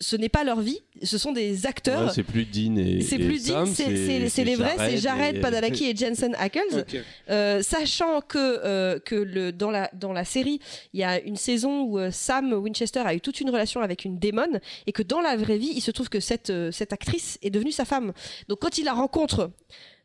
ce 0.00 0.14
n'est 0.16 0.28
pas 0.28 0.44
leur 0.44 0.60
vie, 0.60 0.80
ce 1.02 1.18
sont 1.18 1.32
des 1.32 1.66
acteurs. 1.66 2.06
Ouais, 2.06 2.12
c'est 2.14 2.22
plus 2.22 2.44
Dean 2.44 2.76
et 2.76 3.00
c'est 3.00 3.18
plus 3.18 3.44
Sam, 3.46 3.66
c'est- 3.66 3.96
c'est 4.06 4.28
c'est 4.28 4.44
les 4.44 4.54
vrais, 4.54 4.76
c'est 4.78 4.98
Jared 4.98 5.36
et- 5.36 5.40
Padalecki 5.40 5.86
et 5.90 5.96
Jensen 5.96 6.34
Ackles. 6.38 6.84
Euh, 7.30 7.62
sachant 7.62 8.20
que, 8.20 8.38
euh, 8.38 9.00
que 9.00 9.16
le, 9.16 9.50
dans, 9.52 9.70
la, 9.72 9.90
dans 9.94 10.12
la 10.12 10.24
série, 10.24 10.60
il 10.92 11.00
y 11.00 11.04
a 11.04 11.20
une 11.20 11.34
saison 11.36 11.82
où 11.82 11.98
euh, 11.98 12.10
Sam 12.12 12.52
Winchester 12.52 13.00
a 13.04 13.14
eu 13.14 13.20
toute 13.20 13.40
une 13.40 13.50
relation 13.50 13.80
avec 13.80 14.04
une 14.04 14.18
démon 14.20 14.60
et 14.86 14.92
que 14.92 15.02
dans 15.02 15.20
la 15.20 15.36
vraie 15.36 15.58
vie, 15.58 15.72
il 15.74 15.80
se 15.80 15.90
trouve 15.90 16.08
que 16.08 16.20
cette, 16.20 16.50
euh, 16.50 16.70
cette 16.70 16.92
actrice 16.92 17.38
est 17.42 17.50
devenue 17.50 17.72
sa 17.72 17.84
femme. 17.84 18.12
Donc 18.48 18.60
quand 18.60 18.78
il 18.78 18.84
la 18.84 18.92
rencontre 18.92 19.50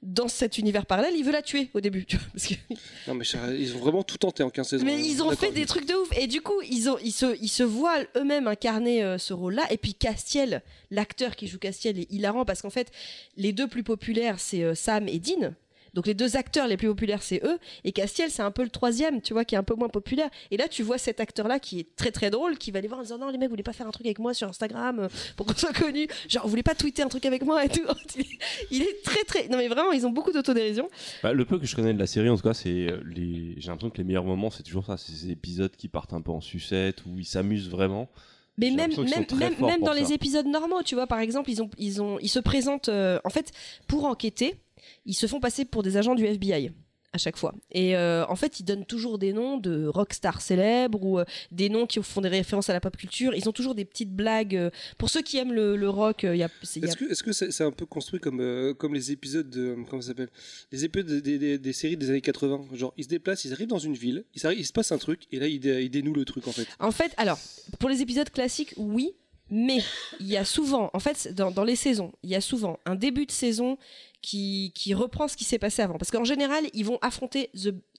dans 0.03 0.27
cet 0.27 0.57
univers 0.57 0.85
parallèle, 0.85 1.13
il 1.17 1.23
veut 1.23 1.31
la 1.31 1.41
tuer 1.41 1.69
au 1.73 1.81
début. 1.81 2.05
tu 2.05 2.17
vois, 2.17 2.25
parce 2.33 2.47
que 2.47 2.53
Non, 3.07 3.15
mais 3.15 3.23
ça- 3.25 3.53
ils 3.53 3.75
ont 3.75 3.79
vraiment 3.79 4.03
tout 4.03 4.17
tenté 4.17 4.43
en 4.43 4.49
15 4.49 4.67
saisons. 4.69 4.85
mais 4.85 4.99
ils 5.03 5.21
ont 5.23 5.31
fait 5.31 5.51
des 5.51 5.65
trucs 5.65 5.87
de 5.87 5.93
ouf. 5.93 6.09
Et 6.17 6.27
du 6.27 6.41
coup, 6.41 6.61
ils, 6.69 6.89
ont, 6.89 6.97
ils, 7.03 7.11
se, 7.11 7.35
ils 7.41 7.47
se 7.49 7.63
voient 7.63 7.99
eux-mêmes 8.15 8.47
incarner 8.47 9.03
euh, 9.03 9.17
ce 9.17 9.33
rôle-là. 9.33 9.63
Et 9.71 9.77
puis 9.77 9.93
Castiel, 9.93 10.61
l'acteur 10.91 11.35
qui 11.35 11.47
joue 11.47 11.57
Castiel, 11.59 11.99
est 11.99 12.11
hilarant 12.11 12.45
parce 12.45 12.61
qu'en 12.61 12.69
fait, 12.69 12.91
les 13.37 13.53
deux 13.53 13.67
plus 13.67 13.83
populaires, 13.83 14.39
c'est 14.39 14.63
euh, 14.63 14.75
Sam 14.75 15.07
et 15.07 15.19
Dean. 15.19 15.53
Donc 15.93 16.07
les 16.07 16.13
deux 16.13 16.35
acteurs 16.37 16.67
les 16.67 16.77
plus 16.77 16.87
populaires, 16.87 17.21
c'est 17.21 17.41
eux. 17.43 17.57
Et 17.83 17.91
Castiel, 17.91 18.31
c'est 18.31 18.41
un 18.41 18.51
peu 18.51 18.63
le 18.63 18.69
troisième, 18.69 19.21
tu 19.21 19.33
vois, 19.33 19.45
qui 19.45 19.55
est 19.55 19.57
un 19.57 19.63
peu 19.63 19.75
moins 19.75 19.89
populaire. 19.89 20.29
Et 20.51 20.57
là, 20.57 20.67
tu 20.67 20.83
vois 20.83 20.97
cet 20.97 21.19
acteur-là 21.19 21.59
qui 21.59 21.79
est 21.79 21.95
très 21.95 22.11
très 22.11 22.29
drôle, 22.29 22.57
qui 22.57 22.71
va 22.71 22.79
aller 22.79 22.87
voir 22.87 22.99
en 22.99 23.03
disant 23.03 23.17
non, 23.17 23.29
les 23.29 23.37
mecs, 23.37 23.49
vous 23.49 23.53
voulez 23.53 23.63
pas 23.63 23.73
faire 23.73 23.87
un 23.87 23.91
truc 23.91 24.05
avec 24.05 24.19
moi 24.19 24.33
sur 24.33 24.47
Instagram 24.47 24.99
euh, 24.99 25.07
pour 25.35 25.45
qu'on 25.45 25.53
soit 25.57 25.73
connu 25.73 26.07
Genre, 26.27 26.43
vous 26.43 26.49
voulez 26.49 26.63
pas 26.63 26.75
tweeter 26.75 27.03
un 27.03 27.09
truc 27.09 27.25
avec 27.25 27.43
moi 27.43 27.63
et 27.63 27.69
tout? 27.69 27.81
Il 28.71 28.81
est 28.81 29.03
très 29.03 29.23
très. 29.23 29.47
Non 29.47 29.57
mais 29.57 29.67
vraiment, 29.67 29.91
ils 29.91 30.05
ont 30.05 30.11
beaucoup 30.11 30.31
d'autodérision. 30.31 30.89
Bah, 31.21 31.33
le 31.33 31.45
peu 31.45 31.59
que 31.59 31.65
je 31.65 31.75
connais 31.75 31.93
de 31.93 31.99
la 31.99 32.07
série, 32.07 32.29
en 32.29 32.37
tout 32.37 32.43
cas, 32.43 32.53
c'est 32.53 32.89
euh, 32.89 33.01
les. 33.05 33.55
J'ai 33.57 33.67
l'impression 33.67 33.89
que 33.89 33.97
les 33.97 34.03
meilleurs 34.03 34.23
moments, 34.23 34.49
c'est 34.49 34.63
toujours 34.63 34.85
ça. 34.85 34.97
C'est 34.97 35.11
ces 35.11 35.31
épisodes 35.31 35.75
qui 35.75 35.87
partent 35.87 36.13
un 36.13 36.21
peu 36.21 36.31
en 36.31 36.41
sucette, 36.41 37.05
où 37.05 37.19
ils 37.19 37.25
s'amusent 37.25 37.69
vraiment. 37.69 38.09
Mais 38.57 38.69
même, 38.69 38.91
même, 38.91 39.81
dans 39.81 39.93
ça. 39.93 39.99
les 39.99 40.13
épisodes 40.13 40.45
normaux, 40.45 40.83
tu 40.83 40.93
vois, 40.93 41.07
par 41.07 41.19
exemple, 41.19 41.49
ils, 41.49 41.61
ont, 41.61 41.69
ils, 41.79 42.01
ont, 42.01 42.19
ils 42.19 42.29
se 42.29 42.39
présentent, 42.39 42.89
euh, 42.89 43.19
en 43.23 43.29
fait, 43.29 43.51
pour 43.87 44.05
enquêter, 44.05 44.55
ils 45.05 45.13
se 45.13 45.27
font 45.27 45.39
passer 45.39 45.65
pour 45.65 45.83
des 45.83 45.97
agents 45.97 46.15
du 46.15 46.25
FBI 46.25 46.71
à 47.15 47.19
chaque 47.19 47.37
fois. 47.37 47.53
Et 47.69 47.95
euh, 47.95 48.25
en 48.27 48.35
fait, 48.35 48.59
ils 48.59 48.63
donnent 48.63 48.87
toujours 48.87 49.19
des 49.19 49.33
noms 49.33 49.57
de 49.57 49.85
rockstars 49.85 50.41
célèbres 50.41 50.99
ou 51.03 51.19
euh, 51.19 51.25
des 51.51 51.69
noms 51.69 51.85
qui 51.85 52.01
font 52.01 52.21
des 52.21 52.27
références 52.29 52.71
à 52.71 52.73
la 52.73 52.79
pop 52.79 52.97
culture. 52.97 53.35
Ils 53.35 53.47
ont 53.47 53.51
toujours 53.51 53.75
des 53.75 53.85
petites 53.85 54.11
blagues. 54.11 54.55
euh, 54.55 54.71
pour 54.97 55.11
ceux 55.11 55.21
qui 55.21 55.37
aiment 55.37 55.53
le, 55.53 55.75
le 55.75 55.87
rock, 55.89 56.23
il 56.23 56.37
y 56.37 56.41
a, 56.41 56.49
Est-ce 56.63 56.95
que 56.97 57.05
est-ce 57.11 57.21
que 57.21 57.31
c'est 57.31 57.63
un 57.63 57.69
peu 57.71 57.85
construit 57.85 58.19
comme 58.19 58.39
euh, 58.41 58.73
comme 58.73 58.95
les 58.95 59.11
épisodes 59.11 59.47
de 59.47 59.75
comment 59.87 60.01
ça 60.01 60.07
s'appelle? 60.07 60.29
Les 60.71 60.85
épisodes 60.85 61.05
des, 61.05 61.21
des- 61.21 61.37
des- 61.37 61.57
des 61.59 61.73
séries 61.73 61.97
des 61.97 62.09
années 62.09 62.19
80 62.21 62.61
genre 62.73 62.95
ils 62.97 63.03
se 63.03 63.09
déplacent 63.09 63.45
ils 63.45 63.53
arrivent 63.53 63.67
dans 63.67 63.77
une 63.77 63.93
ville 63.93 64.25
il, 64.33 64.39
se 64.65 64.73
passe 64.73 64.91
un 64.91 64.97
truc 64.97 65.27
et 65.31 65.37
là 65.39 65.45
ils, 65.47 65.59
dé- 65.59 65.83
ils 65.83 65.91
dénouent 65.91 66.15
le 66.15 66.25
truc 66.25 66.47
en 66.47 66.51
fait 66.51 66.67
En 66.79 66.89
fait, 66.89 67.13
alors, 67.17 67.37
pour 67.79 67.89
les 67.89 68.01
épisodes 68.01 68.31
classiques, 68.31 68.73
oui, 68.75 69.11
mais 69.51 69.81
il 70.19 70.25
y 70.27 70.37
a 70.37 70.45
souvent, 70.45 70.89
en 70.93 70.99
fait, 70.99 71.31
dans, 71.31 71.51
dans 71.51 71.63
les 71.63 71.75
saisons, 71.75 72.11
il 72.23 72.31
y 72.31 72.35
a 72.35 72.41
souvent 72.41 72.79
un 72.87 72.95
début 72.95 73.27
de 73.27 73.31
saison 73.31 73.77
qui, 74.23 74.93
reprend 74.93 75.27
ce 75.27 75.37
qui 75.37 75.43
s'est 75.43 75.59
passé 75.59 75.81
avant. 75.81 75.97
Parce 75.97 76.09
qu'en 76.09 76.23
général, 76.23 76.63
ils 76.73 76.85
vont 76.85 76.97
affronter 77.01 77.51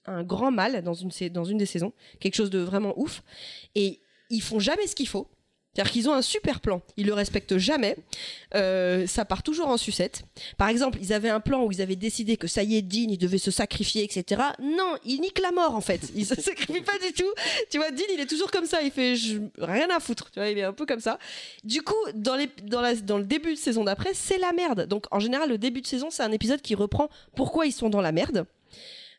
un 0.05 0.23
grand 0.23 0.51
mal 0.51 0.83
dans 0.83 0.93
une, 0.93 1.11
dans 1.29 1.45
une 1.45 1.57
des 1.57 1.65
saisons, 1.65 1.93
quelque 2.19 2.35
chose 2.35 2.49
de 2.49 2.59
vraiment 2.59 2.93
ouf, 2.99 3.23
et 3.75 4.01
ils 4.29 4.41
font 4.41 4.59
jamais 4.59 4.87
ce 4.87 4.95
qu'il 4.95 5.07
faut. 5.07 5.27
C'est-à-dire 5.75 5.91
qu'ils 5.91 6.09
ont 6.09 6.13
un 6.13 6.21
super 6.21 6.61
plan, 6.61 6.81
ils 6.95 7.05
le 7.05 7.13
respectent 7.13 7.57
jamais, 7.57 7.97
Euh, 8.53 9.05
ça 9.05 9.25
part 9.25 9.43
toujours 9.43 9.67
en 9.67 9.75
sucette. 9.75 10.23
Par 10.57 10.69
exemple, 10.69 10.97
ils 11.01 11.11
avaient 11.11 11.29
un 11.29 11.41
plan 11.41 11.65
où 11.65 11.73
ils 11.73 11.81
avaient 11.81 11.97
décidé 11.97 12.37
que 12.37 12.47
ça 12.47 12.63
y 12.63 12.77
est, 12.77 12.81
Dean, 12.81 13.07
il 13.09 13.17
devait 13.17 13.37
se 13.37 13.51
sacrifier, 13.51 14.03
etc. 14.03 14.41
Non, 14.61 14.95
il 15.03 15.19
nique 15.19 15.39
la 15.39 15.51
mort 15.51 15.75
en 15.75 15.81
fait. 15.81 15.99
Il 16.15 16.25
se 16.25 16.35
sacrifie 16.41 16.79
pas 16.79 16.97
du 17.05 17.11
tout. 17.11 17.29
Tu 17.69 17.77
vois, 17.77 17.91
Dean, 17.91 18.05
il 18.13 18.21
est 18.21 18.25
toujours 18.25 18.51
comme 18.51 18.65
ça. 18.65 18.81
Il 18.81 18.91
fait 18.91 19.15
rien 19.57 19.89
à 19.89 19.99
foutre. 19.99 20.31
Tu 20.31 20.39
vois, 20.39 20.47
il 20.47 20.57
est 20.57 20.63
un 20.63 20.71
peu 20.71 20.85
comme 20.85 21.01
ça. 21.01 21.19
Du 21.65 21.81
coup, 21.81 21.95
dans, 22.13 22.37
dans 22.63 23.17
le 23.17 23.25
début 23.25 23.55
de 23.55 23.59
saison 23.59 23.83
d'après, 23.83 24.13
c'est 24.13 24.37
la 24.37 24.53
merde. 24.53 24.87
Donc 24.87 25.05
en 25.11 25.19
général, 25.19 25.49
le 25.49 25.57
début 25.57 25.81
de 25.81 25.87
saison, 25.87 26.09
c'est 26.09 26.23
un 26.23 26.31
épisode 26.31 26.61
qui 26.61 26.75
reprend 26.75 27.09
pourquoi 27.35 27.65
ils 27.65 27.73
sont 27.73 27.89
dans 27.89 28.01
la 28.01 28.13
merde. 28.13 28.45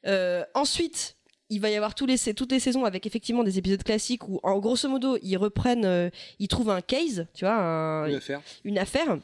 Euh, 0.07 0.45
ensuite, 0.55 1.16
il 1.51 1.61
va 1.61 1.71
y 1.71 1.77
avoir 1.77 1.95
tous 1.95 2.07
les, 2.07 2.19
toutes 2.35 2.53
les 2.53 2.61
saisons 2.61 2.85
avec 2.85 3.07
effectivement 3.07 3.45
des 3.45 3.59
épisodes 3.59 3.83
classiques 3.83 4.27
où, 4.29 4.41
en 4.43 4.59
grosso 4.59 4.89
modo, 4.89 5.17
ils 5.23 5.37
reprennent, 5.37 5.85
euh, 5.85 6.11
ils 6.39 6.49
trouvent 6.49 6.71
un 6.71 6.81
case, 6.81 7.27
tu 7.35 7.45
vois, 7.45 7.55
un- 7.55 8.09
Une 8.09 8.15
affaire. 8.17 8.41
une 8.65 8.79
affaire, 8.79 9.19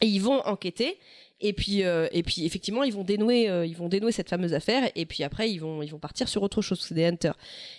et 0.00 0.06
ils 0.06 0.20
vont 0.20 0.40
enquêter. 0.46 0.98
Et 1.40 1.52
puis, 1.52 1.82
euh, 1.82 2.06
et 2.12 2.22
puis 2.22 2.46
effectivement, 2.46 2.84
ils 2.84 2.92
vont 2.92 3.02
dénouer, 3.04 3.50
euh, 3.50 3.66
ils 3.66 3.76
vont 3.76 3.88
dénouer 3.88 4.12
cette 4.12 4.30
fameuse 4.30 4.54
affaire. 4.54 4.88
Et 4.94 5.04
puis 5.04 5.24
après, 5.24 5.50
ils 5.50 5.58
vont, 5.58 5.82
ils 5.82 5.90
vont 5.90 5.98
partir 5.98 6.26
sur 6.28 6.42
autre 6.42 6.62
chose. 6.62 6.80
C'est 6.80 6.94
des 6.94 7.04
hunters. 7.04 7.36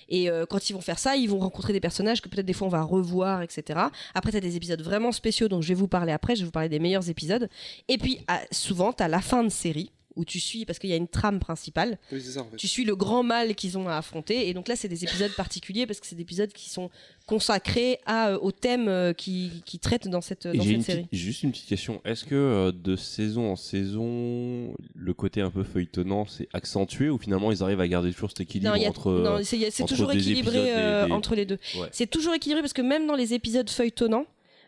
Et 0.07 0.29
euh, 0.29 0.45
quand 0.45 0.69
ils 0.69 0.73
vont 0.73 0.81
faire 0.81 0.99
ça, 0.99 1.15
ils 1.15 1.27
vont 1.29 1.39
rencontrer 1.39 1.73
des 1.73 1.79
personnages 1.79 2.21
que 2.21 2.29
peut-être 2.29 2.45
des 2.45 2.53
fois 2.53 2.67
on 2.67 2.69
va 2.69 2.83
revoir, 2.83 3.41
etc. 3.41 3.79
Après, 4.13 4.31
t'as 4.33 4.39
des 4.41 4.55
épisodes 4.55 4.81
vraiment 4.83 5.11
spéciaux 5.11 5.47
dont 5.47 5.61
je 5.61 5.69
vais 5.69 5.73
vous 5.73 5.87
parler 5.87 6.11
après. 6.11 6.35
Je 6.35 6.41
vais 6.41 6.45
vous 6.45 6.51
parler 6.51 6.69
des 6.69 6.79
meilleurs 6.79 7.09
épisodes. 7.09 7.49
Et 7.87 7.97
puis, 7.97 8.19
ah, 8.27 8.41
souvent, 8.51 8.93
t'as 8.93 9.07
la 9.07 9.21
fin 9.21 9.43
de 9.43 9.49
série 9.49 9.89
où 10.15 10.25
tu 10.25 10.39
suis 10.39 10.65
parce 10.65 10.79
qu'il 10.79 10.89
y 10.89 10.93
a 10.93 10.95
une 10.97 11.07
trame 11.07 11.39
principale. 11.39 11.97
Oui, 12.11 12.21
c'est 12.21 12.31
ça 12.33 12.41
en 12.41 12.45
fait. 12.49 12.57
Tu 12.57 12.67
suis 12.67 12.85
le 12.85 12.95
grand 12.95 13.23
mal 13.23 13.55
qu'ils 13.55 13.77
ont 13.77 13.87
à 13.89 13.95
affronter. 13.97 14.47
Et 14.47 14.53
donc 14.53 14.67
là, 14.67 14.75
c'est 14.75 14.87
des 14.87 15.03
épisodes 15.03 15.31
particuliers 15.37 15.85
parce 15.85 15.99
que 15.99 16.07
c'est 16.07 16.15
des 16.15 16.21
épisodes 16.21 16.51
qui 16.53 16.69
sont 16.69 16.89
consacrés 17.25 17.99
à, 18.05 18.29
euh, 18.29 18.37
au 18.41 18.51
thème 18.51 18.87
euh, 18.87 19.13
qui, 19.13 19.63
qui 19.65 19.79
traitent 19.79 20.07
dans 20.07 20.21
cette, 20.21 20.45
Et 20.45 20.57
dans 20.57 20.63
j'ai 20.63 20.69
cette 20.69 20.75
une 20.75 20.81
série. 20.83 21.07
juste 21.11 21.43
une 21.43 21.51
petite 21.51 21.67
question. 21.67 22.01
Est-ce 22.05 22.23
que 22.23 22.35
euh, 22.35 22.71
de 22.71 22.95
saison 22.95 23.51
en 23.51 23.55
saison, 23.55 24.73
le 24.93 25.13
côté 25.13 25.41
un 25.41 25.49
peu 25.49 25.63
feuilletonnant, 25.63 26.25
c'est 26.25 26.47
accentué 26.53 27.09
ou 27.09 27.17
finalement 27.17 27.51
ils 27.51 27.63
arrivent 27.63 27.81
à 27.81 27.87
garder 27.87 28.11
toujours 28.13 28.29
cet 28.29 28.41
équilibre 28.41 28.71
Non, 28.71 28.75
il 28.75 28.83
y 28.83 28.85
a- 28.85 28.89
entre. 28.89 29.11
non, 29.11 29.39
c'est 29.43 29.85
toujours 29.85 30.11
équilibré 30.11 30.51
des- 30.63 30.69
euh, 30.69 31.05
des- 31.07 31.11
entre 31.11 31.35
les 31.35 31.45
deux. 31.45 31.57
Ouais. 31.77 31.87
C'est 31.91 32.07
toujours 32.09 32.33
équilibré 32.33 32.61
parce 32.61 32.73
que 32.73 32.81
même 32.81 33.07
dans 33.07 33.15
les 33.15 33.33
épisodes 33.33 33.69
feuilletonnants, 33.69 34.25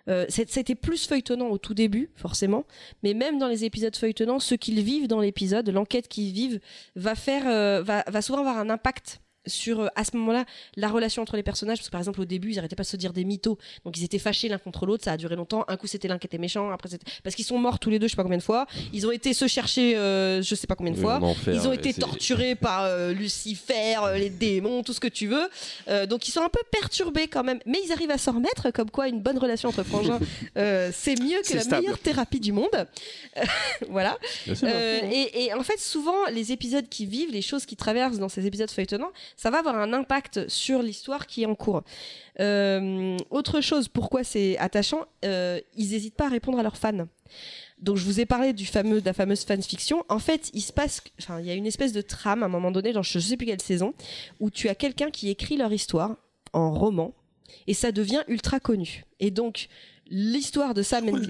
euh, 0.10 0.26
c'était 0.30 0.76
plus 0.76 1.08
feuilletonnant 1.08 1.48
au 1.48 1.58
tout 1.58 1.74
début, 1.74 2.10
forcément, 2.16 2.66
mais 3.04 3.14
même 3.14 3.38
dans 3.38 3.48
les 3.48 3.66
épisodes 3.66 3.96
feuilletonnants, 3.96 4.40
ce 4.40 4.56
qu'ils 4.56 4.82
vivent 4.82 5.08
dans 5.08 5.20
l'épisode, 5.20 5.70
l'enquête 5.70 6.08
qu'ils 6.08 6.32
vivent, 6.34 6.60
va 6.96 7.16
faire, 7.16 7.48
euh, 7.48 7.82
va 7.84 8.22
souvent 8.22 8.40
avoir 8.40 8.58
un 8.58 8.70
impact 8.70 9.22
sur 9.48 9.82
euh, 9.82 9.88
à 9.96 10.04
ce 10.04 10.16
moment-là 10.18 10.46
la 10.76 10.90
relation 10.90 11.22
entre 11.22 11.36
les 11.36 11.44
personnages 11.44 11.78
parce 11.78 11.88
que 11.88 11.92
par 11.92 12.02
exemple 12.02 12.22
au 12.22 12.26
début 12.26 12.52
ils 12.52 12.60
arrêtaient 12.60 12.76
pas 12.76 12.84
de 12.84 12.88
se 12.88 12.98
dire 12.98 13.14
des 13.14 13.24
mythos 13.24 13.58
donc 13.86 13.98
ils 13.98 14.04
étaient 14.04 14.20
fâchés 14.20 14.50
l'un 14.50 14.58
contre 14.58 14.86
l'autre 14.86 15.04
ça 15.04 15.14
a 15.14 15.18
duré 15.18 15.36
longtemps 15.36 15.66
un 15.68 15.78
coup 15.78 15.88
c'était 15.88 16.08
l'un 16.08 16.18
qui 16.18 16.28
était 16.28 16.38
méchant 16.38 16.70
après 16.72 16.90
c'était 16.90 17.06
parce 17.24 17.36
qu'ils 17.36 17.46
sont 17.46 17.58
morts 17.58 17.80
tous 17.80 17.90
les 17.90 18.00
deux 18.00 18.08
je 18.08 18.12
sais 18.12 18.18
pas 18.18 18.24
combien 18.24 18.38
de 18.38 18.44
fois 18.44 18.68
ils 18.94 19.06
ont 19.08 19.12
été 19.12 19.34
se 19.34 19.48
chercher 19.48 19.98
euh, 19.98 20.42
je 20.42 20.56
sais 20.56 20.68
pas 20.68 20.76
combien 20.76 20.94
de 20.94 20.98
Oui, 20.98 21.04
fois 21.04 21.20
enfer, 21.22 21.54
ils 21.54 21.68
ont 21.68 21.74
été 21.74 21.94
torturés 21.94 22.56
par 22.60 22.84
euh, 22.84 23.14
Lucifer, 23.14 23.96
euh, 24.04 24.18
les 24.18 24.30
démons, 24.30 24.84
tout 24.84 24.94
ce 24.94 25.00
que 25.00 25.08
tu 25.08 25.28
veux. 25.28 25.50
Euh, 25.88 26.06
donc 26.06 26.28
ils 26.28 26.32
sont 26.32 26.42
un 26.42 26.50
peu 26.50 26.62
perturbés 26.72 27.28
quand 27.28 27.44
même, 27.44 27.60
mais 27.66 27.80
ils 27.86 27.92
arrivent 27.92 28.12
à 28.12 28.18
s'en 28.18 28.34
remettre. 28.34 28.72
Comme 28.72 28.90
quoi, 28.90 29.08
une 29.08 29.22
bonne 29.22 29.38
relation 29.38 29.70
entre 29.70 29.84
frangins, 29.84 30.20
c'est 30.56 31.20
mieux 31.22 31.42
que 31.48 31.54
la 31.56 31.62
stable. 31.62 31.82
meilleure 31.82 32.00
thérapie 32.00 32.40
du 32.40 32.52
monde. 32.52 32.68
Voilà. 33.90 34.18
Et, 34.48 35.46
et 35.46 35.54
en 35.54 35.64
fait, 35.64 35.80
souvent, 35.80 36.26
les 36.32 36.52
épisodes 36.52 36.88
qui 36.90 37.06
vivent, 37.06 37.32
les 37.32 37.42
choses 37.42 37.66
qui 37.66 37.76
traversent 37.76 38.18
dans 38.18 38.30
ces 38.30 38.46
épisodes 38.46 38.70
feuilletonnants, 38.70 39.12
ça 39.38 39.52
va 39.52 39.60
avoir 39.60 39.78
un 39.78 39.94
impact 39.94 40.50
sur 40.50 40.82
l'histoire 40.82 41.28
qui 41.28 41.44
est 41.44 41.46
en 41.46 41.56
cours. 41.56 41.84
Euh, 42.40 43.18
autre 43.30 43.62
chose, 43.62 43.88
pourquoi 43.88 44.24
c'est 44.24 44.58
attachant, 44.58 45.06
euh, 45.24 45.62
ils 45.76 45.92
n'hésitent 45.92 46.16
pas 46.16 46.26
à 46.26 46.30
répondre 46.30 46.60
à 46.60 46.64
leurs 46.64 46.78
fans. 46.78 47.08
Donc 47.78 47.98
je 47.98 48.04
vous 48.04 48.20
ai 48.20 48.26
parlé 48.26 48.52
de 48.52 49.06
la 49.06 49.14
fameuse 49.14 49.46
fanfiction. 49.46 50.04
En 50.10 50.20
fait, 50.20 50.50
il 50.54 50.62
se 50.62 50.74
passe, 50.74 51.04
enfin, 51.22 51.40
il 51.40 51.46
y 51.46 51.52
a 51.52 51.54
une 51.54 51.68
espèce 51.68 51.94
de 51.94 52.02
trame 52.02 52.42
à 52.42 52.48
un 52.48 52.50
moment 52.50 52.72
donné, 52.72 52.92
dans 52.92 53.04
je 53.04 53.20
sais 53.20 53.38
plus 53.38 53.46
quelle 53.46 53.62
saison, 53.62 53.94
où 54.40 54.50
tu 54.50 54.68
as 54.70 54.76
quelqu'un 54.76 55.12
qui 55.12 55.30
écrit 55.30 55.58
leur 55.58 55.72
histoire 55.72 56.18
en 56.54 56.74
roman 56.74 57.14
et 57.68 57.74
ça 57.74 57.92
devient 57.92 58.24
ultra 58.28 58.60
connu. 58.60 59.06
Et 59.20 59.30
donc 59.30 59.68
l'histoire 60.10 60.74
de 60.74 60.82
Sam 60.84 61.08
en 61.10 61.12
plus. 61.14 61.28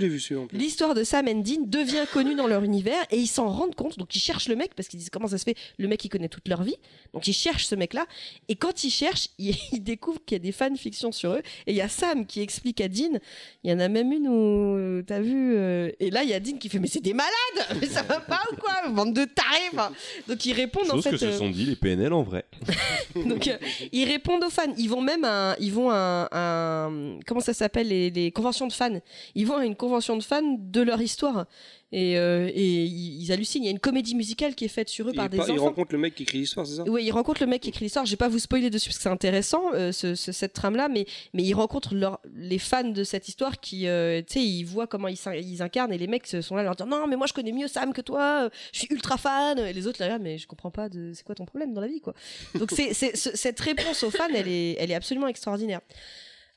L'histoire 0.53 0.93
de 0.93 1.03
Sam 1.03 1.27
and 1.27 1.41
Dean 1.41 1.61
devient 1.65 2.05
connue 2.11 2.35
dans 2.35 2.47
leur 2.47 2.63
univers 2.63 3.03
et 3.11 3.17
ils 3.17 3.27
s'en 3.27 3.47
rendent 3.49 3.75
compte. 3.75 3.97
Donc 3.97 4.15
ils 4.15 4.19
cherchent 4.19 4.47
le 4.49 4.55
mec 4.55 4.73
parce 4.75 4.87
qu'ils 4.87 4.99
disent 4.99 5.09
comment 5.09 5.27
ça 5.27 5.37
se 5.37 5.43
fait. 5.43 5.55
Le 5.77 5.87
mec 5.87 6.03
il 6.05 6.09
connaît 6.09 6.29
toute 6.29 6.47
leur 6.47 6.63
vie. 6.63 6.75
Donc 7.13 7.27
ils 7.27 7.33
cherchent 7.33 7.65
ce 7.65 7.75
mec-là. 7.75 8.05
Et 8.49 8.55
quand 8.55 8.83
ils 8.83 8.89
cherchent, 8.89 9.29
ils, 9.37 9.55
ils 9.71 9.83
découvrent 9.83 10.19
qu'il 10.25 10.35
y 10.35 10.39
a 10.41 10.43
des 10.43 10.51
fanfictions 10.51 11.11
sur 11.11 11.31
eux. 11.33 11.41
Et 11.65 11.71
il 11.71 11.75
y 11.75 11.81
a 11.81 11.89
Sam 11.89 12.25
qui 12.25 12.41
explique 12.41 12.81
à 12.81 12.87
Dean. 12.87 13.19
Il 13.63 13.71
y 13.71 13.73
en 13.73 13.79
a 13.79 13.87
même 13.87 14.11
une 14.11 14.27
où 14.27 14.77
euh, 14.77 15.03
t'as 15.05 15.19
vu. 15.21 15.55
euh, 15.55 15.89
et 15.99 16.09
là 16.09 16.23
il 16.23 16.29
y 16.29 16.33
a 16.33 16.39
Dean 16.39 16.57
qui 16.57 16.69
fait 16.69 16.79
mais 16.79 16.87
c'est 16.87 17.01
des 17.03 17.13
malades. 17.13 17.33
Mais 17.81 17.87
ça 17.87 18.01
va 18.03 18.19
pas 18.19 18.39
ou 18.51 18.55
quoi? 18.55 18.89
Bande 18.89 19.13
de 19.13 19.25
tarés. 19.25 19.47
Enfin, 19.73 19.91
Donc 20.27 20.45
ils 20.45 20.53
répondent 20.53 20.89
en 20.89 20.95
Chose 20.95 21.03
fait. 21.03 21.09
que 21.11 21.17
se 21.17 21.25
euh, 21.25 21.37
sont 21.37 21.49
dit 21.49 21.65
les 21.65 21.75
PNL 21.75 22.13
en 22.13 22.23
vrai. 22.23 22.45
donc 23.15 23.47
euh, 23.47 23.57
ils 23.91 24.05
répondent 24.05 24.43
aux 24.43 24.49
fans. 24.49 24.73
Ils 24.77 24.89
vont 24.89 25.01
même 25.01 25.23
à, 25.23 25.51
un- 25.51 25.55
ils 25.59 25.71
vont 25.71 25.89
à, 25.91 26.89
comment 27.25 27.39
ça 27.41 27.53
s'appelle 27.53 27.87
les, 27.89 28.09
les 28.09 28.31
conventions 28.31 28.66
de 28.68 28.73
fans. 28.73 28.99
Ils 29.35 29.48
vont 29.48 29.57
à 29.57 29.65
une 29.65 29.76
convention 29.76 30.15
de 30.18 30.23
fans 30.23 30.57
de 30.60 30.81
leur 30.81 31.02
histoire 31.02 31.45
et, 31.94 32.18
euh, 32.18 32.49
et 32.53 32.84
ils, 32.84 33.22
ils 33.23 33.31
hallucinent. 33.31 33.64
Il 33.64 33.65
y 33.65 33.69
a 33.69 33.72
une 33.72 33.80
comédie 33.80 34.14
musicale 34.14 34.56
qui 34.56 34.65
est 34.65 34.69
faite 34.69 34.89
sur 34.89 35.07
eux 35.10 35.14
par 35.14 35.26
il, 35.26 35.30
des 35.30 35.39
enfants. 35.39 35.56
rencontre 35.65 35.94
le 35.94 35.98
mec 35.99 36.15
qui 36.15 36.23
écrit 36.23 36.39
l'histoire, 36.39 36.68
c'est 36.68 36.76
ça? 36.76 36.84
Oui, 36.84 37.06
ils 37.06 37.11
rencontrent 37.11 37.41
le 37.41 37.48
mec 37.48 37.61
qui 37.61 37.69
écrit 37.69 37.85
l'histoire. 37.85 38.06
Je 38.06 38.11
vais 38.11 38.18
pas 38.18 38.27
vous 38.27 38.39
spoiler 38.39 38.69
dessus 38.69 38.89
parce 38.89 38.98
que 38.98 39.03
c'est 39.03 39.10
intéressant 39.10 39.73
euh, 39.73 39.91
ce- 39.94 40.14
ce- 40.15 40.31
cette 40.34 40.52
trame 40.53 40.76
là, 40.76 40.89
mais 40.89 41.06
mais 41.34 41.44
ils 41.44 41.53
rencontrent 41.53 41.95
leur- 41.95 42.19
les 42.35 42.60
fans 42.60 42.84
de 42.84 43.03
cette 43.06 43.27
histoire 43.30 43.60
qui, 43.60 43.88
euh, 43.88 44.22
tu 44.22 44.34
sais, 44.34 44.44
ils 44.45 44.64
voient 44.64 44.88
comment 44.88 45.07
ils, 45.07 45.18
ils 45.41 45.61
incarnent 45.61 45.94
et 45.94 45.98
les 45.98 46.07
mecs 46.07 46.27
sont 46.27 46.56
là 46.56 46.61
à 46.61 46.64
leur 46.65 46.76
dire 46.76 46.88
non 46.88 47.07
mais 47.07 47.15
moi 47.15 47.26
je 47.27 47.34
connais 47.34 47.53
mieux 47.53 47.68
Sam 47.69 47.94
que 47.94 48.02
toi, 48.02 48.49
je 48.73 48.80
suis 48.80 48.88
ultra 48.91 49.18
fan. 49.18 49.57
Et 49.60 49.72
les 49.73 49.88
autres 49.88 50.03
là, 50.03 50.19
mais 50.19 50.38
je 50.38 50.45
comprends 50.48 50.72
pas 50.72 50.89
de 50.89 51.11
c'est 51.15 51.23
quoi 51.23 51.35
ton 51.35 51.45
problème 51.45 51.73
dans 51.73 51.81
la 51.81 51.88
vie 51.88 52.02
quoi. 52.02 52.14
Donc 52.60 52.72
c'est 52.72 52.94
cette 52.94 53.60
réponse 53.61 54.03
aux 54.03 54.11
fans, 54.11 54.27
elle 54.35 54.48
est 54.49 54.76
elle 54.80 54.91
est 54.91 54.95
absolument 54.95 55.27
extraordinaire. 55.27 55.80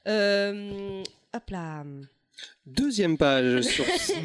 Euh, 0.08 1.02
hop 1.34 1.50
là. 1.50 1.84
Deuxième 2.64 3.18
page 3.18 3.60
sur, 3.66 3.84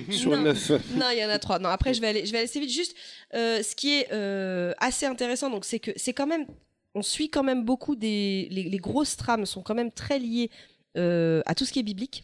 sur 0.10 0.32
Non. 0.32 0.44
9. 0.44 0.72
Non, 0.95 1.07
il 1.11 1.19
y 1.19 1.26
en 1.26 1.30
a 1.30 1.38
trois. 1.40 1.60
Non, 1.60 1.68
après, 1.69 1.94
je 1.94 1.99
vais 2.02 2.07
aller, 2.07 2.26
je 2.26 2.32
vais 2.32 2.38
aller 2.40 2.48
assez 2.48 2.60
vite. 2.61 2.72
Juste, 2.72 2.95
euh, 3.34 3.61
ce 3.61 3.76
qui 3.76 3.94
est 3.94 4.07
euh, 4.14 4.73
assez 4.77 5.06
intéressant, 5.06 5.49
donc, 5.49 5.65
c'est 5.65 5.80
que 5.80 5.91
c'est 5.98 6.14
quand 6.14 6.27
même, 6.27 6.45
on 6.94 7.02
suit 7.02 7.30
quand 7.30 7.44
même 7.44 7.65
beaucoup 7.65 7.95
des, 7.98 8.48
les, 8.52 8.64
les 8.64 8.77
grosses 8.77 9.18
trames 9.18 9.45
sont 9.45 9.61
quand 9.61 9.76
même 9.76 9.91
très 9.91 10.18
liées 10.19 10.49
euh, 10.98 11.41
à 11.45 11.56
tout 11.56 11.65
ce 11.65 11.73
qui 11.73 11.80
est 11.80 11.84
biblique. 11.84 12.23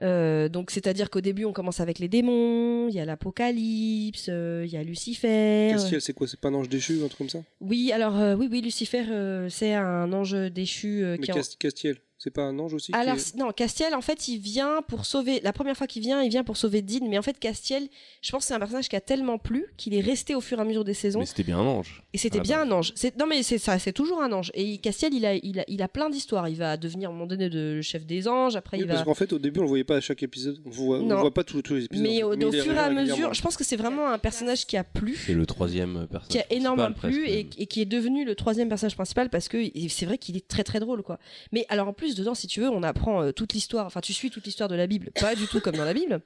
Donc, 0.00 0.70
c'est-à-dire 0.70 1.08
qu'au 1.10 1.20
début, 1.22 1.44
on 1.46 1.52
commence 1.52 1.80
avec 1.80 1.98
les 1.98 2.08
démons, 2.08 2.88
il 2.88 2.94
y 2.94 3.00
a 3.00 3.04
l'Apocalypse, 3.04 4.28
il 4.28 4.66
y 4.70 4.76
a 4.76 4.82
Lucifer. 4.82 5.68
Castiel, 5.72 6.00
c'est 6.02 6.12
quoi 6.12 6.26
C'est 6.28 6.38
pas 6.40 6.48
un 6.48 6.54
ange 6.54 6.68
déchu, 6.68 6.96
un 7.02 7.08
truc 7.08 7.18
comme 7.18 7.28
ça? 7.30 7.38
Oui, 7.60 7.92
alors 7.92 8.38
oui, 8.38 8.46
oui, 8.50 8.60
Lucifer, 8.60 9.04
c'est 9.50 9.72
un 9.74 10.12
ange 10.12 10.32
déchu 10.52 11.02
Mais 11.04 11.18
qui 11.18 11.30
est 11.30 11.34
en- 11.34 11.42
Castiel, 11.58 11.96
c'est 12.26 12.30
pas 12.32 12.42
un 12.42 12.58
ange 12.58 12.74
aussi 12.74 12.90
qui 12.90 12.98
alors 12.98 13.14
est- 13.16 13.36
non, 13.36 13.52
Castiel 13.52 13.94
en 13.94 14.00
fait 14.00 14.26
il 14.26 14.38
vient 14.38 14.82
pour 14.88 15.06
sauver. 15.06 15.38
La 15.44 15.52
première 15.52 15.76
fois 15.76 15.86
qu'il 15.86 16.02
vient, 16.02 16.22
il 16.22 16.28
vient 16.28 16.42
pour 16.42 16.56
sauver 16.56 16.82
Dean, 16.82 17.06
mais 17.08 17.18
en 17.18 17.22
fait 17.22 17.38
Castiel, 17.38 17.86
je 18.20 18.30
pense 18.32 18.42
que 18.42 18.48
c'est 18.48 18.54
un 18.54 18.58
personnage 18.58 18.88
qui 18.88 18.96
a 18.96 19.00
tellement 19.00 19.38
plu 19.38 19.66
qu'il 19.76 19.94
est 19.94 20.00
resté 20.00 20.34
au 20.34 20.40
fur 20.40 20.58
et 20.58 20.60
à 20.60 20.64
mesure 20.64 20.82
des 20.84 20.92
saisons. 20.94 21.20
Mais 21.20 21.26
c'était 21.26 21.44
bien 21.44 21.58
un 21.60 21.66
ange. 21.66 22.02
Et 22.12 22.18
c'était 22.18 22.40
bien 22.40 22.62
un 22.62 22.70
ange. 22.72 22.92
C'est- 22.96 23.16
Non 23.16 23.26
mais 23.28 23.44
c'est 23.44 23.58
ça, 23.58 23.78
c'est 23.78 23.92
toujours 23.92 24.20
un 24.22 24.32
ange. 24.32 24.50
Et 24.54 24.78
Castiel, 24.78 25.14
il 25.14 25.24
a, 25.24 25.34
il 25.36 25.60
a, 25.60 25.64
il 25.68 25.82
a 25.82 25.88
plein 25.88 26.10
d'histoires. 26.10 26.48
Il 26.48 26.56
va 26.56 26.76
devenir 26.76 27.10
à 27.10 27.12
un 27.12 27.14
moment 27.14 27.26
donné 27.28 27.48
de 27.48 27.80
chef 27.80 28.04
des 28.04 28.26
anges. 28.26 28.56
Après 28.56 28.76
Oui, 28.76 28.82
il 28.82 28.86
parce 28.88 28.98
va. 29.00 29.04
qu'en 29.04 29.14
fait, 29.14 29.32
au 29.32 29.38
début, 29.38 29.60
on 29.60 29.62
le 29.62 29.68
voyait 29.68 29.84
pas 29.84 29.96
à 29.96 30.00
chaque 30.00 30.24
épisode. 30.24 30.58
On 30.66 30.70
voit, 30.70 30.98
on 30.98 31.06
voit 31.20 31.32
pas 31.32 31.44
tous, 31.44 31.62
tous 31.62 31.74
les 31.74 31.84
épisodes. 31.84 32.04
Mais 32.04 32.24
au, 32.24 32.32
en 32.34 32.36
fait. 32.38 32.44
au 32.44 32.48
il 32.50 32.56
est 32.56 32.62
fur 32.62 32.74
et 32.74 32.78
à 32.78 32.90
mesure, 32.90 33.32
je 33.34 33.40
pense 33.42 33.56
que 33.56 33.62
c'est 33.62 33.76
vraiment 33.76 34.08
un 34.08 34.18
personnage 34.18 34.66
qui 34.66 34.76
a 34.76 34.82
plu. 34.82 35.14
C'est 35.14 35.32
le 35.34 35.46
troisième 35.46 36.08
personnage. 36.10 36.28
qui 36.28 36.38
a 36.40 36.52
énormément 36.52 36.92
plu 36.92 37.28
et, 37.28 37.48
et 37.58 37.66
qui 37.66 37.80
est 37.80 37.84
devenu 37.86 38.24
le 38.24 38.34
troisième 38.34 38.68
personnage 38.68 38.96
principal 38.96 39.30
parce 39.30 39.46
que 39.48 39.58
c'est 39.88 40.06
vrai 40.06 40.18
qu'il 40.18 40.36
est 40.36 40.48
très 40.48 40.64
très 40.64 40.80
drôle 40.80 41.02
quoi. 41.04 41.18
Mais 41.52 41.66
alors 41.68 41.86
en 41.86 41.92
plus 41.92 42.15
dedans 42.16 42.34
si 42.34 42.46
tu 42.46 42.60
veux 42.60 42.68
on 42.68 42.82
apprend 42.82 43.22
euh, 43.22 43.32
toute 43.32 43.52
l'histoire, 43.52 43.86
enfin 43.86 44.00
tu 44.00 44.12
suis 44.12 44.30
toute 44.30 44.44
l'histoire 44.44 44.68
de 44.68 44.74
la 44.74 44.86
Bible, 44.86 45.10
pas 45.20 45.34
du 45.34 45.46
tout 45.46 45.60
comme 45.60 45.76
dans 45.76 45.84
la 45.84 45.94
Bible. 45.94 46.20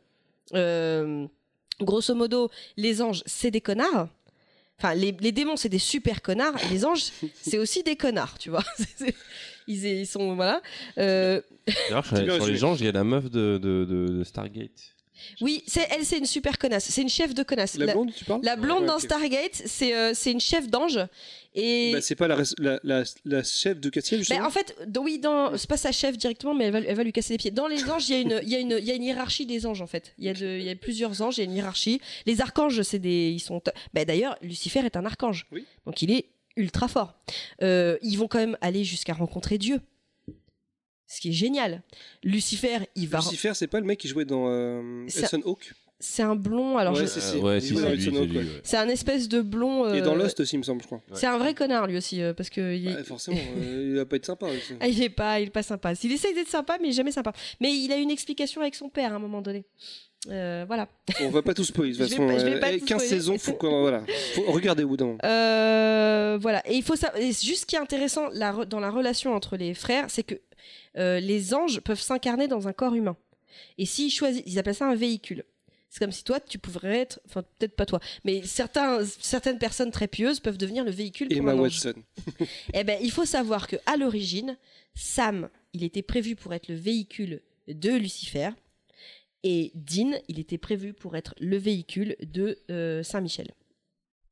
Euh, 0.55 1.27
grosso 1.81 2.15
modo 2.15 2.51
les 2.77 3.01
anges 3.03 3.23
c'est 3.27 3.51
des 3.51 3.61
connards. 3.61 4.09
Enfin 4.79 4.95
les, 4.95 5.13
les 5.21 5.33
démons 5.33 5.57
c'est 5.57 5.69
des 5.69 5.79
super 5.79 6.23
connards, 6.23 6.55
et 6.65 6.69
les 6.69 6.85
anges 6.85 7.05
c'est 7.41 7.59
aussi 7.59 7.83
des 7.83 7.97
connards 7.97 8.39
tu 8.39 8.51
vois. 8.51 8.65
Ils, 9.67 9.85
ils 9.85 10.07
sont 10.07 10.35
voilà. 10.35 10.63
Euh, 10.99 11.41
D'ailleurs, 11.89 12.05
sur, 12.05 12.17
les 12.47 12.57
gens, 12.57 12.75
il 12.75 12.85
y 12.87 12.89
a 12.89 12.93
la 12.93 13.05
meuf 13.05 13.31
de, 13.31 13.57
de, 13.59 13.85
de- 13.85 14.09
de 14.19 14.25
Stargate. 14.25 14.97
Oui 15.41 15.63
c'est 15.67 15.87
elle 15.91 16.05
c'est 16.05 16.19
une 16.19 16.27
super 16.27 16.59
connasse, 16.59 16.85
c'est 16.85 17.03
une 17.03 17.09
chef 17.09 17.35
de 17.35 17.43
connasse. 17.43 17.77
La 17.77 17.93
blonde, 17.93 18.13
tu 18.17 18.25
parles 18.25 18.41
la 18.43 18.57
blonde 18.57 18.81
Ouais, 18.83 18.87
dans. 18.87 18.99
Stargate 18.99 19.63
c'est 19.67 19.95
euh, 19.95 20.13
c'est 20.15 20.33
une 20.33 20.41
chef 20.41 20.69
d'ange 20.69 20.99
et 21.55 21.93
Bah, 21.93 22.01
c'est 22.01 22.15
pas 22.15 22.29
la, 22.29 22.37
res- 22.37 22.55
la, 22.59 22.79
la, 22.85 23.03
la 23.25 23.43
chef 23.43 23.81
de 23.81 23.91
Castiel, 23.91 24.21
Ben, 24.21 24.25
justement 24.25 24.47
en 24.47 24.51
fait, 24.51 24.77
oui, 25.01 25.19
dans, 25.19 25.57
c'est 25.59 25.69
pas 25.69 25.77
sa 25.77 25.91
chef 25.91 26.17
directement, 26.17 26.55
mais 26.55 26.67
elle 26.67 26.73
va, 26.73 26.79
elle 26.79 26.97
va 26.97 27.03
lui 27.03 27.13
casser 27.13 27.35
les 27.35 27.39
pieds. 27.39 27.51
Dans 27.51 27.67
les 27.67 27.91
anges, 27.91 28.09
il 28.09 28.13
y, 28.13 28.15
a 28.17 28.21
une- 28.21 28.41
il 28.45 28.49
y, 28.51 28.55
a 28.55 28.59
une- 28.61 28.77
il 28.79 28.85
y 28.85 28.91
a 28.93 28.95
une 28.95 29.03
hiérarchie 29.03 29.47
des 29.47 29.67
anges, 29.67 29.83
en 29.83 29.89
fait. 29.89 30.15
Il 30.19 30.25
y, 30.27 30.29
a 30.29 30.33
de- 30.35 30.61
y 30.61 30.71
a 30.71 30.77
plusieurs 30.77 31.21
anges, 31.23 31.39
il 31.39 31.41
y 31.41 31.43
a 31.43 31.45
une 31.47 31.57
hiérarchie. 31.57 32.01
Les 32.27 32.41
archanges, 32.41 32.81
c'est 32.83 33.01
des. 33.01 33.31
Ils 33.31 33.41
sont. 33.41 33.61
Ben, 33.95 34.05
D'ailleurs, 34.05 34.37
Lucifer 34.43 34.79
est 34.87 34.97
un 34.97 35.05
archange. 35.05 35.47
Oui. 35.51 35.65
Donc 35.87 36.01
il 36.03 36.13
est 36.13 36.27
ultra 36.57 36.87
fort. 36.87 37.15
Euh, 37.63 37.99
ils 38.03 38.15
vont 38.17 38.29
quand 38.29 38.39
même 38.39 38.57
aller 38.61 38.85
jusqu'à 38.85 39.13
rencontrer 39.15 39.59
Dieu. 39.59 39.81
Ce 41.13 41.21
qui 41.21 41.31
est 41.31 41.33
génial. 41.33 41.83
Lucifer, 42.23 42.79
il 42.95 43.09
va. 43.09 43.19
Lucifer, 43.19 43.51
c'est 43.55 43.67
pas 43.67 43.81
le 43.81 43.87
mec 43.87 43.99
qui 43.99 44.07
jouait 44.07 44.25
dans 44.25 44.47
euh, 44.49 45.05
Hudson 45.07 45.43
Hawk? 45.45 45.73
C'est 46.03 46.23
un 46.23 46.35
blond, 46.37 46.79
alors 46.79 46.95
Ouais, 46.95 47.01
je- 47.03 47.07
c'est- 47.07 47.37
Euh, 47.37 47.41
ouais, 47.41 47.59
il 47.59 47.63
si, 47.63 47.75
dans 47.75 47.83
ouais. 47.83 48.77
un 48.79 48.89
espèce 48.89 49.29
de 49.29 49.43
blond. 49.43 49.93
Et 49.93 50.01
dans 50.01 50.15
euh, 50.15 50.19
Lost 50.23 50.41
aussi, 50.41 50.55
il 50.55 50.59
me 50.61 50.63
semble, 50.63 50.81
je 50.81 50.87
crois. 50.87 51.03
C'est 51.13 51.27
un 51.27 51.37
vrai 51.37 51.53
connard 51.53 51.87
lui 51.89 51.97
aussi, 51.99 52.23
euh, 52.23 52.33
parce 52.33 52.49
que. 52.49 52.75
il- 52.75 52.87
Ouais, 52.95 53.05
forcément, 53.05 53.37
euh, 53.59 53.89
il 53.91 53.97
va 53.97 54.07
pas 54.07 54.17
être 54.17 54.25
sympa. 54.25 54.47
aussi. 54.47 54.73
Ah, 54.81 54.89
il 54.89 55.03
est 55.03 55.11
pas, 55.11 55.41
il 55.41 55.49
est 55.49 55.51
pas 55.51 55.63
sympa. 55.63 55.93
Il 56.03 56.13
essaye 56.13 56.33
d'être 56.33 56.49
sympa, 56.49 56.79
mais 56.81 56.93
jamais 56.93 57.13
sympa. 57.13 57.33
Mais 57.61 57.75
il 57.77 57.93
a 57.93 57.97
une 57.97 58.11
explication 58.11 58.63
avec 58.63 58.77
son 58.77 58.89
père 58.89 59.13
à 59.13 59.17
un 59.17 59.19
moment 59.19 59.43
donné. 59.43 59.67
Euh, 60.29 60.65
voilà. 60.67 60.89
On 61.21 61.31
va 61.31 61.43
pas 61.43 61.55
tout 61.55 61.65
spoiler. 61.65 61.93
De 61.93 61.99
toute 61.99 62.09
façon, 62.11 62.27
pas- 62.27 62.35
euh, 62.35 62.61
pas 62.61 62.73
eh, 62.73 62.81
tout 62.81 62.87
15 62.87 62.99
spoiler. 62.99 63.09
saisons, 63.09 63.39
faut 63.39 63.55
qu'on. 63.55 63.81
Voilà. 63.81 64.05
Faut 64.35 64.43
regarder 64.53 64.85
au. 64.85 64.97
Euh, 65.25 66.39
voilà. 66.41 66.63
Et 66.71 66.75
il 66.77 66.83
faut 66.83 66.95
et 67.17 67.33
juste 67.33 67.63
ce 67.63 67.67
qui 67.67 67.77
est 67.77 67.79
intéressant 67.81 68.29
la 68.33 68.53
dans 68.67 68.81
la 68.81 68.91
relation 68.91 69.35
entre 69.35 69.57
les 69.57 69.75
frères, 69.75 70.07
c'est 70.09 70.23
que 70.23 70.35
euh, 70.99 71.21
les 71.21 71.55
anges 71.55 71.81
peuvent 71.81 72.01
s'incarner 72.01 72.49
dans 72.49 72.69
un 72.69 72.73
corps 72.73 72.95
humain. 72.95 73.17
Et 73.79 73.87
s'ils 73.87 74.11
choisissent, 74.11 74.43
ils 74.47 74.59
appellent 74.59 74.75
ça 74.75 74.87
un 74.89 74.95
véhicule. 74.95 75.45
C'est 75.89 75.99
comme 75.99 76.13
si 76.13 76.23
toi, 76.23 76.39
tu 76.39 76.59
pourrais 76.59 76.99
être, 76.99 77.21
enfin 77.27 77.43
peut-être 77.59 77.75
pas 77.75 77.85
toi, 77.85 77.99
mais 78.25 78.43
certains, 78.45 79.05
certaines 79.21 79.59
personnes 79.59 79.91
très 79.91 80.07
pieuses 80.07 80.39
peuvent 80.39 80.57
devenir 80.59 80.85
le 80.85 80.93
véhicule 80.93 81.27
pour 81.29 81.37
Emma 81.37 81.51
un 81.51 81.59
ange. 81.59 81.85
Watson. 81.85 81.95
Eh 82.75 82.85
ben, 82.85 82.97
il 83.03 83.11
faut 83.11 83.25
savoir 83.25 83.67
que 83.67 83.75
à 83.87 83.97
l'origine, 83.97 84.57
Sam, 84.95 85.49
il 85.73 85.83
était 85.83 86.03
prévu 86.03 86.37
pour 86.37 86.55
être 86.55 86.69
le 86.69 86.77
véhicule 86.77 87.41
de 87.67 87.91
Lucifer, 87.91 88.51
et 89.43 89.73
Dean, 89.75 90.13
il 90.29 90.39
était 90.39 90.59
prévu 90.59 90.93
pour 90.93 91.17
être 91.17 91.35
le 91.41 91.57
véhicule 91.57 92.15
de 92.21 92.59
euh, 92.71 93.03
Saint-Michel. 93.03 93.55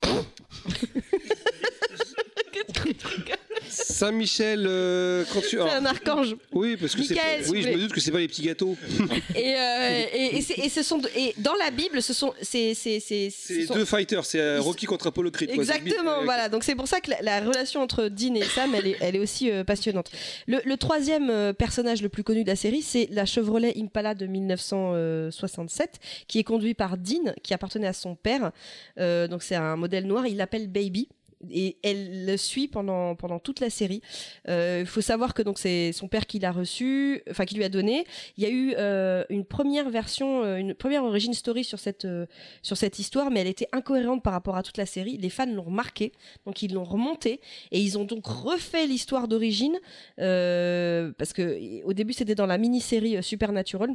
Saint-Michel, 3.70 4.66
euh, 4.69 5.24
quand 5.32 5.40
tu. 5.40 5.57
C'est 5.59 5.61
un 5.61 5.85
archange. 5.86 6.36
Oui, 6.53 6.77
parce 6.77 6.95
que 6.95 7.03
c'est. 7.03 7.15
Michael, 7.15 7.43
pas- 7.45 7.51
Oui, 7.51 7.62
je 7.62 7.69
me 7.69 7.78
doute 7.78 7.93
que 7.93 8.01
c'est 8.01 8.11
pas 8.11 8.19
les 8.19 8.28
petits 8.28 8.43
gâteaux. 8.43 8.77
Et, 9.35 9.55
euh, 9.57 10.03
et, 10.12 10.36
et 10.39 10.65
et 10.65 10.69
ce 10.69 10.82
sont 10.82 11.01
et 11.16 11.35
dans 11.39 11.55
la 11.55 11.70
Bible, 11.70 12.03
ce 12.03 12.12
sont 12.12 12.32
c'est 12.43 12.74
c'est 12.74 13.01
c'est 13.01 13.31
ce 13.31 13.66
sont- 13.66 13.74
deux 13.74 13.85
fighters. 13.85 14.24
C'est 14.24 14.40
euh, 14.40 14.61
Rocky 14.61 14.86
contre 14.86 15.09
Apollo 15.09 15.31
Creed. 15.31 15.51
Exactement, 15.51 16.24
voilà. 16.24 16.49
Donc 16.49 16.65
c'est 16.65 16.74
pour 16.74 16.89
ça 16.89 17.01
que 17.01 17.11
la, 17.11 17.23
la 17.23 17.40
relation 17.40 17.81
entre 17.82 18.09
Dean 18.09 18.35
et 18.35 18.43
Sam, 18.45 18.74
elle 18.74 18.86
est, 18.89 18.97
elle 19.01 19.16
est 19.16 19.20
aussi 19.20 19.51
euh, 19.51 19.65
passionnante. 19.65 20.11
Le, 20.47 20.59
le 20.65 20.77
troisième 20.77 21.53
personnage 21.55 22.03
le 22.03 22.09
plus 22.09 22.24
connu 22.24 22.43
de 22.45 22.49
la 22.49 22.57
série, 22.57 22.82
c'est 22.82 23.09
la 23.12 23.27
Chevrolet 23.27 23.74
Impala 23.77 24.15
de 24.15 24.27
1967, 24.27 25.99
qui 26.27 26.39
est 26.39 26.45
conduit 26.45 26.74
par 26.74 26.97
Dean, 26.97 27.32
qui 27.43 27.55
appartenait 27.55 27.86
à 27.86 27.93
son 27.93 28.15
père. 28.15 28.53
Donc 28.97 29.43
c'est 29.43 29.55
un 29.57 29.77
modèle 29.77 30.07
noir. 30.07 30.27
Il 30.27 30.36
l'appelle 30.36 30.69
Baby. 30.69 31.09
Et 31.51 31.78
elle 31.82 32.27
le 32.27 32.36
suit 32.36 32.69
pendant 32.69 33.15
pendant 33.15 33.39
toute 33.39 33.60
la 33.60 33.70
série. 33.70 34.02
Euh, 34.48 34.78
Il 34.81 34.86
faut 34.86 35.01
savoir 35.01 35.35
que 35.35 35.43
donc 35.43 35.59
c'est 35.59 35.93
son 35.93 36.09
père 36.09 36.27
qui 36.27 36.39
l'a 36.39 36.52
reçu, 36.52 37.23
enfin 37.31 37.44
qui 37.44 37.55
lui 37.55 37.65
a 37.65 37.69
donné. 37.69 38.05
Il 38.36 38.43
y 38.44 38.47
a 38.47 38.51
eu 38.51 38.74
euh, 38.77 39.24
une 39.28 39.44
première 39.44 39.89
version, 39.90 40.43
euh, 40.44 40.56
une 40.56 40.74
première 40.74 41.05
origin 41.05 41.32
story 41.35 41.65
sur 41.65 41.78
cette 41.78 42.05
euh, 42.05 42.27
sur 42.62 42.77
cette 42.77 42.98
histoire, 42.98 43.31
mais 43.31 43.40
elle 43.40 43.47
était 43.47 43.69
incohérente 43.73 44.23
par 44.23 44.32
rapport 44.32 44.56
à 44.56 44.62
toute 44.62 44.78
la 44.78 44.86
série. 44.86 45.16
Les 45.19 45.31
fans 45.31 45.47
l'ont 45.47 45.62
remarqué, 45.62 46.12
donc 46.47 46.62
ils 46.62 46.73
l'ont 46.73 46.85
remontée 46.85 47.40
et 47.70 47.81
ils 47.81 47.98
ont 47.98 48.05
donc 48.05 48.27
refait 48.27 48.86
l'histoire 48.86 49.28
d'origine 49.28 49.78
euh, 50.19 51.12
parce 51.19 51.32
que 51.32 51.85
au 51.85 51.93
début 51.93 52.12
c'était 52.12 52.35
dans 52.35 52.47
la 52.47 52.59
mini-série 52.59 53.16
euh, 53.16 53.23
Supernatural. 53.23 53.90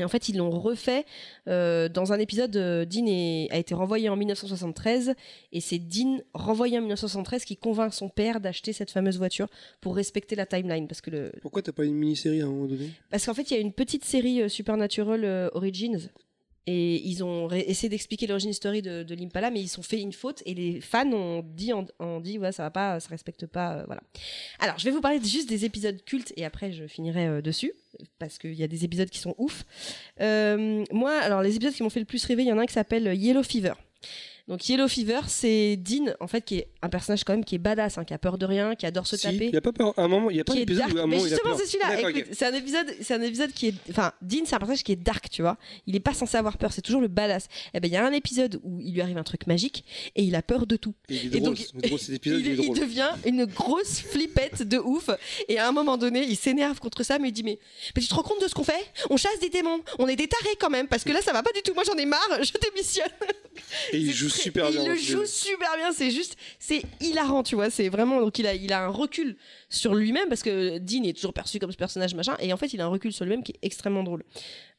Et 0.00 0.04
en 0.04 0.08
fait, 0.08 0.28
ils 0.30 0.36
l'ont 0.38 0.50
refait 0.50 1.04
euh, 1.46 1.88
dans 1.88 2.12
un 2.12 2.18
épisode. 2.18 2.56
euh, 2.56 2.84
Dean 2.86 3.04
est- 3.06 3.48
a 3.50 3.58
été 3.58 3.74
renvoyé 3.74 4.08
en 4.08 4.16
1973 4.16 5.14
et 5.52 5.60
c'est 5.60 5.78
Dean 5.78 6.18
renvoyé 6.34 6.78
en 6.78 6.80
1973 6.80 7.44
qui 7.44 7.56
convainc 7.56 7.92
son 7.92 8.08
père 8.08 8.40
d'acheter 8.40 8.72
cette 8.72 8.90
fameuse 8.90 9.18
voiture 9.18 9.48
pour 9.80 9.94
respecter 9.96 10.34
la 10.36 10.46
timeline 10.46 10.88
parce 10.88 11.00
que 11.02 11.10
le 11.10 11.32
Pourquoi 11.42 11.62
t'as 11.62 11.72
pas 11.72 11.84
une 11.84 11.94
mini-série 11.94 12.40
à 12.40 12.44
un 12.44 12.48
moment 12.48 12.66
donné? 12.66 12.90
Parce 13.10 13.26
qu'en 13.26 13.34
fait, 13.34 13.50
il 13.50 13.54
y 13.54 13.56
a 13.58 13.60
une 13.60 13.72
petite 13.72 14.04
série 14.04 14.42
euh, 14.42 14.48
Supernatural 14.48 15.24
euh, 15.24 15.48
Origins. 15.52 16.08
Et 16.66 16.96
ils 17.08 17.24
ont 17.24 17.50
essayé 17.50 17.88
d'expliquer 17.88 18.26
l'origine 18.26 18.52
story 18.52 18.82
de, 18.82 19.14
l'Impala, 19.14 19.50
mais 19.50 19.60
ils 19.60 19.78
ont 19.78 19.82
fait 19.82 20.00
une 20.00 20.12
faute 20.12 20.42
et 20.44 20.54
les 20.54 20.80
fans 20.80 21.10
ont 21.10 21.42
dit, 21.42 21.72
ont, 21.72 21.86
ont 21.98 22.20
dit, 22.20 22.38
ouais, 22.38 22.52
ça 22.52 22.64
va 22.64 22.70
pas, 22.70 23.00
ça 23.00 23.08
respecte 23.08 23.46
pas, 23.46 23.78
euh, 23.78 23.84
voilà. 23.86 24.02
Alors, 24.58 24.78
je 24.78 24.84
vais 24.84 24.90
vous 24.90 25.00
parler 25.00 25.20
juste 25.22 25.48
des 25.48 25.64
épisodes 25.64 26.02
cultes 26.04 26.32
et 26.36 26.44
après 26.44 26.70
je 26.72 26.86
finirai 26.86 27.26
euh, 27.26 27.42
dessus 27.42 27.72
parce 28.18 28.38
qu'il 28.38 28.54
y 28.54 28.62
a 28.62 28.68
des 28.68 28.84
épisodes 28.84 29.08
qui 29.08 29.18
sont 29.18 29.34
ouf. 29.38 29.64
Euh, 30.20 30.84
moi, 30.92 31.12
alors 31.18 31.42
les 31.42 31.56
épisodes 31.56 31.74
qui 31.74 31.82
m'ont 31.82 31.90
fait 31.90 32.00
le 32.00 32.06
plus 32.06 32.24
rêver, 32.24 32.42
il 32.42 32.48
y 32.48 32.52
en 32.52 32.58
a 32.58 32.62
un 32.62 32.66
qui 32.66 32.74
s'appelle 32.74 33.14
Yellow 33.16 33.42
Fever. 33.42 33.74
Donc 34.50 34.68
Yellow 34.68 34.88
Fever, 34.88 35.20
c'est 35.28 35.76
Dean, 35.76 36.12
en 36.18 36.26
fait, 36.26 36.44
qui 36.44 36.56
est 36.56 36.68
un 36.82 36.88
personnage 36.88 37.22
quand 37.22 37.32
même 37.32 37.44
qui 37.44 37.54
est 37.54 37.58
badass, 37.58 37.98
hein, 37.98 38.04
qui 38.04 38.14
a 38.14 38.18
peur 38.18 38.36
de 38.36 38.44
rien, 38.44 38.74
qui 38.74 38.84
adore 38.84 39.06
se 39.06 39.16
Si, 39.16 39.22
taper 39.22 39.46
Il 39.46 39.54
y 39.54 39.56
a 39.56 39.60
pas 39.60 39.70
peur. 39.72 39.94
À 39.96 40.02
un 40.02 40.08
moment, 40.08 40.28
il 40.28 40.38
y 40.38 40.40
a 40.40 40.44
pas 40.44 40.54
d'épisode 40.54 40.80
dark. 40.86 40.94
où 40.94 40.98
à 40.98 41.02
un 41.02 41.06
Mais 41.06 41.16
moment 41.18 41.28
justement, 41.28 41.56
c'est 41.56 41.66
celui-là. 41.66 42.24
C'est 42.32 42.46
un 42.46 42.54
épisode, 42.54 42.96
c'est 43.00 43.14
un 43.14 43.22
épisode 43.22 43.52
qui 43.52 43.68
est, 43.68 43.74
enfin, 43.90 44.12
Dean, 44.22 44.40
c'est 44.46 44.56
un 44.56 44.58
personnage 44.58 44.82
qui 44.82 44.90
est 44.90 44.96
dark, 44.96 45.30
tu 45.30 45.42
vois. 45.42 45.56
Il 45.86 45.94
est 45.94 46.00
pas 46.00 46.14
censé 46.14 46.36
avoir 46.36 46.58
peur. 46.58 46.72
C'est 46.72 46.82
toujours 46.82 47.00
le 47.00 47.06
badass. 47.06 47.46
Et 47.74 47.78
ben, 47.78 47.86
il 47.86 47.94
y 47.94 47.96
a 47.96 48.04
un 48.04 48.10
épisode 48.10 48.58
où 48.64 48.80
il 48.80 48.92
lui 48.92 49.00
arrive 49.00 49.18
un 49.18 49.22
truc 49.22 49.46
magique 49.46 49.84
et 50.16 50.24
il 50.24 50.34
a 50.34 50.42
peur 50.42 50.66
de 50.66 50.74
tout. 50.74 50.94
Et 51.08 51.14
il 51.14 51.32
est 51.32 51.38
Et 51.38 51.40
drôle. 51.40 51.42
donc, 51.54 51.58
c'est 51.58 51.86
drôle, 51.86 51.98
cet 52.00 52.14
épisode, 52.16 52.40
il, 52.44 52.46
il 52.46 52.50
est 52.50 52.54
il 52.54 52.64
drôle. 52.66 52.78
devient 52.80 53.10
une 53.26 53.44
grosse 53.44 54.00
flippette 54.00 54.64
de 54.64 54.78
ouf. 54.78 55.10
Et 55.48 55.60
à 55.60 55.68
un 55.68 55.72
moment 55.72 55.96
donné, 55.96 56.24
il 56.24 56.34
s'énerve 56.36 56.80
contre 56.80 57.04
ça, 57.04 57.20
mais 57.20 57.28
il 57.28 57.32
dit 57.32 57.44
mais, 57.44 57.60
mais 57.94 58.02
tu 58.02 58.08
te 58.08 58.14
rends 58.14 58.24
compte 58.24 58.42
de 58.42 58.48
ce 58.48 58.54
qu'on 58.56 58.64
fait? 58.64 58.84
On 59.10 59.16
chasse 59.16 59.38
des 59.40 59.48
démons. 59.48 59.78
On 60.00 60.08
est 60.08 60.16
des 60.16 60.26
tarés 60.26 60.56
quand 60.58 60.70
même, 60.70 60.88
parce 60.88 61.04
que 61.04 61.12
là, 61.12 61.22
ça 61.22 61.32
va 61.32 61.44
pas 61.44 61.52
du 61.54 61.62
tout. 61.62 61.72
Moi, 61.74 61.84
j'en 61.86 61.94
ai 61.94 62.04
marre. 62.06 62.20
Je 62.42 62.50
démissionne. 62.68 63.06
Et 63.92 63.98
il 63.98 64.12
joue 64.12 64.28
bien. 64.48 64.70
Il 64.70 64.88
le 64.88 64.96
joue 64.96 65.26
super 65.26 65.76
bien. 65.76 65.92
C'est 65.92 66.10
juste, 66.10 66.36
c'est 66.58 66.82
hilarant, 67.00 67.42
tu 67.42 67.54
vois. 67.54 67.68
C'est 67.68 67.90
vraiment 67.90 68.20
donc 68.20 68.38
il 68.38 68.46
a, 68.46 68.54
il 68.54 68.72
a 68.72 68.84
un 68.84 68.88
recul 68.88 69.36
sur 69.68 69.94
lui-même 69.94 70.28
parce 70.28 70.42
que 70.42 70.78
Dean 70.78 71.04
est 71.04 71.14
toujours 71.14 71.34
perçu 71.34 71.58
comme 71.58 71.72
ce 71.72 71.76
personnage 71.76 72.14
machin, 72.14 72.36
et 72.40 72.52
en 72.52 72.56
fait 72.56 72.72
il 72.72 72.80
a 72.80 72.86
un 72.86 72.88
recul 72.88 73.12
sur 73.12 73.24
lui-même 73.26 73.42
qui 73.42 73.52
est 73.52 73.58
extrêmement 73.60 74.02
drôle. 74.02 74.24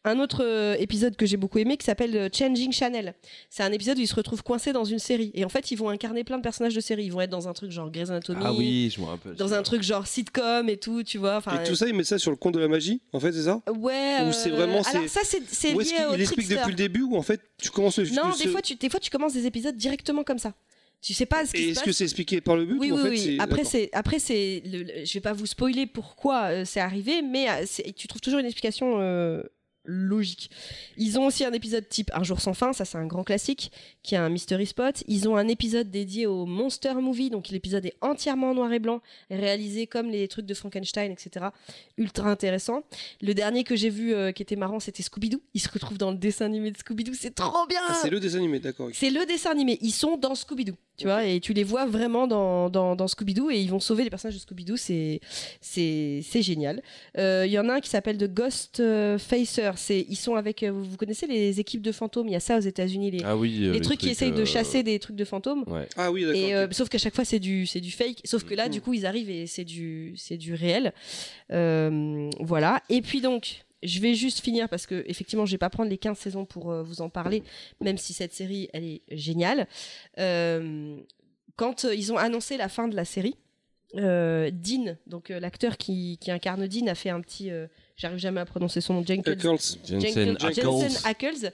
Un 0.03 0.19
autre 0.19 0.43
euh, 0.43 0.75
épisode 0.79 1.15
que 1.15 1.27
j'ai 1.27 1.37
beaucoup 1.37 1.59
aimé 1.59 1.77
qui 1.77 1.85
s'appelle 1.85 2.15
euh, 2.17 2.27
Changing 2.33 2.71
Channel. 2.71 3.13
C'est 3.51 3.61
un 3.61 3.71
épisode 3.71 3.97
où 3.99 4.01
ils 4.01 4.07
se 4.07 4.15
retrouvent 4.15 4.41
coincés 4.41 4.73
dans 4.73 4.83
une 4.83 4.97
série 4.97 5.29
et 5.35 5.45
en 5.45 5.49
fait 5.49 5.69
ils 5.69 5.75
vont 5.75 5.89
incarner 5.89 6.23
plein 6.23 6.37
de 6.37 6.41
personnages 6.41 6.73
de 6.73 6.79
série. 6.81 7.05
Ils 7.05 7.11
vont 7.11 7.21
être 7.21 7.29
dans 7.29 7.47
un 7.47 7.53
truc 7.53 7.69
genre 7.71 7.91
Grey's 7.91 8.09
Anatomy, 8.09 8.41
Ah 8.43 8.51
oui, 8.53 8.91
je 8.95 8.99
me 8.99 9.05
rappelle. 9.05 9.35
dans 9.35 9.53
un 9.53 9.61
truc 9.61 9.83
genre 9.83 10.07
sitcom 10.07 10.69
et 10.69 10.77
tout, 10.77 11.03
tu 11.03 11.19
vois. 11.19 11.35
Enfin, 11.37 11.61
Et 11.61 11.67
tout 11.67 11.75
ça, 11.75 11.87
il 11.87 11.93
met 11.93 12.03
ça 12.03 12.17
sur 12.17 12.31
le 12.31 12.37
compte 12.37 12.55
de 12.55 12.59
la 12.59 12.67
magie, 12.67 12.99
en 13.13 13.19
fait, 13.19 13.31
c'est 13.31 13.43
ça? 13.43 13.61
Ouais. 13.77 14.17
Ou 14.27 14.31
c'est 14.31 14.51
euh, 14.51 14.55
vraiment, 14.55 14.81
Alors 14.81 15.07
ça 15.07 15.21
c'est 15.23 15.69
lié 15.71 15.75
au 16.09 16.15
il 16.15 16.21
explique 16.21 16.49
depuis 16.49 16.71
le 16.71 16.75
début 16.75 17.03
ou 17.03 17.15
en 17.15 17.21
fait 17.21 17.39
tu 17.61 17.69
commences 17.69 17.99
le 17.99 18.09
Non, 18.09 18.31
des 18.35 18.47
fois 18.47 18.61
tu 18.61 18.73
des 18.75 18.89
fois 18.89 18.99
tu 18.99 19.11
commences 19.11 19.33
des 19.33 19.45
épisodes 19.45 19.75
directement 19.77 20.23
comme 20.23 20.39
ça. 20.39 20.53
Tu 21.01 21.13
sais 21.15 21.25
pas 21.25 21.45
ce 21.47 21.53
qui 21.53 21.63
Et 21.63 21.69
est-ce 21.69 21.83
que 21.83 21.91
c'est 21.91 22.03
expliqué 22.03 22.41
par 22.41 22.55
le 22.55 22.65
but 22.65 22.77
Oui, 22.79 22.91
ou 22.91 22.95
en 22.95 23.03
oui, 23.03 23.17
fait 23.17 23.29
oui. 23.31 23.37
Après, 23.39 23.63
c'est, 23.63 23.89
après, 23.91 24.19
c'est, 24.19 24.61
je 25.03 25.13
vais 25.13 25.19
pas 25.19 25.33
vous 25.33 25.47
spoiler 25.47 25.87
pourquoi 25.87 26.43
euh, 26.51 26.63
c'est 26.63 26.79
arrivé, 26.79 27.23
mais 27.23 27.49
euh, 27.49 27.65
tu 27.95 28.07
trouves 28.07 28.21
toujours 28.21 28.39
une 28.39 28.45
explication 28.45 28.97
euh, 29.01 29.41
logique. 29.85 30.49
Ils 30.97 31.17
ont 31.19 31.25
aussi 31.25 31.43
un 31.43 31.53
épisode 31.53 31.87
type 31.89 32.11
Un 32.13 32.23
jour 32.23 32.39
sans 32.39 32.53
fin, 32.53 32.73
ça 32.73 32.85
c'est 32.85 32.97
un 32.97 33.05
grand 33.05 33.23
classique, 33.23 33.71
qui 34.03 34.15
est 34.15 34.17
un 34.17 34.29
mystery 34.29 34.65
spot. 34.65 35.03
Ils 35.07 35.27
ont 35.27 35.35
un 35.37 35.47
épisode 35.47 35.89
dédié 35.89 36.27
au 36.27 36.45
monster 36.45 36.93
movie, 36.95 37.29
donc 37.29 37.49
l'épisode 37.49 37.85
est 37.85 37.95
entièrement 38.01 38.51
en 38.51 38.53
noir 38.53 38.71
et 38.73 38.79
blanc, 38.79 39.01
réalisé 39.29 39.87
comme 39.87 40.09
les 40.09 40.27
trucs 40.27 40.45
de 40.45 40.53
Frankenstein, 40.53 41.11
etc. 41.11 41.47
Ultra 41.97 42.29
intéressant. 42.29 42.83
Le 43.21 43.33
dernier 43.33 43.63
que 43.63 43.75
j'ai 43.75 43.89
vu 43.89 44.13
euh, 44.13 44.31
qui 44.31 44.41
était 44.41 44.55
marrant, 44.55 44.79
c'était 44.79 45.03
Scooby-Doo. 45.03 45.41
Ils 45.53 45.61
se 45.61 45.69
retrouvent 45.69 45.97
dans 45.97 46.11
le 46.11 46.17
dessin 46.17 46.45
animé 46.45 46.71
de 46.71 46.77
Scooby-Doo, 46.77 47.13
c'est 47.13 47.35
trop 47.35 47.65
bien. 47.67 47.79
Ah, 47.87 47.97
c'est 48.01 48.09
le 48.09 48.19
dessin 48.19 48.37
animé, 48.37 48.59
d'accord. 48.59 48.89
C'est 48.93 49.09
le 49.09 49.25
dessin 49.25 49.51
animé. 49.51 49.77
Ils 49.81 49.91
sont 49.91 50.17
dans 50.17 50.33
Scooby-Doo, 50.35 50.75
tu 50.97 51.05
vois, 51.05 51.25
et 51.25 51.39
tu 51.39 51.53
les 51.53 51.63
vois 51.63 51.85
vraiment 51.85 52.27
dans, 52.27 52.69
dans, 52.69 52.95
dans 52.95 53.07
Scooby-Doo 53.07 53.49
et 53.49 53.59
ils 53.59 53.69
vont 53.69 53.79
sauver 53.79 54.03
les 54.03 54.09
personnages 54.09 54.35
de 54.35 54.41
Scooby-Doo. 54.41 54.77
C'est, 54.77 55.21
génial. 56.41 56.81
Euh, 57.17 57.45
Il 57.45 57.51
y 57.51 57.59
en 57.59 57.69
a 57.69 57.73
un 57.75 57.79
qui 57.79 57.89
s'appelle 57.89 58.17
The 58.17 58.31
Ghost 58.31 58.79
euh, 58.79 59.17
C'est, 59.77 60.05
ils 60.09 60.15
sont 60.15 60.35
avec, 60.35 60.63
euh, 60.63 60.71
vous, 60.71 60.83
vous 60.83 60.97
connaissez 60.97 61.27
les 61.27 61.59
équipes 61.59 61.81
de 61.81 61.91
fantômes? 61.91 62.27
Il 62.27 62.31
y 62.31 62.35
a 62.35 62.39
ça 62.39 62.57
aux 62.57 62.61
États-Unis, 62.61 63.11
les, 63.11 63.23
Ah 63.23 63.37
oui, 63.37 63.65
euh, 63.67 63.73
les 63.73 63.81
trucs 63.81 63.99
qui 63.99 64.09
essayent 64.09 64.31
de 64.31 64.41
euh, 64.41 64.45
chasser 64.45 64.83
des 64.83 64.97
trucs 64.99 65.15
de 65.15 65.25
fantômes. 65.25 65.63
Ouais. 65.67 65.87
Ah 65.97 66.11
oui, 66.11 66.21
d'accord. 66.25 66.35
Et 66.35 66.55
euh, 66.55 66.67
sauf 66.71 66.89
qu'à 66.89 66.97
chaque 66.97 67.15
fois 67.15 67.25
c'est 67.25 67.39
du 67.39 67.65
c'est 67.65 67.81
du 67.81 67.91
fake. 67.91 68.21
Sauf 68.25 68.43
que 68.43 68.53
là 68.55 68.65
Mhm. 68.65 68.71
du 68.71 68.81
coup 68.81 68.93
ils 68.93 69.05
arrivent 69.05 69.29
et 69.29 69.47
c'est 69.47 69.63
du 69.65 70.13
c'est 70.17 70.37
du 70.37 70.53
réel. 70.53 70.93
Euh, 71.51 72.29
voilà. 72.39 72.81
Et 72.89 73.01
puis 73.01 73.21
donc 73.21 73.63
je 73.83 73.99
vais 73.99 74.13
juste 74.13 74.41
finir 74.41 74.69
parce 74.69 74.85
que 74.85 75.03
effectivement 75.07 75.45
je 75.45 75.51
vais 75.51 75.57
pas 75.57 75.69
prendre 75.69 75.89
les 75.89 75.97
15 75.97 76.17
saisons 76.17 76.45
pour 76.45 76.71
euh, 76.71 76.83
vous 76.83 77.01
en 77.01 77.09
parler, 77.09 77.43
même 77.79 77.97
si 77.97 78.13
cette 78.13 78.33
série 78.33 78.69
elle 78.73 78.83
est 78.83 79.01
géniale. 79.11 79.67
Euh, 80.19 80.97
quand 81.55 81.85
euh, 81.85 81.95
ils 81.95 82.11
ont 82.13 82.17
annoncé 82.17 82.57
la 82.57 82.69
fin 82.69 82.87
de 82.87 82.95
la 82.95 83.05
série, 83.05 83.35
euh, 83.95 84.51
Dean, 84.51 84.95
donc 85.07 85.31
euh, 85.31 85.39
l'acteur 85.39 85.77
qui, 85.77 86.17
qui 86.21 86.31
incarne 86.31 86.65
Dean, 86.67 86.87
a 86.87 86.95
fait 86.95 87.09
un 87.09 87.21
petit, 87.21 87.49
euh, 87.51 87.67
j'arrive 87.95 88.19
jamais 88.19 88.41
à 88.41 88.45
prononcer 88.45 88.81
son 88.81 88.95
nom, 88.95 89.05
Jenkins. 89.05 89.31
Ackles. 89.31 89.77
Jensen. 89.85 90.37
Ackles. 91.03 91.51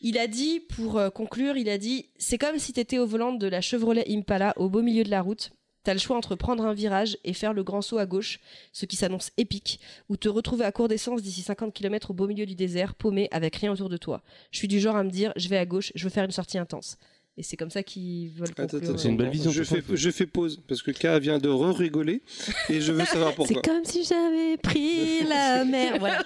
Il 0.00 0.18
a 0.18 0.26
dit, 0.26 0.60
pour 0.60 0.98
euh, 0.98 1.10
conclure, 1.10 1.56
il 1.56 1.68
a 1.68 1.78
dit 1.78 2.06
C'est 2.18 2.38
comme 2.38 2.58
si 2.58 2.72
t'étais 2.72 2.98
au 2.98 3.06
volant 3.06 3.32
de 3.32 3.46
la 3.46 3.60
Chevrolet 3.60 4.04
Impala 4.08 4.52
au 4.56 4.68
beau 4.68 4.82
milieu 4.82 5.04
de 5.04 5.10
la 5.10 5.22
route. 5.22 5.52
T'as 5.84 5.92
le 5.92 5.98
choix 5.98 6.16
entre 6.16 6.34
prendre 6.34 6.64
un 6.64 6.72
virage 6.72 7.18
et 7.24 7.34
faire 7.34 7.52
le 7.52 7.62
grand 7.62 7.82
saut 7.82 7.98
à 7.98 8.06
gauche, 8.06 8.40
ce 8.72 8.86
qui 8.86 8.96
s'annonce 8.96 9.30
épique, 9.36 9.80
ou 10.08 10.16
te 10.16 10.28
retrouver 10.30 10.64
à 10.64 10.72
court 10.72 10.88
d'essence 10.88 11.20
d'ici 11.20 11.42
50 11.42 11.74
km 11.74 12.10
au 12.10 12.14
beau 12.14 12.26
milieu 12.26 12.46
du 12.46 12.54
désert, 12.54 12.94
paumé, 12.94 13.28
avec 13.30 13.56
rien 13.56 13.70
autour 13.70 13.90
de 13.90 13.98
toi. 13.98 14.22
Je 14.50 14.58
suis 14.58 14.68
du 14.68 14.80
genre 14.80 14.96
à 14.96 15.04
me 15.04 15.10
dire 15.10 15.32
Je 15.36 15.48
vais 15.48 15.58
à 15.58 15.66
gauche, 15.66 15.92
je 15.94 16.04
veux 16.04 16.10
faire 16.10 16.24
une 16.24 16.30
sortie 16.30 16.56
intense. 16.56 16.96
Et 17.36 17.42
c'est 17.42 17.56
comme 17.56 17.70
ça 17.70 17.82
qu'ils 17.82 18.30
veulent 18.30 18.48
Attends, 18.56 18.62
conclure. 18.68 18.90
attends, 18.90 18.98
C'est 18.98 19.08
une 19.08 19.16
belle 19.16 19.30
vision, 19.30 19.50
Je 19.50 19.64
je 19.64 19.74
fais, 19.74 19.82
je 19.92 20.24
pause 20.24 20.60
parce 20.68 20.82
que 20.82 20.92
K 20.92 21.20
vient 21.20 21.38
de 21.38 21.48
re-rigoler 21.48 22.22
et 22.68 22.80
je 22.80 22.92
veux 22.92 23.04
savoir 23.04 23.30
C'est 23.30 23.36
pourquoi. 23.36 23.62
comme 23.62 23.84
si 23.84 24.04
j'avais 24.04 24.56
pris 24.56 25.24
la 25.28 25.64
mer. 25.64 25.98
Voilà. 25.98 26.22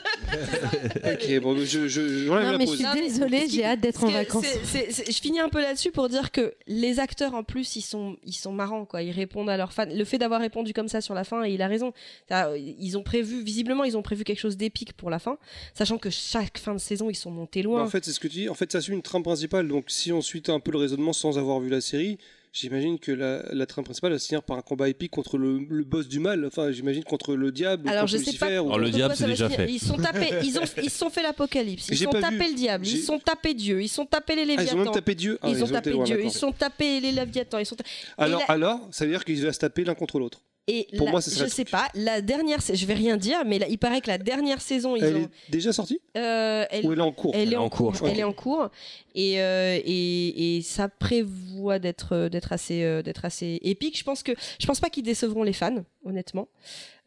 Ok, 1.12 1.40
bon, 1.40 1.56
je, 1.58 1.88
je, 1.88 2.24
j'enlève 2.26 2.44
Non, 2.46 2.52
la 2.52 2.58
mais 2.58 2.66
je 2.66 2.74
suis 2.74 2.84
désolée, 2.94 3.48
j'ai 3.48 3.64
hâte 3.64 3.80
d'être 3.80 4.04
en 4.04 4.08
vacances. 4.10 4.44
c'est- 4.44 4.64
c'est- 4.64 4.92
c'est- 4.92 5.10
je 5.10 5.20
finis 5.20 5.40
un 5.40 5.48
peu 5.48 5.60
là-dessus 5.60 5.90
pour 5.90 6.08
dire 6.08 6.30
que 6.30 6.54
les 6.66 6.98
acteurs 7.00 7.34
en 7.34 7.42
plus 7.42 7.76
ils 7.76 7.82
sont 7.82 8.16
ils 8.24 8.32
sont 8.34 8.52
marrants 8.52 8.84
quoi 8.84 9.02
ils 9.02 9.10
répondent 9.10 9.48
à 9.50 9.56
leurs 9.56 9.72
fans 9.72 9.86
le 9.90 10.04
fait 10.04 10.18
d'avoir 10.18 10.40
répondu 10.40 10.72
comme 10.72 10.88
ça 10.88 11.00
sur 11.00 11.14
la 11.14 11.24
fin 11.24 11.44
et 11.44 11.52
il 11.52 11.62
a 11.62 11.68
raison 11.68 11.92
ils 12.30 12.96
ont 12.98 13.02
prévu 13.02 13.42
visiblement 13.42 13.84
ils 13.84 13.96
ont 13.96 14.02
prévu 14.02 14.24
quelque 14.24 14.38
chose 14.40 14.56
d'épique 14.56 14.92
pour 14.92 15.10
la 15.10 15.18
fin 15.18 15.38
sachant 15.74 15.98
que 15.98 16.10
chaque 16.10 16.58
fin 16.58 16.74
de 16.74 16.78
saison 16.80 17.08
ils 17.10 17.14
sont 17.14 17.30
montés 17.30 17.62
Bah, 17.62 17.68
loin 17.68 17.82
en 17.82 17.88
fait, 17.88 18.04
c'est 18.04 18.12
ce 18.12 18.20
que 18.20 18.28
tu 18.28 18.40
dis. 18.40 18.48
En 18.48 18.54
fait, 18.54 18.70
ça 18.72 18.80
suit 18.80 18.92
une 18.92 19.02
trame 19.02 19.22
principale. 19.22 19.66
Donc, 19.68 19.84
si 19.88 20.12
on 20.12 20.20
suit 20.20 20.42
un 20.48 20.60
peu 20.60 20.70
le 20.72 20.78
raisonnement 20.98 21.12
sans 21.12 21.38
avoir 21.38 21.60
vu 21.60 21.68
la 21.70 21.80
série, 21.80 22.18
j'imagine 22.52 22.98
que 22.98 23.12
la, 23.12 23.42
la 23.52 23.66
trame 23.66 23.84
principale 23.84 24.12
va 24.12 24.18
se 24.18 24.26
finir 24.26 24.42
par 24.42 24.58
un 24.58 24.62
combat 24.62 24.88
épique 24.88 25.10
contre 25.12 25.38
le, 25.38 25.58
le 25.68 25.84
boss 25.84 26.08
du 26.08 26.18
mal. 26.18 26.44
Enfin, 26.44 26.72
j'imagine 26.72 27.04
contre 27.04 27.34
le 27.36 27.52
diable. 27.52 27.86
ou 27.86 27.90
alors 27.90 28.02
contre 28.02 28.12
je 28.12 28.16
sais 28.18 28.24
Lucifer, 28.24 28.38
pas 28.46 28.62
ou- 28.62 28.66
Alors, 28.66 28.78
le 28.78 28.90
diable, 28.90 29.14
c'est 29.16 29.26
déjà 29.26 29.48
fait. 29.48 29.70
ils 29.70 29.78
sont 29.78 29.96
tapés 29.96 30.30
ils 30.42 30.58
ont 30.58 30.62
ils 30.82 30.90
se 30.90 30.98
sont 30.98 31.10
fait 31.10 31.22
l'apocalypse 31.22 31.88
ils 31.90 32.06
pas 32.08 32.20
tapés 32.20 32.36
vu. 32.36 32.48
le 32.50 32.54
diable 32.54 32.86
ils 32.86 33.00
sont 33.02 33.18
tapés 33.18 33.54
Dieu 33.54 33.80
ils 33.82 33.88
sont 33.88 34.06
tapés 34.06 34.34
les 34.34 34.42
Ah, 34.42 34.46
ils 34.46 34.58
ont 34.58 34.58
même 34.58 34.68
léviathans 34.78 34.92
tapé 34.92 35.14
Dieu. 35.14 35.38
Ah, 35.42 35.48
ils 35.50 35.62
ont 35.62 35.66
été 35.66 35.72
tapé 35.74 35.90
Dieu, 36.04 36.24
ils 36.24 36.30
sont 36.30 36.52
tapés 36.52 37.00
les 37.00 37.12
léviathans, 37.12 37.58
ils 37.58 37.66
sont. 37.66 37.76
Alors, 38.16 38.40
la- 38.40 38.46
alors, 38.54 38.88
ça 38.90 39.04
veut 39.04 39.10
dire 39.12 39.24
qu'ils 39.24 39.44
vont 39.44 39.52
se 39.52 39.58
taper 39.58 39.84
l'un 39.84 39.94
contre 39.94 40.18
l'autre. 40.18 40.40
Et 40.70 40.86
Pour 40.98 41.06
la- 41.06 41.12
moi, 41.12 41.20
ce 41.22 41.30
je 41.30 41.46
sais 41.48 41.64
pas. 41.64 41.88
La 41.94 42.20
dernière, 42.20 42.58
je 42.60 42.86
vais 42.86 42.92
rien 42.94 43.16
dire, 43.16 43.38
mais 43.46 43.58
là, 43.58 43.66
il 43.68 43.78
paraît 43.78 44.02
que 44.02 44.08
la 44.08 44.18
dernière 44.18 44.60
saison, 44.60 44.96
ils 44.96 45.02
Elle 45.04 45.16
ont. 45.16 45.20
est 45.22 45.50
déjà 45.50 45.72
sortie? 45.72 45.98
Euh, 46.16 46.66
elle, 46.70 46.84
ou 46.86 46.92
elle 46.92 46.98
est 46.98 47.02
en 47.02 47.10
cours 47.12 47.32
elle 47.34 47.52
est 47.52 47.56
en 47.56 47.68
cours. 47.70 47.88
Ok. 48.00 48.02
Elle 48.04 48.18
est 48.20 48.24
en 48.24 48.34
cours. 48.34 48.68
Et, 49.14 49.40
euh, 49.40 49.78
et, 49.82 50.58
et 50.58 50.62
ça 50.62 50.88
prévoit 50.88 51.78
d'être 51.78 52.14
euh, 52.14 52.28
d'être 52.28 52.52
assez 52.52 52.82
euh, 52.84 53.02
d'être 53.02 53.24
assez 53.24 53.58
épique. 53.62 53.98
Je 53.98 54.04
pense 54.04 54.22
que 54.22 54.32
je 54.60 54.66
pense 54.66 54.78
pas 54.80 54.90
qu'ils 54.90 55.02
décevront 55.04 55.42
les 55.42 55.52
fans, 55.54 55.84
honnêtement. 56.04 56.48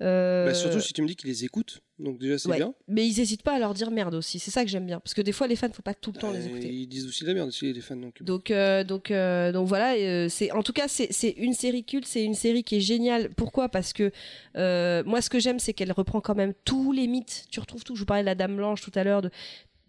Euh, 0.02 0.46
Bah, 0.48 0.54
surtout 0.54 0.80
si 0.80 0.94
tu 0.94 1.02
me 1.02 1.08
dis 1.08 1.16
qu'ils 1.16 1.30
les 1.30 1.46
écoutent. 1.46 1.82
Donc, 2.00 2.18
déjà, 2.18 2.40
c'est 2.40 2.50
ouais. 2.50 2.58
bien. 2.58 2.74
Mais 2.88 3.08
ils 3.08 3.20
hésitent 3.20 3.44
pas 3.44 3.54
à 3.54 3.60
leur 3.60 3.74
dire 3.76 3.92
merde 3.92 4.16
aussi. 4.16 4.40
C'est 4.40 4.50
ça 4.50 4.64
que 4.64 4.70
j'aime 4.72 4.88
bien, 4.88 5.00
parce 5.00 5.14
que 5.14 5.22
des 5.22 5.32
fois 5.32 5.46
les 5.48 5.56
fans, 5.56 5.70
faut 5.72 5.84
pas 5.84 5.94
tout 5.94 6.12
le 6.12 6.20
temps 6.20 6.32
les 6.32 6.40
Euh, 6.40 6.48
écouter. 6.48 6.68
ils 6.74 6.88
disent 6.88 7.06
aussi 7.06 7.24
de 7.24 7.28
la 7.30 7.36
merde, 7.36 7.50
aussi, 7.50 7.72
les 7.72 7.82
fans. 7.82 7.96
Donc, 7.96 8.24
Donc, 8.24 8.50
euh, 8.50 8.84
donc, 8.84 9.12
euh, 9.12 9.52
donc 9.52 9.68
voilà. 9.68 9.94
euh, 9.94 10.28
c'est 10.28 10.52
en 10.52 10.64
tout 10.64 10.74
cas 10.74 10.88
c'est 10.88 11.10
c'est 11.12 11.30
une 11.38 11.54
série 11.54 11.84
culte, 11.84 12.08
c'est 12.08 12.24
une 12.24 12.34
série 12.34 12.64
qui 12.64 12.78
est 12.78 12.82
géniale. 12.82 13.30
Pourquoi? 13.36 13.70
Parce 13.70 13.94
que 13.94 14.12
moi, 15.04 15.22
ce 15.22 15.30
que 15.30 15.40
j'aime, 15.40 15.60
c'est 15.60 15.74
qu'elle 15.74 15.92
reprend 15.92 16.22
quand 16.22 16.36
même 16.36 16.54
tous 16.66 16.92
les 16.92 17.06
mythes. 17.08 17.46
Tu 17.52 17.60
retrouves 17.60 17.84
tout. 17.84 17.96
Je 17.96 18.00
vous 18.02 18.06
parlais 18.08 18.24
de 18.24 18.28
la 18.28 18.36
Dame 18.36 18.56
Blanche 18.56 18.82
tout 18.82 18.92
à 18.96 19.04
l'heure. 19.04 19.22
De 19.22 19.30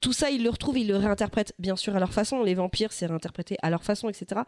tout 0.02 0.12
ça, 0.12 0.30
ils 0.30 0.42
le 0.42 0.50
retrouvent, 0.50 0.76
ils 0.78 0.88
le 0.88 0.96
réinterprètent 0.96 1.54
bien 1.58 1.76
sûr 1.76 1.94
à 1.96 2.00
leur 2.00 2.12
façon. 2.12 2.42
Les 2.42 2.54
vampires, 2.54 2.92
c'est 2.92 3.06
réinterprété 3.06 3.56
à 3.62 3.70
leur 3.70 3.84
façon, 3.84 4.08
etc. 4.10 4.42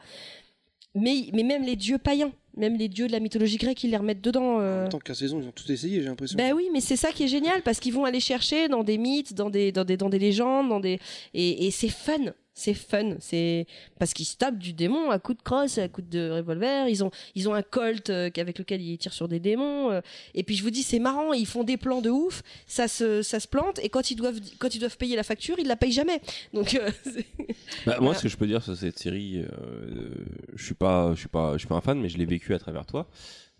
Mais, 0.94 1.28
mais 1.32 1.42
même 1.42 1.64
les 1.64 1.76
dieux 1.76 1.98
païens, 1.98 2.32
même 2.56 2.76
les 2.76 2.88
dieux 2.88 3.06
de 3.06 3.12
la 3.12 3.20
mythologie 3.20 3.56
grecque, 3.56 3.82
ils 3.82 3.90
les 3.90 3.96
remettent 3.96 4.20
dedans. 4.20 4.56
en 4.56 4.60
euh, 4.60 4.82
même 4.82 4.88
temps, 4.88 4.98
15 4.98 5.18
saisons, 5.18 5.40
ils 5.40 5.48
ont 5.48 5.52
tout 5.52 5.70
essayé, 5.70 6.00
j'ai 6.00 6.08
l'impression. 6.08 6.36
ben 6.36 6.52
oui, 6.52 6.68
mais 6.72 6.80
c'est 6.80 6.96
ça 6.96 7.10
qui 7.10 7.24
est 7.24 7.28
génial 7.28 7.62
parce 7.62 7.80
qu'ils 7.80 7.92
vont 7.92 8.04
aller 8.04 8.20
chercher 8.20 8.68
dans 8.68 8.84
des 8.84 8.98
mythes, 8.98 9.34
dans 9.34 9.50
des, 9.50 9.72
dans 9.72 9.84
des, 9.84 9.96
dans 9.96 10.08
des 10.08 10.18
légendes, 10.18 10.68
dans 10.68 10.80
des 10.80 11.00
et, 11.34 11.66
et 11.66 11.70
c'est 11.70 11.88
fun. 11.88 12.32
C'est 12.56 12.74
fun, 12.74 13.16
c'est 13.18 13.66
parce 13.98 14.14
qu'ils 14.14 14.26
se 14.26 14.36
tapent 14.36 14.58
du 14.58 14.72
démon 14.72 15.10
à 15.10 15.18
coups 15.18 15.38
de 15.38 15.42
crosse, 15.42 15.76
à 15.78 15.88
coups 15.88 16.08
de 16.08 16.30
revolver. 16.30 16.88
Ils 16.88 17.02
ont, 17.02 17.10
ils 17.34 17.48
ont 17.48 17.54
un 17.54 17.62
colt 17.62 18.10
euh, 18.10 18.30
avec 18.36 18.58
lequel 18.60 18.80
ils 18.80 18.96
tirent 18.96 19.12
sur 19.12 19.26
des 19.26 19.40
démons. 19.40 19.90
euh, 19.90 20.00
et 20.34 20.44
puis 20.44 20.54
je 20.54 20.62
vous 20.62 20.70
dis, 20.70 20.84
c'est 20.84 21.00
marrant, 21.00 21.32
ils 21.32 21.46
font 21.46 21.64
des 21.64 21.76
plans 21.76 22.00
de 22.00 22.10
ouf, 22.10 22.42
ça 22.68 22.86
se, 22.86 23.22
ça 23.22 23.40
se 23.40 23.48
plante. 23.48 23.80
Et 23.82 23.88
quand 23.88 24.10
ils 24.12 24.14
doivent, 24.14 24.38
quand 24.58 24.72
ils 24.74 24.78
doivent 24.78 24.96
payer 24.96 25.16
la 25.16 25.24
facture, 25.24 25.58
ils 25.58 25.66
la 25.66 25.74
payent 25.74 25.90
jamais. 25.92 26.20
Donc 26.52 26.74
euh, 26.74 26.90
Bah, 27.86 27.98
moi, 28.00 28.14
ce 28.14 28.22
que 28.22 28.28
je 28.28 28.36
peux 28.36 28.46
dire 28.46 28.62
sur 28.62 28.76
cette 28.76 28.98
série, 28.98 29.38
euh, 29.40 30.14
je 30.54 30.64
suis 30.64 30.74
pas, 30.74 31.12
je 31.14 31.18
suis 31.18 31.28
pas, 31.28 31.54
je 31.54 31.58
suis 31.58 31.68
pas 31.68 31.74
un 31.74 31.80
fan, 31.80 32.00
mais 32.00 32.08
je 32.08 32.18
l'ai 32.18 32.26
vécu 32.26 32.54
à 32.54 32.58
travers 32.58 32.86
toi. 32.86 33.08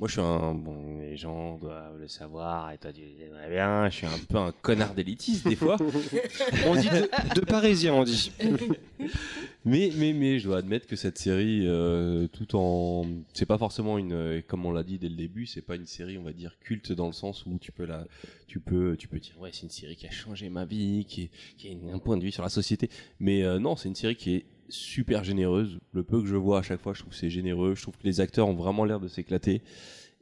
Moi, 0.01 0.09
je 0.09 0.12
suis 0.15 0.21
un 0.21 0.55
bon, 0.55 0.99
les 0.99 1.16
gens 1.16 1.57
doivent 1.57 1.99
le 2.01 2.09
savoir, 2.09 2.73
et 2.73 2.79
toi, 2.79 2.93
tu 2.93 3.03
le 3.03 3.16
sais 3.16 3.31
très 3.31 3.49
bien. 3.49 3.89
Je 3.89 3.95
suis 3.95 4.07
un 4.09 4.19
peu 4.29 4.39
un 4.39 4.51
connard 4.51 4.93
d'élitiste 4.93 5.47
des 5.47 5.55
fois, 5.55 5.77
On 6.66 6.75
dit 6.75 6.89
de, 6.89 7.35
de 7.37 7.41
parisien, 7.43 7.95
on 7.95 8.03
dit. 8.03 8.33
mais, 9.65 9.93
mais, 9.95 10.12
mais, 10.12 10.41
je 10.41 10.49
dois 10.49 10.59
admettre 10.59 10.89
que 10.89 10.97
cette 10.97 11.16
série, 11.16 11.61
euh, 11.69 12.27
tout 12.27 12.57
en, 12.57 13.07
c'est 13.35 13.47
pas 13.47 13.57
forcément 13.57 13.97
une, 13.97 14.43
comme 14.49 14.66
on 14.66 14.73
l'a 14.73 14.83
dit 14.83 14.99
dès 14.99 15.09
le 15.09 15.15
début, 15.15 15.47
c'est 15.47 15.62
pas 15.62 15.77
une 15.77 15.87
série, 15.87 16.19
on 16.19 16.25
va 16.25 16.33
dire 16.33 16.59
culte 16.59 16.91
dans 16.91 17.07
le 17.07 17.12
sens 17.12 17.47
où 17.47 17.57
tu 17.61 17.71
peux 17.71 17.85
la, 17.85 18.05
tu 18.49 18.59
peux, 18.59 18.97
tu 18.97 19.07
peux 19.07 19.21
dire 19.21 19.39
ouais, 19.41 19.51
c'est 19.53 19.62
une 19.62 19.71
série 19.71 19.95
qui 19.95 20.09
a 20.09 20.11
changé 20.11 20.49
ma 20.49 20.65
vie, 20.65 21.05
qui, 21.09 21.23
est- 21.23 21.31
qui 21.57 21.69
a 21.69 21.95
un 21.95 21.99
point 22.01 22.16
de 22.16 22.23
vue 22.25 22.33
sur 22.33 22.43
la 22.43 22.49
société. 22.49 22.91
Mais 23.21 23.45
euh, 23.45 23.61
non, 23.61 23.77
c'est 23.77 23.89
une 23.89 23.95
série 23.95 24.16
qui 24.16 24.35
est 24.35 24.45
super 24.69 25.24
généreuse. 25.24 25.78
Le 25.93 26.03
peu 26.03 26.20
que 26.20 26.27
je 26.27 26.36
vois 26.36 26.59
à 26.59 26.62
chaque 26.62 26.81
fois, 26.81 26.93
je 26.95 27.01
trouve 27.01 27.12
que 27.12 27.19
c'est 27.19 27.31
généreux. 27.31 27.74
Je 27.74 27.82
trouve 27.82 27.97
que 27.97 28.05
les 28.05 28.20
acteurs 28.20 28.49
ont 28.49 28.55
vraiment 28.55 28.85
l'air 28.85 29.01
de 29.01 29.09
s'éclater. 29.09 29.62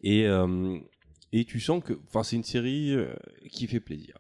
Et, 0.03 0.27
euh, 0.27 0.79
et 1.33 1.45
tu 1.45 1.61
sens 1.61 1.83
que, 1.85 1.95
enfin, 2.09 2.23
c'est 2.23 2.37
une 2.37 2.45
série 2.45 2.93
euh, 2.93 3.13
qui 3.51 3.67
fait 3.67 3.81
plaisir. 3.81 4.17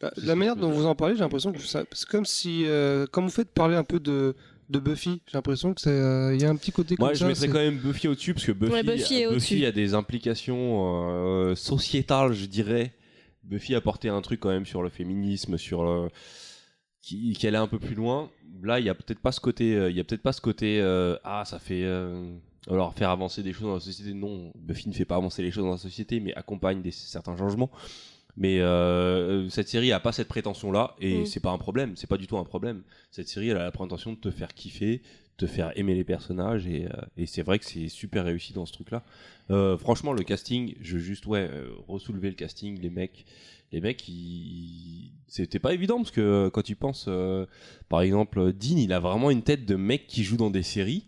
Bah, 0.00 0.12
la 0.16 0.36
manière 0.36 0.56
dont 0.56 0.70
vous 0.70 0.86
en 0.86 0.94
parlez, 0.94 1.14
j'ai 1.14 1.20
l'impression 1.20 1.52
que 1.52 1.58
c'est 1.60 1.84
comme 2.08 2.26
si, 2.26 2.64
euh, 2.66 3.06
comme 3.10 3.24
vous 3.24 3.30
faites 3.30 3.50
parler 3.50 3.74
un 3.74 3.82
peu 3.84 3.98
de, 3.98 4.36
de 4.68 4.78
Buffy, 4.78 5.22
j'ai 5.26 5.32
l'impression 5.38 5.74
que 5.74 5.80
c'est, 5.80 5.90
euh, 5.90 6.34
il 6.34 6.40
y 6.40 6.44
a 6.44 6.50
un 6.50 6.56
petit 6.56 6.70
côté 6.70 6.94
comme 6.94 7.06
Moi, 7.06 7.14
je 7.14 7.20
ça. 7.20 7.26
mettrais 7.26 7.46
c'est- 7.46 7.52
quand 7.52 7.58
même 7.58 7.78
Buffy 7.78 8.06
au-dessus 8.06 8.34
parce 8.34 8.46
que 8.46 8.52
Buffy, 8.52 8.72
Ouais, 8.72 8.82
Buffy 8.82 9.66
a 9.66 9.72
des 9.72 9.94
implications 9.94 11.08
euh, 11.10 11.54
sociétales, 11.56 12.32
je 12.34 12.46
dirais. 12.46 12.92
Buffy 13.42 13.74
a 13.74 13.80
porté 13.80 14.08
un 14.08 14.20
truc 14.20 14.38
quand 14.38 14.50
même 14.50 14.66
sur 14.66 14.82
le 14.82 14.88
féminisme, 14.88 15.58
sur 15.58 15.82
le 15.82 16.08
qui, 17.02 17.32
qui 17.34 17.46
allait 17.46 17.58
un 17.58 17.66
peu 17.66 17.78
plus 17.78 17.94
loin. 17.94 18.30
Là, 18.62 18.78
il 18.80 18.86
y 18.86 18.88
a 18.88 18.94
peut-être 18.94 19.18
pas 19.18 19.32
ce 19.32 19.40
côté, 19.40 19.74
euh, 19.74 19.90
il 19.90 19.96
y 19.96 20.00
a 20.00 20.04
peut-être 20.04 20.22
pas 20.22 20.32
ce 20.32 20.40
côté 20.40 20.80
euh, 20.80 21.16
ah 21.24 21.44
ça 21.44 21.58
fait 21.58 21.82
euh, 21.84 22.32
alors 22.70 22.94
faire 22.94 23.10
avancer 23.10 23.42
des 23.42 23.52
choses 23.52 23.64
dans 23.66 23.74
la 23.74 23.80
société. 23.80 24.14
Non, 24.14 24.52
Buffy 24.54 24.88
ne 24.88 24.94
fait 24.94 25.04
pas 25.04 25.16
avancer 25.16 25.42
les 25.42 25.50
choses 25.50 25.64
dans 25.64 25.72
la 25.72 25.78
société, 25.78 26.20
mais 26.20 26.32
accompagne 26.34 26.80
des, 26.80 26.92
certains 26.92 27.36
changements. 27.36 27.70
Mais 28.36 28.60
euh, 28.60 29.46
cette 29.50 29.68
série 29.68 29.92
a 29.92 30.00
pas 30.00 30.12
cette 30.12 30.28
prétention 30.28 30.72
là 30.72 30.94
et 31.00 31.18
Mm. 31.22 31.26
c'est 31.26 31.40
pas 31.40 31.50
un 31.50 31.58
problème, 31.58 31.96
c'est 31.96 32.06
pas 32.06 32.16
du 32.16 32.26
tout 32.26 32.38
un 32.38 32.44
problème. 32.44 32.82
Cette 33.10 33.28
série 33.28 33.50
elle 33.50 33.58
a 33.58 33.64
la 33.64 33.72
prétention 33.72 34.12
de 34.12 34.18
te 34.18 34.30
faire 34.30 34.54
kiffer, 34.54 35.02
te 35.36 35.46
faire 35.46 35.76
aimer 35.76 35.94
les 35.94 36.04
personnages 36.04 36.66
et, 36.66 36.88
et 37.18 37.26
c'est 37.26 37.42
vrai 37.42 37.58
que 37.58 37.66
c'est 37.66 37.88
super 37.88 38.24
réussi 38.24 38.54
dans 38.54 38.64
ce 38.64 38.72
truc 38.72 38.90
là. 38.90 39.02
Euh, 39.50 39.76
franchement 39.76 40.14
le 40.14 40.22
casting, 40.22 40.76
je 40.80 40.94
veux 40.94 41.02
juste 41.02 41.26
ouais 41.26 41.50
ressoulever 41.88 42.30
le 42.30 42.36
casting, 42.36 42.80
les 42.80 42.88
mecs, 42.88 43.26
les 43.72 43.80
mecs 43.80 44.06
ils... 44.08 45.10
c'était 45.28 45.58
pas 45.58 45.72
évident 45.74 45.96
parce 45.96 46.10
que 46.10 46.20
euh, 46.20 46.50
quand 46.50 46.62
tu 46.62 46.76
penses 46.76 47.06
euh, 47.08 47.46
par 47.88 48.02
exemple 48.02 48.52
Dean 48.52 48.76
il 48.76 48.92
a 48.92 49.00
vraiment 49.00 49.30
une 49.30 49.42
tête 49.42 49.64
de 49.64 49.74
mec 49.76 50.06
qui 50.06 50.24
joue 50.24 50.36
dans 50.36 50.50
des 50.50 50.62
séries. 50.62 51.04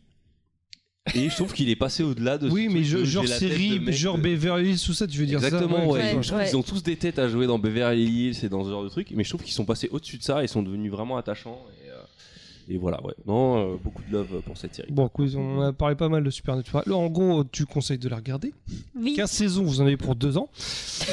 Et 1.15 1.29
je 1.29 1.37
trouve 1.37 1.53
qu'il 1.53 1.69
est 1.69 1.77
passé 1.77 2.03
au-delà 2.03 2.39
de 2.39 2.49
ce 2.49 2.55
Oui, 2.55 2.69
mais 2.69 2.77
truc 2.81 2.85
je- 2.87 2.97
de 2.97 3.05
genre 3.05 3.29
série, 3.29 3.93
genre 3.93 4.17
de- 4.17 4.23
Beverly 4.23 4.71
Hills, 4.71 4.81
tout 4.87 4.95
ça, 4.95 5.07
tu 5.07 5.19
veux 5.19 5.27
dire 5.27 5.37
Exactement, 5.37 5.81
ça 5.81 5.87
ouais. 5.87 6.15
Ouais, 6.15 6.23
Je 6.23 6.29
trouve 6.29 6.39
ouais. 6.41 6.47
qu'ils 6.47 6.57
ont 6.57 6.63
tous 6.63 6.83
des 6.83 6.97
têtes 6.97 7.19
à 7.19 7.29
jouer 7.29 7.47
dans 7.47 7.59
Beverly 7.59 8.05
Hills 8.05 8.43
et 8.43 8.49
dans 8.49 8.65
ce 8.65 8.71
genre 8.71 8.83
de 8.83 8.89
trucs, 8.89 9.11
mais 9.11 9.23
je 9.23 9.29
trouve 9.29 9.43
qu'ils 9.43 9.53
sont 9.53 9.67
passés 9.67 9.91
au-dessus 9.93 10.17
de 10.17 10.23
ça 10.23 10.43
et 10.43 10.47
sont 10.47 10.63
devenus 10.63 10.91
vraiment 10.91 11.19
attachants. 11.19 11.61
Et, 11.85 11.91
euh, 11.91 12.73
et 12.75 12.79
voilà, 12.79 13.05
ouais. 13.05 13.13
Non, 13.27 13.75
euh, 13.75 13.77
beaucoup 13.77 14.01
de 14.09 14.13
love 14.17 14.41
pour 14.47 14.57
cette 14.57 14.75
série. 14.75 14.91
Bon, 14.91 15.11
on 15.37 15.61
a 15.61 15.75
parlé 15.75 15.95
pas 15.95 16.09
mal 16.09 16.25
de 16.25 16.31
Supernatural. 16.31 16.85
Là, 16.87 16.97
en 16.97 17.09
gros, 17.11 17.45
tu 17.45 17.67
conseilles 17.67 17.99
de 17.99 18.09
la 18.09 18.17
regarder. 18.17 18.55
Oui. 18.99 19.13
15 19.15 19.31
saisons, 19.31 19.63
vous 19.63 19.83
en 19.83 19.85
avez 19.87 19.99
pour 19.99 20.15
2 20.17 20.39
ans. 20.39 20.49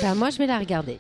Bah, 0.02 0.16
moi, 0.16 0.30
je 0.30 0.38
vais 0.38 0.48
la 0.48 0.58
regarder. 0.58 1.00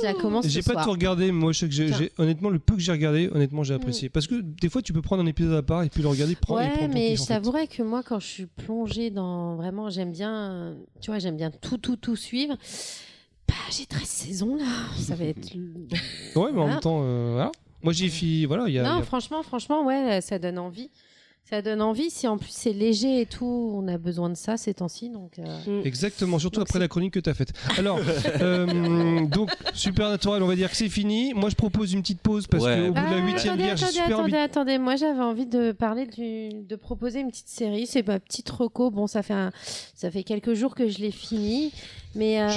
Je 0.00 0.02
la 0.04 0.14
commence 0.14 0.46
J'ai 0.48 0.62
pas 0.62 0.72
soir. 0.72 0.84
tout 0.84 0.90
regardé, 0.92 1.30
moi 1.32 1.52
je 1.52 1.58
sais 1.58 1.66
que 1.68 1.72
j'ai, 1.74 1.86
Tiens. 1.86 1.96
j'ai- 1.98 2.12
honnêtement 2.18 2.48
le 2.50 2.58
peu 2.58 2.74
que 2.74 2.80
j'ai 2.80 2.92
regardé, 2.92 3.28
honnêtement 3.32 3.62
j'ai 3.64 3.74
apprécié. 3.74 4.08
Parce 4.08 4.26
que 4.26 4.36
des 4.40 4.68
fois 4.68 4.80
tu 4.82 4.92
peux 4.92 5.02
prendre 5.02 5.22
un 5.22 5.26
épisode 5.26 5.54
à 5.54 5.62
part 5.62 5.82
et 5.82 5.88
puis 5.90 6.02
le 6.02 6.08
regarder, 6.08 6.34
prendre 6.36 6.60
et 6.60 6.64
Ouais, 6.64 6.70
prendre 6.70 6.88
ton 6.88 6.94
mais 6.94 7.16
je 7.16 7.24
t'avouerais 7.24 7.66
que 7.66 7.82
moi, 7.82 8.02
quand 8.02 8.18
je 8.20 8.26
suis 8.26 8.46
plongée 8.46 9.10
dans 9.10 9.56
vraiment, 9.56 9.90
j'aime 9.90 10.12
bien, 10.12 10.74
tu 11.00 11.10
vois, 11.10 11.18
j'aime 11.18 11.36
bien 11.36 11.50
tout, 11.50 11.76
tout, 11.78 11.96
tout 11.96 12.16
suivre. 12.16 12.56
Bah, 13.46 13.54
j'ai 13.70 13.84
13 13.86 14.02
saisons 14.08 14.56
là, 14.56 14.64
ça 14.96 15.14
va 15.14 15.24
être. 15.24 15.54
Ouais, 15.54 15.60
mais 16.34 16.40
en 16.46 16.52
Voilà. 16.52 16.66
même 16.70 16.80
temps, 16.80 17.00
euh, 17.02 17.32
voilà. 17.34 17.52
Moi 17.82 17.92
j'ai 17.92 18.46
voilà, 18.46 18.66
il 18.68 18.72
y 18.74 18.78
a. 18.78 18.82
non, 18.84 18.94
il 18.94 18.98
y 18.98 19.02
a- 19.02 19.04
franchement, 19.04 19.42
franchement, 19.42 19.84
ouais, 19.84 20.20
ça 20.22 20.38
donne 20.38 20.58
envie. 20.58 20.90
Ça 21.50 21.60
donne 21.60 21.82
envie. 21.82 22.08
Si 22.10 22.26
en 22.26 22.38
plus 22.38 22.48
c'est 22.50 22.72
léger 22.72 23.20
et 23.20 23.26
tout, 23.26 23.72
on 23.76 23.86
a 23.86 23.98
besoin 23.98 24.30
de 24.30 24.34
ça 24.34 24.56
ces 24.56 24.72
temps-ci, 24.74 25.10
donc. 25.10 25.38
euh, 25.38 25.82
Exactement, 25.84 26.38
surtout 26.38 26.60
Donc 26.60 26.68
après 26.70 26.78
la 26.78 26.88
chronique 26.88 27.12
que 27.12 27.20
tu 27.20 27.28
as 27.28 27.34
faite. 27.34 27.52
Alors, 27.76 27.98
euh, 28.40 29.26
donc, 29.26 29.50
Supernatural, 29.74 30.42
on 30.42 30.46
va 30.46 30.56
dire 30.56 30.70
que 30.70 30.76
c'est 30.76 30.88
fini. 30.88 31.34
Moi, 31.34 31.50
je 31.50 31.54
propose 31.54 31.92
une 31.92 32.00
petite 32.00 32.20
pause 32.20 32.46
parce 32.46 32.64
Ouais. 32.64 32.76
qu'au 32.76 32.92
bout 32.94 33.00
de 33.00 33.10
la 33.10 33.16
Ah, 33.16 33.26
huitième 33.26 33.54
attendez, 33.54 33.62
bière, 33.64 33.76
j'ai 33.76 33.84
attendez, 33.84 33.98
super 34.02 34.18
envie. 34.20 34.34
attendez, 34.34 34.42
attendez. 34.44 34.78
Moi, 34.78 34.96
j'avais 34.96 35.20
envie 35.22 35.46
de 35.46 35.72
parler 35.72 36.06
du, 36.06 36.48
de 36.66 36.76
proposer 36.76 37.20
une 37.20 37.28
petite 37.28 37.48
série. 37.48 37.86
C'est 37.86 38.06
ma 38.06 38.18
petite 38.18 38.48
reco. 38.48 38.90
Bon, 38.90 39.06
ça 39.06 39.22
fait 39.22 39.34
un, 39.34 39.52
ça 39.94 40.10
fait 40.10 40.22
quelques 40.22 40.54
jours 40.54 40.74
que 40.74 40.88
je 40.88 40.98
l'ai 40.98 41.10
fini, 41.10 41.72
mais 42.14 42.40
euh, 42.40 42.48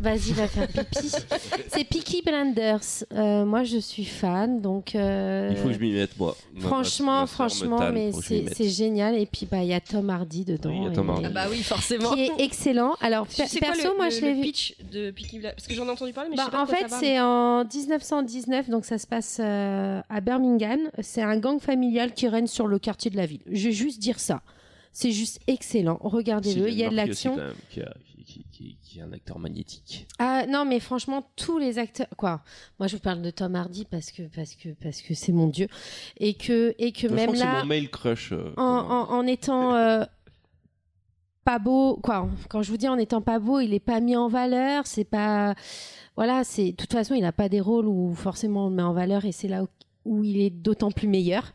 vas-y, 0.00 0.32
va 0.32 0.48
faire 0.48 0.66
pipi. 0.66 1.08
C'est 1.68 1.84
Peaky 1.84 2.22
Blinders. 2.26 2.80
Euh, 3.12 3.44
moi, 3.44 3.62
je 3.62 3.78
suis 3.78 4.04
fan, 4.04 4.60
donc. 4.60 4.94
euh, 4.96 5.48
Il 5.52 5.56
faut 5.56 5.68
que 5.68 5.74
je 5.74 5.78
m'y 5.78 5.92
mette, 5.92 6.18
moi. 6.18 6.36
Franchement, 6.58 7.20
ma 7.20 7.26
franchement, 7.26 7.90
mais 7.92 8.10
c'est 8.24 8.68
génial. 8.68 9.16
Et 9.18 9.26
puis, 9.26 9.46
bah, 9.50 9.58
il 9.62 9.68
y 9.68 9.72
a 9.74 9.80
Tom 9.80 10.10
Hardy 10.10 10.44
dedans. 10.44 10.70
Oui, 10.70 10.76
il 10.80 10.84
y 10.84 10.86
a 10.86 10.90
Tom 10.90 11.08
et- 11.08 11.12
Hardy. 11.12 11.24
Ah 11.26 11.30
bah 11.30 11.46
oui, 11.50 11.62
forcément. 11.62 12.14
Qui 12.14 12.22
est 12.24 12.30
excellent. 12.38 12.94
Alors, 13.00 13.26
per- 13.26 13.44
quoi, 13.48 13.60
perso, 13.60 13.88
le- 13.90 13.96
moi, 13.96 14.04
le- 14.06 14.10
je 14.14 14.20
l'ai 14.20 14.28
le 14.30 14.34
vu. 14.36 14.42
pitch 14.42 14.74
de 14.92 15.10
Peaky 15.10 15.38
Blinders? 15.38 15.54
Parce 15.54 15.66
que 15.66 15.74
j'en 15.74 15.86
ai 15.86 15.90
entendu 15.90 16.12
parler, 16.12 16.30
mais 16.30 16.36
Bah, 16.36 16.42
je 16.46 16.50
sais 16.50 16.56
pas 16.56 16.62
en 16.62 16.66
fait, 16.66 16.86
c'est 17.00 17.20
en 17.20 17.64
1919, 17.64 18.68
donc 18.70 18.84
ça 18.84 18.98
se 18.98 19.06
passe 19.06 19.38
euh, 19.40 20.00
à 20.08 20.20
Birmingham. 20.20 20.80
C'est 21.02 21.22
un 21.22 21.36
gang 21.38 21.60
familial 21.60 22.12
qui 22.14 22.28
règne 22.28 22.46
sur 22.46 22.66
le 22.66 22.78
quartier 22.78 23.10
de 23.10 23.16
la 23.16 23.26
ville. 23.26 23.40
Je 23.50 23.68
vais 23.68 23.72
juste 23.72 23.98
dire 24.00 24.18
ça. 24.20 24.42
C'est 24.92 25.10
juste 25.10 25.40
excellent. 25.48 25.98
Regardez-le. 26.02 26.68
Il 26.68 26.74
y 26.74 26.84
a 26.84 26.88
de 26.90 26.94
l'action. 26.94 27.36
Qui, 28.54 28.98
est 28.98 29.02
un 29.02 29.12
acteur 29.12 29.38
magnétique. 29.38 30.06
Ah 30.18 30.46
non, 30.46 30.64
mais 30.64 30.80
franchement, 30.80 31.26
tous 31.36 31.58
les 31.58 31.78
acteurs, 31.78 32.06
quoi. 32.16 32.42
Moi, 32.78 32.86
je 32.86 32.96
vous 32.96 33.02
parle 33.02 33.22
de 33.22 33.30
Tom 33.30 33.54
Hardy 33.54 33.84
parce 33.84 34.10
que 34.10 34.22
parce 34.34 34.54
que 34.54 34.68
parce 34.82 35.00
que 35.02 35.14
c'est 35.14 35.32
mon 35.32 35.48
dieu 35.48 35.68
et 36.18 36.34
que 36.34 36.74
et 36.78 36.92
que 36.92 37.06
Moi, 37.08 37.16
je 37.16 37.20
même 37.20 37.26
crois 37.34 37.38
c'est 37.38 37.44
là, 37.52 37.60
mon 37.60 37.66
mail 37.66 37.90
crush. 37.90 38.32
euh, 38.32 38.52
en, 38.56 38.62
en 39.10 39.26
étant 39.26 39.74
euh, 39.74 40.04
pas 41.44 41.58
beau, 41.58 41.98
quoi. 42.02 42.28
Quand 42.48 42.62
je 42.62 42.70
vous 42.70 42.76
dis 42.78 42.88
en 42.88 42.96
étant 42.96 43.20
pas 43.20 43.38
beau, 43.38 43.60
il 43.60 43.74
est 43.74 43.80
pas 43.80 44.00
mis 44.00 44.16
en 44.16 44.28
valeur. 44.28 44.86
C'est 44.86 45.04
pas, 45.04 45.54
voilà, 46.16 46.42
c'est 46.44 46.70
de 46.72 46.76
toute 46.76 46.92
façon, 46.92 47.14
il 47.14 47.20
n'a 47.22 47.32
pas 47.32 47.48
des 47.48 47.60
rôles 47.60 47.86
où 47.86 48.14
forcément 48.14 48.66
on 48.66 48.70
le 48.70 48.76
met 48.76 48.82
en 48.82 48.92
valeur 48.94 49.24
et 49.24 49.32
c'est 49.32 49.48
là 49.48 49.64
où, 50.04 50.22
il 50.24 50.40
est 50.40 50.50
d'autant 50.50 50.90
plus 50.90 51.08
meilleur. 51.08 51.52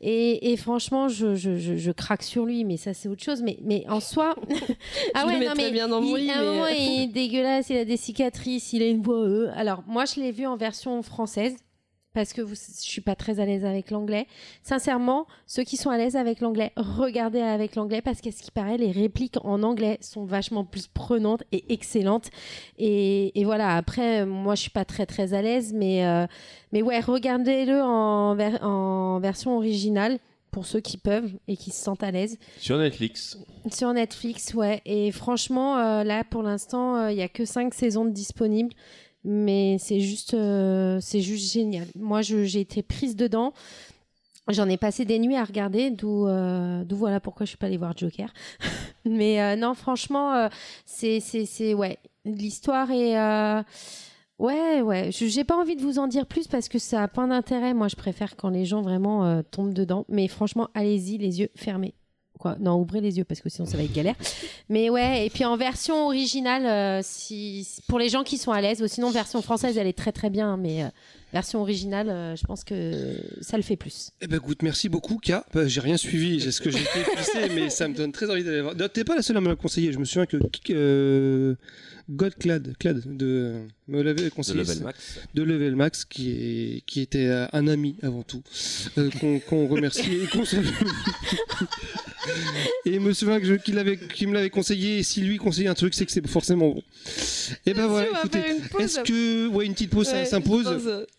Et, 0.00 0.52
et 0.52 0.56
franchement, 0.56 1.08
je, 1.08 1.34
je, 1.34 1.56
je, 1.56 1.76
je 1.76 1.90
craque 1.92 2.22
sur 2.22 2.44
lui, 2.46 2.64
mais 2.64 2.76
ça 2.76 2.94
c'est 2.94 3.08
autre 3.08 3.22
chose. 3.22 3.42
Mais 3.42 3.58
mais 3.62 3.84
en 3.88 4.00
soi, 4.00 4.34
ah 5.14 5.24
Je 5.26 5.32
le 5.32 5.38
ouais, 5.40 5.46
non 5.46 5.52
mais 5.56 5.70
bien 5.70 5.88
dans 5.88 6.00
mon 6.00 6.16
il, 6.16 6.24
lit, 6.24 6.30
à 6.30 6.38
un 6.38 6.40
mais- 6.40 6.46
moment, 6.46 6.66
il 6.66 7.02
est 7.02 7.06
dégueulasse, 7.06 7.70
il 7.70 7.76
a 7.76 7.84
des 7.84 7.96
cicatrices, 7.96 8.72
il 8.72 8.82
a 8.82 8.86
une 8.86 9.02
voix. 9.02 9.16
euh. 9.26 9.50
Alors 9.54 9.82
moi, 9.86 10.04
je 10.04 10.20
l'ai 10.20 10.32
vu 10.32 10.46
en 10.46 10.56
version 10.56 11.02
française. 11.02 11.54
Parce 12.14 12.34
que 12.34 12.42
vous, 12.42 12.54
je 12.54 12.80
suis 12.90 13.00
pas 13.00 13.14
très 13.14 13.40
à 13.40 13.46
l'aise 13.46 13.64
avec 13.64 13.90
l'anglais. 13.90 14.26
Sincèrement, 14.62 15.26
ceux 15.46 15.62
qui 15.62 15.78
sont 15.78 15.88
à 15.88 15.96
l'aise 15.96 16.14
avec 16.14 16.40
l'anglais, 16.40 16.70
regardez 16.76 17.40
avec 17.40 17.74
l'anglais 17.74 18.02
parce 18.02 18.20
qu'à 18.20 18.30
ce 18.30 18.42
qui 18.42 18.50
paraît, 18.50 18.76
les 18.76 18.90
répliques 18.90 19.36
en 19.44 19.62
anglais 19.62 19.96
sont 20.02 20.26
vachement 20.26 20.64
plus 20.64 20.88
prenantes 20.88 21.42
et 21.52 21.72
excellentes. 21.72 22.28
Et, 22.76 23.40
et 23.40 23.44
voilà. 23.44 23.76
Après, 23.76 24.26
moi, 24.26 24.54
je 24.56 24.60
suis 24.60 24.70
pas 24.70 24.84
très 24.84 25.06
très 25.06 25.32
à 25.32 25.40
l'aise, 25.40 25.72
mais 25.72 26.04
euh, 26.04 26.26
mais 26.72 26.82
ouais, 26.82 27.00
regardez-le 27.00 27.80
en, 27.82 28.34
ver- 28.34 28.62
en 28.62 29.18
version 29.18 29.56
originale 29.56 30.18
pour 30.50 30.66
ceux 30.66 30.80
qui 30.80 30.98
peuvent 30.98 31.32
et 31.48 31.56
qui 31.56 31.70
se 31.70 31.82
sentent 31.82 32.02
à 32.02 32.10
l'aise. 32.10 32.36
Sur 32.58 32.76
Netflix. 32.76 33.38
Sur 33.70 33.90
Netflix, 33.94 34.52
ouais. 34.52 34.82
Et 34.84 35.10
franchement, 35.12 35.78
euh, 35.78 36.04
là, 36.04 36.24
pour 36.24 36.42
l'instant, 36.42 36.96
euh, 36.96 37.10
il 37.10 37.16
y 37.16 37.22
a 37.22 37.28
que 37.28 37.46
cinq 37.46 37.72
saisons 37.72 38.04
disponibles. 38.04 38.74
Mais 39.24 39.76
c'est 39.78 40.00
juste, 40.00 40.34
euh, 40.34 40.98
c'est 41.00 41.20
juste 41.20 41.52
génial. 41.52 41.86
Moi, 41.96 42.22
j'ai 42.22 42.60
été 42.60 42.82
prise 42.82 43.16
dedans. 43.16 43.52
J'en 44.48 44.68
ai 44.68 44.76
passé 44.76 45.04
des 45.04 45.20
nuits 45.20 45.36
à 45.36 45.44
regarder, 45.44 45.90
d'où, 45.90 46.26
euh, 46.26 46.84
voilà 46.90 47.20
pourquoi 47.20 47.46
je 47.46 47.50
suis 47.50 47.58
pas 47.58 47.66
allée 47.66 47.76
voir 47.76 47.96
Joker. 47.96 48.32
mais 49.04 49.40
euh, 49.40 49.54
non, 49.56 49.74
franchement, 49.74 50.48
c'est, 50.84 51.20
c'est, 51.20 51.74
ouais, 51.74 51.98
l'histoire 52.24 52.90
est, 52.90 53.16
ouais, 54.38 54.80
ouais. 54.80 55.10
J'ai 55.12 55.44
pas 55.44 55.56
envie 55.56 55.76
de 55.76 55.82
vous 55.82 56.00
en 56.00 56.08
dire 56.08 56.26
plus 56.26 56.48
parce 56.48 56.68
que 56.68 56.80
ça 56.80 57.04
a 57.04 57.08
pas 57.08 57.26
d'intérêt. 57.28 57.72
Moi, 57.72 57.86
je 57.86 57.96
préfère 57.96 58.34
quand 58.34 58.50
les 58.50 58.64
gens 58.64 58.82
vraiment 58.82 59.42
tombent 59.44 59.74
dedans. 59.74 60.04
Mais 60.08 60.26
franchement, 60.26 60.68
allez-y, 60.74 61.18
les 61.18 61.38
yeux 61.40 61.50
fermés. 61.54 61.94
Non, 62.60 62.80
ouvrez 62.80 63.00
les 63.00 63.18
yeux 63.18 63.24
parce 63.24 63.40
que 63.40 63.48
sinon 63.48 63.66
ça 63.66 63.76
va 63.76 63.82
être 63.82 63.92
galère. 63.92 64.14
Mais 64.68 64.90
ouais, 64.90 65.26
et 65.26 65.30
puis 65.30 65.44
en 65.44 65.56
version 65.56 66.06
originale, 66.06 66.66
euh, 66.66 67.02
pour 67.88 67.98
les 67.98 68.08
gens 68.08 68.22
qui 68.22 68.38
sont 68.38 68.52
à 68.52 68.60
l'aise, 68.60 68.82
ou 68.82 68.88
sinon 68.88 69.10
version 69.10 69.42
française, 69.42 69.76
elle 69.76 69.86
est 69.86 69.96
très 69.96 70.12
très 70.12 70.30
bien, 70.30 70.56
mais 70.56 70.84
euh, 70.84 70.88
version 71.32 71.60
originale, 71.60 72.08
euh, 72.08 72.36
je 72.36 72.44
pense 72.44 72.64
que 72.64 73.16
ça 73.40 73.56
le 73.56 73.62
fait 73.62 73.76
plus. 73.76 74.10
Eh 74.20 74.26
ben 74.26 74.36
écoute, 74.36 74.62
merci 74.62 74.88
beaucoup, 74.88 75.18
K. 75.18 75.32
Bah, 75.52 75.66
j'ai 75.66 75.80
rien 75.80 75.96
suivi, 75.96 76.40
j'ai 76.40 76.52
ce 76.52 76.60
que 76.60 76.70
j'ai 76.70 76.80
été 76.80 77.54
mais 77.54 77.70
ça 77.70 77.88
me 77.88 77.94
donne 77.94 78.12
très 78.12 78.30
envie 78.30 78.44
d'aller 78.44 78.60
voir. 78.60 78.74
T'es 78.92 79.04
pas 79.04 79.16
la 79.16 79.22
seule 79.22 79.36
à 79.36 79.40
me 79.40 79.48
le 79.48 79.56
conseiller. 79.56 79.92
Je 79.92 79.98
me 79.98 80.04
souviens 80.04 80.26
que 80.26 81.56
Godclad, 82.16 82.74
Clad, 82.78 83.02
de 83.06 83.54
me 83.88 84.02
l'avait 84.02 84.24
De 84.24 84.28
conseillé. 84.30 84.58
Level. 84.60 84.80
Max. 84.82 85.18
de 85.34 85.42
Level 85.42 85.76
Max, 85.76 86.04
qui 86.04 86.30
est 86.30 86.82
qui 86.86 87.00
était 87.00 87.26
euh, 87.26 87.46
un 87.52 87.66
ami 87.68 87.96
avant 88.02 88.22
tout, 88.22 88.42
euh, 88.98 89.10
qu'on 89.20 89.38
qu'on 89.40 89.66
remercie 89.66 90.12
et 90.22 90.26
qu'on 90.26 90.44
se- 90.44 90.56
Et 92.84 92.94
je 92.94 92.98
me 93.00 93.12
souviens 93.12 93.40
que 93.40 93.46
je- 93.46 93.54
qu'il 93.54 93.78
avait, 93.78 93.96
qu'il 93.96 94.28
me 94.28 94.34
l'avait 94.34 94.50
conseillé. 94.50 94.98
Et 94.98 95.02
si 95.02 95.20
lui 95.22 95.36
conseille 95.38 95.66
un 95.68 95.74
truc, 95.74 95.94
c'est 95.94 96.06
que 96.06 96.12
c'est 96.12 96.26
forcément 96.28 96.68
bon. 96.70 96.82
Et 97.66 97.74
ben 97.74 97.86
voilà. 97.86 98.08
Écoutez, 98.18 98.38
est-ce 98.78 99.00
que 99.00 99.48
ouais 99.48 99.66
une 99.66 99.72
petite 99.72 99.90
pause 99.90 100.06
ça 100.06 100.24
s'impose 100.24 100.68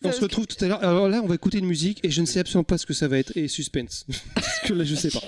On 0.03 0.11
se 0.11 0.21
retrouve 0.21 0.47
tout 0.47 0.63
à 0.63 0.67
l'heure. 0.67 0.83
Alors 0.83 1.09
là, 1.09 1.21
on 1.23 1.27
va 1.27 1.35
écouter 1.35 1.57
une 1.59 1.65
musique 1.67 1.99
et 2.03 2.09
je 2.11 2.21
ne 2.21 2.25
sais 2.25 2.39
absolument 2.39 2.63
pas 2.63 2.77
ce 2.77 2.85
que 2.85 2.93
ça 2.93 3.07
va 3.07 3.17
être 3.19 3.35
et 3.35 3.47
suspense. 3.47 4.05
Parce 4.35 4.59
que 4.65 4.73
là, 4.73 4.83
je 4.83 4.95
sais 4.95 5.09
pas. 5.09 5.21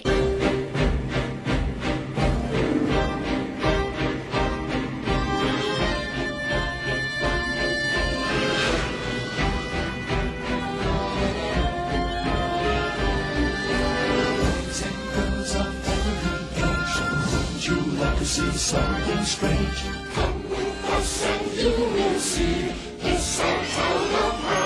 something 18.66 19.24
strange. 19.24 19.80
Come 20.16 20.50
with 20.50 20.90
us 20.98 21.24
and 21.24 21.54
you 21.54 21.70
will 21.70 22.20
see. 22.20 22.74
It's 23.00 23.40
our 23.40 23.62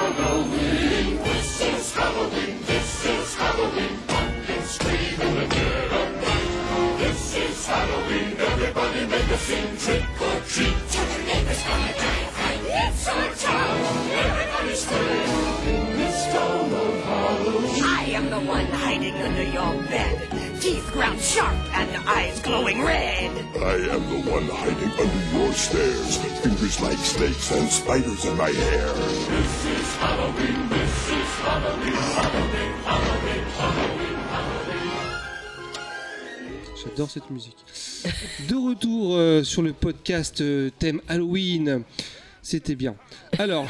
Halloween. 0.07 1.17
This 1.27 1.61
is 1.61 1.93
Halloween. 1.93 2.55
This 2.65 3.05
is 3.05 3.35
Halloween. 3.35 3.95
Pumpkins 4.07 4.69
scream 4.69 5.19
in 5.19 5.33
the 5.39 5.47
dead 5.53 5.91
of 5.99 6.09
night. 6.23 6.97
This 6.99 7.35
is 7.35 7.67
Halloween. 7.67 8.37
Everybody 8.39 9.05
make 9.05 9.29
a 9.31 9.37
scene. 9.37 9.75
Trick 9.83 10.05
or 10.27 10.37
treat. 10.47 10.77
Tell 10.91 11.07
your 11.13 11.23
neighbors 11.29 11.63
on 11.67 11.79
the 11.83 11.93
die 11.99 12.27
fight. 12.37 12.61
It's 12.83 13.07
our 13.09 13.29
town. 13.47 13.77
Everybody 14.23 14.75
scream. 14.75 15.27
In 15.75 15.97
this 15.99 16.19
town 16.31 16.71
of 16.83 17.03
Halloween. 17.03 17.83
I 17.83 18.03
am 18.17 18.29
the 18.29 18.39
one 18.39 18.67
hiding 18.67 19.15
under 19.15 19.43
your 19.43 19.73
bed. 19.91 20.38
Teeth 20.59 20.91
ground 20.91 21.19
sharp 21.21 21.55
and 21.73 21.89
eyes 22.05 22.41
glowing 22.41 22.83
red. 22.83 23.31
I 23.55 23.75
am 23.95 24.03
the 24.09 24.29
one 24.29 24.47
hiding 24.49 24.91
under 24.99 25.37
your 25.37 25.53
stairs. 25.53 26.17
Fingers 26.41 26.81
like 26.81 26.97
snakes 26.97 27.51
and 27.51 27.69
spiders 27.69 28.25
in 28.25 28.35
my 28.35 28.49
hair. 28.49 28.93
J'adore 36.83 37.09
cette 37.09 37.29
musique. 37.29 37.57
De 38.49 38.55
retour 38.55 39.15
euh, 39.15 39.43
sur 39.43 39.61
le 39.61 39.71
podcast 39.73 40.41
euh, 40.41 40.69
thème 40.77 41.01
Halloween. 41.07 41.83
C'était 42.41 42.75
bien. 42.75 42.95
Alors, 43.37 43.65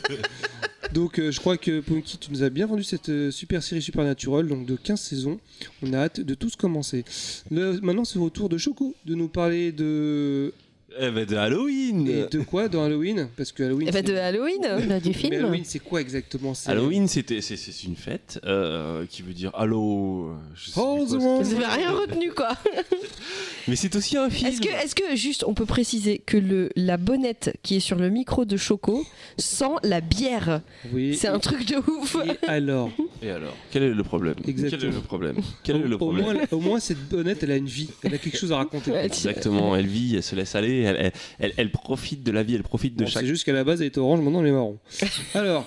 donc 0.92 1.18
euh, 1.18 1.30
je 1.30 1.40
crois 1.40 1.56
que 1.56 1.80
Punky, 1.80 2.18
tu 2.18 2.30
nous 2.30 2.42
as 2.42 2.50
bien 2.50 2.66
vendu 2.66 2.82
cette 2.82 3.08
euh, 3.08 3.30
super 3.30 3.62
série 3.62 3.82
Supernatural, 3.82 4.46
donc 4.46 4.66
de 4.66 4.76
15 4.76 5.00
saisons. 5.00 5.38
On 5.82 5.92
a 5.92 5.98
hâte 5.98 6.20
de 6.20 6.34
tous 6.34 6.56
commencer. 6.56 7.04
Maintenant, 7.50 8.04
c'est 8.04 8.18
au 8.18 8.30
tour 8.30 8.48
de 8.48 8.58
Choco 8.58 8.94
de 9.04 9.14
nous 9.14 9.28
parler 9.28 9.72
de. 9.72 10.52
Eh 10.98 11.10
ben 11.10 11.26
de 11.26 11.36
Halloween. 11.36 12.08
Et 12.08 12.26
de 12.30 12.40
quoi 12.42 12.68
dans 12.68 12.82
Halloween? 12.84 13.28
Parce 13.36 13.52
que 13.52 13.62
Halloween. 13.62 13.88
Eh 13.88 13.92
ben, 13.92 14.02
de 14.04 14.14
Halloween 14.14 14.60
Bah, 14.88 15.00
du 15.00 15.08
Mais 15.08 15.14
film. 15.14 15.34
Halloween, 15.34 15.62
c'est 15.64 15.78
quoi 15.80 16.00
exactement? 16.00 16.54
C'est- 16.54 16.70
Halloween, 16.70 17.06
c'était 17.08 17.40
c'est 17.42 17.56
c'est 17.56 17.84
une 17.84 17.94
fête 17.96 18.40
euh, 18.44 19.04
qui 19.08 19.22
veut 19.22 19.34
dire 19.34 19.50
Halo. 19.54 20.30
je 20.54 20.70
sais 20.70 20.80
Oh, 20.80 21.04
plus 21.06 21.18
quoi. 21.18 21.42
Vous 21.42 21.56
rien 21.56 21.92
retenu 21.92 22.30
quoi 22.32 22.50
Mais 23.68 23.76
c'est 23.76 23.94
aussi 23.96 24.16
un 24.16 24.30
film. 24.30 24.48
Est-ce 24.50 24.60
que, 24.62 24.68
est 24.68 24.94
que 24.94 25.14
juste 25.16 25.44
on 25.46 25.52
peut 25.52 25.66
préciser 25.66 26.22
que 26.24 26.38
le, 26.38 26.70
la 26.74 26.96
bonnette 26.96 27.54
qui 27.62 27.76
est 27.76 27.80
sur 27.80 27.96
le 27.96 28.08
micro 28.08 28.46
de 28.46 28.56
Choco 28.56 29.04
sent 29.36 29.66
la 29.82 30.00
bière? 30.00 30.62
Oui. 30.92 31.14
C'est 31.14 31.28
un 31.28 31.38
truc 31.38 31.66
de 31.66 31.76
ouf 31.76 32.16
Et 32.24 32.46
alors? 32.48 32.90
Et 33.22 33.30
alors? 33.30 33.54
Quel 33.70 33.82
est 33.82 33.90
le 33.92 34.02
problème? 34.02 34.36
Exactement. 34.46 34.80
Quel 34.80 34.88
est 34.88 34.92
le 34.94 35.00
problème? 35.02 35.36
Quel 35.62 35.76
est 35.76 35.88
le 35.88 35.94
au, 35.96 35.98
problème? 35.98 36.24
moins, 36.24 36.34
au 36.50 36.60
moins, 36.60 36.80
cette 36.80 37.06
bonnette, 37.10 37.42
elle 37.42 37.50
a 37.50 37.56
une 37.56 37.66
vie. 37.66 37.90
Elle 38.02 38.14
a 38.14 38.18
quelque 38.18 38.38
chose 38.38 38.52
à 38.52 38.56
raconter. 38.56 38.92
Exactement, 38.94 39.76
elle 39.76 39.86
vit, 39.86 40.16
elle 40.16 40.22
se 40.22 40.34
laisse 40.34 40.54
aller, 40.54 40.77
elle, 40.82 40.96
elle, 40.98 41.12
elle- 41.38 41.54
elle 41.56 41.70
profite 41.70 42.22
de 42.22 42.30
la 42.32 42.42
vie, 42.42 42.54
elle 42.54 42.62
profite 42.62 42.96
de 42.96 43.04
Bon, 43.04 43.10
chaque. 43.10 43.22
C'est 43.22 43.28
juste 43.28 43.44
qu'à 43.44 43.52
la 43.52 43.64
base, 43.64 43.80
elle 43.80 43.88
était 43.88 43.98
orange, 44.00 44.20
maintenant 44.20 44.40
elle 44.40 44.48
est 44.48 44.52
marron. 44.52 44.78
Alors, 45.34 45.66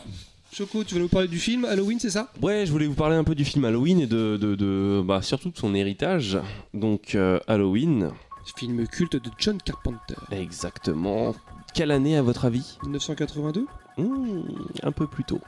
Choco, 0.53 0.83
tu 0.83 0.95
vas 0.95 0.99
nous 1.01 1.07
parler 1.07 1.27
du 1.29 1.39
film 1.39 1.63
Halloween, 1.65 1.97
c'est 1.99 2.09
ça? 2.09 2.31
Ouais, 2.41 2.65
je 2.65 2.71
voulais 2.71 2.85
vous 2.87 2.93
parler 2.93 3.15
un 3.15 3.23
peu 3.23 3.35
du 3.35 3.45
film 3.45 3.63
Halloween 3.65 4.01
et 4.01 4.07
de, 4.07 4.37
de, 4.37 4.55
de- 4.55 5.01
bah, 5.05 5.21
surtout 5.21 5.49
de 5.49 5.57
son 5.57 5.73
héritage. 5.73 6.37
Donc 6.73 7.15
euh, 7.15 7.39
Halloween, 7.47 8.11
Film 8.57 8.85
culte 8.87 9.15
de 9.15 9.29
John 9.37 9.57
Carpenter. 9.63 10.15
exactement. 10.31 11.33
Quelle 11.73 11.91
année 11.91 12.17
à 12.17 12.21
votre 12.21 12.43
avis? 12.45 12.77
1982 12.83 13.65
Hmm, 13.97 14.41
Un 14.83 14.91
peu 14.91 15.05
plus 15.07 15.23
tôt. 15.23 15.39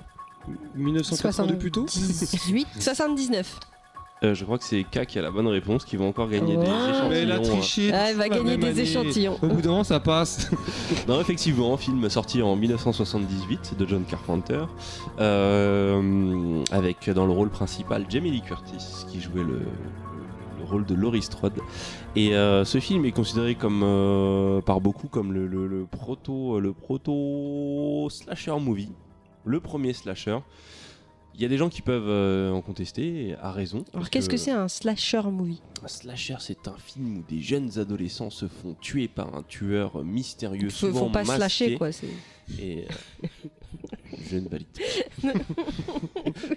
1982 0.76 1.58
plus 1.58 1.72
tôt? 1.72 1.86
18. 1.86 2.68
79. 2.80 3.60
Euh, 4.24 4.34
je 4.34 4.46
crois 4.46 4.58
que 4.58 4.64
c'est 4.64 4.84
K 4.84 5.06
qui 5.06 5.20
a 5.20 5.22
la 5.22 5.32
bonne 5.32 5.48
réponse, 5.48 5.84
qui 5.84 5.98
va 5.98 6.06
encore 6.06 6.30
gagner 6.30 6.56
des 6.56 6.64
échantillons. 6.64 7.10
Mais 7.10 7.18
elle 7.24 7.32
a 7.34 7.40
triché. 7.40 7.92
Ah, 7.94 8.10
elle 8.10 8.16
va 8.16 8.24
la 8.24 8.30
gagner 8.30 8.52
même 8.52 8.60
des 8.62 8.68
année. 8.68 8.82
échantillons. 8.82 9.38
Au 9.42 9.48
bout 9.48 9.62
d'un 9.62 9.70
moment, 9.72 9.84
ça 9.84 10.00
passe. 10.00 10.50
Non, 11.08 11.20
effectivement, 11.20 11.76
film 11.76 12.08
sorti 12.10 12.42
en 12.42 12.56
1978 12.56 13.76
de 13.78 13.86
John 13.86 14.06
Carpenter, 14.06 14.64
euh, 15.20 16.64
avec 16.72 17.10
dans 17.10 17.26
le 17.26 17.32
rôle 17.34 17.50
principal 17.50 18.06
Jamie 18.10 18.32
Lee 18.32 18.42
Curtis 18.42 19.06
qui 19.12 19.20
jouait 19.20 19.44
le, 19.44 19.60
le 20.60 20.66
rôle 20.66 20.86
de 20.86 20.96
Laurie 20.96 21.22
Strode. 21.22 21.60
Et 22.16 22.36
euh, 22.36 22.64
ce 22.64 22.80
film 22.80 23.04
est 23.06 23.12
considéré 23.12 23.56
comme 23.56 23.82
euh, 23.84 24.62
par 24.62 24.80
beaucoup 24.82 25.08
comme 25.08 25.34
le, 25.34 25.48
le- 25.48 25.68
le 25.68 25.86
proto 25.86 26.60
le 26.60 26.72
proto 26.74 28.08
slasher 28.10 28.58
movie, 28.60 28.92
le 29.46 29.60
premier 29.60 29.94
slasher. 29.94 30.38
Il 31.36 31.42
y 31.42 31.46
a 31.46 31.48
des 31.48 31.58
gens 31.58 31.70
qui 31.70 31.82
peuvent 31.82 32.08
euh, 32.08 32.52
en 32.52 32.62
contester, 32.62 33.36
à 33.42 33.52
raison. 33.52 33.84
Alors 33.94 34.10
qu'est-ce 34.12 34.30
que 34.30 34.38
c'est 34.38 34.52
un 34.52 34.68
slasher 34.68 35.24
movie? 35.24 35.62
Un 35.84 35.88
slasher, 35.88 36.36
c'est 36.40 36.68
un 36.68 36.78
film 36.78 37.18
où 37.18 37.24
des 37.28 37.42
jeunes 37.42 37.80
adolescents 37.80 38.30
se 38.30 38.48
font 38.48 38.76
tuer 38.80 39.08
par 39.08 39.34
un 39.36 39.42
tueur 39.44 40.04
mystérieux, 40.04 40.70
Faut, 40.70 40.88
souvent 40.88 41.06
faut 41.06 41.10
pas 41.12 41.24
masqué. 41.24 41.40
lâcher 41.40 41.76
quoi. 41.78 41.92
c'est- 41.92 42.08
Et 42.62 42.86
euh, 43.24 43.28
je 44.30 44.38
ne 44.38 44.48
valide 44.48 44.68
pas. 45.24 45.30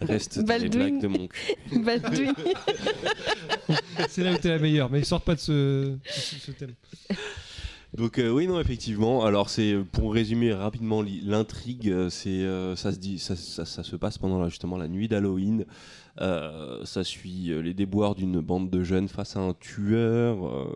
Reste 0.07 0.41
dans 0.41 0.61
les 0.61 0.69
Baldwin. 0.69 0.99
blagues 0.99 1.01
de 1.03 1.07
mon 1.09 1.27
cul. 1.29 1.79
Baldwin. 1.83 2.33
C'est 4.11 4.23
là 4.25 4.33
où 4.35 4.37
t'es 4.37 4.51
la 4.51 4.59
meilleure, 4.59 4.91
mais 4.91 5.03
sors 5.05 5.23
pas 5.23 5.35
de 5.37 5.41
ce, 5.41 5.97
ce- 6.07 6.37
ce 6.37 6.51
thème. 6.53 6.75
Donc 7.95 8.19
euh, 8.19 8.31
oui 8.31 8.47
non 8.47 8.61
effectivement. 8.61 9.25
Alors 9.25 9.49
c'est 9.49 9.77
pour 9.93 10.13
résumer 10.13 10.53
rapidement 10.53 11.01
li- 11.03 11.21
l'intrigue, 11.23 11.89
euh, 11.89 12.11
c'est 12.11 12.29
euh, 12.45 12.77
ça 12.77 12.93
se 12.93 12.99
dit 12.99 13.19
ça, 13.19 13.37
ça- 13.37 13.65
se 13.83 13.97
passe 13.97 14.19
pendant 14.19 14.47
justement 14.49 14.77
la 14.77 14.89
nuit 14.89 15.09
d'Halloween. 15.09 15.65
Ça 16.19 17.05
suit 17.05 17.51
les 17.63 17.75
déboires 17.75 18.15
d'une 18.15 18.41
bande 18.41 18.71
de 18.71 18.83
jeunes 18.83 19.09
face 19.09 19.37
à 19.37 19.41
un 19.41 19.53
tueur 19.53 20.67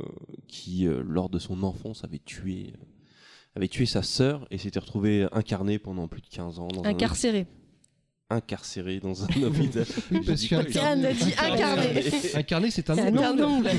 qui 0.48 0.86
lors 1.06 1.30
de 1.30 1.38
son 1.38 1.62
enfance 1.62 2.04
avait 2.04 2.18
tué 2.18 2.74
avait 3.56 3.68
tué 3.68 3.86
sa 3.86 4.02
sœur 4.02 4.46
et 4.50 4.58
s'était 4.58 4.78
retrouvé 4.78 5.26
incarné 5.32 5.78
pendant 5.78 6.06
plus 6.08 6.20
de 6.20 6.28
15 6.28 6.58
ans 6.58 6.68
dans 6.68 6.82
un 6.82 6.90
Incarcéré. 8.30 9.00
dans 9.00 9.24
un 9.24 9.26
hôpital. 9.42 9.84
Oui, 10.12 10.20
parce 10.24 10.46
qu'un 10.46 10.58
on 10.58 11.04
a 11.04 11.12
dit 11.12 11.34
incarné. 11.36 12.04
Incarné, 12.34 12.70
c'est 12.70 12.88
un 12.90 12.98
ongle. 12.98 13.18
un 13.18 13.38
ongle. 13.40 13.70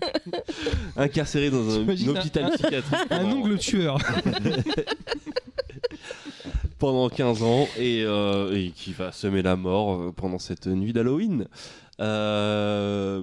incarcéré 0.96 1.50
dans 1.50 1.68
un, 1.68 1.88
hôpital 1.88 2.52
psychiatrique. 2.52 3.00
Un 3.10 3.24
ongle 3.26 3.58
tueur. 3.58 3.98
pendant 6.78 7.10
15 7.10 7.42
ans 7.42 7.68
et, 7.78 8.02
euh, 8.04 8.56
et 8.56 8.70
qui 8.70 8.94
va 8.94 9.12
semer 9.12 9.42
la 9.42 9.54
mort 9.54 9.92
euh, 9.92 10.12
pendant 10.12 10.38
cette 10.38 10.66
nuit 10.66 10.94
d'Halloween. 10.94 11.46
Euh, 12.00 13.22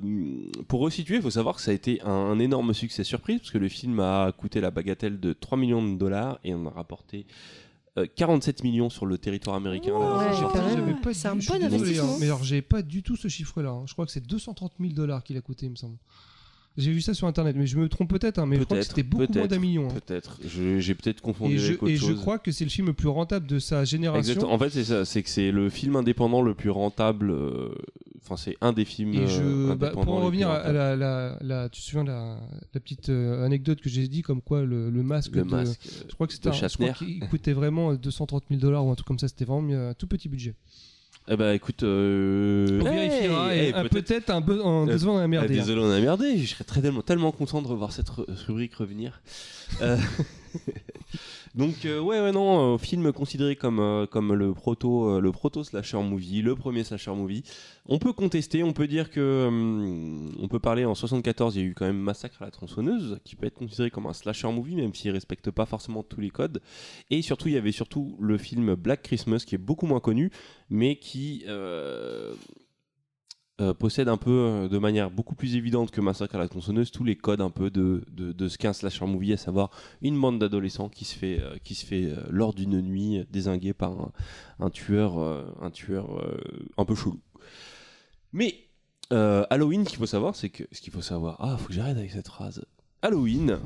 pour 0.68 0.82
resituer, 0.82 1.16
il 1.16 1.22
faut 1.24 1.32
savoir 1.32 1.56
que 1.56 1.62
ça 1.62 1.72
a 1.72 1.74
été 1.74 2.00
un, 2.04 2.12
un 2.12 2.38
énorme 2.38 2.76
succès 2.76 3.04
surprise 3.04 3.40
parce 3.40 3.50
que 3.50 3.58
le 3.58 3.70
film 3.70 4.00
a 4.00 4.32
coûté 4.32 4.62
la 4.62 4.70
bagatelle 4.70 5.20
de 5.20 5.34
3 5.34 5.58
millions 5.58 5.84
de 5.84 5.98
dollars 5.98 6.40
et 6.44 6.54
on 6.54 6.68
a 6.68 6.70
rapporté 6.70 7.26
euh, 7.26 7.67
47 8.06 8.64
millions 8.64 8.90
sur 8.90 9.06
le 9.06 9.18
territoire 9.18 9.56
américain. 9.56 9.94
Ouais, 9.94 11.14
c'est 11.14 11.28
un 11.28 11.36
bon 11.36 11.64
investissement. 11.64 12.18
mais 12.20 12.26
alors 12.28 12.44
j'ai 12.44 12.62
pas 12.62 12.82
du 12.82 13.02
tout 13.04 13.16
ce 13.16 13.28
chiffre-là. 13.28 13.70
hein. 13.70 13.84
Je 13.88 13.94
crois 13.94 14.06
que 14.06 14.12
c'est 14.12 14.26
230 14.26 14.74
000 14.80 14.94
dollars 14.94 15.24
qu'il 15.24 15.38
a 15.38 15.42
coûté, 15.42 15.66
il 15.66 15.72
me 15.72 15.76
semble. 15.76 15.98
J'ai 16.78 16.92
vu 16.92 17.02
ça 17.02 17.14
sur 17.16 17.26
internet, 17.28 17.56
mais 17.58 17.66
je 17.66 17.78
me 17.78 17.90
trompe 17.90 18.10
peut-être, 18.10 18.38
hein, 18.38 18.46
mais 18.46 18.58
je 18.60 18.64
crois 18.64 18.78
que 18.78 18.84
c'était 18.84 19.02
beaucoup 19.04 19.34
moins 19.34 19.48
d'un 19.48 19.58
million. 19.60 19.88
hein. 19.90 19.94
Peut-être. 20.06 20.40
Je- 20.46 20.80
J'ai 20.80 20.94
peut-être 20.94 21.22
confondu 21.22 21.56
Et, 21.56 21.58
je, 21.58 21.68
avec 21.70 21.82
autre 21.84 21.92
et 21.92 21.96
je 21.98 22.14
crois 22.14 22.38
que 22.38 22.52
c'est 22.52 22.66
le 22.66 22.70
film 22.70 22.88
le 22.88 22.94
plus 22.94 23.08
rentable 23.08 23.48
de 23.48 23.58
sa 23.58 23.84
génération. 23.84 24.20
Exactement. 24.34 24.54
En 24.54 24.60
fait, 24.60 24.70
c'est 24.70 24.84
ça. 24.84 25.04
C'est 25.04 25.24
que 25.24 25.30
c'est 25.30 25.52
le 25.52 25.70
film 25.70 25.96
indépendant 25.96 26.42
le 26.44 26.54
plus 26.54 26.70
rentable. 26.70 27.32
euh, 27.32 27.70
Enfin, 28.24 28.36
c'est 28.36 28.58
un 28.60 28.74
des 28.74 28.84
films. 28.84 29.14
Et 29.14 29.20
euh, 29.20 29.28
je, 29.28 29.68
bah, 29.68 29.88
indépendants 29.88 30.04
pour 30.06 30.14
en 30.16 30.26
revenir 30.26 30.50
à 30.50 30.72
la, 30.74 30.96
la, 30.98 31.38
la- 31.42 31.70
tu 31.70 31.80
te 31.82 31.86
souviens 31.86 32.04
la, 32.04 32.38
la 32.74 32.80
petite 32.82 33.08
euh, 33.10 33.46
anecdote 33.46 33.80
que 33.80 33.88
j'ai 33.90 34.06
dit 34.10 34.22
comme 34.22 34.42
quoi 34.42 34.64
le, 34.66 34.90
le 34.90 35.02
masque, 35.02 35.32
le 35.34 35.44
de, 35.44 35.50
masque. 35.50 35.80
je 36.10 36.14
crois 36.14 36.28
que 36.28 36.34
c'était 36.34 36.52
je 36.52 36.76
crois 36.76 36.90
qu'il 36.90 37.20
coûtait 37.30 37.54
vraiment 37.54 37.94
230 37.96 38.44
000 38.50 38.60
dollars 38.60 38.86
ou 38.86 38.92
un 38.92 38.96
truc 38.96 39.08
comme 39.08 39.18
ça. 39.20 39.30
C'était 39.30 39.46
vraiment 39.46 39.74
un 39.90 39.94
tout 39.94 40.08
petit 40.08 40.28
budget. 40.28 40.56
Eh 41.30 41.36
ben, 41.36 41.52
écoute. 41.54 41.84
euh, 41.84 42.80
On 42.82 42.88
hey, 42.88 43.10
vérifiera 43.10 43.56
et 43.56 43.60
hey, 43.68 43.74
un- 43.74 43.84
peut-être- 43.86 44.30
un, 44.30 44.38
un 44.38 44.42
Euh, 44.42 44.86
besoin 44.86 45.16
d'un 45.18 45.24
Ah, 45.24 45.28
merdé. 45.28 45.56
désolé, 45.56 45.82
on 45.82 45.92
a 45.92 46.00
merdé. 46.00 46.38
Je 46.38 46.46
serais 46.48 46.64
très, 46.64 46.82
tellement, 46.82 47.02
tellement 47.02 47.32
content 47.32 47.62
de 47.62 47.68
revoir 47.68 47.92
cette 47.92 48.10
rubrique 48.48 48.76
revenir. 48.76 49.22
Donc 51.58 51.86
euh, 51.86 52.00
ouais 52.00 52.22
ouais 52.22 52.32
non 52.32 52.76
euh, 52.76 52.78
film 52.78 53.12
considéré 53.12 53.56
comme 53.56 53.80
euh, 53.80 54.06
le 54.36 54.54
proto 54.54 55.20
le 55.20 55.32
proto 55.32 55.64
slasher 55.64 55.98
movie 55.98 56.44
le 56.44 56.56
premier 56.56 56.84
slasher 56.84 57.12
movie. 57.12 57.42
On 57.88 57.98
peut 57.98 58.14
contester 58.14 58.64
on 58.64 58.74
peut 58.74 58.88
dire 58.88 59.10
que 59.10 59.48
hum, 59.48 60.36
on 60.40 60.48
peut 60.48 60.60
parler 60.60 60.86
en 60.86 60.94
74 60.94 61.56
il 61.56 61.60
y 61.60 61.66
a 61.66 61.68
eu 61.68 61.74
quand 61.74 61.86
même 61.86 61.98
massacre 61.98 62.44
à 62.44 62.46
la 62.46 62.52
tronçonneuse 62.52 63.20
qui 63.24 63.36
peut 63.36 63.48
être 63.48 63.56
considéré 63.56 63.90
comme 63.90 64.06
un 64.06 64.14
slasher 64.14 64.52
movie 64.52 64.76
même 64.76 64.94
s'il 64.94 65.10
respecte 65.10 65.50
pas 65.50 65.66
forcément 65.66 66.04
tous 66.04 66.22
les 66.22 66.30
codes. 66.30 66.62
Et 67.10 67.24
surtout 67.24 67.48
il 67.48 67.56
y 67.56 67.58
avait 67.58 67.72
surtout 67.72 68.16
le 68.20 68.38
film 68.38 68.76
Black 68.76 69.02
Christmas 69.02 69.44
qui 69.46 69.56
est 69.56 69.60
beaucoup 69.60 69.88
moins 69.88 70.00
connu 70.00 70.30
mais 70.70 70.98
qui 70.98 71.44
euh, 73.60 73.74
possède 73.74 74.08
un 74.08 74.18
peu 74.18 74.30
euh, 74.32 74.68
de 74.70 74.78
manière 74.78 75.10
beaucoup 75.10 75.34
plus 75.36 75.56
évidente 75.56 75.90
que 75.92 76.00
Massacre 76.02 76.36
à 76.36 76.40
la 76.40 76.48
tronçonneuse 76.48 76.92
tous 76.92 77.04
les 77.04 77.16
codes 77.16 77.42
un 77.42 77.50
peu 77.50 77.70
de, 77.72 78.04
de, 78.12 78.32
de 78.32 78.48
ce 78.48 78.58
qu'est 78.58 78.68
un 78.68 78.74
slasher 78.74 79.06
movie, 79.06 79.34
à 79.34 79.38
savoir 79.38 79.72
une 80.02 80.20
bande 80.20 80.38
d'adolescents 80.40 80.90
qui 80.90 81.06
se 81.06 81.16
fait, 81.16 81.40
euh, 81.42 81.58
qui 81.64 81.74
se 81.76 81.86
fait 81.86 82.06
euh, 82.06 82.18
lors 82.30 82.54
d'une 82.54 82.80
nuit 82.82 83.26
désinguée 83.32 83.74
par 83.74 83.92
un, 83.94 84.12
un 84.60 84.70
tueur, 84.70 85.18
un 85.62 85.72
tueur 85.72 86.24
un 86.78 86.86
peu 86.86 86.94
chelou. 86.96 87.20
Mais 88.34 88.56
Halloween, 89.12 89.86
ce 89.86 89.90
qu'il 89.90 90.00
faut 90.00 90.06
savoir, 90.06 90.36
c'est 90.36 90.50
que 90.50 90.64
ce 90.72 90.82
qu'il 90.82 90.92
faut 90.94 91.02
savoir, 91.02 91.38
ah, 91.40 91.58
faut 91.58 91.68
que 91.70 91.74
j'arrête 91.74 91.98
avec 91.98 92.12
cette 92.12 92.28
phrase. 92.28 92.66
Halloween 93.02 93.60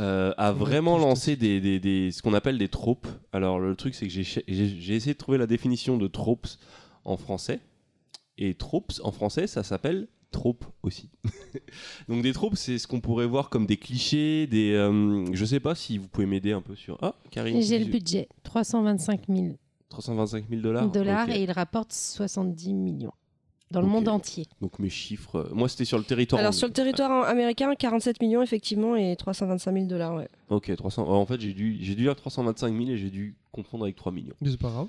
euh, 0.00 0.34
a 0.36 0.52
vraiment 0.52 0.98
lancé 0.98 1.36
des, 1.36 1.60
des- 1.60 1.80
des- 1.80 2.10
ce 2.10 2.20
qu'on 2.22 2.34
appelle 2.34 2.58
des 2.58 2.68
tropes. 2.68 3.06
Alors 3.32 3.58
le 3.60 3.74
truc, 3.76 3.94
c'est 3.94 4.06
que 4.06 4.12
j'ai 4.12 4.22
essayé 4.94 5.14
de 5.14 5.18
trouver 5.18 5.38
la 5.38 5.46
définition 5.46 5.96
de 5.96 6.06
tropes 6.06 6.48
en 7.04 7.16
français. 7.16 7.60
Et 8.38 8.54
tropes 8.54 8.92
en 9.02 9.12
français, 9.12 9.46
ça 9.46 9.62
s'appelle 9.62 10.08
tropes 10.30 10.64
aussi. 10.82 11.08
Donc 12.08 12.22
des 12.22 12.32
tropes, 12.32 12.56
c'est 12.56 12.78
ce 12.78 12.86
qu'on 12.86 13.00
pourrait 13.00 13.26
voir 13.26 13.48
comme 13.48 13.66
des 13.66 13.76
clichés, 13.78 14.46
des. 14.46 14.72
euh, 14.72 15.24
je 15.32 15.44
sais 15.44 15.60
pas 15.60 15.74
si 15.74 15.96
vous 15.98 16.08
pouvez 16.08 16.26
m'aider 16.26 16.52
un 16.52 16.60
peu 16.60 16.74
sur. 16.74 16.98
Ah, 17.00 17.14
Karine. 17.30 17.62
J'ai 17.62 17.78
le 17.78 17.86
budget 17.86 18.28
325 18.42 19.22
000 19.28 19.48
325 19.88 20.44
000 20.50 20.60
dollars. 20.60 20.90
dollars 20.90 21.30
et 21.30 21.42
il 21.42 21.50
rapporte 21.50 21.92
70 21.92 22.74
millions 22.74 23.12
dans 23.70 23.80
le 23.80 23.86
monde 23.86 24.08
entier. 24.08 24.46
Donc 24.60 24.78
mes 24.78 24.90
chiffres. 24.90 25.36
euh, 25.36 25.54
Moi, 25.54 25.68
c'était 25.68 25.84
sur 25.86 25.96
le 25.96 26.04
territoire. 26.04 26.40
Alors 26.40 26.52
sur 26.52 26.66
le 26.66 26.72
territoire 26.74 27.26
américain, 27.26 27.72
47 27.74 28.20
millions 28.20 28.42
effectivement 28.42 28.94
et 28.96 29.16
325 29.16 29.72
000 29.72 29.86
dollars. 29.86 30.14
Ouais. 30.16 30.28
Ok, 30.50 30.74
300. 30.76 31.08
En 31.08 31.24
fait, 31.24 31.40
j'ai 31.40 31.54
dû, 31.54 31.78
j'ai 31.80 31.94
dû 31.94 32.02
dire 32.02 32.14
325 32.16 32.76
000 32.76 32.90
et 32.90 32.96
j'ai 32.98 33.10
dû 33.10 33.36
confondre 33.52 33.84
avec 33.84 33.96
3 33.96 34.12
millions. 34.12 34.34
Mais 34.42 34.50
c'est 34.50 34.60
pas 34.60 34.68
grave. 34.70 34.88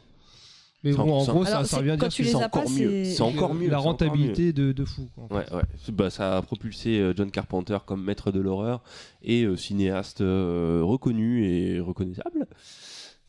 Mais 0.83 0.93
bon, 0.93 1.11
en 1.13 1.25
gros, 1.25 1.43
ça, 1.43 1.63
ça 1.65 1.77
revient 1.77 1.97
dire 1.97 2.07
que 2.07 2.13
c'est 2.23 2.35
encore 2.35 2.69
mieux. 2.69 3.03
C'est 3.03 3.21
encore 3.21 3.53
mieux. 3.55 3.69
La 3.69 3.77
rentabilité 3.79 4.53
de, 4.53 4.71
de 4.71 4.85
fou. 4.85 5.09
quoi, 5.15 5.23
en 5.25 5.27
fait. 5.41 5.53
Ouais, 5.55 5.63
Bah, 5.91 6.09
ça 6.09 6.37
a 6.37 6.41
propulsé 6.41 6.99
euh, 6.99 7.13
John 7.17 7.31
Carpenter 7.31 7.77
comme 7.85 8.03
maître 8.03 8.31
de 8.31 8.39
l'horreur 8.39 8.83
et 9.23 9.43
euh, 9.43 9.55
cinéaste 9.57 10.21
euh, 10.21 10.81
reconnu 10.83 11.45
et 11.47 11.79
reconnaissable. 11.79 12.47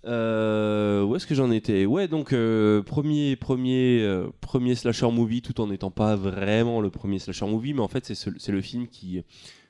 Euh, 0.05 1.03
où 1.05 1.17
est-ce 1.17 1.27
que 1.27 1.35
j'en 1.35 1.51
étais? 1.51 1.85
Ouais, 1.85 2.07
donc 2.07 2.33
euh, 2.33 2.83
premier, 2.83 3.35
premier, 3.37 4.01
euh, 4.03 4.29
premier 4.41 4.75
slasher 4.75 5.11
movie, 5.11 5.43
tout 5.43 5.61
en 5.61 5.67
n'étant 5.67 5.91
pas 5.91 6.15
vraiment 6.17 6.81
le 6.81 6.91
premier 6.91 7.19
slasher 7.19 7.47
movie, 7.47 7.75
mais 7.75 7.81
en 7.81 7.89
fait 7.89 8.07
c'est 8.07 8.15
ce- 8.15 8.31
c'est 8.39 8.53
le 8.53 8.61
film 8.61 8.87
qui, 8.87 9.23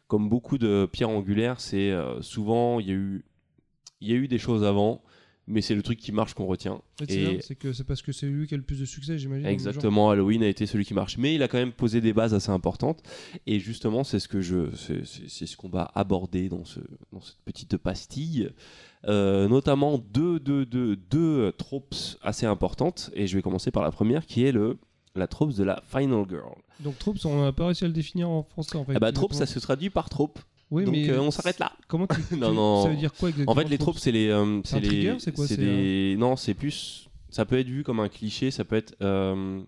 comme 0.06 0.28
beaucoup 0.28 0.58
de 0.58 0.86
pierres 0.90 1.08
angulaires, 1.10 1.60
c'est 1.60 1.90
euh, 1.90 2.20
souvent 2.20 2.78
il 2.78 2.88
y 2.88 2.90
a 2.90 2.94
eu, 2.94 3.24
il 4.02 4.08
y 4.08 4.12
a 4.12 4.16
eu 4.16 4.28
des 4.28 4.38
choses 4.38 4.64
avant, 4.64 5.00
mais 5.48 5.60
c'est 5.62 5.74
le 5.74 5.82
truc 5.82 5.98
qui 5.98 6.12
marche 6.12 6.34
qu'on 6.34 6.46
retient. 6.46 6.80
C'est 7.00 7.10
Et- 7.12 7.26
bien, 7.30 7.38
c'est 7.40 7.54
que 7.56 7.72
c'est 7.72 7.84
parce 7.84 8.02
que 8.02 8.12
c'est 8.12 8.26
lui 8.26 8.46
qui 8.46 8.54
a 8.54 8.56
le 8.56 8.62
plus 8.62 8.78
de 8.78 8.84
succès, 8.84 9.18
j'imagine. 9.18 9.46
Exactement, 9.46 10.10
Halloween 10.10 10.42
a 10.42 10.46
été 10.48 10.66
celui 10.66 10.84
qui 10.84 10.94
marche, 10.94 11.18
mais 11.18 11.34
il 11.34 11.42
a 11.42 11.48
quand 11.48 11.58
même 11.58 11.72
posé 11.72 12.00
des 12.00 12.12
bases 12.12 12.34
assez 12.34 12.50
importantes. 12.50 13.02
Et 13.46 13.58
justement, 13.58 14.04
c'est 14.04 14.20
ce 14.20 14.28
que 14.28 14.40
je, 14.40 14.70
c'est- 14.76 15.46
ce 15.46 15.56
qu'on 15.56 15.68
va 15.68 15.90
aborder 15.94 16.48
dans 16.48 16.64
ce, 16.64 16.80
dans 17.12 17.20
cette 17.20 17.38
petite 17.44 17.76
pastille, 17.76 18.50
Euh, 19.06 19.46
notamment 19.46 19.96
deux, 19.96 20.40
deux, 20.40 20.66
deux, 20.66 20.96
deux 20.96 21.52
tropes 21.52 21.94
assez 22.20 22.46
importantes. 22.46 23.10
Et 23.14 23.28
je 23.28 23.36
vais 23.36 23.42
commencer 23.42 23.70
par 23.70 23.84
la 23.84 23.92
première, 23.92 24.26
qui 24.26 24.42
est 24.44 24.50
le 24.50 24.76
la 25.14 25.28
trope 25.28 25.52
de 25.54 25.62
la 25.64 25.80
final 25.88 26.24
girl. 26.28 26.54
Donc 26.80 26.98
Tropes, 26.98 27.24
on 27.24 27.42
n'a 27.44 27.52
pas 27.52 27.66
réussi 27.66 27.84
à 27.84 27.86
le 27.86 27.92
définir 27.92 28.28
en 28.28 28.42
français 28.42 28.76
en 28.76 28.84
fait. 28.84 28.94
Ah 28.96 28.98
bah 28.98 29.12
trope, 29.12 29.34
ça 29.34 29.46
se 29.46 29.58
traduit 29.60 29.88
par 29.90 30.08
trope. 30.08 30.40
Oui, 30.70 30.84
Donc 30.84 30.94
mais 30.94 31.08
euh, 31.10 31.20
on 31.22 31.30
s'arrête 31.30 31.58
là. 31.58 31.72
Comment 31.86 32.06
tu, 32.06 32.20
Non, 32.36 32.50
tu- 32.50 32.54
non. 32.56 32.82
Ça 32.84 32.90
veut 32.90 32.96
dire 32.96 33.12
quoi 33.14 33.30
exactement 33.30 33.52
En 33.52 33.54
fait, 33.54 33.68
les 33.68 33.78
tropes, 33.78 33.98
c'est 33.98 34.12
les, 34.12 34.28
euh, 34.28 34.60
C'est 34.64 34.80
les, 34.80 34.88
trigger, 34.88 35.14
c'est 35.18 35.32
quoi, 35.32 35.46
c'est, 35.46 35.56
des, 35.56 36.16
non, 36.18 36.36
c'est 36.36 36.54
plus, 36.54 37.08
ça 37.30 37.44
peut 37.44 37.58
être 37.58 37.68
vu 37.68 37.82
comme 37.84 38.00
un 38.00 38.08
cliché, 38.08 38.50
ça 38.50 38.64
peut 38.64 38.76
être 38.76 38.94
euh, 39.00 39.60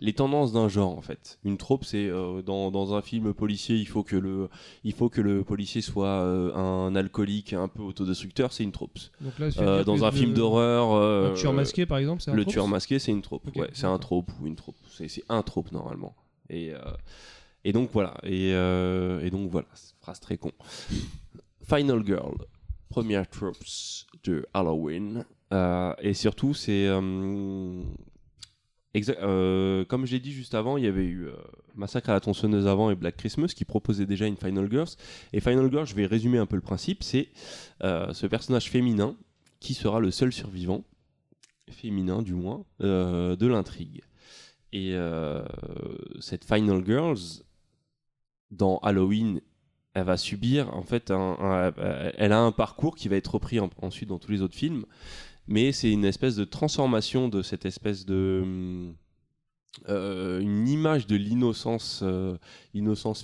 les 0.00 0.12
tendances 0.12 0.52
d'un 0.52 0.68
genre 0.68 0.96
en 0.96 1.00
fait. 1.00 1.38
Une 1.44 1.56
trope, 1.56 1.84
c'est 1.84 2.10
dans, 2.44 2.70
dans 2.70 2.94
un 2.94 3.02
film 3.02 3.32
policier, 3.34 3.76
il 3.76 3.86
faut 3.86 4.02
que 4.02 4.16
le, 4.16 4.48
il 4.84 4.92
faut 4.92 5.08
que 5.08 5.20
le 5.20 5.42
policier 5.44 5.80
soit 5.82 6.20
un 6.20 6.94
alcoolique 6.94 7.52
un 7.52 7.68
peu 7.68 7.82
autodestructeur, 7.82 8.52
c'est 8.52 8.64
une 8.64 8.72
trope. 8.72 8.98
Donc 9.20 9.38
là, 9.38 9.82
dans 9.84 10.04
un 10.04 10.10
le- 10.10 10.16
film 10.16 10.32
d'horreur, 10.34 11.30
Un 11.32 11.34
tueur 11.34 11.52
masqué, 11.52 11.86
par 11.86 11.98
exemple, 11.98 12.22
c'est 12.22 12.30
un 12.30 12.34
le 12.34 12.44
tueur 12.44 12.68
masqué, 12.68 12.98
c'est 12.98 13.12
une 13.12 13.22
trope. 13.22 13.44
Ouais, 13.56 13.70
c'est 13.72 13.86
un 13.86 13.98
trope 13.98 14.30
ou 14.40 14.46
une 14.46 14.56
trope. 14.56 14.76
C'est 14.92 15.08
c'est 15.08 15.24
un 15.28 15.42
trope 15.42 15.72
normalement. 15.72 16.14
Et, 16.50 16.72
euh, 16.74 16.78
et 17.64 17.72
donc 17.72 17.90
voilà. 17.92 18.14
Et, 18.22 18.52
euh, 18.54 19.28
donc 19.30 19.50
voilà. 19.50 19.68
Phrase 20.00 20.20
très 20.20 20.36
con. 20.36 20.52
Final 21.68 22.04
Girl, 22.04 22.36
première 22.90 23.28
tropes 23.28 23.56
de 24.24 24.46
Halloween. 24.52 25.24
Euh, 25.52 25.94
et 26.00 26.14
surtout, 26.14 26.54
c'est. 26.54 26.86
euh, 26.86 27.82
euh, 28.96 29.84
comme 29.84 30.06
j'ai 30.06 30.20
dit 30.20 30.32
juste 30.32 30.54
avant, 30.54 30.76
il 30.76 30.84
y 30.84 30.86
avait 30.86 31.04
eu 31.04 31.26
euh, 31.26 31.32
Massacre 31.74 32.10
à 32.10 32.12
la 32.12 32.20
tronçonneuse 32.20 32.66
avant 32.66 32.90
et 32.90 32.94
Black 32.94 33.16
Christmas 33.16 33.48
qui 33.48 33.64
proposait 33.64 34.06
déjà 34.06 34.26
une 34.26 34.36
Final 34.36 34.70
Girls. 34.70 34.90
Et 35.32 35.40
Final 35.40 35.70
Girl, 35.70 35.86
je 35.86 35.94
vais 35.94 36.06
résumer 36.06 36.38
un 36.38 36.46
peu 36.46 36.56
le 36.56 36.62
principe 36.62 37.02
c'est 37.02 37.28
ce 37.80 38.26
personnage 38.26 38.70
féminin 38.70 39.16
qui 39.60 39.74
sera 39.74 39.98
le 40.00 40.10
seul 40.10 40.32
survivant, 40.32 40.84
féminin 41.70 42.22
du 42.22 42.34
moins, 42.34 42.64
de 42.80 43.46
l'intrigue. 43.46 44.02
Et 44.72 44.94
cette 46.20 46.44
Final 46.44 46.84
Girls, 46.84 47.43
dans 48.56 48.78
Halloween, 48.78 49.40
elle 49.94 50.04
va 50.04 50.16
subir, 50.16 50.74
en 50.76 50.82
fait, 50.82 51.10
elle 51.10 52.32
a 52.32 52.40
un 52.40 52.52
parcours 52.52 52.96
qui 52.96 53.08
va 53.08 53.16
être 53.16 53.34
repris 53.34 53.60
en- 53.60 53.70
ensuite 53.82 54.08
dans 54.08 54.18
tous 54.18 54.32
les 54.32 54.42
autres 54.42 54.56
films, 54.56 54.84
mais 55.46 55.72
c'est 55.72 55.90
une 55.92 56.04
espèce 56.04 56.36
de 56.36 56.44
transformation 56.44 57.28
de 57.28 57.42
cette 57.42 57.64
espèce 57.66 58.04
de. 58.06 58.92
euh, 59.88 60.40
une 60.40 60.68
image 60.68 61.06
de 61.06 61.16
l'innocence 61.16 62.00
euh, 62.02 62.36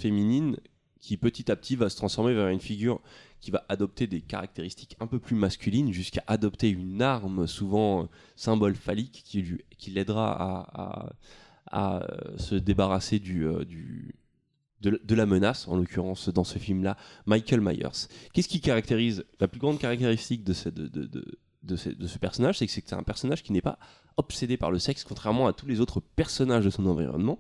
féminine 0.01 0.57
qui 1.01 1.17
petit 1.17 1.51
à 1.51 1.57
petit 1.57 1.77
va 1.77 1.89
se 1.89 1.97
transformer 1.97 2.35
vers 2.35 2.49
une 2.49 2.61
figure 2.61 3.01
qui 3.41 3.51
va 3.51 3.65
adopter 3.71 4.07
des 4.07 4.21
caractéristiques 4.21 4.97
un 5.01 5.07
peu 5.07 5.19
plus 5.19 5.35
masculines 5.35 5.93
jusqu'à 5.93 6.23
adopter 6.27 6.69
une 6.69 7.01
arme 7.01 7.47
souvent 7.47 8.03
euh, 8.03 8.07
symbole 8.37 8.75
phallique 8.75 9.23
qui, 9.25 9.41
lui- 9.43 9.65
qui 9.79 9.91
l'aidera 9.93 10.31
à, 11.73 12.07
se 12.37 12.55
débarrasser 12.57 13.19
du- 13.65 14.15
de, 14.81 15.01
de 15.05 15.15
la 15.15 15.27
menace, 15.27 15.69
en 15.69 15.77
l'occurrence 15.77 16.29
dans 16.29 16.45
ce 16.45 16.59
film-là, 16.59 16.97
Michael 17.27 17.61
Myers. 17.61 18.09
Qu'est-ce 18.33 18.49
qui 18.49 18.61
caractérise 18.61 19.25
la 19.41 19.49
plus 19.49 19.61
grande 19.61 19.79
caractéristique 19.79 20.45
de 20.45 20.53
ce, 20.53 20.69
de, 20.69 20.87
de- 20.87 21.07
de- 21.07 21.39
de 21.63 21.77
ce, 21.77 21.91
de 21.91 22.07
ce 22.07 22.19
personnage 22.19 22.57
C'est 22.59 22.67
que 22.67 22.73
c'est 22.73 22.93
un 22.95 23.03
personnage 23.03 23.43
qui 23.43 23.53
n'est 23.53 23.61
pas 23.61 23.79
obsédé 24.17 24.57
par 24.57 24.71
le 24.71 24.79
sexe, 24.79 25.05
contrairement 25.05 25.47
à 25.47 25.53
tous 25.53 25.67
les 25.67 25.81
autres 25.81 26.01
personnages 26.01 26.65
de 26.65 26.71
son 26.71 26.87
environnement. 26.87 27.39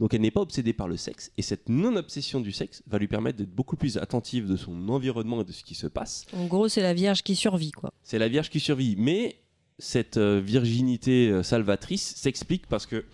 Donc 0.00 0.14
elle 0.14 0.20
n'est 0.20 0.30
pas 0.30 0.40
obsédée 0.40 0.72
par 0.72 0.86
le 0.88 0.96
sexe, 0.96 1.32
et 1.36 1.42
cette 1.42 1.68
non-obsession 1.68 2.40
du 2.40 2.52
sexe 2.52 2.82
va 2.86 2.98
lui 2.98 3.08
permettre 3.08 3.36
d'être 3.38 3.52
beaucoup 3.54 3.76
plus 3.76 3.96
attentive 3.98 4.46
de 4.46 4.56
son 4.56 4.88
environnement 4.88 5.40
et 5.40 5.44
de 5.44 5.50
ce 5.52 5.64
qui 5.64 5.74
se 5.74 5.88
passe. 5.88 6.24
En 6.32 6.46
gros, 6.46 6.68
c'est 6.68 6.82
la 6.82 6.94
Vierge 6.94 7.22
qui 7.24 7.34
survit, 7.34 7.72
quoi. 7.72 7.92
C'est 8.04 8.18
la 8.20 8.28
Vierge 8.28 8.48
qui 8.48 8.60
survit. 8.60 8.94
Mais 8.96 9.40
cette 9.80 10.16
euh, 10.16 10.40
virginité 10.40 11.28
euh, 11.30 11.42
salvatrice 11.42 12.14
s'explique 12.14 12.66
parce 12.68 12.86
que 12.86 13.04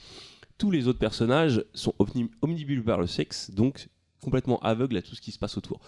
tous 0.59 0.71
les 0.71 0.87
autres 0.89 0.99
personnages 0.99 1.65
sont 1.75 1.95
omni- 1.99 2.31
omnibulés 2.43 2.83
par 2.83 3.01
le 3.01 3.07
sexe, 3.07 3.51
donc 3.51 3.89
complètement 4.23 4.59
aveugles 4.61 4.97
à 4.97 5.03
tout 5.03 5.15
ce 5.15 5.21
qui 5.21 5.33
se 5.33 5.39
passe 5.39 5.57
autour. 5.59 5.81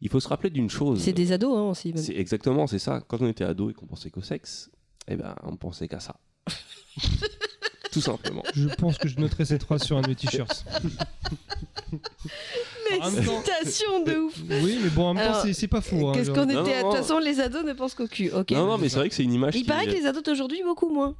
Il 0.00 0.08
faut 0.08 0.20
se 0.20 0.28
rappeler 0.28 0.50
d'une 0.50 0.68
chose. 0.70 1.00
C'est 1.00 1.12
des 1.12 1.32
ados, 1.32 1.56
hein, 1.56 1.62
aussi. 1.70 1.92
même. 1.92 2.04
Exactement, 2.16 2.66
c'est 2.66 2.78
ça. 2.78 3.00
Quand 3.06 3.20
on 3.22 3.28
était 3.28 3.44
ado 3.44 3.70
et 3.70 3.74
qu'on 3.74 3.86
pensait 3.86 4.10
qu'au 4.10 4.22
sexe, 4.22 4.70
eh 5.08 5.16
ben, 5.16 5.34
on 5.44 5.56
pensait 5.56 5.86
qu'à 5.88 6.00
ça. 6.00 6.16
Tout 7.92 8.00
simplement. 8.00 8.42
Je 8.54 8.68
pense 8.68 8.96
que 8.98 9.06
je 9.06 9.18
noterai 9.20 9.44
cette 9.44 9.64
phrase 9.64 9.82
sur 9.82 9.96
un 9.98 10.00
de 10.02 10.08
mes 10.08 10.14
t-shirts. 10.14 10.64
Mais 12.90 12.98
citation 13.10 14.02
de 14.04 14.16
ouf. 14.16 14.34
Oui, 14.48 14.78
mais 14.82 14.90
bon, 14.90 15.04
en 15.08 15.14
même 15.14 15.26
temps, 15.32 15.40
c'est- 15.52 15.68
pas 15.68 15.80
fou. 15.80 16.08
hein, 16.08 16.12
Qu'est-ce 16.14 16.30
qu'on 16.30 16.46
Non, 16.46 16.62
était. 16.64 16.78
De 16.78 16.82
toute 16.82 16.96
façon, 16.96 17.18
les 17.18 17.38
ados 17.40 17.64
ne 17.64 17.72
pensent 17.74 17.94
qu'au 17.94 18.06
cul. 18.06 18.30
Ok. 18.32 18.50
Non, 18.52 18.66
non, 18.66 18.78
mais 18.78 18.88
c'est 18.88 18.96
vrai 18.98 19.08
que 19.08 19.14
c'est 19.14 19.24
une 19.24 19.32
image 19.34 19.54
Il 19.56 19.62
qui. 19.62 19.68
paraît 19.68 19.86
que 19.86 19.92
les 19.92 20.06
ados 20.06 20.22
d'aujourd'hui, 20.22 20.62
beaucoup 20.64 20.88
moins. 20.92 21.14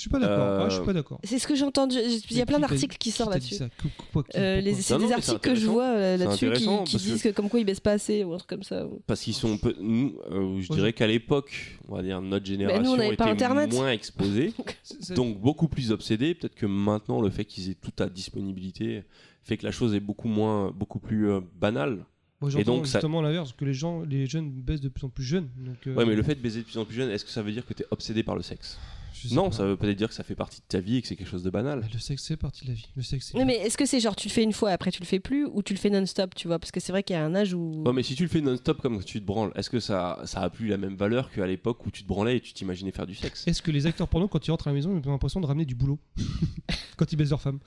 Je 0.00 0.04
suis 0.04 0.10
pas 0.10 0.18
d'accord. 0.18 0.38
Euh, 0.38 0.62
Ah, 0.64 0.68
je 0.70 0.76
suis 0.76 0.84
pas 0.86 0.92
d'accord. 0.94 1.20
C'est 1.24 1.38
ce 1.38 1.46
que 1.46 1.54
j'ai 1.54 1.64
entendu. 1.64 1.94
Il 2.30 2.36
y 2.38 2.40
a 2.40 2.46
plein 2.46 2.58
d'articles 2.58 2.96
qui 2.96 3.10
sortent 3.10 3.32
là-dessus. 3.34 3.56
Euh, 3.62 4.72
c'est 4.80 4.94
Non, 4.98 5.06
des 5.06 5.12
articles 5.12 5.40
que 5.40 5.54
je 5.54 5.66
vois 5.66 5.84
euh, 5.90 6.16
là-dessus 6.16 6.50
qui, 6.52 6.96
disent 6.96 7.22
que- 7.22 7.28
que... 7.28 7.34
comme 7.34 7.50
quoi 7.50 7.60
il 7.60 7.66
baisse 7.66 7.80
pas 7.80 7.92
assez 7.92 8.24
ou 8.24 8.32
un 8.32 8.38
truc 8.38 8.48
comme 8.48 8.62
ça. 8.62 8.86
Parce 9.06 9.20
qu'ils 9.20 9.34
sont 9.34 9.58
peu- 9.58 9.76
nous, 9.78 10.14
euh, 10.30 10.58
je 10.62 10.70
Ouais, 10.70 10.76
dirais 10.76 10.92
qu'à 10.94 11.06
l'époque, 11.06 11.78
on 11.86 11.96
va 11.96 12.02
dire 12.02 12.22
notre 12.22 12.46
génération 12.46 12.96
était 13.02 13.16
pas 13.16 13.26
Internet. 13.26 13.70
moins 13.74 13.90
exposée, 13.92 14.54
donc 15.14 15.38
beaucoup 15.38 15.68
plus 15.68 15.92
obsédée. 15.92 16.34
Peut-être 16.34 16.54
que 16.54 16.64
maintenant, 16.66 17.20
le 17.20 17.28
fait 17.28 17.44
qu'ils 17.44 17.68
aient 17.70 17.74
tout 17.78 17.92
à 18.02 18.08
disponibilité 18.08 19.02
fait 19.44 19.58
que 19.58 19.66
la 19.66 19.72
chose 19.72 19.94
est 19.94 20.00
beaucoup 20.00 20.28
moins, 20.28 20.70
beaucoup 20.70 20.98
plus 20.98 21.28
euh, 21.28 21.40
banale. 21.60 22.06
Moi, 22.40 22.50
Et 22.58 22.64
donc, 22.64 22.86
ça- 22.86 23.00
justement 23.00 23.20
l'inverse, 23.20 23.52
que 23.52 23.66
les 23.66 23.74
gens, 23.74 24.00
les 24.00 24.24
jeunes 24.24 24.50
baissent 24.50 24.80
de 24.80 24.88
plus 24.88 25.04
en 25.04 25.10
plus 25.10 25.24
jeunes. 25.24 25.50
Donc, 25.58 25.76
euh, 25.86 25.94
Ouais, 25.94 26.06
mais 26.06 26.14
le 26.14 26.22
fait 26.22 26.34
de 26.36 26.40
baiser 26.40 26.60
de 26.60 26.64
plus 26.64 26.78
en 26.78 26.86
plus 26.86 26.94
jeune, 26.94 27.10
est-ce 27.10 27.26
que 27.26 27.30
ça 27.30 27.42
veut 27.42 27.52
dire 27.52 27.66
que 27.66 27.74
tu 27.74 27.82
es 27.82 27.86
obsédé 27.90 28.22
par 28.22 28.34
le 28.34 28.40
sexe? 28.40 28.78
Non, 29.32 29.50
pas. 29.50 29.56
ça 29.56 29.64
veut 29.64 29.76
peut-être 29.76 29.96
dire 29.96 30.08
que 30.08 30.14
ça 30.14 30.24
fait 30.24 30.34
partie 30.34 30.60
de 30.60 30.64
ta 30.66 30.80
vie 30.80 30.96
et 30.96 31.02
que 31.02 31.08
c'est 31.08 31.16
quelque 31.16 31.28
chose 31.28 31.42
de 31.42 31.50
banal. 31.50 31.86
Le 31.92 31.98
sexe, 31.98 32.24
c'est 32.24 32.36
partie 32.36 32.64
de 32.64 32.70
la 32.70 32.74
vie. 32.74 32.86
Le 32.96 33.02
sexe, 33.02 33.32
mais 33.34 33.56
est-ce 33.56 33.76
que 33.76 33.86
c'est 33.86 34.00
genre 34.00 34.16
tu 34.16 34.28
le 34.28 34.32
fais 34.32 34.42
une 34.42 34.52
fois 34.52 34.70
et 34.70 34.72
après 34.72 34.90
tu 34.90 35.00
le 35.00 35.06
fais 35.06 35.20
plus 35.20 35.46
ou 35.46 35.62
tu 35.62 35.72
le 35.74 35.78
fais 35.78 35.90
non-stop, 35.90 36.34
tu 36.34 36.48
vois? 36.48 36.58
Parce 36.58 36.70
que 36.70 36.80
c'est 36.80 36.92
vrai 36.92 37.02
qu'il 37.02 37.14
y 37.14 37.18
a 37.18 37.24
un 37.24 37.34
âge 37.34 37.54
où. 37.54 37.82
Ouais, 37.84 37.92
mais 37.92 38.02
si 38.02 38.14
tu 38.14 38.22
le 38.22 38.28
fais 38.28 38.40
non-stop 38.40 38.80
comme 38.80 39.02
tu 39.04 39.20
te 39.20 39.26
branles, 39.26 39.52
est-ce 39.54 39.70
que 39.70 39.80
ça, 39.80 40.20
ça 40.24 40.40
a 40.40 40.50
plus 40.50 40.68
la 40.68 40.76
même 40.76 40.96
valeur 40.96 41.30
qu'à 41.30 41.46
l'époque 41.46 41.84
où 41.86 41.90
tu 41.90 42.02
te 42.02 42.08
branlais 42.08 42.36
et 42.36 42.40
tu 42.40 42.52
t'imaginais 42.52 42.92
faire 42.92 43.06
du 43.06 43.14
sexe? 43.14 43.46
Est-ce 43.46 43.62
que 43.62 43.70
les 43.70 43.86
acteurs 43.86 44.08
porno, 44.08 44.28
quand 44.28 44.46
ils 44.46 44.50
rentrent 44.50 44.68
à 44.68 44.70
la 44.70 44.74
maison, 44.74 44.98
ils 45.02 45.08
ont 45.08 45.12
l'impression 45.12 45.40
de 45.40 45.46
ramener 45.46 45.64
du 45.64 45.74
boulot? 45.74 45.98
Quand 46.96 47.10
ils 47.10 47.16
baissent 47.16 47.30
leur 47.30 47.40
femme 47.40 47.60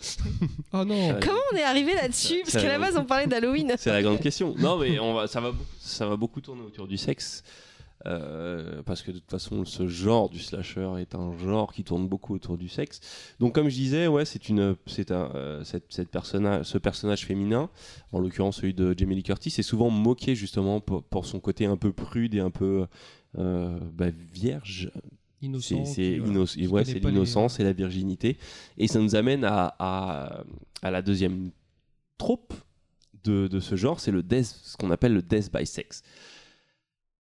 Ah 0.71 0.85
non 0.85 1.17
Comment 1.19 1.39
on 1.51 1.55
est 1.55 1.63
arrivé 1.63 1.95
là-dessus? 1.95 2.41
Parce 2.43 2.53
qu'à 2.53 2.67
la 2.69 2.77
base 2.77 2.95
on 2.95 3.03
parlait 3.05 3.25
d'Halloween. 3.25 3.73
C'est 3.77 3.91
la 3.91 4.03
grande 4.03 4.19
question. 4.19 4.53
Non, 4.59 4.77
mais 4.77 4.99
on 4.99 5.15
va, 5.15 5.25
ça, 5.25 5.41
va, 5.41 5.53
ça 5.79 6.07
va 6.07 6.15
beaucoup 6.15 6.39
tourner 6.39 6.61
autour 6.61 6.87
du 6.87 6.97
sexe. 6.97 7.43
Euh, 8.05 8.83
parce 8.83 9.01
que 9.01 9.11
de 9.11 9.19
toute 9.19 9.31
façon, 9.31 9.65
ce 9.65 9.87
genre 9.87 10.29
du 10.29 10.39
slasher 10.39 10.93
est 10.99 11.15
un 11.15 11.37
genre 11.37 11.71
qui 11.73 11.83
tourne 11.83 12.07
beaucoup 12.07 12.33
autour 12.35 12.57
du 12.57 12.67
sexe. 12.69 12.99
Donc, 13.39 13.55
comme 13.55 13.69
je 13.69 13.75
disais, 13.75 14.07
ouais, 14.07 14.25
c'est 14.25 14.49
une, 14.49 14.75
c'est 14.87 15.11
un, 15.11 15.31
euh, 15.35 15.63
cette, 15.63 15.91
cette 15.91 16.09
personnage, 16.09 16.65
ce 16.65 16.77
personnage 16.77 17.25
féminin, 17.25 17.69
en 18.11 18.19
l'occurrence 18.19 18.57
celui 18.57 18.73
de 18.73 18.93
Jamie 18.97 19.15
Lee 19.15 19.23
Curtis, 19.23 19.53
est 19.57 19.63
souvent 19.63 19.89
moqué 19.89 20.35
justement 20.35 20.79
pour, 20.79 21.03
pour 21.03 21.25
son 21.25 21.39
côté 21.39 21.65
un 21.65 21.77
peu 21.77 21.91
prude 21.93 22.35
et 22.35 22.39
un 22.39 22.51
peu 22.51 22.87
euh, 23.37 23.79
bah, 23.93 24.09
vierge. 24.33 24.91
Innocent. 25.41 25.83
C'est 25.85 26.19
ouais, 26.19 26.45
c'est 26.85 26.99
pas 26.99 27.09
les- 27.09 27.15
l'innocence 27.15 27.59
et 27.59 27.63
la 27.63 27.73
virginité. 27.73 28.37
Et 28.77 28.87
ça 28.87 28.99
nous 28.99 29.15
amène 29.15 29.43
à, 29.43 29.75
à, 29.77 30.43
à 30.81 30.91
la 30.91 31.01
deuxième 31.01 31.51
troupe 32.17 32.53
de, 33.25 33.47
de 33.47 33.59
ce 33.59 33.75
genre, 33.75 33.99
c'est 33.99 34.11
le 34.11 34.23
death, 34.23 34.45
ce 34.45 34.77
qu'on 34.77 34.91
appelle 34.91 35.13
le 35.13 35.21
death 35.21 35.51
by 35.53 35.65
sex. 35.65 36.01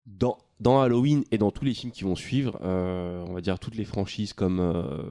Dans, 0.06 0.38
dans 0.60 0.82
Halloween 0.82 1.24
et 1.32 1.38
dans 1.38 1.52
tous 1.52 1.64
les 1.64 1.74
films 1.74 1.92
qui 1.94 2.04
vont 2.04 2.16
suivre, 2.16 2.60
euh, 2.64 3.24
on 3.28 3.34
va 3.34 3.42
dire 3.42 3.60
toutes 3.60 3.76
les 3.76 3.86
franchises 3.86 4.34
comme 4.34 4.60
euh, 4.60 5.04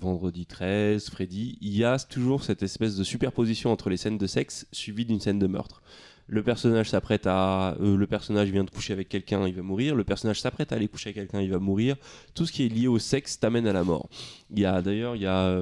Vendredi 0.00 0.46
13, 0.46 1.10
Freddy, 1.10 1.58
il 1.60 1.76
y 1.76 1.84
a 1.84 1.98
toujours 1.98 2.44
cette 2.44 2.62
espèce 2.62 2.96
de 2.96 3.02
superposition 3.04 3.72
entre 3.72 3.90
les 3.90 3.96
scènes 3.96 4.18
de 4.18 4.26
sexe 4.28 4.66
suivies 4.72 5.04
d'une 5.04 5.18
scène 5.20 5.38
de 5.40 5.46
meurtre. 5.48 5.82
Le 6.28 6.42
personnage 6.44 6.88
s'apprête 6.90 7.26
à, 7.26 7.74
euh, 7.80 7.96
le 7.96 8.06
personnage 8.06 8.48
vient 8.50 8.62
de 8.62 8.70
coucher 8.70 8.92
avec 8.92 9.08
quelqu'un, 9.08 9.46
il 9.48 9.54
va 9.54 9.62
mourir. 9.62 9.96
Le 9.96 10.04
personnage 10.04 10.40
s'apprête 10.40 10.72
à 10.72 10.76
aller 10.76 10.86
coucher 10.88 11.08
avec 11.10 11.16
quelqu'un, 11.16 11.40
il 11.40 11.50
va 11.50 11.58
mourir. 11.58 11.96
Tout 12.34 12.46
ce 12.46 12.52
qui 12.52 12.64
est 12.64 12.68
lié 12.68 12.86
au 12.86 13.00
sexe 13.00 13.40
t'amène 13.40 13.66
à 13.66 13.72
la 13.72 13.82
mort. 13.82 14.08
Il 14.50 14.60
y 14.60 14.64
a 14.64 14.80
d'ailleurs, 14.82 15.16
il 15.16 15.22
y 15.22 15.26
a 15.26 15.60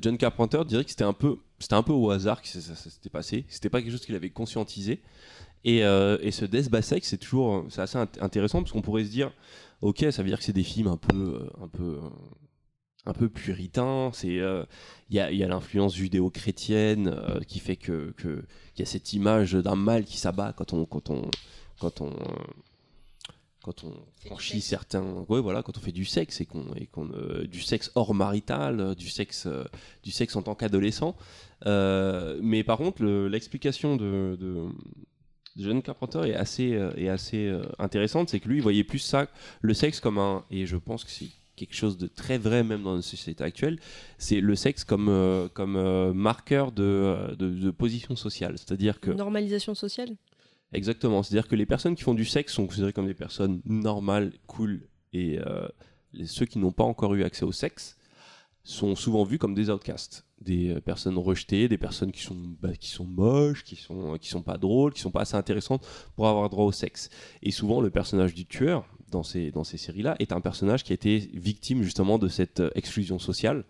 John 0.00 0.16
Carpenter 0.16 0.62
dirait 0.66 0.84
que 0.84 0.90
c'était 0.90 1.02
un 1.04 1.12
peu, 1.12 1.36
c'était 1.58 1.74
un 1.74 1.82
peu 1.82 1.92
au 1.92 2.10
hasard 2.10 2.40
que 2.40 2.48
ça- 2.48 2.60
ça 2.60 2.74
s'était 2.76 3.10
passé. 3.10 3.44
C'était 3.48 3.68
pas 3.68 3.82
quelque 3.82 3.90
chose 3.90 4.06
qu'il 4.06 4.14
avait 4.14 4.30
conscientisé. 4.30 5.02
Et, 5.64 5.84
euh, 5.84 6.18
et 6.20 6.30
ce 6.32 6.44
Death 6.44 6.70
by 6.70 6.82
Sex, 6.82 7.08
c'est 7.08 7.18
toujours, 7.18 7.64
c'est 7.70 7.80
assez 7.82 7.98
int- 7.98 8.20
intéressant 8.20 8.60
parce 8.60 8.72
qu'on 8.72 8.82
pourrait 8.82 9.04
se 9.04 9.10
dire, 9.10 9.32
ok, 9.80 10.04
ça 10.10 10.22
veut 10.22 10.28
dire 10.28 10.38
que 10.38 10.44
c'est 10.44 10.52
des 10.52 10.62
films 10.64 10.88
un 10.88 10.96
peu, 10.96 11.16
euh, 11.16 11.64
un 11.64 11.68
peu, 11.68 11.98
euh, 12.02 12.08
un 13.06 13.12
peu 13.12 13.28
puritains. 13.28 14.10
C'est, 14.12 14.34
il 14.34 15.16
y 15.16 15.20
a, 15.20 15.30
y 15.32 15.42
a 15.44 15.48
l'influence 15.48 15.94
judéo-chrétienne 15.94 17.14
qui 17.46 17.60
fait 17.60 17.76
que, 17.76 18.12
que 18.16 18.44
y 18.78 18.82
a 18.82 18.86
cette 18.86 19.12
image 19.12 19.52
d'un 19.52 19.76
mal 19.76 20.04
qui 20.04 20.16
s'abat 20.18 20.52
quand 20.52 20.72
on, 20.72 20.84
quand 20.84 21.10
on, 21.10 21.30
quand 21.80 22.00
on, 22.00 22.12
quand 23.62 23.84
on 23.84 23.92
franchit 24.26 24.60
certains, 24.60 25.24
ouais, 25.28 25.40
voilà, 25.40 25.62
quand 25.62 25.78
on 25.78 25.80
fait 25.80 25.92
du 25.92 26.04
sexe 26.04 26.40
et 26.40 26.46
qu'on, 26.46 26.74
et 26.74 26.86
qu'on, 26.86 27.08
euh, 27.12 27.46
du 27.46 27.60
sexe 27.60 27.92
hors 27.94 28.12
marital, 28.14 28.96
du 28.96 29.08
sexe, 29.08 29.46
euh, 29.46 29.62
du 30.02 30.10
sexe 30.10 30.34
en 30.34 30.42
tant 30.42 30.56
qu'adolescent. 30.56 31.14
Euh, 31.66 32.40
mais 32.42 32.64
par 32.64 32.78
contre, 32.78 33.02
le- 33.04 33.28
l'explication 33.28 33.94
de, 33.96 34.36
de, 34.40 34.66
de 35.56 35.62
John 35.64 35.82
Carpenter 35.82 36.20
est 36.30 36.34
assez, 36.34 36.74
euh, 36.74 36.92
est 36.96 37.08
assez 37.08 37.46
euh, 37.46 37.62
intéressante, 37.78 38.30
c'est 38.30 38.40
que 38.40 38.48
lui, 38.48 38.56
il 38.56 38.62
voyait 38.62 38.84
plus 38.84 38.98
ça, 38.98 39.26
le 39.60 39.74
sexe 39.74 40.00
comme 40.00 40.18
un, 40.18 40.44
et 40.50 40.66
je 40.66 40.76
pense 40.76 41.04
que 41.04 41.10
c'est 41.10 41.28
quelque 41.56 41.74
chose 41.74 41.98
de 41.98 42.06
très 42.06 42.38
vrai 42.38 42.64
même 42.64 42.82
dans 42.82 42.94
notre 42.94 43.06
société 43.06 43.44
actuelle, 43.44 43.78
c'est 44.18 44.40
le 44.40 44.54
sexe 44.56 44.84
comme, 44.84 45.08
euh, 45.08 45.48
comme 45.52 45.76
euh, 45.76 46.12
marqueur 46.14 46.72
de, 46.72 47.34
de, 47.38 47.50
de 47.50 47.70
position 47.70 48.16
sociale. 48.16 48.54
C'est-à-dire 48.56 49.00
que 49.00 49.10
Normalisation 49.10 49.74
sociale? 49.74 50.10
Exactement. 50.72 51.22
C'est-à-dire 51.22 51.48
que 51.48 51.54
les 51.54 51.66
personnes 51.66 51.94
qui 51.94 52.02
font 52.02 52.14
du 52.14 52.24
sexe 52.24 52.54
sont 52.54 52.66
considérées 52.66 52.94
comme 52.94 53.06
des 53.06 53.12
personnes 53.14 53.60
normales, 53.66 54.32
cool, 54.46 54.80
et 55.12 55.38
les- 56.14 56.26
ceux 56.26 56.46
qui 56.46 56.58
n'ont 56.58 56.72
pas 56.72 56.84
encore 56.84 57.14
eu 57.14 57.22
accès 57.24 57.44
au 57.44 57.52
sexe 57.52 57.98
sont 58.64 58.94
souvent 58.94 59.24
vus 59.24 59.38
comme 59.38 59.54
des 59.54 59.70
outcasts, 59.70 60.24
des 60.40 60.70
euh, 60.70 60.80
personnes 60.80 61.18
rejetées, 61.18 61.68
des 61.68 61.78
personnes 61.78 62.12
qui 62.12 62.22
sont, 62.22 62.36
bah, 62.60 62.74
qui 62.78 62.88
sont 62.88 63.04
moches, 63.04 63.64
qui 63.64 63.76
sont, 63.76 64.16
qui 64.18 64.28
sont 64.28 64.42
pas 64.42 64.56
drôles, 64.56 64.92
qui 64.92 65.00
sont 65.00 65.10
pas 65.10 65.22
assez 65.22 65.36
intéressantes 65.36 65.86
pour 66.14 66.28
avoir 66.28 66.48
droit 66.48 66.64
au 66.64 66.72
sexe. 66.72 67.10
Et 67.42 67.50
souvent, 67.50 67.80
le 67.80 67.90
personnage 67.90 68.34
du 68.34 68.46
tueur 68.46 68.86
dans 69.10 69.22
ces, 69.22 69.50
dans 69.50 69.64
ces 69.64 69.78
séries-là 69.78 70.16
est 70.18 70.32
un 70.32 70.40
personnage 70.40 70.84
qui 70.84 70.92
a 70.92 70.94
été 70.94 71.30
victime 71.34 71.82
justement 71.82 72.18
de 72.18 72.28
cette 72.28 72.60
euh, 72.60 72.70
exclusion 72.74 73.18
sociale. 73.18 73.64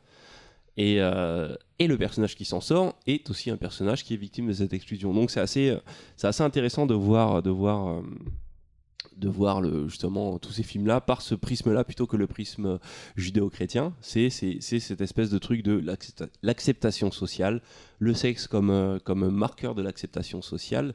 Et, 0.77 0.97
euh, 1.01 1.55
et 1.79 1.87
le 1.87 1.99
personnage 1.99 2.35
qui 2.35 2.45
s'en 2.45 2.61
sort 2.61 2.95
est 3.07 3.29
aussi 3.29 3.51
un 3.51 3.57
personnage 3.57 4.05
qui 4.05 4.15
est 4.15 4.17
victime 4.17 4.47
de 4.47 4.53
cette 4.53 4.73
exclusion. 4.73 5.13
Donc 5.13 5.31
c'est 5.31 5.41
assez, 5.41 5.71
euh, 5.71 5.79
assez 6.23 6.43
intéressant 6.43 6.87
de 6.87 6.95
voir, 6.95 7.43
de 7.43 7.51
voir, 7.51 7.89
euh, 7.89 8.03
de 9.17 9.29
voir 9.29 9.63
justement 9.89 10.39
tous 10.39 10.53
ces 10.53 10.63
films-là 10.63 11.01
par 11.01 11.23
ce 11.23 11.35
prisme-là 11.35 11.85
plutôt 11.85 12.07
que 12.07 12.17
le 12.17 12.27
prisme 12.27 12.79
judéo-chrétien. 13.17 13.95
C'est, 14.01 14.31
cette 14.31 15.01
espèce 15.01 15.31
de 15.31 15.39
truc 15.39 15.63
de 15.63 15.73
l'accepta- 15.73 16.29
l'acceptation 16.43 17.11
sociale, 17.11 17.63
le 17.99 18.15
sexe 18.15 18.47
comme, 18.47 18.71
euh, 18.71 18.99
comme 18.99 19.29
marqueur 19.31 19.75
de 19.75 19.83
l'acceptation 19.83 20.43
sociale 20.43 20.95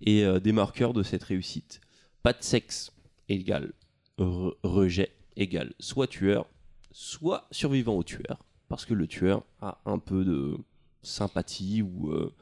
et 0.00 0.24
euh, 0.24 0.40
des 0.40 0.52
marqueurs 0.52 0.92
de 0.92 1.02
cette 1.02 1.24
réussite. 1.24 1.80
Pas 2.22 2.32
de 2.32 2.42
sexe 2.42 2.92
égale 3.28 3.72
re- 4.18 4.54
rejet 4.62 5.12
égale 5.36 5.72
soit 5.78 6.06
tueur, 6.06 6.46
soit 6.90 7.46
survivant 7.50 7.96
au 7.96 8.02
tueur, 8.02 8.44
parce 8.68 8.84
que 8.84 8.94
le 8.94 9.06
tueur 9.06 9.44
a 9.60 9.80
un 9.84 9.98
peu 9.98 10.24
de 10.24 10.56
sympathie 11.02 11.82
ou, 11.82 12.10
euh, 12.10 12.32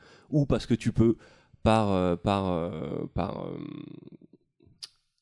parce 0.49 0.67
que 0.67 0.75
tu 0.75 0.93
peux 0.93 1.17
par 1.63 1.91
euh, 1.91 2.17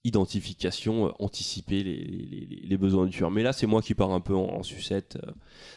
identification 0.05 1.07
euh, 1.09 1.11
anticiper 1.19 1.83
les, 1.83 2.77
besoins 2.77 3.07
du 3.07 3.13
tueur. 3.13 3.31
Mais 3.31 3.43
là, 3.43 3.53
c'est 3.53 3.67
moi 3.67 3.83
qui 3.83 3.95
pars 3.95 4.13
un 4.13 4.21
peu 4.21 4.35
en, 4.35 4.63
sucette. 4.63 5.19
euh, 5.27 5.33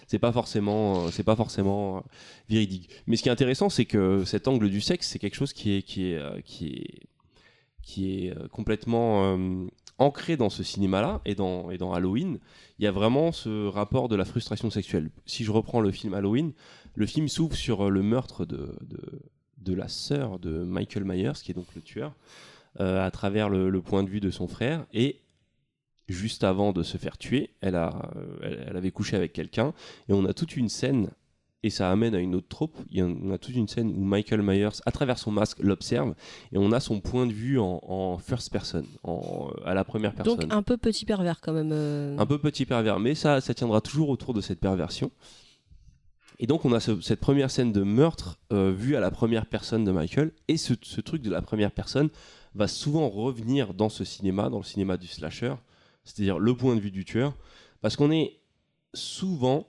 C'est 0.08 0.20
pas 0.20 0.32
forcément, 0.32 1.06
euh, 1.06 1.10
c'est 1.12 1.24
pas 1.24 1.36
forcément 1.36 2.04
véridique. 2.50 2.90
Mais 3.08 3.16
ce 3.16 3.24
qui 3.24 3.30
est 3.30 3.32
intéressant, 3.32 3.70
c'est 3.70 3.86
que 3.86 4.26
cet 4.26 4.48
angle 4.48 4.70
du 4.70 4.82
sexe, 4.82 5.08
c'est 5.08 5.20
quelque 5.20 5.36
chose 5.36 5.54
qui 5.54 5.78
est, 5.78 5.82
qui 5.82 6.12
est, 6.12 6.44
qui 6.44 6.68
est, 6.68 7.08
qui 7.82 8.28
est 8.28 8.50
complètement 8.50 9.38
ancré 9.98 10.36
dans 10.36 10.50
ce 10.50 10.62
cinéma-là 10.62 11.22
et 11.26 11.36
dans, 11.36 11.72
et 11.72 11.78
dans 11.78 11.94
Halloween. 11.94 12.40
Il 12.80 12.86
y 12.86 12.88
a 12.88 12.92
vraiment 12.92 13.32
ce 13.32 13.68
rapport 13.68 14.10
de 14.10 14.16
la 14.16 14.26
frustration 14.26 14.70
sexuelle. 14.70 15.10
Si 15.26 15.46
je 15.46 15.52
reprends 15.52 15.80
le 15.80 15.92
film 15.92 16.14
Halloween, 16.14 16.52
le 16.96 17.06
film 17.06 17.30
s'ouvre 17.30 17.56
sur 17.56 17.90
le 17.90 18.04
meurtre 18.04 18.46
de, 18.46 18.76
de, 18.82 19.22
de 19.60 19.74
la 19.74 19.88
sœur 19.88 20.38
de 20.40 20.64
Michael 20.64 21.06
Myers, 21.06 21.40
qui 21.42 21.52
est 21.52 21.56
donc 21.56 21.68
le 21.76 21.82
tueur, 21.82 22.14
à 22.80 23.12
travers 23.12 23.50
le, 23.50 23.70
le 23.70 23.82
point 23.82 24.04
de 24.04 24.10
vue 24.10 24.20
de 24.20 24.30
son 24.32 24.48
frère. 24.48 24.86
Et 24.94 25.20
juste 26.08 26.44
avant 26.44 26.72
de 26.72 26.84
se 26.84 26.98
faire 26.98 27.18
tuer, 27.18 27.50
elle, 27.62 27.76
a, 27.76 28.12
euh, 28.16 28.38
elle, 28.44 28.66
elle 28.70 28.78
avait 28.78 28.92
couché 28.92 29.16
avec 29.18 29.34
quelqu'un. 29.34 29.74
Et 30.10 30.14
on 30.14 30.26
a 30.26 30.34
toute 30.34 30.56
une 30.56 30.70
scène, 30.70 31.10
et 31.64 31.70
ça 31.70 31.92
amène 31.92 32.16
à 32.16 32.20
une 32.20 32.34
autre 32.36 32.48
trope. 32.48 32.78
Il 32.92 32.98
y 32.98 33.02
a, 33.02 33.06
on 33.06 33.32
a 33.32 33.38
toute 33.38 33.56
une 33.56 33.68
scène 33.68 33.90
où 33.90 34.04
Michael 34.06 34.42
Myers, 34.42 34.70
à 34.86 34.92
travers 34.92 35.18
son 35.18 35.32
masque, 35.32 35.60
l'observe. 35.60 36.14
Et 36.54 36.58
on 36.58 36.72
a 36.72 36.80
son 36.80 37.02
point 37.02 37.26
de 37.26 37.34
vue 37.34 37.60
en, 37.60 37.82
en 37.84 38.18
first 38.20 38.52
person, 38.52 38.84
en, 39.04 39.50
à 39.66 39.74
la 39.74 39.84
première 39.84 40.14
personne. 40.14 40.38
Donc 40.40 40.54
un 40.54 40.62
peu 40.64 40.78
petit 40.78 41.04
pervers 41.06 41.42
quand 41.42 41.52
même. 41.54 41.72
euh. 41.74 42.16
Un 42.18 42.26
peu 42.26 42.38
petit 42.38 42.66
pervers, 42.66 43.00
mais 43.00 43.16
ça, 43.16 43.42
ça 43.42 43.54
tiendra 43.54 43.82
toujours 43.82 44.10
autour 44.10 44.34
de 44.34 44.40
cette 44.40 44.60
perversion. 44.60 45.12
Et 46.40 46.46
donc 46.46 46.64
on 46.66 46.72
a 46.72 46.80
ce- 46.80 47.02
cette 47.02 47.20
première 47.20 47.50
scène 47.50 47.72
de 47.72 47.82
meurtre 47.82 48.38
euh, 48.54 48.72
vue 48.72 48.96
à 48.96 49.00
la 49.00 49.10
première 49.10 49.48
personne 49.48 49.84
de 49.84 49.92
Michael, 49.92 50.32
et 50.48 50.56
ce, 50.58 50.74
ce 50.84 51.02
truc 51.02 51.24
de 51.24 51.32
la 51.32 51.42
première 51.42 51.72
personne 51.72 52.10
va 52.56 52.68
souvent 52.68 53.10
revenir 53.10 53.74
dans 53.74 53.90
ce 53.90 54.04
cinéma, 54.04 54.50
dans 54.50 54.58
le 54.58 54.64
cinéma 54.64 54.98
du 54.98 55.08
slasher, 55.08 55.56
c'est-à-dire 56.04 56.40
le 56.40 56.56
point 56.56 56.76
de 56.76 56.80
vue 56.82 56.92
du 56.92 57.06
tueur, 57.06 57.36
parce 57.82 57.96
qu'on 57.96 58.12
est 58.12 58.40
souvent 58.94 59.68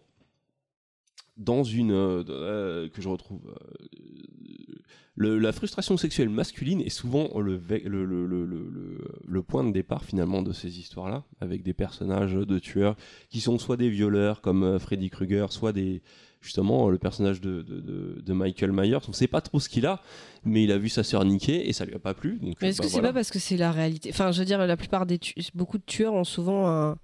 dans 1.37 1.63
une 1.63 1.93
euh, 1.93 2.89
que 2.89 3.01
je 3.01 3.09
retrouve 3.09 3.41
euh, 3.49 5.39
la 5.41 5.51
frustration 5.53 5.97
sexuelle 5.97 6.29
masculine 6.29 6.81
est 6.81 6.91
souvent 6.91 7.41
le, 7.41 7.57
ve- 7.57 7.83
le, 7.85 8.05
le- 8.05 8.25
le- 8.27 8.45
le- 8.47 8.69
le- 8.69 9.05
le 9.27 9.43
point 9.43 9.65
de 9.65 9.73
départ 9.73 10.05
finalement 10.05 10.43
de 10.43 10.53
ces 10.53 10.79
histoires-là, 10.79 11.25
avec 11.41 11.63
des 11.65 11.75
personnages 11.75 12.35
de 12.35 12.59
tueurs 12.61 12.97
qui 13.29 13.41
sont 13.41 13.59
soit 13.59 13.77
des 13.77 13.91
violeurs 13.91 14.41
comme 14.43 14.63
euh, 14.63 14.79
Freddy 14.79 15.11
Krueger, 15.11 15.47
soit 15.53 15.73
des 15.73 16.03
justement 16.41 16.89
le 16.89 16.99
personnage 16.99 17.41
de, 17.41 17.63
de- 17.63 17.81
de- 17.81 18.21
de 18.25 18.33
Michael 18.33 18.73
Myers. 18.73 18.97
On 19.07 19.11
ne 19.11 19.13
sait 19.15 19.27
pas 19.27 19.41
trop 19.41 19.59
ce 19.61 19.69
qu'il 19.69 19.87
a, 19.87 20.01
mais 20.45 20.63
il 20.65 20.73
a 20.73 20.79
vu 20.79 20.89
sa 20.89 21.03
sœur 21.03 21.25
niquer 21.25 21.69
et 21.69 21.73
ça 21.73 21.85
lui 21.85 21.95
a 21.95 21.99
pas 21.99 22.15
plu. 22.15 22.39
Donc, 22.41 22.57
Mais 22.63 22.69
est-ce 22.69 22.79
bah, 22.79 22.85
que 22.85 22.89
c'est 22.89 22.93
voilà. 22.99 23.09
pas 23.09 23.15
parce 23.15 23.31
que 23.31 23.39
c'est 23.39 23.57
la 23.57 23.73
réalité? 23.73 24.11
Enfin, 24.13 24.31
je 24.33 24.39
veux 24.39 24.45
dire, 24.45 24.59
la 24.65 24.77
plupart 24.77 25.05
des 25.07 25.19
tu- 25.19 25.35
beaucoup 25.55 25.79
de 25.79 25.85
tueurs 25.85 26.15
ont 26.15 26.25
souvent 26.25 26.69
un. 26.69 26.97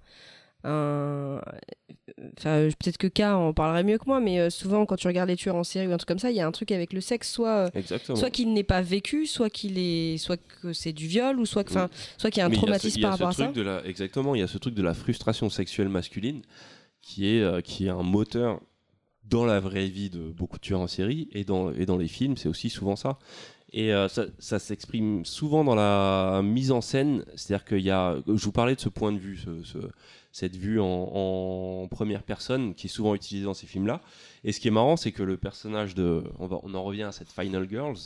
un- 0.63 1.41
Enfin, 2.37 2.49
euh, 2.51 2.69
peut-être 2.81 2.97
que 2.97 3.07
K 3.07 3.21
en 3.21 3.53
parlerait 3.53 3.83
mieux 3.83 3.97
que 3.97 4.05
moi, 4.07 4.19
mais 4.21 4.39
euh, 4.39 4.49
souvent 4.49 4.85
quand 4.85 4.95
tu 4.95 5.07
regardes 5.07 5.29
les 5.29 5.35
tueurs 5.35 5.55
en 5.55 5.63
série 5.63 5.87
ou 5.87 5.91
un 5.91 5.97
truc 5.97 6.07
comme 6.07 6.19
ça, 6.19 6.31
il 6.31 6.37
y 6.37 6.39
a 6.39 6.47
un 6.47 6.51
truc 6.51 6.71
avec 6.71 6.93
le 6.93 7.01
sexe, 7.01 7.29
soit, 7.31 7.65
euh, 7.65 7.69
Exactement. 7.75 8.15
soit 8.15 8.29
qu'il 8.29 8.53
n'est 8.53 8.63
pas 8.63 8.81
vécu, 8.81 9.25
soit 9.25 9.49
qu'il 9.49 9.77
est, 9.77 10.17
soit 10.17 10.37
que 10.61 10.71
c'est 10.71 10.93
du 10.93 11.07
viol, 11.07 11.39
ou 11.39 11.45
soit 11.45 11.63
que, 11.63 11.71
enfin, 11.71 11.89
soit 12.17 12.31
qu'il 12.31 12.39
y 12.39 12.43
a 12.43 12.45
un 12.45 12.49
Mais 12.49 12.55
traumatisme 12.55 13.01
par 13.01 13.11
rapport 13.11 13.27
à 13.29 13.33
ça. 13.33 13.43
truc 13.45 13.55
de 13.55 13.61
la- 13.61 13.85
exactement, 13.85 14.33
il 14.33 14.39
y 14.39 14.43
a 14.43 14.47
ce 14.47 14.57
truc 14.57 14.75
de 14.75 14.81
la 14.81 14.93
frustration 14.93 15.49
sexuelle 15.49 15.89
masculine 15.89 16.41
qui 17.01 17.27
est, 17.27 17.41
euh, 17.41 17.61
qui 17.61 17.87
est 17.87 17.89
un 17.89 18.03
moteur 18.03 18.61
dans 19.29 19.45
la 19.45 19.59
vraie 19.59 19.87
vie 19.87 20.09
de 20.09 20.29
beaucoup 20.31 20.57
de 20.57 20.61
tueurs 20.61 20.81
en 20.81 20.87
série 20.87 21.27
et 21.31 21.43
dans, 21.43 21.71
et 21.71 21.85
dans 21.85 21.97
les 21.97 22.07
films, 22.07 22.37
c'est 22.37 22.49
aussi 22.49 22.69
souvent 22.69 22.95
ça. 22.95 23.17
Et 23.73 23.93
euh, 23.93 24.07
ça, 24.07 24.59
s'exprime 24.59 25.25
souvent 25.25 25.63
dans 25.63 25.75
la 25.75 26.41
mise 26.43 26.71
en 26.71 26.81
scène, 26.81 27.25
c'est-à-dire 27.35 27.65
qu'il 27.65 27.81
y 27.81 27.89
a, 27.91 28.15
je 28.27 28.31
vous 28.45 28.51
parlais 28.51 28.75
de 28.75 28.79
ce 28.79 28.89
point 28.89 29.11
de 29.11 29.17
vue, 29.17 29.37
ce- 29.37 29.63
ce- 29.63 29.89
cette 30.31 30.55
vue 30.55 30.79
en, 30.79 31.87
première 31.89 32.23
personne 32.23 32.73
qui 32.75 32.87
est 32.87 32.89
souvent 32.89 33.15
utilisée 33.15 33.45
dans 33.45 33.53
ces 33.53 33.67
films-là. 33.67 34.01
Et 34.43 34.51
ce 34.51 34.59
qui 34.59 34.67
est 34.67 34.71
marrant, 34.71 34.97
c'est 34.97 35.11
que 35.11 35.23
le 35.23 35.37
personnage 35.37 35.95
de, 35.95 36.23
on, 36.39 36.47
va, 36.47 36.59
on 36.63 36.73
en 36.73 36.83
revient 36.83 37.03
à 37.03 37.11
cette 37.11 37.31
Final 37.31 37.67
Girls, 37.69 37.97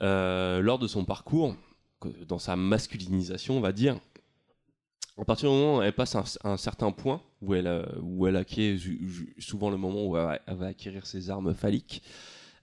euh, 0.00 0.60
lors 0.60 0.78
de 0.78 0.86
son 0.86 1.04
parcours, 1.04 1.56
dans 2.28 2.38
sa 2.38 2.54
masculinisation, 2.54 3.56
on 3.56 3.60
va 3.60 3.72
dire, 3.72 3.98
à 5.20 5.24
partir 5.24 5.50
du 5.50 5.56
moment 5.56 5.78
où 5.78 5.82
elle 5.82 5.92
passe 5.92 6.14
un, 6.14 6.24
un 6.44 6.56
certain 6.56 6.92
point, 6.92 7.20
où 7.42 7.54
elle, 7.54 7.66
euh, 7.66 8.34
acquiert 8.34 8.78
souvent 9.38 9.70
le 9.70 9.76
moment 9.76 10.06
où 10.06 10.16
elle 10.16 10.56
va, 10.56 10.66
acquérir 10.66 11.06
ses 11.06 11.30
armes 11.30 11.54
phalliques, 11.54 12.02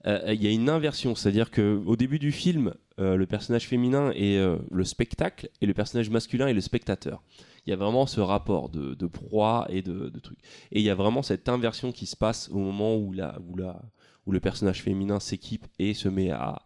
euh, 0.06 0.32
il 0.32 0.42
y 0.42 0.46
a 0.46 0.50
une 0.50 0.68
inversion, 0.68 1.14
c'est-à-dire 1.14 1.50
que 1.50 1.82
au 1.84 1.96
début 1.96 2.18
du 2.18 2.32
film, 2.32 2.74
euh, 2.98 3.16
le 3.16 3.26
personnage 3.26 3.66
féminin 3.66 4.10
est 4.12 4.38
euh, 4.38 4.56
le 4.70 4.84
spectacle 4.84 5.50
et 5.60 5.66
le 5.66 5.74
personnage 5.74 6.08
masculin 6.08 6.46
est 6.46 6.54
le 6.54 6.60
spectateur. 6.60 7.22
Il 7.66 7.70
y 7.70 7.72
a 7.72 7.76
vraiment 7.76 8.06
ce 8.06 8.20
rapport 8.20 8.68
de, 8.68 9.06
proie 9.06 9.66
et 9.68 9.82
de, 9.82 10.08
de 10.08 10.18
trucs. 10.20 10.38
Et 10.70 10.78
il 10.78 10.82
y 10.82 10.90
a 10.90 10.94
vraiment 10.94 11.22
cette 11.22 11.48
inversion 11.48 11.90
qui 11.90 12.06
se 12.06 12.16
passe 12.16 12.48
au 12.50 12.58
moment 12.58 12.96
où, 12.96 13.12
la, 13.12 13.38
où, 13.48 13.56
la, 13.56 13.82
où 14.24 14.32
le 14.32 14.38
personnage 14.38 14.82
féminin 14.82 15.18
s'équipe 15.18 15.66
et 15.80 15.92
se 15.92 16.08
met 16.08 16.30
à, 16.30 16.62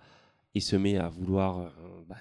et 0.55 0.61
se 0.61 0.77
met 0.77 0.99
à 0.99 1.09
vouloir 1.09 1.59
euh, 1.59 1.69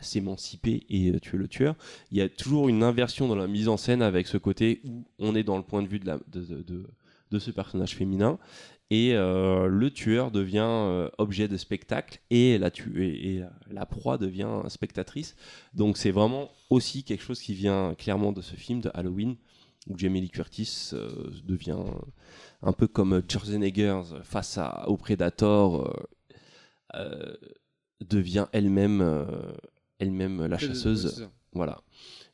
s'émanciper 0.01 0.85
et 0.89 1.11
euh, 1.11 1.19
tuer 1.19 1.37
le 1.37 1.47
tueur. 1.47 1.75
Il 2.11 2.17
y 2.17 2.21
a 2.21 2.29
toujours 2.29 2.69
une 2.69 2.83
inversion 2.83 3.27
dans 3.27 3.35
la 3.35 3.47
mise 3.47 3.67
en 3.67 3.77
scène 3.77 4.01
avec 4.01 4.27
ce 4.27 4.37
côté 4.37 4.81
où 4.83 5.05
on 5.19 5.35
est 5.35 5.43
dans 5.43 5.57
le 5.57 5.63
point 5.63 5.81
de 5.81 5.87
vue 5.87 5.99
de, 5.99 6.19
de, 6.31 7.39
ce 7.39 7.51
personnage 7.51 7.95
féminin 7.95 8.39
et 8.91 9.13
euh, 9.13 9.67
le 9.67 9.91
tueur 9.91 10.31
devient 10.31 10.65
euh, 10.65 11.09
objet 11.19 11.47
de 11.47 11.57
spectacle 11.57 12.19
et 12.31 12.57
la, 12.57 12.71
et, 12.95 13.41
la 13.69 13.85
proie 13.85 14.17
devient 14.17 14.63
spectatrice. 14.67 15.35
Donc 15.73 15.97
c'est 15.97 16.11
vraiment 16.11 16.49
aussi 16.69 17.03
quelque 17.03 17.23
chose 17.23 17.39
qui 17.39 17.53
vient 17.53 17.93
clairement 17.95 18.31
de 18.31 18.41
ce 18.41 18.55
film 18.55 18.81
de 18.81 18.89
Halloween 18.93 19.35
où 19.87 19.97
Jamie 19.97 20.21
Lee 20.21 20.29
Curtis 20.29 20.91
devient 21.43 21.77
un 22.61 22.73
peu 22.73 22.87
comme 22.87 23.21
Schwarzenegger 23.29 24.01
face 24.23 24.57
à, 24.57 24.87
au 24.87 24.97
Predator. 24.97 26.07
devient 28.01 28.47
elle-même 28.51 29.01
elle-même 29.99 30.45
la 30.45 30.55
Ouais, 30.55 30.61
chasseuse. 30.67 31.27
voilà. 31.53 31.81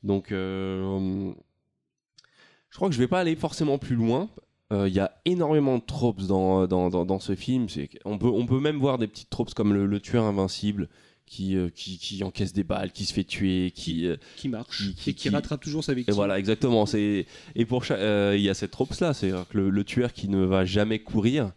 Donc, 0.03 0.31
euh, 0.31 1.31
je 2.69 2.75
crois 2.77 2.89
que 2.89 2.95
je 2.95 2.99
vais 2.99 3.07
pas 3.07 3.19
aller 3.19 3.35
forcément 3.35 3.77
plus 3.77 3.95
loin. 3.95 4.29
Euh, 4.73 4.87
Il 4.87 4.93
y 4.93 4.99
a 4.99 5.11
énormément 5.25 5.77
de 5.77 5.83
tropes 5.83 6.21
dans, 6.23 6.67
dans, 6.67 6.89
dans, 6.89 7.05
dans 7.05 7.19
ce 7.19 7.35
film. 7.35 7.67
On 8.03 8.17
peut, 8.17 8.27
on 8.27 8.45
peut 8.45 8.59
même 8.59 8.77
voir 8.79 8.97
des 8.97 9.07
petites 9.07 9.29
tropes 9.29 9.53
comme 9.53 9.73
le, 9.73 9.85
le 9.85 9.99
tueur 9.99 10.23
invincible 10.25 10.89
qui, 11.27 11.55
euh, 11.55 11.69
qui, 11.69 11.97
qui 11.97 12.23
encaisse 12.23 12.53
des 12.53 12.63
balles, 12.63 12.91
qui 12.91 13.05
se 13.05 13.13
fait 13.13 13.23
tuer, 13.23 13.71
qui, 13.71 14.05
euh, 14.07 14.15
Qui 14.35 14.47
marche 14.49 14.93
qui- 14.95 15.09
et 15.09 15.13
qui 15.13 15.29
rattrape 15.29 15.61
toujours 15.63 15.83
sa 15.83 15.93
et 15.93 15.95
victime. 15.95 16.13
voilà, 16.15 16.37
exactement. 16.37 16.85
C'est 16.85 17.25
et 17.55 17.65
pour 17.65 17.83
chaque- 17.83 17.99
euh, 17.99 18.33
il 18.35 18.43
y 18.43 18.49
a 18.49 18.53
cette 18.53 18.71
trope 18.71 18.93
là, 18.99 19.13
c'est 19.13 19.29
que 19.49 19.57
le, 19.57 19.69
le 19.71 19.83
tueur 19.83 20.13
qui 20.13 20.27
ne 20.29 20.43
va 20.43 20.65
jamais 20.65 20.99
courir, 20.99 21.51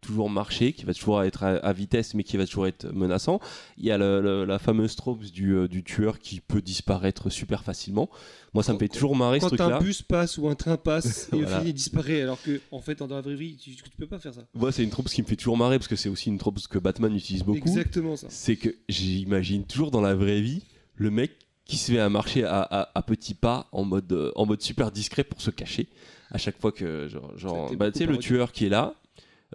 toujours 0.00 0.30
marcher, 0.30 0.72
qui 0.72 0.84
va 0.84 0.94
toujours 0.94 1.22
être 1.22 1.42
à, 1.44 1.56
à 1.56 1.72
vitesse, 1.72 2.14
mais 2.14 2.24
qui 2.24 2.36
va 2.36 2.46
toujours 2.46 2.66
être 2.66 2.86
menaçant. 2.92 3.40
Il 3.76 3.84
y 3.84 3.90
a 3.90 3.98
le- 3.98 4.20
le- 4.20 4.44
la 4.44 4.58
fameuse 4.58 4.96
trope 4.96 5.22
du, 5.24 5.52
euh, 5.54 5.68
du 5.68 5.82
tueur 5.84 6.18
qui 6.18 6.40
peut 6.40 6.62
disparaître 6.62 7.30
super 7.30 7.62
facilement. 7.64 8.08
Moi, 8.54 8.62
ça 8.62 8.72
me 8.72 8.78
fait 8.78 8.88
toujours 8.88 9.14
marrer 9.14 9.38
ce 9.40 9.44
Quand 9.44 9.56
truc-là. 9.56 9.76
un 9.76 9.80
bus 9.80 10.02
passe 10.02 10.38
ou 10.38 10.48
un 10.48 10.54
train 10.54 10.76
passe 10.76 11.28
et 11.32 11.36
au 11.36 11.38
Voilà. 11.40 11.48
final 11.58 11.68
il 11.68 11.74
disparaît, 11.74 12.22
alors 12.22 12.40
que 12.42 12.60
en 12.70 12.80
fait 12.80 12.98
dans 12.98 13.06
la 13.06 13.20
vraie 13.20 13.34
vie 13.34 13.56
tu, 13.56 13.74
tu 13.76 13.82
peux 13.96 14.06
pas 14.06 14.18
faire 14.18 14.34
ça. 14.34 14.42
Moi, 14.54 14.72
c'est 14.72 14.82
une 14.82 14.90
trope 14.90 15.08
qui 15.08 15.22
me 15.22 15.26
fait 15.26 15.36
toujours 15.36 15.56
marrer 15.56 15.78
parce 15.78 15.88
que 15.88 15.96
c'est 15.96 16.08
aussi 16.08 16.28
une 16.30 16.38
trope 16.38 16.58
que 16.68 16.78
Batman 16.78 17.14
utilise 17.14 17.44
beaucoup. 17.44 17.58
Exactement 17.58 18.16
ça. 18.16 18.26
C'est 18.30 18.56
que 18.56 18.74
j'imagine 18.88 19.64
toujours 19.64 19.90
dans 19.90 20.00
la 20.00 20.14
vraie 20.14 20.40
vie 20.40 20.62
le 20.96 21.10
mec 21.10 21.32
qui 21.64 21.76
se 21.76 21.92
met 21.92 21.98
à 22.00 22.08
marcher 22.08 22.44
à, 22.44 22.60
à- 22.62 22.90
à 22.98 23.02
petits 23.02 23.34
pas 23.34 23.68
en 23.72 23.84
mode, 23.84 24.12
euh, 24.12 24.32
en 24.34 24.44
mode 24.46 24.60
super 24.60 24.90
discret 24.90 25.22
pour 25.24 25.40
se 25.40 25.50
cacher. 25.50 25.88
À 26.32 26.38
chaque 26.38 26.60
fois 26.60 26.72
que, 26.72 27.08
genre, 27.36 27.72
bah, 27.76 27.90
tu 27.92 27.98
sais, 27.98 28.06
le 28.06 28.16
tueur 28.18 28.52
qui 28.52 28.66
est 28.66 28.68
là, 28.68 28.94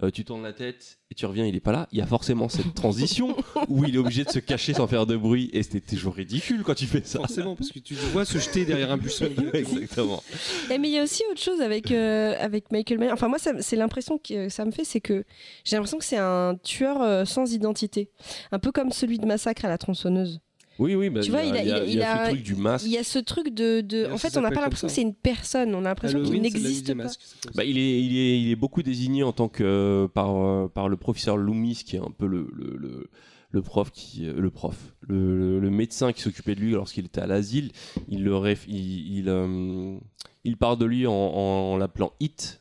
euh, 0.02 0.10
tu 0.10 0.24
tournes 0.24 0.42
la 0.42 0.52
tête 0.52 0.98
et 1.10 1.14
tu 1.14 1.24
reviens, 1.24 1.46
il 1.46 1.56
est 1.56 1.60
pas 1.60 1.72
là. 1.72 1.88
Il 1.92 1.98
y 1.98 2.02
a 2.02 2.06
forcément 2.06 2.48
cette 2.48 2.74
transition 2.74 3.36
où 3.68 3.84
il 3.84 3.94
est 3.94 3.98
obligé 3.98 4.24
de 4.24 4.30
se 4.30 4.38
cacher 4.38 4.74
sans 4.74 4.86
faire 4.86 5.06
de 5.06 5.16
bruit 5.16 5.50
et 5.52 5.62
c'était 5.62 5.80
toujours 5.80 6.14
ridicule 6.14 6.62
quand 6.64 6.74
tu 6.74 6.86
fais 6.86 7.02
ça. 7.04 7.20
Forcément, 7.20 7.56
parce 7.56 7.70
que 7.70 7.78
tu 7.78 7.94
le 7.94 8.00
vois 8.12 8.24
se 8.24 8.38
jeter 8.38 8.64
derrière 8.64 8.90
un 8.90 8.98
buisson. 8.98 9.28
Exactement. 9.54 10.22
Eh, 10.70 10.78
mais 10.78 10.88
il 10.88 10.94
y 10.94 10.98
a 10.98 11.02
aussi 11.02 11.22
autre 11.30 11.40
chose 11.40 11.60
avec, 11.60 11.90
euh, 11.92 12.34
avec 12.38 12.70
Michael 12.72 12.98
Myers. 12.98 13.12
Enfin, 13.12 13.28
moi, 13.28 13.38
c'est 13.38 13.76
l'impression 13.76 14.18
que 14.18 14.48
ça 14.48 14.64
me 14.64 14.70
fait, 14.70 14.84
c'est 14.84 15.00
que 15.00 15.24
j'ai 15.64 15.76
l'impression 15.76 15.98
que 15.98 16.04
c'est 16.04 16.18
un 16.18 16.56
tueur 16.62 17.00
euh, 17.00 17.24
sans 17.24 17.52
identité. 17.52 18.10
Un 18.52 18.58
peu 18.58 18.72
comme 18.72 18.90
celui 18.90 19.18
de 19.18 19.26
Massacre 19.26 19.64
à 19.64 19.68
la 19.68 19.78
tronçonneuse. 19.78 20.40
Oui, 20.78 20.94
oui, 20.94 21.08
bah, 21.10 21.20
tu 21.20 21.26
il 21.28 21.30
vois, 21.30 21.42
y 21.42 21.50
a, 21.52 21.62
il 21.62 21.70
a, 21.72 21.84
il 21.84 21.84
a- 21.84 21.84
il 21.86 21.94
y 21.94 22.02
a 22.02 22.24
ce 22.26 22.30
truc 22.30 22.42
du 22.42 22.54
masque. 22.54 22.86
Il 22.86 22.92
y 22.92 22.98
a 22.98 23.04
ce 23.04 23.18
truc 23.18 23.48
de. 23.54 23.80
de- 23.80 24.06
En 24.12 24.18
fait, 24.18 24.36
on 24.36 24.40
n'a 24.42 24.50
pas 24.50 24.60
l'impression 24.60 24.88
que 24.88 24.92
c'est 24.92 25.02
une 25.02 25.14
personne. 25.14 25.74
On 25.74 25.84
a 25.84 25.88
l'impression 25.88 26.22
qu'il 26.22 26.40
n'existe 26.42 26.94
pas. 26.94 27.08
Bah, 27.54 27.64
il, 27.64 27.78
est, 27.78 28.02
il, 28.02 28.16
est, 28.16 28.40
il 28.42 28.50
est 28.50 28.56
beaucoup 28.56 28.82
désigné 28.82 29.22
en 29.22 29.32
tant 29.32 29.48
que 29.48 29.64
euh, 29.64 30.08
par, 30.08 30.36
euh, 30.36 30.68
par 30.68 30.88
le 30.88 30.96
professeur 30.96 31.36
Loomis, 31.36 31.82
qui 31.86 31.96
est 31.96 32.00
un 32.00 32.10
peu 32.10 32.26
le, 32.26 32.48
le, 32.52 32.76
le, 32.76 33.10
le 33.50 33.62
prof, 33.62 33.90
qui, 33.90 34.26
euh, 34.26 34.34
le, 34.38 34.50
prof 34.50 34.76
le, 35.00 35.36
le- 35.38 35.60
le 35.60 35.70
médecin 35.70 36.12
qui 36.12 36.20
s'occupait 36.20 36.54
de 36.54 36.60
lui 36.60 36.72
lorsqu'il 36.72 37.06
était 37.06 37.20
à 37.22 37.26
l'asile. 37.26 37.72
Il, 38.08 38.22
le 38.24 38.32
réf- 38.34 38.66
il, 38.68 39.16
il, 39.18 39.28
euh, 39.28 39.96
il 40.44 40.56
parle 40.58 40.78
de 40.78 40.84
lui 40.84 41.06
en, 41.06 41.12
en 41.12 41.76
l'appelant 41.78 42.12
It. 42.20 42.60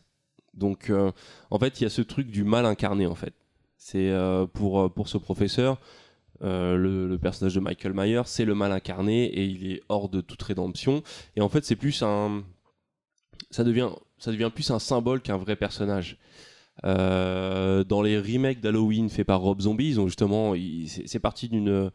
Donc, 0.54 0.90
euh, 0.90 1.12
en 1.52 1.60
fait, 1.60 1.82
il 1.82 1.84
y 1.84 1.86
a 1.86 1.90
ce 1.90 2.02
truc 2.02 2.32
du 2.32 2.46
mal 2.46 2.66
incarné, 2.66 3.06
en 3.08 3.16
fait. 3.16 3.34
C'est 3.78 4.10
euh, 4.10 4.46
pour, 4.48 4.92
pour 4.94 5.10
ce 5.10 5.18
professeur, 5.18 5.80
euh, 6.44 6.76
le, 6.76 7.18
personnage 7.18 7.56
de 7.56 7.60
Michael 7.60 7.94
Myers, 7.94 8.24
c'est 8.26 8.46
le 8.46 8.56
mal 8.56 8.72
incarné 8.72 9.26
et 9.26 9.46
il 9.46 9.72
est 9.72 9.82
hors 9.90 10.10
de 10.10 10.22
toute 10.22 10.42
rédemption. 10.42 11.04
Et 11.36 11.42
en 11.42 11.50
fait, 11.50 11.64
c'est 11.66 11.76
plus 11.76 12.02
un. 12.04 12.44
Ça 13.52 13.64
devient, 13.64 13.90
ça 14.18 14.32
devient 14.32 14.52
plus 14.54 14.72
un 14.72 14.80
symbole 14.80 15.22
qu'un 15.22 15.38
vrai 15.38 15.56
personnage. 15.56 16.18
Euh, 16.84 17.84
dans 17.86 18.02
les 18.02 18.20
remakes 18.20 18.60
d'Halloween 18.60 19.10
faits 19.10 19.26
par 19.26 19.40
Rob 19.42 19.62
Zombie, 19.62 19.90
ils 19.90 20.00
ont 20.00 20.08
justement, 20.08 20.54
c'est 20.88 21.20
parti 21.20 21.48
d'une 21.48 21.92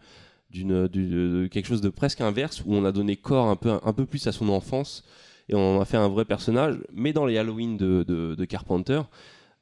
d'une 0.51 0.89
d'une- 0.89 1.43
de 1.43 1.47
quelque 1.49 1.67
chose 1.67 1.83
de 1.83 1.91
presque 1.91 2.21
inverse 2.23 2.63
où 2.65 2.75
on 2.75 2.85
a 2.85 2.93
donné 2.93 3.17
corps 3.17 3.47
un 3.49 3.57
peu 3.57 3.79
un 3.83 3.93
peu 3.93 4.07
plus 4.07 4.27
à 4.27 4.33
son 4.33 4.49
enfance 4.49 5.05
et 5.51 5.55
on 5.55 5.81
a 5.81 5.85
fait 5.85 5.97
un 5.97 6.09
vrai 6.09 6.25
personnage. 6.25 6.79
Mais 6.93 7.13
dans 7.13 7.27
les 7.27 7.37
Halloween 7.37 7.77
de, 7.77 8.05
de, 8.05 8.45
Carpenter, 8.45 9.03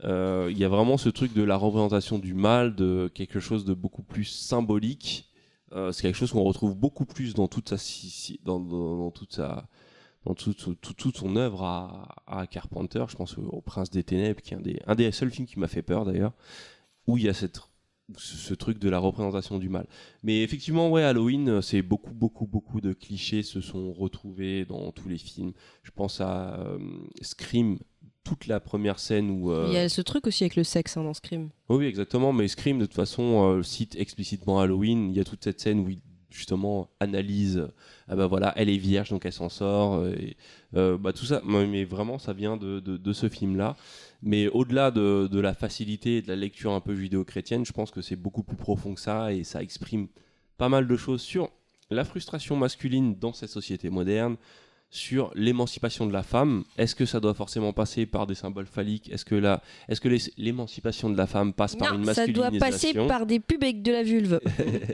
il 0.05 0.59
y 0.59 0.65
a 0.65 0.69
vraiment 0.69 0.97
ce 0.97 1.09
truc 1.09 1.33
de 1.33 1.43
la 1.43 1.57
représentation 1.57 2.19
du 2.19 2.35
mal, 2.35 2.75
de 2.75 3.11
quelque 3.15 3.41
chose 3.41 3.65
de 3.65 3.75
beaucoup 3.75 4.03
plus 4.03 4.25
symbolique. 4.25 5.29
Euh, 5.73 5.93
c'est 5.93 6.03
quelque 6.03 6.17
chose 6.17 6.33
qu'on 6.33 6.45
retrouve 6.45 6.75
beaucoup 6.75 7.05
plus 7.05 7.35
dans 7.35 7.49
toute 7.49 7.69
sa 7.69 7.77
dans, 8.45 9.11
toute 9.11 9.35
sa 9.35 9.69
dans 10.25 10.35
toute, 10.35 10.81
toute, 10.81 10.97
toute- 10.97 11.17
son 11.17 11.37
œuvre 11.37 11.65
à, 11.65 12.47
Carpenter. 12.47 13.05
Je 13.09 13.17
pense 13.17 13.37
au, 13.39 13.61
Prince 13.61 13.91
des 13.91 14.03
Ténèbres, 14.03 14.41
qui 14.41 14.55
est 14.55 14.57
un 14.57 14.61
des, 14.61 14.81
un 14.87 14.95
des 14.95 15.11
seuls 15.13 15.31
films 15.31 15.47
qui 15.47 15.59
m'a 15.59 15.69
fait 15.69 15.83
peur 15.83 16.05
d'ailleurs, 16.05 16.33
où 17.07 17.19
il 17.19 17.25
y 17.25 17.29
a 17.29 17.35
cette, 17.35 17.61
ce, 18.17 18.55
truc 18.55 18.79
de 18.79 18.89
la 18.89 18.99
représentation 18.99 19.59
du 19.59 19.69
mal. 19.69 19.87
Mais 20.23 20.43
effectivement, 20.43 20.91
ouais, 20.91 21.03
Halloween, 21.03 21.49
euh, 21.49 21.61
c'est 21.61 21.83
beaucoup, 21.83 22.15
beaucoup, 22.15 22.47
beaucoup 22.47 22.81
de 22.81 22.93
clichés 22.93 23.43
se 23.43 23.61
sont 23.61 23.93
retrouvés 23.93 24.65
dans 24.65 24.91
tous 24.93 25.09
les 25.09 25.19
films. 25.19 25.53
Je 25.83 25.91
pense 25.91 26.21
à 26.21 26.61
euh, 26.61 26.79
Scream, 27.23 27.79
toute 28.29 28.47
la 28.47 28.61
première 28.61 28.99
scène 28.99 29.31
où. 29.31 29.51
euh, 29.51 29.67
Il 29.69 29.75
y 29.75 29.79
a 29.79 29.89
ce 29.89 30.01
truc 30.03 30.27
aussi 30.27 30.45
avec 30.45 30.57
le 30.57 30.65
sexe 30.65 30.97
hein, 30.97 31.05
dans 31.05 31.15
Scream. 31.15 31.49
oui, 31.69 31.77
oui, 31.79 31.87
exactement. 31.87 32.33
Mais 32.33 32.47
Scream, 32.49 32.79
de 32.79 32.87
toute 32.87 32.95
façon, 32.95 33.43
euh, 33.59 33.63
cite 33.63 33.97
explicitement 33.97 34.61
Halloween. 34.61 35.11
Il 35.11 35.17
y 35.17 35.21
a 35.21 35.25
toute 35.25 35.43
cette 35.45 35.61
scène 35.61 35.81
où 35.81 35.89
il 35.89 35.99
justement 36.31 36.91
analyse. 37.01 37.67
Ah 38.07 38.15
bah 38.15 38.27
voilà, 38.27 38.53
elle 38.57 38.69
est 38.69 38.77
vierge, 38.77 39.09
donc 39.11 39.25
elle 39.25 39.33
s'en 39.33 39.49
sort. 39.49 39.95
euh, 39.95 40.15
Et, 40.21 40.37
euh, 40.77 40.99
bah 40.99 41.13
tout 41.15 41.25
ça, 41.25 41.41
mais 41.45 41.85
vraiment, 41.85 42.19
ça 42.19 42.33
vient 42.35 42.57
de, 42.59 42.81
de, 42.81 42.97
de 42.99 43.13
ce 43.15 43.29
film-là. 43.31 43.77
Mais 44.23 44.47
au-delà 44.49 44.91
de, 44.91 45.27
de 45.31 45.41
la 45.41 45.55
facilité 45.55 46.19
et 46.19 46.23
de 46.23 46.29
la 46.29 46.37
lecture 46.37 46.73
un 46.73 46.81
peu 46.81 46.95
judéo-chrétienne, 46.95 47.65
je 47.65 47.73
pense 47.73 47.91
que 47.91 48.03
c'est 48.03 48.15
beaucoup 48.17 48.43
plus 48.43 48.57
profond 48.57 48.95
que 48.95 49.01
ça 49.01 49.33
et 49.33 49.43
ça 49.43 49.63
exprime 49.63 50.09
pas 50.59 50.69
mal 50.69 50.87
de 50.87 50.97
choses 50.97 51.23
sur 51.23 51.51
la 51.91 52.05
frustration 52.05 52.57
masculine 52.57 53.17
dans 53.19 53.33
cette 53.33 53.49
société 53.51 53.89
moderne, 53.89 54.37
sur 54.91 55.31
l'émancipation 55.35 56.07
de 56.07 56.13
la 56.15 56.23
femme. 56.23 56.65
Est-ce 56.79 56.95
que 56.95 57.05
ça 57.05 57.21
doit 57.21 57.35
forcément 57.35 57.75
passer 57.75 58.07
par 58.07 58.27
des 58.27 58.35
symboles 58.35 58.67
phalliques? 58.67 59.11
Est-ce 59.13 59.27
que 59.27 59.35
la, 59.35 59.63
est-ce 59.89 60.01
que 60.01 60.09
l'émancipation 60.39 61.11
de 61.11 61.17
la 61.17 61.27
femme 61.27 61.53
passe 61.53 61.77
par 61.77 61.93
une 61.95 62.01
Non, 62.07 62.15
ça 62.15 62.27
doit 62.27 62.51
masculinisation? 62.51 63.03
passer 63.03 63.09
par 63.09 63.27
des 63.27 63.39
pubs 63.39 63.63
avec 63.63 63.83
de 63.83 63.93
la 63.93 64.03
vulve. 64.03 64.41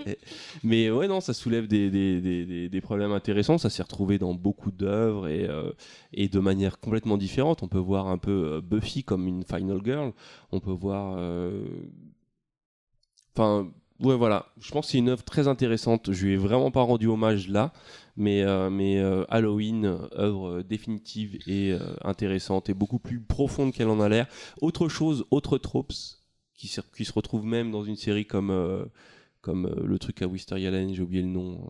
Mais 0.65 0.91
ouais, 0.91 1.07
non, 1.07 1.21
ça 1.21 1.33
soulève 1.33 1.69
des, 1.69 1.91
des, 1.91 2.21
des, 2.21 2.45
des- 2.45 2.69
des 2.69 2.81
problèmes 2.81 3.13
intéressants. 3.13 3.57
Ça 3.57 3.71
s'est 3.71 3.83
retrouvé 3.85 4.19
dans 4.19 4.35
beaucoup 4.35 4.73
d'œuvres 4.73 5.29
et, 5.29 5.49
euh, 5.49 5.71
et 6.13 6.29
de 6.29 6.41
manière 6.41 6.81
complètement 6.81 7.17
différente. 7.17 7.63
On 7.63 7.69
peut 7.69 7.79
voir 7.79 8.09
un 8.09 8.19
peu 8.19 8.31
euh, 8.55 8.61
Buffy 8.61 9.05
comme 9.05 9.29
une 9.29 9.45
Final 9.45 9.79
Girl. 9.85 10.13
On 10.51 10.59
peut 10.59 10.73
voir. 10.73 11.15
euh, 11.19 11.65
Enfin, 13.37 13.69
ouais, 14.01 14.17
voilà. 14.17 14.47
Je 14.61 14.71
pense 14.71 14.87
que 14.87 14.93
c'est 14.93 14.99
une 14.99 15.09
œuvre 15.09 15.25
très 15.25 15.49
intéressante. 15.49 16.13
Je 16.13 16.27
lui 16.27 16.33
ai 16.35 16.37
vraiment 16.37 16.71
pas 16.71 16.83
rendu 16.83 17.07
hommage 17.07 17.49
là. 17.49 17.73
Mais, 18.17 18.43
euh, 18.43 18.71
mais 18.71 18.99
euh, 18.99 19.25
Halloween, 19.29 19.87
euh, 19.87 20.07
œuvre 20.17 20.63
définitive 20.63 21.37
et 21.49 21.73
euh, 21.73 21.81
intéressante 22.03 22.69
et 22.69 22.75
beaucoup 22.75 23.01
plus 23.01 23.21
profonde 23.21 23.73
qu'elle 23.73 23.89
en 23.89 24.01
a 24.01 24.09
l'air. 24.09 24.29
Autre 24.61 24.89
chose, 24.89 25.25
autre 25.33 25.59
tropes 25.59 25.93
qui 26.55 26.69
se, 26.69 26.81
qui 26.97 27.05
se 27.05 27.13
retrouve 27.13 27.45
même 27.45 27.73
dans 27.73 27.83
une 27.83 27.97
série 27.97 28.25
comme, 28.25 28.51
euh, 28.51 28.85
comme 29.41 29.67
euh, 29.67 29.85
le 29.85 29.99
truc 29.99 30.23
à 30.23 30.29
Wisteria 30.29 30.71
Lane, 30.71 30.95
j'ai 30.95 31.03
oublié 31.03 31.23
le 31.23 31.29
nom. 31.29 31.69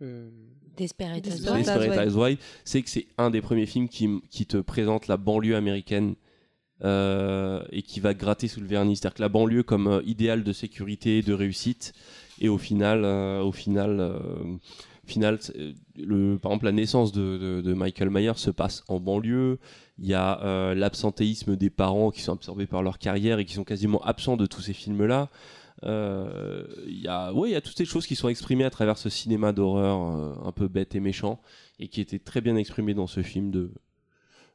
Euh, 0.00 0.30
Desperate 0.76 1.26
Housewives. 1.26 2.38
C'est 2.64 2.80
que 2.80 2.88
c'est 2.88 3.06
un 3.18 3.28
des 3.28 3.42
premiers 3.42 3.66
films 3.66 3.88
qui, 3.88 4.08
qui 4.30 4.46
te 4.46 4.56
présente 4.56 5.08
la 5.08 5.18
banlieue 5.18 5.56
américaine 5.56 6.14
euh, 6.82 7.62
et 7.70 7.82
qui 7.82 8.00
va 8.00 8.14
gratter 8.14 8.48
sous 8.48 8.60
le 8.60 8.66
vernis. 8.66 8.96
C'est-à-dire 8.96 9.16
que 9.16 9.22
la 9.22 9.28
banlieue 9.28 9.62
comme 9.62 9.88
euh, 9.88 10.02
idéal 10.06 10.42
de 10.42 10.52
sécurité, 10.54 11.20
de 11.20 11.34
réussite, 11.34 11.92
et 12.40 12.48
au 12.48 12.56
final, 12.56 13.04
euh, 13.04 13.42
au 13.42 13.52
final, 13.52 14.00
euh, 14.00 14.18
final 15.10 15.38
euh, 15.58 16.38
par 16.38 16.52
exemple, 16.52 16.64
la 16.66 16.72
naissance 16.72 17.12
de, 17.12 17.74
Michael 17.74 18.10
Myers 18.10 18.36
se 18.36 18.50
passe 18.50 18.84
en 18.88 19.00
banlieue. 19.00 19.58
Il 19.98 20.06
y 20.06 20.14
a 20.14 20.42
euh, 20.42 20.74
l'absentéisme 20.74 21.56
des 21.56 21.70
parents 21.70 22.10
qui 22.10 22.22
sont 22.22 22.32
absorbés 22.32 22.66
par 22.66 22.82
leur 22.82 22.98
carrière 22.98 23.38
et 23.38 23.44
qui 23.44 23.54
sont 23.54 23.64
quasiment 23.64 24.00
absents 24.02 24.36
de 24.36 24.46
tous 24.46 24.62
ces 24.62 24.72
films-là. 24.72 25.28
Euh, 25.84 26.64
Il 26.86 27.00
y 27.00 27.08
a, 27.08 27.32
ouais, 27.32 27.50
il 27.50 27.52
y 27.52 27.56
a 27.56 27.60
toutes 27.60 27.76
ces 27.76 27.84
choses 27.84 28.06
qui 28.06 28.16
sont 28.16 28.28
exprimées 28.28 28.64
à 28.64 28.70
travers 28.70 28.98
ce 28.98 29.08
cinéma 29.08 29.52
d'horreur 29.52 30.00
euh, 30.02 30.34
un 30.44 30.52
peu 30.52 30.68
bête 30.68 30.94
et 30.94 31.00
méchant 31.00 31.40
et 31.78 31.88
qui 31.88 32.00
étaient 32.00 32.18
très 32.18 32.40
bien 32.40 32.56
exprimées 32.56 32.94
dans 32.94 33.06
ce 33.06 33.22
film 33.22 33.50
de, 33.50 33.72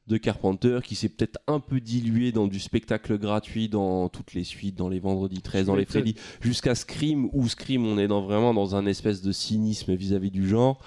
de 0.08 0.18
Carpenter 0.18 0.80
qui 0.84 0.96
s'est 0.96 1.10
peut-être 1.10 1.40
un 1.48 1.60
peu 1.60 1.80
dilué 1.80 2.32
dans 2.32 2.48
du 2.48 2.60
spectacle 2.60 3.18
gratuit 3.18 3.70
dans 3.70 4.08
toutes 4.10 4.34
les 4.34 4.44
suites, 4.44 4.76
dans 4.76 4.90
les 4.90 5.00
Vendredi 5.00 5.42
13, 5.42 5.68
dans 5.68 5.76
les. 5.76 5.86
Freddy, 5.86 6.16
jusqu'à 6.42 6.76
Scream 6.76 7.30
où 7.34 7.48
Scream 7.48 7.86
on 7.86 7.98
est 7.98 8.08
dans, 8.08 8.22
vraiment 8.22 8.54
dans 8.54 8.76
un 8.76 8.86
espèce 8.86 9.22
de 9.22 9.32
cynisme 9.32 9.94
vis-à-vis 9.96 10.32
du 10.32 10.48
genre. 10.48 10.80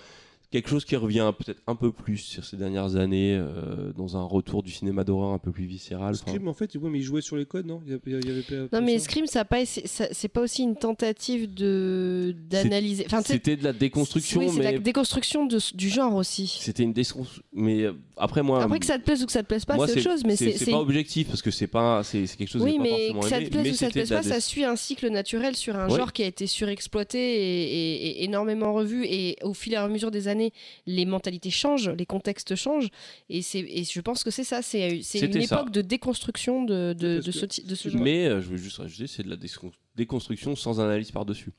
Quelque 0.50 0.70
chose 0.70 0.86
qui 0.86 0.96
revient 0.96 1.30
peut-être 1.38 1.60
un 1.66 1.74
peu 1.74 1.92
plus 1.92 2.16
sur 2.16 2.42
ces 2.42 2.56
dernières 2.56 2.96
années, 2.96 3.36
euh, 3.36 3.92
dans 3.94 4.16
un 4.16 4.22
retour 4.24 4.62
du 4.62 4.70
cinéma 4.72 5.04
d'horreur 5.04 5.34
un 5.34 5.38
peu 5.38 5.52
plus 5.52 5.66
viscéral. 5.66 6.14
Enfin, 6.14 6.30
Scream, 6.32 6.48
en 6.48 6.54
fait, 6.54 6.74
ouais, 6.74 6.88
mais 6.88 7.00
il 7.00 7.02
jouait 7.02 7.20
sur 7.20 7.36
les 7.36 7.44
codes, 7.44 7.66
non? 7.66 7.82
Il 7.84 7.90
y 7.90 7.94
avait- 7.94 8.00
il 8.06 8.26
y 8.26 8.30
avait 8.30 8.40
pas- 8.66 8.78
Non 8.80 8.82
mais 8.82 8.98
ça 8.98 9.04
Scream, 9.04 9.26
ça 9.26 9.40
a 9.40 9.44
pas, 9.44 9.66
c'est 9.66 10.28
pas 10.28 10.40
aussi 10.40 10.62
une 10.62 10.74
tentative 10.76 11.52
de 11.52 12.34
d'analyser. 12.48 13.04
Enfin, 13.06 13.20
C'était 13.22 13.56
de 13.56 13.64
la 13.64 13.74
déconstruction, 13.74 14.40
oui, 14.40 14.48
c'est 14.48 14.58
mais 14.58 14.72
la 14.72 14.78
déconstruction 14.78 15.44
de, 15.44 15.58
du 15.74 15.90
genre 15.90 16.14
aussi. 16.14 16.46
c'était 16.62 16.82
une 16.82 16.94
déconstruction. 16.94 17.42
Mais 17.52 17.82
euh, 17.82 17.92
après 18.16 18.42
moi, 18.42 18.62
Après 18.62 18.78
que 18.78 18.86
ça 18.86 18.98
te 18.98 19.04
plaise 19.04 19.22
ou 19.22 19.26
que 19.26 19.32
ça 19.32 19.42
te 19.42 19.48
plaise 19.48 19.66
pas, 19.66 19.74
c'est 19.86 19.92
autre 19.92 20.00
chose. 20.00 20.24
Mais 20.24 20.34
c'est 20.36 20.70
pas 20.70 20.80
objectif 20.80 21.28
parce 21.28 21.42
que 21.42 21.50
c'est 21.50 21.66
pas 21.66 22.02
c'est 22.04 22.24
quelque 22.38 22.48
chose 22.48 22.62
Oui, 22.62 22.78
pas 22.78 22.84
mais 22.84 23.12
que 23.20 23.26
ça 23.28 23.38
te 23.40 23.50
plaise 23.50 23.70
ou 23.72 23.74
ça 23.76 23.88
te 23.88 23.92
plaise 23.92 24.08
pas, 24.08 24.22
ça 24.22 24.40
suit 24.40 24.64
un 24.64 24.76
cycle 24.76 25.10
naturel 25.10 25.54
sur 25.56 25.76
un 25.76 25.90
genre 25.90 26.14
qui 26.14 26.22
a 26.22 26.26
été 26.26 26.46
surexploité 26.46 27.18
et 27.18 28.24
énormément 28.24 28.72
revu. 28.72 29.04
Et 29.04 29.36
au 29.42 29.52
fil 29.52 29.74
et 29.74 29.76
à 29.76 29.86
mesure 29.88 30.10
des 30.10 30.26
années, 30.28 30.37
les 30.86 31.06
mentalités 31.06 31.50
changent, 31.50 31.88
les 31.90 32.06
contextes 32.06 32.54
changent. 32.54 32.88
Et, 33.28 33.42
c'est- 33.42 33.60
et 33.60 33.84
je 33.84 34.00
pense 34.00 34.24
que 34.24 34.30
c'est 34.30 34.44
ça, 34.44 34.62
c'est 34.62 35.00
c'est 35.02 35.20
une 35.20 35.42
ça. 35.46 35.56
époque 35.56 35.70
de 35.72 35.82
déconstruction 35.82 36.64
de, 36.64 36.94
de, 36.98 37.20
de 37.20 37.30
ce, 37.30 37.46
de 37.62 37.74
ce 37.74 37.88
genre. 37.88 38.00
Mais 38.02 38.26
euh, 38.26 38.40
je 38.40 38.48
veux 38.48 38.56
juste 38.56 38.78
rajouter, 38.78 39.06
c'est 39.06 39.22
de 39.22 39.30
la 39.30 39.36
décon- 39.36 39.72
déconstruction 39.96 40.54
sans 40.56 40.80
analyse 40.80 41.10
par-dessus. 41.10 41.52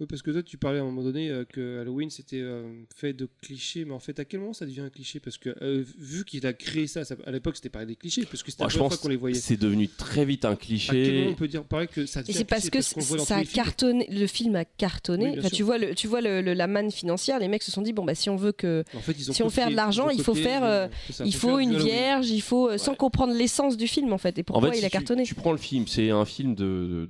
Oui, 0.00 0.06
parce 0.08 0.22
que 0.22 0.30
toi, 0.30 0.42
tu 0.42 0.58
parlais 0.58 0.78
à 0.78 0.82
un 0.82 0.84
moment 0.86 1.02
donné 1.02 1.30
euh, 1.30 1.44
que 1.44 1.80
Halloween 1.80 2.10
c'était 2.10 2.40
euh, 2.40 2.82
fait 2.94 3.12
de 3.12 3.28
clichés, 3.42 3.84
mais 3.84 3.92
en 3.94 3.98
fait, 3.98 4.18
à 4.20 4.24
quel 4.24 4.40
moment 4.40 4.52
ça 4.52 4.66
devient 4.66 4.80
un 4.80 4.90
cliché? 4.90 5.20
Parce 5.20 5.38
que 5.38 5.54
euh, 5.62 5.84
vu 5.98 6.24
qu'il 6.24 6.46
a 6.46 6.52
créé 6.52 6.86
ça, 6.86 7.04
ça- 7.04 7.16
à 7.24 7.30
l'époque, 7.30 7.56
c'était 7.56 7.68
pas 7.68 7.84
des 7.84 7.96
clichés, 7.96 8.26
parce 8.26 8.42
que 8.42 8.50
c'était 8.50 8.64
la 8.64 8.68
première 8.68 8.88
fois 8.88 8.96
qu'on 8.98 9.08
les 9.08 9.16
voyait. 9.16 9.36
c'est 9.36 9.56
devenu 9.56 9.88
très 9.88 10.24
vite 10.24 10.44
un 10.44 10.52
À 10.52 10.56
quel 10.56 10.78
moment 10.78 10.86
cliché. 10.86 11.26
on 11.30 11.34
peut 11.34 11.48
dire 11.48 11.64
pareil 11.64 11.88
que 11.88 12.04
ça 12.06 12.20
Et 12.20 12.22
devient 12.24 12.34
c'est 12.38 12.44
parce 12.44 12.68
cliché 12.70 12.94
que 12.94 13.00
voit 13.00 13.18
ça 13.20 13.36
a 13.36 13.44
cartonné, 13.44 14.06
le 14.10 14.26
film 14.26 14.56
a 14.56 14.64
cartonné. 14.64 15.30
Oui, 15.32 15.38
Enfin, 15.38 15.48
tu 15.50 15.62
vois, 15.62 15.78
le, 15.78 15.94
tu 15.94 16.06
vois 16.08 16.20
le, 16.20 16.42
le- 16.42 16.54
la 16.54 16.66
manne 16.66 16.90
financière, 16.90 17.38
les 17.38 17.48
mecs 17.48 17.62
se 17.62 17.70
sont 17.70 17.82
dit 17.82 17.92
bon 17.92 18.04
bah 18.04 18.14
si 18.14 18.28
on 18.28 18.36
veut 18.36 18.52
que 18.52 18.84
En 18.94 19.00
fait, 19.00 19.12
ils 19.12 19.30
ont 19.30 19.34
si 19.34 19.42
on 19.42 19.50
fait 19.50 19.70
de 19.70 19.76
l'argent, 19.76 20.10
il 20.10 20.22
faut 20.22 20.34
faire, 20.34 20.64
euh, 20.64 20.88
ça, 21.10 21.24
il 21.24 21.32
faut 21.34 21.40
faut 21.40 21.48
faire 21.48 21.58
une 21.58 21.76
vierge, 21.78 22.28
il 22.30 22.42
faut 22.42 22.76
sans 22.78 22.94
comprendre 22.94 23.32
l'essence 23.34 23.76
du 23.76 23.86
film 23.86 24.12
en 24.12 24.18
fait 24.18 24.38
et 24.38 24.42
pourquoi 24.42 24.68
en 24.68 24.72
fait, 24.72 24.78
il 24.78 24.80
si 24.80 24.86
a 24.86 24.90
cartonné? 24.90 25.22
Tu, 25.22 25.34
prends 25.34 25.52
le 25.52 25.58
film, 25.58 25.86
c'est 25.86 26.10
un 26.10 26.24
film 26.24 26.54
de- 26.54 27.06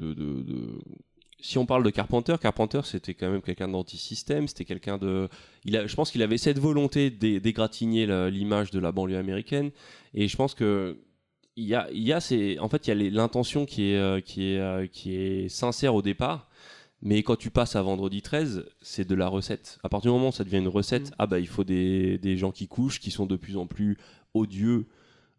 si 1.40 1.58
on 1.58 1.66
parle 1.66 1.82
de 1.84 1.90
Carpenter, 1.90 2.36
Carpenter 2.40 2.80
c'était 2.84 3.14
quand 3.14 3.30
même 3.30 3.42
quelqu'un 3.42 3.68
d'anti-système, 3.68 4.48
c'était 4.48 4.64
quelqu'un 4.64 4.98
de. 4.98 5.28
Il 5.64 5.76
a, 5.76 5.86
je 5.86 5.94
pense 5.94 6.10
qu'il 6.10 6.22
avait 6.22 6.38
cette 6.38 6.58
volonté 6.58 7.10
d'é- 7.10 7.40
d'égratigner 7.40 8.06
l'image 8.30 8.70
de 8.70 8.78
la 8.78 8.92
banlieue 8.92 9.18
américaine, 9.18 9.70
et 10.14 10.28
je 10.28 10.36
pense 10.36 10.54
que 10.54 10.98
il 11.58 11.64
y 11.64 11.74
a, 11.74 11.88
il 11.90 12.02
y 12.02 12.12
a 12.12 12.20
ces, 12.20 12.58
en 12.58 12.68
fait, 12.68 12.86
il 12.86 12.90
y 13.02 13.08
a 13.08 13.10
l'intention 13.10 13.64
qui 13.64 13.90
est, 13.92 13.96
euh, 13.96 14.20
qui 14.20 14.52
est, 14.52 14.58
euh, 14.58 14.86
qui 14.86 15.14
est 15.14 15.48
sincère 15.48 15.94
au 15.94 16.02
départ. 16.02 16.48
Mais 17.02 17.22
quand 17.22 17.36
tu 17.36 17.50
passes 17.50 17.76
à 17.76 17.82
vendredi 17.82 18.20
13, 18.22 18.66
c'est 18.82 19.06
de 19.06 19.14
la 19.14 19.28
recette. 19.28 19.78
À 19.82 19.88
partir 19.88 20.10
du 20.12 20.16
moment 20.18 20.28
où 20.28 20.32
ça 20.32 20.44
devient 20.44 20.58
une 20.58 20.68
recette, 20.68 21.12
ah 21.18 21.26
bah 21.26 21.38
il 21.38 21.46
faut 21.46 21.64
des, 21.64 22.18
des 22.18 22.36
gens 22.36 22.50
qui 22.52 22.68
couchent, 22.68 23.00
qui 23.00 23.10
sont 23.10 23.26
de 23.26 23.36
plus 23.36 23.56
en 23.56 23.66
plus 23.66 23.96
odieux. 24.34 24.86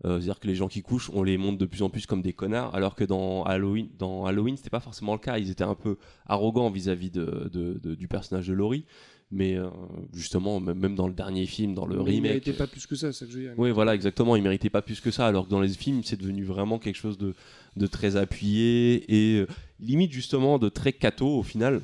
Euh, 0.05 0.19
C'est-à-dire 0.19 0.39
que 0.39 0.47
les 0.47 0.55
gens 0.55 0.67
qui 0.67 0.81
couchent, 0.83 1.09
on 1.13 1.23
les 1.23 1.37
montre 1.37 1.57
de 1.57 1.65
plus 1.65 1.81
en 1.81 1.89
plus 1.89 2.05
comme 2.05 2.21
des 2.21 2.33
connards, 2.33 2.73
alors 2.75 2.93
que 2.95 3.03
dans 3.03 3.43
Halloween, 3.43 3.89
dans 3.97 4.25
Halloween, 4.25 4.55
c'était 4.55 4.69
pas 4.69 4.79
forcément 4.79 5.13
le 5.13 5.19
cas. 5.19 5.39
Ils 5.39 5.49
étaient 5.49 5.63
un 5.63 5.73
peu 5.75 5.97
arrogants 6.27 6.69
vis-à-vis 6.69 7.09
de, 7.09 7.49
de- 7.51 7.79
de- 7.81 7.95
du 7.95 8.07
personnage 8.07 8.47
de 8.47 8.53
Laurie. 8.53 8.85
Mais 9.29 9.55
euh, 9.57 9.67
justement, 10.13 10.61
même 10.61 10.95
dans 10.95 11.07
le 11.07 11.13
dernier 11.13 11.45
film, 11.47 11.73
dans 11.73 11.85
le 11.85 11.97
Mais 11.97 12.03
il 12.03 12.07
remake, 12.07 12.23
méritait 12.23 12.53
pas 12.53 12.67
plus 12.67 12.85
que 12.87 12.95
ça, 12.95 13.11
ça 13.11 13.25
que 13.25 13.31
je 13.31 13.37
veux 13.37 13.43
dire. 13.43 13.53
oui, 13.57 13.71
voilà, 13.71 13.93
exactement. 13.93 14.37
Il 14.37 14.43
méritait 14.43 14.69
pas 14.69 14.81
plus 14.81 15.01
que 15.01 15.11
ça. 15.11 15.27
Alors 15.27 15.45
que 15.45 15.49
dans 15.49 15.59
les 15.59 15.67
films, 15.67 16.01
c'est 16.05 16.15
devenu 16.15 16.45
vraiment 16.45 16.79
quelque 16.79 16.95
chose 16.95 17.17
de, 17.17 17.33
de 17.75 17.87
très 17.87 18.15
appuyé 18.15 19.03
et 19.09 19.39
euh, 19.39 19.47
limite 19.81 20.13
justement 20.13 20.59
de 20.59 20.69
très 20.69 20.93
cato 20.93 21.27
au 21.27 21.43
final. 21.43 21.81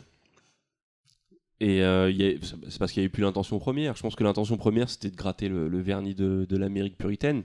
Et 1.59 1.82
euh, 1.83 2.09
il 2.11 2.40
c'est 2.69 2.80
parce 2.80 2.92
qu'il 2.92 3.01
n'y 3.01 3.06
avait 3.06 3.11
plus 3.11 3.24
l'intention 3.24 3.59
première. 3.59 3.95
Je 3.95 4.01
pense 4.01 4.16
que 4.16 4.24
l'intention 4.24 4.56
première, 4.58 4.90
c'était 4.90 5.09
de 5.09 5.16
gratter 5.16 5.50
le, 5.50 5.67
le 5.67 5.82
vernis 5.82 6.16
de, 6.16 6.45
de 6.48 6.58
l'Amérique 6.58 6.98
puritaine. 6.98 7.43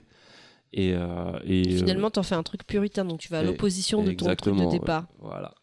Et, 0.73 0.93
euh, 0.93 1.39
et, 1.45 1.63
euh, 1.73 1.77
finalement, 1.77 2.11
t'en 2.11 2.23
fais 2.23 2.35
un 2.35 2.43
truc 2.43 2.65
puritain, 2.65 3.03
donc 3.05 3.19
tu 3.19 3.29
vas 3.29 3.39
à 3.39 3.43
l'opposition 3.43 4.03
de 4.03 4.11
ton 4.11 4.33
truc 4.35 4.55
de 4.55 4.61
ouais. 4.63 4.71
départ. 4.71 5.07
Voilà. 5.19 5.53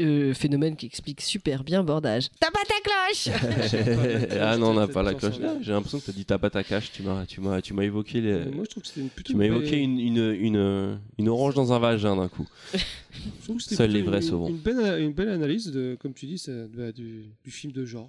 Euh, 0.00 0.32
phénomène 0.32 0.76
qui 0.76 0.86
explique 0.86 1.20
super 1.20 1.64
bien 1.64 1.82
bordage. 1.82 2.28
T'as 2.38 2.52
pas 2.52 2.60
ta 2.68 2.80
cloche 2.84 4.28
ah 4.40 4.56
non, 4.56 4.68
on 4.68 4.74
n'a 4.74 4.86
pas 4.86 5.02
la 5.02 5.14
cloche. 5.14 5.34
J'ai 5.60 5.72
l'impression 5.72 5.98
que 5.98 6.04
tu 6.04 6.10
as 6.10 6.12
dit 6.12 6.24
t'as 6.24 6.38
pas 6.38 6.50
ta 6.50 6.62
cache. 6.62 6.92
Tu 6.92 7.02
m'as, 7.02 7.26
tu 7.26 7.40
m'as, 7.40 7.60
tu 7.60 7.74
m'as 7.74 7.82
évoqué 7.82 8.20
les. 8.20 8.32
Mais 8.44 8.50
moi, 8.52 8.64
je 8.64 8.70
trouve 8.70 8.82
que 8.84 8.88
c'était 8.88 9.00
une 9.00 9.10
Tu 9.24 9.34
m'as 9.34 9.46
évoqué 9.46 9.70
belle- 9.72 9.80
une, 9.80 9.98
une, 9.98 10.34
une, 10.38 11.00
une 11.18 11.28
orange 11.28 11.54
dans 11.54 11.72
un 11.72 11.80
vagin 11.80 12.14
d'un 12.14 12.28
coup. 12.28 12.46
Seuls 13.58 13.90
les 13.90 14.02
vrais 14.02 14.18
une, 14.18 14.22
sauront. 14.22 14.48
Une 14.48 14.58
belle, 14.58 15.00
une 15.02 15.12
belle 15.12 15.30
analyse, 15.30 15.72
de, 15.72 15.96
comme 16.00 16.12
tu 16.14 16.26
dis, 16.26 16.38
ça, 16.38 16.52
de- 16.52 16.92
du, 16.92 17.24
du 17.44 17.50
film 17.50 17.72
de 17.72 17.84
genre. 17.84 18.08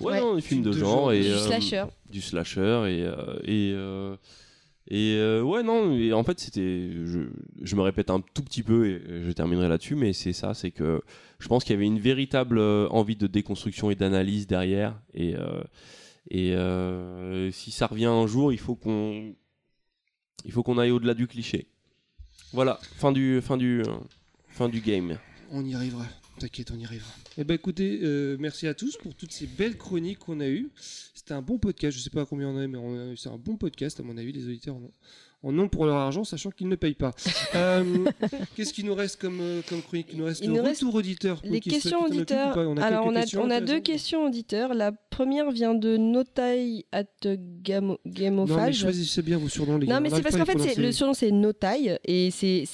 Ouais, 0.00 0.12
Ouais. 0.14 0.20
non, 0.20 0.36
des 0.36 0.40
films 0.40 0.62
de, 0.62 0.70
de 0.72 0.78
genre 0.78 0.90
genre. 0.90 1.12
et 1.12 1.20
Du 1.20 1.26
euh, 1.28 1.38
slasher. 1.46 1.84
du 2.08 2.22
slasher 2.22 2.60
et 2.88 3.02
euh, 3.04 3.38
et 3.44 3.72
euh, 3.74 4.16
et 4.90 5.14
euh, 5.16 5.40
ouais 5.40 5.62
non 5.62 5.96
en 6.12 6.24
fait 6.24 6.40
c'était 6.40 6.90
je, 7.62 7.76
me 7.76 7.80
répète 7.80 8.10
un 8.10 8.20
tout 8.20 8.42
petit 8.42 8.64
peu 8.64 8.86
et 8.88 9.22
je 9.22 9.30
terminerai 9.30 9.68
là-dessus 9.68 9.94
mais 9.94 10.12
c'est 10.12 10.32
ça 10.32 10.52
c'est 10.52 10.72
que 10.72 11.00
je 11.38 11.46
pense 11.46 11.62
qu'il 11.62 11.74
y 11.74 11.76
avait 11.76 11.86
une 11.86 12.00
véritable 12.00 12.58
euh, 12.58 12.88
envie 12.90 13.16
de 13.16 13.26
déconstruction 13.26 13.90
et 13.90 13.94
d'analyse 13.94 14.46
derrière. 14.46 15.00
Et 15.14 15.34
euh, 16.54 17.50
si 17.50 17.70
ça 17.70 17.86
revient 17.86 18.06
un 18.06 18.26
jour 18.26 18.52
il 18.52 18.58
faut 18.58 18.74
qu'on 18.74 19.34
il 20.44 20.52
faut 20.52 20.62
qu'on 20.62 20.78
aille 20.78 20.90
au-delà 20.90 21.14
du 21.14 21.26
cliché. 21.26 21.68
Voilà 22.52 22.78
fin 22.96 23.12
du 23.12 23.40
fin 23.40 23.56
du 23.56 23.82
fin 24.48 24.68
du 24.68 24.80
game. 24.80 25.18
On 25.52 25.64
y 25.64 25.74
arrivera. 25.74 26.04
T'inquiète, 26.40 26.70
on 26.70 26.78
y 26.78 26.86
arrivera. 26.86 27.10
Eh 27.36 27.44
ben 27.44 27.52
écoutez, 27.52 28.00
euh, 28.02 28.38
merci 28.40 28.66
à 28.66 28.72
tous 28.72 28.96
pour 28.96 29.14
toutes 29.14 29.30
ces 29.30 29.46
belles 29.46 29.76
chroniques 29.76 30.20
qu'on 30.20 30.40
a 30.40 30.48
eues. 30.48 30.70
C'était 31.14 31.34
un 31.34 31.42
bon 31.42 31.58
podcast. 31.58 31.94
Je 31.98 32.02
sais 32.02 32.08
pas 32.08 32.24
combien 32.24 32.48
on 32.48 32.56
a, 32.56 32.66
mais 32.66 32.78
on 32.78 33.12
a- 33.12 33.16
c'est 33.16 33.28
un 33.28 33.36
bon 33.36 33.58
podcast 33.58 34.00
à 34.00 34.02
mon 34.02 34.16
avis. 34.16 34.32
Les 34.32 34.46
auditeurs 34.46 34.76
ont, 34.76 34.90
en 35.42 35.58
ont 35.58 35.68
pour 35.68 35.86
leur 35.86 35.96
argent, 35.96 36.22
sachant 36.24 36.50
qu'ils 36.50 36.68
ne 36.68 36.76
payent 36.76 36.94
pas. 36.94 37.12
Euh, 37.56 38.04
Qu'est-ce 38.54 38.72
qu'il 38.72 38.86
nous 38.86 38.94
reste 38.94 39.20
comme, 39.20 39.38
euh, 39.40 39.60
comme 39.68 39.82
chronique? 39.82 40.06
Il 40.12 40.18
nous 40.20 40.24
reste 40.24 40.40
Il 40.42 40.50
le 40.50 40.56
nous 40.58 40.62
reste 40.62 40.82
retour 40.82 40.94
auditeur. 40.96 41.40
Les 41.42 41.58
se- 41.60 41.68
questions 41.68 42.02
auditeurs. 42.04 42.54
pas 42.54 42.60
On 42.66 42.76
a 42.76 42.82
Alors, 42.84 43.06
on 43.06 43.14
a, 43.16 43.20
questions 43.22 43.42
on 43.42 43.50
a 43.50 43.60
deux 43.60 43.80
questions 43.80 44.24
auditeurs. 44.24 44.72
La 44.72 44.92
première 44.92 45.50
vient 45.50 45.74
de 45.74 45.96
Notai 45.96 46.86
at 46.92 47.04
Gamo- 47.24 47.88
Non, 47.88 47.98
mais 48.04 48.12
Gamophage. 48.12 48.78
choisissez 48.78 49.22
bien 49.22 49.36
vos 49.38 49.48
surnoms, 49.48 49.78
les 49.78 49.86
gars. 49.88 49.94
Non, 49.94 50.00
mais 50.00 50.12
On 50.12 50.16
c'est 50.16 50.22
parce 50.22 50.36
qu'en 50.36 50.44
fait, 50.46 50.76
le 50.76 50.92
surnom 50.92 51.12
c'est 51.12 51.32
Notai 51.32 51.98
et 52.04 52.30
c'est 52.30 52.64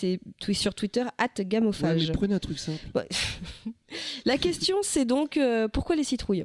sur 0.52 0.74
Twitter 0.74 1.04
at 1.18 1.28
Ouais, 1.38 1.44
Gamophage. 1.46 2.06
mais 2.08 2.12
prenez 2.12 2.34
un 2.34 2.38
truc 2.38 2.58
simple. 2.58 2.78
Ouais. 2.94 3.08
La 4.24 4.36
question 4.38 4.76
c'est 4.82 5.04
donc 5.04 5.36
euh, 5.36 5.68
pourquoi 5.68 5.96
les 5.96 6.04
citrouilles? 6.04 6.44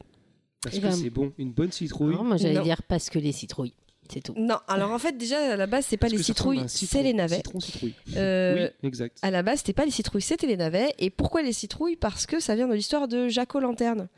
Parce 0.63 0.75
Eh 0.77 0.79
que 0.79 0.85
ben, 0.85 0.91
c'est 0.93 1.09
bon. 1.09 1.33
Une 1.37 1.51
bonne 1.51 1.71
citrouille. 1.71 2.15
Non, 2.15 2.23
moi 2.23 2.37
j'allais 2.37 2.61
dire 2.61 2.81
parce 2.83 3.09
que 3.09 3.19
les 3.19 3.31
citrouilles. 3.31 3.73
C'est 4.11 4.21
tout. 4.21 4.33
Non, 4.35 4.57
alors 4.67 4.91
en 4.91 4.99
fait 4.99 5.17
déjà 5.17 5.53
à 5.53 5.55
la 5.55 5.67
base 5.67 5.85
c'est 5.85 5.95
pas 5.95 6.07
Parce 6.07 6.17
les 6.17 6.23
citrouilles, 6.23 6.63
c'est 6.67 7.01
les 7.01 7.13
navets. 7.13 7.37
Citron, 7.37 7.59
citrouille. 7.59 7.93
Euh, 8.17 8.67
Oui, 8.83 8.87
exact. 8.87 9.17
À 9.21 9.31
la 9.31 9.41
base, 9.41 9.59
c'était 9.59 9.73
pas 9.73 9.85
les 9.85 9.91
citrouilles, 9.91 10.21
c'était 10.21 10.47
les 10.47 10.57
navets. 10.57 10.93
Et 10.99 11.09
pourquoi 11.09 11.41
les 11.41 11.53
citrouilles? 11.53 11.95
Parce 11.95 12.25
que 12.25 12.39
ça 12.39 12.55
vient 12.55 12.67
de 12.67 12.73
l'histoire 12.73 13.07
de 13.07 13.29
Jacques 13.29 13.53
Lanterne. 13.53 14.09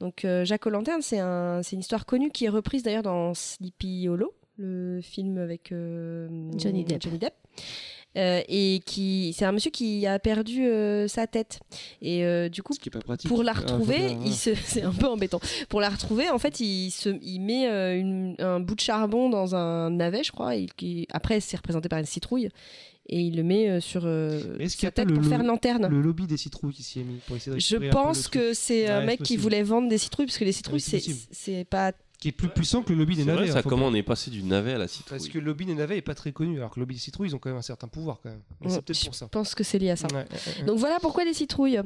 Donc 0.00 0.24
euh, 0.24 0.44
Jacques 0.44 0.66
Lanterne, 0.66 1.02
c'est 1.02 1.18
un, 1.18 1.62
c'est 1.62 1.74
une 1.76 1.80
histoire 1.80 2.06
connue 2.06 2.30
qui 2.30 2.46
est 2.46 2.48
reprise 2.48 2.82
d'ailleurs 2.82 3.02
dans 3.02 3.34
Sleepy 3.34 4.08
Hollow, 4.08 4.32
le 4.56 5.00
film 5.02 5.38
avec 5.38 5.70
euh, 5.72 6.28
Johnny 6.56 6.84
Depp. 6.84 7.34
Euh, 8.18 8.42
et 8.46 8.82
qui, 8.84 9.34
c'est 9.36 9.46
un 9.46 9.52
monsieur 9.52 9.70
qui 9.70 10.06
a 10.06 10.18
perdu 10.18 10.66
euh, 10.66 11.08
sa 11.08 11.26
tête. 11.26 11.60
Et 12.02 12.24
euh, 12.24 12.50
du 12.50 12.62
coup, 12.62 12.74
pour 13.26 13.42
la 13.42 13.52
retrouver, 13.54 14.16
il 14.24 14.34
se, 14.34 14.54
c'est 14.64 14.82
un 14.82 14.92
peu 14.92 15.06
embêtant. 15.06 15.40
Pour 15.70 15.80
la 15.80 15.88
retrouver, 15.88 16.28
en 16.28 16.38
fait, 16.38 16.60
il, 16.60 16.90
se, 16.90 17.08
il 17.22 17.40
met 17.40 17.64
une- 17.98 18.36
un 18.38 18.60
bout 18.60 18.74
de 18.74 18.80
charbon 18.80 19.30
dans 19.30 19.54
un 19.54 19.88
navet, 19.90 20.24
je 20.24 20.32
crois. 20.32 20.56
Et 20.56 20.66
qui, 20.76 21.06
après, 21.10 21.40
c'est 21.40 21.56
représenté 21.56 21.88
par 21.88 21.98
une 22.00 22.04
citrouille. 22.04 22.50
Et 23.08 23.18
il 23.20 23.34
le 23.36 23.42
met 23.42 23.80
sur 23.80 24.02
sa 24.02 24.90
tête 24.90 25.12
pour 25.12 25.24
faire 25.24 25.42
lanterne. 25.42 25.88
Le 25.88 26.00
lobby 26.02 26.26
des 26.26 26.36
citrouilles 26.36 26.72
qui 26.74 26.82
s'y 26.82 27.00
est 27.00 27.04
mis 27.04 27.18
pour 27.26 27.36
essayer 27.36 27.56
de 27.56 27.60
Je 27.60 27.76
pense 27.90 28.28
que 28.28 28.52
c'est 28.54 28.88
un 28.88 29.00
Ouais, 29.00 29.06
mec 29.06 29.22
qui 29.22 29.36
voulait 29.36 29.62
vendre 29.62 29.88
des 29.88 29.98
citrouilles, 29.98 30.26
parce 30.26 30.38
que 30.38 30.44
les 30.44 30.52
citrouilles, 30.52 30.80
c'est 30.80 31.64
pas. 31.64 31.92
Qui 32.22 32.28
est 32.28 32.32
plus 32.32 32.48
puissant 32.48 32.82
que 32.82 32.92
le 32.92 33.00
lobby 33.00 33.16
des 33.16 33.24
c'est 33.24 33.30
vrai 33.32 33.40
navets. 33.40 33.50
ça 33.52 33.58
hein, 33.58 33.62
faut 33.62 33.68
comment 33.68 33.86
pas- 33.86 33.90
on 33.90 33.94
est 33.94 34.02
passé 34.04 34.30
du 34.30 34.44
navet 34.44 34.74
à 34.74 34.78
la 34.78 34.86
citrouille 34.86 35.18
Parce 35.18 35.28
que 35.28 35.38
le 35.38 35.44
lobby 35.44 35.66
des 35.66 35.74
navets 35.74 35.96
est 35.98 36.02
pas 36.02 36.14
très 36.14 36.30
connu, 36.30 36.56
alors 36.58 36.70
que 36.70 36.76
le 36.78 36.82
lobby 36.82 36.94
des 36.94 37.00
citrouilles, 37.00 37.30
ils 37.30 37.34
ont 37.34 37.38
quand 37.40 37.48
même 37.48 37.58
un 37.58 37.62
certain 37.62 37.88
pouvoir 37.88 38.20
quand 38.22 38.28
même. 38.30 38.38
Mais 38.60 38.68
Ouais, 38.68 38.72
c'est 38.74 38.82
peut-être 38.82 38.98
je 39.00 39.04
pour 39.06 39.14
ça. 39.16 39.26
pense 39.26 39.56
que 39.56 39.64
c'est 39.64 39.80
lié 39.80 39.90
à 39.90 39.96
ça. 39.96 40.06
Ouais. 40.14 40.24
Donc 40.64 40.78
voilà 40.78 41.00
pourquoi 41.00 41.24
les 41.24 41.34
citrouilles. 41.34 41.80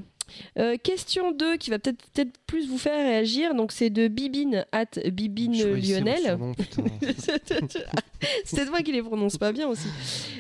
Euh, 0.58 0.76
question 0.76 1.31
2 1.32 1.56
qui 1.56 1.70
va 1.70 1.78
peut-être 1.78 2.05
peut-être 2.12 2.36
plus 2.47 2.68
vous 2.68 2.76
faire 2.76 2.98
réagir. 3.02 3.55
Donc 3.55 3.73
c'est 3.73 3.89
de 3.89 4.08
Bibine 4.08 4.66
at 4.73 4.84
Bibine 5.10 5.52
Lionel. 5.74 6.36
C'est 8.44 8.56
peut-être 8.56 8.70
moi 8.70 8.82
qui 8.84 8.92
les 8.92 9.02
prononce 9.02 9.36
pas 9.36 9.52
bien 9.52 9.68
aussi. 9.68 9.89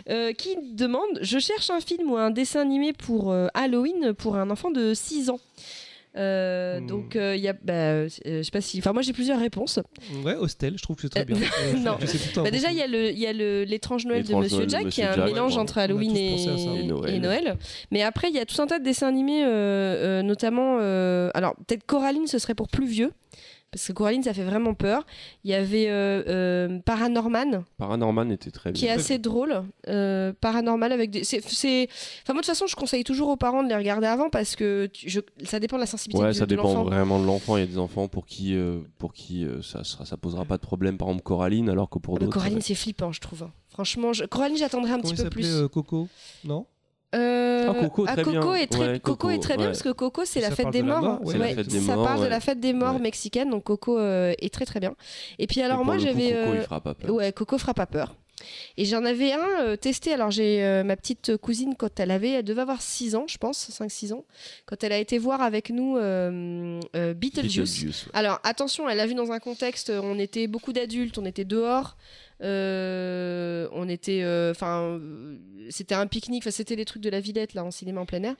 Euh, 0.08 0.32
qui 0.32 0.56
demande 0.72 1.18
Je 1.22 1.38
cherche 1.38 1.70
un 1.70 1.80
film 1.80 2.10
ou 2.10 2.16
un 2.16 2.30
dessin 2.30 2.60
animé 2.60 2.92
pour 2.92 3.30
euh, 3.30 3.46
Halloween 3.54 4.12
pour 4.14 4.36
un 4.36 4.50
enfant 4.50 4.70
de 4.70 4.92
6 4.94 5.30
ans. 5.30 5.40
Euh, 6.16 6.80
Hmm. 6.80 6.86
Donc 6.86 7.16
euh, 7.16 7.36
il 7.36 7.42
y 7.42 7.48
a, 7.48 7.52
bah, 7.52 7.72
euh, 7.72 8.08
je 8.24 8.42
sais 8.42 8.50
pas 8.50 8.60
si, 8.60 8.78
enfin 8.78 8.92
moi 8.92 9.02
j'ai 9.02 9.12
plusieurs 9.12 9.38
réponses. 9.38 9.78
Ouais, 10.24 10.34
Hostel, 10.34 10.74
je 10.76 10.82
trouve 10.82 10.96
que 10.96 11.02
c'est 11.02 11.08
très 11.10 11.20
Euh, 11.22 11.24
bien. 11.24 11.36
Euh, 11.64 11.78
non. 11.78 11.96
je 12.00 12.06
sais 12.06 12.18
tout 12.18 12.24
le 12.28 12.32
temps. 12.34 12.42
Bah, 12.42 12.50
déjà 12.50 12.70
il 12.70 12.76
y 12.76 12.82
a 12.82 12.86
le, 12.86 13.10
il 13.10 13.18
y 13.18 13.26
a 13.26 13.32
le 13.32 13.64
l'étrange 13.64 14.04
Noël 14.06 14.24
de 14.24 14.34
Monsieur 14.34 14.56
Noël 14.56 14.66
de 14.66 14.70
Jack 14.70 14.88
qui 14.88 15.00
est 15.00 15.04
un 15.04 15.14
Jack, 15.14 15.24
mélange 15.26 15.54
ouais, 15.54 15.60
entre 15.60 15.78
Halloween 15.78 16.16
et, 16.16 16.30
pensé 16.32 16.48
à 16.48 16.56
ça. 16.58 16.70
Et 16.74 16.80
et 16.80 16.82
Noël. 16.84 17.20
Noël. 17.20 17.56
Mais 17.90 18.02
après 18.02 18.28
il 18.28 18.34
y 18.34 18.38
a 18.38 18.44
tout 18.46 18.60
un 18.60 18.66
tas 18.66 18.78
de 18.78 18.84
dessins 18.84 19.08
animés, 19.08 19.44
euh, 19.44 19.48
euh, 19.48 20.22
notamment, 20.22 20.78
euh, 20.80 21.30
alors 21.34 21.54
peut-être 21.66 21.84
Coraline 21.86 22.26
ce 22.26 22.38
serait 22.38 22.54
pour 22.54 22.68
plus 22.68 22.86
vieux. 22.86 23.12
Parce 23.76 23.88
que 23.88 23.92
Coraline, 23.92 24.22
ça 24.22 24.32
fait 24.32 24.42
vraiment 24.44 24.72
peur. 24.72 25.04
Il 25.44 25.50
y 25.50 25.54
avait 25.54 25.88
euh, 25.90 26.22
euh, 26.26 26.78
Paranorman, 26.80 27.62
Paranorman 27.76 28.32
était 28.32 28.50
très 28.50 28.72
qui 28.72 28.86
est 28.86 28.88
bien 28.88 28.96
assez 28.96 29.18
drôle. 29.18 29.62
Euh, 29.88 30.32
paranormal 30.40 30.92
avec 30.92 31.10
des. 31.10 31.24
c'est- 31.24 31.46
c'est- 31.46 31.88
Enfin, 32.22 32.32
moi, 32.32 32.40
de 32.40 32.46
toute 32.46 32.46
façon, 32.46 32.66
je 32.66 32.74
conseille 32.74 33.04
toujours 33.04 33.28
aux 33.28 33.36
parents 33.36 33.62
de 33.62 33.68
les 33.68 33.76
regarder 33.76 34.06
avant 34.06 34.30
parce 34.30 34.56
que 34.56 34.86
tu- 34.86 35.10
je- 35.10 35.20
ça 35.44 35.60
dépend 35.60 35.76
de 35.76 35.82
la 35.82 35.86
sensibilité 35.86 36.22
Ouais, 36.22 36.28
de, 36.30 36.32
ça 36.32 36.46
de 36.46 36.54
dépend 36.56 36.84
vraiment 36.84 37.20
de 37.20 37.26
l'enfant. 37.26 37.56
Il 37.58 37.60
y 37.60 37.62
a 37.64 37.66
des 37.66 37.78
enfants 37.78 38.08
pour 38.08 38.24
qui, 38.26 38.54
euh, 38.54 38.78
pour 38.98 39.12
qui 39.12 39.44
euh, 39.44 39.60
ça, 39.60 39.84
sera, 39.84 40.06
ça 40.06 40.16
posera 40.16 40.44
pas 40.46 40.56
de 40.56 40.62
problème. 40.62 40.96
Par 40.96 41.08
exemple, 41.08 41.22
Coraline, 41.24 41.68
alors 41.68 41.90
que 41.90 41.98
pour 41.98 42.16
Ah 42.16 42.20
d'autres. 42.20 42.32
Coraline, 42.32 42.62
c'est 42.62 42.74
flippant, 42.74 43.12
je 43.12 43.20
trouve. 43.20 43.46
Franchement, 43.68 44.12
je- 44.14 44.24
Coraline, 44.24 44.56
j'attendrai 44.56 44.92
un 44.92 45.00
Comment 45.00 45.12
petit 45.12 45.22
peu 45.22 45.28
plus. 45.30 45.46
euh, 45.54 45.68
Coco? 45.68 46.08
Non? 46.44 46.66
Euh, 47.16 47.66
Ah, 47.68 47.74
Coco, 47.82 48.04
très 48.06 48.22
bien. 48.24 48.54
est 48.54 48.66
très, 48.66 48.80
Ouais, 48.92 49.00
Coco 49.00 49.16
Coco, 49.16 49.30
est 49.30 49.38
très 49.38 49.56
bien 49.56 49.66
parce 49.66 49.82
que 49.82 49.88
Coco, 49.90 50.24
c'est 50.24 50.40
la 50.40 50.50
fête 50.50 50.70
des 50.70 50.82
la 50.82 51.00
morts. 51.00 51.20
la 51.24 51.46
fête 51.48 51.66
des 51.68 51.80
ça 51.80 51.94
parle 51.94 52.20
de 52.22 52.26
la 52.26 52.40
fête 52.40 52.60
des 52.60 52.72
morts 52.72 52.94
Ouais. 52.96 53.00
mexicaine, 53.00 53.50
donc 53.50 53.64
Coco 53.64 53.98
euh, 53.98 54.34
est 54.38 54.52
très 54.52 54.64
très 54.66 54.80
bien. 54.80 54.94
Et 55.38 55.46
puis 55.46 55.62
alors 55.62 55.80
Et 55.80 55.84
moi 55.84 55.98
j'avais 55.98 56.30
Coco, 56.32 56.54
il 56.54 56.58
euh, 56.58 56.62
fera 56.62 56.80
pas 56.80 56.94
peur. 56.94 57.10
ouais 57.14 57.32
Coco 57.32 57.58
fera 57.58 57.74
pas 57.74 57.86
peur. 57.86 58.14
Et 58.76 58.84
j'en 58.84 59.02
avais 59.06 59.32
un 59.32 59.62
euh, 59.62 59.76
testé. 59.76 60.12
Alors 60.12 60.30
j'ai 60.30 60.62
euh, 60.62 60.84
ma 60.84 60.94
petite 60.96 61.38
cousine 61.38 61.74
quand 61.74 61.98
elle 61.98 62.10
avait, 62.10 62.32
elle 62.32 62.44
devait 62.44 62.60
avoir 62.60 62.82
6 62.82 63.14
ans, 63.14 63.24
je 63.26 63.38
pense, 63.38 63.70
5-6 63.70 64.12
ans, 64.12 64.24
quand 64.66 64.84
elle 64.84 64.92
a 64.92 64.98
été 64.98 65.16
voir 65.16 65.40
avec 65.40 65.70
nous 65.70 65.96
euh, 65.96 66.78
euh, 66.94 67.14
Beetlejuice. 67.14 67.56
Beetlejuice, 67.80 68.04
ouais. 68.06 68.10
Alors 68.12 68.38
attention, 68.44 68.88
elle 68.90 68.98
l'a 68.98 69.06
vu 69.06 69.14
dans 69.14 69.32
un 69.32 69.38
contexte, 69.38 69.90
on 69.90 70.18
était 70.18 70.48
beaucoup 70.48 70.74
d'adultes, 70.74 71.16
on 71.16 71.24
était 71.24 71.46
dehors. 71.46 71.96
Euh, 72.42 73.68
on 73.72 73.88
était, 73.88 74.22
euh, 74.22 74.50
enfin, 74.50 74.80
euh, 74.82 75.36
c'était 75.70 75.94
un 75.94 76.06
pique-nique. 76.06 76.44
C'était 76.50 76.76
les 76.76 76.84
trucs 76.84 77.02
de 77.02 77.10
la 77.10 77.20
Villette 77.20 77.54
là 77.54 77.64
en 77.64 77.70
cinéma 77.70 78.00
en 78.00 78.06
plein 78.06 78.22
air. 78.22 78.34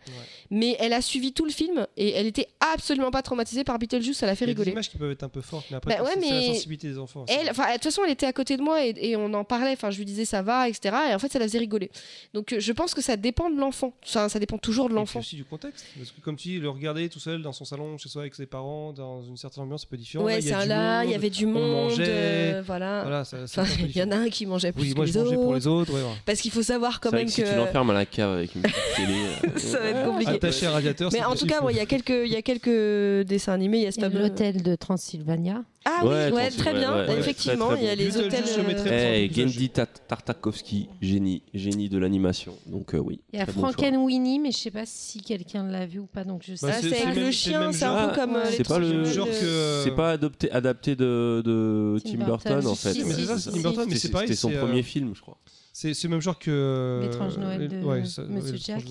Mais 0.51 0.77
elle 0.79 0.93
a 0.93 1.01
suivi 1.03 1.33
tout 1.33 1.45
le 1.45 1.51
film 1.51 1.87
et 1.97 2.11
elle 2.13 2.27
était 2.27 2.49
absolument 2.61 3.11
pas 3.11 3.23
traumatisée 3.23 3.65
par 3.65 3.79
Beetlejuice. 3.79 4.17
Ça 4.19 4.27
l'a 4.27 4.35
fait 4.35 4.45
a 4.45 4.47
des 4.47 4.53
rigoler. 4.53 4.73
images 4.73 4.91
qui 4.91 4.97
peuvent 4.99 5.11
être 5.11 5.23
un 5.23 5.29
peu 5.29 5.41
fortes, 5.41 5.67
mais 5.71 5.77
après, 5.79 5.97
Bah 5.97 6.05
ouais, 6.05 6.11
c'est 6.21 6.31
la 6.31 6.43
sensibilité 6.55 6.89
des 6.89 6.99
enfants. 6.99 7.25
Elle, 7.29 7.51
enfin, 7.51 7.67
de 7.69 7.73
toute 7.75 7.85
façon, 7.85 8.03
elle 8.05 8.13
était 8.13 8.27
à 8.27 8.33
côté 8.33 8.57
de 8.57 8.63
moi 8.63 8.85
et, 8.85 8.95
et 8.97 9.17
on 9.17 9.33
en 9.35 9.45
parlait. 9.45 9.73
Enfin, 9.73 9.91
je 9.91 9.99
lui 9.99 10.05
disais 10.05 10.25
ça 10.25 10.43
va, 10.43 10.69
etc. 10.69 10.95
Et 11.11 11.15
en 11.15 11.19
fait, 11.19 11.33
ça 11.33 11.39
la 11.39 11.47
faisait 11.47 11.59
rigoler. 11.59 11.91
Donc, 12.35 12.55
je 12.59 12.73
pense 12.73 12.95
que 12.95 13.01
ça 13.03 13.17
dépend 13.17 13.51
de 13.51 13.59
l'enfant. 13.59 13.95
Enfin, 14.05 14.29
ça 14.29 14.39
dépend 14.39 14.59
toujours 14.59 14.89
de 14.89 14.95
l'enfant. 14.95 15.21
aussi 15.21 15.37
du 15.37 15.45
contexte. 15.45 15.85
Parce 15.97 16.11
que 16.11 16.21
comme 16.21 16.37
tu 16.37 16.49
dis, 16.49 16.59
le 16.59 16.71
regarder 16.71 17.09
tout 17.09 17.21
seul 17.21 17.43
dans 17.43 17.53
son 17.53 17.65
salon, 17.65 17.99
chez 17.99 18.09
soi 18.09 18.23
avec 18.23 18.35
ses 18.35 18.47
parents, 18.47 18.93
dans 18.93 19.23
une 19.23 19.37
certaine 19.37 19.65
ambiance 19.65 19.85
un 19.85 19.89
peu 19.91 19.97
différente. 19.97 20.27
Ouais, 20.27 20.35
Là, 20.35 20.39
il 20.41 20.47
y 20.49 20.53
a 20.53 20.67
là, 20.67 20.99
avait 21.01 21.31
du 21.31 21.47
on 21.47 21.51
monde. 21.51 21.71
mangeait. 21.71 22.05
euh, 22.09 22.63
voilà. 22.65 23.03
Voilà, 23.03 23.25
ça, 23.25 23.47
il 23.95 23.99
y 23.99 24.03
en 24.03 24.11
a 24.11 24.17
un 24.17 24.29
qui 24.29 24.47
mangeait 24.47 24.73
plus 24.73 24.83
Oui, 24.83 24.91
que 24.91 24.97
moi 24.97 25.07
les 25.07 25.13
je 25.13 25.19
autres. 25.19 25.35
pour 25.35 25.55
les 25.55 25.67
autres. 25.67 25.93
Ouais, 25.93 26.01
ouais. 26.01 26.17
Parce 26.25 26.41
qu'il 26.41 26.51
faut 26.51 26.63
savoir 26.63 27.01
quand 27.01 27.13
même 27.13 27.27
que 27.27 27.33
si 27.33 27.43
tu 27.43 27.55
l'enfermes 27.55 27.91
à 27.91 27.95
la 27.95 28.07
cave 28.07 28.33
avec 28.33 28.55
une 28.55 28.63
petite 28.63 28.77
télé. 28.97 29.15
euh, 29.45 29.59
Ça 29.59 29.79
va 29.79 29.87
être 29.87 30.05
compliqué. 30.07 30.31
Attaché 30.33 30.67
à 30.67 30.71
radiateur. 30.73 31.11
Mais 31.13 31.25
en 31.25 31.35
tout 31.35 31.47
cas, 31.47 31.63
ouais, 31.63 31.73
il 31.73 31.77
y 31.77 31.81
a 31.81 31.87
quelques, 31.87 32.11
il 32.11 32.33
y 32.33 32.37
a 32.37 32.43
quelques 32.43 33.27
dessins 33.27 33.53
animés. 33.53 33.79
Il 33.79 34.01
y 34.01 34.05
a 34.05 34.09
l'hôtel 34.09 34.63
de 34.63 34.75
Transylvania. 34.75 35.63
Ah 35.89 36.01
oui, 36.03 36.09
Ouais, 36.09 36.15
ouais, 36.15 36.31
Transylvanie, 36.31 36.57
très 36.57 36.75
bien. 36.75 36.97
ouais, 36.97 37.19
Effectivement, 37.19 37.67
très, 37.69 37.75
très 37.77 37.85
il 37.85 37.87
y 37.87 37.91
a 37.91 37.95
les 37.95 38.17
hôtels. 38.17 38.45
je 38.45 38.61
euh, 38.61 38.67
mettrais- 38.67 39.25
Eh, 39.25 39.33
Gendy 39.33 39.71
Tartakovsky, 39.71 40.89
génie, 41.01 41.43
génie 41.55 41.89
de 41.89 41.97
l'animation. 41.99 42.57
Donc 42.67 42.95
euh, 42.95 42.99
oui. 42.99 43.21
Il 43.33 43.39
y 43.39 43.43
a 43.43 43.47
bon. 43.47 43.53
Frankenweenie, 43.53 44.41
mais 44.41 44.51
je 44.51 44.57
sais 44.59 44.71
pas 44.73 44.85
si 44.85 45.21
quelqu'un 45.21 45.63
l'a 45.69 45.87
vu 45.87 46.01
ou 46.01 46.07
pas, 46.07 46.25
donc 46.25 46.43
je 46.45 46.55
sais. 46.57 46.67
Bah, 46.67 46.73
Ah, 46.77 46.81
c'est- 46.83 47.15
le 47.15 47.31
chien, 47.31 47.71
c'est 47.73 47.85
un 47.85 47.99
genre. 47.99 48.11
peu 48.11 48.17
comme 48.21 48.35
euh, 48.37 48.45
C'est 48.51 48.67
pas 48.67 48.79
le 48.81 48.93
de- 48.93 49.05
genre 49.05 49.29
que- 49.29 49.83
C'est 49.85 49.95
pas 49.95 50.11
adopté, 50.11 50.51
adapté 50.51 50.97
de, 50.97 51.43
de 51.45 51.99
Tim 52.05 52.11
Tim 52.19 52.25
Burton. 52.25 52.53
Burton 52.55 52.67
en 52.71 52.75
fait. 52.75 52.93
si, 52.93 53.05
Mais 53.05 53.15
si, 53.15 53.21
c'est 53.21 53.27
ça, 53.27 53.37
si, 53.37 53.43
c'est 53.45 53.51
si. 53.51 53.57
Tim 53.57 53.63
Burton, 53.63 53.85
mais 53.89 53.95
C'était 53.95 53.99
c'est 54.07 54.13
pareil. 54.13 54.29
c'était 54.29 54.37
son 54.41 54.51
euh, 54.53 54.59
premier 54.61 54.83
film, 54.83 55.13
je 55.15 55.21
crois. 55.21 55.39
C'est 55.73 55.95
c'est 55.95 56.09
le 56.09 56.13
même 56.13 56.21
genre 56.23 56.39
que. 56.39 57.01
L'étrange 57.05 57.39
Noël 57.39 57.63
euh, 57.73 58.01
de 58.01 58.33
Monsieur 58.33 58.57
Jack. 58.57 58.83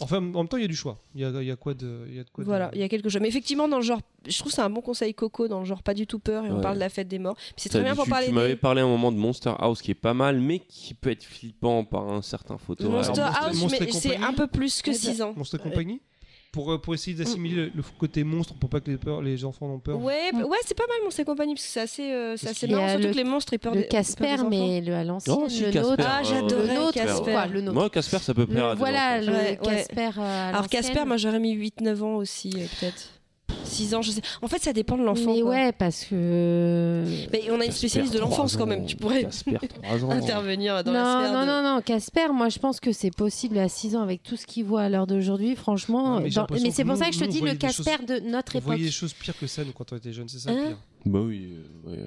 Enfin, 0.00 0.18
en 0.18 0.20
même 0.20 0.48
temps, 0.48 0.56
il 0.56 0.62
y 0.62 0.64
a 0.64 0.68
du 0.68 0.76
choix. 0.76 0.98
Il 1.14 1.20
y 1.20 1.24
a, 1.24 1.30
y 1.42 1.50
a 1.50 1.56
quoi 1.56 1.74
de. 1.74 2.04
Il 2.08 2.14
y 2.14 2.18
a 2.18 2.24
de 2.24 2.30
quoi 2.30 2.44
de- 2.44 2.48
Voilà, 2.48 2.70
il 2.74 2.80
y 2.80 2.82
a 2.82 2.88
quelque 2.88 3.08
chose. 3.08 3.20
Mais 3.20 3.28
effectivement, 3.28 3.68
dans 3.68 3.78
le 3.78 3.82
genre, 3.82 4.00
je 4.26 4.36
trouve 4.38 4.50
que 4.52 4.56
c'est 4.56 4.62
un 4.62 4.70
bon 4.70 4.80
conseil 4.80 5.14
coco 5.14 5.48
dans 5.48 5.60
le 5.60 5.64
genre 5.64 5.82
pas 5.82 5.94
du 5.94 6.06
tout 6.06 6.18
peur 6.18 6.44
et 6.46 6.50
on 6.50 6.60
parle 6.60 6.74
de 6.76 6.80
la 6.80 6.88
fête 6.88 7.08
des 7.08 7.18
morts. 7.18 7.36
Puis 7.36 7.54
c'est 7.58 7.68
très 7.68 7.82
bien 7.82 7.94
pour 7.94 8.04
tu, 8.04 8.10
parler 8.10 8.26
tu 8.26 8.32
des 8.32 8.36
m'avais 8.36 8.56
parlé 8.56 8.80
à 8.80 8.84
un 8.84 8.88
moment 8.88 9.10
de 9.12 9.16
Monster 9.18 9.52
House 9.58 9.82
qui 9.82 9.90
est 9.90 9.94
pas 9.94 10.14
mal, 10.14 10.38
mais 10.40 10.58
qui 10.60 10.94
peut 10.94 11.10
être 11.10 11.24
flippant 11.24 11.84
par 11.84 12.08
un 12.10 12.22
certain 12.22 12.58
photo. 12.58 12.88
Monster 12.88 13.20
Alors, 13.20 13.36
House, 13.44 13.64
mais 13.70 13.90
c'est 13.92 14.16
un 14.16 14.32
peu 14.32 14.46
plus 14.46 14.82
que 14.82 14.92
6 14.92 15.22
ans. 15.22 15.34
Monstre 15.36 15.56
et 15.56 15.58
compagnie 15.58 16.00
pour, 16.52 16.70
euh, 16.70 16.78
pour 16.78 16.92
essayer 16.94 17.16
d'assimiler 17.16 17.56
le, 17.56 17.70
le 17.74 17.82
côté 17.98 18.22
monstre 18.24 18.52
pour 18.54 18.68
pas 18.68 18.80
que 18.80 18.90
les, 18.90 18.98
peurs, 18.98 19.22
les 19.22 19.42
enfants 19.44 19.66
n'ont 19.68 19.78
peur. 19.78 19.98
Ouais, 19.98 20.30
bah- 20.32 20.44
ouais, 20.44 20.58
c'est 20.66 20.76
pas 20.76 20.86
mal 20.86 20.98
Monstre 21.02 21.20
et 21.20 21.24
compagnie 21.24 21.54
parce 21.54 21.64
que 21.64 21.70
c'est 21.72 21.80
assez, 21.80 22.12
euh, 22.12 22.36
c'est 22.36 22.50
assez 22.50 22.66
marrant. 22.68 22.88
Surtout 22.90 23.06
le- 23.06 23.12
que 23.12 23.16
les 23.16 23.24
monstres 23.24 23.52
ils 23.54 23.58
peur 23.58 23.74
Le 23.74 23.80
des- 23.80 23.86
peur 23.88 23.90
des 24.00 24.04
Casper, 24.06 24.32
enfants. 24.34 24.48
mais 24.50 24.80
le 24.82 24.94
à 24.94 25.02
l'ancienne, 25.02 25.36
Oh, 25.40 25.48
si, 25.48 25.60
le 25.62 25.70
Casper. 25.72 25.90
nôtre. 25.90 26.04
Ah, 26.06 26.20
Euh, 26.20 26.24
j'adorais 26.24 26.66
le 26.74 26.80
nôtre, 26.80 26.92
Casper. 26.92 27.32
quoi, 27.32 27.46
le 27.46 27.60
nôtre. 27.62 27.74
Moi, 27.74 27.90
Casper, 27.90 28.18
ça 28.18 28.34
peut 28.34 28.46
plaire 28.46 28.64
Le- 28.66 28.70
à 28.70 28.74
des 28.74 28.78
voilà, 28.78 29.20
le 29.22 29.26
Ouais, 29.32 29.32
ouais. 29.32 29.58
Casper 29.62 30.10
euh, 30.18 30.20
à 30.22 30.48
Alors 30.50 30.68
Casper, 30.68 31.04
moi 31.06 31.16
j'aurais 31.16 31.40
mis 31.40 31.52
8-9 31.54 32.02
ans 32.02 32.16
aussi, 32.16 32.50
euh, 32.54 32.66
peut-être. 32.80 33.08
6 33.72 33.94
ans, 33.94 34.02
je 34.02 34.10
sais. 34.12 34.20
En 34.42 34.48
fait, 34.48 34.62
ça 34.62 34.72
dépend 34.72 34.96
de 34.96 35.02
l'enfant. 35.04 35.34
Mais 35.34 35.40
quoi. 35.42 35.50
ouais, 35.50 35.72
parce 35.72 36.04
que. 36.04 37.04
Mais 37.32 37.42
on 37.50 37.60
a 37.60 37.64
une 37.64 37.72
spécialiste 37.72 38.12
de 38.14 38.18
l'enfance 38.18 38.56
quand 38.56 38.66
même. 38.66 38.84
Tu 38.86 38.96
pourrais 38.96 39.22
Casper, 39.22 39.58
3 39.82 40.04
ans. 40.04 40.10
intervenir 40.10 40.82
dans 40.84 40.92
la 40.92 41.02
non, 41.02 41.20
sphère 41.20 41.32
non, 41.32 41.40
de- 41.42 41.46
non, 41.46 41.74
non, 41.76 41.80
Casper, 41.82 42.28
moi 42.32 42.48
je 42.48 42.58
pense 42.58 42.80
que 42.80 42.92
c'est 42.92 43.14
possible 43.14 43.58
à 43.58 43.68
6 43.68 43.96
ans 43.96 44.02
avec 44.02 44.22
tout 44.22 44.36
ce 44.36 44.46
qu'il 44.46 44.64
voit 44.64 44.82
à 44.82 44.88
l'heure 44.88 45.06
d'aujourd'hui, 45.06 45.56
franchement. 45.56 46.16
Ouais, 46.16 46.24
mais 46.24 46.30
dans- 46.30 46.46
c'est 46.72 46.84
pour 46.84 46.94
nous- 46.94 46.98
ça 47.00 47.06
que 47.08 47.14
je 47.14 47.20
te 47.20 47.24
dis 47.24 47.40
le 47.40 47.54
Casper 47.54 47.96
choses- 47.98 48.06
de 48.06 48.20
notre 48.20 48.56
époque. 48.56 48.66
voyait 48.66 48.84
des 48.84 48.90
choses 48.90 49.12
pires 49.12 49.36
que 49.38 49.46
ça, 49.46 49.64
nous, 49.64 49.72
quand 49.72 49.92
on 49.92 49.96
était 49.96 50.12
jeunes, 50.12 50.28
c'est 50.28 50.38
ça 50.38 50.52
le 50.52 50.58
Hein 50.58 50.64
pire. 50.68 50.78
Bah 51.04 51.20
oui. 51.20 51.48
euh, 51.86 51.90
ouais. 51.90 51.98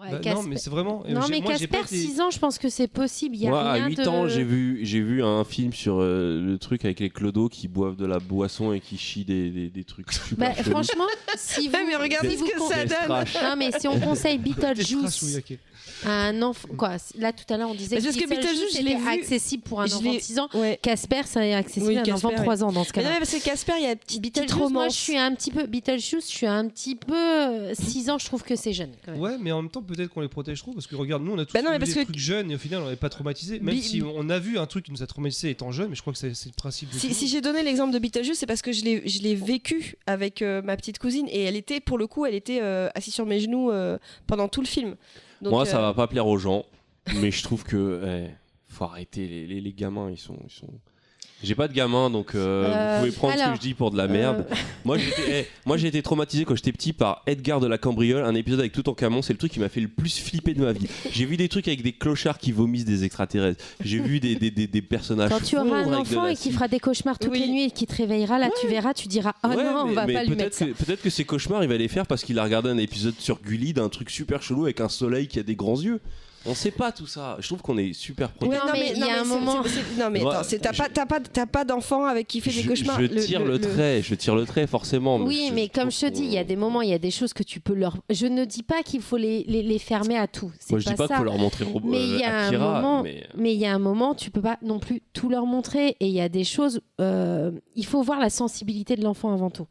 Ouais, 0.00 0.18
Bah, 0.22 0.34
non, 0.34 0.42
mais 0.44 0.56
c'est 0.56 0.70
vraiment. 0.70 1.04
Non, 1.08 1.20
j'ai- 1.22 1.30
mais 1.34 1.40
moi, 1.42 1.54
j'ai 1.56 1.66
pas 1.66 1.78
Casper, 1.80 1.94
été- 1.96 2.06
6 2.06 2.20
ans, 2.20 2.30
je 2.30 2.38
pense 2.38 2.58
que 2.58 2.68
c'est 2.70 2.88
possible. 2.88 3.36
Il 3.36 3.42
y 3.42 3.46
a 3.46 3.50
Moi, 3.50 3.60
à 3.62 3.72
rien 3.74 3.86
8 3.88 3.96
de... 3.98 4.08
ans, 4.08 4.26
j'ai 4.28 4.42
vu, 4.44 4.80
j'ai 4.82 5.00
vu 5.00 5.22
un 5.22 5.44
film 5.44 5.72
sur 5.74 5.98
euh, 6.00 6.40
le 6.42 6.58
truc 6.58 6.84
avec 6.86 7.00
les 7.00 7.10
clodos 7.10 7.48
qui 7.50 7.68
boivent 7.68 7.96
de 7.96 8.06
la 8.06 8.18
boisson 8.18 8.72
et 8.72 8.80
qui 8.80 8.96
chient 8.96 9.24
des, 9.26 9.50
des, 9.50 9.68
des 9.68 9.84
trucs 9.84 10.10
super 10.12 10.54
Bah, 10.56 10.62
franchement, 10.64 11.04
si 11.36 11.68
vous. 11.68 11.74
Ouais, 11.74 11.84
mais 11.86 11.96
regardez 11.96 12.30
si 12.30 12.38
ce 12.38 12.40
vous 12.44 12.48
que 12.50 12.58
con- 12.58 12.68
ça 12.70 12.84
donne. 12.86 13.24
Non, 13.42 13.56
mais 13.58 13.70
si 13.78 13.86
on 13.88 14.00
conseille 14.00 14.38
Beetlejuice 14.38 15.40
un 16.06 16.42
enfant. 16.42 16.68
Quoi 16.76 16.96
Là, 17.18 17.32
tout 17.32 17.52
à 17.52 17.56
l'heure, 17.56 17.70
on 17.70 17.74
disait 17.74 18.00
Parce 18.00 18.16
que 18.16 18.28
Beetlejuice, 18.28 18.76
je 18.76 18.82
l'ai 18.82 18.94
accessible 18.94 19.62
pour 19.62 19.80
un 19.80 19.86
enfant 19.86 20.14
de 20.14 20.18
6 20.18 20.38
ans. 20.38 20.48
Ouais. 20.54 20.78
Casper, 20.82 21.22
c'est 21.26 21.52
accessible 21.54 21.86
Oui, 21.86 21.96
à 21.98 22.02
un 22.02 22.12
enfant 22.14 22.30
de 22.30 22.36
3 22.36 22.64
ans 22.64 22.72
dans 22.72 22.84
ce 22.84 22.90
Mais 22.96 23.02
non, 23.02 23.08
cas-là. 23.08 23.14
mais 23.20 23.26
parce 23.26 23.34
que 23.34 23.44
Casper, 23.44 23.72
il 23.78 23.82
y 23.82 23.86
a 23.86 23.92
une 23.92 23.96
petite, 23.98 24.22
petite 24.22 24.40
Beetlejuice, 24.42 24.70
moi, 24.72 24.88
je 24.88 24.94
suis 24.96 25.16
un 25.18 25.34
petit 25.34 25.50
peu. 25.50 25.66
Beetlejuice, 25.66 26.24
je 26.30 26.36
suis 26.36 26.46
un 26.46 26.66
petit 26.68 26.94
peu. 26.96 27.74
6 27.74 28.10
ans, 28.10 28.18
je 28.18 28.24
trouve 28.26 28.42
que 28.42 28.56
c'est 28.56 28.72
jeune. 28.72 28.92
Quand 29.04 29.12
même. 29.12 29.20
Ouais, 29.20 29.36
mais 29.40 29.52
en 29.52 29.62
même 29.62 29.70
temps, 29.70 29.82
peut-être 29.82 30.08
qu'on 30.10 30.20
les 30.20 30.28
protège 30.28 30.60
trop 30.60 30.72
parce 30.72 30.86
que 30.86 30.96
regarde, 30.96 31.22
nous 31.22 31.32
on 31.32 31.38
a 31.38 31.44
tous 31.44 31.52
Bah 31.52 31.62
non, 31.62 31.70
mais 31.70 31.76
vu 31.76 31.80
parce 31.80 31.90
des 31.94 32.00
que- 32.00 32.04
trucs 32.04 32.18
jeunes 32.18 32.50
et 32.50 32.54
au 32.54 32.58
final 32.58 32.82
on 32.82 32.88
n'est 32.90 32.96
pas 32.96 33.08
traumatisé. 33.08 33.60
Même 33.60 33.74
Bi- 33.74 33.82
si 33.82 34.02
on 34.02 34.28
a 34.30 34.38
vu 34.38 34.58
un 34.58 34.66
truc 34.66 34.84
qui 34.86 34.92
nous 34.92 35.02
a 35.02 35.06
traumatisé 35.06 35.50
étant 35.50 35.70
jeune, 35.72 35.88
mais 35.90 35.96
je 35.96 36.00
crois 36.02 36.12
que 36.12 36.18
c'est 36.18 36.28
le 36.28 36.52
principe. 36.56 36.90
de 36.92 36.98
Si, 36.98 37.14
si 37.14 37.28
j'ai 37.28 37.40
donné 37.40 37.62
l'exemple 37.62 37.92
de 37.92 37.98
Beetlejuice, 37.98 38.38
c'est 38.38 38.46
parce 38.46 38.62
que 38.62 38.72
je 38.72 38.84
l'ai, 38.84 39.02
je 39.08 39.20
l'ai 39.22 39.34
vécu 39.34 39.96
avec 40.06 40.42
euh, 40.42 40.62
ma 40.62 40.76
petite 40.76 40.98
cousine 40.98 41.26
et 41.30 41.42
elle 41.44 41.56
était, 41.56 41.80
pour 41.80 41.98
le 41.98 42.06
coup, 42.06 42.26
elle 42.26 42.34
était 42.34 42.60
euh, 42.62 42.88
assise 42.94 43.14
sur 43.14 43.26
mes 43.26 43.40
genoux 43.40 43.70
euh, 43.70 43.98
pendant 44.26 44.48
tout 44.48 44.60
le 44.60 44.66
film. 44.66 44.96
Donc, 45.40 45.52
Moi, 45.52 45.66
ça 45.66 45.78
euh, 45.78 45.82
va 45.82 45.94
pas 45.94 46.06
plaire 46.06 46.26
aux 46.26 46.38
gens, 46.38 46.66
mais 47.16 47.30
je 47.30 47.42
trouve 47.42 47.64
que 47.64 48.02
eh, 48.04 48.34
faut 48.68 48.84
arrêter 48.84 49.26
les, 49.26 49.46
les, 49.46 49.60
les 49.60 49.72
gamins, 49.72 50.10
ils 50.10 50.18
sont, 50.18 50.38
ils 50.44 50.50
sont. 50.50 50.68
J'ai 51.42 51.54
pas 51.54 51.68
de 51.68 51.72
gamin, 51.72 52.10
donc 52.10 52.34
euh, 52.34 52.64
Euh, 52.66 52.94
vous 52.96 53.06
pouvez 53.06 53.16
prendre 53.16 53.34
ce 53.38 53.50
que 53.50 53.56
je 53.56 53.60
dis 53.60 53.74
pour 53.74 53.90
de 53.90 53.96
la 53.96 54.08
merde. 54.08 54.46
Euh, 54.50 54.54
Moi, 54.84 54.98
eh, 55.28 55.46
moi, 55.64 55.76
j'ai 55.78 55.88
été 55.88 56.02
traumatisé 56.02 56.44
quand 56.44 56.54
j'étais 56.54 56.72
petit 56.72 56.92
par 56.92 57.22
Edgar 57.26 57.60
de 57.60 57.66
la 57.66 57.78
Cambriole, 57.78 58.24
un 58.24 58.34
épisode 58.34 58.60
avec 58.60 58.72
Toutankhamon. 58.72 59.22
C'est 59.22 59.32
le 59.32 59.38
truc 59.38 59.52
qui 59.52 59.60
m'a 59.60 59.68
fait 59.70 59.80
le 59.80 59.88
plus 59.88 60.18
flipper 60.18 60.52
de 60.54 60.62
ma 60.62 60.72
vie. 60.72 60.86
J'ai 61.12 61.24
vu 61.24 61.36
des 61.36 61.48
trucs 61.48 61.66
avec 61.68 61.82
des 61.82 61.92
clochards 61.92 62.38
qui 62.38 62.52
vomissent 62.52 62.84
des 62.84 63.04
extraterrestres. 63.04 63.64
J'ai 63.82 63.98
vu 64.00 64.20
des, 64.20 64.36
des, 64.36 64.50
des, 64.50 64.66
des 64.66 64.82
personnages. 64.82 65.30
Quand 65.30 65.42
tu 65.42 65.56
auras 65.56 65.78
un 65.78 65.92
enfant 65.94 66.26
et 66.26 66.36
qui 66.36 66.52
fera 66.52 66.68
des 66.68 66.78
cauchemars 66.80 67.18
toutes 67.18 67.30
Oui. 67.32 67.40
les 67.40 67.48
nuits 67.48 67.64
et 67.64 67.70
qui 67.70 67.86
te 67.86 67.96
réveillera, 67.96 68.38
là, 68.38 68.50
tu 68.60 68.66
verras, 68.66 68.92
tu 68.92 69.08
diras 69.08 69.32
Oh 69.42 69.48
Ouais, 69.48 69.56
non, 69.56 69.84
on 69.86 69.92
va 69.92 70.06
mais 70.06 70.12
pas 70.14 70.24
lui 70.24 70.36
peut-être 70.36 70.60
mettre 70.60 70.84
peut-être 70.84 71.02
que 71.02 71.10
ces 71.10 71.24
cauchemars, 71.24 71.62
il 71.62 71.68
va 71.70 71.76
les 71.78 71.88
faire 71.88 72.06
parce 72.06 72.22
qu'il 72.24 72.38
a 72.38 72.44
regardé 72.44 72.68
un 72.68 72.78
épisode 72.78 73.14
sur 73.18 73.40
Gulli 73.40 73.72
d'un 73.72 73.88
truc 73.88 74.10
super 74.10 74.42
chelou 74.42 74.64
avec 74.64 74.80
un 74.80 74.88
soleil 74.90 75.26
qui 75.26 75.38
a 75.38 75.42
des 75.42 75.56
grands 75.56 75.80
yeux. 75.80 76.00
On 76.46 76.54
sait 76.54 76.70
pas 76.70 76.90
tout 76.90 77.06
ça. 77.06 77.36
Je 77.38 77.46
trouve 77.46 77.60
qu'on 77.60 77.76
est 77.76 77.92
super 77.92 78.28
Ouais, 78.28 78.34
protégé. 78.48 78.58
Non, 78.66 78.72
mais 78.72 78.92
il 78.94 78.98
y 78.98 79.02
a 79.02 79.20
un 79.20 79.24
moment- 79.24 79.56
Non, 79.98 80.10
mais 80.10 80.20
attends, 80.20 80.40
t'as 80.62 80.72
pas, 80.72 80.88
t'as 80.88 81.06
pas, 81.06 81.20
t'as 81.20 81.46
pas 81.46 81.64
d'enfant 81.64 82.06
avec 82.06 82.26
qui 82.28 82.40
fait 82.40 82.50
des 82.50 82.64
cauchemars. 82.66 82.98
je 83.00 83.06
tire 83.06 83.44
le, 83.44 83.60
trait, 83.60 84.00
je 84.02 84.14
tire 84.14 84.34
le 84.34 84.46
trait 84.46 84.66
forcément. 84.66 85.16
Oui, 85.18 85.46
je 85.50 85.54
mais 85.54 85.68
comme 85.68 85.90
je 85.90 86.00
te 86.00 86.06
dis, 86.06 86.22
il 86.24 86.32
y 86.32 86.38
a 86.38 86.44
des 86.44 86.56
moments, 86.56 86.80
il 86.80 86.88
y 86.88 86.94
a 86.94 86.98
des 86.98 87.10
choses 87.10 87.34
que 87.34 87.42
tu 87.42 87.60
peux 87.60 87.74
leur. 87.74 87.98
Je 88.08 88.26
ne 88.26 88.44
dis 88.46 88.62
pas 88.62 88.82
qu'il 88.82 89.02
faut 89.02 89.18
les, 89.18 89.44
les, 89.48 89.62
les 89.62 89.78
fermer 89.78 90.16
à 90.16 90.26
tout. 90.26 90.50
C'est 90.58 90.70
Moi, 90.70 90.80
je 90.80 90.88
dis 90.88 90.94
pas 90.94 91.06
qu'il 91.08 91.16
faut 91.16 91.24
leur 91.24 91.36
montrer 91.38 91.66
Mais 91.84 91.98
euh, 91.98 92.00
il 92.06 92.20
y 92.20 92.24
a 92.24 92.36
un 92.38 92.46
Akira, 92.48 92.74
moment, 92.80 93.02
mais- 93.02 93.26
mais 93.36 93.52
il 93.54 93.60
y 93.60 93.66
a 93.66 93.74
un 93.74 93.78
moment, 93.78 94.14
tu 94.14 94.30
peux 94.30 94.42
pas 94.42 94.56
non 94.62 94.78
plus 94.78 95.02
tout 95.12 95.28
leur 95.28 95.44
montrer. 95.44 95.96
Et 96.00 96.06
il 96.06 96.12
y 96.14 96.20
a 96.22 96.28
des 96.30 96.44
choses, 96.44 96.80
euh, 97.02 97.50
il 97.76 97.84
faut 97.84 98.02
voir 98.02 98.18
la 98.18 98.30
sensibilité 98.30 98.96
de 98.96 99.02
l'enfant 99.04 99.32
avant 99.34 99.50
tout. 99.50 99.66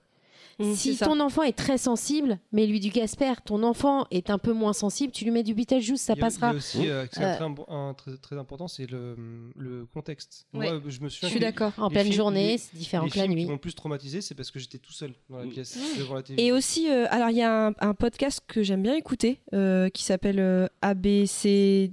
Mmh, 0.59 0.73
si 0.75 0.97
ton 0.97 1.19
enfant 1.21 1.43
est 1.43 1.53
très 1.57 1.77
sensible, 1.77 2.37
mais 2.51 2.67
lui 2.67 2.79
du 2.81 2.89
Gasper, 2.89 3.33
ton 3.45 3.63
enfant 3.63 4.05
est 4.11 4.29
un 4.29 4.37
peu 4.37 4.51
moins 4.51 4.73
sensible, 4.73 5.13
tu 5.13 5.23
lui 5.23 5.31
mets 5.31 5.43
du 5.43 5.53
Beetlejuice, 5.53 6.01
ça 6.01 6.13
Il 6.13 6.17
y 6.17 6.19
a- 6.19 6.25
passera. 6.25 6.49
Il 6.49 6.51
y 6.51 6.55
a 6.55 6.57
aussi 6.57 6.87
euh, 6.89 7.05
c'est 7.11 7.23
un 7.23 7.29
Euh, 7.29 7.35
très, 7.35 7.45
impo- 7.45 7.71
un 7.73 7.93
très, 7.93 8.17
très 8.17 8.37
important, 8.37 8.67
c'est 8.67 8.85
le, 8.91 9.15
le 9.55 9.85
contexte. 9.93 10.47
Ouais. 10.53 10.69
Moi, 10.71 10.81
je 10.87 10.99
me 10.99 11.07
Je 11.09 11.15
suis 11.15 11.27
que 11.27 11.33
les- 11.35 11.39
d'accord. 11.39 11.71
En 11.77 11.89
pleine 11.89 12.03
films- 12.07 12.15
journée, 12.17 12.57
c'est 12.57 12.75
différent 12.77 13.05
les 13.05 13.11
que 13.11 13.17
la 13.17 13.27
nuit. 13.27 13.41
qui 13.43 13.45
m'ont 13.47 13.53
le 13.53 13.57
plus 13.59 13.73
traumatisé, 13.75 14.21
c'est 14.21 14.35
parce 14.35 14.51
que 14.51 14.59
j'étais 14.59 14.79
tout 14.79 14.91
seul 14.91 15.13
dans 15.29 15.37
la 15.37 15.45
Mm. 15.45 15.49
pièce 15.49 15.77
devant 15.97 16.15
la 16.15 16.23
télévision. 16.23 16.53
Et 16.53 16.57
aussi, 16.57 16.89
euh, 16.89 17.05
alors 17.09 17.29
il 17.29 17.37
y 17.37 17.41
a 17.41 17.67
un, 17.67 17.73
un 17.79 17.93
podcast 17.93 18.41
que 18.45 18.61
j'aime 18.61 18.83
bien 18.83 18.95
écouter 18.95 19.39
euh, 19.53 19.89
qui 19.89 20.03
s'appelle 20.03 20.39
euh, 20.39 20.67
ABC. 20.81 21.91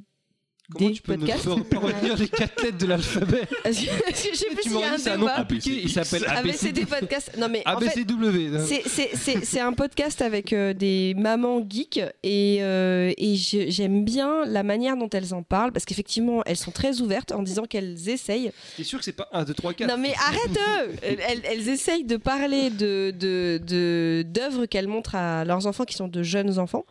Comment 0.72 0.88
des 0.88 0.94
tu 0.96 1.02
peux 1.02 1.16
podcasts. 1.16 1.44
pas 1.44 1.56
pas 1.80 1.86
retenir 1.86 2.16
les 2.16 2.28
quatre 2.28 2.62
lettres 2.62 2.78
de 2.78 2.86
l'alphabet 2.86 3.42
Je 3.66 3.72
sais 3.72 4.46
plus 4.46 4.56
Tu 4.62 4.68
s'il 4.70 4.78
y 4.80 4.82
a 4.82 4.92
un 4.94 4.98
c'est 4.98 5.10
un 5.10 5.16
nom 5.16 5.26
débat. 5.26 5.36
compliqué, 5.38 5.80
il 5.82 5.90
s'appelle 5.90 6.24
ABCD. 6.26 6.86
podcasts. 6.86 7.36
Non 7.38 7.48
mais 7.48 7.62
en 7.66 7.78
fait, 7.78 8.00
ABCW. 8.00 8.58
C'est- 8.66 9.60
un 9.60 9.72
podcast 9.72 10.22
avec 10.22 10.52
euh, 10.52 10.72
des 10.74 11.14
mamans 11.16 11.64
geeks 11.68 12.00
et, 12.22 12.58
euh, 12.60 13.12
et 13.16 13.34
j'aime 13.36 14.04
bien 14.04 14.44
la 14.44 14.62
manière 14.62 14.96
dont 14.96 15.08
elles 15.10 15.34
en 15.34 15.42
parlent 15.42 15.72
parce 15.72 15.84
qu'effectivement 15.84 16.42
elles 16.46 16.56
sont 16.56 16.70
très 16.72 17.00
ouvertes 17.00 17.32
en 17.32 17.42
disant 17.42 17.64
qu'elles 17.64 18.08
essayent. 18.08 18.50
T'es 18.76 18.84
sûr 18.84 18.98
que 18.98 19.04
c'est 19.04 19.12
pas 19.12 19.28
1, 19.32 19.44
2, 19.44 19.54
3, 19.54 19.72
4 19.74 19.88
Non 19.88 19.96
mais 19.98 20.12
arrête 20.14 20.58
eux 20.84 20.90
elles, 21.02 21.42
elles- 21.44 21.68
essayent 21.68 22.04
de 22.04 22.16
parler 22.16 22.70
de 22.70 23.12
de- 23.18 23.58
de- 23.64 24.24
d'œuvres 24.28 24.66
qu'elles 24.66 24.88
montrent 24.88 25.14
à 25.16 25.44
leurs 25.44 25.66
enfants 25.66 25.84
qui 25.84 25.94
sont 25.96 26.08
de 26.08 26.22
jeunes 26.22 26.58
enfants 26.58 26.84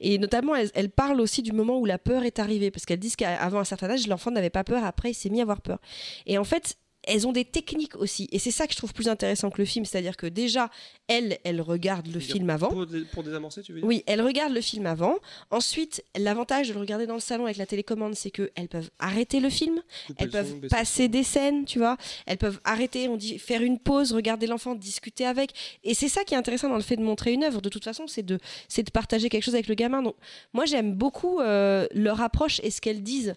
et 0.00 0.18
notamment 0.18 0.54
elles, 0.54 0.70
elles 0.74 0.90
parlent 0.90 1.20
aussi 1.20 1.42
du 1.42 1.52
moment 1.52 1.78
où 1.78 1.86
la 1.86 1.98
peur 1.98 2.24
est 2.24 2.38
arrivée 2.38 2.70
parce 2.70 2.84
qu'elles 2.86 2.98
disent 2.98 3.16
qu'avant 3.20 3.60
un 3.60 3.64
certain 3.64 3.90
âge 3.90 4.06
l'enfant 4.06 4.30
n'avait 4.30 4.50
pas 4.50 4.64
peur 4.64 4.84
après 4.84 5.10
il 5.10 5.14
s'est 5.14 5.30
mis 5.30 5.40
à 5.40 5.42
avoir 5.42 5.60
peur. 5.60 5.78
Et 6.26 6.38
en 6.38 6.44
fait 6.44 6.76
elles 7.04 7.26
ont 7.26 7.32
des 7.32 7.44
techniques 7.44 7.96
aussi. 7.96 8.28
Et 8.32 8.38
c'est 8.38 8.50
ça 8.50 8.66
que 8.66 8.72
je 8.72 8.78
trouve 8.78 8.92
plus 8.92 9.08
intéressant 9.08 9.50
que 9.50 9.60
le 9.60 9.64
film. 9.64 9.84
C'est-à-dire 9.84 10.16
que 10.16 10.26
déjà, 10.26 10.70
elle, 11.08 11.38
elle 11.44 11.60
regarde 11.60 12.06
le 12.06 12.20
film 12.20 12.50
avant. 12.50 12.68
Pour, 12.68 12.86
dé- 12.86 13.04
pour 13.12 13.22
désamorcer, 13.22 13.62
tu 13.62 13.72
veux 13.72 13.80
dire? 13.80 13.88
Oui, 13.88 14.02
elles 14.06 14.20
regardent 14.20 14.52
le 14.54 14.60
film 14.60 14.86
avant. 14.86 15.16
Ensuite, 15.50 16.04
l'avantage 16.16 16.68
de 16.68 16.74
le 16.74 16.80
regarder 16.80 17.06
dans 17.06 17.14
le 17.14 17.20
salon 17.20 17.44
avec 17.44 17.56
la 17.56 17.66
télécommande, 17.66 18.14
c'est 18.14 18.30
qu'elles 18.30 18.68
peuvent 18.68 18.90
arrêter 18.98 19.40
le 19.40 19.48
film, 19.50 19.80
Couper 20.06 20.18
elles 20.18 20.26
le 20.26 20.32
peuvent 20.32 20.50
son, 20.62 20.68
passer 20.68 21.08
des 21.08 21.22
scènes, 21.22 21.64
tu 21.64 21.78
vois. 21.78 21.96
Elles 22.26 22.38
peuvent 22.38 22.60
arrêter, 22.64 23.08
on 23.08 23.16
dit 23.16 23.38
faire 23.38 23.62
une 23.62 23.78
pause, 23.78 24.12
regarder 24.12 24.46
l'enfant, 24.46 24.74
discuter 24.74 25.24
avec. 25.24 25.52
Et 25.84 25.94
c'est 25.94 26.08
ça 26.08 26.24
qui 26.24 26.34
est 26.34 26.36
intéressant 26.38 26.68
dans 26.68 26.76
le 26.76 26.82
fait 26.82 26.96
de 26.96 27.02
montrer 27.02 27.32
une 27.32 27.44
œuvre. 27.44 27.60
De 27.60 27.68
toute 27.68 27.84
façon, 27.84 28.06
c'est 28.06 28.22
de, 28.22 28.38
c'est 28.68 28.82
de 28.82 28.90
partager 28.90 29.28
quelque 29.30 29.44
chose 29.44 29.54
avec 29.54 29.68
le 29.68 29.74
gamin. 29.74 30.02
Donc, 30.02 30.16
moi, 30.52 30.66
j'aime 30.66 30.94
beaucoup 30.94 31.40
euh, 31.40 31.86
leur 31.94 32.20
approche 32.20 32.60
et 32.62 32.70
ce 32.70 32.80
qu'elles 32.80 33.02
disent. 33.02 33.34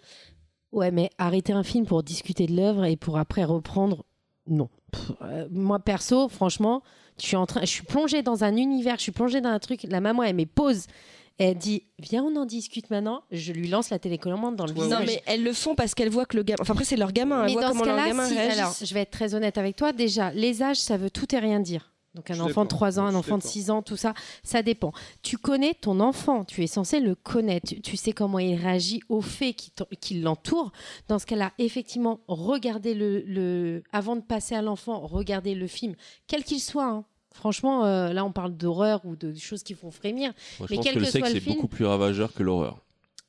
Ouais, 0.73 0.91
mais 0.91 1.09
arrêter 1.17 1.53
un 1.53 1.63
film 1.63 1.85
pour 1.85 2.03
discuter 2.03 2.45
de 2.47 2.55
l'œuvre 2.55 2.83
et 2.85 2.97
pour 2.97 3.17
après 3.17 3.43
reprendre, 3.45 4.03
non. 4.47 4.67
Pff, 4.91 5.11
euh, 5.21 5.47
moi, 5.51 5.79
perso, 5.79 6.27
franchement, 6.27 6.81
je 7.19 7.25
suis, 7.27 7.35
en 7.37 7.45
train, 7.45 7.61
je 7.61 7.67
suis 7.67 7.83
plongée 7.83 8.21
dans 8.23 8.43
un 8.43 8.55
univers, 8.57 8.95
je 8.97 9.03
suis 9.03 9.11
plongée 9.11 9.39
dans 9.39 9.49
un 9.49 9.59
truc. 9.59 9.83
La 9.87 10.01
maman, 10.01 10.23
elle 10.23 10.35
met 10.35 10.45
pause. 10.45 10.87
Elle 11.39 11.57
dit 11.57 11.83
Viens, 11.99 12.23
on 12.23 12.35
en 12.35 12.45
discute 12.45 12.89
maintenant. 12.91 13.23
Je 13.31 13.53
lui 13.53 13.67
lance 13.67 13.89
la 13.89 13.97
télécommande 13.99 14.55
dans 14.55 14.65
le 14.67 14.73
Non, 14.73 14.83
visage. 14.83 15.05
mais 15.07 15.23
elles 15.25 15.43
le 15.43 15.53
font 15.53 15.73
parce 15.75 15.95
qu'elles 15.95 16.09
voient 16.09 16.25
que 16.27 16.37
le 16.37 16.43
gamin. 16.43 16.57
Enfin, 16.61 16.73
après, 16.73 16.85
c'est 16.85 16.95
leur 16.97 17.11
gamin. 17.11 17.41
Elles 17.41 17.45
Mais 17.47 17.53
voient 17.53 17.61
dans 17.63 17.67
comment 17.69 17.81
ce 17.83 17.85
leur 17.87 17.95
cas-là, 17.95 18.07
gamin 18.09 18.25
si- 18.27 18.33
réagit. 18.35 18.59
alors, 18.59 18.75
je 18.83 18.93
vais 18.93 18.99
être 19.01 19.11
très 19.11 19.33
honnête 19.35 19.57
avec 19.57 19.75
toi. 19.75 19.93
Déjà, 19.93 20.31
les 20.31 20.61
âges, 20.61 20.77
ça 20.77 20.97
veut 20.97 21.09
tout 21.09 21.33
et 21.35 21.39
rien 21.39 21.59
dire. 21.59 21.92
Donc, 22.15 22.29
un 22.29 22.35
Je 22.35 22.41
enfant 22.41 22.61
de 22.63 22.67
d'accord. 22.69 22.77
3 22.77 22.99
ans, 22.99 23.05
un 23.07 23.15
enfant 23.15 23.37
de 23.37 23.41
d'accord. 23.41 23.51
6 23.51 23.69
ans, 23.71 23.81
tout 23.81 23.97
ça, 23.97 24.13
ça 24.43 24.61
dépend. 24.61 24.91
Tu 25.23 25.37
connais 25.37 25.73
ton 25.73 25.99
enfant, 25.99 26.45
tu 26.45 26.63
es 26.63 26.67
censé 26.67 26.99
le 26.99 27.15
connaître. 27.15 27.73
Tu, 27.83 27.97
sais 27.97 28.11
comment 28.13 28.37
il 28.39 28.55
réagit 28.55 29.01
aux 29.09 29.21
faits 29.21 29.55
qui, 29.99 30.19
l'entourent. 30.21 30.71
Dans 31.07 31.17
ce 31.17 31.25
cas-là, 31.25 31.51
effectivement, 31.57 32.19
regarder 32.27 32.93
le, 32.93 33.21
le- 33.21 33.83
Avant 33.91 34.15
de 34.15 34.21
passer 34.21 34.53
à 34.53 34.61
l'enfant, 34.61 34.99
regarder 34.99 35.55
le 35.55 35.65
film, 35.67 35.95
quel 36.27 36.43
qu'il 36.43 36.61
soit. 36.61 36.85
hein. 36.85 37.05
Franchement, 37.33 37.83
euh, 37.85 38.13
là, 38.13 38.23
on 38.25 38.31
parle 38.31 38.55
d'horreur 38.55 39.01
ou 39.05 39.15
de 39.15 39.33
choses 39.33 39.63
qui 39.63 39.73
font 39.73 39.89
frémir. 39.89 40.33
Moi, 40.59 40.67
je 40.67 40.73
Mais 40.73 40.75
pense 40.77 40.85
quel 40.85 40.93
que 40.93 40.99
le 40.99 41.05
que 41.05 41.11
sexe 41.11 41.25
soit 41.25 41.31
le 41.33 41.37
est 41.37 41.39
film- 41.39 41.55
beaucoup 41.55 41.67
plus 41.67 41.85
ravageur 41.85 42.31
que 42.31 42.43
l'horreur. 42.43 42.77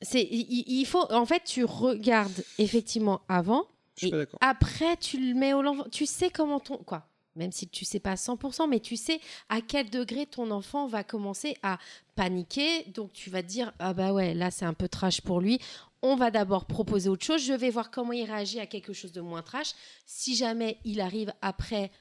C'est, 0.03 0.21
il, 0.29 0.85
faut, 0.85 1.11
en 1.11 1.25
fait, 1.25 1.41
tu 1.43 1.63
regardes 1.65 2.43
effectivement 2.59 3.21
avant 3.29 3.63
Je 3.97 4.07
suis 4.07 4.15
et 4.15 4.25
après, 4.41 4.95
tu 4.97 5.17
le 5.19 5.33
mets 5.33 5.53
au 5.53 5.63
l'enfant. 5.63 5.85
Tu 5.91 6.05
sais 6.05 6.29
comment 6.29 6.59
ton. 6.59 6.77
Quoi 6.77 7.07
Même 7.35 7.51
si 7.51 7.67
tu 7.67 7.83
sais 7.85 7.99
pas 7.99 8.11
à 8.11 8.15
100%, 8.15 8.69
mais 8.69 8.79
tu 8.79 8.95
sais 8.95 9.19
à 9.49 9.61
quel 9.61 9.89
degré 9.89 10.25
ton 10.25 10.51
enfant 10.51 10.87
va 10.87 11.03
commencer 11.03 11.57
à 11.63 11.77
paniquer. 12.15 12.83
Donc, 12.93 13.11
tu 13.13 13.29
vas 13.29 13.41
te 13.41 13.47
dire 13.47 13.73
Ah 13.79 13.93
bah 13.93 14.13
ouais, 14.13 14.33
là, 14.33 14.51
c'est 14.51 14.65
un 14.65 14.73
peu 14.73 14.87
trash 14.87 15.21
pour 15.21 15.41
lui. 15.41 15.59
On 16.01 16.15
va 16.15 16.31
d'abord 16.31 16.65
proposer 16.65 17.09
autre 17.09 17.25
chose. 17.25 17.43
Je 17.43 17.53
vais 17.53 17.69
voir 17.69 17.91
comment 17.91 18.13
il 18.13 18.25
réagit 18.25 18.59
à 18.59 18.67
quelque 18.67 18.93
chose 18.93 19.11
de 19.11 19.21
moins 19.21 19.41
trash. 19.41 19.73
Si 20.05 20.35
jamais 20.35 20.77
il 20.85 21.01
arrive 21.01 21.33
après 21.41 21.91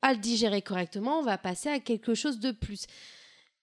à 0.00 0.12
le 0.12 0.18
digérer 0.18 0.62
correctement, 0.62 1.20
on 1.20 1.22
va 1.22 1.38
passer 1.38 1.68
à 1.68 1.78
quelque 1.78 2.14
chose 2.14 2.40
de 2.40 2.50
plus. 2.50 2.86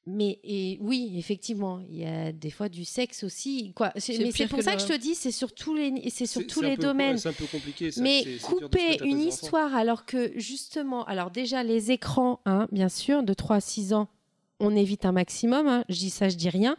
Mais 0.08 0.40
et 0.44 0.78
oui, 0.82 1.14
effectivement, 1.18 1.80
il 1.82 1.98
y 2.00 2.06
a 2.06 2.32
des 2.32 2.50
fois 2.50 2.68
du 2.70 2.84
sexe 2.86 3.24
aussi. 3.24 3.74
Quoi. 3.76 3.92
C'est- 3.96 4.14
C'est 4.14 4.24
Mais 4.24 4.32
c'est 4.32 4.48
pour 4.48 4.58
que 4.60 4.64
ça 4.64 4.72
le- 4.72 4.78
que 4.78 4.84
je 4.84 4.88
te 4.88 4.98
dis, 4.98 5.14
c'est 5.14 5.32
sur 5.32 5.54
tous 5.54 5.76
les, 5.76 6.10
c'est 6.10 6.26
sur 6.26 6.42
C'est- 6.42 6.48
tous 6.48 6.62
les 6.62 6.78
peu- 6.78 6.84
domaines. 6.84 7.18
C'est 7.18 7.30
un 7.30 7.34
peu 7.34 7.46
compliqué. 7.46 7.92
ça, 7.92 8.02
Mais 8.02 8.24
couper 8.42 8.98
une 9.04 9.20
histoire 9.20 9.76
alors 9.76 10.06
que 10.06 10.32
justement, 10.40 11.04
alors 11.06 11.30
déjà 11.32 11.64
les 11.64 11.92
écrans, 11.92 12.40
hein, 12.46 12.68
bien 12.72 12.90
sûr, 12.90 13.22
de 13.24 13.34
3 13.34 13.58
à 13.58 13.62
6 13.62 13.94
ans, 13.94 14.08
on 14.60 14.76
évite 14.76 15.06
un 15.06 15.12
maximum, 15.12 15.68
hein, 15.68 15.84
je 15.90 15.98
dis 15.98 16.10
ça, 16.10 16.30
je 16.30 16.36
dis 16.36 16.50
rien. 16.50 16.76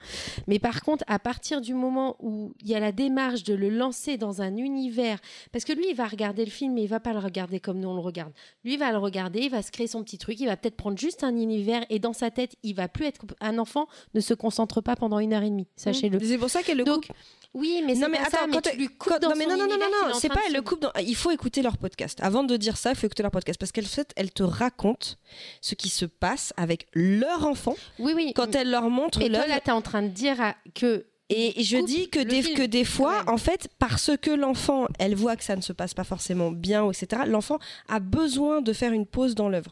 Mais 0.47 0.59
par 0.59 0.83
contre, 0.83 1.05
à 1.07 1.18
partir 1.18 1.60
du 1.60 1.75
moment 1.75 2.17
où 2.20 2.52
il 2.60 2.68
y 2.68 2.75
a 2.75 2.81
la 2.81 2.92
démarche 2.92 3.42
de 3.44 3.55
le 3.55 3.68
lancer 3.68 4.17
dans 4.17 4.42
un 4.42 4.57
univers, 4.57 5.18
parce 5.52 5.65
que 5.65 5.73
lui, 5.73 5.86
il 5.91 5.97
va 5.97 6.07
regarder 6.07 6.44
le 6.44 6.50
film, 6.50 6.75
mais 6.75 6.83
il 6.83 6.89
va 6.89 7.00
pas 7.00 7.12
le 7.12 7.18
regarder 7.18 7.60
comme 7.60 7.78
nous 7.78 7.89
on 7.89 7.94
le 7.94 8.00
regarde. 8.00 8.33
Lui, 8.65 8.75
il 8.75 8.78
va 8.78 8.91
le 8.92 8.99
regarder, 8.99 9.41
il 9.41 9.50
va 9.50 9.62
se 9.62 9.70
créer 9.70 9.86
son 9.86 10.02
petit 10.02 10.18
truc, 10.18 10.39
il 10.41 10.47
va 10.47 10.57
peut-être 10.57 10.76
prendre 10.76 10.99
juste 10.99 11.25
un 11.25 11.36
univers 11.36 11.84
et 11.91 11.99
dans 11.99 12.12
sa 12.12 12.31
tête, 12.31 12.57
il 12.62 12.75
va 12.75 12.89
plus 12.89 13.07
être 13.07 13.20
un 13.41 13.59
enfant 13.59 13.86
ne 14.15 14.20
se 14.20 14.34
concentre 14.34 14.81
pas 14.81 14.97
pendant 14.97 15.18
une 15.18 15.33
heure 15.33 15.42
et 15.42 15.50
demie, 15.50 15.67
sachez-le. 15.76 16.18
C'est 16.20 16.39
pour 16.39 16.50
ça 16.50 16.62
qu'elle 16.62 16.78
le 16.78 16.84
Donc, 16.84 17.07
coupe. 17.07 17.17
Oui, 17.55 17.83
mais 17.85 17.95
c'est 17.95 18.03
non 18.03 18.09
mais 18.11 18.19
pas 18.19 18.25
attends, 18.27 18.37
ça, 18.39 18.47
mais 18.47 18.61
tu 18.62 18.77
lui 18.77 18.87
coupes 18.89 19.12
quand- 19.15 19.19
dans 19.19 19.31
non 19.31 19.35
mais 19.37 19.45
son 19.45 19.51
non 19.51 19.57
non 19.57 19.67
non 19.77 20.09
non, 20.09 20.15
c'est 20.15 20.29
pas 20.29 20.41
elle 20.47 20.53
le 20.55 20.62
coupe 20.62 20.81
dans 20.81 20.93
il 21.01 21.17
faut 21.17 21.31
écouter 21.33 21.62
leur 21.62 21.79
podcast. 21.79 22.19
Avant 22.23 22.45
de 22.45 22.57
dire 22.57 22.77
ça, 22.77 22.91
il 22.91 22.97
faut 22.97 23.07
écouter 23.07 23.23
leur 23.25 23.33
podcast 23.33 23.59
parce 23.59 23.73
qu'elle 23.73 23.87
fait 23.87 24.12
elle 24.17 24.31
te 24.31 24.43
raconte 24.45 25.19
ce 25.61 25.75
qui 25.75 25.89
se 25.89 26.05
passe 26.05 26.53
avec 26.57 26.87
leur 26.95 27.47
enfant 27.47 27.75
Oui, 27.99 28.12
oui. 28.15 28.33
quand 28.37 28.55
elle 28.55 28.70
leur 28.70 28.89
montre 28.89 29.20
Et 29.20 29.29
toi, 29.29 29.39
l'œuvre. 29.41 29.49
là, 29.49 29.61
tu 29.61 29.69
es 29.69 29.73
en 29.73 29.83
train 29.83 30.03
de 30.03 30.09
dire 30.09 30.41
à- 30.41 30.55
que. 30.75 31.07
Et 31.33 31.62
je 31.62 31.77
dis 31.79 32.09
que 32.11 32.19
des, 32.19 32.43
film. 32.43 32.57
que 32.57 32.62
des 32.65 32.85
fois, 32.85 33.23
en 33.29 33.37
fait, 33.37 33.69
parce 33.79 34.11
que 34.20 34.33
l'enfant, 34.33 34.89
elle 34.99 35.15
voit 35.15 35.37
que 35.37 35.45
ça 35.45 35.55
ne 35.55 35.61
se 35.61 35.73
passe 35.73 35.95
pas 35.95 36.03
forcément 36.03 36.51
bien, 36.51 36.91
etc., 36.91 37.23
l'enfant 37.27 37.61
a 37.89 38.01
besoin 38.01 38.62
de 38.62 38.73
faire 38.73 38.93
une 38.93 39.07
pause 39.07 39.37
dans 39.37 39.49
l'œuvre. 39.49 39.70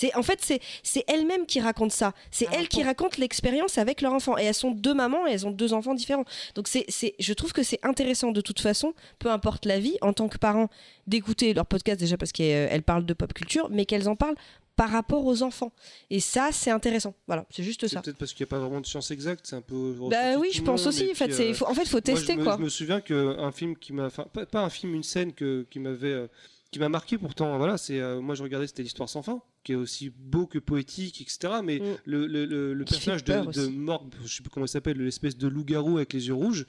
C'est 0.00 0.14
en 0.16 0.22
fait 0.22 0.38
c'est 0.42 0.60
c'est 0.82 1.04
elle-même 1.08 1.44
qui 1.46 1.60
raconte 1.60 1.92
ça. 1.92 2.12
C'est 2.30 2.46
Alors, 2.46 2.58
elle 2.60 2.68
qui 2.68 2.78
pour- 2.78 2.86
raconte 2.86 3.18
l'expérience 3.18 3.76
avec 3.76 4.00
leur 4.00 4.12
enfant 4.14 4.38
et 4.38 4.44
elles 4.44 4.54
sont 4.54 4.70
deux 4.70 4.94
mamans 4.94 5.26
et 5.26 5.32
elles 5.32 5.46
ont 5.46 5.50
deux 5.50 5.72
enfants 5.74 5.94
différents. 5.94 6.24
Donc 6.54 6.68
c'est 6.68 6.84
c'est 6.88 7.14
je 7.18 7.32
trouve 7.34 7.52
que 7.52 7.62
c'est 7.62 7.80
intéressant 7.82 8.30
de 8.32 8.40
toute 8.40 8.60
façon, 8.60 8.94
peu 9.18 9.30
importe 9.30 9.66
la 9.66 9.78
vie 9.78 9.96
en 10.00 10.12
tant 10.12 10.28
que 10.28 10.38
parent 10.38 10.68
d'écouter 11.06 11.52
leur 11.54 11.66
podcast 11.66 12.00
déjà 12.00 12.16
parce 12.16 12.32
qu'elles 12.32 12.82
parlent 12.82 13.04
de 13.04 13.12
pop 13.14 13.32
culture 13.34 13.68
mais 13.70 13.84
qu'elles 13.84 14.08
en 14.08 14.16
parlent 14.16 14.36
par 14.76 14.88
rapport 14.90 15.26
aux 15.26 15.42
enfants. 15.42 15.72
Et 16.08 16.20
ça 16.20 16.48
c'est 16.52 16.70
intéressant. 16.70 17.14
Voilà, 17.26 17.44
c'est 17.50 17.62
juste 17.62 17.86
ça. 17.86 18.00
peut-être 18.00 18.16
parce 18.16 18.32
qu'il 18.32 18.44
n'y 18.44 18.48
a 18.48 18.52
pas 18.56 18.58
vraiment 18.60 18.80
de 18.80 18.86
science 18.86 19.10
exacte, 19.10 19.46
c'est 19.46 19.56
un 19.56 19.60
peu. 19.60 19.94
Bah 20.10 20.38
oui, 20.38 20.48
je 20.52 20.62
pense 20.62 20.80
monde, 20.80 20.88
aussi 20.88 21.10
en 21.10 21.14
fait, 21.14 21.30
euh, 21.38 21.52
faut- 21.52 21.66
en 21.66 21.74
fait 21.74 21.84
faut 21.86 21.96
Moi, 21.98 22.00
tester 22.00 22.32
je 22.32 22.38
me, 22.38 22.44
quoi. 22.44 22.56
Je 22.58 22.62
me 22.64 22.68
souviens 22.70 23.00
qu'un 23.02 23.52
film 23.52 23.76
qui 23.76 23.92
m'a, 23.92 24.06
enfin, 24.06 24.24
pas, 24.32 24.46
pas 24.46 24.62
un 24.62 24.70
film, 24.70 24.94
une 24.94 25.02
scène 25.02 25.34
que, 25.34 25.66
qui 25.70 25.78
m'avait, 25.80 26.08
euh, 26.08 26.26
qui 26.70 26.78
m'a 26.78 26.88
marqué 26.88 27.18
pourtant. 27.18 27.58
Voilà, 27.58 27.76
c'est, 27.76 28.00
euh, 28.00 28.20
moi 28.22 28.34
je 28.34 28.42
regardais, 28.42 28.66
c'était 28.68 28.82
l'histoire 28.82 29.08
sans 29.10 29.22
fin, 29.22 29.42
qui 29.62 29.72
est 29.72 29.76
aussi 29.76 30.10
beau 30.10 30.46
que 30.46 30.58
poétique, 30.58 31.20
etc. 31.20 31.54
Mais 31.62 31.78
Mm. 31.80 31.84
le, 32.06 32.26
le, 32.26 32.44
le, 32.46 32.74
le 32.74 32.84
Qui 32.84 32.94
fait 32.94 33.10
personnage 33.10 33.24
de, 33.24 33.60
de 33.62 33.66
Morgue, 33.68 34.12
je 34.24 34.34
sais 34.36 34.42
plus 34.42 34.50
comment 34.50 34.66
il 34.66 34.70
s'appelle, 34.70 34.96
l'espèce 34.98 35.36
de 35.36 35.48
loup-garou 35.48 35.96
avec 35.98 36.12
les 36.12 36.28
yeux 36.28 36.34
rouges, 36.34 36.66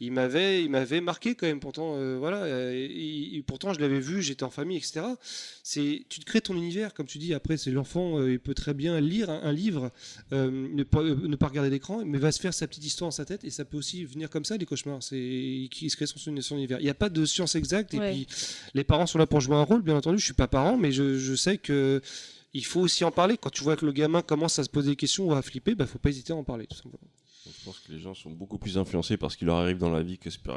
il 0.00 0.12
m'avait, 0.12 0.62
il 0.62 0.70
m'avait 0.70 1.00
marqué 1.00 1.34
quand 1.34 1.46
même. 1.46 1.60
Pourtant, 1.60 1.96
euh, 1.96 2.16
voilà, 2.18 2.46
et, 2.74 3.36
et 3.36 3.42
pourtant 3.42 3.72
je 3.72 3.80
l'avais 3.80 4.00
vu, 4.00 4.22
j'étais 4.22 4.42
en 4.44 4.50
famille, 4.50 4.76
etc. 4.76 5.02
C'est, 5.62 6.04
tu 6.08 6.20
te 6.20 6.24
crées 6.24 6.40
ton 6.40 6.54
univers, 6.54 6.94
comme 6.94 7.06
tu 7.06 7.18
dis. 7.18 7.32
Après, 7.34 7.56
c'est 7.56 7.70
l'enfant, 7.70 8.18
euh, 8.18 8.32
il 8.32 8.38
peut 8.40 8.54
très 8.54 8.74
bien 8.74 9.00
lire 9.00 9.30
un, 9.30 9.42
un 9.42 9.52
livre, 9.52 9.90
euh, 10.32 10.50
ne, 10.50 10.82
pas, 10.82 11.02
ne 11.02 11.36
pas 11.36 11.48
regarder 11.48 11.70
l'écran, 11.70 12.02
mais 12.04 12.18
va 12.18 12.32
se 12.32 12.40
faire 12.40 12.54
sa 12.54 12.66
petite 12.66 12.84
histoire 12.84 13.08
dans 13.08 13.12
sa 13.16 13.24
tête, 13.24 13.44
et 13.44 13.50
ça 13.50 13.64
peut 13.64 13.76
aussi 13.76 14.04
venir 14.04 14.28
comme 14.30 14.44
ça, 14.44 14.56
les 14.56 14.66
cauchemars. 14.66 15.02
C'est 15.02 15.68
qui 15.70 15.88
se 15.90 15.96
crée 15.96 16.06
son, 16.06 16.18
son 16.18 16.56
univers. 16.56 16.80
Il 16.80 16.84
n'y 16.84 16.90
a 16.90 16.94
pas 16.94 17.08
de 17.08 17.24
science 17.24 17.54
exacte, 17.54 17.94
et 17.94 17.98
Ouais. 17.98 18.12
puis 18.12 18.26
les 18.74 18.84
parents 18.84 19.06
sont 19.06 19.18
là 19.18 19.26
pour 19.26 19.40
jouer 19.40 19.56
un 19.56 19.62
rôle, 19.62 19.82
bien 19.82 19.96
entendu. 19.96 20.18
Je 20.18 20.24
suis 20.24 20.34
pas 20.34 20.48
parent, 20.48 20.76
mais 20.76 20.92
je, 20.92 21.18
je 21.18 21.34
sais 21.34 21.56
que 21.58 22.00
il 22.56 22.64
faut 22.64 22.80
aussi 22.80 23.04
en 23.04 23.10
parler. 23.10 23.36
Quand 23.36 23.50
tu 23.50 23.62
vois 23.62 23.76
que 23.76 23.84
le 23.84 23.92
gamin 23.92 24.22
commence 24.22 24.58
à 24.58 24.64
se 24.64 24.70
poser 24.70 24.90
des 24.90 24.96
questions 24.96 25.26
ou 25.26 25.32
à 25.34 25.42
flipper, 25.42 25.74
bah 25.74 25.86
faut 25.86 25.98
pas 25.98 26.08
hésiter 26.08 26.32
à 26.32 26.36
en 26.36 26.44
parler. 26.44 26.66
Je 26.72 27.64
pense 27.64 27.78
que 27.80 27.92
les 27.92 28.00
gens 28.00 28.14
sont 28.14 28.30
beaucoup 28.30 28.58
plus 28.58 28.78
influencés 28.78 29.16
par 29.16 29.30
ce 29.30 29.36
qui 29.36 29.44
leur 29.44 29.56
arrive 29.56 29.78
dans 29.78 29.90
la 29.90 30.02
vie 30.02 30.18
que 30.18 30.30
ce 30.30 30.38
qui 30.38 30.48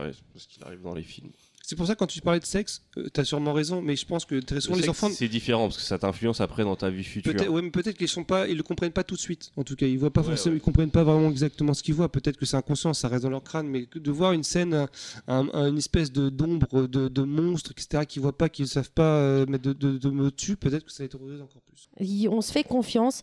arrive 0.63 0.81
dans 0.81 0.93
les 0.93 1.03
films. 1.03 1.31
C'est 1.69 1.75
pour 1.75 1.85
ça 1.85 1.93
que 1.93 1.99
quand 1.99 2.07
tu 2.07 2.19
parlais 2.21 2.39
de 2.39 2.45
sexe, 2.47 2.81
tu 3.13 3.19
as 3.21 3.23
sûrement 3.23 3.53
raison, 3.53 3.79
mais 3.79 3.95
je 3.95 4.03
pense 4.03 4.25
que 4.25 4.39
très 4.39 4.55
Le 4.55 4.61
souvent 4.61 4.77
les 4.77 4.81
sexe, 4.81 4.89
enfants 4.89 5.09
C'est 5.13 5.27
différent 5.27 5.65
parce 5.67 5.77
que 5.77 5.83
ça 5.83 5.99
t'influence 5.99 6.41
après 6.41 6.63
dans 6.63 6.75
ta 6.75 6.89
vie 6.89 7.03
future. 7.03 7.31
Peut-être, 7.31 7.47
ouais, 7.51 7.61
mais 7.61 7.69
peut-être 7.69 7.95
qu'ils 7.95 8.07
sont 8.07 8.23
pas, 8.23 8.47
ils 8.47 8.57
le 8.57 8.63
comprennent 8.63 8.91
pas 8.91 9.03
tout 9.03 9.13
de 9.13 9.19
suite. 9.19 9.51
En 9.55 9.63
tout 9.63 9.75
cas, 9.75 9.85
ils 9.85 9.99
voient 9.99 10.09
pas 10.11 10.21
Ouais, 10.21 10.29
forcément, 10.29 10.53
ouais. 10.53 10.57
ils 10.57 10.63
comprennent 10.63 10.89
pas 10.89 11.03
vraiment 11.03 11.29
exactement 11.29 11.75
ce 11.75 11.83
qu'ils 11.83 11.93
voient. 11.93 12.11
Peut-être 12.11 12.37
que 12.37 12.47
c'est 12.47 12.57
inconscient, 12.57 12.95
ça 12.95 13.07
reste 13.07 13.21
dans 13.21 13.29
leur 13.29 13.43
crâne, 13.43 13.67
mais 13.67 13.87
de 13.93 14.11
voir 14.11 14.31
une 14.33 14.41
scène, 14.41 14.73
un- 14.73 14.89
un- 15.27 15.47
un- 15.53 15.67
une 15.69 15.77
espèce 15.77 16.11
de 16.11 16.29
d'ombre, 16.29 16.87
de, 16.87 17.07
de 17.07 17.21
monstre, 17.21 17.69
etc., 17.77 18.03
qu'ils 18.07 18.23
voient 18.23 18.35
pas, 18.35 18.49
qu'ils 18.49 18.67
savent 18.67 18.89
pas 18.91 19.17
euh, 19.17 19.45
mettre 19.45 19.65
de, 19.65 19.73
de, 19.73 19.99
de 19.99 20.09
mots 20.09 20.31
dessus, 20.31 20.55
peut-être 20.57 20.85
que 20.85 20.91
ça 20.91 21.03
les 21.03 21.09
terrorise 21.09 21.39
encore 21.39 21.61
plus. 21.61 21.87
On 22.29 22.41
se 22.41 22.51
fait 22.51 22.63
confiance. 22.63 23.21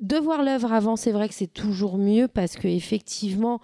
De 0.00 0.16
voir 0.16 0.42
l'œuvre 0.42 0.70
avant, 0.74 0.96
c'est 0.96 1.12
vrai 1.12 1.30
que 1.30 1.34
c'est 1.34 1.46
toujours 1.52 1.96
mieux 1.96 2.28
parce 2.28 2.56
que 2.56 2.68
effectivement, 2.68 3.58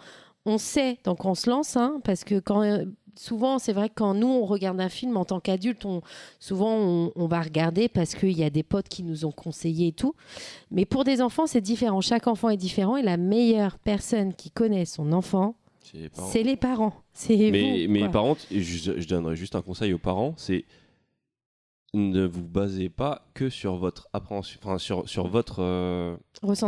on 0.46 0.56
sait, 0.56 0.98
donc 1.04 1.22
on 1.26 1.34
se 1.34 1.50
lance, 1.50 1.76
hein, 1.76 2.00
parce 2.02 2.24
que 2.24 2.40
quand 2.40 2.62
euh, 2.62 2.86
souvent, 3.18 3.58
c'est 3.58 3.72
vrai 3.72 3.88
que 3.88 3.94
quand 3.96 4.14
nous 4.14 4.26
on 4.28 4.44
regarde 4.44 4.80
un 4.80 4.88
film 4.88 5.16
en 5.16 5.24
tant 5.24 5.40
qu'adulte, 5.40 5.84
on, 5.84 6.02
souvent 6.40 6.74
on, 6.76 7.12
on 7.16 7.26
va 7.26 7.40
regarder 7.40 7.88
parce 7.88 8.14
qu'il 8.14 8.32
y 8.36 8.44
a 8.44 8.50
des 8.50 8.62
potes 8.62 8.88
qui 8.88 9.02
nous 9.02 9.24
ont 9.24 9.32
conseillé 9.32 9.88
et 9.88 9.92
tout. 9.92 10.14
Mais 10.70 10.84
pour 10.84 11.04
des 11.04 11.20
enfants, 11.22 11.46
c'est 11.46 11.60
différent. 11.60 12.00
Chaque 12.00 12.26
enfant 12.26 12.48
est 12.50 12.56
différent 12.56 12.96
et 12.96 13.02
la 13.02 13.16
meilleure 13.16 13.78
personne 13.78 14.34
qui 14.34 14.50
connaît 14.50 14.84
son 14.84 15.12
enfant, 15.12 15.54
C'est 15.82 15.98
les 15.98 16.08
parents. 16.08 16.28
c'est 16.28 16.42
les 16.42 16.56
parents. 16.56 16.94
C'est 17.12 17.50
Mais, 17.50 17.86
vous, 17.86 17.92
mais 17.92 18.08
par 18.10 18.22
contre, 18.24 18.42
je, 18.50 19.00
je 19.00 19.08
donnerais 19.08 19.36
juste 19.36 19.54
un 19.54 19.62
conseil 19.62 19.92
aux 19.92 19.98
parents, 19.98 20.34
c'est 20.36 20.64
ne 21.94 22.26
vous 22.26 22.42
basez 22.42 22.90
pas 22.90 23.26
que 23.32 23.48
sur 23.48 23.76
votre 23.76 24.06
appréhension, 24.12 24.60
enfin 24.62 24.76
sur, 24.76 25.08
sur 25.08 25.28
votre 25.28 25.60
euh, 25.62 26.16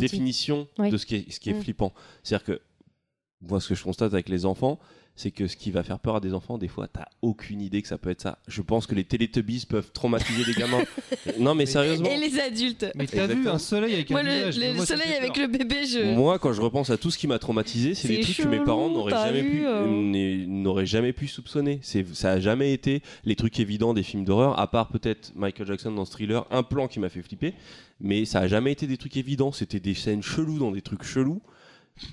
définition 0.00 0.66
Oui. 0.78 0.90
de 0.90 0.96
ce 0.96 1.04
qui 1.04 1.16
est, 1.16 1.30
ce 1.30 1.38
qui 1.38 1.50
est 1.50 1.54
Mm. 1.54 1.60
flippant. 1.62 1.92
C'est-à-dire 2.22 2.46
que 2.46 2.60
moi, 3.42 3.60
ce 3.60 3.68
que 3.68 3.74
je 3.74 3.84
constate 3.84 4.12
avec 4.14 4.28
les 4.30 4.46
enfants, 4.46 4.78
c'est 5.18 5.32
que 5.32 5.48
ce 5.48 5.56
qui 5.56 5.72
va 5.72 5.82
faire 5.82 5.98
peur 5.98 6.16
à 6.16 6.20
des 6.20 6.32
enfants, 6.32 6.58
des 6.58 6.68
fois, 6.68 6.86
t'as 6.86 7.06
aucune 7.22 7.60
idée 7.60 7.82
que 7.82 7.88
ça 7.88 7.98
peut 7.98 8.10
être 8.10 8.20
ça. 8.20 8.38
Je 8.46 8.62
pense 8.62 8.86
que 8.86 8.94
les 8.94 9.02
Teletubbies 9.02 9.66
peuvent 9.68 9.90
traumatiser 9.92 10.44
des 10.44 10.54
gamins. 10.54 10.84
Non, 11.38 11.54
mais 11.54 11.66
sérieusement. 11.66 12.08
Et 12.08 12.16
les 12.16 12.38
adultes. 12.40 12.86
Mais 12.94 13.06
t'as 13.06 13.26
vu 13.26 13.48
un 13.48 13.58
soleil 13.58 13.94
avec 13.94 14.10
Moi, 14.10 14.20
un 14.20 14.22
le, 14.22 14.30
visage 14.30 14.58
le 14.58 14.74
Moi, 14.74 14.86
soleil 14.86 15.12
avec 15.14 15.34
peur. 15.34 15.42
le 15.42 15.58
bébé, 15.58 15.86
je. 15.86 16.14
Moi, 16.14 16.38
quand 16.38 16.52
je 16.52 16.60
repense 16.60 16.90
à 16.90 16.96
tout 16.96 17.10
ce 17.10 17.18
qui 17.18 17.26
m'a 17.26 17.38
traumatisé, 17.38 17.94
c'est 17.94 18.08
des 18.08 18.20
trucs 18.20 18.36
que 18.36 18.48
mes 18.48 18.60
parents 18.60 18.88
chelou, 18.88 18.94
n'auraient 18.94 19.26
jamais 19.26 19.42
vu, 19.42 19.50
pu, 19.50 19.66
euh. 19.66 20.46
n'auraient 20.46 20.86
jamais 20.86 21.12
pu 21.12 21.26
soupçonner. 21.26 21.80
C'est, 21.82 22.06
ça 22.14 22.32
a 22.32 22.40
jamais 22.40 22.72
été 22.72 23.02
les 23.24 23.36
trucs 23.36 23.58
évidents 23.60 23.94
des 23.94 24.02
films 24.02 24.24
d'horreur, 24.24 24.58
à 24.58 24.70
part 24.70 24.88
peut-être 24.88 25.32
Michael 25.34 25.66
Jackson 25.66 25.92
dans 25.92 26.04
ce 26.04 26.12
thriller, 26.12 26.46
un 26.50 26.62
plan 26.62 26.88
qui 26.88 27.00
m'a 27.00 27.08
fait 27.08 27.22
flipper, 27.22 27.54
mais 28.00 28.24
ça 28.24 28.40
a 28.40 28.46
jamais 28.46 28.72
été 28.72 28.86
des 28.86 28.96
trucs 28.96 29.16
évidents. 29.16 29.52
C'était 29.52 29.80
des 29.80 29.94
scènes 29.94 30.22
cheloues 30.22 30.58
dans 30.58 30.70
des 30.70 30.82
trucs 30.82 31.02
chelous, 31.02 31.42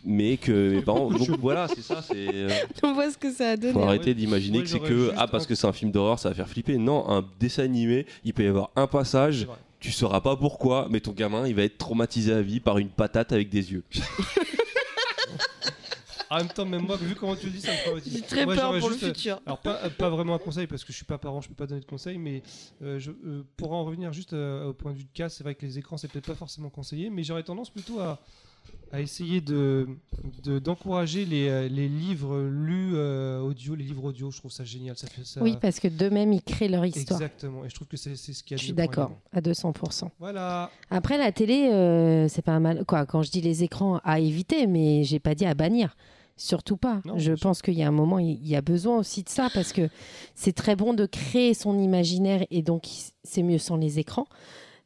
mais 0.04 0.38
que 0.38 0.72
mes 0.76 0.82
parents. 0.82 1.10
donc 1.12 1.30
voilà, 1.40 1.68
c'est 1.68 1.82
ça. 1.82 2.02
C'est. 2.02 2.28
euh, 2.34 2.50
On 2.84 2.94
voit 2.94 3.12
ce 3.12 3.18
que 3.18 3.32
ça 3.32 3.52
a 3.52 3.58
donné. 3.58 3.74
faut 3.74 3.82
arrêter 3.82 4.14
d'imaginer 4.14 4.62
que 4.62 4.68
c'est 4.70 4.80
que 4.80 5.12
ah 5.18 5.28
parce 5.28 5.46
que 5.46 5.56
c'est 5.56 5.68
un 5.68 5.74
film 5.74 5.92
d'horreur 5.92 6.20
ça 6.20 6.30
va 6.30 6.36
faire 6.36 6.50
flipper. 6.50 6.78
Non, 6.78 7.10
un 7.10 7.26
dessin 7.40 7.64
animé, 7.64 8.06
il 8.24 8.34
peut 8.34 8.44
y 8.44 8.48
avoir 8.48 8.72
un 8.76 8.88
passage, 8.88 9.48
tu 9.80 9.92
sauras 9.92 10.22
pas 10.22 10.36
pourquoi, 10.36 10.88
mais 10.90 11.00
ton 11.00 11.12
gamin 11.12 11.48
il 11.48 11.56
va 11.56 11.64
être 11.64 11.78
traumatisé 11.78 12.34
à 12.34 12.42
vie 12.42 12.60
par 12.60 12.78
une 12.78 12.90
patate 12.90 13.32
avec 13.32 13.50
des 13.50 13.72
yeux. 13.72 13.84
En 16.30 16.38
même 16.38 16.48
temps, 16.48 16.66
même 16.66 16.86
moi, 16.86 16.98
vu 16.98 17.16
comment 17.16 17.36
tu 17.36 17.46
le 17.46 17.52
dis, 17.52 17.62
ça 17.62 17.72
me 17.72 17.84
traumatise. 17.84 18.14
J'ai 18.14 18.22
très 18.22 18.46
Moi, 18.46 18.56
peur 18.56 18.78
pour 18.80 18.90
le 18.90 18.98
juste, 18.98 19.08
futur. 19.08 19.40
Alors 19.46 19.60
pas, 19.60 19.80
euh, 19.84 19.90
pas 19.90 20.10
vraiment 20.10 20.36
un 20.36 20.40
conseil 20.40 20.68
parce 20.68 20.84
que 20.84 20.92
je 20.92 20.98
suis 20.98 21.06
pas 21.06 21.18
parent, 21.18 21.40
je 21.42 21.48
peux 21.48 21.56
pas 21.56 21.68
donner 21.68 21.82
de 21.82 21.86
conseils, 21.86 22.18
mais 22.18 22.42
euh, 22.82 23.00
je, 23.00 23.12
euh, 23.12 23.44
pour 23.58 23.74
en 23.74 23.86
revenir 23.86 24.12
juste 24.12 24.34
euh, 24.34 24.66
au 24.68 24.74
point 24.74 24.92
de 24.92 24.98
vue 24.98 25.04
de 25.04 25.14
cas, 25.14 25.30
c'est 25.30 25.44
vrai 25.44 25.56
que 25.56 25.66
les 25.66 25.78
écrans 25.78 25.98
c'est 25.98 26.08
peut-être 26.08 26.26
pas 26.26 26.36
forcément 26.36 26.70
conseillé, 26.70 27.10
mais 27.10 27.24
j'aurais 27.24 27.44
tendance 27.44 27.70
plutôt 27.70 28.00
à, 28.00 28.20
à 28.92 29.02
essayer 29.02 29.42
de 29.42 29.88
de- 30.44 30.60
d'encourager 30.60 31.26
les, 31.26 31.50
euh, 31.50 31.68
les 31.68 31.88
livres 31.90 32.40
lus 32.42 32.92
euh, 32.96 33.40
audio, 33.42 33.76
les 33.76 33.84
livres 33.84 34.06
audio. 34.06 34.32
Je 34.32 34.38
trouve 34.38 34.52
ça 34.52 34.64
génial. 34.64 34.98
Ça 34.98 35.08
fait 35.08 35.26
ça. 35.26 35.42
Oui, 35.42 35.58
parce 35.62 35.80
que 35.80 35.88
d'eux-mêmes, 35.88 36.32
ils 36.34 36.42
créent 36.42 36.68
leur 36.70 36.86
histoire. 36.86 37.20
Exactement. 37.22 37.66
Et 37.66 37.70
je 37.70 37.76
trouve 37.76 37.88
que 37.88 37.98
c'est 37.98 38.16
ce 38.16 38.44
qui 38.44 38.54
a 38.54 38.58
Je 38.58 38.64
suis 38.64 38.74
d'accord, 38.74 39.12
à 39.34 39.42
200%. 39.42 40.10
Voilà. 40.20 40.72
Après, 40.90 41.18
la 41.18 41.32
télé, 41.32 41.70
euh, 41.72 42.28
c'est 42.28 42.42
pas 42.42 42.60
mal. 42.60 42.86
Quoi, 42.86 43.06
quand 43.06 43.22
je 43.22 43.32
dis 43.32 43.42
les 43.42 43.64
écrans 43.64 44.00
à 44.04 44.20
éviter, 44.20 44.66
mais 44.68 45.04
j'ai 45.04 45.20
pas 45.20 45.36
dit 45.36 45.46
à 45.46 45.54
bannir. 45.54 45.96
Surtout 46.38 46.76
pas. 46.78 47.02
Non, 47.06 47.18
je 47.18 47.32
pense 47.34 47.62
qu'il 47.62 47.76
y 47.76 47.84
a 47.84 47.88
un 47.88 47.92
moment, 47.92 48.20
il 48.20 48.46
y 48.46 48.56
a 48.58 48.62
besoin 48.62 48.98
aussi 48.98 49.24
de 49.24 49.30
ça 49.30 49.48
parce 49.54 49.72
que 49.72 49.88
c'est 50.36 50.52
très 50.52 50.76
bon 50.76 50.94
de 50.94 51.06
créer 51.06 51.54
son 51.54 51.80
imaginaire 51.80 52.46
et 52.52 52.62
donc 52.62 52.88
c'est 53.24 53.42
mieux 53.42 53.58
sans 53.58 53.78
les 53.78 54.00
écrans. 54.00 54.28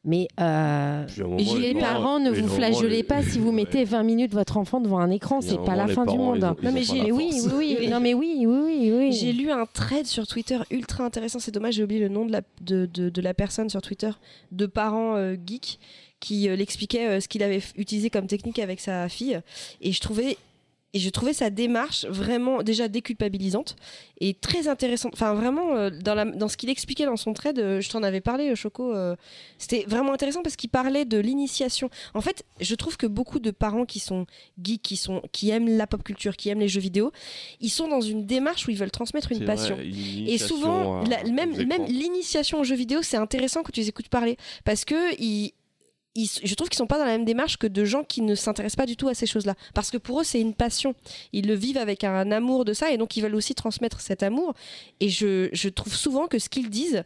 Mais 0.06 0.28
euh, 0.40 1.06
les, 1.38 1.74
parents, 1.74 2.20
ne 2.20 2.32
vous 2.32 2.48
flageolez 2.48 3.04
pas 3.04 3.22
si 3.22 3.38
vous 3.38 3.52
mettez 3.52 3.84
20 3.84 4.04
minutes 4.04 4.32
votre 4.34 4.56
enfant 4.58 4.80
devant 4.80 5.00
un 5.00 5.10
écran. 5.12 5.42
C'est 5.42 5.58
pas 5.66 5.76
la 5.76 5.88
fin 5.88 6.06
du 6.06 6.18
monde. 6.18 6.56
Non, 6.64 6.72
mais 6.72 6.84
j'ai- 6.84 7.12
oui, 7.12 7.32
oui, 7.58 7.78
oui. 7.80 7.88
Non, 7.90 8.00
mais 8.00 8.14
oui, 8.14 8.46
oui, 8.46 8.48
oui, 8.48 8.92
oui. 8.98 9.12
J'ai 9.12 9.34
lu 9.34 9.52
un 9.52 9.66
thread 9.66 10.06
sur 10.06 10.26
Twitter 10.26 10.58
ultra 10.72 11.04
intéressant. 11.04 11.40
C'est 11.40 11.52
dommage, 11.52 11.74
j'ai 11.74 11.84
oublié 11.84 12.00
le 12.00 12.08
nom 12.08 12.26
de 12.26 12.32
la, 12.32 12.42
de, 12.62 12.86
de, 12.94 13.10
de 13.10 13.22
la 13.22 13.34
personne 13.34 13.70
sur 13.70 13.82
Twitter, 13.82 14.12
de 14.54 14.66
parents 14.66 15.16
euh, 15.18 15.36
geeks, 15.46 15.80
qui 16.22 16.48
euh, 16.50 16.56
l'expliquait 16.56 17.08
euh, 17.08 17.20
ce 17.20 17.28
qu'il 17.28 17.44
avait 17.44 17.62
utilisé 17.76 18.10
comme 18.10 18.28
technique 18.28 18.60
avec 18.60 18.80
sa 18.80 19.10
fille. 19.10 19.40
Et 19.82 19.92
je 19.92 20.00
trouvais. 20.00 20.38
Et 20.96 21.00
je 21.00 21.10
trouvais 21.12 21.34
sa 21.34 21.52
démarche 21.52 22.06
vraiment 22.06 22.64
déjà 22.64 22.88
déculpabilisante 22.88 23.76
et 24.22 24.34
très 24.34 24.68
intéressante. 24.68 25.14
Enfin, 25.14 25.36
vraiment, 25.36 25.76
euh, 25.76 25.92
dans, 25.92 26.16
la, 26.16 26.26
dans 26.26 26.48
ce 26.48 26.58
qu'il 26.58 26.70
expliquait 26.72 27.06
dans 27.06 27.16
son 27.16 27.34
trade, 27.34 27.60
euh, 27.60 27.80
je 27.80 27.90
t'en 27.90 28.02
avais 28.02 28.22
parlé, 28.22 28.50
euh, 28.50 28.56
Choco, 28.56 28.92
euh, 28.96 29.16
c'était 29.60 29.86
vraiment 29.88 30.14
intéressant 30.14 30.42
parce 30.42 30.56
qu'il 30.56 30.72
parlait 30.72 31.06
de 31.06 31.20
l'initiation. 31.20 31.92
En 32.16 32.22
fait, 32.22 32.44
je 32.60 32.74
trouve 32.74 32.98
que 32.98 33.06
beaucoup 33.06 33.38
de 33.40 33.52
parents 33.52 33.86
qui 33.86 34.00
sont 34.00 34.26
geeks, 34.64 34.82
qui, 34.82 34.98
sont, 34.98 35.22
qui 35.32 35.52
aiment 35.52 35.70
la 35.78 35.86
pop 35.86 36.02
culture, 36.04 36.36
qui 36.36 36.50
aiment 36.50 36.60
les 36.60 36.68
jeux 36.68 36.82
vidéo, 36.82 37.12
ils 37.62 37.70
sont 37.70 37.88
dans 37.88 38.02
une 38.02 38.26
démarche 38.26 38.68
où 38.68 38.72
ils 38.72 38.78
veulent 38.78 38.90
transmettre 38.90 39.32
une 39.32 39.46
passion. 39.46 39.76
vrai, 39.76 39.86
Et 39.86 39.90
initiation 39.90 40.48
souvent, 40.48 41.04
la- 41.04 41.24
même, 41.26 41.56
même 41.68 41.86
l'initiation 41.86 42.60
aux 42.62 42.64
jeux 42.64 42.76
vidéo, 42.76 43.02
c'est 43.04 43.18
intéressant 43.18 43.62
que 43.62 43.72
tu 43.72 43.80
les 43.82 43.90
écoutes 43.90 44.10
parler. 44.10 44.38
Parce 44.66 44.86
que 44.86 45.14
ils, 45.22 45.54
je 46.26 46.56
trouve 46.56 46.70
qu'ils 46.70 46.78
sont 46.78 46.88
pas 46.88 46.98
dans 46.98 47.06
la 47.06 47.12
même 47.12 47.26
démarche 47.26 47.58
que 47.58 47.68
de 47.68 47.86
gens 47.86 48.04
qui 48.04 48.22
ne 48.22 48.36
s'intéressent 48.36 48.78
pas 48.78 48.86
du 48.86 48.96
tout 48.96 49.08
à 49.08 49.14
ces 49.14 49.26
choses-là. 49.26 49.56
Parce 49.74 49.92
que 49.92 49.98
pour 49.98 50.22
eux, 50.22 50.24
c'est 50.24 50.42
une 50.42 50.54
passion. 50.54 50.96
Ils 51.34 51.48
le 51.48 51.54
vivent 51.54 51.78
avec 51.78 52.04
un 52.04 52.32
amour 52.32 52.66
de 52.66 52.74
ça 52.74 52.92
et 52.92 52.98
donc 52.98 53.18
ils 53.18 53.22
veulent 53.22 53.36
aussi 53.36 53.56
transmettre 53.56 54.02
cet 54.02 54.24
amour. 54.24 54.54
Et 55.00 55.10
je, 55.10 55.50
je 55.54 55.70
trouve 55.70 55.94
souvent 55.94 56.28
que 56.28 56.40
ce 56.40 56.50
qu'ils 56.50 56.70
disent, 56.70 57.04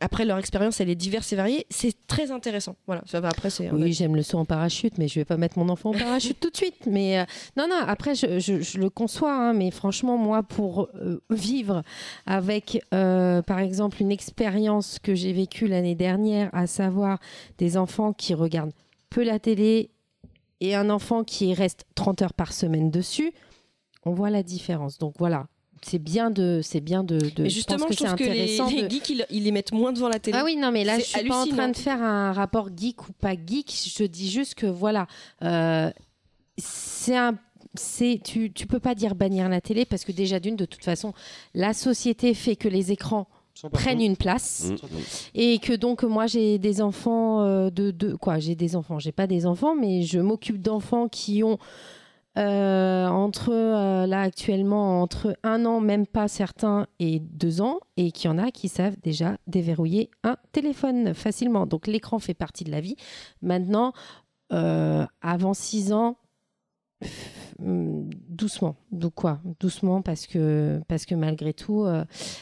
après 0.00 0.24
leur 0.24 0.38
expérience, 0.38 0.80
elle 0.80 0.90
est 0.90 0.94
diverse 0.94 1.32
et 1.32 1.36
variée, 1.36 1.66
c'est 1.70 1.94
très 2.06 2.30
intéressant. 2.30 2.76
Voilà. 2.86 3.02
Ça 3.06 3.20
va, 3.20 3.28
après, 3.28 3.50
c'est. 3.50 3.70
Oui, 3.70 3.92
j'aime 3.92 4.14
le 4.16 4.22
saut 4.22 4.38
en 4.38 4.44
parachute, 4.44 4.98
mais 4.98 5.08
je 5.08 5.14
vais 5.20 5.24
pas 5.24 5.36
mettre 5.36 5.58
mon 5.58 5.68
enfant 5.68 5.90
en 5.90 5.98
parachute 5.98 6.38
tout 6.40 6.50
de 6.50 6.56
suite. 6.56 6.86
Mais 6.86 7.18
euh, 7.18 7.24
non, 7.56 7.66
non. 7.68 7.76
Après, 7.86 8.14
je, 8.14 8.38
je- 8.38 8.60
je 8.60 8.78
le 8.78 8.90
conçois, 8.90 9.32
hein, 9.34 9.52
mais 9.52 9.70
franchement, 9.70 10.16
moi, 10.18 10.42
pour 10.42 10.88
euh, 10.96 11.20
vivre 11.30 11.82
avec, 12.26 12.82
euh, 12.94 13.42
par 13.42 13.58
exemple, 13.58 14.00
une 14.02 14.10
expérience 14.12 14.98
que 15.02 15.14
j'ai 15.14 15.32
vécue 15.32 15.66
l'année 15.66 15.94
dernière, 15.94 16.50
à 16.52 16.66
savoir 16.66 17.18
des 17.58 17.76
enfants 17.76 18.12
qui 18.12 18.34
regardent 18.34 18.72
peu 19.10 19.24
la 19.24 19.38
télé 19.38 19.90
et 20.60 20.74
un 20.74 20.90
enfant 20.90 21.24
qui 21.24 21.54
reste 21.54 21.84
30 21.94 22.22
heures 22.22 22.32
par 22.34 22.52
semaine 22.52 22.90
dessus, 22.90 23.32
on 24.04 24.12
voit 24.12 24.30
la 24.30 24.42
différence. 24.42 24.98
Donc 24.98 25.14
voilà. 25.18 25.46
C'est 25.82 25.98
bien 25.98 26.30
de, 26.30 26.60
c'est 26.62 26.80
bien 26.80 27.04
de. 27.04 27.18
de- 27.18 27.42
Mais 27.42 27.48
je 27.50 27.54
justement, 27.54 27.86
pense 27.86 27.92
je, 27.92 27.96
trouve 28.04 28.10
c'est 28.10 28.16
que 28.16 28.24
les, 28.24 28.30
intéressant 28.60 28.70
les 28.70 28.82
de- 28.82 28.88
geeks, 28.90 29.10
ils, 29.10 29.26
ils 29.30 29.44
les 29.44 29.52
mettent 29.52 29.72
moins 29.72 29.92
devant 29.92 30.08
la 30.08 30.18
télé. 30.18 30.36
ah 30.38 30.42
oui, 30.44 30.56
non, 30.56 30.72
mais 30.72 30.84
là, 30.84 30.98
je 30.98 31.04
suis 31.04 31.28
pas 31.28 31.42
en 31.42 31.46
train 31.46 31.68
de 31.68 31.76
faire 31.76 32.02
un 32.02 32.32
rapport 32.32 32.68
geek 32.76 33.08
ou 33.08 33.12
pas 33.12 33.34
geek. 33.34 33.72
Je 33.96 34.04
dis 34.04 34.30
juste 34.30 34.54
que 34.54 34.66
voilà, 34.66 35.06
euh, 35.42 35.90
c'est 36.58 37.16
un. 37.16 37.34
C'est, 37.78 38.20
tu, 38.24 38.50
tu 38.52 38.66
peux 38.66 38.78
pas 38.80 38.94
dire 38.94 39.14
bannir 39.14 39.50
la 39.50 39.60
télé 39.60 39.84
parce 39.84 40.04
que 40.04 40.10
déjà 40.12 40.40
d'une 40.40 40.56
de 40.56 40.64
toute 40.64 40.82
façon 40.82 41.12
la 41.52 41.74
société 41.74 42.32
fait 42.32 42.56
que 42.56 42.68
les 42.68 42.90
écrans 42.90 43.28
prennent 43.70 44.00
une 44.00 44.16
place 44.16 44.68
Mm, 44.70 44.72
mm. 44.74 44.78
et 45.34 45.58
que 45.58 45.74
donc 45.74 46.02
moi 46.02 46.26
j'ai 46.26 46.56
des 46.58 46.80
enfants 46.80 47.42
euh, 47.42 47.68
de, 47.68 47.90
de 47.90 48.14
quoi 48.14 48.38
j'ai 48.38 48.54
des 48.54 48.76
enfants 48.76 48.98
j'ai 48.98 49.12
pas 49.12 49.26
des 49.26 49.44
enfants 49.44 49.74
mais 49.74 50.02
je 50.04 50.18
m'occupe 50.20 50.62
d'enfants 50.62 51.08
qui 51.08 51.42
ont 51.44 51.58
euh, 52.38 53.06
entre 53.06 53.50
euh, 53.50 54.06
là 54.06 54.20
actuellement 54.20 55.00
entre 55.00 55.38
un 55.42 55.64
an 55.64 55.80
même 55.80 56.06
pas 56.06 56.28
certains 56.28 56.86
et 56.98 57.18
deux 57.18 57.62
ans 57.62 57.80
et 57.96 58.12
qu'il 58.12 58.30
y 58.30 58.32
en 58.32 58.36
a 58.36 58.50
qui 58.50 58.68
savent 58.68 58.96
déjà 59.02 59.38
déverrouiller 59.46 60.10
un 60.22 60.36
téléphone 60.52 61.14
facilement. 61.14 61.66
Donc 61.66 61.86
l'écran 61.86 62.18
fait 62.18 62.34
partie 62.34 62.64
de 62.64 62.70
la 62.70 62.82
vie. 62.82 62.96
Maintenant 63.40 63.94
euh, 64.52 65.06
avant 65.22 65.54
six 65.54 65.92
ans 65.92 66.18
doucement. 67.58 68.76
Donc 68.92 69.14
quoi? 69.14 69.40
Doucement 69.60 70.02
parce 70.02 70.26
que 70.26 70.80
parce 70.88 71.06
que 71.06 71.14
malgré 71.14 71.54
tout 71.54 71.86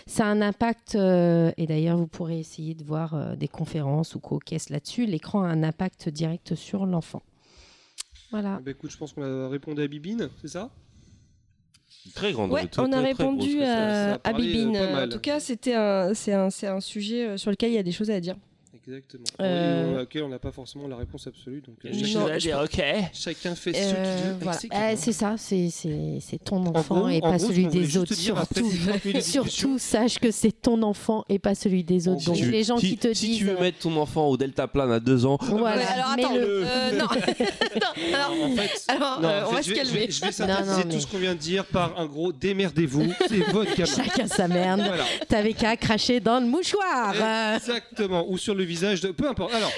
ça 0.07 0.25
a 0.25 0.29
un 0.29 0.43
impact, 0.43 0.97
et 0.97 1.67
d'ailleurs 1.69 1.99
vous 1.99 2.09
pourrez 2.09 2.41
essayer 2.41 2.75
de 2.75 2.83
voir 2.83 3.37
des 3.37 3.49
conférences 3.49 4.17
ou 4.17 4.21
co-caisses 4.21 4.71
là-dessus, 4.71 5.07
l'écran 5.07 5.43
a 5.45 5.47
un 5.47 5.63
impact 5.63 6.09
direct 6.09 6.57
sur 6.57 6.85
l'enfant. 6.85 7.23
Voilà. 8.35 8.57
Ah 8.59 8.61
bah 8.61 8.73
écoute, 8.73 8.91
je 8.91 8.97
pense 8.97 9.13
qu'on 9.13 9.23
a 9.23 9.49
répondu 9.49 9.81
à 9.81 9.87
Bibine, 9.87 10.29
c'est 10.43 10.49
ça? 10.49 10.69
Très 12.17 12.33
grande. 12.33 12.51
Ouais, 12.51 12.69
on 12.79 12.91
a 12.91 13.01
répondu 13.01 13.63
à, 13.63 13.67
ça 13.67 14.11
a 14.11 14.15
à 14.15 14.19
parlé, 14.19 14.47
Bibine. 14.49 14.77
euh, 14.77 14.93
mal. 14.93 15.09
En 15.09 15.13
tout 15.13 15.21
cas, 15.21 15.39
c'était 15.39 15.75
un, 15.75 16.15
c'est 16.15 16.33
un, 16.33 16.51
c'est 16.51 16.67
un 16.67 16.81
sujet 16.81 17.29
euh, 17.29 17.37
sur 17.37 17.53
lequel 17.53 17.71
il 17.71 17.75
y 17.75 17.79
a 17.79 17.85
des 17.85 17.93
choses 17.93 18.11
à 18.11 18.19
dire. 18.19 18.35
Exactement. 18.87 19.25
Euh, 19.41 19.97
on- 19.99 20.03
auquel 20.03 20.23
on 20.25 20.29
n'a 20.29 20.39
pas 20.39 20.53
forcément 20.53 20.87
la 20.89 20.97
réponse 20.97 21.27
absolue. 21.27 21.63
Donc, 21.67 21.77
euh, 21.85 21.91
Non, 21.91 22.27
chacun, 22.29 22.39
je- 22.39 22.65
ok. 22.65 22.85
chacun 23.15 23.55
fait 23.55 23.73
ce 23.73 23.79
Euh, 23.79 24.17
qu'il 24.21 24.25
veut. 24.33 24.37
voilà. 24.43 24.59
Euh, 24.59 24.69
gamins. 24.71 24.97
c'est 24.97 25.13
ça, 25.13 25.35
c'est- 25.39 25.71
c'est 25.71 26.19
c'est 26.21 26.45
ton 26.45 26.57
En 26.67 26.75
enfant 26.75 26.97
gros- 27.01 27.09
et 27.09 27.17
en 27.19 27.21
pas 27.31 27.37
gros, 27.39 27.47
celui 27.49 27.67
des 27.69 27.97
autres. 27.97 28.13
Surtout, 28.15 28.15
ces 28.15 28.33
30 28.33 28.57
minutes 28.63 28.87
de 29.07 29.13
discussion, 29.13 29.45
surtout 29.47 29.79
sache 29.79 30.19
que 30.19 30.31
c'est 30.31 30.53
ton 30.53 30.83
enfant 30.83 31.25
et 31.29 31.39
pas 31.39 31.55
celui 31.55 31.83
des 31.83 32.09
autres. 32.09 32.21
Si 32.21 32.27
Donc 32.27 32.37
tu- 32.37 32.51
les 32.51 32.63
gens 32.65 32.77
si, 32.79 32.91
qui 32.91 32.97
te 32.99 33.15
si 33.15 33.27
disent. 33.29 33.39
tu 33.39 33.45
veux 33.45 33.57
euh, 33.57 33.61
mettre 33.61 33.79
ton 33.79 33.97
enfant 33.97 34.27
au 34.29 34.37
Delta 34.37 34.69
Plane 34.69 34.93
à 34.93 35.01
deux 35.01 35.25
ans, 35.25 35.39
voilà, 35.41 35.77
Ouais, 35.79 35.83
alors 35.87 36.11
attends, 36.11 36.33
mets-le. 36.35 36.63
euh, 36.67 36.99
non. 36.99 37.07
Non, 37.75 38.15
alors, 38.15 38.33
En 38.45 38.51
fait, 38.57 38.71
alors, 38.89 39.21
non, 39.21 39.29
euh, 39.29 39.43
en 39.45 39.47
on 39.47 39.51
fait, 39.51 39.55
va 39.57 39.63
se 39.63 39.71
je 39.71 39.75
calmer. 39.75 39.93
vais- 40.07 40.11
je 40.11 40.21
vais 40.21 40.27
Non, 40.27 40.33
synthétiser 40.33 40.85
non, 40.85 40.91
tout 40.95 41.01
ce 41.01 41.07
qu'on 41.07 41.19
vient 41.19 41.35
de 41.35 41.39
dire 41.41 41.65
par 41.65 41.99
un 41.99 42.07
gros 42.07 42.33
démerdez-vous, 42.33 43.13
c'est 43.29 43.39
votre 43.53 43.75
gamin. 43.75 43.91
Chacun 43.93 44.27
sa 44.27 44.47
merde. 44.49 44.83
T'avais 45.29 45.53
qu'à 45.55 45.77
cracher 45.77 46.21
dans 46.21 46.39
le 46.41 46.47
mouchoir. 46.47 47.15
Exactement, 47.57 48.25
ou 48.29 48.37
sur 48.39 48.55
le 48.55 48.65
visage 48.75 49.01
de. 49.01 49.09
Peu 49.13 49.29
importe. 49.29 49.55
Alors, 49.55 49.73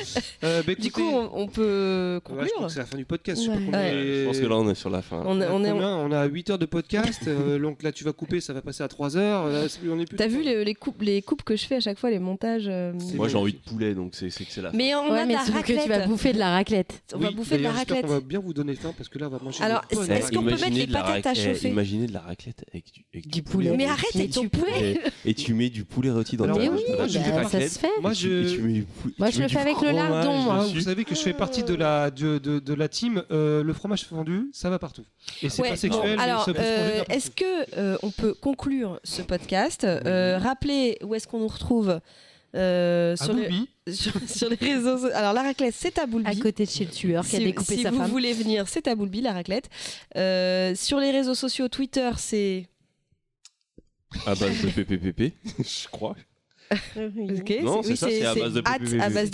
euh, 0.44 0.62
bah, 0.66 0.72
Du 0.78 0.90
coup, 0.90 1.02
on, 1.02 1.30
on 1.34 1.46
peut 1.48 1.62
ouais, 1.62 2.20
je 2.20 2.20
crois 2.20 2.36
conclure. 2.46 2.66
que 2.66 2.72
c'est 2.72 2.78
la 2.80 2.86
fin 2.86 2.96
du 2.98 3.04
podcast. 3.04 3.40
Je 3.42 3.46
sais 3.46 3.50
Ouais. 3.50 3.56
pas 3.58 3.64
combien 3.64 3.80
Ouais. 3.80 3.94
est- 3.94 4.20
je 4.22 4.26
pense 4.26 4.38
que 4.40 4.46
là 4.46 4.56
on 4.56 4.68
est 4.70 4.74
sur 4.74 4.90
la 4.90 5.02
fin. 5.02 5.22
on, 5.26 5.40
est- 5.40 5.46
on, 5.48 5.56
on 5.56 5.64
est. 5.64 5.70
on 5.72 6.12
a 6.12 6.24
8 6.26 6.50
heures 6.50 6.58
de 6.58 6.66
podcast. 6.66 7.22
euh, 7.28 7.58
donc 7.58 7.82
là, 7.82 7.92
tu 7.92 8.04
vas 8.04 8.12
couper, 8.12 8.40
ça 8.40 8.52
va 8.52 8.62
passer 8.62 8.82
à 8.82 8.88
3 8.88 9.16
heures. 9.16 9.46
Là, 9.48 9.68
c'est- 9.68 9.80
on 9.88 9.98
est 10.00 10.06
plus 10.06 10.16
T'as 10.16 10.26
vu 10.28 10.42
les, 10.42 10.64
les 10.64 10.74
coupes, 10.74 11.02
les 11.02 11.22
coupes 11.22 11.42
que 11.42 11.56
je 11.56 11.66
fais 11.66 11.76
à 11.76 11.80
chaque 11.80 11.98
fois, 11.98 12.10
les 12.10 12.18
montages. 12.18 12.66
euh, 12.68 12.92
Moi 13.14 13.28
j'ai 13.28 13.36
envie 13.36 13.52
de 13.52 13.58
poulet 13.58 13.94
donc 13.94 14.14
c'est 14.14 14.28
que 14.28 14.34
c'est 14.48 14.62
la 14.62 14.70
fin. 14.70 14.76
Mais 14.76 14.94
on 14.94 15.10
ouais, 15.12 15.20
a 15.20 15.26
mais 15.26 15.34
la 15.34 15.40
sauf 15.40 15.50
que 15.50 15.56
raclette. 15.56 15.82
tu 15.82 15.88
vas 15.88 16.06
bouffer 16.06 16.32
de 16.32 16.38
la 16.38 16.50
raclette. 16.50 17.02
On 17.14 17.18
va 17.18 17.30
bouffer 17.30 17.58
de 17.58 17.62
la 17.62 17.72
raclette. 17.72 18.02
qu'on 18.02 18.12
va 18.12 18.20
bien 18.20 18.40
vous 18.40 18.52
donner 18.54 18.74
faim 18.74 18.92
parce 18.96 19.08
que 19.08 19.18
là, 19.18 19.26
on 19.26 19.30
va 19.30 19.38
manger. 19.42 19.62
Alors, 19.62 19.82
est-ce 19.90 20.00
raclette. 20.00 20.30
qu'on 20.34 20.42
peut 20.42 20.50
mettre 20.50 20.70
les 20.70 20.86
de 20.86 20.92
la 20.92 21.02
patates 21.02 21.26
à 21.26 21.28
raclette- 21.30 21.54
chauffer 21.54 21.68
Imaginez 21.68 22.06
de 22.06 22.12
la 22.12 22.20
raclette 22.20 22.64
avec 22.72 22.84
du, 23.26 23.42
poulet. 23.42 23.74
Mais 23.76 23.86
arrête 23.86 24.14
avec 24.14 24.30
ton 24.30 24.42
tu 24.42 24.48
poulet. 24.48 24.98
Et, 25.24 25.34
tu 25.34 25.54
mets 25.54 25.68
du 25.70 25.84
poulet 25.84 26.10
rôti 26.10 26.36
dans 26.36 26.46
ta 26.46 26.54
Mais 26.58 26.66
moi, 26.68 26.76
oui, 26.76 27.08
ça 27.10 27.20
raclette. 27.32 27.70
se 27.72 27.78
fait. 27.78 27.88
Moi, 28.00 28.12
je. 28.12 28.85
Moi, 29.18 29.30
je 29.30 29.40
le 29.42 29.48
fais 29.48 29.58
avec 29.58 29.80
le 29.80 29.90
lardon, 29.92 30.32
moi. 30.38 30.56
Ah, 30.60 30.62
dessus. 30.64 30.74
vous 30.78 30.80
savez 30.84 31.04
que 31.04 31.14
je 31.14 31.20
fais 31.20 31.32
partie 31.32 31.62
de 31.62 31.74
la, 31.74 32.10
de, 32.10 32.38
de, 32.38 32.58
de 32.58 32.74
la 32.74 32.88
team 32.88 33.22
euh, 33.30 33.62
le 33.62 33.72
fromage 33.72 34.04
fondu, 34.04 34.48
ça 34.52 34.68
va 34.70 34.78
partout. 34.78 35.04
Et 35.42 35.48
c'est 35.48 35.62
Ouais, 35.62 35.70
pas 35.70 35.76
sexuel, 35.76 36.16
bon, 36.16 36.22
alors, 36.22 36.48
euh, 36.56 37.04
est-ce 37.08 37.30
que 37.30 37.78
euh, 37.78 37.96
on 38.02 38.10
peut 38.10 38.34
conclure 38.34 38.98
ce 39.04 39.22
podcast 39.22 39.84
euh, 39.84 40.38
Rappeler 40.38 40.98
où 41.02 41.14
est-ce 41.14 41.28
qu'on 41.28 41.38
nous 41.40 41.48
retrouve 41.48 42.00
euh, 42.54 43.16
sur, 43.16 43.34
les, 43.34 43.50
sur, 43.92 44.12
sur 44.28 44.48
les 44.48 44.56
réseaux. 44.56 45.06
Alors 45.14 45.34
la 45.34 45.42
raclette, 45.42 45.74
c'est 45.76 45.98
à 45.98 46.06
Boulby. 46.06 46.30
À 46.30 46.34
côté 46.34 46.64
de 46.64 46.70
chez 46.70 46.84
le 46.86 46.90
tueur 46.90 47.24
qui 47.24 47.36
a 47.36 47.38
si, 47.38 47.44
découpé 47.44 47.76
si 47.76 47.82
sa 47.82 47.90
vous 47.90 47.98
femme. 47.98 48.10
voulez 48.10 48.32
venir, 48.32 48.66
c'est 48.66 48.88
à 48.88 48.94
Boulby 48.94 49.20
la 49.20 49.32
raclette. 49.34 49.68
Euh, 50.16 50.74
sur 50.74 50.98
les 50.98 51.10
réseaux 51.10 51.34
sociaux, 51.34 51.68
Twitter, 51.68 52.10
c'est 52.16 52.66
À 54.26 54.34
base 54.34 54.62
de 54.62 54.70
PPPP, 54.70 55.34
je 55.58 55.88
crois. 55.88 56.16
Ok. 56.72 57.58
Non, 57.62 57.78
oui, 57.80 57.84
c'est 57.84 57.96
ça, 57.96 58.08
c'est 58.10 58.24
à 58.24 58.34
base 58.34 58.52
de 58.54 58.62
à 58.66 58.78
base 59.10 59.30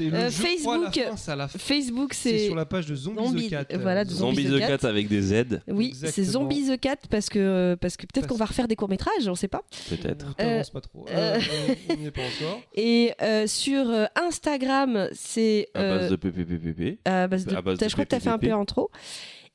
Euh, 0.00 0.10
la 0.10 1.48
Facebook. 1.48 1.58
Facebook, 1.58 2.14
C'est 2.14 2.46
sur 2.46 2.54
la 2.54 2.66
page 2.66 2.86
de 2.86 2.94
Zombie, 2.94 3.18
Zombie- 3.24 3.46
the 3.46 3.50
Cat. 3.50 3.64
euh, 3.72 3.78
voilà, 3.80 4.04
de 4.04 4.10
Zombie 4.10 4.42
Zombie 4.42 4.48
the 4.50 4.56
the 4.56 4.58
Cat. 4.68 4.78
Cat 4.78 4.88
avec 4.88 5.08
des 5.08 5.22
Z, 5.22 5.60
oui, 5.68 5.94
c'est. 5.94 6.22
Zombie 6.22 6.66
the 6.68 6.78
Cat 6.80 6.96
parce 7.10 7.28
que 7.28 7.76
parce 7.80 7.96
que 7.96 8.06
peut-être 8.06 8.26
qu'on 8.26 8.36
va 8.36 8.44
refaire 8.46 8.68
des 8.68 8.76
courts 8.76 8.88
métrages, 8.88 9.26
on 9.26 9.34
sait 9.34 9.48
pas. 9.48 9.62
peut-être. 9.88 10.26
On 10.28 10.32
t'avance 10.32 10.70
pas 10.70 10.80
trop. 10.80 11.06
euh, 11.10 11.38
Euh, 11.38 11.74
on 11.90 11.96
n'y 11.96 12.06
est 12.06 12.10
pas 12.10 12.22
encore. 12.22 12.60
Et 12.74 13.12
euh, 13.22 13.46
sur 13.46 13.88
euh, 13.88 14.06
Instagram, 14.16 15.08
c'est 15.12 15.68
À 15.74 15.80
euh, 15.80 15.98
base 15.98 16.10
de 16.10 16.16
PPPP. 16.16 16.98
à 17.04 17.26
base 17.28 17.44
de, 17.46 17.54
à 17.54 17.62
base 17.62 17.78
t'as- 17.78 17.86
de 17.86 17.90
je 17.90 17.94
crois 17.94 18.04
que 18.04 18.10
tu 18.10 18.16
as 18.16 18.20
fait 18.20 18.28
un 18.30 18.38
peu 18.38 18.52
en 18.52 18.64
trop. 18.64 18.90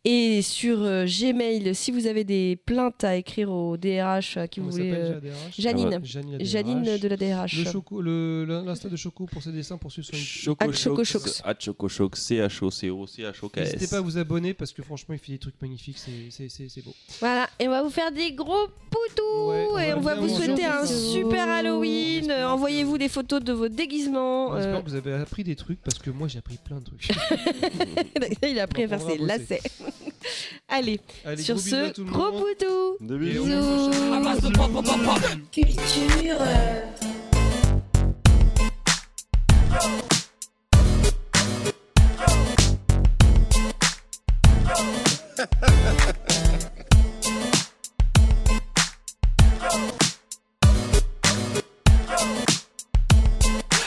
Et 0.06 0.42
sur 0.42 0.82
euh, 0.82 1.06
Gmail, 1.06 1.74
si 1.74 1.90
vous 1.92 2.08
avez 2.08 2.26
des 2.26 2.58
plaintes 2.58 3.06
à 3.06 3.16
écrire 3.16 3.50
au 3.50 3.78
DRH 3.78 4.36
à 4.36 4.50
qui 4.50 4.60
Comment 4.60 4.70
vous 4.72 4.76
voulez. 4.78 4.92
euh, 4.92 5.20
Janine. 5.58 5.88
Ah 5.94 5.98
ouais. 6.00 6.46
Janine, 6.46 6.98
de 6.98 7.08
la 7.08 7.16
DRH. 7.16 7.58
Le 7.58 7.72
Choco, 7.72 8.02
le- 8.02 8.44
l'insta 8.66 8.90
de 8.90 8.98
Choco 8.98 9.28
pour 9.28 9.42
ses 9.42 9.54
dessins 9.54 9.78
pour 9.78 9.94
suivre 9.94 10.06
son 10.12 10.18
Choco 10.18 10.62
At 10.62 10.74
Choco 10.74 11.04
Shox. 11.06 11.42
At 11.46 11.56
Choco 11.58 11.88
Shox, 11.88 12.20
C-H-O-C-O, 12.22 13.08
C-H-O-K-S. 13.08 13.74
N'hésitez 13.74 13.88
pas 13.88 14.00
à 14.00 14.02
vous 14.02 14.18
abonner 14.18 14.54
parce 14.54 14.74
que 14.74 14.82
franchement, 14.84 15.16
il 15.16 15.20
fait 15.20 15.32
des 15.32 15.38
trucs 15.38 15.62
magnifiques, 15.62 15.98
c'est- 15.98 16.12
c'est 16.32 16.50
c'est- 16.50 16.68
c'est 16.68 16.82
beau. 16.84 16.94
Voilà, 17.22 17.48
et 17.58 17.68
on 17.70 17.72
va 17.72 17.82
vous 17.82 17.90
faire 17.90 18.12
des 18.12 18.34
gros 18.34 18.68
poutous 18.92 19.50
Ouais, 19.52 19.68
on 19.72 19.78
et 19.80 19.94
on 19.94 20.02
va 20.02 20.16
vous 20.16 20.28
souhaiter 20.28 20.66
un 20.66 20.86
super 20.86 21.48
Halloween. 21.50 22.26
J'espère 22.26 22.52
Envoyez-vous 22.52 22.98
des 22.98 23.08
photos 23.08 23.42
de 23.42 23.54
vos 23.54 23.70
déguisements. 23.70 24.50
On 24.50 24.58
espère 24.58 24.76
euh, 24.76 24.82
que 24.82 24.90
vous 24.90 24.96
avez 24.96 25.14
appris 25.14 25.46
des 25.46 25.56
trucs 25.56 25.80
parce 25.82 25.98
que 25.98 26.10
moi 26.10 26.28
j'ai 26.28 26.40
appris 26.40 26.58
plein 26.62 26.80
de 26.80 26.84
trucs. 26.84 27.08
Il 28.44 28.60
a 28.60 28.64
appris 28.64 28.84
à 28.84 28.88
faire 28.90 29.02
ses 29.02 29.18
lacets. 29.18 29.62
Allez, 30.70 31.00
Allez, 31.26 31.44
sur 31.44 31.56
gros 31.56 31.64
bisous 31.64 31.76
à 31.76 31.88
ce, 31.88 31.94
tout 31.94 32.04
le 32.06 32.12
gros 32.12 32.32
monde. 32.32 32.44
bisous. 33.18 33.44
retrouve 33.44 34.14
À 34.14 34.20
base 34.22 34.42
de 34.42 34.50
pop, 34.50 34.72
pop, 34.74 34.86
pop, 34.86 35.04
pop. 35.04 35.22
Culture. 35.52 36.38
euh, 36.40 36.82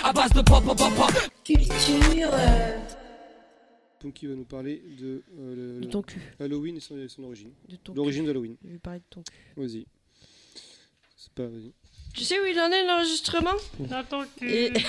À 0.05 0.13
base 0.13 0.31
de 0.33 0.43
pop, 0.43 0.65
pop, 0.65 0.77
pop, 0.77 0.95
pop. 0.95 1.13
Culture. 1.45 2.31
euh, 2.33 2.79
Punky 4.07 4.27
va 4.29 4.35
nous 4.35 4.45
parler 4.45 4.83
de 5.01 5.23
euh, 5.39 5.79
le- 5.81 5.87
De 5.87 5.91
ton 5.91 6.03
cul. 6.03 6.21
Halloween 6.41 6.77
et 6.77 6.81
son, 6.81 6.95
son 7.09 7.25
origine. 7.25 7.51
L'origine 7.95 8.25
d'Halloween. 8.27 8.57
Je 8.65 8.71
vais 8.73 8.79
parler 8.79 9.01
de 9.01 9.05
ton 9.11 9.23
cul. 9.23 9.33
Vas-y. 9.57 9.87
C'est 11.17 11.33
pas, 11.33 11.47
vas-y. 11.47 11.73
Tu 12.15 12.25
sais 12.25 12.41
où 12.41 12.45
il 12.47 12.59
en 12.61 12.71
est 12.71 12.87
l'enregistrement? 12.87 13.51
Et- 14.43 14.73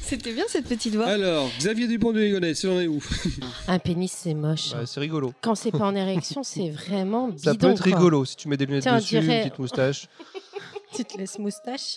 C'était 0.00 0.32
bien 0.32 0.44
cette 0.46 0.66
petite 0.66 0.94
voix. 0.94 1.06
Alors, 1.06 1.50
Xavier 1.58 1.88
Dupont 1.88 2.12
de 2.12 2.20
Ligonnès, 2.20 2.62
il 2.62 2.68
en 2.68 2.80
est 2.80 2.86
où? 2.86 3.02
Un 3.66 3.78
pénis, 3.78 4.12
c'est 4.12 4.34
moche. 4.34 4.70
Bah, 4.72 4.86
c'est 4.86 5.00
rigolo. 5.00 5.32
Quand 5.40 5.54
c'est 5.54 5.72
pas 5.72 5.86
en 5.86 5.94
érection, 5.96 6.42
c'est 6.44 6.70
vraiment 6.70 7.28
bidon. 7.28 7.38
Ça 7.42 7.54
peut 7.54 7.70
être 7.70 7.82
quoi. 7.82 7.96
rigolo 7.96 8.24
si 8.24 8.36
tu 8.36 8.46
mets 8.48 8.56
des 8.56 8.66
lunettes 8.66 8.82
Tiens, 8.82 8.98
dessus, 8.98 9.18
dirait- 9.18 9.36
une 9.38 9.42
petite 9.44 9.58
moustache. 9.58 10.06
Tu 10.94 11.04
te 11.04 11.18
laisses 11.18 11.38
moustache. 11.38 11.96